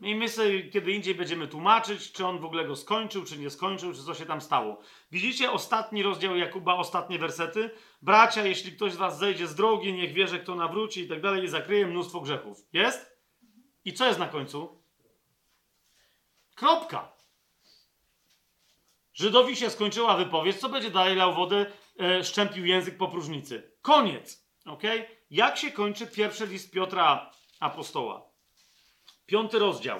I 0.00 0.14
my 0.14 0.28
sobie 0.28 0.70
kiedy 0.70 0.92
indziej 0.92 1.14
będziemy 1.14 1.48
tłumaczyć, 1.48 2.12
czy 2.12 2.26
on 2.26 2.38
w 2.38 2.44
ogóle 2.44 2.64
go 2.64 2.76
skończył, 2.76 3.24
czy 3.24 3.38
nie 3.38 3.50
skończył, 3.50 3.92
czy 3.92 4.04
co 4.04 4.14
się 4.14 4.26
tam 4.26 4.40
stało. 4.40 4.80
Widzicie 5.12 5.50
ostatni 5.50 6.02
rozdział 6.02 6.36
Jakuba, 6.36 6.74
ostatnie 6.74 7.18
wersety? 7.18 7.70
Bracia, 8.02 8.44
jeśli 8.44 8.72
ktoś 8.72 8.92
z 8.92 8.96
was 8.96 9.18
zejdzie 9.18 9.46
z 9.46 9.54
drogi, 9.54 9.92
niech 9.92 10.12
wie, 10.12 10.28
że 10.28 10.38
kto 10.38 10.54
nawróci 10.54 11.00
i 11.00 11.08
tak 11.08 11.20
dalej 11.20 11.44
i 11.44 11.48
zakryje 11.48 11.86
mnóstwo 11.86 12.20
grzechów. 12.20 12.58
Jest? 12.72 13.16
I 13.84 13.92
co 13.92 14.06
jest 14.06 14.18
na 14.18 14.28
końcu? 14.28 14.82
Kropka. 16.54 17.12
Żydowi 19.14 19.56
się 19.56 19.70
skończyła 19.70 20.16
wypowiedź, 20.16 20.56
co 20.56 20.68
będzie 20.68 20.90
dalej 20.90 21.16
lał 21.16 21.34
wodę, 21.34 21.66
e, 22.00 22.24
szczępił 22.24 22.66
język 22.66 22.96
po 22.96 23.08
próżnicy. 23.08 23.72
Koniec. 23.82 24.46
Ok? 24.66 24.82
Jak 25.30 25.56
się 25.56 25.70
kończy 25.70 26.06
pierwszy 26.06 26.46
list 26.46 26.72
Piotra 26.72 27.30
Apostoła? 27.60 28.35
Piąty 29.26 29.58
rozdział. 29.58 29.98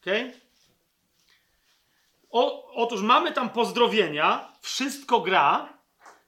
Ok? 0.00 0.14
O, 2.30 2.72
otóż 2.74 3.02
mamy 3.02 3.32
tam 3.32 3.50
pozdrowienia, 3.50 4.52
wszystko 4.60 5.20
gra. 5.20 5.78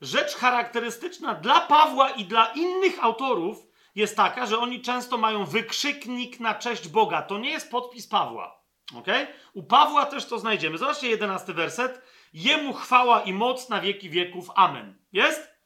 Rzecz 0.00 0.34
charakterystyczna 0.34 1.34
dla 1.34 1.60
Pawła 1.60 2.10
i 2.10 2.24
dla 2.24 2.46
innych 2.46 3.04
autorów 3.04 3.66
jest 3.94 4.16
taka, 4.16 4.46
że 4.46 4.58
oni 4.58 4.80
często 4.82 5.18
mają 5.18 5.44
wykrzyknik 5.44 6.40
na 6.40 6.54
cześć 6.54 6.88
Boga. 6.88 7.22
To 7.22 7.38
nie 7.38 7.50
jest 7.50 7.70
podpis 7.70 8.06
Pawła. 8.06 8.62
ok? 8.94 9.06
U 9.54 9.62
Pawła 9.62 10.06
też 10.06 10.26
to 10.26 10.38
znajdziemy. 10.38 10.78
Zobaczcie 10.78 11.08
jedenasty 11.08 11.54
werset. 11.54 12.02
Jemu 12.32 12.72
chwała 12.72 13.20
i 13.20 13.32
moc 13.32 13.68
na 13.68 13.80
wieki 13.80 14.10
wieków. 14.10 14.50
Amen. 14.54 14.98
Jest? 15.12 15.56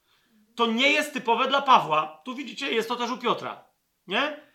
To 0.55 0.65
nie 0.65 0.89
jest 0.89 1.13
typowe 1.13 1.47
dla 1.47 1.61
Pawła. 1.61 2.21
Tu 2.25 2.35
widzicie, 2.35 2.73
jest 2.73 2.89
to 2.89 2.95
też 2.95 3.11
u 3.11 3.17
Piotra. 3.17 3.65
Nie? 4.07 4.50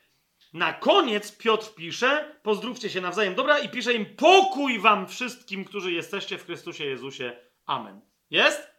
Na 0.57 0.73
koniec 0.73 1.33
Piotr 1.33 1.75
pisze, 1.75 2.37
pozdrówcie 2.43 2.91
się 2.91 3.01
nawzajem, 3.01 3.35
dobra, 3.35 3.59
i 3.59 3.69
pisze 3.69 3.95
im 3.95 4.17
pokój 4.17 4.79
wam 4.79 5.09
wszystkim, 5.09 5.65
którzy 5.65 5.93
jesteście 5.93 6.39
w 6.39 6.47
Chrystusie 6.47 6.85
Jezusie. 6.85 7.37
Amen. 7.67 8.01
Jest? 8.31 8.71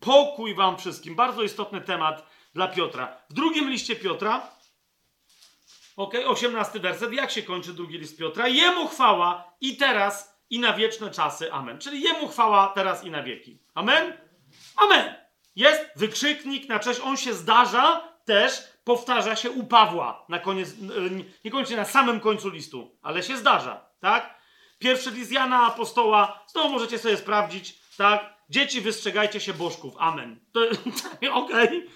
Pokój 0.00 0.54
wam 0.54 0.78
wszystkim. 0.78 1.16
Bardzo 1.16 1.42
istotny 1.42 1.80
temat 1.80 2.26
dla 2.54 2.68
Piotra. 2.68 3.16
W 3.30 3.34
drugim 3.34 3.70
liście 3.70 3.96
Piotra, 3.96 4.50
ok, 5.96 6.14
18 6.26 6.80
werset, 6.80 7.12
jak 7.12 7.30
się 7.30 7.42
kończy 7.42 7.72
drugi 7.72 7.98
list 7.98 8.18
Piotra? 8.18 8.48
Jemu 8.48 8.88
chwała 8.88 9.54
i 9.60 9.76
teraz, 9.76 10.40
i 10.50 10.58
na 10.58 10.72
wieczne 10.72 11.10
czasy. 11.10 11.52
Amen. 11.52 11.78
Czyli 11.78 12.02
jemu 12.02 12.28
chwała 12.28 12.68
teraz 12.68 13.04
i 13.04 13.10
na 13.10 13.22
wieki. 13.22 13.58
Amen? 13.74 14.12
Amen. 14.76 15.14
Jest 15.56 15.90
wykrzyknik 15.96 16.68
na 16.68 16.78
cześć, 16.78 17.00
on 17.00 17.16
się 17.16 17.34
zdarza 17.34 18.14
też 18.24 18.73
powtarza 18.84 19.36
się 19.36 19.50
u 19.50 19.64
Pawła 19.64 20.24
na 20.28 20.38
koniec, 20.38 20.74
niekoniecznie 21.44 21.76
na 21.76 21.84
samym 21.84 22.20
końcu 22.20 22.50
listu, 22.50 22.98
ale 23.02 23.22
się 23.22 23.36
zdarza, 23.36 23.86
tak? 24.00 24.38
Pierwszy 24.78 25.10
list 25.10 25.32
Jana 25.32 25.66
Apostoła, 25.66 26.44
znowu 26.46 26.68
możecie 26.68 26.98
sobie 26.98 27.16
sprawdzić, 27.16 27.74
tak? 27.96 28.34
Dzieci, 28.48 28.80
wystrzegajcie 28.80 29.40
się 29.40 29.54
bożków, 29.54 29.94
amen. 29.98 30.40
Okej. 31.32 31.66
Okay. 31.68 31.88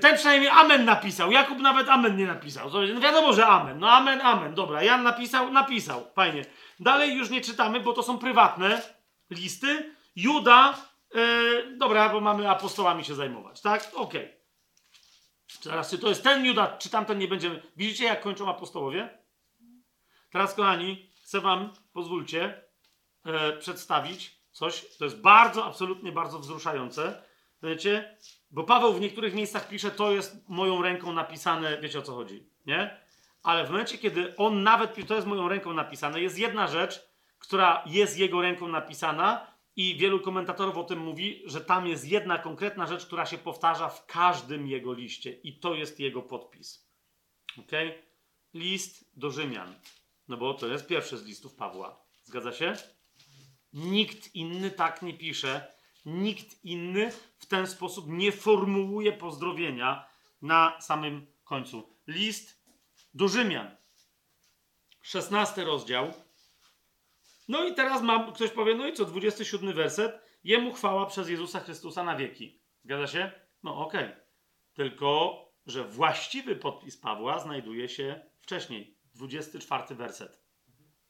Ten 0.00 0.16
przynajmniej 0.16 0.50
amen 0.50 0.84
napisał. 0.84 1.32
Jakub 1.32 1.58
nawet 1.58 1.88
amen 1.88 2.16
nie 2.16 2.26
napisał. 2.26 2.70
No 2.94 3.00
wiadomo, 3.00 3.32
że 3.32 3.46
amen. 3.46 3.78
No 3.78 3.90
amen, 3.90 4.20
amen. 4.20 4.54
Dobra, 4.54 4.82
Jan 4.82 5.02
napisał, 5.02 5.52
napisał. 5.52 6.10
Fajnie. 6.14 6.44
Dalej 6.80 7.14
już 7.14 7.30
nie 7.30 7.40
czytamy, 7.40 7.80
bo 7.80 7.92
to 7.92 8.02
są 8.02 8.18
prywatne 8.18 8.82
listy. 9.30 9.94
Juda, 10.16 10.74
yy, 11.14 11.76
dobra, 11.76 12.08
bo 12.08 12.20
mamy 12.20 12.50
apostołami 12.50 13.04
się 13.04 13.14
zajmować, 13.14 13.60
tak? 13.60 13.90
Okej. 13.94 14.22
Okay. 14.22 14.43
Teraz, 15.62 15.90
czy 15.90 15.98
to 15.98 16.08
jest 16.08 16.22
ten 16.22 16.44
Juda, 16.44 16.76
czy 16.76 16.90
tamten 16.90 17.18
nie 17.18 17.28
będziemy. 17.28 17.62
Widzicie, 17.76 18.04
jak 18.04 18.20
kończą 18.20 18.50
apostołowie? 18.50 19.18
Teraz, 20.30 20.54
kochani, 20.54 21.10
chcę 21.22 21.40
Wam, 21.40 21.72
pozwólcie, 21.92 22.62
e, 23.24 23.52
przedstawić 23.56 24.40
coś, 24.50 24.96
to 24.98 25.04
jest 25.04 25.20
bardzo, 25.20 25.64
absolutnie 25.64 26.12
bardzo 26.12 26.38
wzruszające. 26.38 27.22
Wiecie? 27.62 28.16
Bo 28.50 28.64
Paweł 28.64 28.92
w 28.92 29.00
niektórych 29.00 29.34
miejscach 29.34 29.68
pisze, 29.68 29.90
to 29.90 30.12
jest 30.12 30.48
moją 30.48 30.82
ręką 30.82 31.12
napisane, 31.12 31.78
wiecie 31.80 31.98
o 31.98 32.02
co 32.02 32.14
chodzi, 32.14 32.46
nie? 32.66 33.00
Ale 33.42 33.66
w 33.66 33.70
momencie, 33.70 33.98
kiedy 33.98 34.36
on 34.36 34.62
nawet, 34.62 35.06
to 35.08 35.14
jest 35.14 35.26
moją 35.26 35.48
ręką 35.48 35.72
napisane, 35.72 36.20
jest 36.20 36.38
jedna 36.38 36.66
rzecz, 36.66 37.08
która 37.38 37.82
jest 37.86 38.18
jego 38.18 38.42
ręką 38.42 38.68
napisana, 38.68 39.53
i 39.76 39.96
wielu 39.96 40.20
komentatorów 40.20 40.76
o 40.76 40.84
tym 40.84 40.98
mówi, 40.98 41.42
że 41.46 41.60
tam 41.60 41.86
jest 41.86 42.08
jedna 42.08 42.38
konkretna 42.38 42.86
rzecz, 42.86 43.06
która 43.06 43.26
się 43.26 43.38
powtarza 43.38 43.88
w 43.88 44.06
każdym 44.06 44.66
jego 44.66 44.92
liście, 44.92 45.32
i 45.32 45.58
to 45.58 45.74
jest 45.74 46.00
jego 46.00 46.22
podpis. 46.22 46.88
Ok? 47.58 47.70
List 48.54 49.10
do 49.16 49.30
Rzymian. 49.30 49.74
No 50.28 50.36
bo 50.36 50.54
to 50.54 50.66
jest 50.66 50.86
pierwszy 50.86 51.18
z 51.18 51.24
listów 51.24 51.54
Pawła. 51.54 52.04
Zgadza 52.24 52.52
się? 52.52 52.76
Nikt 53.72 54.34
inny 54.34 54.70
tak 54.70 55.02
nie 55.02 55.14
pisze, 55.14 55.74
nikt 56.06 56.64
inny 56.64 57.12
w 57.38 57.46
ten 57.46 57.66
sposób 57.66 58.08
nie 58.08 58.32
formułuje 58.32 59.12
pozdrowienia 59.12 60.08
na 60.42 60.80
samym 60.80 61.26
końcu. 61.44 61.96
List 62.06 62.64
do 63.14 63.28
Rzymian. 63.28 63.76
16 65.02 65.64
rozdział 65.64 66.12
no 67.48 67.64
i 67.64 67.74
teraz 67.74 68.02
mam, 68.02 68.32
ktoś 68.32 68.50
powie, 68.50 68.74
no 68.74 68.86
i 68.86 68.92
co, 68.92 69.04
27 69.04 69.72
werset, 69.72 70.20
jemu 70.44 70.72
chwała 70.72 71.06
przez 71.06 71.28
Jezusa 71.28 71.60
Chrystusa 71.60 72.04
na 72.04 72.16
wieki. 72.16 72.60
Zgadza 72.84 73.06
się? 73.06 73.32
No 73.62 73.86
okej. 73.86 74.04
Okay. 74.04 74.24
Tylko, 74.74 75.38
że 75.66 75.84
właściwy 75.84 76.56
podpis 76.56 76.96
Pawła 76.96 77.38
znajduje 77.38 77.88
się 77.88 78.20
wcześniej. 78.40 78.98
24 79.14 79.94
werset. 79.94 80.44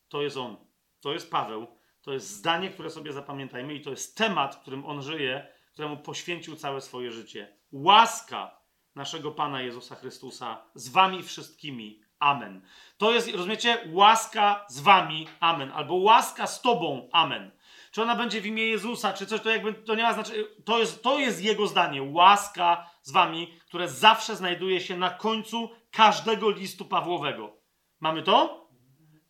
To 0.08 0.22
jest 0.22 0.36
on. 0.36 0.56
To 1.00 1.12
jest 1.12 1.30
Paweł. 1.30 1.66
To 2.02 2.12
jest 2.12 2.30
zdanie, 2.30 2.70
które 2.70 2.90
sobie 2.90 3.12
zapamiętajmy 3.12 3.74
i 3.74 3.80
to 3.80 3.90
jest 3.90 4.16
temat, 4.16 4.56
którym 4.56 4.86
on 4.86 5.02
żyje, 5.02 5.46
któremu 5.72 5.96
poświęcił 5.96 6.56
całe 6.56 6.80
swoje 6.80 7.12
życie. 7.12 7.56
Łaska 7.72 8.60
naszego 8.94 9.30
Pana 9.30 9.62
Jezusa 9.62 9.94
Chrystusa 9.94 10.70
z 10.74 10.88
wami 10.88 11.22
wszystkimi 11.22 12.00
Amen. 12.24 12.62
To 12.98 13.12
jest, 13.12 13.34
rozumiecie, 13.34 13.78
łaska 13.92 14.64
z 14.68 14.80
wami, 14.80 15.28
amen. 15.40 15.72
Albo 15.74 15.94
łaska 15.94 16.46
z 16.46 16.60
tobą, 16.60 17.08
amen. 17.12 17.50
Czy 17.90 18.02
ona 18.02 18.16
będzie 18.16 18.40
w 18.40 18.46
imię 18.46 18.66
Jezusa, 18.66 19.12
czy 19.12 19.26
coś, 19.26 19.40
to 19.40 19.50
jakby, 19.50 19.74
to 19.74 19.94
nie 19.94 20.02
ma 20.02 20.12
znaczenia. 20.12 20.42
To 20.64 20.78
jest, 20.78 21.02
to 21.02 21.18
jest 21.18 21.42
jego 21.42 21.66
zdanie. 21.66 22.02
Łaska 22.02 22.90
z 23.02 23.12
wami, 23.12 23.54
które 23.66 23.88
zawsze 23.88 24.36
znajduje 24.36 24.80
się 24.80 24.96
na 24.96 25.10
końcu 25.10 25.70
każdego 25.90 26.50
listu 26.50 26.84
Pawłowego. 26.84 27.56
Mamy 28.00 28.22
to? 28.22 28.68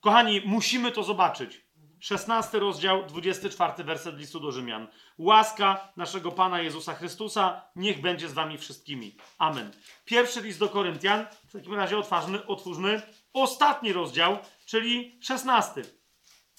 Kochani, 0.01 0.43
musimy 0.45 0.93
to 0.93 1.03
zobaczyć. 1.03 1.64
16 2.05 2.59
rozdział, 2.59 3.07
24 3.07 3.85
werset 3.85 4.19
listu 4.19 4.41
do 4.41 4.53
Rzymian. 4.53 4.89
Łaska 5.19 5.93
naszego 5.97 6.33
Pana 6.33 6.61
Jezusa 6.61 6.95
Chrystusa 6.95 7.63
niech 7.77 8.01
będzie 8.01 8.29
z 8.29 8.33
wami 8.33 8.59
wszystkimi. 8.59 9.17
Amen. 9.39 9.71
Pierwszy 10.05 10.41
list 10.41 10.59
do 10.59 10.69
Koryntian, 10.69 11.27
w 11.49 11.53
takim 11.53 11.75
razie 11.75 11.99
otwórzmy, 11.99 12.47
otwórzmy 12.47 13.03
ostatni 13.33 13.93
rozdział, 13.93 14.39
czyli 14.67 15.19
16. 15.23 15.83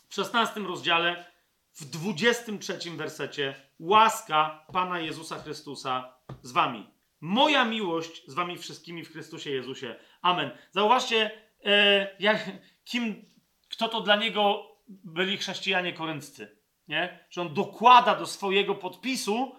W 0.09 0.15
16 0.15 0.59
rozdziale, 0.59 1.25
w 1.73 1.85
23 1.85 2.91
wersecie, 2.91 3.55
łaska 3.79 4.65
Pana 4.73 4.99
Jezusa 4.99 5.39
Chrystusa 5.39 6.13
z 6.41 6.51
wami. 6.51 6.89
Moja 7.21 7.65
miłość 7.65 8.23
z 8.27 8.33
wami 8.33 8.57
wszystkimi 8.57 9.05
w 9.05 9.11
Chrystusie 9.11 9.51
Jezusie. 9.51 9.95
Amen. 10.21 10.51
Zauważcie, 10.71 11.31
e, 11.65 12.15
jak, 12.19 12.51
kim, 12.85 13.25
kto 13.69 13.89
to 13.89 14.01
dla 14.01 14.15
niego 14.15 14.74
byli 14.87 15.37
chrześcijanie 15.37 15.93
korynccy. 15.93 16.57
Nie? 16.87 17.19
Że 17.29 17.41
on 17.41 17.53
dokłada 17.53 18.15
do 18.15 18.25
swojego 18.25 18.75
podpisu 18.75 19.55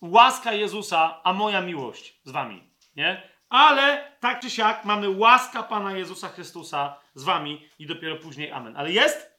łaska 0.00 0.52
Jezusa, 0.52 1.20
a 1.24 1.32
moja 1.32 1.60
miłość 1.60 2.20
z 2.24 2.30
wami. 2.30 2.70
Nie? 2.96 3.22
Ale 3.48 4.12
tak 4.20 4.40
czy 4.40 4.50
siak 4.50 4.84
mamy 4.84 5.10
łaska 5.10 5.62
Pana 5.62 5.96
Jezusa 5.96 6.28
Chrystusa 6.28 6.98
z 7.14 7.24
wami 7.24 7.68
i 7.78 7.86
dopiero 7.86 8.16
później 8.16 8.52
amen. 8.52 8.76
Ale 8.76 8.92
jest? 8.92 9.32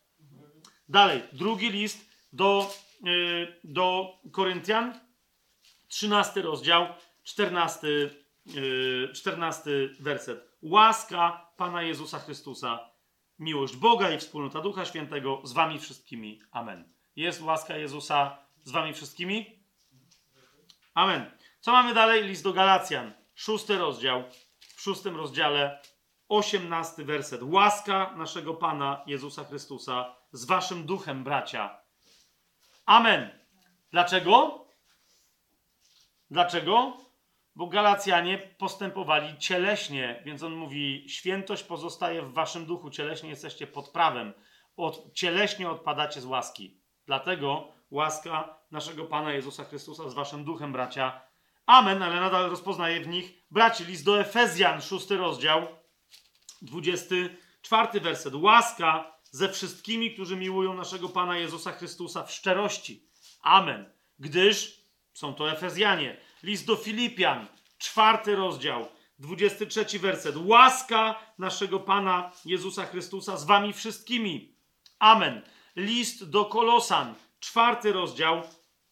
Dalej, 0.90 1.22
drugi 1.33 1.69
list 1.69 2.09
do, 2.33 2.74
yy, 3.03 3.59
do 3.64 4.17
Koryntian, 4.32 5.00
13 5.88 6.42
rozdział, 6.42 6.88
14 7.24 7.88
14 9.14 9.69
werset. 10.00 10.50
Łaska 10.61 11.51
Pana 11.58 11.82
Jezusa 11.82 12.19
Chrystusa, 12.19 12.90
miłość 13.39 13.75
Boga 13.75 14.11
i 14.11 14.17
wspólnota 14.17 14.61
Ducha 14.61 14.85
Świętego 14.85 15.41
z 15.43 15.53
wami 15.53 15.79
wszystkimi. 15.79 16.41
Amen. 16.51 16.93
Jest 17.15 17.41
łaska 17.41 17.77
Jezusa 17.77 18.37
z 18.63 18.71
wami 18.71 18.93
wszystkimi? 18.93 19.63
Amen. 20.93 21.31
Co 21.59 21.71
mamy 21.71 21.93
dalej? 21.93 22.23
List 22.23 22.43
do 22.43 22.53
Galacjan, 22.53 23.13
szósty 23.35 23.77
rozdział. 23.77 24.23
W 24.59 24.81
szóstym 24.81 25.15
rozdziale, 25.15 25.81
osiemnasty 26.29 27.05
werset. 27.05 27.41
Łaska 27.43 28.13
naszego 28.17 28.53
Pana 28.53 29.03
Jezusa 29.07 29.43
Chrystusa 29.43 30.15
z 30.31 30.45
waszym 30.45 30.85
duchem, 30.85 31.23
bracia. 31.23 31.79
Amen. 32.85 33.39
Dlaczego? 33.91 34.65
Dlaczego? 36.29 36.97
Bo 37.56 37.67
Galacjanie 37.67 38.38
postępowali 38.38 39.38
cieleśnie, 39.38 40.22
więc 40.25 40.43
on 40.43 40.56
mówi: 40.56 41.06
Świętość 41.09 41.64
pozostaje 41.64 42.22
w 42.22 42.33
waszym 42.33 42.65
duchu, 42.65 42.90
cieleśnie 42.90 43.30
jesteście 43.30 43.67
pod 43.67 43.90
prawem, 43.90 44.33
od, 44.77 45.14
cieleśnie 45.14 45.69
odpadacie 45.69 46.22
z 46.22 46.25
łaski. 46.25 46.77
Dlatego 47.06 47.67
łaska 47.91 48.59
naszego 48.72 49.06
Pana 49.06 49.33
Jezusa 49.33 49.64
Chrystusa 49.64 50.09
z 50.09 50.14
waszym 50.14 50.43
duchem, 50.43 50.72
bracia. 50.72 51.22
Amen, 51.65 52.03
ale 52.03 52.19
nadal 52.19 52.49
rozpoznaje 52.49 53.01
w 53.01 53.07
nich 53.07 53.43
braci. 53.51 53.85
List 53.85 54.06
do 54.06 54.19
Efezjan, 54.19 54.82
szósty 54.82 55.17
rozdział, 55.17 55.67
24 56.61 57.99
werset. 57.99 58.33
Łaska 58.35 59.17
ze 59.32 59.49
wszystkimi, 59.49 60.14
którzy 60.14 60.35
miłują 60.35 60.73
naszego 60.73 61.09
Pana 61.09 61.38
Jezusa 61.38 61.72
Chrystusa 61.72 62.23
w 62.23 62.32
szczerości. 62.32 63.07
Amen. 63.41 63.93
Gdyż 64.19 64.83
są 65.14 65.33
to 65.33 65.51
Efezjanie. 65.51 66.17
List 66.43 66.65
do 66.65 66.75
Filipian, 66.75 67.47
czwarty 67.77 68.35
rozdział, 68.35 68.88
23 69.19 69.99
werset. 69.99 70.35
Łaska 70.38 71.19
naszego 71.38 71.80
Pana 71.80 72.31
Jezusa 72.45 72.85
Chrystusa 72.85 73.38
z 73.38 73.45
wami 73.45 73.73
wszystkimi. 73.73 74.55
Amen. 74.99 75.41
List 75.75 76.30
do 76.30 76.45
Kolosan, 76.45 77.15
czwarty 77.39 77.93
rozdział, 77.93 78.41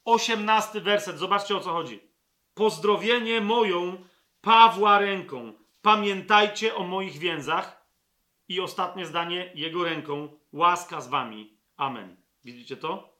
osiemnasty 0.05 0.81
werset. 0.81 1.19
Zobaczcie 1.19 1.57
o 1.57 1.59
co 1.59 1.71
chodzi. 1.71 1.99
Pozdrowienie 2.53 3.41
moją 3.41 3.97
Pawła 4.41 4.99
ręką. 4.99 5.53
Pamiętajcie 5.81 6.75
o 6.75 6.83
moich 6.83 7.17
więzach. 7.17 7.85
I 8.47 8.61
ostatnie 8.61 9.05
zdanie, 9.05 9.51
jego 9.55 9.83
ręką. 9.83 10.39
Łaska 10.51 11.01
z 11.01 11.07
wami. 11.07 11.57
Amen. 11.77 12.15
Widzicie 12.45 12.77
to? 12.77 13.17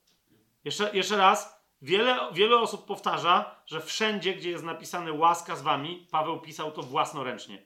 Jeszcze, 0.63 0.91
jeszcze 0.93 1.17
raz. 1.17 1.60
Wiele, 1.81 2.19
wiele 2.33 2.59
osób 2.59 2.85
powtarza, 2.85 3.61
że 3.65 3.81
wszędzie, 3.81 4.33
gdzie 4.33 4.49
jest 4.49 4.63
napisane 4.63 5.13
łaska 5.13 5.55
z 5.55 5.61
wami, 5.61 6.07
Paweł 6.11 6.41
pisał 6.41 6.71
to 6.71 6.81
własnoręcznie. 6.81 7.65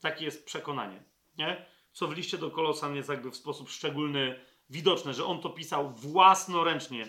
Takie 0.00 0.24
jest 0.24 0.46
przekonanie. 0.46 1.04
Nie? 1.38 1.66
Co 1.92 2.08
w 2.08 2.16
liście 2.16 2.38
do 2.38 2.50
Kolosan 2.50 2.96
jest 2.96 3.08
jakby 3.08 3.30
w 3.30 3.36
sposób 3.36 3.70
szczególny 3.70 4.44
widoczne, 4.70 5.14
że 5.14 5.24
on 5.24 5.40
to 5.40 5.50
pisał 5.50 5.90
własnoręcznie. 5.90 7.08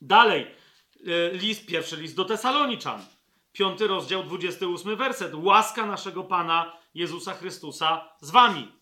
Dalej, 0.00 0.46
e, 1.06 1.30
list, 1.30 1.66
pierwszy 1.66 1.96
list 1.96 2.16
do 2.16 2.24
Tesaloniczan, 2.24 3.04
piąty 3.52 3.86
rozdział, 3.86 4.22
28 4.22 4.96
werset. 4.96 5.34
Łaska 5.34 5.86
naszego 5.86 6.24
Pana 6.24 6.72
Jezusa 6.94 7.34
Chrystusa 7.34 8.08
z 8.20 8.30
wami. 8.30 8.72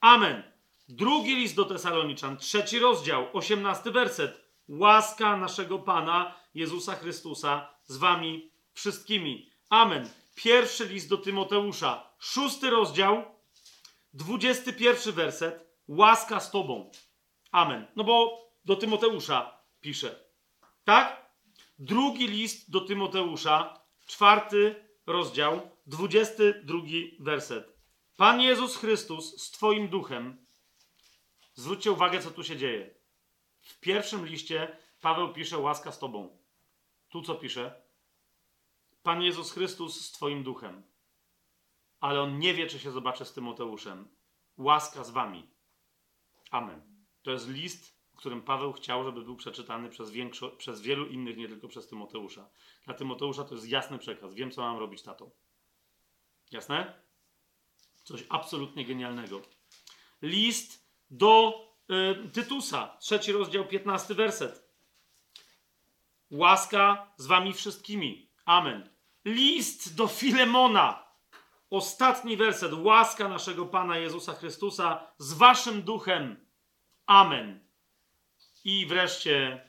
Amen. 0.00 0.42
Drugi 0.88 1.36
list 1.36 1.56
do 1.56 1.64
Tesaloniczan, 1.64 2.36
trzeci 2.36 2.78
rozdział, 2.78 3.26
18 3.32 3.90
werset. 3.90 4.49
Łaska 4.70 5.36
naszego 5.36 5.78
Pana 5.78 6.34
Jezusa 6.54 6.94
Chrystusa 6.94 7.74
z 7.84 7.96
wami 7.96 8.52
wszystkimi. 8.72 9.50
Amen. 9.68 10.08
Pierwszy 10.34 10.86
list 10.86 11.08
do 11.08 11.16
Tymoteusza, 11.16 12.14
szósty 12.18 12.70
rozdział, 12.70 13.24
21 14.12 15.14
werset. 15.14 15.66
Łaska 15.88 16.40
z 16.40 16.50
tobą. 16.50 16.90
Amen. 17.52 17.86
No 17.96 18.04
bo 18.04 18.38
do 18.64 18.76
Tymoteusza 18.76 19.60
pisze. 19.80 20.24
Tak? 20.84 21.30
Drugi 21.78 22.28
list 22.28 22.70
do 22.70 22.80
Tymoteusza, 22.80 23.80
czwarty 24.06 24.84
rozdział, 25.06 25.70
22 25.86 26.78
werset. 27.20 27.76
Pan 28.16 28.40
Jezus 28.40 28.76
Chrystus 28.76 29.42
z 29.42 29.50
Twoim 29.50 29.88
duchem. 29.88 30.46
Zwróćcie 31.54 31.92
uwagę, 31.92 32.22
co 32.22 32.30
tu 32.30 32.44
się 32.44 32.56
dzieje. 32.56 32.99
W 33.70 33.80
pierwszym 33.80 34.26
liście 34.26 34.76
Paweł 35.00 35.32
pisze 35.32 35.58
łaska 35.58 35.92
z 35.92 35.98
Tobą. 35.98 36.38
Tu 37.08 37.22
co 37.22 37.34
pisze? 37.34 37.82
Pan 39.02 39.22
Jezus 39.22 39.52
Chrystus 39.52 40.06
z 40.06 40.12
Twoim 40.12 40.42
duchem. 40.42 40.82
Ale 42.00 42.20
on 42.20 42.38
nie 42.38 42.54
wie, 42.54 42.66
czy 42.66 42.78
się 42.78 42.90
zobaczy 42.90 43.24
z 43.24 43.32
Tymoteuszem. 43.32 44.08
Łaska 44.56 45.04
z 45.04 45.10
Wami. 45.10 45.50
Amen. 46.50 47.04
To 47.22 47.30
jest 47.30 47.48
list, 47.48 48.00
w 48.12 48.16
którym 48.16 48.42
Paweł 48.42 48.72
chciał, 48.72 49.04
żeby 49.04 49.22
był 49.22 49.36
przeczytany 49.36 49.88
przez, 49.88 50.10
większo- 50.10 50.56
przez 50.56 50.80
wielu 50.80 51.06
innych, 51.06 51.36
nie 51.36 51.48
tylko 51.48 51.68
przez 51.68 51.88
Tymoteusza. 51.88 52.50
Dla 52.84 52.94
Tymoteusza 52.94 53.44
to 53.44 53.54
jest 53.54 53.68
jasny 53.68 53.98
przekaz. 53.98 54.34
Wiem, 54.34 54.50
co 54.50 54.62
mam 54.62 54.78
robić, 54.78 55.02
tato. 55.02 55.30
Jasne? 56.50 57.02
Coś 58.04 58.24
absolutnie 58.28 58.84
genialnego. 58.84 59.42
List 60.22 60.90
do 61.10 61.54
Tytusa, 62.32 62.96
trzeci 63.00 63.32
rozdział, 63.32 63.66
15 63.66 64.14
werset. 64.14 64.70
Łaska 66.30 67.12
z 67.16 67.26
wami 67.26 67.52
wszystkimi. 67.52 68.30
Amen. 68.44 68.90
List 69.24 69.96
do 69.96 70.06
Filemona. 70.06 71.10
Ostatni 71.70 72.36
werset. 72.36 72.72
Łaska 72.72 73.28
naszego 73.28 73.66
Pana 73.66 73.98
Jezusa 73.98 74.34
Chrystusa 74.34 75.12
z 75.18 75.32
waszym 75.32 75.82
duchem. 75.82 76.46
Amen. 77.06 77.68
I 78.64 78.86
wreszcie 78.86 79.64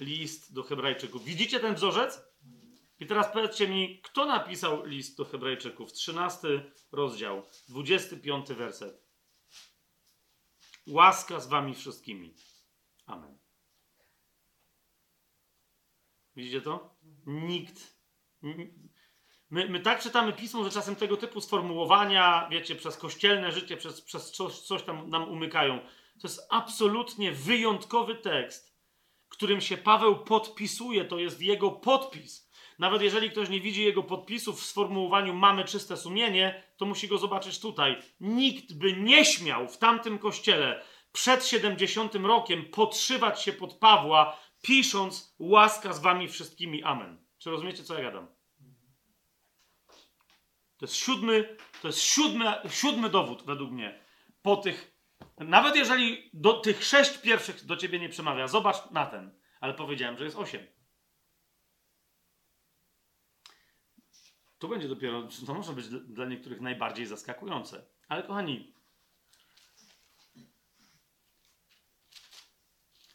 list 0.00 0.54
do 0.54 0.62
Hebrajczyków. 0.62 1.24
Widzicie 1.24 1.60
ten 1.60 1.74
wzorzec? 1.74 2.22
I 3.00 3.06
teraz 3.06 3.32
powiedzcie 3.32 3.68
mi, 3.68 4.00
kto 4.02 4.26
napisał 4.26 4.86
list 4.86 5.16
do 5.16 5.24
Hebrajczyków? 5.24 5.92
13 5.92 6.72
rozdział, 6.92 7.42
25 7.68 8.48
werset. 8.48 9.02
Łaska 10.86 11.40
z 11.40 11.48
wami 11.48 11.74
wszystkimi. 11.74 12.34
Amen. 13.06 13.38
Widzicie 16.36 16.60
to? 16.60 16.96
Nikt. 17.26 17.96
My, 19.50 19.68
my 19.68 19.80
tak 19.80 20.02
czytamy 20.02 20.32
pismo, 20.32 20.64
że 20.64 20.70
czasem 20.70 20.96
tego 20.96 21.16
typu 21.16 21.40
sformułowania, 21.40 22.48
wiecie, 22.50 22.76
przez 22.76 22.96
kościelne 22.96 23.52
życie, 23.52 23.76
przez, 23.76 24.00
przez 24.00 24.32
coś, 24.32 24.60
coś 24.60 24.82
tam 24.82 25.10
nam 25.10 25.28
umykają. 25.28 25.78
To 26.20 26.28
jest 26.28 26.46
absolutnie 26.50 27.32
wyjątkowy 27.32 28.14
tekst, 28.14 28.76
którym 29.28 29.60
się 29.60 29.76
Paweł 29.76 30.24
podpisuje. 30.24 31.04
To 31.04 31.18
jest 31.18 31.40
jego 31.40 31.70
podpis. 31.70 32.50
Nawet 32.78 33.02
jeżeli 33.02 33.30
ktoś 33.30 33.48
nie 33.48 33.60
widzi 33.60 33.84
jego 33.84 34.02
podpisów 34.02 34.60
w 34.60 34.64
sformułowaniu 34.64 35.34
mamy 35.34 35.64
czyste 35.64 35.96
sumienie, 35.96 36.62
to 36.76 36.86
musi 36.86 37.08
go 37.08 37.18
zobaczyć 37.18 37.60
tutaj. 37.60 37.96
Nikt 38.20 38.74
by 38.74 38.92
nie 38.92 39.24
śmiał 39.24 39.68
w 39.68 39.78
tamtym 39.78 40.18
kościele 40.18 40.82
przed 41.12 41.46
70 41.46 42.14
rokiem 42.14 42.64
podszywać 42.64 43.42
się 43.42 43.52
pod 43.52 43.74
Pawła, 43.74 44.38
pisząc 44.62 45.34
łaska 45.38 45.92
z 45.92 46.00
wami 46.00 46.28
wszystkimi. 46.28 46.82
Amen. 46.82 47.24
Czy 47.38 47.50
rozumiecie, 47.50 47.84
co 47.84 47.94
ja 47.94 48.02
gadam? 48.02 48.26
To 50.76 50.86
jest 50.86 50.96
siódmy, 50.96 51.56
to 51.82 51.88
jest 51.88 52.00
siódmy, 52.00 52.52
siódmy 52.70 53.10
dowód 53.10 53.42
według 53.46 53.70
mnie. 53.70 54.00
Po 54.42 54.56
tych, 54.56 54.96
nawet 55.38 55.76
jeżeli 55.76 56.30
do 56.32 56.52
tych 56.52 56.84
sześć 56.84 57.18
pierwszych 57.18 57.64
do 57.64 57.76
ciebie 57.76 57.98
nie 57.98 58.08
przemawia, 58.08 58.48
zobacz 58.48 58.90
na 58.90 59.06
ten. 59.06 59.38
Ale 59.60 59.74
powiedziałem, 59.74 60.18
że 60.18 60.24
jest 60.24 60.36
osiem. 60.36 60.66
To 64.62 64.68
będzie 64.68 64.88
dopiero, 64.88 65.28
to 65.46 65.54
może 65.54 65.72
być 65.72 65.88
dla 65.88 66.26
niektórych 66.26 66.60
najbardziej 66.60 67.06
zaskakujące. 67.06 67.84
Ale 68.08 68.22
kochani, 68.22 68.72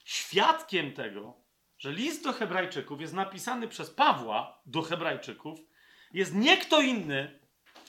świadkiem 0.03 0.93
tego, 0.93 1.33
że 1.79 1.91
list 1.91 2.23
do 2.23 2.33
Hebrajczyków 2.33 3.01
jest 3.01 3.13
napisany 3.13 3.67
przez 3.67 3.89
Pawła 3.89 4.61
do 4.65 4.81
Hebrajczyków, 4.81 5.59
jest 6.13 6.35
nie 6.35 6.57
kto 6.57 6.81
inny, 6.81 7.39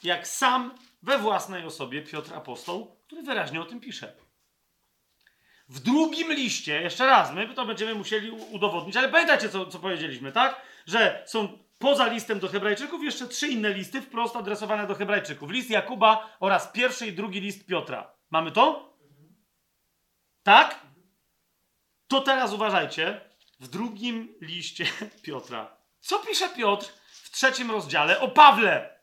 jak 0.02 0.28
sam 0.28 0.74
we 1.02 1.18
własnej 1.18 1.64
osobie 1.64 2.02
Piotr 2.02 2.34
Apostoł, 2.34 2.96
który 3.06 3.22
wyraźnie 3.22 3.60
o 3.60 3.64
tym 3.64 3.80
pisze. 3.80 4.16
W 5.68 5.80
drugim 5.80 6.32
liście, 6.32 6.82
jeszcze 6.82 7.06
raz, 7.06 7.32
my 7.32 7.54
to 7.54 7.66
będziemy 7.66 7.94
musieli 7.94 8.30
udowodnić, 8.30 8.96
ale 8.96 9.08
pamiętajcie, 9.08 9.48
co, 9.48 9.66
co 9.66 9.78
powiedzieliśmy, 9.78 10.32
tak? 10.32 10.62
Że 10.86 11.24
są 11.26 11.67
poza 11.78 12.06
listem 12.06 12.38
do 12.38 12.48
Hebrajczyków 12.48 13.02
jeszcze 13.02 13.28
trzy 13.28 13.48
inne 13.48 13.70
listy 13.70 14.02
wprost 14.02 14.36
adresowane 14.36 14.86
do 14.86 14.94
Hebrajczyków. 14.94 15.50
List 15.50 15.70
Jakuba 15.70 16.36
oraz 16.40 16.72
pierwszy 16.72 17.06
i 17.06 17.12
drugi 17.12 17.40
list 17.40 17.66
Piotra. 17.66 18.14
Mamy 18.30 18.52
to? 18.52 18.96
Tak? 20.42 20.86
To 22.08 22.20
teraz 22.20 22.52
uważajcie. 22.52 23.20
W 23.60 23.68
drugim 23.68 24.34
liście 24.40 24.86
Piotra. 25.24 25.76
Co 26.00 26.18
pisze 26.18 26.48
Piotr 26.48 26.86
w 27.10 27.30
trzecim 27.30 27.70
rozdziale 27.70 28.20
o 28.20 28.28
Pawle? 28.28 28.98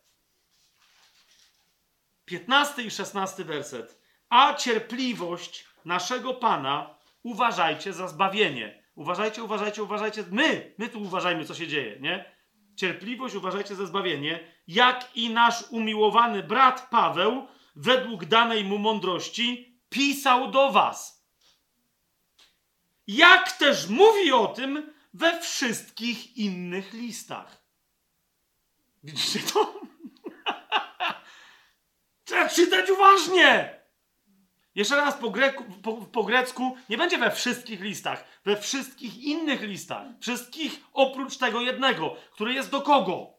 15 2.25 2.83
i 2.83 2.91
16 2.91 3.43
werset. 3.43 4.01
A 4.29 4.53
cierpliwość 4.53 5.65
naszego 5.85 6.33
Pana 6.33 6.97
uważajcie 7.23 7.93
za 7.93 8.07
zbawienie. 8.07 8.83
Uważajcie, 8.95 9.43
uważajcie, 9.43 9.83
uważajcie. 9.83 10.23
My, 10.31 10.75
my 10.77 10.89
tu 10.89 11.01
uważajmy, 11.01 11.45
co 11.45 11.55
się 11.55 11.67
dzieje, 11.67 11.99
nie? 11.99 12.34
Cierpliwość 12.75 13.35
uważajcie 13.35 13.75
za 13.75 13.85
zbawienie, 13.85 14.39
jak 14.67 15.17
i 15.17 15.29
nasz 15.29 15.63
umiłowany 15.69 16.43
brat 16.43 16.87
Paweł, 16.89 17.47
według 17.75 18.25
danej 18.25 18.63
mu 18.63 18.77
mądrości, 18.77 19.79
pisał 19.89 20.51
do 20.51 20.71
was. 20.71 21.25
Jak 23.07 23.51
też 23.51 23.87
mówi 23.87 24.31
o 24.31 24.47
tym 24.47 24.93
we 25.13 25.41
wszystkich 25.41 26.37
innych 26.37 26.93
listach. 26.93 27.65
Widzicie 29.03 29.39
to? 29.39 29.81
Trzeba 32.25 32.49
czytać 32.49 32.89
uważnie. 32.89 33.79
Jeszcze 34.75 34.95
raz 34.95 35.15
po, 35.15 35.29
greku, 35.29 35.63
po, 35.83 35.93
po, 35.93 36.23
grecku 36.23 36.77
nie 36.89 36.97
będzie 36.97 37.17
we 37.17 37.31
wszystkich 37.31 37.81
listach, 37.81 38.25
we 38.45 38.57
wszystkich 38.57 39.23
innych 39.23 39.61
listach. 39.61 40.07
Wszystkich 40.21 40.81
oprócz 40.93 41.37
tego 41.37 41.61
jednego, 41.61 42.15
który 42.31 42.53
jest 42.53 42.69
do 42.69 42.81
kogo. 42.81 43.33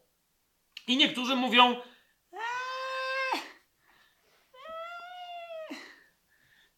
I 0.87 0.97
niektórzy 0.97 1.35
mówią. 1.35 1.81
Eee, 2.33 2.39
eee, 5.71 5.77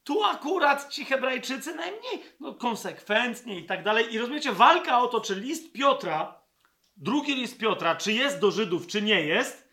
tu 0.04 0.24
akurat 0.24 0.90
ci 0.94 1.06
Hebrajczycy 1.06 1.76
najmniej, 1.76 2.24
no 2.40 2.54
konsekwentnie 2.54 3.60
i 3.60 3.66
tak 3.66 3.84
dalej. 3.84 4.14
I 4.14 4.18
rozumiecie, 4.18 4.52
walka 4.52 5.00
o 5.00 5.08
to, 5.08 5.22
czy 5.22 5.36
list 5.36 5.74
Piotra, 5.74 6.42
drugi 6.98 7.36
list 7.36 7.58
Piotra, 7.58 7.96
czy 7.96 8.14
jest 8.14 8.40
do 8.40 8.52
Żydów, 8.52 8.88
czy 8.88 9.02
nie 9.02 9.22
jest, 9.22 9.69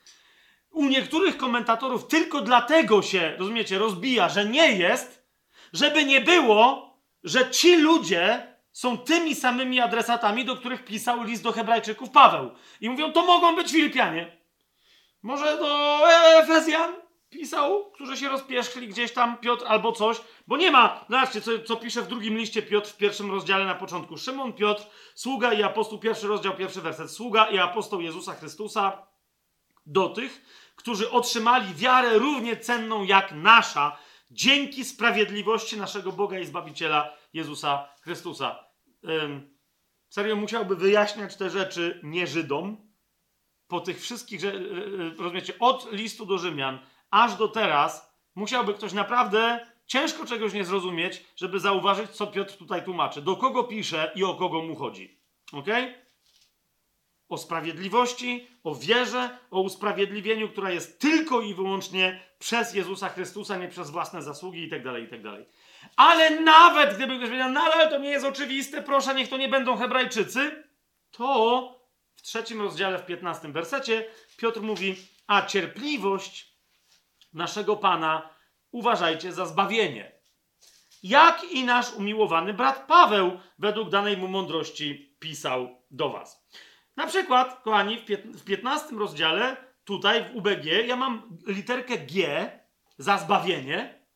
u 0.76 0.84
niektórych 0.84 1.36
komentatorów 1.36 2.06
tylko 2.06 2.40
dlatego 2.40 3.02
się, 3.02 3.36
rozumiecie, 3.38 3.78
rozbija, 3.78 4.28
że 4.28 4.44
nie 4.44 4.72
jest, 4.72 5.26
żeby 5.72 6.04
nie 6.04 6.20
było, 6.20 6.94
że 7.24 7.50
ci 7.50 7.76
ludzie 7.76 8.56
są 8.72 8.98
tymi 8.98 9.34
samymi 9.34 9.80
adresatami, 9.80 10.44
do 10.44 10.56
których 10.56 10.84
pisał 10.84 11.22
list 11.22 11.42
do 11.42 11.52
Hebrajczyków 11.52 12.10
Paweł. 12.10 12.50
I 12.80 12.90
mówią, 12.90 13.12
to 13.12 13.26
mogą 13.26 13.56
być 13.56 13.72
Filipianie. 13.72 14.36
Może 15.22 15.56
do 15.56 15.98
Efezjan 16.38 16.94
pisał, 17.30 17.90
którzy 17.90 18.16
się 18.16 18.28
rozpierzchli 18.28 18.88
gdzieś 18.88 19.12
tam, 19.12 19.38
Piotr 19.38 19.64
albo 19.68 19.92
coś, 19.92 20.20
bo 20.46 20.56
nie 20.56 20.70
ma, 20.70 21.04
zobaczcie, 21.08 21.40
co, 21.40 21.50
co 21.58 21.76
pisze 21.76 22.02
w 22.02 22.08
drugim 22.08 22.38
liście 22.38 22.62
Piotr 22.62 22.90
w 22.90 22.96
pierwszym 22.96 23.30
rozdziale 23.30 23.64
na 23.64 23.74
początku. 23.74 24.16
Szymon 24.16 24.52
Piotr, 24.52 24.82
sługa 25.14 25.52
i 25.52 25.62
apostoł, 25.62 25.98
pierwszy 25.98 26.26
rozdział, 26.26 26.56
pierwszy 26.56 26.80
werset. 26.80 27.10
Sługa 27.10 27.46
i 27.46 27.58
apostoł 27.58 28.00
Jezusa 28.00 28.34
Chrystusa 28.34 29.06
do 29.86 30.08
tych, 30.08 30.42
którzy 30.76 31.10
otrzymali 31.10 31.74
wiarę 31.74 32.18
równie 32.18 32.56
cenną 32.56 33.04
jak 33.04 33.32
nasza, 33.32 33.98
dzięki 34.30 34.84
sprawiedliwości 34.84 35.76
naszego 35.76 36.12
Boga 36.12 36.38
i 36.38 36.46
Zbawiciela 36.46 37.14
Jezusa 37.32 37.88
Chrystusa. 38.00 38.64
Ym, 39.04 39.58
serio 40.08 40.36
musiałby 40.36 40.76
wyjaśniać 40.76 41.36
te 41.36 41.50
rzeczy 41.50 42.00
nie 42.02 42.26
Żydom, 42.26 42.86
po 43.68 43.80
tych 43.80 44.00
wszystkich, 44.00 44.40
że, 44.40 44.52
rozumiecie, 45.18 45.58
od 45.58 45.92
listu 45.92 46.26
do 46.26 46.38
Rzymian 46.38 46.78
aż 47.10 47.34
do 47.34 47.48
teraz, 47.48 48.14
musiałby 48.34 48.74
ktoś 48.74 48.92
naprawdę 48.92 49.66
ciężko 49.86 50.26
czegoś 50.26 50.52
nie 50.52 50.64
zrozumieć, 50.64 51.24
żeby 51.36 51.60
zauważyć, 51.60 52.10
co 52.10 52.26
Piotr 52.26 52.56
tutaj 52.56 52.84
tłumaczy, 52.84 53.22
do 53.22 53.36
kogo 53.36 53.64
pisze 53.64 54.12
i 54.14 54.24
o 54.24 54.34
kogo 54.34 54.62
mu 54.62 54.76
chodzi. 54.76 55.20
Okej? 55.52 55.84
Okay? 55.84 56.05
O 57.28 57.38
sprawiedliwości, 57.38 58.48
o 58.64 58.74
wierze, 58.74 59.38
o 59.50 59.60
usprawiedliwieniu, 59.60 60.48
która 60.48 60.70
jest 60.70 61.00
tylko 61.00 61.40
i 61.40 61.54
wyłącznie 61.54 62.20
przez 62.38 62.74
Jezusa 62.74 63.08
Chrystusa, 63.08 63.56
nie 63.56 63.68
przez 63.68 63.90
własne 63.90 64.22
zasługi 64.22 64.62
itd., 64.62 64.92
tak 64.92 65.02
itd. 65.02 65.36
Tak 65.36 65.46
ale 65.96 66.40
nawet 66.40 66.96
gdyby 66.96 67.16
ktoś 67.16 67.28
powiedział, 67.28 67.50
no 67.50 67.60
ale 67.60 67.90
to 67.90 67.98
nie 67.98 68.10
jest 68.10 68.26
oczywiste, 68.26 68.82
proszę, 68.82 69.14
niech 69.14 69.28
to 69.28 69.36
nie 69.36 69.48
będą 69.48 69.76
Hebrajczycy, 69.76 70.64
to 71.10 71.80
w 72.16 72.22
trzecim 72.22 72.62
rozdziale, 72.62 72.98
w 72.98 73.06
piętnastym 73.06 73.52
wersecie 73.52 74.06
Piotr 74.36 74.60
mówi, 74.60 74.96
a 75.26 75.46
cierpliwość 75.46 76.56
naszego 77.32 77.76
Pana 77.76 78.28
uważajcie 78.70 79.32
za 79.32 79.46
zbawienie. 79.46 80.12
Jak 81.02 81.44
i 81.44 81.64
nasz 81.64 81.92
umiłowany 81.92 82.54
brat 82.54 82.86
Paweł, 82.86 83.40
według 83.58 83.90
danej 83.90 84.16
mu 84.16 84.28
mądrości, 84.28 85.16
pisał 85.18 85.82
do 85.90 86.08
was. 86.08 86.46
Na 86.96 87.06
przykład, 87.06 87.62
kochani, 87.62 87.98
w 88.34 88.44
15 88.44 88.96
rozdziale, 88.96 89.56
tutaj 89.84 90.24
w 90.24 90.36
UBG, 90.36 90.64
ja 90.86 90.96
mam 90.96 91.38
literkę 91.46 91.98
G 91.98 92.50
za 92.98 93.18
zbawienie 93.18 94.06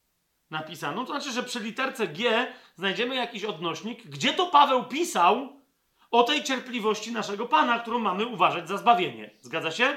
napisaną. 0.50 1.06
To 1.06 1.12
znaczy, 1.12 1.32
że 1.32 1.42
przy 1.42 1.60
literce 1.60 2.08
G 2.08 2.46
znajdziemy 2.76 3.14
jakiś 3.14 3.44
odnośnik, 3.44 4.06
gdzie 4.06 4.32
to 4.32 4.46
Paweł 4.46 4.84
pisał 4.84 5.60
o 6.10 6.22
tej 6.22 6.44
cierpliwości 6.44 7.12
naszego 7.12 7.46
Pana, 7.46 7.78
którą 7.78 7.98
mamy 7.98 8.26
uważać 8.26 8.68
za 8.68 8.76
zbawienie. 8.76 9.30
Zgadza 9.40 9.70
się? 9.70 9.96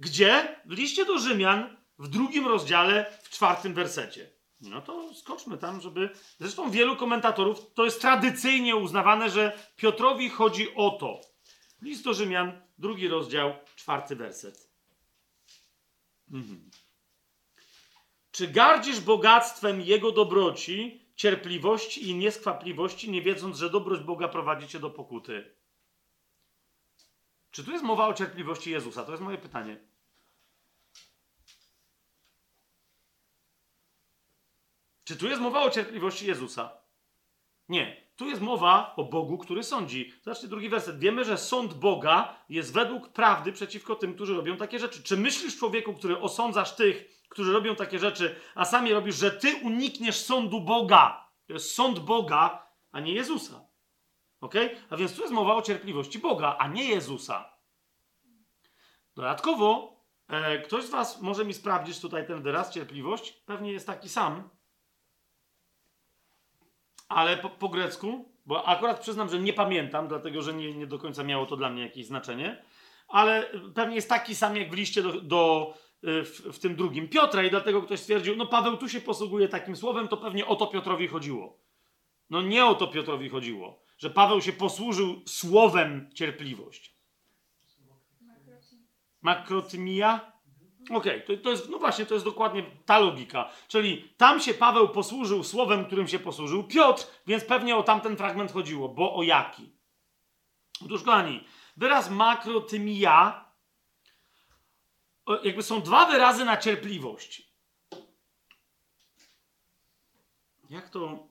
Gdzie? 0.00 0.60
W 0.64 0.72
liście 0.72 1.04
do 1.04 1.18
Rzymian, 1.18 1.76
w 1.98 2.08
drugim 2.08 2.46
rozdziale, 2.46 3.18
w 3.22 3.30
czwartym 3.30 3.74
wersecie. 3.74 4.30
No 4.60 4.80
to 4.80 5.14
skoczmy 5.14 5.58
tam, 5.58 5.80
żeby. 5.80 6.10
Zresztą 6.40 6.70
wielu 6.70 6.96
komentatorów 6.96 7.74
to 7.74 7.84
jest 7.84 8.00
tradycyjnie 8.00 8.76
uznawane, 8.76 9.30
że 9.30 9.58
Piotrowi 9.76 10.28
chodzi 10.28 10.74
o 10.74 10.90
to. 10.90 11.20
List 11.82 12.04
do 12.04 12.14
Rzymian, 12.14 12.60
drugi 12.78 13.08
rozdział, 13.08 13.54
czwarty 13.76 14.16
werset. 14.16 14.68
Mhm. 16.30 16.70
Czy 18.30 18.48
gardzisz 18.48 19.00
bogactwem 19.00 19.80
Jego 19.80 20.12
dobroci, 20.12 21.06
cierpliwości 21.16 22.08
i 22.08 22.14
nieskwapliwości, 22.14 23.10
nie 23.10 23.22
wiedząc, 23.22 23.56
że 23.56 23.70
dobroć 23.70 24.00
Boga 24.00 24.28
prowadzi 24.28 24.68
cię 24.68 24.80
do 24.80 24.90
pokuty? 24.90 25.54
Czy 27.50 27.64
tu 27.64 27.72
jest 27.72 27.84
mowa 27.84 28.06
o 28.06 28.14
cierpliwości 28.14 28.70
Jezusa? 28.70 29.04
To 29.04 29.10
jest 29.10 29.22
moje 29.22 29.38
pytanie. 29.38 29.88
Czy 35.04 35.16
tu 35.16 35.28
jest 35.28 35.40
mowa 35.40 35.62
o 35.62 35.70
cierpliwości 35.70 36.26
Jezusa? 36.26 36.80
Nie. 37.68 38.07
Tu 38.18 38.26
jest 38.26 38.42
mowa 38.42 38.94
o 38.96 39.04
Bogu, 39.04 39.38
który 39.38 39.62
sądzi. 39.62 40.12
Zobaczcie 40.22 40.48
drugi 40.48 40.68
werset. 40.68 40.98
Wiemy, 40.98 41.24
że 41.24 41.38
sąd 41.38 41.74
Boga 41.74 42.36
jest 42.48 42.74
według 42.74 43.08
prawdy 43.08 43.52
przeciwko 43.52 43.96
tym, 43.96 44.14
którzy 44.14 44.34
robią 44.34 44.56
takie 44.56 44.78
rzeczy. 44.78 45.02
Czy 45.02 45.16
myślisz, 45.16 45.58
człowieku, 45.58 45.94
który 45.94 46.20
osądzasz 46.20 46.76
tych, 46.76 47.22
którzy 47.28 47.52
robią 47.52 47.76
takie 47.76 47.98
rzeczy, 47.98 48.36
a 48.54 48.64
sami 48.64 48.92
robisz, 48.92 49.16
że 49.16 49.30
ty 49.30 49.56
unikniesz 49.56 50.16
sądu 50.16 50.60
Boga? 50.60 51.30
To 51.46 51.52
jest 51.52 51.74
sąd 51.74 51.98
Boga, 51.98 52.66
a 52.92 53.00
nie 53.00 53.12
Jezusa. 53.12 53.60
Ok? 54.40 54.54
A 54.90 54.96
więc 54.96 55.14
tu 55.14 55.20
jest 55.20 55.34
mowa 55.34 55.54
o 55.54 55.62
cierpliwości 55.62 56.18
Boga, 56.18 56.56
a 56.58 56.68
nie 56.68 56.84
Jezusa. 56.84 57.50
Dodatkowo, 59.14 59.96
e, 60.28 60.58
ktoś 60.58 60.84
z 60.84 60.90
Was 60.90 61.20
może 61.20 61.44
mi 61.44 61.54
sprawdzić 61.54 62.00
tutaj 62.00 62.26
ten 62.26 62.42
wyraz, 62.42 62.74
cierpliwość. 62.74 63.32
Pewnie 63.32 63.72
jest 63.72 63.86
taki 63.86 64.08
sam 64.08 64.57
ale 67.08 67.36
po, 67.36 67.48
po, 67.48 67.68
grecku, 67.68 68.32
bo 68.46 68.68
akurat 68.68 69.00
przyznam, 69.00 69.28
że 69.28 69.38
nie 69.38 69.52
pamiętam, 69.52 70.08
dlatego 70.08 70.42
że 70.42 70.54
nie, 70.54 70.74
nie 70.74 70.86
do 70.86 70.98
końca 70.98 71.24
miało 71.24 71.46
to 71.46 71.56
dla 71.56 71.70
mnie 71.70 71.82
jakieś 71.82 72.06
znaczenie, 72.06 72.64
ale 73.08 73.50
pewnie 73.74 73.94
jest 73.94 74.08
taki 74.08 74.34
sam 74.34 74.56
jak 74.56 74.70
w 74.70 74.74
liście 74.74 75.02
do, 75.02 75.20
do 75.20 75.74
y, 76.04 76.24
w, 76.24 76.40
w, 76.40 76.58
tym 76.58 76.76
drugim 76.76 77.08
Piotra 77.08 77.42
i 77.42 77.50
dlatego 77.50 77.82
ktoś 77.82 78.00
stwierdził, 78.00 78.36
no 78.36 78.46
Paweł 78.46 78.76
tu 78.76 78.88
się 78.88 79.00
posługuje 79.00 79.48
takim 79.48 79.76
słowem, 79.76 80.08
to 80.08 80.16
pewnie 80.16 80.46
o 80.46 80.56
to 80.56 80.66
Piotrowi 80.66 81.08
chodziło. 81.08 81.58
No 82.30 82.42
nie 82.42 82.66
o 82.66 82.74
to 82.74 82.86
Piotrowi 82.86 83.28
chodziło, 83.28 83.82
że 83.98 84.10
Paweł 84.10 84.40
się 84.40 84.52
posłużył 84.52 85.22
słowem 85.26 86.10
cierpliwość. 86.14 86.98
Makrotymia? 89.20 90.37
Okej, 90.90 91.24
okay, 91.24 91.36
to, 91.36 91.42
to 91.42 91.50
jest, 91.50 91.68
no 91.68 91.78
właśnie, 91.78 92.06
to 92.06 92.14
jest 92.14 92.26
dokładnie 92.26 92.64
ta 92.86 92.98
logika. 92.98 93.50
Czyli 93.68 94.14
tam 94.16 94.40
się 94.40 94.54
Paweł 94.54 94.88
posłużył 94.88 95.44
słowem, 95.44 95.84
którym 95.84 96.08
się 96.08 96.18
posłużył 96.18 96.64
Piotr, 96.64 97.06
więc 97.26 97.44
pewnie 97.44 97.76
o 97.76 97.82
tamten 97.82 98.16
fragment 98.16 98.52
chodziło, 98.52 98.88
bo 98.88 99.14
o 99.14 99.22
jaki? 99.22 99.72
Otóż, 100.84 101.02
kochani, 101.02 101.44
wyraz 101.76 102.10
makrotymia, 102.10 103.44
jakby 105.42 105.62
są 105.62 105.82
dwa 105.82 106.06
wyrazy 106.06 106.44
na 106.44 106.56
cierpliwość. 106.56 107.48
Jak 110.70 110.88
to... 110.88 111.28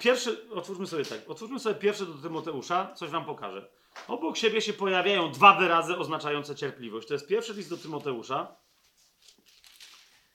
Pierwszy, 0.00 0.50
otwórzmy 0.50 0.86
sobie 0.86 1.04
tak, 1.04 1.30
otwórzmy 1.30 1.60
sobie 1.60 1.74
pierwszy 1.74 2.06
do 2.06 2.14
Tymoteusza, 2.14 2.92
coś 2.94 3.10
wam 3.10 3.24
pokażę. 3.24 3.79
Obok 4.08 4.36
siebie 4.36 4.60
się 4.60 4.72
pojawiają 4.72 5.32
dwa 5.32 5.58
wyrazy 5.58 5.96
oznaczające 5.96 6.56
cierpliwość. 6.56 7.08
To 7.08 7.14
jest 7.14 7.28
pierwszy 7.28 7.54
list 7.54 7.70
do 7.70 7.76
Tymoteusza, 7.76 8.56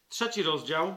trzeci 0.09 0.43
rozdział. 0.43 0.95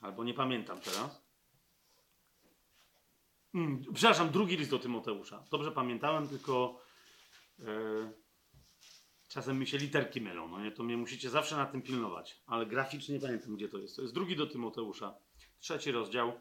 Albo 0.00 0.24
nie 0.24 0.34
pamiętam 0.34 0.80
teraz. 0.80 1.22
Hmm, 3.52 3.82
przepraszam, 3.94 4.30
drugi 4.30 4.56
list 4.56 4.70
do 4.70 4.78
Tymoteusza. 4.78 5.44
Dobrze 5.50 5.72
pamiętałem, 5.72 6.28
tylko 6.28 6.80
czasem 9.28 9.58
mi 9.58 9.66
się 9.66 9.78
literki 9.78 10.20
mylą. 10.20 10.48
No 10.48 10.64
nie? 10.64 10.70
To 10.70 10.82
mnie 10.82 10.96
musicie 10.96 11.30
zawsze 11.30 11.56
na 11.56 11.66
tym 11.66 11.82
pilnować. 11.82 12.42
Ale 12.46 12.66
graficznie 12.66 13.14
nie 13.14 13.20
pamiętam, 13.20 13.56
gdzie 13.56 13.68
to 13.68 13.78
jest. 13.78 13.96
To 13.96 14.02
jest 14.02 14.14
drugi 14.14 14.36
do 14.36 14.46
Tymoteusza. 14.46 15.14
Trzeci 15.60 15.92
rozdział, 15.92 16.32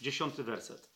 dziesiąty 0.00 0.44
werset. 0.44 0.90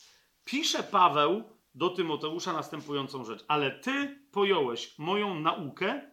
Pisze 0.45 0.83
Paweł 0.83 1.43
do 1.75 1.91
Tymoteusza 1.91 2.53
następującą 2.53 3.25
rzecz. 3.25 3.45
Ale 3.49 3.71
ty 3.71 4.25
pojąłeś 4.33 4.99
moją 4.99 5.41
naukę, 5.41 6.11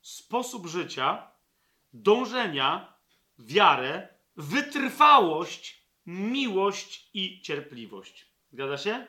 sposób 0.00 0.66
życia, 0.66 1.30
dążenia, 1.92 2.94
wiarę, 3.38 4.08
wytrwałość, 4.36 5.88
miłość 6.06 7.10
i 7.14 7.42
cierpliwość. 7.42 8.34
Zgadza 8.52 8.78
się? 8.78 9.06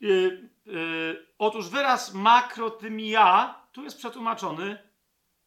Yy, 0.00 0.50
yy, 0.66 1.26
otóż 1.38 1.68
wyraz 1.68 2.14
makrotymia 2.14 3.54
tu 3.72 3.84
jest 3.84 3.98
przetłumaczony 3.98 4.78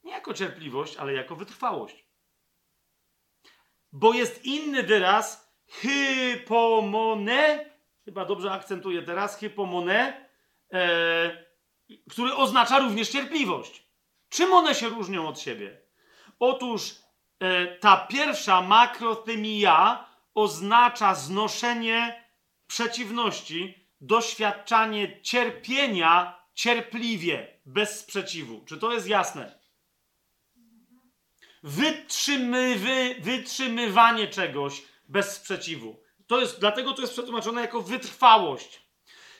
nie 0.03 0.11
jako 0.11 0.33
cierpliwość, 0.33 0.97
ale 0.97 1.13
jako 1.13 1.35
wytrwałość. 1.35 2.05
Bo 3.91 4.13
jest 4.13 4.45
inny 4.45 4.83
wyraz 4.83 5.53
hypomone, 5.67 7.65
chyba 8.05 8.25
dobrze 8.25 8.51
akcentuję 8.51 9.01
teraz, 9.03 9.39
hypomone, 9.39 10.29
e, 10.73 11.45
który 12.09 12.35
oznacza 12.35 12.79
również 12.79 13.09
cierpliwość. 13.09 13.87
Czym 14.29 14.53
one 14.53 14.75
się 14.75 14.89
różnią 14.89 15.27
od 15.27 15.39
siebie? 15.39 15.81
Otóż 16.39 16.95
e, 17.39 17.67
ta 17.67 17.97
pierwsza 17.97 18.61
makrotymia 18.61 20.05
oznacza 20.33 21.15
znoszenie 21.15 22.23
przeciwności, 22.67 23.86
doświadczanie 24.01 25.21
cierpienia 25.21 26.37
cierpliwie, 26.53 27.47
bez 27.65 27.99
sprzeciwu. 27.99 28.63
Czy 28.65 28.77
to 28.77 28.93
jest 28.93 29.07
jasne? 29.07 29.59
Wytrzymywy, 31.63 33.15
wytrzymywanie 33.19 34.27
czegoś 34.27 34.83
bez 35.07 35.31
sprzeciwu. 35.31 36.01
To 36.27 36.39
jest, 36.39 36.59
dlatego 36.59 36.93
to 36.93 37.01
jest 37.01 37.13
przetłumaczone 37.13 37.61
jako 37.61 37.81
wytrwałość. 37.81 38.81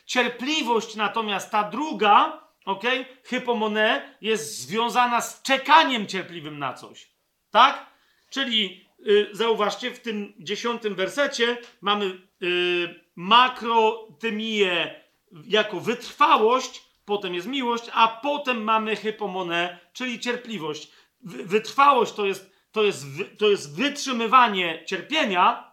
Cierpliwość 0.06 0.95
natomiast 0.95 1.52
ta 1.52 1.64
druga, 1.64 2.48
ok, 2.66 2.84
hypomone, 3.24 4.18
jest 4.22 4.60
związana 4.60 5.22
z 5.22 5.42
czekaniem 5.42 6.08
cierpliwym 6.08 6.60
na 6.60 6.74
coś. 6.74 7.11
Tak? 7.52 7.86
Czyli 8.30 8.86
y, 9.08 9.30
zauważcie, 9.32 9.92
w 9.92 10.00
tym 10.00 10.34
dziesiątym 10.40 10.95
wersecie 10.95 11.58
mamy 11.82 12.06
y, 12.44 13.07
makrotymię 13.18 15.02
jako 15.48 15.80
wytrwałość, 15.80 16.84
potem 17.06 17.34
jest 17.34 17.48
miłość, 17.48 17.84
a 17.94 18.08
potem 18.08 18.64
mamy 18.64 18.96
hypomonę, 18.96 19.80
czyli 19.94 20.20
cierpliwość. 20.20 20.92
Wytrwałość 21.24 22.14
to 22.14 22.26
jest, 22.26 22.52
to, 22.72 22.84
jest, 22.84 23.06
to 23.38 23.50
jest 23.50 23.76
wytrzymywanie 23.76 24.84
cierpienia, 24.86 25.72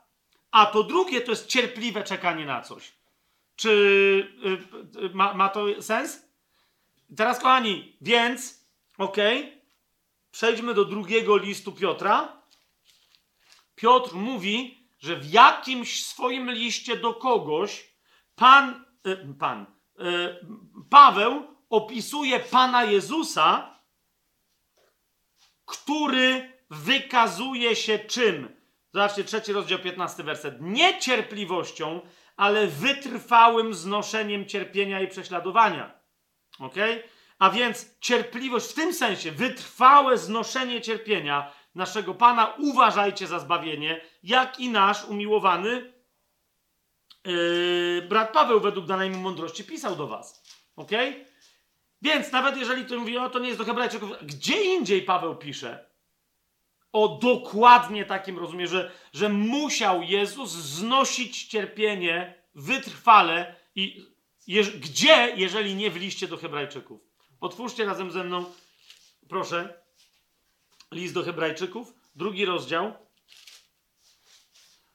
a 0.50 0.66
to 0.66 0.82
drugie 0.82 1.20
to 1.20 1.30
jest 1.30 1.46
cierpliwe 1.46 2.04
czekanie 2.04 2.46
na 2.46 2.60
coś. 2.60 2.92
Czy 3.56 3.70
y, 4.96 5.04
y, 5.04 5.10
ma, 5.14 5.34
ma 5.34 5.48
to 5.48 5.82
sens? 5.82 6.22
Teraz, 7.16 7.38
kochani, 7.38 7.96
więc, 8.00 8.64
ok, 8.98 9.16
przejdźmy 10.30 10.74
do 10.74 10.84
drugiego 10.84 11.36
listu 11.36 11.72
Piotra. 11.72 12.42
Piotr 13.76 14.14
mówi, 14.14 14.83
że 15.04 15.16
w 15.16 15.32
jakimś 15.32 16.06
swoim 16.06 16.50
liście 16.50 16.96
do 16.96 17.14
kogoś 17.14 17.94
pan, 18.34 18.84
y, 19.06 19.34
pan, 19.38 19.66
Paweł 20.90 21.42
opisuje 21.70 22.40
Pana 22.40 22.84
Jezusa, 22.84 23.78
który 25.64 26.52
wykazuje 26.70 27.76
się 27.76 27.98
czym? 27.98 28.56
Zobaczcie, 28.92 29.24
trzeci 29.24 29.52
rozdział, 29.52 29.78
15 29.78 30.22
werset. 30.22 30.54
Nie 30.60 31.00
cierpliwością, 31.00 32.00
ale 32.36 32.66
wytrwałym 32.66 33.74
znoszeniem 33.74 34.46
cierpienia 34.46 35.00
i 35.00 35.08
prześladowania. 35.08 36.00
Ok? 36.58 36.74
A 37.38 37.50
więc 37.50 37.98
cierpliwość 38.00 38.66
w 38.66 38.74
tym 38.74 38.94
sensie, 38.94 39.32
wytrwałe 39.32 40.18
znoszenie 40.18 40.80
cierpienia 40.80 41.52
naszego 41.74 42.14
Pana, 42.14 42.54
uważajcie 42.58 43.26
za 43.26 43.38
zbawienie, 43.38 44.00
jak 44.22 44.60
i 44.60 44.68
nasz 44.68 45.04
umiłowany 45.04 45.92
yy, 47.24 48.06
brat 48.08 48.32
Paweł 48.32 48.60
według 48.60 48.86
danej 48.86 49.10
mu 49.10 49.18
mądrości 49.18 49.64
pisał 49.64 49.96
do 49.96 50.06
was. 50.06 50.42
Ok? 50.76 50.90
Więc 52.02 52.32
nawet 52.32 52.56
jeżeli 52.56 52.84
ktoś 52.84 52.98
mówi, 52.98 53.18
o 53.18 53.30
to 53.30 53.38
nie 53.38 53.46
jest 53.46 53.58
do 53.58 53.64
Hebrajczyków, 53.64 54.10
gdzie 54.22 54.64
indziej 54.64 55.02
Paweł 55.02 55.36
pisze 55.36 55.94
o 56.94 57.08
dokładnie 57.08 58.04
takim 58.04 58.38
rozumie, 58.38 58.66
że, 58.66 58.90
że 59.12 59.28
musiał 59.28 60.02
Jezus 60.02 60.50
znosić 60.50 61.44
cierpienie 61.44 62.34
wytrwale 62.54 63.56
i 63.74 64.06
je, 64.46 64.64
gdzie, 64.64 65.32
jeżeli 65.36 65.74
nie 65.74 65.90
w 65.90 65.96
liście 65.96 66.28
do 66.28 66.36
Hebrajczyków? 66.36 67.00
Otwórzcie 67.40 67.84
razem 67.84 68.10
ze 68.10 68.24
mną, 68.24 68.44
proszę, 69.28 69.83
list 70.92 71.14
do 71.14 71.22
Hebrajczyków, 71.22 71.94
drugi 72.14 72.44
rozdział. 72.44 72.92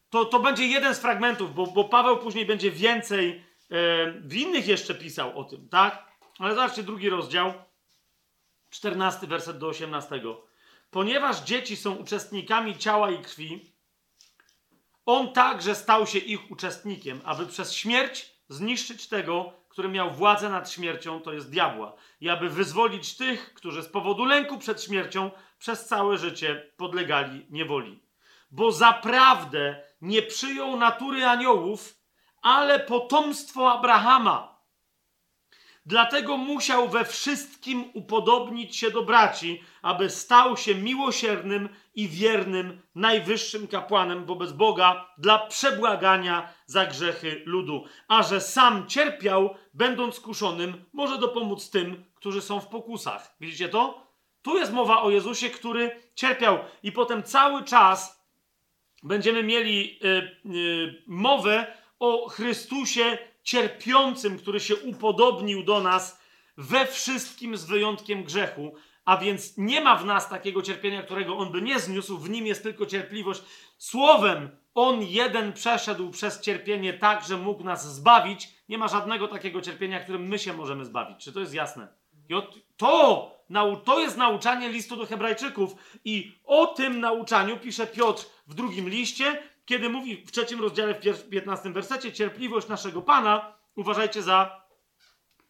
To, 0.09 0.25
to 0.25 0.39
będzie 0.39 0.67
jeden 0.67 0.95
z 0.95 0.99
fragmentów, 0.99 1.55
bo, 1.55 1.67
bo 1.67 1.83
Paweł 1.83 2.17
później 2.17 2.45
będzie 2.45 2.71
więcej 2.71 3.29
e, 3.29 4.11
w 4.11 4.35
innych 4.35 4.67
jeszcze 4.67 4.95
pisał 4.95 5.39
o 5.39 5.43
tym, 5.43 5.69
tak? 5.69 6.09
Ale 6.39 6.55
zobaczcie 6.55 6.83
drugi 6.83 7.09
rozdział, 7.09 7.53
14 8.69 9.27
werset 9.27 9.57
do 9.57 9.67
18. 9.67 10.21
Ponieważ 10.91 11.41
dzieci 11.41 11.77
są 11.77 11.95
uczestnikami 11.95 12.77
ciała 12.77 13.11
i 13.11 13.21
krwi, 13.21 13.71
on 15.05 15.33
także 15.33 15.75
stał 15.75 16.07
się 16.07 16.19
ich 16.19 16.51
uczestnikiem, 16.51 17.21
aby 17.25 17.45
przez 17.45 17.73
śmierć 17.73 18.31
zniszczyć 18.49 19.07
tego, 19.07 19.53
który 19.69 19.89
miał 19.89 20.11
władzę 20.11 20.49
nad 20.49 20.71
śmiercią, 20.71 21.21
to 21.21 21.33
jest 21.33 21.49
diabła, 21.49 21.93
i 22.21 22.29
aby 22.29 22.49
wyzwolić 22.49 23.17
tych, 23.17 23.53
którzy 23.53 23.83
z 23.83 23.87
powodu 23.87 24.25
lęku 24.25 24.57
przed 24.57 24.83
śmiercią 24.83 25.31
przez 25.59 25.85
całe 25.85 26.17
życie 26.17 26.71
podlegali 26.77 27.45
niewoli. 27.49 28.03
Bo 28.51 28.71
zaprawdę 28.71 29.83
nie 30.01 30.21
przyjął 30.21 30.77
natury 30.77 31.25
aniołów, 31.25 31.95
ale 32.41 32.79
potomstwo 32.79 33.71
Abrahama 33.71 34.59
Dlatego 35.89 36.37
musiał 36.37 36.89
we 36.89 37.05
wszystkim 37.05 37.85
upodobnić 37.93 38.75
się 38.75 38.91
do 38.91 39.03
braci, 39.03 39.63
aby 39.81 40.09
stał 40.09 40.57
się 40.57 40.75
miłosiernym 40.75 41.69
i 41.95 42.07
wiernym 42.07 42.81
najwyższym 42.95 43.67
kapłanem 43.67 44.25
wobec 44.25 44.51
Boga 44.51 45.09
dla 45.17 45.39
przebłagania 45.39 46.53
za 46.65 46.85
grzechy 46.85 47.43
ludu. 47.45 47.85
A 48.07 48.23
że 48.23 48.41
sam 48.41 48.87
cierpiał, 48.87 49.55
będąc 49.73 50.19
kuszonym, 50.19 50.85
może 50.93 51.17
dopomóc 51.17 51.69
tym, 51.69 52.05
którzy 52.15 52.41
są 52.41 52.59
w 52.59 52.67
pokusach. 52.67 53.35
Widzicie 53.41 53.69
to? 53.69 54.08
Tu 54.41 54.57
jest 54.57 54.73
mowa 54.73 55.01
o 55.01 55.09
Jezusie, 55.09 55.49
który 55.49 56.01
cierpiał, 56.15 56.59
i 56.83 56.91
potem 56.91 57.23
cały 57.23 57.63
czas 57.63 58.25
będziemy 59.03 59.43
mieli 59.43 59.99
yy, 60.01 60.37
yy, 60.45 61.03
mowę 61.07 61.75
o 61.99 62.29
Chrystusie 62.29 63.17
cierpiącym, 63.43 64.37
który 64.37 64.59
się 64.59 64.75
upodobnił 64.75 65.63
do 65.63 65.81
nas 65.81 66.19
we 66.57 66.85
wszystkim 66.85 67.57
z 67.57 67.65
wyjątkiem 67.65 68.23
grzechu, 68.23 68.75
a 69.05 69.17
więc 69.17 69.57
nie 69.57 69.81
ma 69.81 69.95
w 69.95 70.05
nas 70.05 70.29
takiego 70.29 70.61
cierpienia, 70.61 71.03
którego 71.03 71.37
on 71.37 71.51
by 71.51 71.61
nie 71.61 71.79
zniósł, 71.79 72.17
w 72.17 72.29
nim 72.29 72.47
jest 72.47 72.63
tylko 72.63 72.85
cierpliwość. 72.85 73.41
Słowem, 73.77 74.49
on 74.73 75.03
jeden 75.03 75.53
przeszedł 75.53 76.09
przez 76.09 76.41
cierpienie 76.41 76.93
tak, 76.93 77.25
że 77.27 77.37
mógł 77.37 77.63
nas 77.63 77.95
zbawić. 77.95 78.49
Nie 78.69 78.77
ma 78.77 78.87
żadnego 78.87 79.27
takiego 79.27 79.61
cierpienia, 79.61 79.99
którym 79.99 80.27
my 80.27 80.39
się 80.39 80.53
możemy 80.53 80.85
zbawić. 80.85 81.17
Czy 81.23 81.33
to 81.33 81.39
jest 81.39 81.53
jasne? 81.53 81.87
I 82.29 82.33
to, 82.77 83.38
to 83.85 83.99
jest 83.99 84.17
nauczanie 84.17 84.69
listu 84.69 84.95
do 84.95 85.05
Hebrajczyków, 85.05 85.75
i 86.05 86.31
o 86.43 86.67
tym 86.67 86.99
nauczaniu 86.99 87.57
pisze 87.57 87.87
Piotr 87.87 88.25
w 88.47 88.53
drugim 88.53 88.89
liście, 88.89 89.43
kiedy 89.65 89.89
mówi 89.89 90.25
w 90.25 90.31
trzecim 90.31 90.61
rozdziale, 90.61 90.93
w 90.93 91.29
15 91.29 91.73
wersecie, 91.73 92.13
cierpliwość 92.13 92.67
naszego 92.67 93.01
Pana 93.01 93.53
uważajcie 93.75 94.21
za 94.21 94.61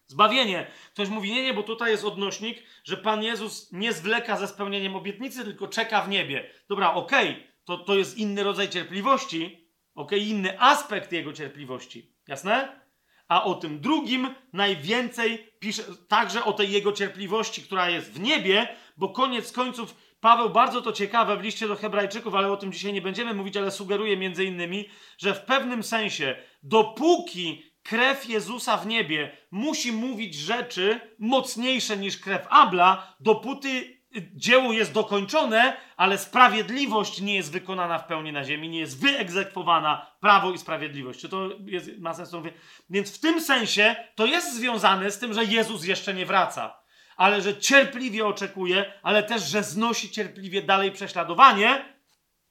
zbawienie. 0.07 0.67
Ktoś 0.93 1.09
mówi, 1.09 1.31
nie, 1.31 1.43
nie, 1.43 1.53
bo 1.53 1.63
tutaj 1.63 1.91
jest 1.91 2.05
odnośnik, 2.05 2.63
że 2.83 2.97
Pan 2.97 3.23
Jezus 3.23 3.71
nie 3.71 3.93
zwleka 3.93 4.37
ze 4.37 4.47
spełnieniem 4.47 4.95
obietnicy, 4.95 5.43
tylko 5.43 5.67
czeka 5.67 6.01
w 6.01 6.09
niebie. 6.09 6.49
Dobra, 6.69 6.93
okej, 6.93 7.29
okay, 7.29 7.43
to, 7.65 7.77
to 7.77 7.95
jest 7.95 8.17
inny 8.17 8.43
rodzaj 8.43 8.69
cierpliwości, 8.69 9.69
okej, 9.95 10.19
okay, 10.19 10.29
inny 10.29 10.61
aspekt 10.61 11.11
jego 11.11 11.33
cierpliwości. 11.33 12.13
Jasne? 12.27 12.81
A 13.29 13.43
o 13.43 13.55
tym 13.55 13.79
drugim 13.79 14.35
najwięcej 14.53 15.51
pisze 15.59 15.83
także 16.07 16.43
o 16.43 16.53
tej 16.53 16.71
jego 16.71 16.91
cierpliwości, 16.91 17.61
która 17.61 17.89
jest 17.89 18.11
w 18.11 18.19
niebie, 18.19 18.67
bo 18.97 19.09
koniec 19.09 19.51
końców 19.51 19.95
Paweł 20.19 20.49
bardzo 20.49 20.81
to 20.81 20.91
ciekawe 20.91 21.37
w 21.37 21.41
liście 21.41 21.67
do 21.67 21.75
Hebrajczyków, 21.75 22.35
ale 22.35 22.51
o 22.51 22.57
tym 22.57 22.71
dzisiaj 22.71 22.93
nie 22.93 23.01
będziemy 23.01 23.33
mówić, 23.33 23.57
ale 23.57 23.71
sugeruje 23.71 24.17
między 24.17 24.45
innymi, 24.45 24.89
że 25.17 25.35
w 25.35 25.41
pewnym 25.41 25.83
sensie, 25.83 26.35
dopóki 26.63 27.63
krew 27.83 28.29
Jezusa 28.29 28.77
w 28.77 28.87
niebie 28.87 29.37
musi 29.51 29.91
mówić 29.91 30.35
rzeczy 30.35 30.99
mocniejsze 31.19 31.97
niż 31.97 32.17
krew 32.17 32.47
Abla, 32.49 33.15
dopóty 33.19 33.98
dzieło 34.15 34.73
jest 34.73 34.93
dokończone, 34.93 35.77
ale 35.97 36.17
sprawiedliwość 36.17 37.21
nie 37.21 37.35
jest 37.35 37.51
wykonana 37.51 37.99
w 37.99 38.07
pełni 38.07 38.31
na 38.31 38.43
ziemi, 38.43 38.69
nie 38.69 38.79
jest 38.79 39.01
wyegzekwowana 39.01 40.11
prawo 40.19 40.51
i 40.51 40.57
sprawiedliwość. 40.57 41.19
Czy 41.19 41.29
to 41.29 41.49
jest, 41.65 41.97
ma 41.99 42.13
sens? 42.13 42.31
Więc 42.89 43.17
w 43.17 43.19
tym 43.19 43.41
sensie 43.41 43.95
to 44.15 44.25
jest 44.25 44.55
związane 44.55 45.11
z 45.11 45.19
tym, 45.19 45.33
że 45.33 45.45
Jezus 45.45 45.85
jeszcze 45.85 46.13
nie 46.13 46.25
wraca, 46.25 46.79
ale 47.17 47.41
że 47.41 47.57
cierpliwie 47.57 48.25
oczekuje, 48.25 48.93
ale 49.03 49.23
też, 49.23 49.43
że 49.43 49.63
znosi 49.63 50.11
cierpliwie 50.11 50.61
dalej 50.61 50.91
prześladowanie, 50.91 51.85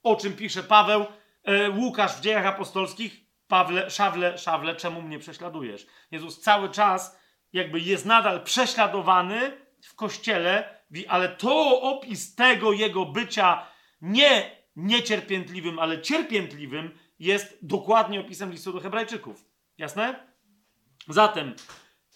o 0.03 0.15
czym 0.15 0.33
pisze 0.33 0.63
Paweł, 0.63 1.05
e, 1.43 1.69
Łukasz 1.69 2.15
w 2.15 2.21
dziejach 2.21 2.45
apostolskich, 2.45 3.29
Pawle, 3.47 3.89
Szawle, 3.89 4.37
Szawle, 4.37 4.75
czemu 4.75 5.01
mnie 5.01 5.19
prześladujesz? 5.19 5.87
Jezus 6.11 6.41
cały 6.41 6.69
czas 6.69 7.19
jakby 7.53 7.79
jest 7.79 8.05
nadal 8.05 8.43
prześladowany 8.43 9.57
w 9.83 9.95
kościele, 9.95 10.78
ale 11.07 11.29
to 11.29 11.81
opis 11.81 12.35
tego 12.35 12.71
jego 12.71 13.05
bycia 13.05 13.67
nie 14.01 14.59
niecierpiętliwym, 14.75 15.79
ale 15.79 16.01
cierpiętliwym 16.01 16.91
jest 17.19 17.57
dokładnie 17.61 18.19
opisem 18.19 18.51
listu 18.51 18.73
do 18.73 18.79
Hebrajczyków. 18.79 19.45
Jasne? 19.77 20.33
Zatem 21.07 21.55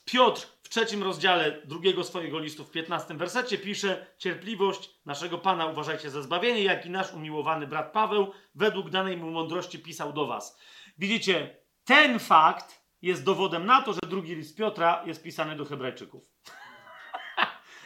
Piotr 0.05 0.47
w 0.63 0.69
trzecim 0.69 1.03
rozdziale 1.03 1.61
drugiego 1.65 2.03
swojego 2.03 2.39
listu 2.39 2.65
w 2.65 2.71
15 2.71 3.13
wersecie 3.13 3.57
pisze: 3.57 4.07
Cierpliwość 4.17 4.89
naszego 5.05 5.37
Pana 5.37 5.65
uważajcie 5.65 6.09
za 6.09 6.21
zbawienie, 6.21 6.63
jak 6.63 6.85
i 6.85 6.89
nasz 6.89 7.13
umiłowany 7.13 7.67
brat 7.67 7.91
Paweł 7.91 8.31
według 8.55 8.89
danej 8.89 9.17
mu 9.17 9.31
mądrości 9.31 9.79
pisał 9.79 10.13
do 10.13 10.27
was. 10.27 10.59
Widzicie, 10.97 11.57
ten 11.85 12.19
fakt 12.19 12.83
jest 13.01 13.23
dowodem 13.23 13.65
na 13.65 13.81
to, 13.81 13.93
że 13.93 13.99
drugi 14.09 14.35
list 14.35 14.57
Piotra 14.57 15.03
jest 15.05 15.23
pisany 15.23 15.55
do 15.55 15.65
Hebrajczyków. 15.65 16.23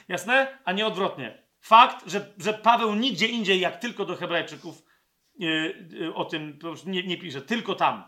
Jasne? 0.08 0.58
A 0.66 0.72
nie 0.72 0.88
odwrotnie. 0.88 1.44
Fakt, 1.60 2.12
że, 2.12 2.34
że 2.38 2.54
Paweł 2.54 2.96
nigdzie 2.96 3.28
indziej, 3.28 3.60
jak 3.60 3.78
tylko 3.78 4.06
do 4.06 4.16
Hebrajczyków, 4.16 4.84
yy, 5.40 5.88
yy, 5.92 6.14
o 6.14 6.26
tym 6.26 6.60
nie, 6.86 7.04
nie 7.04 7.18
pisze, 7.18 7.42
tylko 7.42 7.76
tam. 7.76 8.04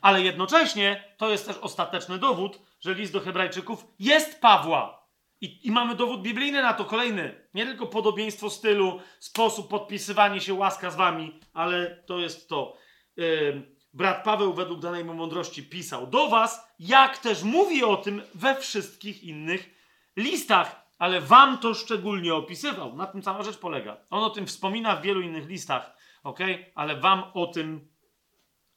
Ale 0.00 0.22
jednocześnie 0.22 1.04
to 1.16 1.30
jest 1.30 1.46
też 1.46 1.56
ostateczny 1.56 2.18
dowód, 2.18 2.60
że 2.80 2.94
list 2.94 3.12
do 3.12 3.20
Hebrajczyków 3.20 3.86
jest 3.98 4.40
Pawła. 4.40 5.06
I, 5.40 5.66
I, 5.66 5.70
mamy 5.70 5.94
dowód 5.94 6.22
biblijny 6.22 6.62
na 6.62 6.74
to 6.74 6.84
kolejny. 6.84 7.48
Nie 7.54 7.66
tylko 7.66 7.86
podobieństwo 7.86 8.50
stylu, 8.50 9.00
sposób 9.18 9.68
podpisywania 9.68 10.40
się 10.40 10.54
łaska 10.54 10.90
z 10.90 10.96
wami, 10.96 11.40
ale 11.52 12.02
to 12.06 12.18
jest 12.18 12.48
to. 12.48 12.76
Yy, 13.16 13.76
brat 13.92 14.24
Paweł 14.24 14.52
według 14.52 14.80
danej 14.80 15.04
mu 15.04 15.14
mądrości 15.14 15.62
pisał 15.62 16.06
do 16.06 16.28
was, 16.28 16.74
jak 16.78 17.18
też 17.18 17.42
mówi 17.42 17.84
o 17.84 17.96
tym 17.96 18.22
we 18.34 18.54
wszystkich 18.54 19.24
innych 19.24 19.70
listach 20.16 20.85
ale 20.98 21.20
wam 21.20 21.58
to 21.58 21.74
szczególnie 21.74 22.34
opisywał. 22.34 22.96
Na 22.96 23.06
tym 23.06 23.22
cała 23.22 23.42
rzecz 23.42 23.58
polega. 23.58 23.96
On 24.10 24.24
o 24.24 24.30
tym 24.30 24.46
wspomina 24.46 24.96
w 24.96 25.02
wielu 25.02 25.20
innych 25.20 25.48
listach, 25.48 25.96
ok? 26.22 26.40
Ale 26.74 26.96
wam 26.96 27.24
o 27.34 27.46
tym 27.46 27.88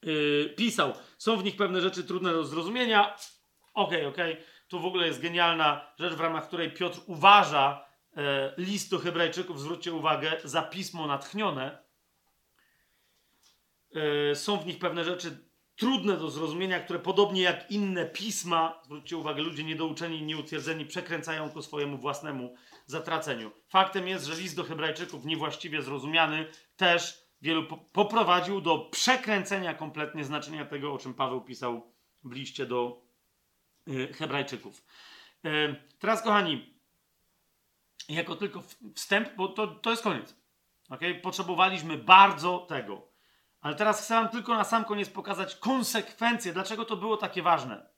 yy, 0.02 0.54
pisał. 0.58 0.94
Są 1.18 1.38
w 1.38 1.44
nich 1.44 1.56
pewne 1.56 1.82
rzeczy 1.82 2.04
trudne 2.04 2.32
do 2.32 2.44
zrozumienia. 2.44 3.16
Ok, 3.74 3.92
ok. 4.08 4.18
Tu 4.68 4.80
w 4.80 4.86
ogóle 4.86 5.08
jest 5.08 5.22
genialna 5.22 5.94
rzecz, 6.00 6.14
w 6.14 6.20
ramach 6.20 6.48
której 6.48 6.72
Piotr 6.72 7.00
uważa 7.06 7.86
yy, 8.16 8.24
list 8.58 8.92
do 8.92 9.00
Hebrajczyków, 9.00 9.60
zwróćcie 9.60 9.94
uwagę, 9.94 10.38
za 10.44 10.62
pismo 10.62 11.08
natchnione. 11.08 11.84
Yy, 13.92 14.36
są 14.36 14.58
w 14.58 14.66
nich 14.66 14.80
pewne 14.80 15.04
rzeczy 15.04 15.49
trudne 15.80 16.18
do 16.18 16.30
zrozumienia, 16.30 16.80
które 16.80 17.00
podobnie 17.00 17.42
jak 17.42 17.72
inne 17.72 18.06
pisma, 18.06 18.82
zwróćcie 18.84 19.18
uwagę, 19.18 19.42
ludzie 19.42 19.64
niedouczeni 19.64 20.22
nieutwierdzeni 20.22 20.86
przekręcają 20.86 21.50
ku 21.50 21.62
swojemu 21.62 21.98
własnemu 21.98 22.56
zatraceniu. 22.86 23.52
Faktem 23.68 24.08
jest, 24.08 24.26
że 24.26 24.42
list 24.42 24.56
do 24.56 24.64
Hebrajczyków, 24.64 25.26
niewłaściwie 25.26 25.82
zrozumiany, 25.82 26.48
też 26.78 27.28
wielu 27.42 27.64
poprowadził 27.94 28.62
do 28.62 28.78
przekręcenia 28.78 29.74
kompletnie 29.74 30.24
znaczenia 30.24 30.66
tego, 30.66 30.94
o 30.94 30.98
czym 30.98 31.14
Paweł 31.14 31.42
pisał 31.42 31.94
w 32.24 32.32
liście 32.32 32.66
do 32.66 33.02
y, 33.88 34.14
Hebrajczyków. 34.14 34.84
Y, 35.46 35.76
teraz, 36.00 36.22
kochani, 36.22 36.74
jako 38.10 38.36
tylko 38.36 38.64
wstęp, 38.96 39.36
bo 39.36 39.48
to, 39.48 39.68
to 39.68 39.92
jest 39.92 40.04
koniec. 40.04 40.36
Okay? 40.90 41.16
Potrzebowaliśmy 41.16 41.98
bardzo 41.98 42.58
tego. 42.58 43.09
Ale 43.62 43.76
teraz 43.76 44.02
chcę 44.02 44.14
Wam 44.14 44.30
tylko 44.30 44.56
na 44.56 44.64
sam 44.64 44.86
koniec 44.86 45.10
pokazać 45.10 45.56
konsekwencje, 45.56 46.54
dlaczego 46.54 46.86
to 46.86 46.98
było 46.98 47.18
takie 47.18 47.42
ważne. 47.42 47.90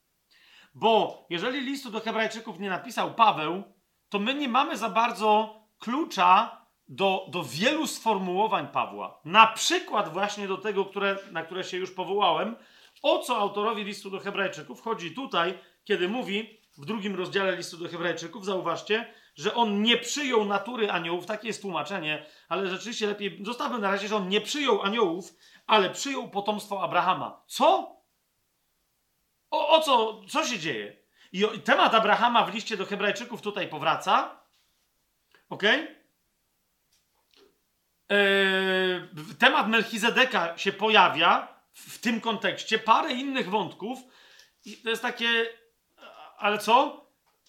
Bo 0.73 1.25
jeżeli 1.29 1.61
listu 1.61 1.91
do 1.91 1.99
Hebrajczyków 1.99 2.59
nie 2.59 2.69
napisał 2.69 3.13
Paweł, 3.13 3.63
to 4.09 4.19
my 4.19 4.35
nie 4.35 4.49
mamy 4.49 4.77
za 4.77 4.89
bardzo 4.89 5.55
klucza 5.79 6.61
do, 6.87 7.25
do 7.29 7.43
wielu 7.43 7.87
sformułowań 7.87 8.67
Pawła. 8.67 9.21
Na 9.25 9.47
przykład 9.47 10.13
właśnie 10.13 10.47
do 10.47 10.57
tego, 10.57 10.85
które, 10.85 11.17
na 11.31 11.43
które 11.43 11.63
się 11.63 11.77
już 11.77 11.91
powołałem. 11.91 12.55
O 13.01 13.19
co 13.19 13.37
autorowi 13.37 13.83
listu 13.83 14.09
do 14.09 14.19
Hebrajczyków 14.19 14.81
chodzi 14.81 15.11
tutaj, 15.11 15.59
kiedy 15.83 16.09
mówi 16.09 16.59
w 16.77 16.85
drugim 16.85 17.15
rozdziale 17.15 17.55
listu 17.55 17.77
do 17.77 17.89
Hebrajczyków, 17.89 18.45
zauważcie, 18.45 19.13
że 19.35 19.53
on 19.53 19.81
nie 19.81 19.97
przyjął 19.97 20.45
natury 20.45 20.91
aniołów, 20.91 21.25
takie 21.25 21.47
jest 21.47 21.61
tłumaczenie, 21.61 22.25
ale 22.49 22.69
rzeczywiście 22.69 23.07
lepiej 23.07 23.39
zostawmy 23.45 23.79
na 23.79 23.91
razie, 23.91 24.07
że 24.07 24.15
on 24.15 24.29
nie 24.29 24.41
przyjął 24.41 24.81
aniołów, 24.81 25.33
ale 25.67 25.89
przyjął 25.89 26.29
potomstwo 26.29 26.83
Abrahama. 26.83 27.43
Co? 27.47 27.95
O, 29.51 29.69
o 29.69 29.81
co? 29.81 30.21
Co 30.29 30.45
się 30.45 30.59
dzieje? 30.59 31.01
I 31.31 31.59
temat 31.59 31.93
Abrahama 31.93 32.45
w 32.45 32.53
liście 32.53 32.77
do 32.77 32.85
Hebrajczyków 32.85 33.41
tutaj 33.41 33.67
powraca. 33.67 34.39
Ok? 35.49 35.63
Eee, 38.09 39.07
temat 39.39 39.67
Melchizedeka 39.67 40.57
się 40.57 40.71
pojawia 40.71 41.47
w, 41.73 41.95
w 41.95 41.99
tym 41.99 42.21
kontekście. 42.21 42.79
Parę 42.79 43.13
innych 43.13 43.49
wątków. 43.49 43.99
I 44.65 44.77
to 44.77 44.89
jest 44.89 45.01
takie. 45.01 45.45
Ale 46.37 46.57
co? 46.57 47.00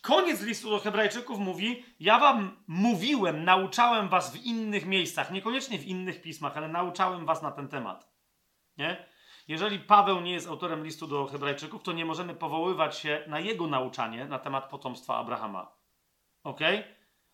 Koniec 0.02 0.42
listu 0.42 0.70
do 0.70 0.78
Hebrajczyków 0.78 1.38
mówi: 1.38 1.84
Ja 2.00 2.18
wam 2.18 2.64
mówiłem, 2.66 3.44
nauczałem 3.44 4.08
was 4.08 4.36
w 4.36 4.44
innych 4.44 4.86
miejscach, 4.86 5.30
niekoniecznie 5.30 5.78
w 5.78 5.86
innych 5.86 6.22
pismach, 6.22 6.56
ale 6.56 6.68
nauczałem 6.68 7.26
was 7.26 7.42
na 7.42 7.50
ten 7.50 7.68
temat. 7.68 8.12
Nie? 8.76 9.06
Jeżeli 9.48 9.78
Paweł 9.78 10.20
nie 10.20 10.32
jest 10.32 10.48
autorem 10.48 10.84
listu 10.84 11.06
do 11.06 11.26
Hebrajczyków, 11.26 11.82
to 11.82 11.92
nie 11.92 12.04
możemy 12.04 12.34
powoływać 12.34 12.98
się 12.98 13.24
na 13.26 13.40
jego 13.40 13.66
nauczanie 13.66 14.24
na 14.24 14.38
temat 14.38 14.70
potomstwa 14.70 15.16
Abrahama. 15.16 15.76
Ok? 16.44 16.60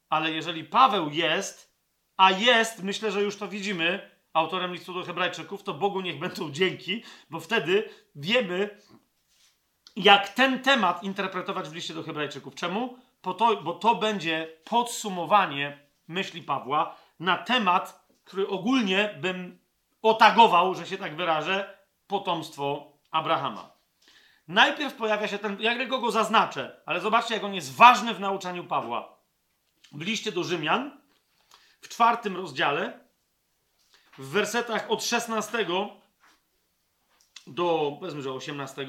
Ale 0.09 0.31
jeżeli 0.31 0.65
Paweł 0.65 1.11
jest, 1.11 1.79
a 2.17 2.31
jest, 2.31 2.83
myślę, 2.83 3.13
że 3.13 3.23
już 3.23 3.37
to 3.37 3.49
widzimy, 3.49 4.11
autorem 4.33 4.73
listu 4.73 4.95
do 4.95 5.03
Hebrajczyków, 5.03 5.63
to 5.63 5.75
Bogu 5.75 6.01
niech 6.01 6.19
będą 6.19 6.51
dzięki, 6.51 7.03
bo 7.31 7.41
wtedy 7.41 7.91
wiemy, 8.15 8.81
jak 9.99 10.29
ten 10.29 10.63
temat 10.63 11.03
interpretować 11.03 11.69
w 11.69 11.75
liście 11.75 11.95
do 11.95 12.03
Hebrajczyków. 12.03 12.55
Czemu? 12.55 12.99
To, 13.23 13.57
bo 13.63 13.73
to 13.73 13.95
będzie 13.95 14.49
podsumowanie 14.65 15.79
myśli 16.09 16.43
Pawła 16.43 16.97
na 17.21 17.37
temat, 17.37 18.07
który 18.25 18.49
ogólnie 18.49 19.19
bym 19.21 19.59
otagował, 20.03 20.75
że 20.75 20.87
się 20.87 20.97
tak 20.97 21.17
wyrażę, 21.17 21.79
potomstwo 22.07 22.93
Abrahama. 23.11 23.71
Najpierw 24.49 24.95
pojawia 24.95 25.29
się 25.29 25.39
ten, 25.39 25.61
jak 25.61 25.89
go 25.89 25.99
go 25.99 26.11
zaznaczę, 26.11 26.81
ale 26.87 27.01
zobaczcie, 27.01 27.35
jak 27.35 27.45
on 27.45 27.55
jest 27.55 27.77
ważny 27.77 28.15
w 28.15 28.21
nauczaniu 28.21 28.65
Pawła. 28.65 29.19
W 29.93 30.03
liście 30.03 30.33
do 30.33 30.45
Rzymian, 30.45 31.01
w 31.81 31.89
czwartym 31.89 32.37
rozdziale, 32.37 33.01
w 34.19 34.29
wersetach 34.31 34.91
od 34.91 35.05
16 35.05 35.67
do, 37.47 37.97
powiedzmy, 38.01 38.23
że 38.23 38.33
18. 38.33 38.87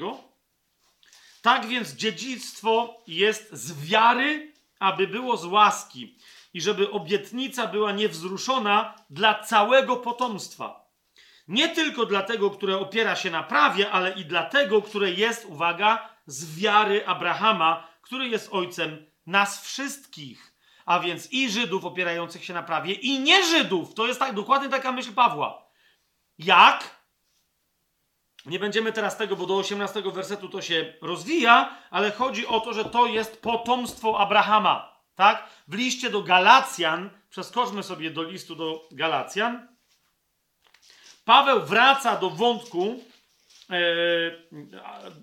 Tak 1.42 1.66
więc 1.66 1.92
dziedzictwo 1.92 3.02
jest 3.06 3.52
z 3.52 3.84
wiary, 3.84 4.52
aby 4.78 5.06
było 5.06 5.36
z 5.36 5.44
łaski 5.44 6.18
i 6.54 6.60
żeby 6.60 6.90
obietnica 6.90 7.66
była 7.66 7.92
niewzruszona 7.92 8.94
dla 9.10 9.42
całego 9.42 9.96
potomstwa 9.96 10.80
nie 11.50 11.68
tylko 11.68 12.06
dlatego, 12.06 12.50
które 12.50 12.78
opiera 12.78 13.16
się 13.16 13.30
na 13.30 13.42
prawie, 13.42 13.90
ale 13.90 14.12
i 14.12 14.24
dlatego, 14.24 14.82
które 14.82 15.10
jest, 15.10 15.44
uwaga, 15.44 16.08
z 16.26 16.58
wiary 16.58 17.06
Abrahama, 17.06 17.88
który 18.02 18.28
jest 18.28 18.48
ojcem 18.52 19.06
nas 19.26 19.64
wszystkich. 19.64 20.54
A 20.86 21.00
więc 21.00 21.32
i 21.32 21.50
Żydów 21.50 21.84
opierających 21.84 22.44
się 22.44 22.54
na 22.54 22.62
prawie, 22.62 22.92
i 22.92 23.20
nie 23.20 23.44
Żydów. 23.44 23.94
To 23.94 24.06
jest 24.06 24.20
tak, 24.20 24.34
dokładnie 24.34 24.68
taka 24.68 24.92
myśl 24.92 25.12
Pawła. 25.12 25.66
Jak? 26.38 26.99
Nie 28.46 28.58
będziemy 28.58 28.92
teraz 28.92 29.16
tego, 29.16 29.36
bo 29.36 29.46
do 29.46 29.56
18 29.56 30.02
wersetu 30.02 30.48
to 30.48 30.62
się 30.62 30.94
rozwija, 31.02 31.76
ale 31.90 32.10
chodzi 32.10 32.46
o 32.46 32.60
to, 32.60 32.72
że 32.72 32.84
to 32.84 33.06
jest 33.06 33.42
potomstwo 33.42 34.18
Abrahama. 34.18 35.00
tak? 35.14 35.48
W 35.68 35.74
liście 35.74 36.10
do 36.10 36.22
Galacjan, 36.22 37.10
przeskoczmy 37.30 37.82
sobie 37.82 38.10
do 38.10 38.22
listu 38.22 38.56
do 38.56 38.88
Galacjan, 38.90 39.68
Paweł 41.24 41.60
wraca 41.60 42.16
do 42.16 42.30
wątku, 42.30 43.04
e, 43.70 43.76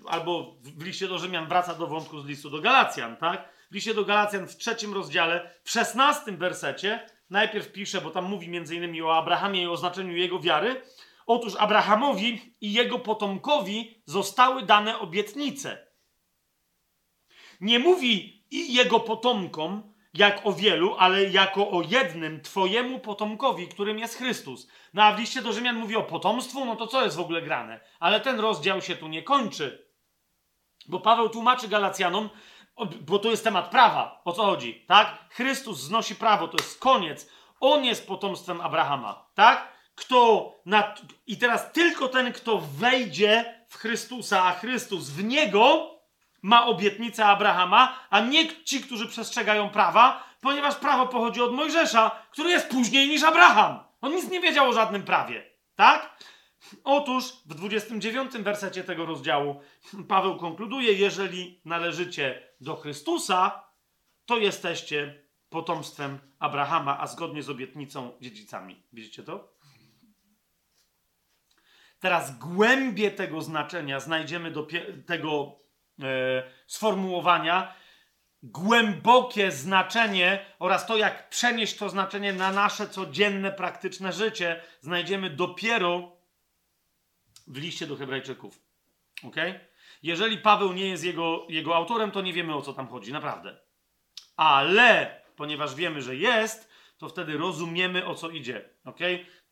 albo 0.08 0.56
w 0.64 0.84
liście 0.84 1.08
do 1.08 1.18
Rzymian 1.18 1.48
wraca 1.48 1.74
do 1.74 1.88
wątku 1.88 2.20
z 2.20 2.26
listu 2.26 2.50
do 2.50 2.62
Galacjan, 2.62 3.18
tak? 3.18 3.50
W 3.72 3.76
liście 3.76 3.94
do 3.94 4.06
Galacjan 4.06 4.48
w 4.48 4.58
trzecim 4.58 4.94
rozdziale, 4.94 5.52
w 5.64 5.72
szesnastym 5.72 6.38
wersecie, 6.38 7.10
najpierw 7.30 7.72
pisze, 7.72 8.02
bo 8.02 8.10
tam 8.10 8.26
mówi 8.26 8.50
między 8.50 8.76
innymi 8.76 9.02
o 9.02 9.18
Abrahamie 9.18 9.64
i 9.64 9.68
o 9.68 9.78
znaczeniu 9.78 10.16
jego 10.16 10.40
wiary. 10.40 10.82
Otóż 11.28 11.54
Abrahamowi 11.56 12.56
i 12.62 12.74
jego 12.74 13.00
potomkowi 13.00 14.02
zostały 14.06 14.64
dane 14.64 15.00
obietnice. 15.00 15.88
Nie 17.62 17.80
mówi 17.80 18.44
i 18.52 18.74
jego 18.74 19.00
potomkom, 19.00 19.94
jak 20.14 20.46
o 20.46 20.54
wielu, 20.54 20.96
ale 21.00 21.24
jako 21.24 21.70
o 21.72 21.82
jednym 21.82 22.42
Twojemu 22.42 23.00
potomkowi, 23.00 23.68
którym 23.68 24.00
jest 24.00 24.18
Chrystus. 24.18 24.68
No 24.94 25.04
a 25.04 25.14
w 25.14 25.20
liście 25.20 25.42
do 25.42 25.54
Rzymian 25.54 25.76
mówi 25.76 25.96
o 25.96 26.04
potomstwu, 26.04 26.66
no 26.66 26.76
to 26.76 26.88
co 26.88 27.04
jest 27.04 27.18
w 27.18 27.20
ogóle 27.20 27.42
grane? 27.42 27.80
Ale 28.00 28.20
ten 28.20 28.40
rozdział 28.40 28.82
się 28.82 28.96
tu 28.96 29.08
nie 29.08 29.24
kończy. 29.24 29.88
Bo 30.88 31.00
Paweł 31.00 31.30
tłumaczy 31.30 31.68
Galacjanom, 31.68 32.30
bo 33.02 33.20
to 33.20 33.30
jest 33.30 33.44
temat 33.44 33.70
prawa. 33.70 34.22
O 34.26 34.32
co 34.32 34.44
chodzi? 34.44 34.86
Tak? 34.88 35.26
Chrystus 35.30 35.80
znosi 35.80 36.16
prawo, 36.16 36.48
to 36.48 36.58
jest 36.58 36.80
koniec. 36.80 37.30
On 37.60 37.86
jest 37.86 38.08
potomstwem 38.08 38.62
Abrahama. 38.62 39.30
Tak? 39.36 39.77
Kto 39.98 40.54
na... 40.66 40.96
I 41.28 41.38
teraz 41.38 41.72
tylko 41.72 42.08
ten, 42.08 42.34
kto 42.34 42.58
wejdzie 42.58 43.64
w 43.68 43.78
Chrystusa, 43.78 44.44
a 44.44 44.54
Chrystus 44.54 45.10
w 45.10 45.24
niego 45.24 45.92
ma 46.42 46.66
obietnicę 46.66 47.26
Abrahama, 47.26 48.00
a 48.10 48.20
nie 48.20 48.64
ci, 48.64 48.82
którzy 48.82 49.08
przestrzegają 49.08 49.70
prawa, 49.70 50.24
ponieważ 50.42 50.76
prawo 50.76 51.08
pochodzi 51.08 51.42
od 51.42 51.54
Mojżesza, 51.54 52.12
który 52.32 52.50
jest 52.50 52.68
później 52.68 53.10
niż 53.10 53.24
Abraham. 53.24 53.80
On 54.02 54.16
nic 54.16 54.30
nie 54.30 54.42
wiedział 54.42 54.70
o 54.70 54.74
żadnym 54.74 55.04
prawie. 55.04 55.44
Tak? 55.76 56.18
Otóż 56.84 57.26
w 57.46 57.54
29 57.54 58.32
wersecie 58.32 58.84
tego 58.84 59.06
rozdziału 59.06 59.62
Paweł 60.08 60.38
konkluduje: 60.38 60.94
Jeżeli 60.94 61.62
należycie 61.66 62.48
do 62.62 62.76
Chrystusa, 62.76 63.64
to 64.26 64.38
jesteście 64.38 65.24
potomstwem 65.50 66.20
Abrahama, 66.40 67.00
a 67.00 67.08
zgodnie 67.08 67.44
z 67.44 67.50
obietnicą 67.50 68.12
dziedzicami. 68.22 68.84
Widzicie 68.94 69.24
to? 69.24 69.57
Teraz 72.00 72.38
głębie 72.38 73.12
tego 73.12 73.42
znaczenia 73.42 74.00
znajdziemy 74.00 74.52
do 74.52 74.68
tego 75.06 75.60
e, 76.02 76.44
sformułowania, 76.68 77.74
głębokie 78.44 79.52
znaczenie 79.52 80.46
oraz 80.60 80.86
to, 80.86 80.98
jak 80.98 81.30
przenieść 81.30 81.78
to 81.78 81.90
znaczenie 81.90 82.34
na 82.34 82.52
nasze 82.52 82.90
codzienne, 82.90 83.52
praktyczne 83.52 84.14
życie, 84.14 84.62
znajdziemy 84.82 85.30
dopiero 85.30 86.18
w 87.48 87.58
liście 87.58 87.88
do 87.88 87.96
Hebrajczyków. 87.96 88.60
Ok? 89.24 89.36
Jeżeli 90.04 90.38
Paweł 90.38 90.74
nie 90.74 90.88
jest 90.88 91.04
jego, 91.04 91.46
jego 91.50 91.76
autorem, 91.76 92.12
to 92.12 92.22
nie 92.22 92.34
wiemy 92.34 92.56
o 92.56 92.62
co 92.62 92.74
tam 92.74 92.88
chodzi, 92.88 93.14
naprawdę. 93.14 93.58
Ale 94.36 95.22
ponieważ 95.36 95.76
wiemy, 95.76 96.02
że 96.02 96.16
jest, 96.16 96.70
to 96.98 97.10
wtedy 97.10 97.38
rozumiemy 97.38 98.06
o 98.06 98.16
co 98.16 98.30
idzie. 98.30 98.70
Ok? 98.86 99.00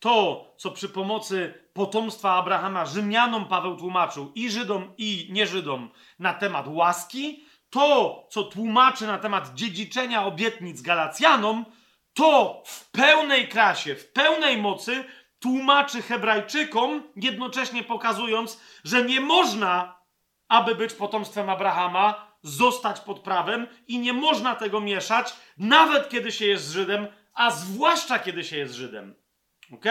To, 0.06 0.54
co 0.58 0.72
przy 0.72 0.90
pomocy 0.90 1.54
potomstwa 1.74 2.34
Abrahama 2.34 2.86
Rzymianom 2.86 3.46
Paweł 3.46 3.78
tłumaczył 3.78 4.32
i 4.36 4.50
Żydom, 4.50 4.94
i 4.98 5.28
nieżydom 5.32 5.90
na 6.20 6.34
temat 6.34 6.68
łaski, 6.68 7.44
to, 7.70 8.28
co 8.30 8.44
tłumaczy 8.44 9.08
na 9.08 9.18
temat 9.18 9.54
dziedziczenia 9.54 10.26
obietnic 10.26 10.82
Galacjanom, 10.82 11.66
to 12.14 12.64
w 12.66 12.92
pełnej 12.92 13.48
krasie, 13.48 13.96
w 13.96 14.12
pełnej 14.12 14.58
mocy 14.58 15.04
tłumaczy 15.40 16.02
Hebrajczykom, 16.02 17.04
jednocześnie 17.16 17.84
pokazując, 17.84 18.62
że 18.84 19.04
nie 19.04 19.22
można, 19.22 20.00
aby 20.48 20.76
być 20.76 20.94
potomstwem 20.94 21.50
Abrahama, 21.50 22.32
zostać 22.44 23.00
pod 23.00 23.20
prawem 23.20 23.68
i 23.88 24.00
nie 24.00 24.14
można 24.14 24.56
tego 24.56 24.82
mieszać, 24.82 25.34
nawet 25.58 26.10
kiedy 26.10 26.32
się 26.32 26.46
jest 26.46 26.72
Żydem, 26.72 27.08
a 27.34 27.52
zwłaszcza 27.52 28.20
kiedy 28.20 28.44
się 28.44 28.58
jest 28.58 28.74
Żydem. 28.74 29.25
Ok? 29.74 29.86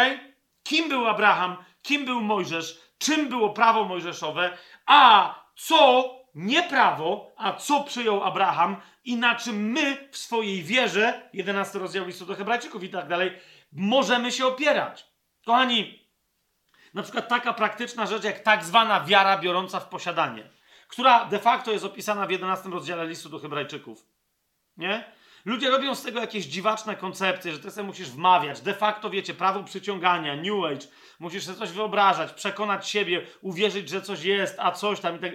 Kim 0.62 0.89
był 0.89 1.09
Abraham? 1.09 1.57
Kim 1.83 2.05
był 2.05 2.20
Mojżesz? 2.20 2.81
Czym 2.99 3.28
było 3.28 3.51
prawo 3.51 3.85
mojżeszowe? 3.85 4.59
A 4.86 5.35
co 5.57 6.11
nie 6.35 6.62
prawo, 6.62 7.33
a 7.36 7.53
co 7.53 7.85
przyjął 7.85 8.25
Abraham 8.25 8.77
i 9.05 9.17
na 9.17 9.35
czym 9.35 9.57
my 9.70 10.09
w 10.11 10.17
swojej 10.17 10.62
wierze, 10.62 11.31
11 11.33 11.78
rozdział 11.78 12.07
listu 12.07 12.27
do 12.27 12.35
Hebrajczyków 12.35 12.83
i 12.83 12.89
tak 12.89 13.09
dalej, 13.09 13.39
możemy 13.73 14.33
się 14.33 14.47
opierać. 14.47 15.07
Kochani, 15.47 16.09
na 16.94 17.03
przykład 17.03 17.28
taka 17.28 17.53
praktyczna 17.53 18.07
rzecz 18.07 18.25
jak 18.25 18.39
tak 18.39 18.65
zwana 18.65 19.01
wiara 19.01 19.39
biorąca 19.39 19.81
w 19.81 19.89
posiadanie, 19.89 20.51
która 20.89 21.25
de 21.25 21.39
facto 21.39 21.73
jest 21.73 21.85
opisana 21.85 22.27
w 22.27 22.31
11 22.31 22.69
rozdziale 22.69 23.07
listu 23.07 23.28
do 23.28 23.39
Hebrajczyków. 23.39 24.07
Nie? 24.77 25.12
Ludzie 25.44 25.70
robią 25.70 25.94
z 25.94 26.02
tego 26.02 26.20
jakieś 26.20 26.44
dziwaczne 26.44 26.97
koncepcje, 26.97 27.52
że 27.52 27.58
ty 27.58 27.70
sobie 27.70 27.86
musisz 27.86 28.10
wmawiać. 28.10 28.60
De 28.60 28.74
facto, 28.74 29.10
wiecie, 29.10 29.34
prawo 29.34 29.64
przyciągania, 29.64 30.36
New 30.36 30.64
Age. 30.64 30.86
Musisz 31.18 31.44
sobie 31.44 31.58
coś 31.58 31.70
wyobrażać, 31.70 32.32
przekonać 32.32 32.89
siebie, 32.89 33.26
uwierzyć, 33.40 33.89
że 33.89 34.02
coś 34.02 34.23
jest, 34.23 34.56
a 34.58 34.73
coś 34.73 35.00
tam 35.00 35.16
i 35.16 35.18
tak. 35.18 35.32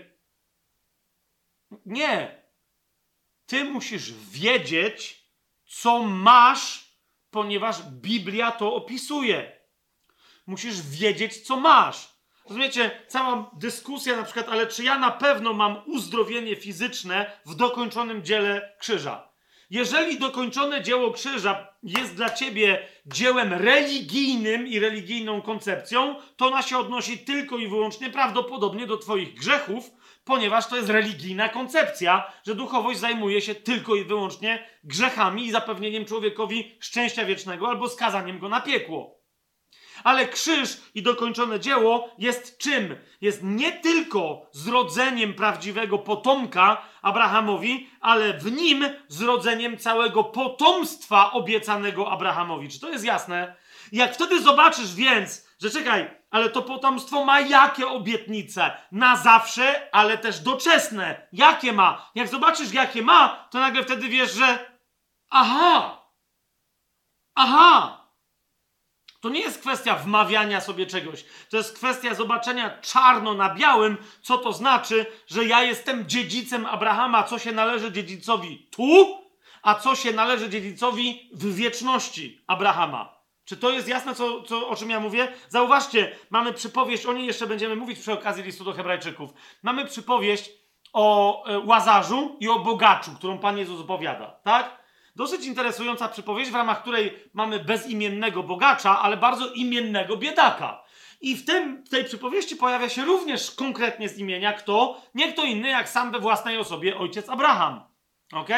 Nie. 1.86 2.44
Ty 3.46 3.66
musisz 3.66 4.14
wiedzieć, 4.14 5.26
co 5.66 6.00
masz, 6.04 6.94
ponieważ 7.32 7.82
Biblia 7.84 8.52
to 8.52 8.76
opisuje. 8.76 9.60
Musisz 10.48 10.82
wiedzieć, 10.82 11.48
co 11.48 11.56
masz. 11.58 12.20
Rozumiecie, 12.46 13.06
cała 13.08 13.52
dyskusja 13.54 14.16
na 14.16 14.24
przykład, 14.24 14.50
ale 14.50 14.68
czy 14.68 14.84
ja 14.84 15.00
na 15.00 15.12
pewno 15.12 15.54
mam 15.54 15.82
uzdrowienie 15.86 16.56
fizyczne 16.56 17.40
w 17.46 17.56
dokończonym 17.56 18.24
dziele 18.24 18.76
krzyża? 18.80 19.29
Jeżeli 19.70 20.20
dokończone 20.20 20.84
dzieło 20.84 21.12
krzyża 21.12 21.68
jest 21.84 22.16
dla 22.16 22.30
ciebie 22.30 22.88
dziełem 23.06 23.54
religijnym 23.54 24.68
i 24.68 24.80
religijną 24.80 25.42
koncepcją, 25.42 26.16
to 26.38 26.48
ona 26.48 26.62
się 26.62 26.78
odnosi 26.78 27.18
tylko 27.18 27.58
i 27.58 27.68
wyłącznie 27.68 28.10
prawdopodobnie 28.10 28.88
do 28.88 28.98
twoich 28.98 29.34
grzechów, 29.34 29.92
ponieważ 30.24 30.68
to 30.68 30.76
jest 30.76 30.90
religijna 30.90 31.50
koncepcja, 31.50 32.32
że 32.46 32.56
duchowość 32.56 33.00
zajmuje 33.00 33.42
się 33.42 33.56
tylko 33.56 33.96
i 33.96 34.04
wyłącznie 34.04 34.70
grzechami 34.84 35.46
i 35.46 35.52
zapewnieniem 35.52 36.06
człowiekowi 36.06 36.76
szczęścia 36.80 37.26
wiecznego 37.26 37.68
albo 37.68 37.90
skazaniem 37.90 38.40
go 38.40 38.50
na 38.50 38.62
piekło. 38.62 39.19
Ale 40.04 40.28
krzyż 40.28 40.78
i 40.96 41.04
dokończone 41.04 41.60
dzieło 41.60 42.10
jest 42.18 42.58
czym? 42.58 42.96
Jest 43.22 43.44
nie 43.44 43.72
tylko 43.72 44.50
zrodzeniem 44.52 45.34
prawdziwego 45.34 45.98
potomka 45.98 46.82
Abrahamowi, 47.02 47.90
ale 48.02 48.34
w 48.34 48.52
nim 48.52 48.86
zrodzeniem 49.08 49.78
całego 49.78 50.24
potomstwa 50.24 51.32
obiecanego 51.32 52.12
Abrahamowi. 52.12 52.70
Czy 52.70 52.80
to 52.80 52.90
jest 52.90 53.06
jasne? 53.06 53.56
Jak 53.92 54.14
wtedy 54.14 54.42
zobaczysz 54.42 54.96
więc, 54.96 55.48
że 55.62 55.70
czekaj, 55.70 56.10
ale 56.32 56.50
to 56.50 56.62
potomstwo 56.62 57.26
ma 57.26 57.40
jakie 57.40 57.88
obietnice? 57.88 58.72
Na 58.92 59.16
zawsze, 59.16 59.90
ale 59.92 60.18
też 60.18 60.40
doczesne. 60.40 61.28
Jakie 61.34 61.74
ma? 61.74 62.12
Jak 62.16 62.28
zobaczysz, 62.28 62.74
jakie 62.74 63.02
ma, 63.02 63.48
to 63.52 63.60
nagle 63.60 63.84
wtedy 63.84 64.08
wiesz, 64.08 64.34
że 64.34 64.72
aha, 65.30 66.02
aha, 67.36 67.99
to 69.20 69.30
nie 69.30 69.40
jest 69.40 69.62
kwestia 69.62 69.96
wmawiania 69.96 70.62
sobie 70.62 70.86
czegoś. 70.86 71.26
To 71.50 71.58
jest 71.58 71.76
kwestia 71.76 72.14
zobaczenia 72.14 72.78
czarno 72.82 73.34
na 73.34 73.56
białym, 73.56 73.98
co 74.22 74.38
to 74.38 74.54
znaczy, 74.54 75.06
że 75.28 75.46
ja 75.46 75.64
jestem 75.64 76.08
dziedzicem 76.08 76.66
Abrahama, 76.66 77.24
co 77.24 77.40
się 77.40 77.52
należy 77.52 77.92
dziedzicowi 77.92 78.68
tu, 78.72 79.20
a 79.62 79.76
co 79.76 79.96
się 79.96 80.14
należy 80.14 80.50
dziedzicowi 80.50 81.30
w 81.34 81.56
wieczności 81.56 82.42
Abrahama. 82.48 83.20
Czy 83.46 83.58
to 83.58 83.70
jest 83.70 83.88
jasne, 83.88 84.16
co, 84.16 84.44
co, 84.44 84.70
o 84.70 84.76
czym 84.76 84.90
ja 84.90 85.00
mówię? 85.00 85.34
Zauważcie, 85.48 86.16
mamy 86.30 86.54
przypowieść, 86.54 87.06
o 87.06 87.14
niej 87.14 87.28
jeszcze 87.28 87.48
będziemy 87.48 87.76
mówić 87.76 88.00
przy 88.00 88.14
okazji 88.14 88.44
listu 88.44 88.64
do 88.64 88.74
Hebrajczyków. 88.74 89.30
Mamy 89.64 89.86
przypowieść 89.86 90.50
o 90.94 91.46
e, 91.46 91.60
łazarzu 91.60 92.38
i 92.40 92.50
o 92.50 92.60
bogaczu, 92.60 93.12
którą 93.16 93.40
Pan 93.40 93.58
Jezus 93.58 93.82
opowiada, 93.82 94.40
tak? 94.44 94.80
Dosyć 95.16 95.46
interesująca 95.46 96.08
przypowieść, 96.08 96.52
w 96.52 96.56
ramach 96.56 96.82
której 96.82 97.30
mamy 97.34 97.60
bezimiennego 97.60 98.44
bogacza, 98.44 99.00
ale 99.00 99.18
bardzo 99.18 99.54
imiennego 99.54 100.18
biedaka. 100.18 100.84
I 101.22 101.36
w, 101.36 101.46
tym, 101.46 101.84
w 101.84 101.90
tej 101.90 102.06
przypowieści 102.06 102.56
pojawia 102.56 102.90
się 102.90 103.06
również 103.06 103.52
konkretnie 103.52 104.10
z 104.10 104.18
imienia 104.18 104.54
kto? 104.54 105.02
Nie 105.16 105.34
kto 105.34 105.44
inny, 105.44 105.70
jak 105.70 105.90
sam 105.90 106.12
we 106.12 106.20
własnej 106.20 106.58
osobie 106.58 106.98
ojciec 106.98 107.30
Abraham. 107.30 107.84
ok? 108.34 108.50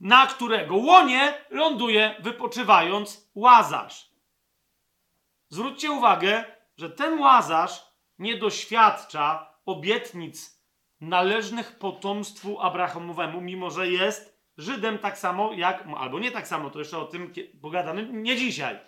Na 0.00 0.26
którego 0.26 0.76
łonie 0.76 1.34
ląduje 1.50 2.14
wypoczywając 2.20 3.30
łazarz. 3.34 4.10
Zwróćcie 5.48 5.90
uwagę, 5.90 6.44
że 6.76 6.90
ten 6.90 7.18
łazarz 7.18 7.82
nie 8.18 8.36
doświadcza 8.36 9.54
obietnic 9.66 10.60
należnych 11.00 11.78
potomstwu 11.78 12.60
Abrahamowemu, 12.60 13.40
mimo 13.40 13.70
że 13.70 13.88
jest 13.88 14.39
Żydem 14.58 14.98
tak 14.98 15.18
samo 15.18 15.52
jak, 15.52 15.84
albo 15.96 16.18
nie 16.18 16.30
tak 16.30 16.48
samo, 16.48 16.70
to 16.70 16.78
jeszcze 16.78 16.98
o 16.98 17.04
tym 17.04 17.32
pogadamy, 17.62 18.08
nie 18.12 18.36
dzisiaj. 18.36 18.78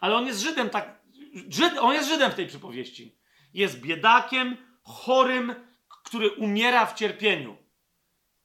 Ale 0.00 0.16
on 0.16 0.26
jest 0.26 0.40
Żydem 0.40 0.70
tak, 0.70 1.02
Żyd, 1.48 1.78
on 1.78 1.94
jest 1.94 2.08
Żydem 2.08 2.30
w 2.30 2.34
tej 2.34 2.46
przypowieści. 2.46 3.18
Jest 3.54 3.80
biedakiem, 3.80 4.56
chorym, 4.82 5.54
który 5.88 6.30
umiera 6.30 6.86
w 6.86 6.94
cierpieniu. 6.94 7.56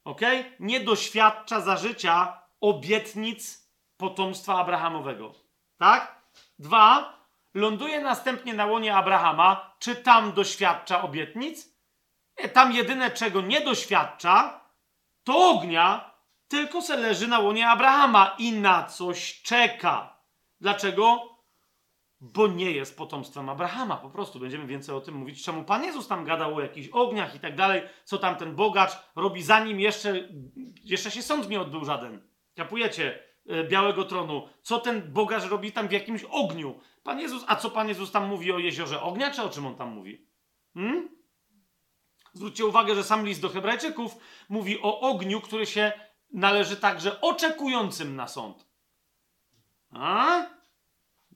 Ok? 0.04 0.22
Nie 0.60 0.80
doświadcza 0.80 1.62
za 1.62 1.78
życia 1.78 2.42
obietnic 2.62 3.70
potomstwa 3.98 4.56
Abrahamowego. 4.56 5.36
Tak? 5.78 6.22
Dwa, 6.60 7.18
ląduje 7.54 8.02
następnie 8.02 8.54
na 8.54 8.66
łonie 8.66 8.96
Abrahama. 8.96 9.76
Czy 9.80 9.96
tam 9.96 10.34
doświadcza 10.34 11.02
obietnic? 11.02 11.70
Nie, 12.40 12.50
tam 12.50 12.72
jedyne, 12.72 13.12
czego 13.12 13.42
nie 13.42 13.62
doświadcza, 13.62 14.62
to 15.28 15.50
ognia, 15.50 16.12
tylko 16.48 16.82
se 16.82 16.98
leży 16.98 17.28
na 17.28 17.40
łonie 17.40 17.70
Abrahama 17.70 18.36
i 18.40 18.52
na 18.52 18.84
coś 18.84 19.42
czeka. 19.42 20.18
Dlaczego? 20.62 21.38
Bo 22.22 22.48
nie 22.48 22.72
jest 22.72 22.98
potomstwem 22.98 23.50
Abrahama. 23.50 23.98
Po 23.98 24.10
prostu 24.10 24.40
będziemy 24.40 24.68
więcej 24.68 24.96
o 24.96 25.02
tym 25.02 25.16
mówić. 25.16 25.44
Czemu 25.44 25.64
Pan 25.64 25.84
Jezus 25.84 26.08
tam 26.08 26.26
gadał 26.26 26.56
o 26.56 26.62
jakichś 26.62 26.88
ogniach 26.88 27.36
i 27.36 27.40
tak 27.40 27.56
dalej, 27.56 27.82
co 28.04 28.18
tam 28.18 28.36
ten 28.36 28.56
bogacz 28.56 28.92
robi, 29.16 29.44
zanim 29.44 29.80
jeszcze, 29.80 30.30
jeszcze 30.84 31.12
się 31.12 31.22
sąd 31.22 31.50
nie 31.50 31.62
odbył 31.62 31.86
żaden. 31.86 32.22
Kapujecie 32.56 33.20
e, 33.50 33.64
Białego 33.64 34.04
Tronu. 34.04 34.50
Co 34.62 34.80
ten 34.80 35.14
bogacz 35.14 35.44
robi 35.44 35.72
tam 35.72 35.88
w 35.88 35.92
jakimś 35.92 36.24
ogniu? 36.24 36.80
Pan 37.04 37.20
Jezus, 37.20 37.44
a 37.48 37.56
co 37.56 37.70
Pan 37.70 37.88
Jezus 37.88 38.12
tam 38.12 38.28
mówi 38.28 38.52
o 38.52 38.60
jeziorze 38.60 39.02
ognia, 39.02 39.32
czy 39.32 39.44
o 39.44 39.50
czym 39.50 39.66
on 39.66 39.76
tam 39.76 39.92
mówi? 39.92 40.28
Hmm? 40.74 41.17
Zwróćcie 42.38 42.66
uwagę, 42.66 42.96
że 42.96 43.04
sam 43.04 43.26
list 43.26 43.42
do 43.42 43.50
Hebrajczyków 43.50 44.18
mówi 44.50 44.82
o 44.82 45.00
ogniu, 45.00 45.42
który 45.42 45.66
się 45.66 45.92
należy 46.34 46.78
także 46.78 47.22
oczekującym 47.22 48.16
na 48.16 48.28
sąd. 48.28 48.68
A? 49.94 50.42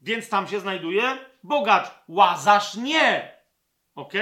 Więc 0.02 0.30
tam 0.30 0.48
się 0.48 0.60
znajduje 0.60 1.18
bogacz. 1.44 1.92
Łazarz 2.08 2.76
nie. 2.76 3.36
Ok? 3.96 4.14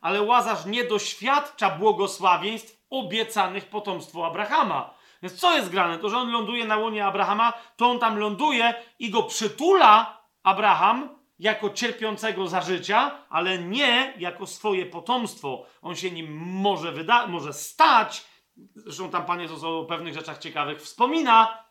Ale 0.00 0.22
łazarz 0.22 0.66
nie 0.66 0.84
doświadcza 0.84 1.70
błogosławieństw 1.70 2.86
obiecanych 2.90 3.66
potomstwu 3.66 4.24
Abrahama. 4.24 4.94
Więc 5.22 5.40
co 5.40 5.56
jest 5.56 5.68
grane? 5.68 5.98
To, 5.98 6.10
że 6.10 6.16
on 6.16 6.30
ląduje 6.30 6.64
na 6.64 6.76
łonie 6.76 7.06
Abrahama, 7.06 7.52
to 7.76 7.90
on 7.90 7.98
tam 7.98 8.18
ląduje 8.18 8.74
i 8.98 9.10
go 9.10 9.22
przytula 9.22 10.22
Abraham, 10.42 11.17
jako 11.38 11.70
cierpiącego 11.70 12.48
za 12.48 12.60
życia, 12.60 13.24
ale 13.28 13.58
nie 13.58 14.14
jako 14.18 14.46
swoje 14.46 14.86
potomstwo. 14.86 15.66
On 15.82 15.96
się 15.96 16.10
nim 16.10 16.36
może, 16.36 16.92
wyda- 16.92 17.26
może 17.26 17.52
stać. 17.52 18.26
Zresztą 18.74 19.10
tam 19.10 19.26
Pan 19.26 19.40
Jezus 19.40 19.64
o 19.64 19.84
pewnych 19.84 20.14
rzeczach 20.14 20.38
ciekawych 20.38 20.80
wspomina 20.82 21.64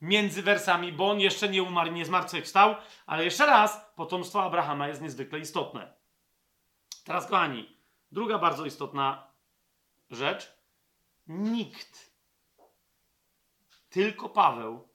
między 0.00 0.42
wersami, 0.42 0.92
bo 0.92 1.10
on 1.10 1.20
jeszcze 1.20 1.48
nie 1.48 1.62
umarł, 1.62 1.92
nie 1.92 2.04
zmartwychwstał, 2.04 2.74
ale 3.06 3.24
jeszcze 3.24 3.46
raz, 3.46 3.92
potomstwo 3.96 4.42
Abrahama 4.42 4.88
jest 4.88 5.02
niezwykle 5.02 5.38
istotne. 5.38 5.92
Teraz, 7.04 7.26
kochani, 7.26 7.76
druga 8.12 8.38
bardzo 8.38 8.66
istotna 8.66 9.26
rzecz. 10.10 10.52
Nikt, 11.26 12.12
tylko 13.90 14.28
Paweł, 14.28 14.88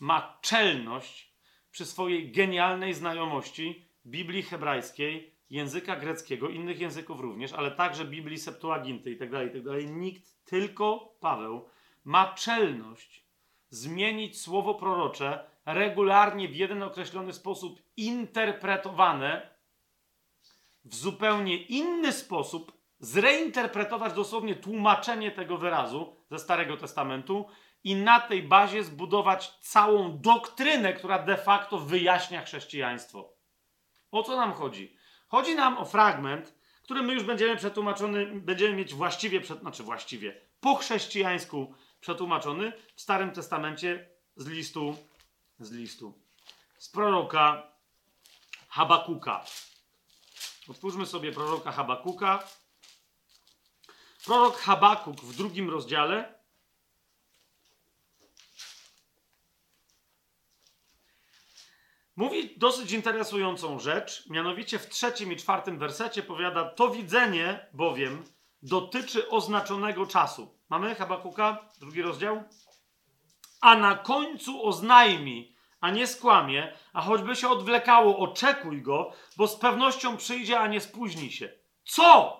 ma 0.00 0.38
czelność 0.40 1.29
przy 1.70 1.86
swojej 1.86 2.32
genialnej 2.32 2.94
znajomości 2.94 3.84
Biblii 4.06 4.42
hebrajskiej, 4.42 5.34
języka 5.50 5.96
greckiego, 5.96 6.48
innych 6.48 6.80
języków 6.80 7.20
również, 7.20 7.52
ale 7.52 7.70
także 7.70 8.04
Biblii 8.04 8.38
Septuaginty 8.38 9.10
itd., 9.10 9.30
tak 9.32 9.54
itd., 9.54 9.80
tak 9.80 9.90
nikt, 9.90 10.44
tylko 10.44 11.14
Paweł, 11.20 11.68
ma 12.04 12.34
czelność 12.34 13.24
zmienić 13.70 14.40
słowo 14.40 14.74
prorocze 14.74 15.50
regularnie 15.66 16.48
w 16.48 16.56
jeden 16.56 16.82
określony 16.82 17.32
sposób 17.32 17.82
interpretowane 17.96 19.50
w 20.84 20.94
zupełnie 20.94 21.56
inny 21.56 22.12
sposób, 22.12 22.72
zreinterpretować 22.98 24.12
dosłownie 24.12 24.54
tłumaczenie 24.54 25.30
tego 25.30 25.56
wyrazu 25.56 26.16
ze 26.30 26.38
Starego 26.38 26.76
Testamentu 26.76 27.46
i 27.84 27.96
na 27.96 28.20
tej 28.20 28.42
bazie 28.42 28.84
zbudować 28.84 29.58
całą 29.60 30.18
doktrynę, 30.18 30.92
która 30.92 31.18
de 31.18 31.36
facto 31.36 31.78
wyjaśnia 31.78 32.42
chrześcijaństwo. 32.42 33.32
O 34.10 34.22
co 34.22 34.36
nam 34.36 34.52
chodzi? 34.52 34.96
Chodzi 35.28 35.54
nam 35.54 35.78
o 35.78 35.84
fragment, 35.84 36.54
który 36.82 37.02
my 37.02 37.14
już 37.14 37.22
będziemy 37.22 37.56
przetłumaczony, 37.56 38.26
będziemy 38.26 38.74
mieć 38.74 38.94
właściwie, 38.94 39.44
znaczy 39.44 39.82
właściwie, 39.82 40.40
po 40.60 40.74
chrześcijańsku 40.74 41.74
przetłumaczony 42.00 42.72
w 42.96 43.00
Starym 43.00 43.30
Testamencie 43.30 44.08
z 44.36 44.46
listu, 44.46 44.96
z 45.58 45.72
listu, 45.72 46.18
z 46.78 46.88
proroka 46.88 47.72
Habakuka. 48.68 49.44
Otwórzmy 50.68 51.06
sobie 51.06 51.32
proroka 51.32 51.72
Habakuka. 51.72 52.44
Prorok 54.24 54.56
Habakuk 54.56 55.20
w 55.20 55.36
drugim 55.36 55.70
rozdziale 55.70 56.39
Mówi 62.20 62.54
dosyć 62.56 62.92
interesującą 62.92 63.78
rzecz, 63.78 64.28
mianowicie 64.30 64.78
w 64.78 64.88
trzecim 64.88 65.32
i 65.32 65.36
czwartym 65.36 65.78
wersecie 65.78 66.22
powiada: 66.22 66.64
To 66.64 66.90
widzenie 66.90 67.66
bowiem 67.72 68.24
dotyczy 68.62 69.28
oznaczonego 69.28 70.06
czasu. 70.06 70.54
Mamy 70.68 70.94
Habakuka, 70.94 71.68
drugi 71.78 72.02
rozdział? 72.02 72.42
A 73.60 73.76
na 73.76 73.94
końcu 73.94 74.66
oznajmi, 74.66 75.56
a 75.80 75.90
nie 75.90 76.06
skłamie, 76.06 76.72
a 76.92 77.02
choćby 77.02 77.36
się 77.36 77.48
odwlekało, 77.48 78.18
oczekuj 78.18 78.82
go, 78.82 79.12
bo 79.36 79.48
z 79.48 79.56
pewnością 79.56 80.16
przyjdzie, 80.16 80.60
a 80.60 80.66
nie 80.66 80.80
spóźni 80.80 81.32
się. 81.32 81.52
Co? 81.84 82.36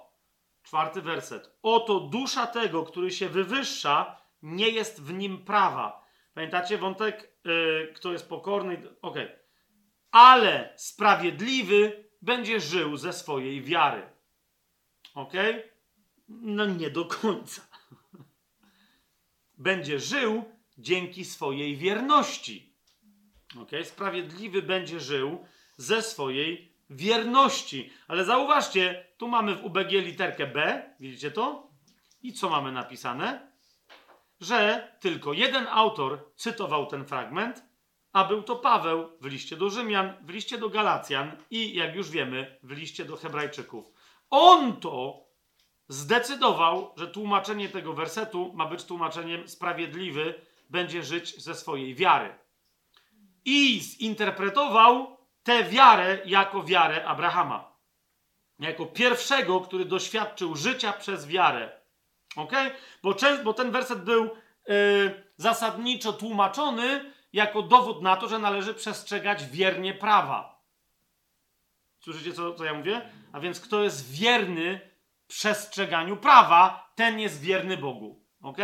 Czwarty 0.63 1.03
werset. 1.03 1.59
Oto 1.63 2.01
dusza 2.01 2.47
tego, 2.47 2.83
który 2.83 3.11
się 3.11 3.29
wywyższa, 3.29 4.17
nie 4.43 4.69
jest 4.69 5.03
w 5.03 5.13
nim 5.13 5.45
prawa. 5.45 6.05
Pamiętacie 6.35 6.79
wątek, 6.79 7.37
yy, 7.45 7.93
kto 7.97 8.13
jest 8.13 8.29
pokorny? 8.29 8.75
Okej. 9.03 9.25
Okay 9.25 9.40
ale 10.11 10.73
sprawiedliwy 10.77 12.05
będzie 12.23 12.61
żył 12.61 12.97
ze 12.97 13.13
swojej 13.13 13.63
wiary. 13.63 14.03
Ok? 15.15 15.33
No 16.29 16.67
nie 16.67 16.91
do 16.91 17.05
końca. 17.05 17.63
Będzie 19.59 20.01
żył 20.01 20.45
dzięki 20.79 21.25
swojej 21.25 21.77
wierności. 21.77 22.75
Ok? 23.59 23.71
Sprawiedliwy 23.85 24.63
będzie 24.63 25.01
żył 25.01 25.45
ze 25.77 26.03
swojej 26.03 26.75
wierności. 26.91 27.93
Ale 28.09 28.25
zauważcie, 28.25 29.07
tu 29.17 29.29
mamy 29.29 29.55
w 29.55 29.65
UBG 29.65 29.91
literkę 29.91 30.47
B, 30.47 30.83
widzicie 31.01 31.31
to? 31.31 31.71
I 32.23 32.33
co 32.33 32.51
mamy 32.51 32.73
napisane? 32.73 33.51
Że 34.41 34.89
tylko 35.01 35.33
jeden 35.33 35.67
autor 35.67 36.33
cytował 36.37 36.87
ten 36.87 37.05
fragment, 37.05 37.70
a 38.13 38.25
był 38.25 38.43
to 38.43 38.57
Paweł 38.57 39.09
w 39.21 39.27
liście 39.27 39.57
do 39.57 39.71
Rzymian, 39.71 40.15
w 40.23 40.31
liście 40.31 40.59
do 40.59 40.69
Galacjan 40.69 41.37
i, 41.51 41.75
jak 41.75 41.95
już 41.95 42.11
wiemy, 42.11 42.59
w 42.63 42.71
liście 42.71 43.05
do 43.05 43.17
Hebrajczyków. 43.17 43.85
On 44.31 44.77
to 44.77 45.27
zdecydował, 45.89 46.95
że 46.97 47.07
tłumaczenie 47.07 47.69
tego 47.69 47.93
wersetu 47.93 48.53
ma 48.55 48.67
być 48.67 48.85
tłumaczeniem 48.85 49.49
sprawiedliwy, 49.49 50.35
będzie 50.71 51.03
żyć 51.03 51.43
ze 51.43 51.55
swojej 51.55 51.95
wiary. 51.95 52.39
I 53.45 53.81
zinterpretował 53.81 55.17
tę 55.43 55.65
wiarę 55.65 56.19
jako 56.25 56.63
wiarę 56.63 57.05
Abrahama. 57.05 57.77
Jako 58.59 58.87
pierwszego, 58.87 59.61
który 59.61 59.85
doświadczył 59.85 60.57
życia 60.57 60.93
przez 60.93 61.27
wiarę. 61.27 61.81
Ok? 62.37 62.53
Bo, 63.03 63.15
bo 63.45 63.55
ten 63.55 63.71
werset 63.71 64.05
był 64.05 64.25
yy, 64.25 65.33
zasadniczo 65.37 66.13
tłumaczony 66.13 67.13
jako 67.33 67.63
dowód 67.63 68.03
na 68.03 68.17
to, 68.17 68.29
że 68.29 68.39
należy 68.39 68.75
przestrzegać 68.75 69.47
wiernie 69.47 69.95
prawa. 69.95 70.63
Słyszycie, 72.01 72.33
co, 72.33 72.55
co 72.55 72.65
ja 72.65 72.75
mówię? 72.75 73.11
A 73.33 73.41
więc 73.41 73.61
kto 73.61 73.83
jest 73.83 74.13
wierny 74.13 74.91
przestrzeganiu 75.27 76.17
prawa, 76.17 76.93
ten 76.95 77.21
jest 77.21 77.41
wierny 77.41 77.77
Bogu. 77.77 78.25
Ok? 78.43 78.59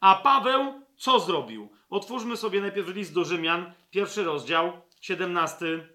A 0.00 0.14
Paweł 0.14 0.82
co 0.96 1.20
zrobił? 1.20 1.70
Otwórzmy 1.90 2.36
sobie 2.36 2.60
najpierw 2.60 2.88
list 2.88 3.14
do 3.14 3.24
Rzymian, 3.24 3.72
pierwszy 3.90 4.24
rozdział, 4.24 4.72
17 5.00 5.88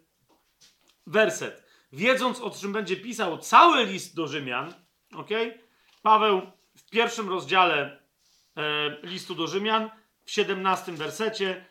werset. 1.08 1.64
Wiedząc, 1.94 2.42
o 2.42 2.50
czym 2.50 2.74
będzie 2.74 2.98
pisał 2.98 3.38
cały 3.38 3.86
list 3.86 4.16
do 4.16 4.28
Rzymian, 4.28 4.74
ok? 5.16 5.30
Paweł 6.02 6.42
w 6.78 6.90
pierwszym 6.90 7.30
rozdziale 7.30 8.02
e, 8.58 8.98
listu 9.04 9.36
do 9.36 9.48
Rzymian, 9.48 9.90
w 10.26 10.32
17 10.32 10.92
wersecie, 10.92 11.66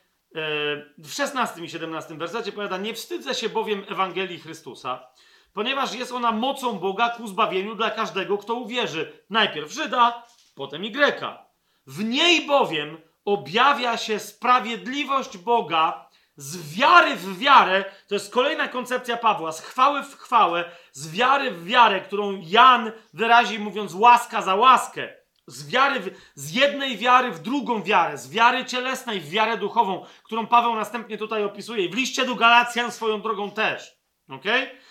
w 0.98 1.12
16 1.12 1.64
i 1.64 1.68
17 1.68 2.14
wersecie 2.14 2.52
powiada: 2.52 2.76
Nie 2.76 2.94
wstydzę 2.94 3.34
się 3.34 3.48
bowiem 3.48 3.84
Ewangelii 3.88 4.38
Chrystusa, 4.38 5.06
ponieważ 5.52 5.94
jest 5.94 6.12
ona 6.12 6.32
mocą 6.32 6.78
Boga 6.78 7.08
ku 7.08 7.26
zbawieniu 7.26 7.74
dla 7.74 7.90
każdego, 7.90 8.38
kto 8.38 8.54
uwierzy. 8.54 9.12
Najpierw 9.30 9.72
Żyda, 9.72 10.26
potem 10.54 10.84
i 10.84 10.90
Greka. 10.90 11.46
W 11.86 12.04
niej 12.04 12.46
bowiem 12.46 13.00
objawia 13.24 13.96
się 13.96 14.18
sprawiedliwość 14.18 15.38
Boga 15.38 16.10
z 16.36 16.76
wiary 16.76 17.16
w 17.16 17.38
wiarę. 17.38 17.84
To 18.08 18.14
jest 18.14 18.32
kolejna 18.32 18.68
koncepcja 18.68 19.16
Pawła, 19.16 19.52
z 19.52 19.60
chwały 19.60 20.02
w 20.02 20.16
chwałę, 20.16 20.70
z 20.92 21.10
wiary 21.10 21.50
w 21.50 21.64
wiarę, 21.64 22.00
którą 22.00 22.42
Jan 22.42 22.92
wyrazi 23.14 23.58
mówiąc 23.58 23.94
łaska 23.94 24.42
za 24.42 24.54
łaskę. 24.54 25.19
Z 25.50 25.70
wiary, 25.70 26.00
z 26.34 26.54
jednej 26.54 26.98
wiary 26.98 27.30
w 27.30 27.38
drugą 27.38 27.82
wiarę, 27.82 28.18
z 28.18 28.30
wiary 28.30 28.64
cielesnej 28.64 29.20
w 29.20 29.30
wiarę 29.30 29.56
duchową, 29.56 30.06
którą 30.22 30.46
Paweł 30.46 30.74
następnie 30.74 31.18
tutaj 31.18 31.44
opisuje. 31.44 31.88
W 31.88 31.94
liście 31.94 32.24
do 32.24 32.34
Galacjan 32.34 32.92
swoją 32.92 33.20
drogą 33.20 33.50
też. 33.50 34.00
ok? 34.28 34.44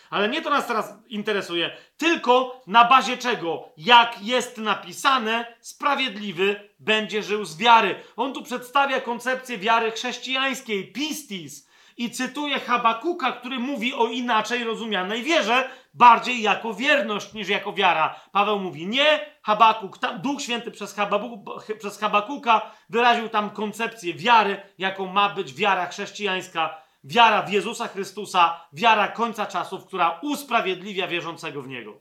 Ale 0.09 0.29
nie 0.29 0.41
to 0.41 0.49
nas 0.49 0.67
teraz 0.67 0.93
interesuje, 1.07 1.77
tylko 1.97 2.61
na 2.67 2.85
bazie 2.85 3.17
czego, 3.17 3.69
jak 3.77 4.23
jest 4.23 4.57
napisane, 4.57 5.55
sprawiedliwy 5.59 6.69
będzie 6.79 7.23
żył 7.23 7.45
z 7.45 7.57
wiary. 7.57 7.95
On 8.15 8.33
tu 8.33 8.43
przedstawia 8.43 9.01
koncepcję 9.01 9.57
wiary 9.57 9.91
chrześcijańskiej, 9.91 10.91
pistis, 10.91 11.68
i 11.99 12.11
cytuje 12.11 12.59
Habakuka, 12.59 13.31
który 13.31 13.59
mówi 13.59 13.93
o 13.93 14.07
inaczej 14.07 14.63
rozumianej 14.63 15.23
wierze, 15.23 15.69
bardziej 15.93 16.41
jako 16.41 16.73
wierność 16.73 17.33
niż 17.33 17.49
jako 17.49 17.73
wiara. 17.73 18.21
Paweł 18.31 18.59
mówi 18.59 18.87
nie, 18.87 19.25
Habakuk, 19.41 19.97
tam, 19.97 20.21
Duch 20.21 20.41
Święty 20.41 20.71
przez, 20.71 20.95
Habakuk, 20.95 21.65
przez 21.79 21.99
Habakuka 21.99 22.71
wyraził 22.89 23.29
tam 23.29 23.49
koncepcję 23.49 24.13
wiary, 24.13 24.61
jaką 24.77 25.05
ma 25.05 25.29
być 25.29 25.53
wiara 25.53 25.87
chrześcijańska, 25.87 26.81
wiara 27.03 27.41
w 27.41 27.51
Jezusa 27.51 27.87
Chrystusa, 27.87 28.67
wiara 28.73 29.07
końca 29.07 29.45
czasów, 29.45 29.85
która 29.85 30.19
usprawiedliwia 30.21 31.07
wierzącego 31.07 31.61
w 31.61 31.67
Niego. 31.67 31.99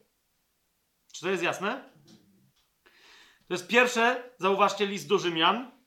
Czy 1.12 1.20
to 1.20 1.28
jest 1.28 1.42
jasne? 1.42 1.90
To 3.48 3.54
jest 3.54 3.68
pierwsze, 3.68 4.30
zauważcie, 4.38 4.86
list 4.86 5.08
do 5.08 5.18
Rzymian. 5.18 5.77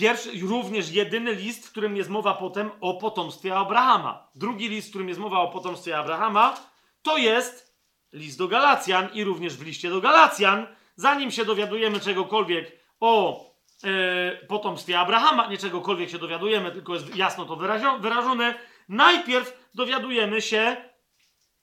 Pierwszy, 0.00 0.30
również 0.42 0.90
jedyny 0.90 1.34
list, 1.34 1.66
w 1.66 1.70
którym 1.70 1.96
jest 1.96 2.10
mowa 2.10 2.34
potem 2.34 2.70
o 2.80 2.94
potomstwie 2.94 3.56
Abrahama. 3.56 4.28
Drugi 4.34 4.68
list, 4.68 4.88
w 4.88 4.90
którym 4.90 5.08
jest 5.08 5.20
mowa 5.20 5.40
o 5.40 5.48
potomstwie 5.48 5.98
Abrahama, 5.98 6.56
to 7.02 7.16
jest 7.16 7.76
list 8.12 8.38
do 8.38 8.48
Galacjan 8.48 9.08
i 9.14 9.24
również 9.24 9.56
w 9.56 9.62
liście 9.62 9.90
do 9.90 10.00
Galacjan, 10.00 10.66
zanim 10.96 11.30
się 11.30 11.44
dowiadujemy 11.44 12.00
czegokolwiek 12.00 12.80
o 13.00 13.44
e, 13.84 14.46
potomstwie 14.46 14.98
Abrahama, 14.98 15.46
nie 15.46 15.58
czegokolwiek 15.58 16.10
się 16.10 16.18
dowiadujemy, 16.18 16.72
tylko 16.72 16.94
jest 16.94 17.16
jasno 17.16 17.44
to 17.44 17.56
wyrażone, 18.00 18.54
najpierw 18.88 19.70
dowiadujemy 19.74 20.42
się, 20.42 20.76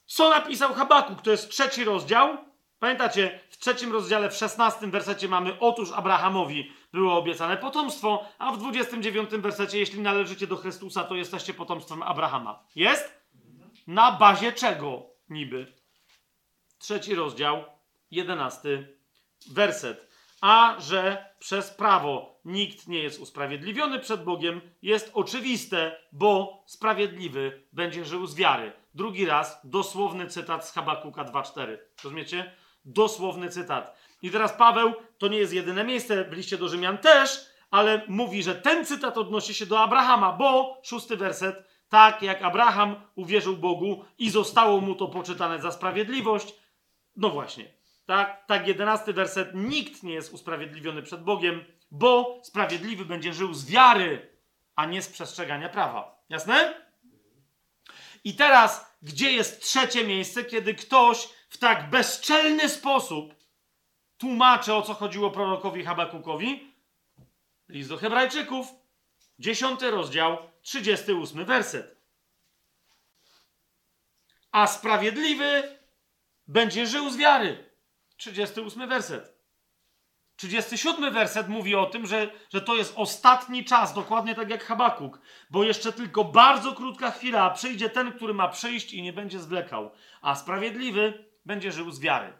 co 0.05 0.29
napisał 0.29 0.73
Habakuk. 0.73 1.21
To 1.21 1.31
jest 1.31 1.49
trzeci 1.49 1.83
rozdział. 1.83 2.37
Pamiętacie, 2.79 3.39
w 3.49 3.57
trzecim 3.57 3.91
rozdziale, 3.91 4.29
w 4.29 4.35
szesnastym 4.35 4.91
wersecie 4.91 5.27
mamy 5.27 5.59
otóż 5.59 5.91
Abrahamowi 5.91 6.71
było 6.93 7.17
obiecane 7.17 7.57
potomstwo, 7.57 8.25
a 8.37 8.51
w 8.51 8.57
29 8.57 9.29
wersecie, 9.29 9.79
jeśli 9.79 10.01
należycie 10.01 10.47
do 10.47 10.55
Chrystusa, 10.55 11.03
to 11.03 11.15
jesteście 11.15 11.53
potomstwem 11.53 12.03
Abrahama. 12.03 12.63
Jest? 12.75 13.21
Na 13.87 14.11
bazie 14.11 14.53
czego 14.53 15.09
niby? 15.29 15.73
Trzeci 16.79 17.15
rozdział, 17.15 17.63
jedenasty 18.11 18.97
werset. 19.51 20.07
A 20.41 20.75
że 20.79 21.33
przez 21.39 21.69
prawo 21.69 22.39
nikt 22.45 22.87
nie 22.87 22.99
jest 22.99 23.19
usprawiedliwiony 23.19 23.99
przed 23.99 24.23
Bogiem, 24.23 24.61
jest 24.81 25.11
oczywiste, 25.13 25.97
bo 26.11 26.63
sprawiedliwy 26.67 27.67
będzie 27.73 28.05
żył 28.05 28.27
z 28.27 28.35
wiary. 28.35 28.73
Drugi 28.93 29.25
raz 29.25 29.59
dosłowny 29.63 30.27
cytat 30.27 30.67
z 30.67 30.71
Habakuka 30.73 31.23
2:4. 31.23 31.77
Rozumiecie? 32.03 32.55
Dosłowny 32.85 33.49
cytat. 33.49 33.97
I 34.21 34.31
teraz 34.31 34.53
Paweł, 34.53 34.93
to 35.17 35.27
nie 35.27 35.37
jest 35.37 35.53
jedyne 35.53 35.83
miejsce 35.83 36.23
w 36.23 36.33
liście 36.33 36.57
do 36.57 36.69
Rzymian 36.69 36.97
też, 36.97 37.45
ale 37.71 38.01
mówi, 38.07 38.43
że 38.43 38.55
ten 38.55 38.85
cytat 38.85 39.17
odnosi 39.17 39.53
się 39.53 39.65
do 39.65 39.79
Abrahama, 39.79 40.33
bo 40.33 40.81
szósty 40.83 41.17
werset, 41.17 41.67
tak 41.89 42.21
jak 42.21 42.41
Abraham 42.41 42.95
uwierzył 43.15 43.57
Bogu 43.57 44.05
i 44.17 44.29
zostało 44.29 44.81
mu 44.81 44.95
to 44.95 45.07
poczytane 45.07 45.61
za 45.61 45.71
sprawiedliwość. 45.71 46.53
No 47.15 47.29
właśnie, 47.29 47.65
tak, 48.05 48.45
tak 48.45 48.67
jedenasty 48.67 49.13
werset, 49.13 49.49
nikt 49.53 50.03
nie 50.03 50.13
jest 50.13 50.33
usprawiedliwiony 50.33 51.03
przed 51.03 51.23
Bogiem, 51.23 51.65
bo 51.91 52.39
sprawiedliwy 52.43 53.05
będzie 53.05 53.33
żył 53.33 53.53
z 53.53 53.65
wiary, 53.65 54.37
a 54.75 54.85
nie 54.85 55.01
z 55.01 55.09
przestrzegania 55.09 55.69
prawa. 55.69 56.23
Jasne? 56.29 56.87
I 58.23 58.35
teraz, 58.35 58.97
gdzie 59.01 59.31
jest 59.31 59.61
trzecie 59.61 60.07
miejsce, 60.07 60.43
kiedy 60.43 60.75
ktoś 60.75 61.29
w 61.49 61.57
tak 61.57 61.89
bezczelny 61.89 62.69
sposób 62.69 63.36
tłumaczy, 64.17 64.73
o 64.73 64.81
co 64.81 64.93
chodziło 64.93 65.31
prorokowi 65.31 65.85
Habakukowi. 65.85 66.73
List 67.69 67.89
do 67.89 67.97
Hebrajczyków, 67.97 68.67
10 69.39 69.81
rozdział, 69.81 70.37
38 70.61 71.45
werset. 71.45 71.97
A 74.51 74.67
sprawiedliwy 74.67 75.77
będzie 76.47 76.87
żył 76.87 77.09
z 77.09 77.17
wiary. 77.17 77.69
38 78.17 78.89
werset. 78.89 79.37
37 80.35 81.13
werset 81.13 81.47
mówi 81.47 81.75
o 81.75 81.85
tym, 81.85 82.07
że, 82.07 82.29
że 82.49 82.61
to 82.61 82.75
jest 82.75 82.93
ostatni 82.95 83.65
czas, 83.65 83.93
dokładnie 83.93 84.35
tak 84.35 84.49
jak 84.49 84.63
Habakuk, 84.63 85.21
bo 85.49 85.63
jeszcze 85.63 85.93
tylko 85.93 86.23
bardzo 86.23 86.73
krótka 86.73 87.11
chwila, 87.11 87.43
a 87.43 87.49
przyjdzie 87.49 87.89
ten, 87.89 88.11
który 88.11 88.33
ma 88.33 88.47
przyjść 88.47 88.93
i 88.93 89.01
nie 89.01 89.13
będzie 89.13 89.39
zwlekał, 89.39 89.91
a 90.21 90.35
sprawiedliwy 90.35 91.25
będzie 91.45 91.71
żył 91.71 91.91
z 91.91 91.99
wiary. 91.99 92.33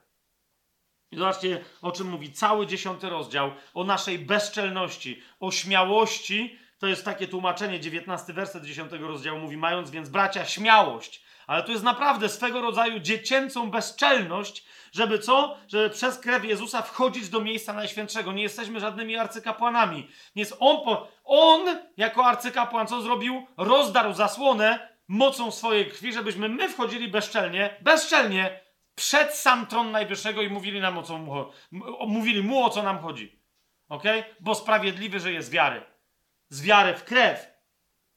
I 1.12 1.18
zobaczcie, 1.18 1.66
o 1.82 1.92
czym 1.92 2.10
mówi 2.10 2.32
cały 2.32 2.68
dziesiąty 2.68 3.10
rozdział, 3.10 3.52
o 3.74 3.84
naszej 3.84 4.20
bezczelności, 4.20 5.22
o 5.40 5.52
śmiałości. 5.52 6.60
To 6.80 6.88
jest 6.88 7.06
takie 7.06 7.28
tłumaczenie, 7.28 7.80
dziewiętnasty 7.80 8.34
werset 8.34 8.66
dziesiątego 8.66 9.08
rozdziału 9.08 9.40
mówi, 9.40 9.58
mając 9.58 9.92
więc 9.92 10.10
bracia 10.10 10.46
śmiałość. 10.46 11.24
Ale 11.48 11.64
to 11.64 11.72
jest 11.72 11.84
naprawdę 11.84 12.30
swego 12.30 12.62
rodzaju 12.62 13.00
dziecięcą 13.00 13.72
bezczelność, 13.72 14.66
żeby 14.92 15.20
co? 15.20 15.58
Żeby 15.68 15.90
przez 15.90 16.20
krew 16.20 16.46
Jezusa 16.46 16.82
wchodzić 16.82 17.30
do 17.30 17.42
miejsca 17.42 17.74
najświętszego. 17.74 18.32
Nie 18.32 18.44
jesteśmy 18.44 18.80
żadnymi 18.80 19.18
arcykapłanami. 19.18 20.08
Nie 20.36 20.46
on, 20.60 20.98
on 21.24 21.80
jako 21.98 22.26
arcykapłan 22.26 22.88
co 22.88 23.02
zrobił? 23.02 23.48
Rozdarł 23.58 24.14
zasłonę 24.14 24.90
mocą 25.08 25.52
swojej 25.52 25.86
krwi, 25.86 26.14
żebyśmy 26.14 26.50
my 26.50 26.70
wchodzili 26.70 27.08
bezczelnie, 27.08 27.76
bezczelnie 27.82 28.67
przed 28.98 29.36
sam 29.36 29.68
tron 29.68 29.92
Najwyższego 29.92 30.42
i 30.42 30.50
mówili 30.50 30.82
nam 30.82 30.98
o 30.98 31.04
co 31.04 31.18
mu, 31.18 31.46
mówili 32.08 32.44
mu 32.44 32.64
o 32.64 32.70
co 32.70 32.84
nam 32.84 33.00
chodzi. 33.00 33.40
Ok? 33.90 34.04
Bo 34.40 34.56
sprawiedliwy 34.56 35.20
żyje 35.20 35.44
z 35.44 35.50
wiary. 35.50 35.84
Z 36.50 36.62
wiary 36.62 36.94
w 36.94 37.04
krew. 37.04 37.48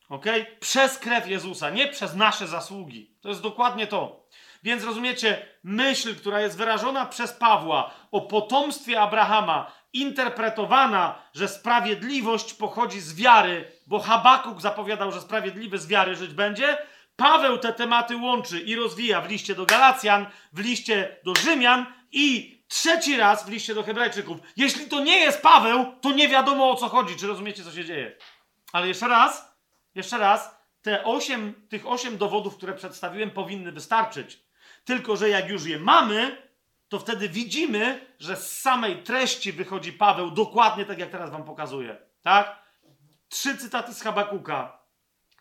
Ok? 0.09 0.25
Przez 0.61 0.99
krew 0.99 1.29
Jezusa, 1.29 1.71
nie 1.71 1.89
przez 1.89 2.15
nasze 2.15 2.47
zasługi. 2.47 3.17
To 3.21 3.29
jest 3.29 3.43
dokładnie 3.43 3.87
to. 3.87 4.27
Więc 4.63 4.85
rozumiecie, 4.85 5.47
myśl, 5.65 6.17
która 6.17 6.41
jest 6.41 6.57
wyrażona 6.57 7.07
przez 7.07 7.33
Pawła 7.33 7.91
o 8.11 8.21
potomstwie 8.21 9.01
Abrahama, 9.01 9.73
interpretowana, 9.93 11.23
że 11.35 11.49
sprawiedliwość 11.49 12.55
pochodzi 12.55 13.01
z 13.01 13.15
wiary, 13.15 13.73
bo 13.87 13.99
Habakuk 13.99 14.61
zapowiadał, 14.61 15.13
że 15.13 15.21
sprawiedliwy 15.21 15.79
z 15.79 15.87
wiary 15.87 16.17
żyć 16.17 16.35
będzie, 16.35 16.79
Paweł 17.21 17.59
te 17.59 17.73
tematy 17.73 18.17
łączy 18.17 18.61
i 18.61 18.77
rozwija 18.77 19.21
w 19.21 19.31
liście 19.31 19.55
do 19.55 19.67
Galacjan, 19.67 20.27
w 20.53 20.59
liście 20.59 21.17
do 21.25 21.35
Rzymian 21.35 21.87
i 22.13 22.59
trzeci 22.69 23.17
raz 23.17 23.47
w 23.47 23.49
liście 23.49 23.75
do 23.75 23.83
Hebrajczyków. 23.83 24.39
Jeśli 24.57 24.87
to 24.87 25.01
nie 25.01 25.19
jest 25.19 25.43
Paweł, 25.43 25.95
to 26.01 26.13
nie 26.13 26.29
wiadomo 26.29 26.71
o 26.71 26.77
co 26.77 26.89
chodzi. 26.89 27.17
Czy 27.17 27.27
rozumiecie, 27.27 27.65
co 27.65 27.73
się 27.73 27.85
dzieje? 27.85 28.17
Ale 28.73 28.89
jeszcze 28.89 29.09
raz, 29.09 29.55
jeszcze 29.95 30.19
raz, 30.19 30.57
te 30.83 31.05
osiem, 31.05 31.67
tych 31.69 31.87
osiem 31.87 32.19
dowodów, 32.19 32.57
które 32.57 32.75
przedstawiłem, 32.75 33.31
powinny 33.31 33.73
wystarczyć. 33.73 34.39
Tylko, 34.85 35.17
że 35.17 35.29
jak 35.29 35.49
już 35.49 35.65
je 35.65 35.79
mamy, 35.79 36.51
to 36.89 36.99
wtedy 36.99 37.29
widzimy, 37.29 38.07
że 38.19 38.37
z 38.37 38.61
samej 38.61 39.03
treści 39.03 39.53
wychodzi 39.53 39.93
Paweł 39.93 40.31
dokładnie 40.31 40.85
tak, 40.85 40.99
jak 40.99 41.11
teraz 41.11 41.31
wam 41.31 41.45
pokazuję. 41.45 41.97
Tak? 42.23 42.63
Trzy 43.29 43.59
cytaty 43.59 43.95
z 43.95 44.03
Habakuka 44.03 44.80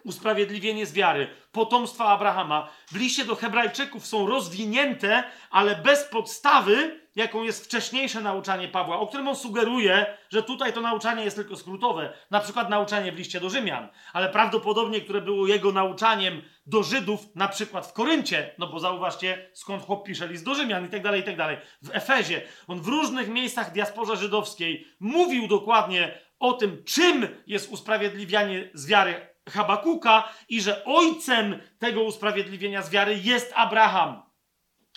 usprawiedliwienie 0.03 0.86
z 0.86 0.94
wiary, 0.94 1.28
potomstwa 1.52 2.06
Abrahama, 2.06 2.69
w 2.88 2.95
liście 2.95 3.26
do 3.26 3.36
Hebrajczyków 3.36 4.06
są 4.06 4.28
rozwinięte, 4.28 5.24
ale 5.52 5.76
bez 5.76 6.03
podstawy, 6.03 7.00
jaką 7.16 7.44
jest 7.44 7.66
wcześniejsze 7.66 8.22
nauczanie 8.22 8.68
Pawła, 8.68 9.00
o 9.00 9.08
którym 9.08 9.28
on 9.28 9.36
sugeruje, 9.36 10.18
że 10.30 10.44
tutaj 10.44 10.74
to 10.74 10.82
nauczanie 10.82 11.24
jest 11.24 11.36
tylko 11.36 11.56
skrótowe, 11.56 12.14
na 12.32 12.40
przykład 12.40 12.69
nauczanie 12.69 13.11
w 13.11 13.18
liście 13.18 13.40
do 13.40 13.50
Rzymian, 13.50 13.88
ale 14.14 14.30
prawdopodobnie, 14.30 15.02
które 15.02 15.22
było 15.22 15.48
jego 15.48 15.72
nauczaniem 15.72 16.42
do 16.66 16.84
Żydów, 16.84 17.36
na 17.36 17.48
przykład 17.48 17.88
w 17.88 17.94
Koryncie, 17.94 18.53
no 18.58 18.68
bo 18.68 18.80
zauważcie, 18.80 19.50
skąd 19.53 19.84
chłop 19.84 20.06
pisze 20.06 20.28
list 20.28 20.45
do 20.45 20.56
Rzymian 20.56 20.86
i 20.86 20.90
tak 20.90 21.03
dalej, 21.03 21.22
i 21.22 21.24
tak 21.24 21.38
dalej, 21.38 21.58
w 21.82 21.90
Efezie. 21.95 22.42
On 22.68 22.82
w 22.82 22.88
różnych 22.88 23.30
miejscach 23.30 23.72
diasporze 23.72 24.18
żydowskiej 24.18 24.88
mówił 25.00 25.48
dokładnie 25.48 26.19
o 26.40 26.53
tym, 26.53 26.84
czym 26.84 27.28
jest 27.48 27.72
usprawiedliwianie 27.72 28.69
z 28.74 28.86
wiary 28.86 29.28
Habakuka 29.50 30.30
i 30.50 30.61
że 30.61 30.86
ojcem 30.86 31.60
tego 31.80 32.03
usprawiedliwienia 32.03 32.82
z 32.82 32.90
wiary 32.90 33.19
jest 33.24 33.53
Abraham. 33.56 34.22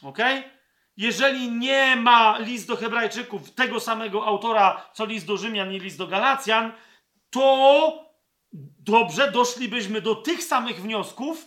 Ok? 0.03 0.19
jeżeli 0.97 1.51
nie 1.51 1.97
ma 1.97 2.39
list 2.39 2.69
do 2.69 2.77
Hebrajczyków 2.77 3.51
tego 3.51 3.81
samego 3.81 4.27
autora, 4.27 4.91
co 4.93 5.05
list 5.05 5.27
do 5.27 5.37
Rzymian 5.37 5.73
i 5.73 5.81
list 5.81 5.99
do 5.99 6.07
Galacjan, 6.07 6.73
to 7.31 8.13
dobrze 8.79 9.33
doszlibyśmy 9.33 10.01
do 10.01 10.15
tych 10.15 10.45
samych 10.45 10.83
wniosków, 10.83 11.47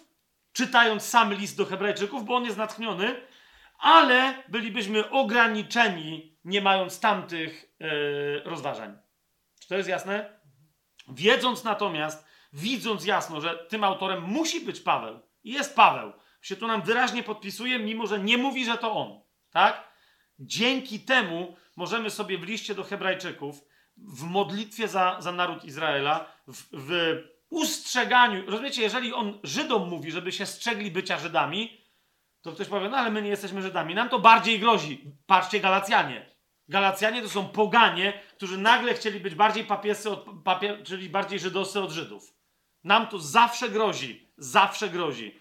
czytając 0.54 1.04
sam 1.04 1.34
list 1.34 1.58
do 1.58 1.66
Hebrajczyków, 1.66 2.26
bo 2.26 2.36
on 2.36 2.46
jest 2.46 2.58
natchniony, 2.58 3.22
ale 3.80 4.44
bylibyśmy 4.48 5.10
ograniczeni, 5.10 6.38
nie 6.46 6.62
mając 6.62 7.00
tamtych 7.00 7.76
yy, 7.80 8.42
rozważań. 8.46 8.98
Czy 9.60 9.68
to 9.68 9.78
jest 9.78 9.90
jasne? 9.90 10.40
Wiedząc 11.08 11.64
natomiast, 11.64 12.25
widząc 12.56 13.06
jasno, 13.06 13.42
że 13.42 13.66
tym 13.70 13.84
autorem 13.84 14.24
musi 14.24 14.62
być 14.62 14.80
Paweł, 14.80 15.20
jest 15.44 15.76
Paweł, 15.76 16.14
się 16.42 16.56
tu 16.56 16.68
nam 16.68 16.82
wyraźnie 16.82 17.24
podpisuje, 17.24 17.80
mimo 17.80 18.08
że 18.08 18.20
nie 18.20 18.38
mówi, 18.38 18.66
że 18.66 18.78
to 18.78 18.94
on. 18.94 19.22
Tak? 19.52 19.90
Dzięki 20.40 21.00
temu 21.00 21.56
możemy 21.76 22.10
sobie 22.10 22.38
w 22.38 22.44
liście 22.44 22.76
do 22.76 22.84
Hebrajczyków, 22.84 23.62
w 23.98 24.24
modlitwie 24.24 24.88
za, 24.88 25.18
za 25.20 25.32
naród 25.32 25.64
Izraela, 25.64 26.26
w, 26.48 26.64
w 26.72 27.18
ustrzeganiu, 27.50 28.52
rozumiecie, 28.52 28.82
jeżeli 28.82 29.14
on 29.14 29.40
Żydom 29.44 29.90
mówi, 29.90 30.12
żeby 30.12 30.32
się 30.32 30.46
strzegli 30.46 30.92
bycia 30.92 31.20
Żydami, 31.20 31.82
to 32.42 32.52
ktoś 32.52 32.68
powie, 32.68 32.90
no 32.90 32.98
ale 32.98 33.12
my 33.12 33.22
nie 33.22 33.30
jesteśmy 33.30 33.62
Żydami. 33.62 33.96
Nam 33.96 34.10
to 34.10 34.20
bardziej 34.20 34.60
grozi. 34.60 35.12
Patrzcie, 35.26 35.60
Galacjanie. 35.60 36.36
Galacjanie 36.70 37.22
to 37.22 37.30
są 37.30 37.48
poganie, 37.48 38.22
którzy 38.38 38.58
nagle 38.58 38.94
chcieli 38.94 39.20
być 39.20 39.36
bardziej 39.36 39.66
papiescy, 39.66 40.10
od, 40.10 40.26
papie, 40.44 40.84
czyli 40.84 41.10
bardziej 41.10 41.40
żydowscy 41.40 41.82
od 41.82 41.92
Żydów. 41.92 42.35
Nam 42.86 43.08
to 43.08 43.20
zawsze 43.20 43.70
grozi. 43.70 44.28
Zawsze 44.38 44.90
grozi. 44.90 45.40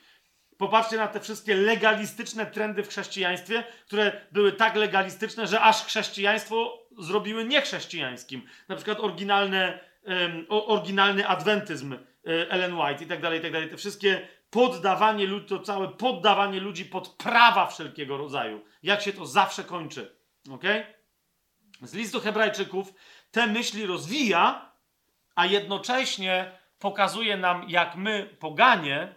Popatrzcie 0.59 0.97
na 0.97 1.09
te 1.09 1.21
wszystkie 1.21 1.55
legalistyczne 1.55 2.47
trendy 2.47 2.83
w 2.83 2.89
chrześcijaństwie, 2.89 3.65
które 3.87 4.27
były 4.33 4.53
tak 4.53 4.77
legalistyczne, 4.77 5.47
że 5.47 5.61
aż 5.61 5.85
chrześcijaństwo 5.85 6.87
zrobiły 6.99 7.45
niechrześcijańskim. 7.45 8.43
Na 8.69 8.77
przykład 8.77 9.01
oryginalne, 9.01 9.81
um, 10.03 10.47
oryginalny 10.49 11.29
adwentyzm 11.29 11.93
um, 11.93 12.01
Ellen 12.25 12.75
White 12.75 13.05
i 13.05 13.07
tak 13.07 13.21
dalej, 13.21 13.39
i 13.39 13.43
tak 13.43 13.53
dalej. 13.53 13.71
Te 13.71 13.77
wszystkie 13.77 14.29
poddawanie 14.51 15.27
ludzi, 15.27 15.47
to 15.47 15.59
całe 15.59 15.89
poddawanie 15.89 16.61
ludzi 16.61 16.85
pod 16.85 17.09
prawa 17.09 17.67
wszelkiego 17.67 18.17
rodzaju. 18.17 18.65
Jak 18.83 19.03
się 19.03 19.13
to 19.13 19.27
zawsze 19.27 19.65
kończy. 19.65 20.17
ok? 20.51 20.65
Z 21.83 21.95
listu 21.95 22.21
Hebrajczyków 22.21 22.95
te 23.31 23.47
myśli 23.47 23.87
rozwija, 23.87 24.73
a 25.35 25.47
jednocześnie 25.47 26.64
pokazuje 26.85 27.37
nam, 27.37 27.65
jak 27.69 27.97
my, 27.97 28.37
poganie, 28.41 29.15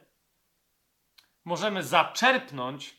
możemy 1.46 1.84
zaczerpnąć, 1.84 2.98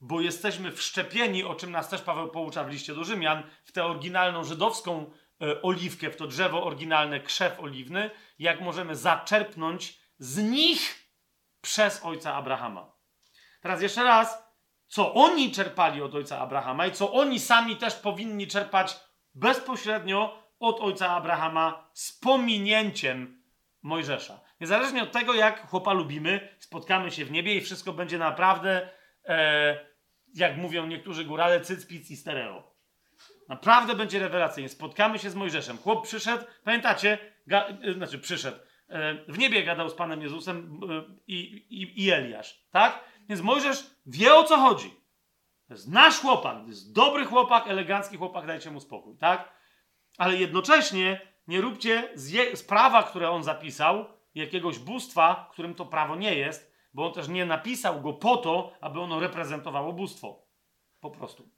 bo 0.00 0.20
jesteśmy 0.20 0.72
wszczepieni, 0.72 1.44
o 1.44 1.54
czym 1.54 1.70
nas 1.70 1.88
też 1.88 2.02
Paweł 2.02 2.28
poucza 2.30 2.64
w 2.64 2.70
liście 2.70 2.94
do 2.94 3.04
Rzymian, 3.04 3.42
w 3.64 3.72
tę 3.72 3.84
oryginalną 3.84 4.44
żydowską 4.44 5.10
e, 5.42 5.62
oliwkę, 5.62 6.10
w 6.10 6.16
to 6.16 6.26
drzewo 6.26 6.64
oryginalne, 6.64 7.20
krzew 7.20 7.60
oliwny, 7.60 8.10
jak 8.38 8.60
możemy 8.60 8.96
zaczerpnąć 8.96 10.00
z 10.18 10.38
nich 10.38 11.10
przez 11.60 12.04
ojca 12.04 12.34
Abrahama. 12.34 12.92
Teraz 13.60 13.82
jeszcze 13.82 14.04
raz, 14.04 14.52
co 14.86 15.14
oni 15.14 15.52
czerpali 15.52 16.02
od 16.02 16.14
ojca 16.14 16.38
Abrahama 16.38 16.86
i 16.86 16.92
co 16.92 17.12
oni 17.12 17.40
sami 17.40 17.76
też 17.76 17.94
powinni 17.94 18.46
czerpać 18.46 19.00
bezpośrednio 19.34 20.42
od 20.60 20.80
ojca 20.80 21.10
Abrahama 21.10 21.90
z 21.92 22.12
pominięciem 22.12 23.37
Mojżesza. 23.82 24.40
Niezależnie 24.60 25.02
od 25.02 25.12
tego, 25.12 25.34
jak 25.34 25.70
chłopa 25.70 25.92
lubimy, 25.92 26.56
spotkamy 26.58 27.10
się 27.10 27.24
w 27.24 27.30
niebie 27.30 27.54
i 27.54 27.60
wszystko 27.60 27.92
będzie 27.92 28.18
naprawdę, 28.18 28.88
e, 29.24 29.86
jak 30.34 30.56
mówią 30.56 30.86
niektórzy 30.86 31.24
górale, 31.24 31.60
cycpic 31.60 32.10
i 32.10 32.16
stereo. 32.16 32.74
Naprawdę 33.48 33.94
będzie 33.94 34.18
rewelacyjnie. 34.18 34.68
Spotkamy 34.68 35.18
się 35.18 35.30
z 35.30 35.34
Mojżeszem. 35.34 35.78
Chłop 35.78 36.06
przyszedł, 36.06 36.44
pamiętacie, 36.64 37.18
ga, 37.46 37.68
e, 37.82 37.92
znaczy 37.92 38.18
przyszedł, 38.18 38.58
e, 38.88 39.14
w 39.28 39.38
niebie 39.38 39.64
gadał 39.64 39.88
z 39.88 39.94
Panem 39.94 40.22
Jezusem 40.22 40.80
i, 41.26 41.38
i, 41.70 42.04
i 42.04 42.10
Eliasz, 42.10 42.64
tak? 42.70 43.04
Więc 43.28 43.40
Mojżesz 43.40 43.90
wie 44.06 44.34
o 44.34 44.44
co 44.44 44.56
chodzi. 44.56 44.90
To 45.68 45.74
jest 45.74 45.88
nasz 45.88 46.20
chłopak, 46.20 46.62
to 46.62 46.68
jest 46.68 46.92
dobry 46.92 47.24
chłopak, 47.24 47.68
elegancki 47.68 48.16
chłopak, 48.16 48.46
dajcie 48.46 48.70
mu 48.70 48.80
spokój, 48.80 49.16
tak? 49.16 49.52
Ale 50.18 50.36
jednocześnie 50.36 51.20
nie 51.48 51.60
róbcie 51.60 52.08
z, 52.14 52.30
je, 52.30 52.56
z 52.56 52.62
prawa, 52.62 53.02
które 53.02 53.30
on 53.30 53.44
zapisał, 53.44 54.04
jakiegoś 54.34 54.78
bóstwa, 54.78 55.48
którym 55.52 55.74
to 55.74 55.86
prawo 55.86 56.16
nie 56.16 56.34
jest, 56.34 56.72
bo 56.94 57.06
on 57.06 57.12
też 57.12 57.28
nie 57.28 57.46
napisał 57.46 58.00
go 58.00 58.12
po 58.12 58.36
to, 58.36 58.72
aby 58.80 59.00
ono 59.00 59.20
reprezentowało 59.20 59.92
bóstwo. 59.92 60.42
Po 61.00 61.10
prostu. 61.10 61.48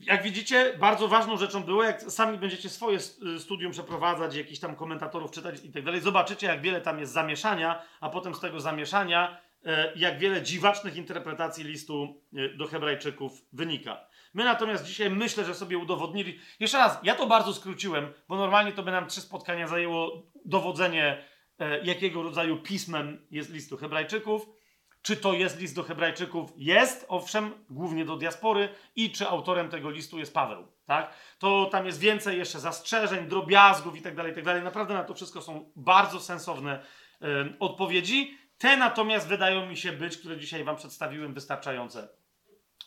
Jak 0.00 0.22
widzicie, 0.22 0.74
bardzo 0.78 1.08
ważną 1.08 1.36
rzeczą 1.36 1.62
było, 1.62 1.82
jak 1.82 2.02
sami 2.02 2.38
będziecie 2.38 2.68
swoje 2.68 3.00
studium 3.38 3.72
przeprowadzać, 3.72 4.34
jakichś 4.34 4.60
tam 4.60 4.76
komentatorów 4.76 5.30
czytać 5.30 5.64
i 5.64 5.72
tak 5.72 5.84
dalej, 5.84 6.00
zobaczycie, 6.00 6.46
jak 6.46 6.60
wiele 6.60 6.80
tam 6.80 6.98
jest 6.98 7.12
zamieszania, 7.12 7.82
a 8.00 8.08
potem 8.08 8.34
z 8.34 8.40
tego 8.40 8.60
zamieszania, 8.60 9.40
e, 9.64 9.92
jak 9.96 10.18
wiele 10.18 10.42
dziwacznych 10.42 10.96
interpretacji 10.96 11.64
listu 11.64 12.22
e, 12.36 12.48
do 12.48 12.66
Hebrajczyków 12.66 13.32
wynika. 13.52 14.07
My 14.34 14.44
natomiast 14.44 14.84
dzisiaj 14.84 15.10
myślę, 15.10 15.44
że 15.44 15.54
sobie 15.54 15.78
udowodnili. 15.78 16.38
Jeszcze 16.60 16.78
raz, 16.78 16.98
ja 17.02 17.14
to 17.14 17.26
bardzo 17.26 17.54
skróciłem, 17.54 18.12
bo 18.28 18.36
normalnie 18.36 18.72
to 18.72 18.82
by 18.82 18.90
nam 18.90 19.06
trzy 19.06 19.20
spotkania 19.20 19.68
zajęło 19.68 20.22
dowodzenie, 20.44 21.24
e, 21.58 21.84
jakiego 21.84 22.22
rodzaju 22.22 22.56
pismem 22.56 23.26
jest 23.30 23.52
list 23.52 23.70
do 23.70 23.76
Hebrajczyków. 23.76 24.48
Czy 25.02 25.16
to 25.16 25.32
jest 25.32 25.60
list 25.60 25.74
do 25.74 25.82
Hebrajczyków? 25.82 26.50
Jest, 26.56 27.06
owszem, 27.08 27.64
głównie 27.70 28.04
do 28.04 28.16
diaspory, 28.16 28.68
i 28.96 29.10
czy 29.12 29.28
autorem 29.28 29.68
tego 29.68 29.90
listu 29.90 30.18
jest 30.18 30.34
Paweł. 30.34 30.66
Tak? 30.86 31.14
To 31.38 31.64
tam 31.64 31.86
jest 31.86 32.00
więcej 32.00 32.38
jeszcze 32.38 32.60
zastrzeżeń, 32.60 33.26
drobiazgów 33.26 33.96
i 33.96 34.02
tak 34.02 34.14
dalej, 34.14 34.32
i 34.32 34.42
tak. 34.42 34.64
Naprawdę 34.64 34.94
na 34.94 35.04
to 35.04 35.14
wszystko 35.14 35.42
są 35.42 35.72
bardzo 35.76 36.20
sensowne 36.20 36.82
e, 37.22 37.26
odpowiedzi. 37.60 38.38
Te 38.58 38.76
natomiast 38.76 39.28
wydają 39.28 39.66
mi 39.66 39.76
się 39.76 39.92
być, 39.92 40.16
które 40.16 40.36
dzisiaj 40.38 40.64
Wam 40.64 40.76
przedstawiłem, 40.76 41.34
wystarczające. 41.34 42.08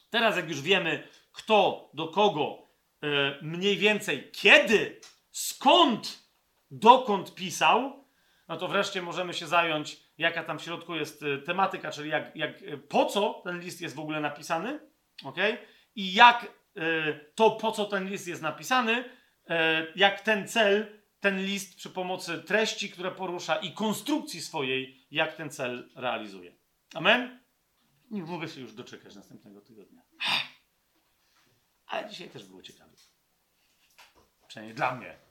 Teraz, 0.09 0.35
jak 0.35 0.49
już 0.49 0.61
wiemy, 0.61 1.07
kto, 1.31 1.89
do 1.93 2.07
kogo, 2.07 2.67
e, 3.03 3.07
mniej 3.41 3.77
więcej, 3.77 4.31
kiedy, 4.31 4.99
skąd, 5.31 6.23
dokąd 6.71 7.35
pisał, 7.35 8.05
no 8.47 8.57
to 8.57 8.67
wreszcie 8.67 9.01
możemy 9.01 9.33
się 9.33 9.47
zająć, 9.47 9.97
jaka 10.17 10.43
tam 10.43 10.59
w 10.59 10.63
środku 10.63 10.95
jest 10.95 11.23
e, 11.23 11.37
tematyka, 11.37 11.91
czyli 11.91 12.09
jak, 12.09 12.35
jak, 12.35 12.61
e, 12.63 12.77
po 12.77 13.05
co 13.05 13.41
ten 13.43 13.59
list 13.59 13.81
jest 13.81 13.95
w 13.95 13.99
ogóle 13.99 14.19
napisany, 14.19 14.79
ok? 15.23 15.37
I 15.95 16.13
jak 16.13 16.61
to, 17.35 17.51
po 17.51 17.71
co 17.71 17.85
ten 17.85 18.09
list 18.09 18.27
jest 18.27 18.41
napisany, 18.41 19.03
jak 19.95 20.21
ten 20.21 20.47
cel, 20.47 21.01
ten 21.19 21.45
list 21.45 21.75
przy 21.75 21.89
pomocy 21.89 22.43
treści, 22.43 22.89
które 22.89 23.11
porusza 23.11 23.55
i 23.55 23.73
konstrukcji 23.73 24.41
swojej, 24.41 25.07
jak 25.11 25.35
ten 25.35 25.49
cel 25.49 25.89
realizuje. 25.95 26.55
Amen? 26.93 27.39
Nie 28.11 28.23
mogę 28.23 28.47
się 28.47 28.61
już 28.61 28.73
doczekać 28.73 29.15
następnego 29.15 29.61
tygodnia. 29.61 30.01
Ale 31.91 32.09
dzisiaj 32.09 32.29
też 32.29 32.43
było 32.43 32.61
ciekawe. 32.61 32.91
Przynajmniej 34.47 34.75
dla 34.75 34.95
mnie. 34.95 35.30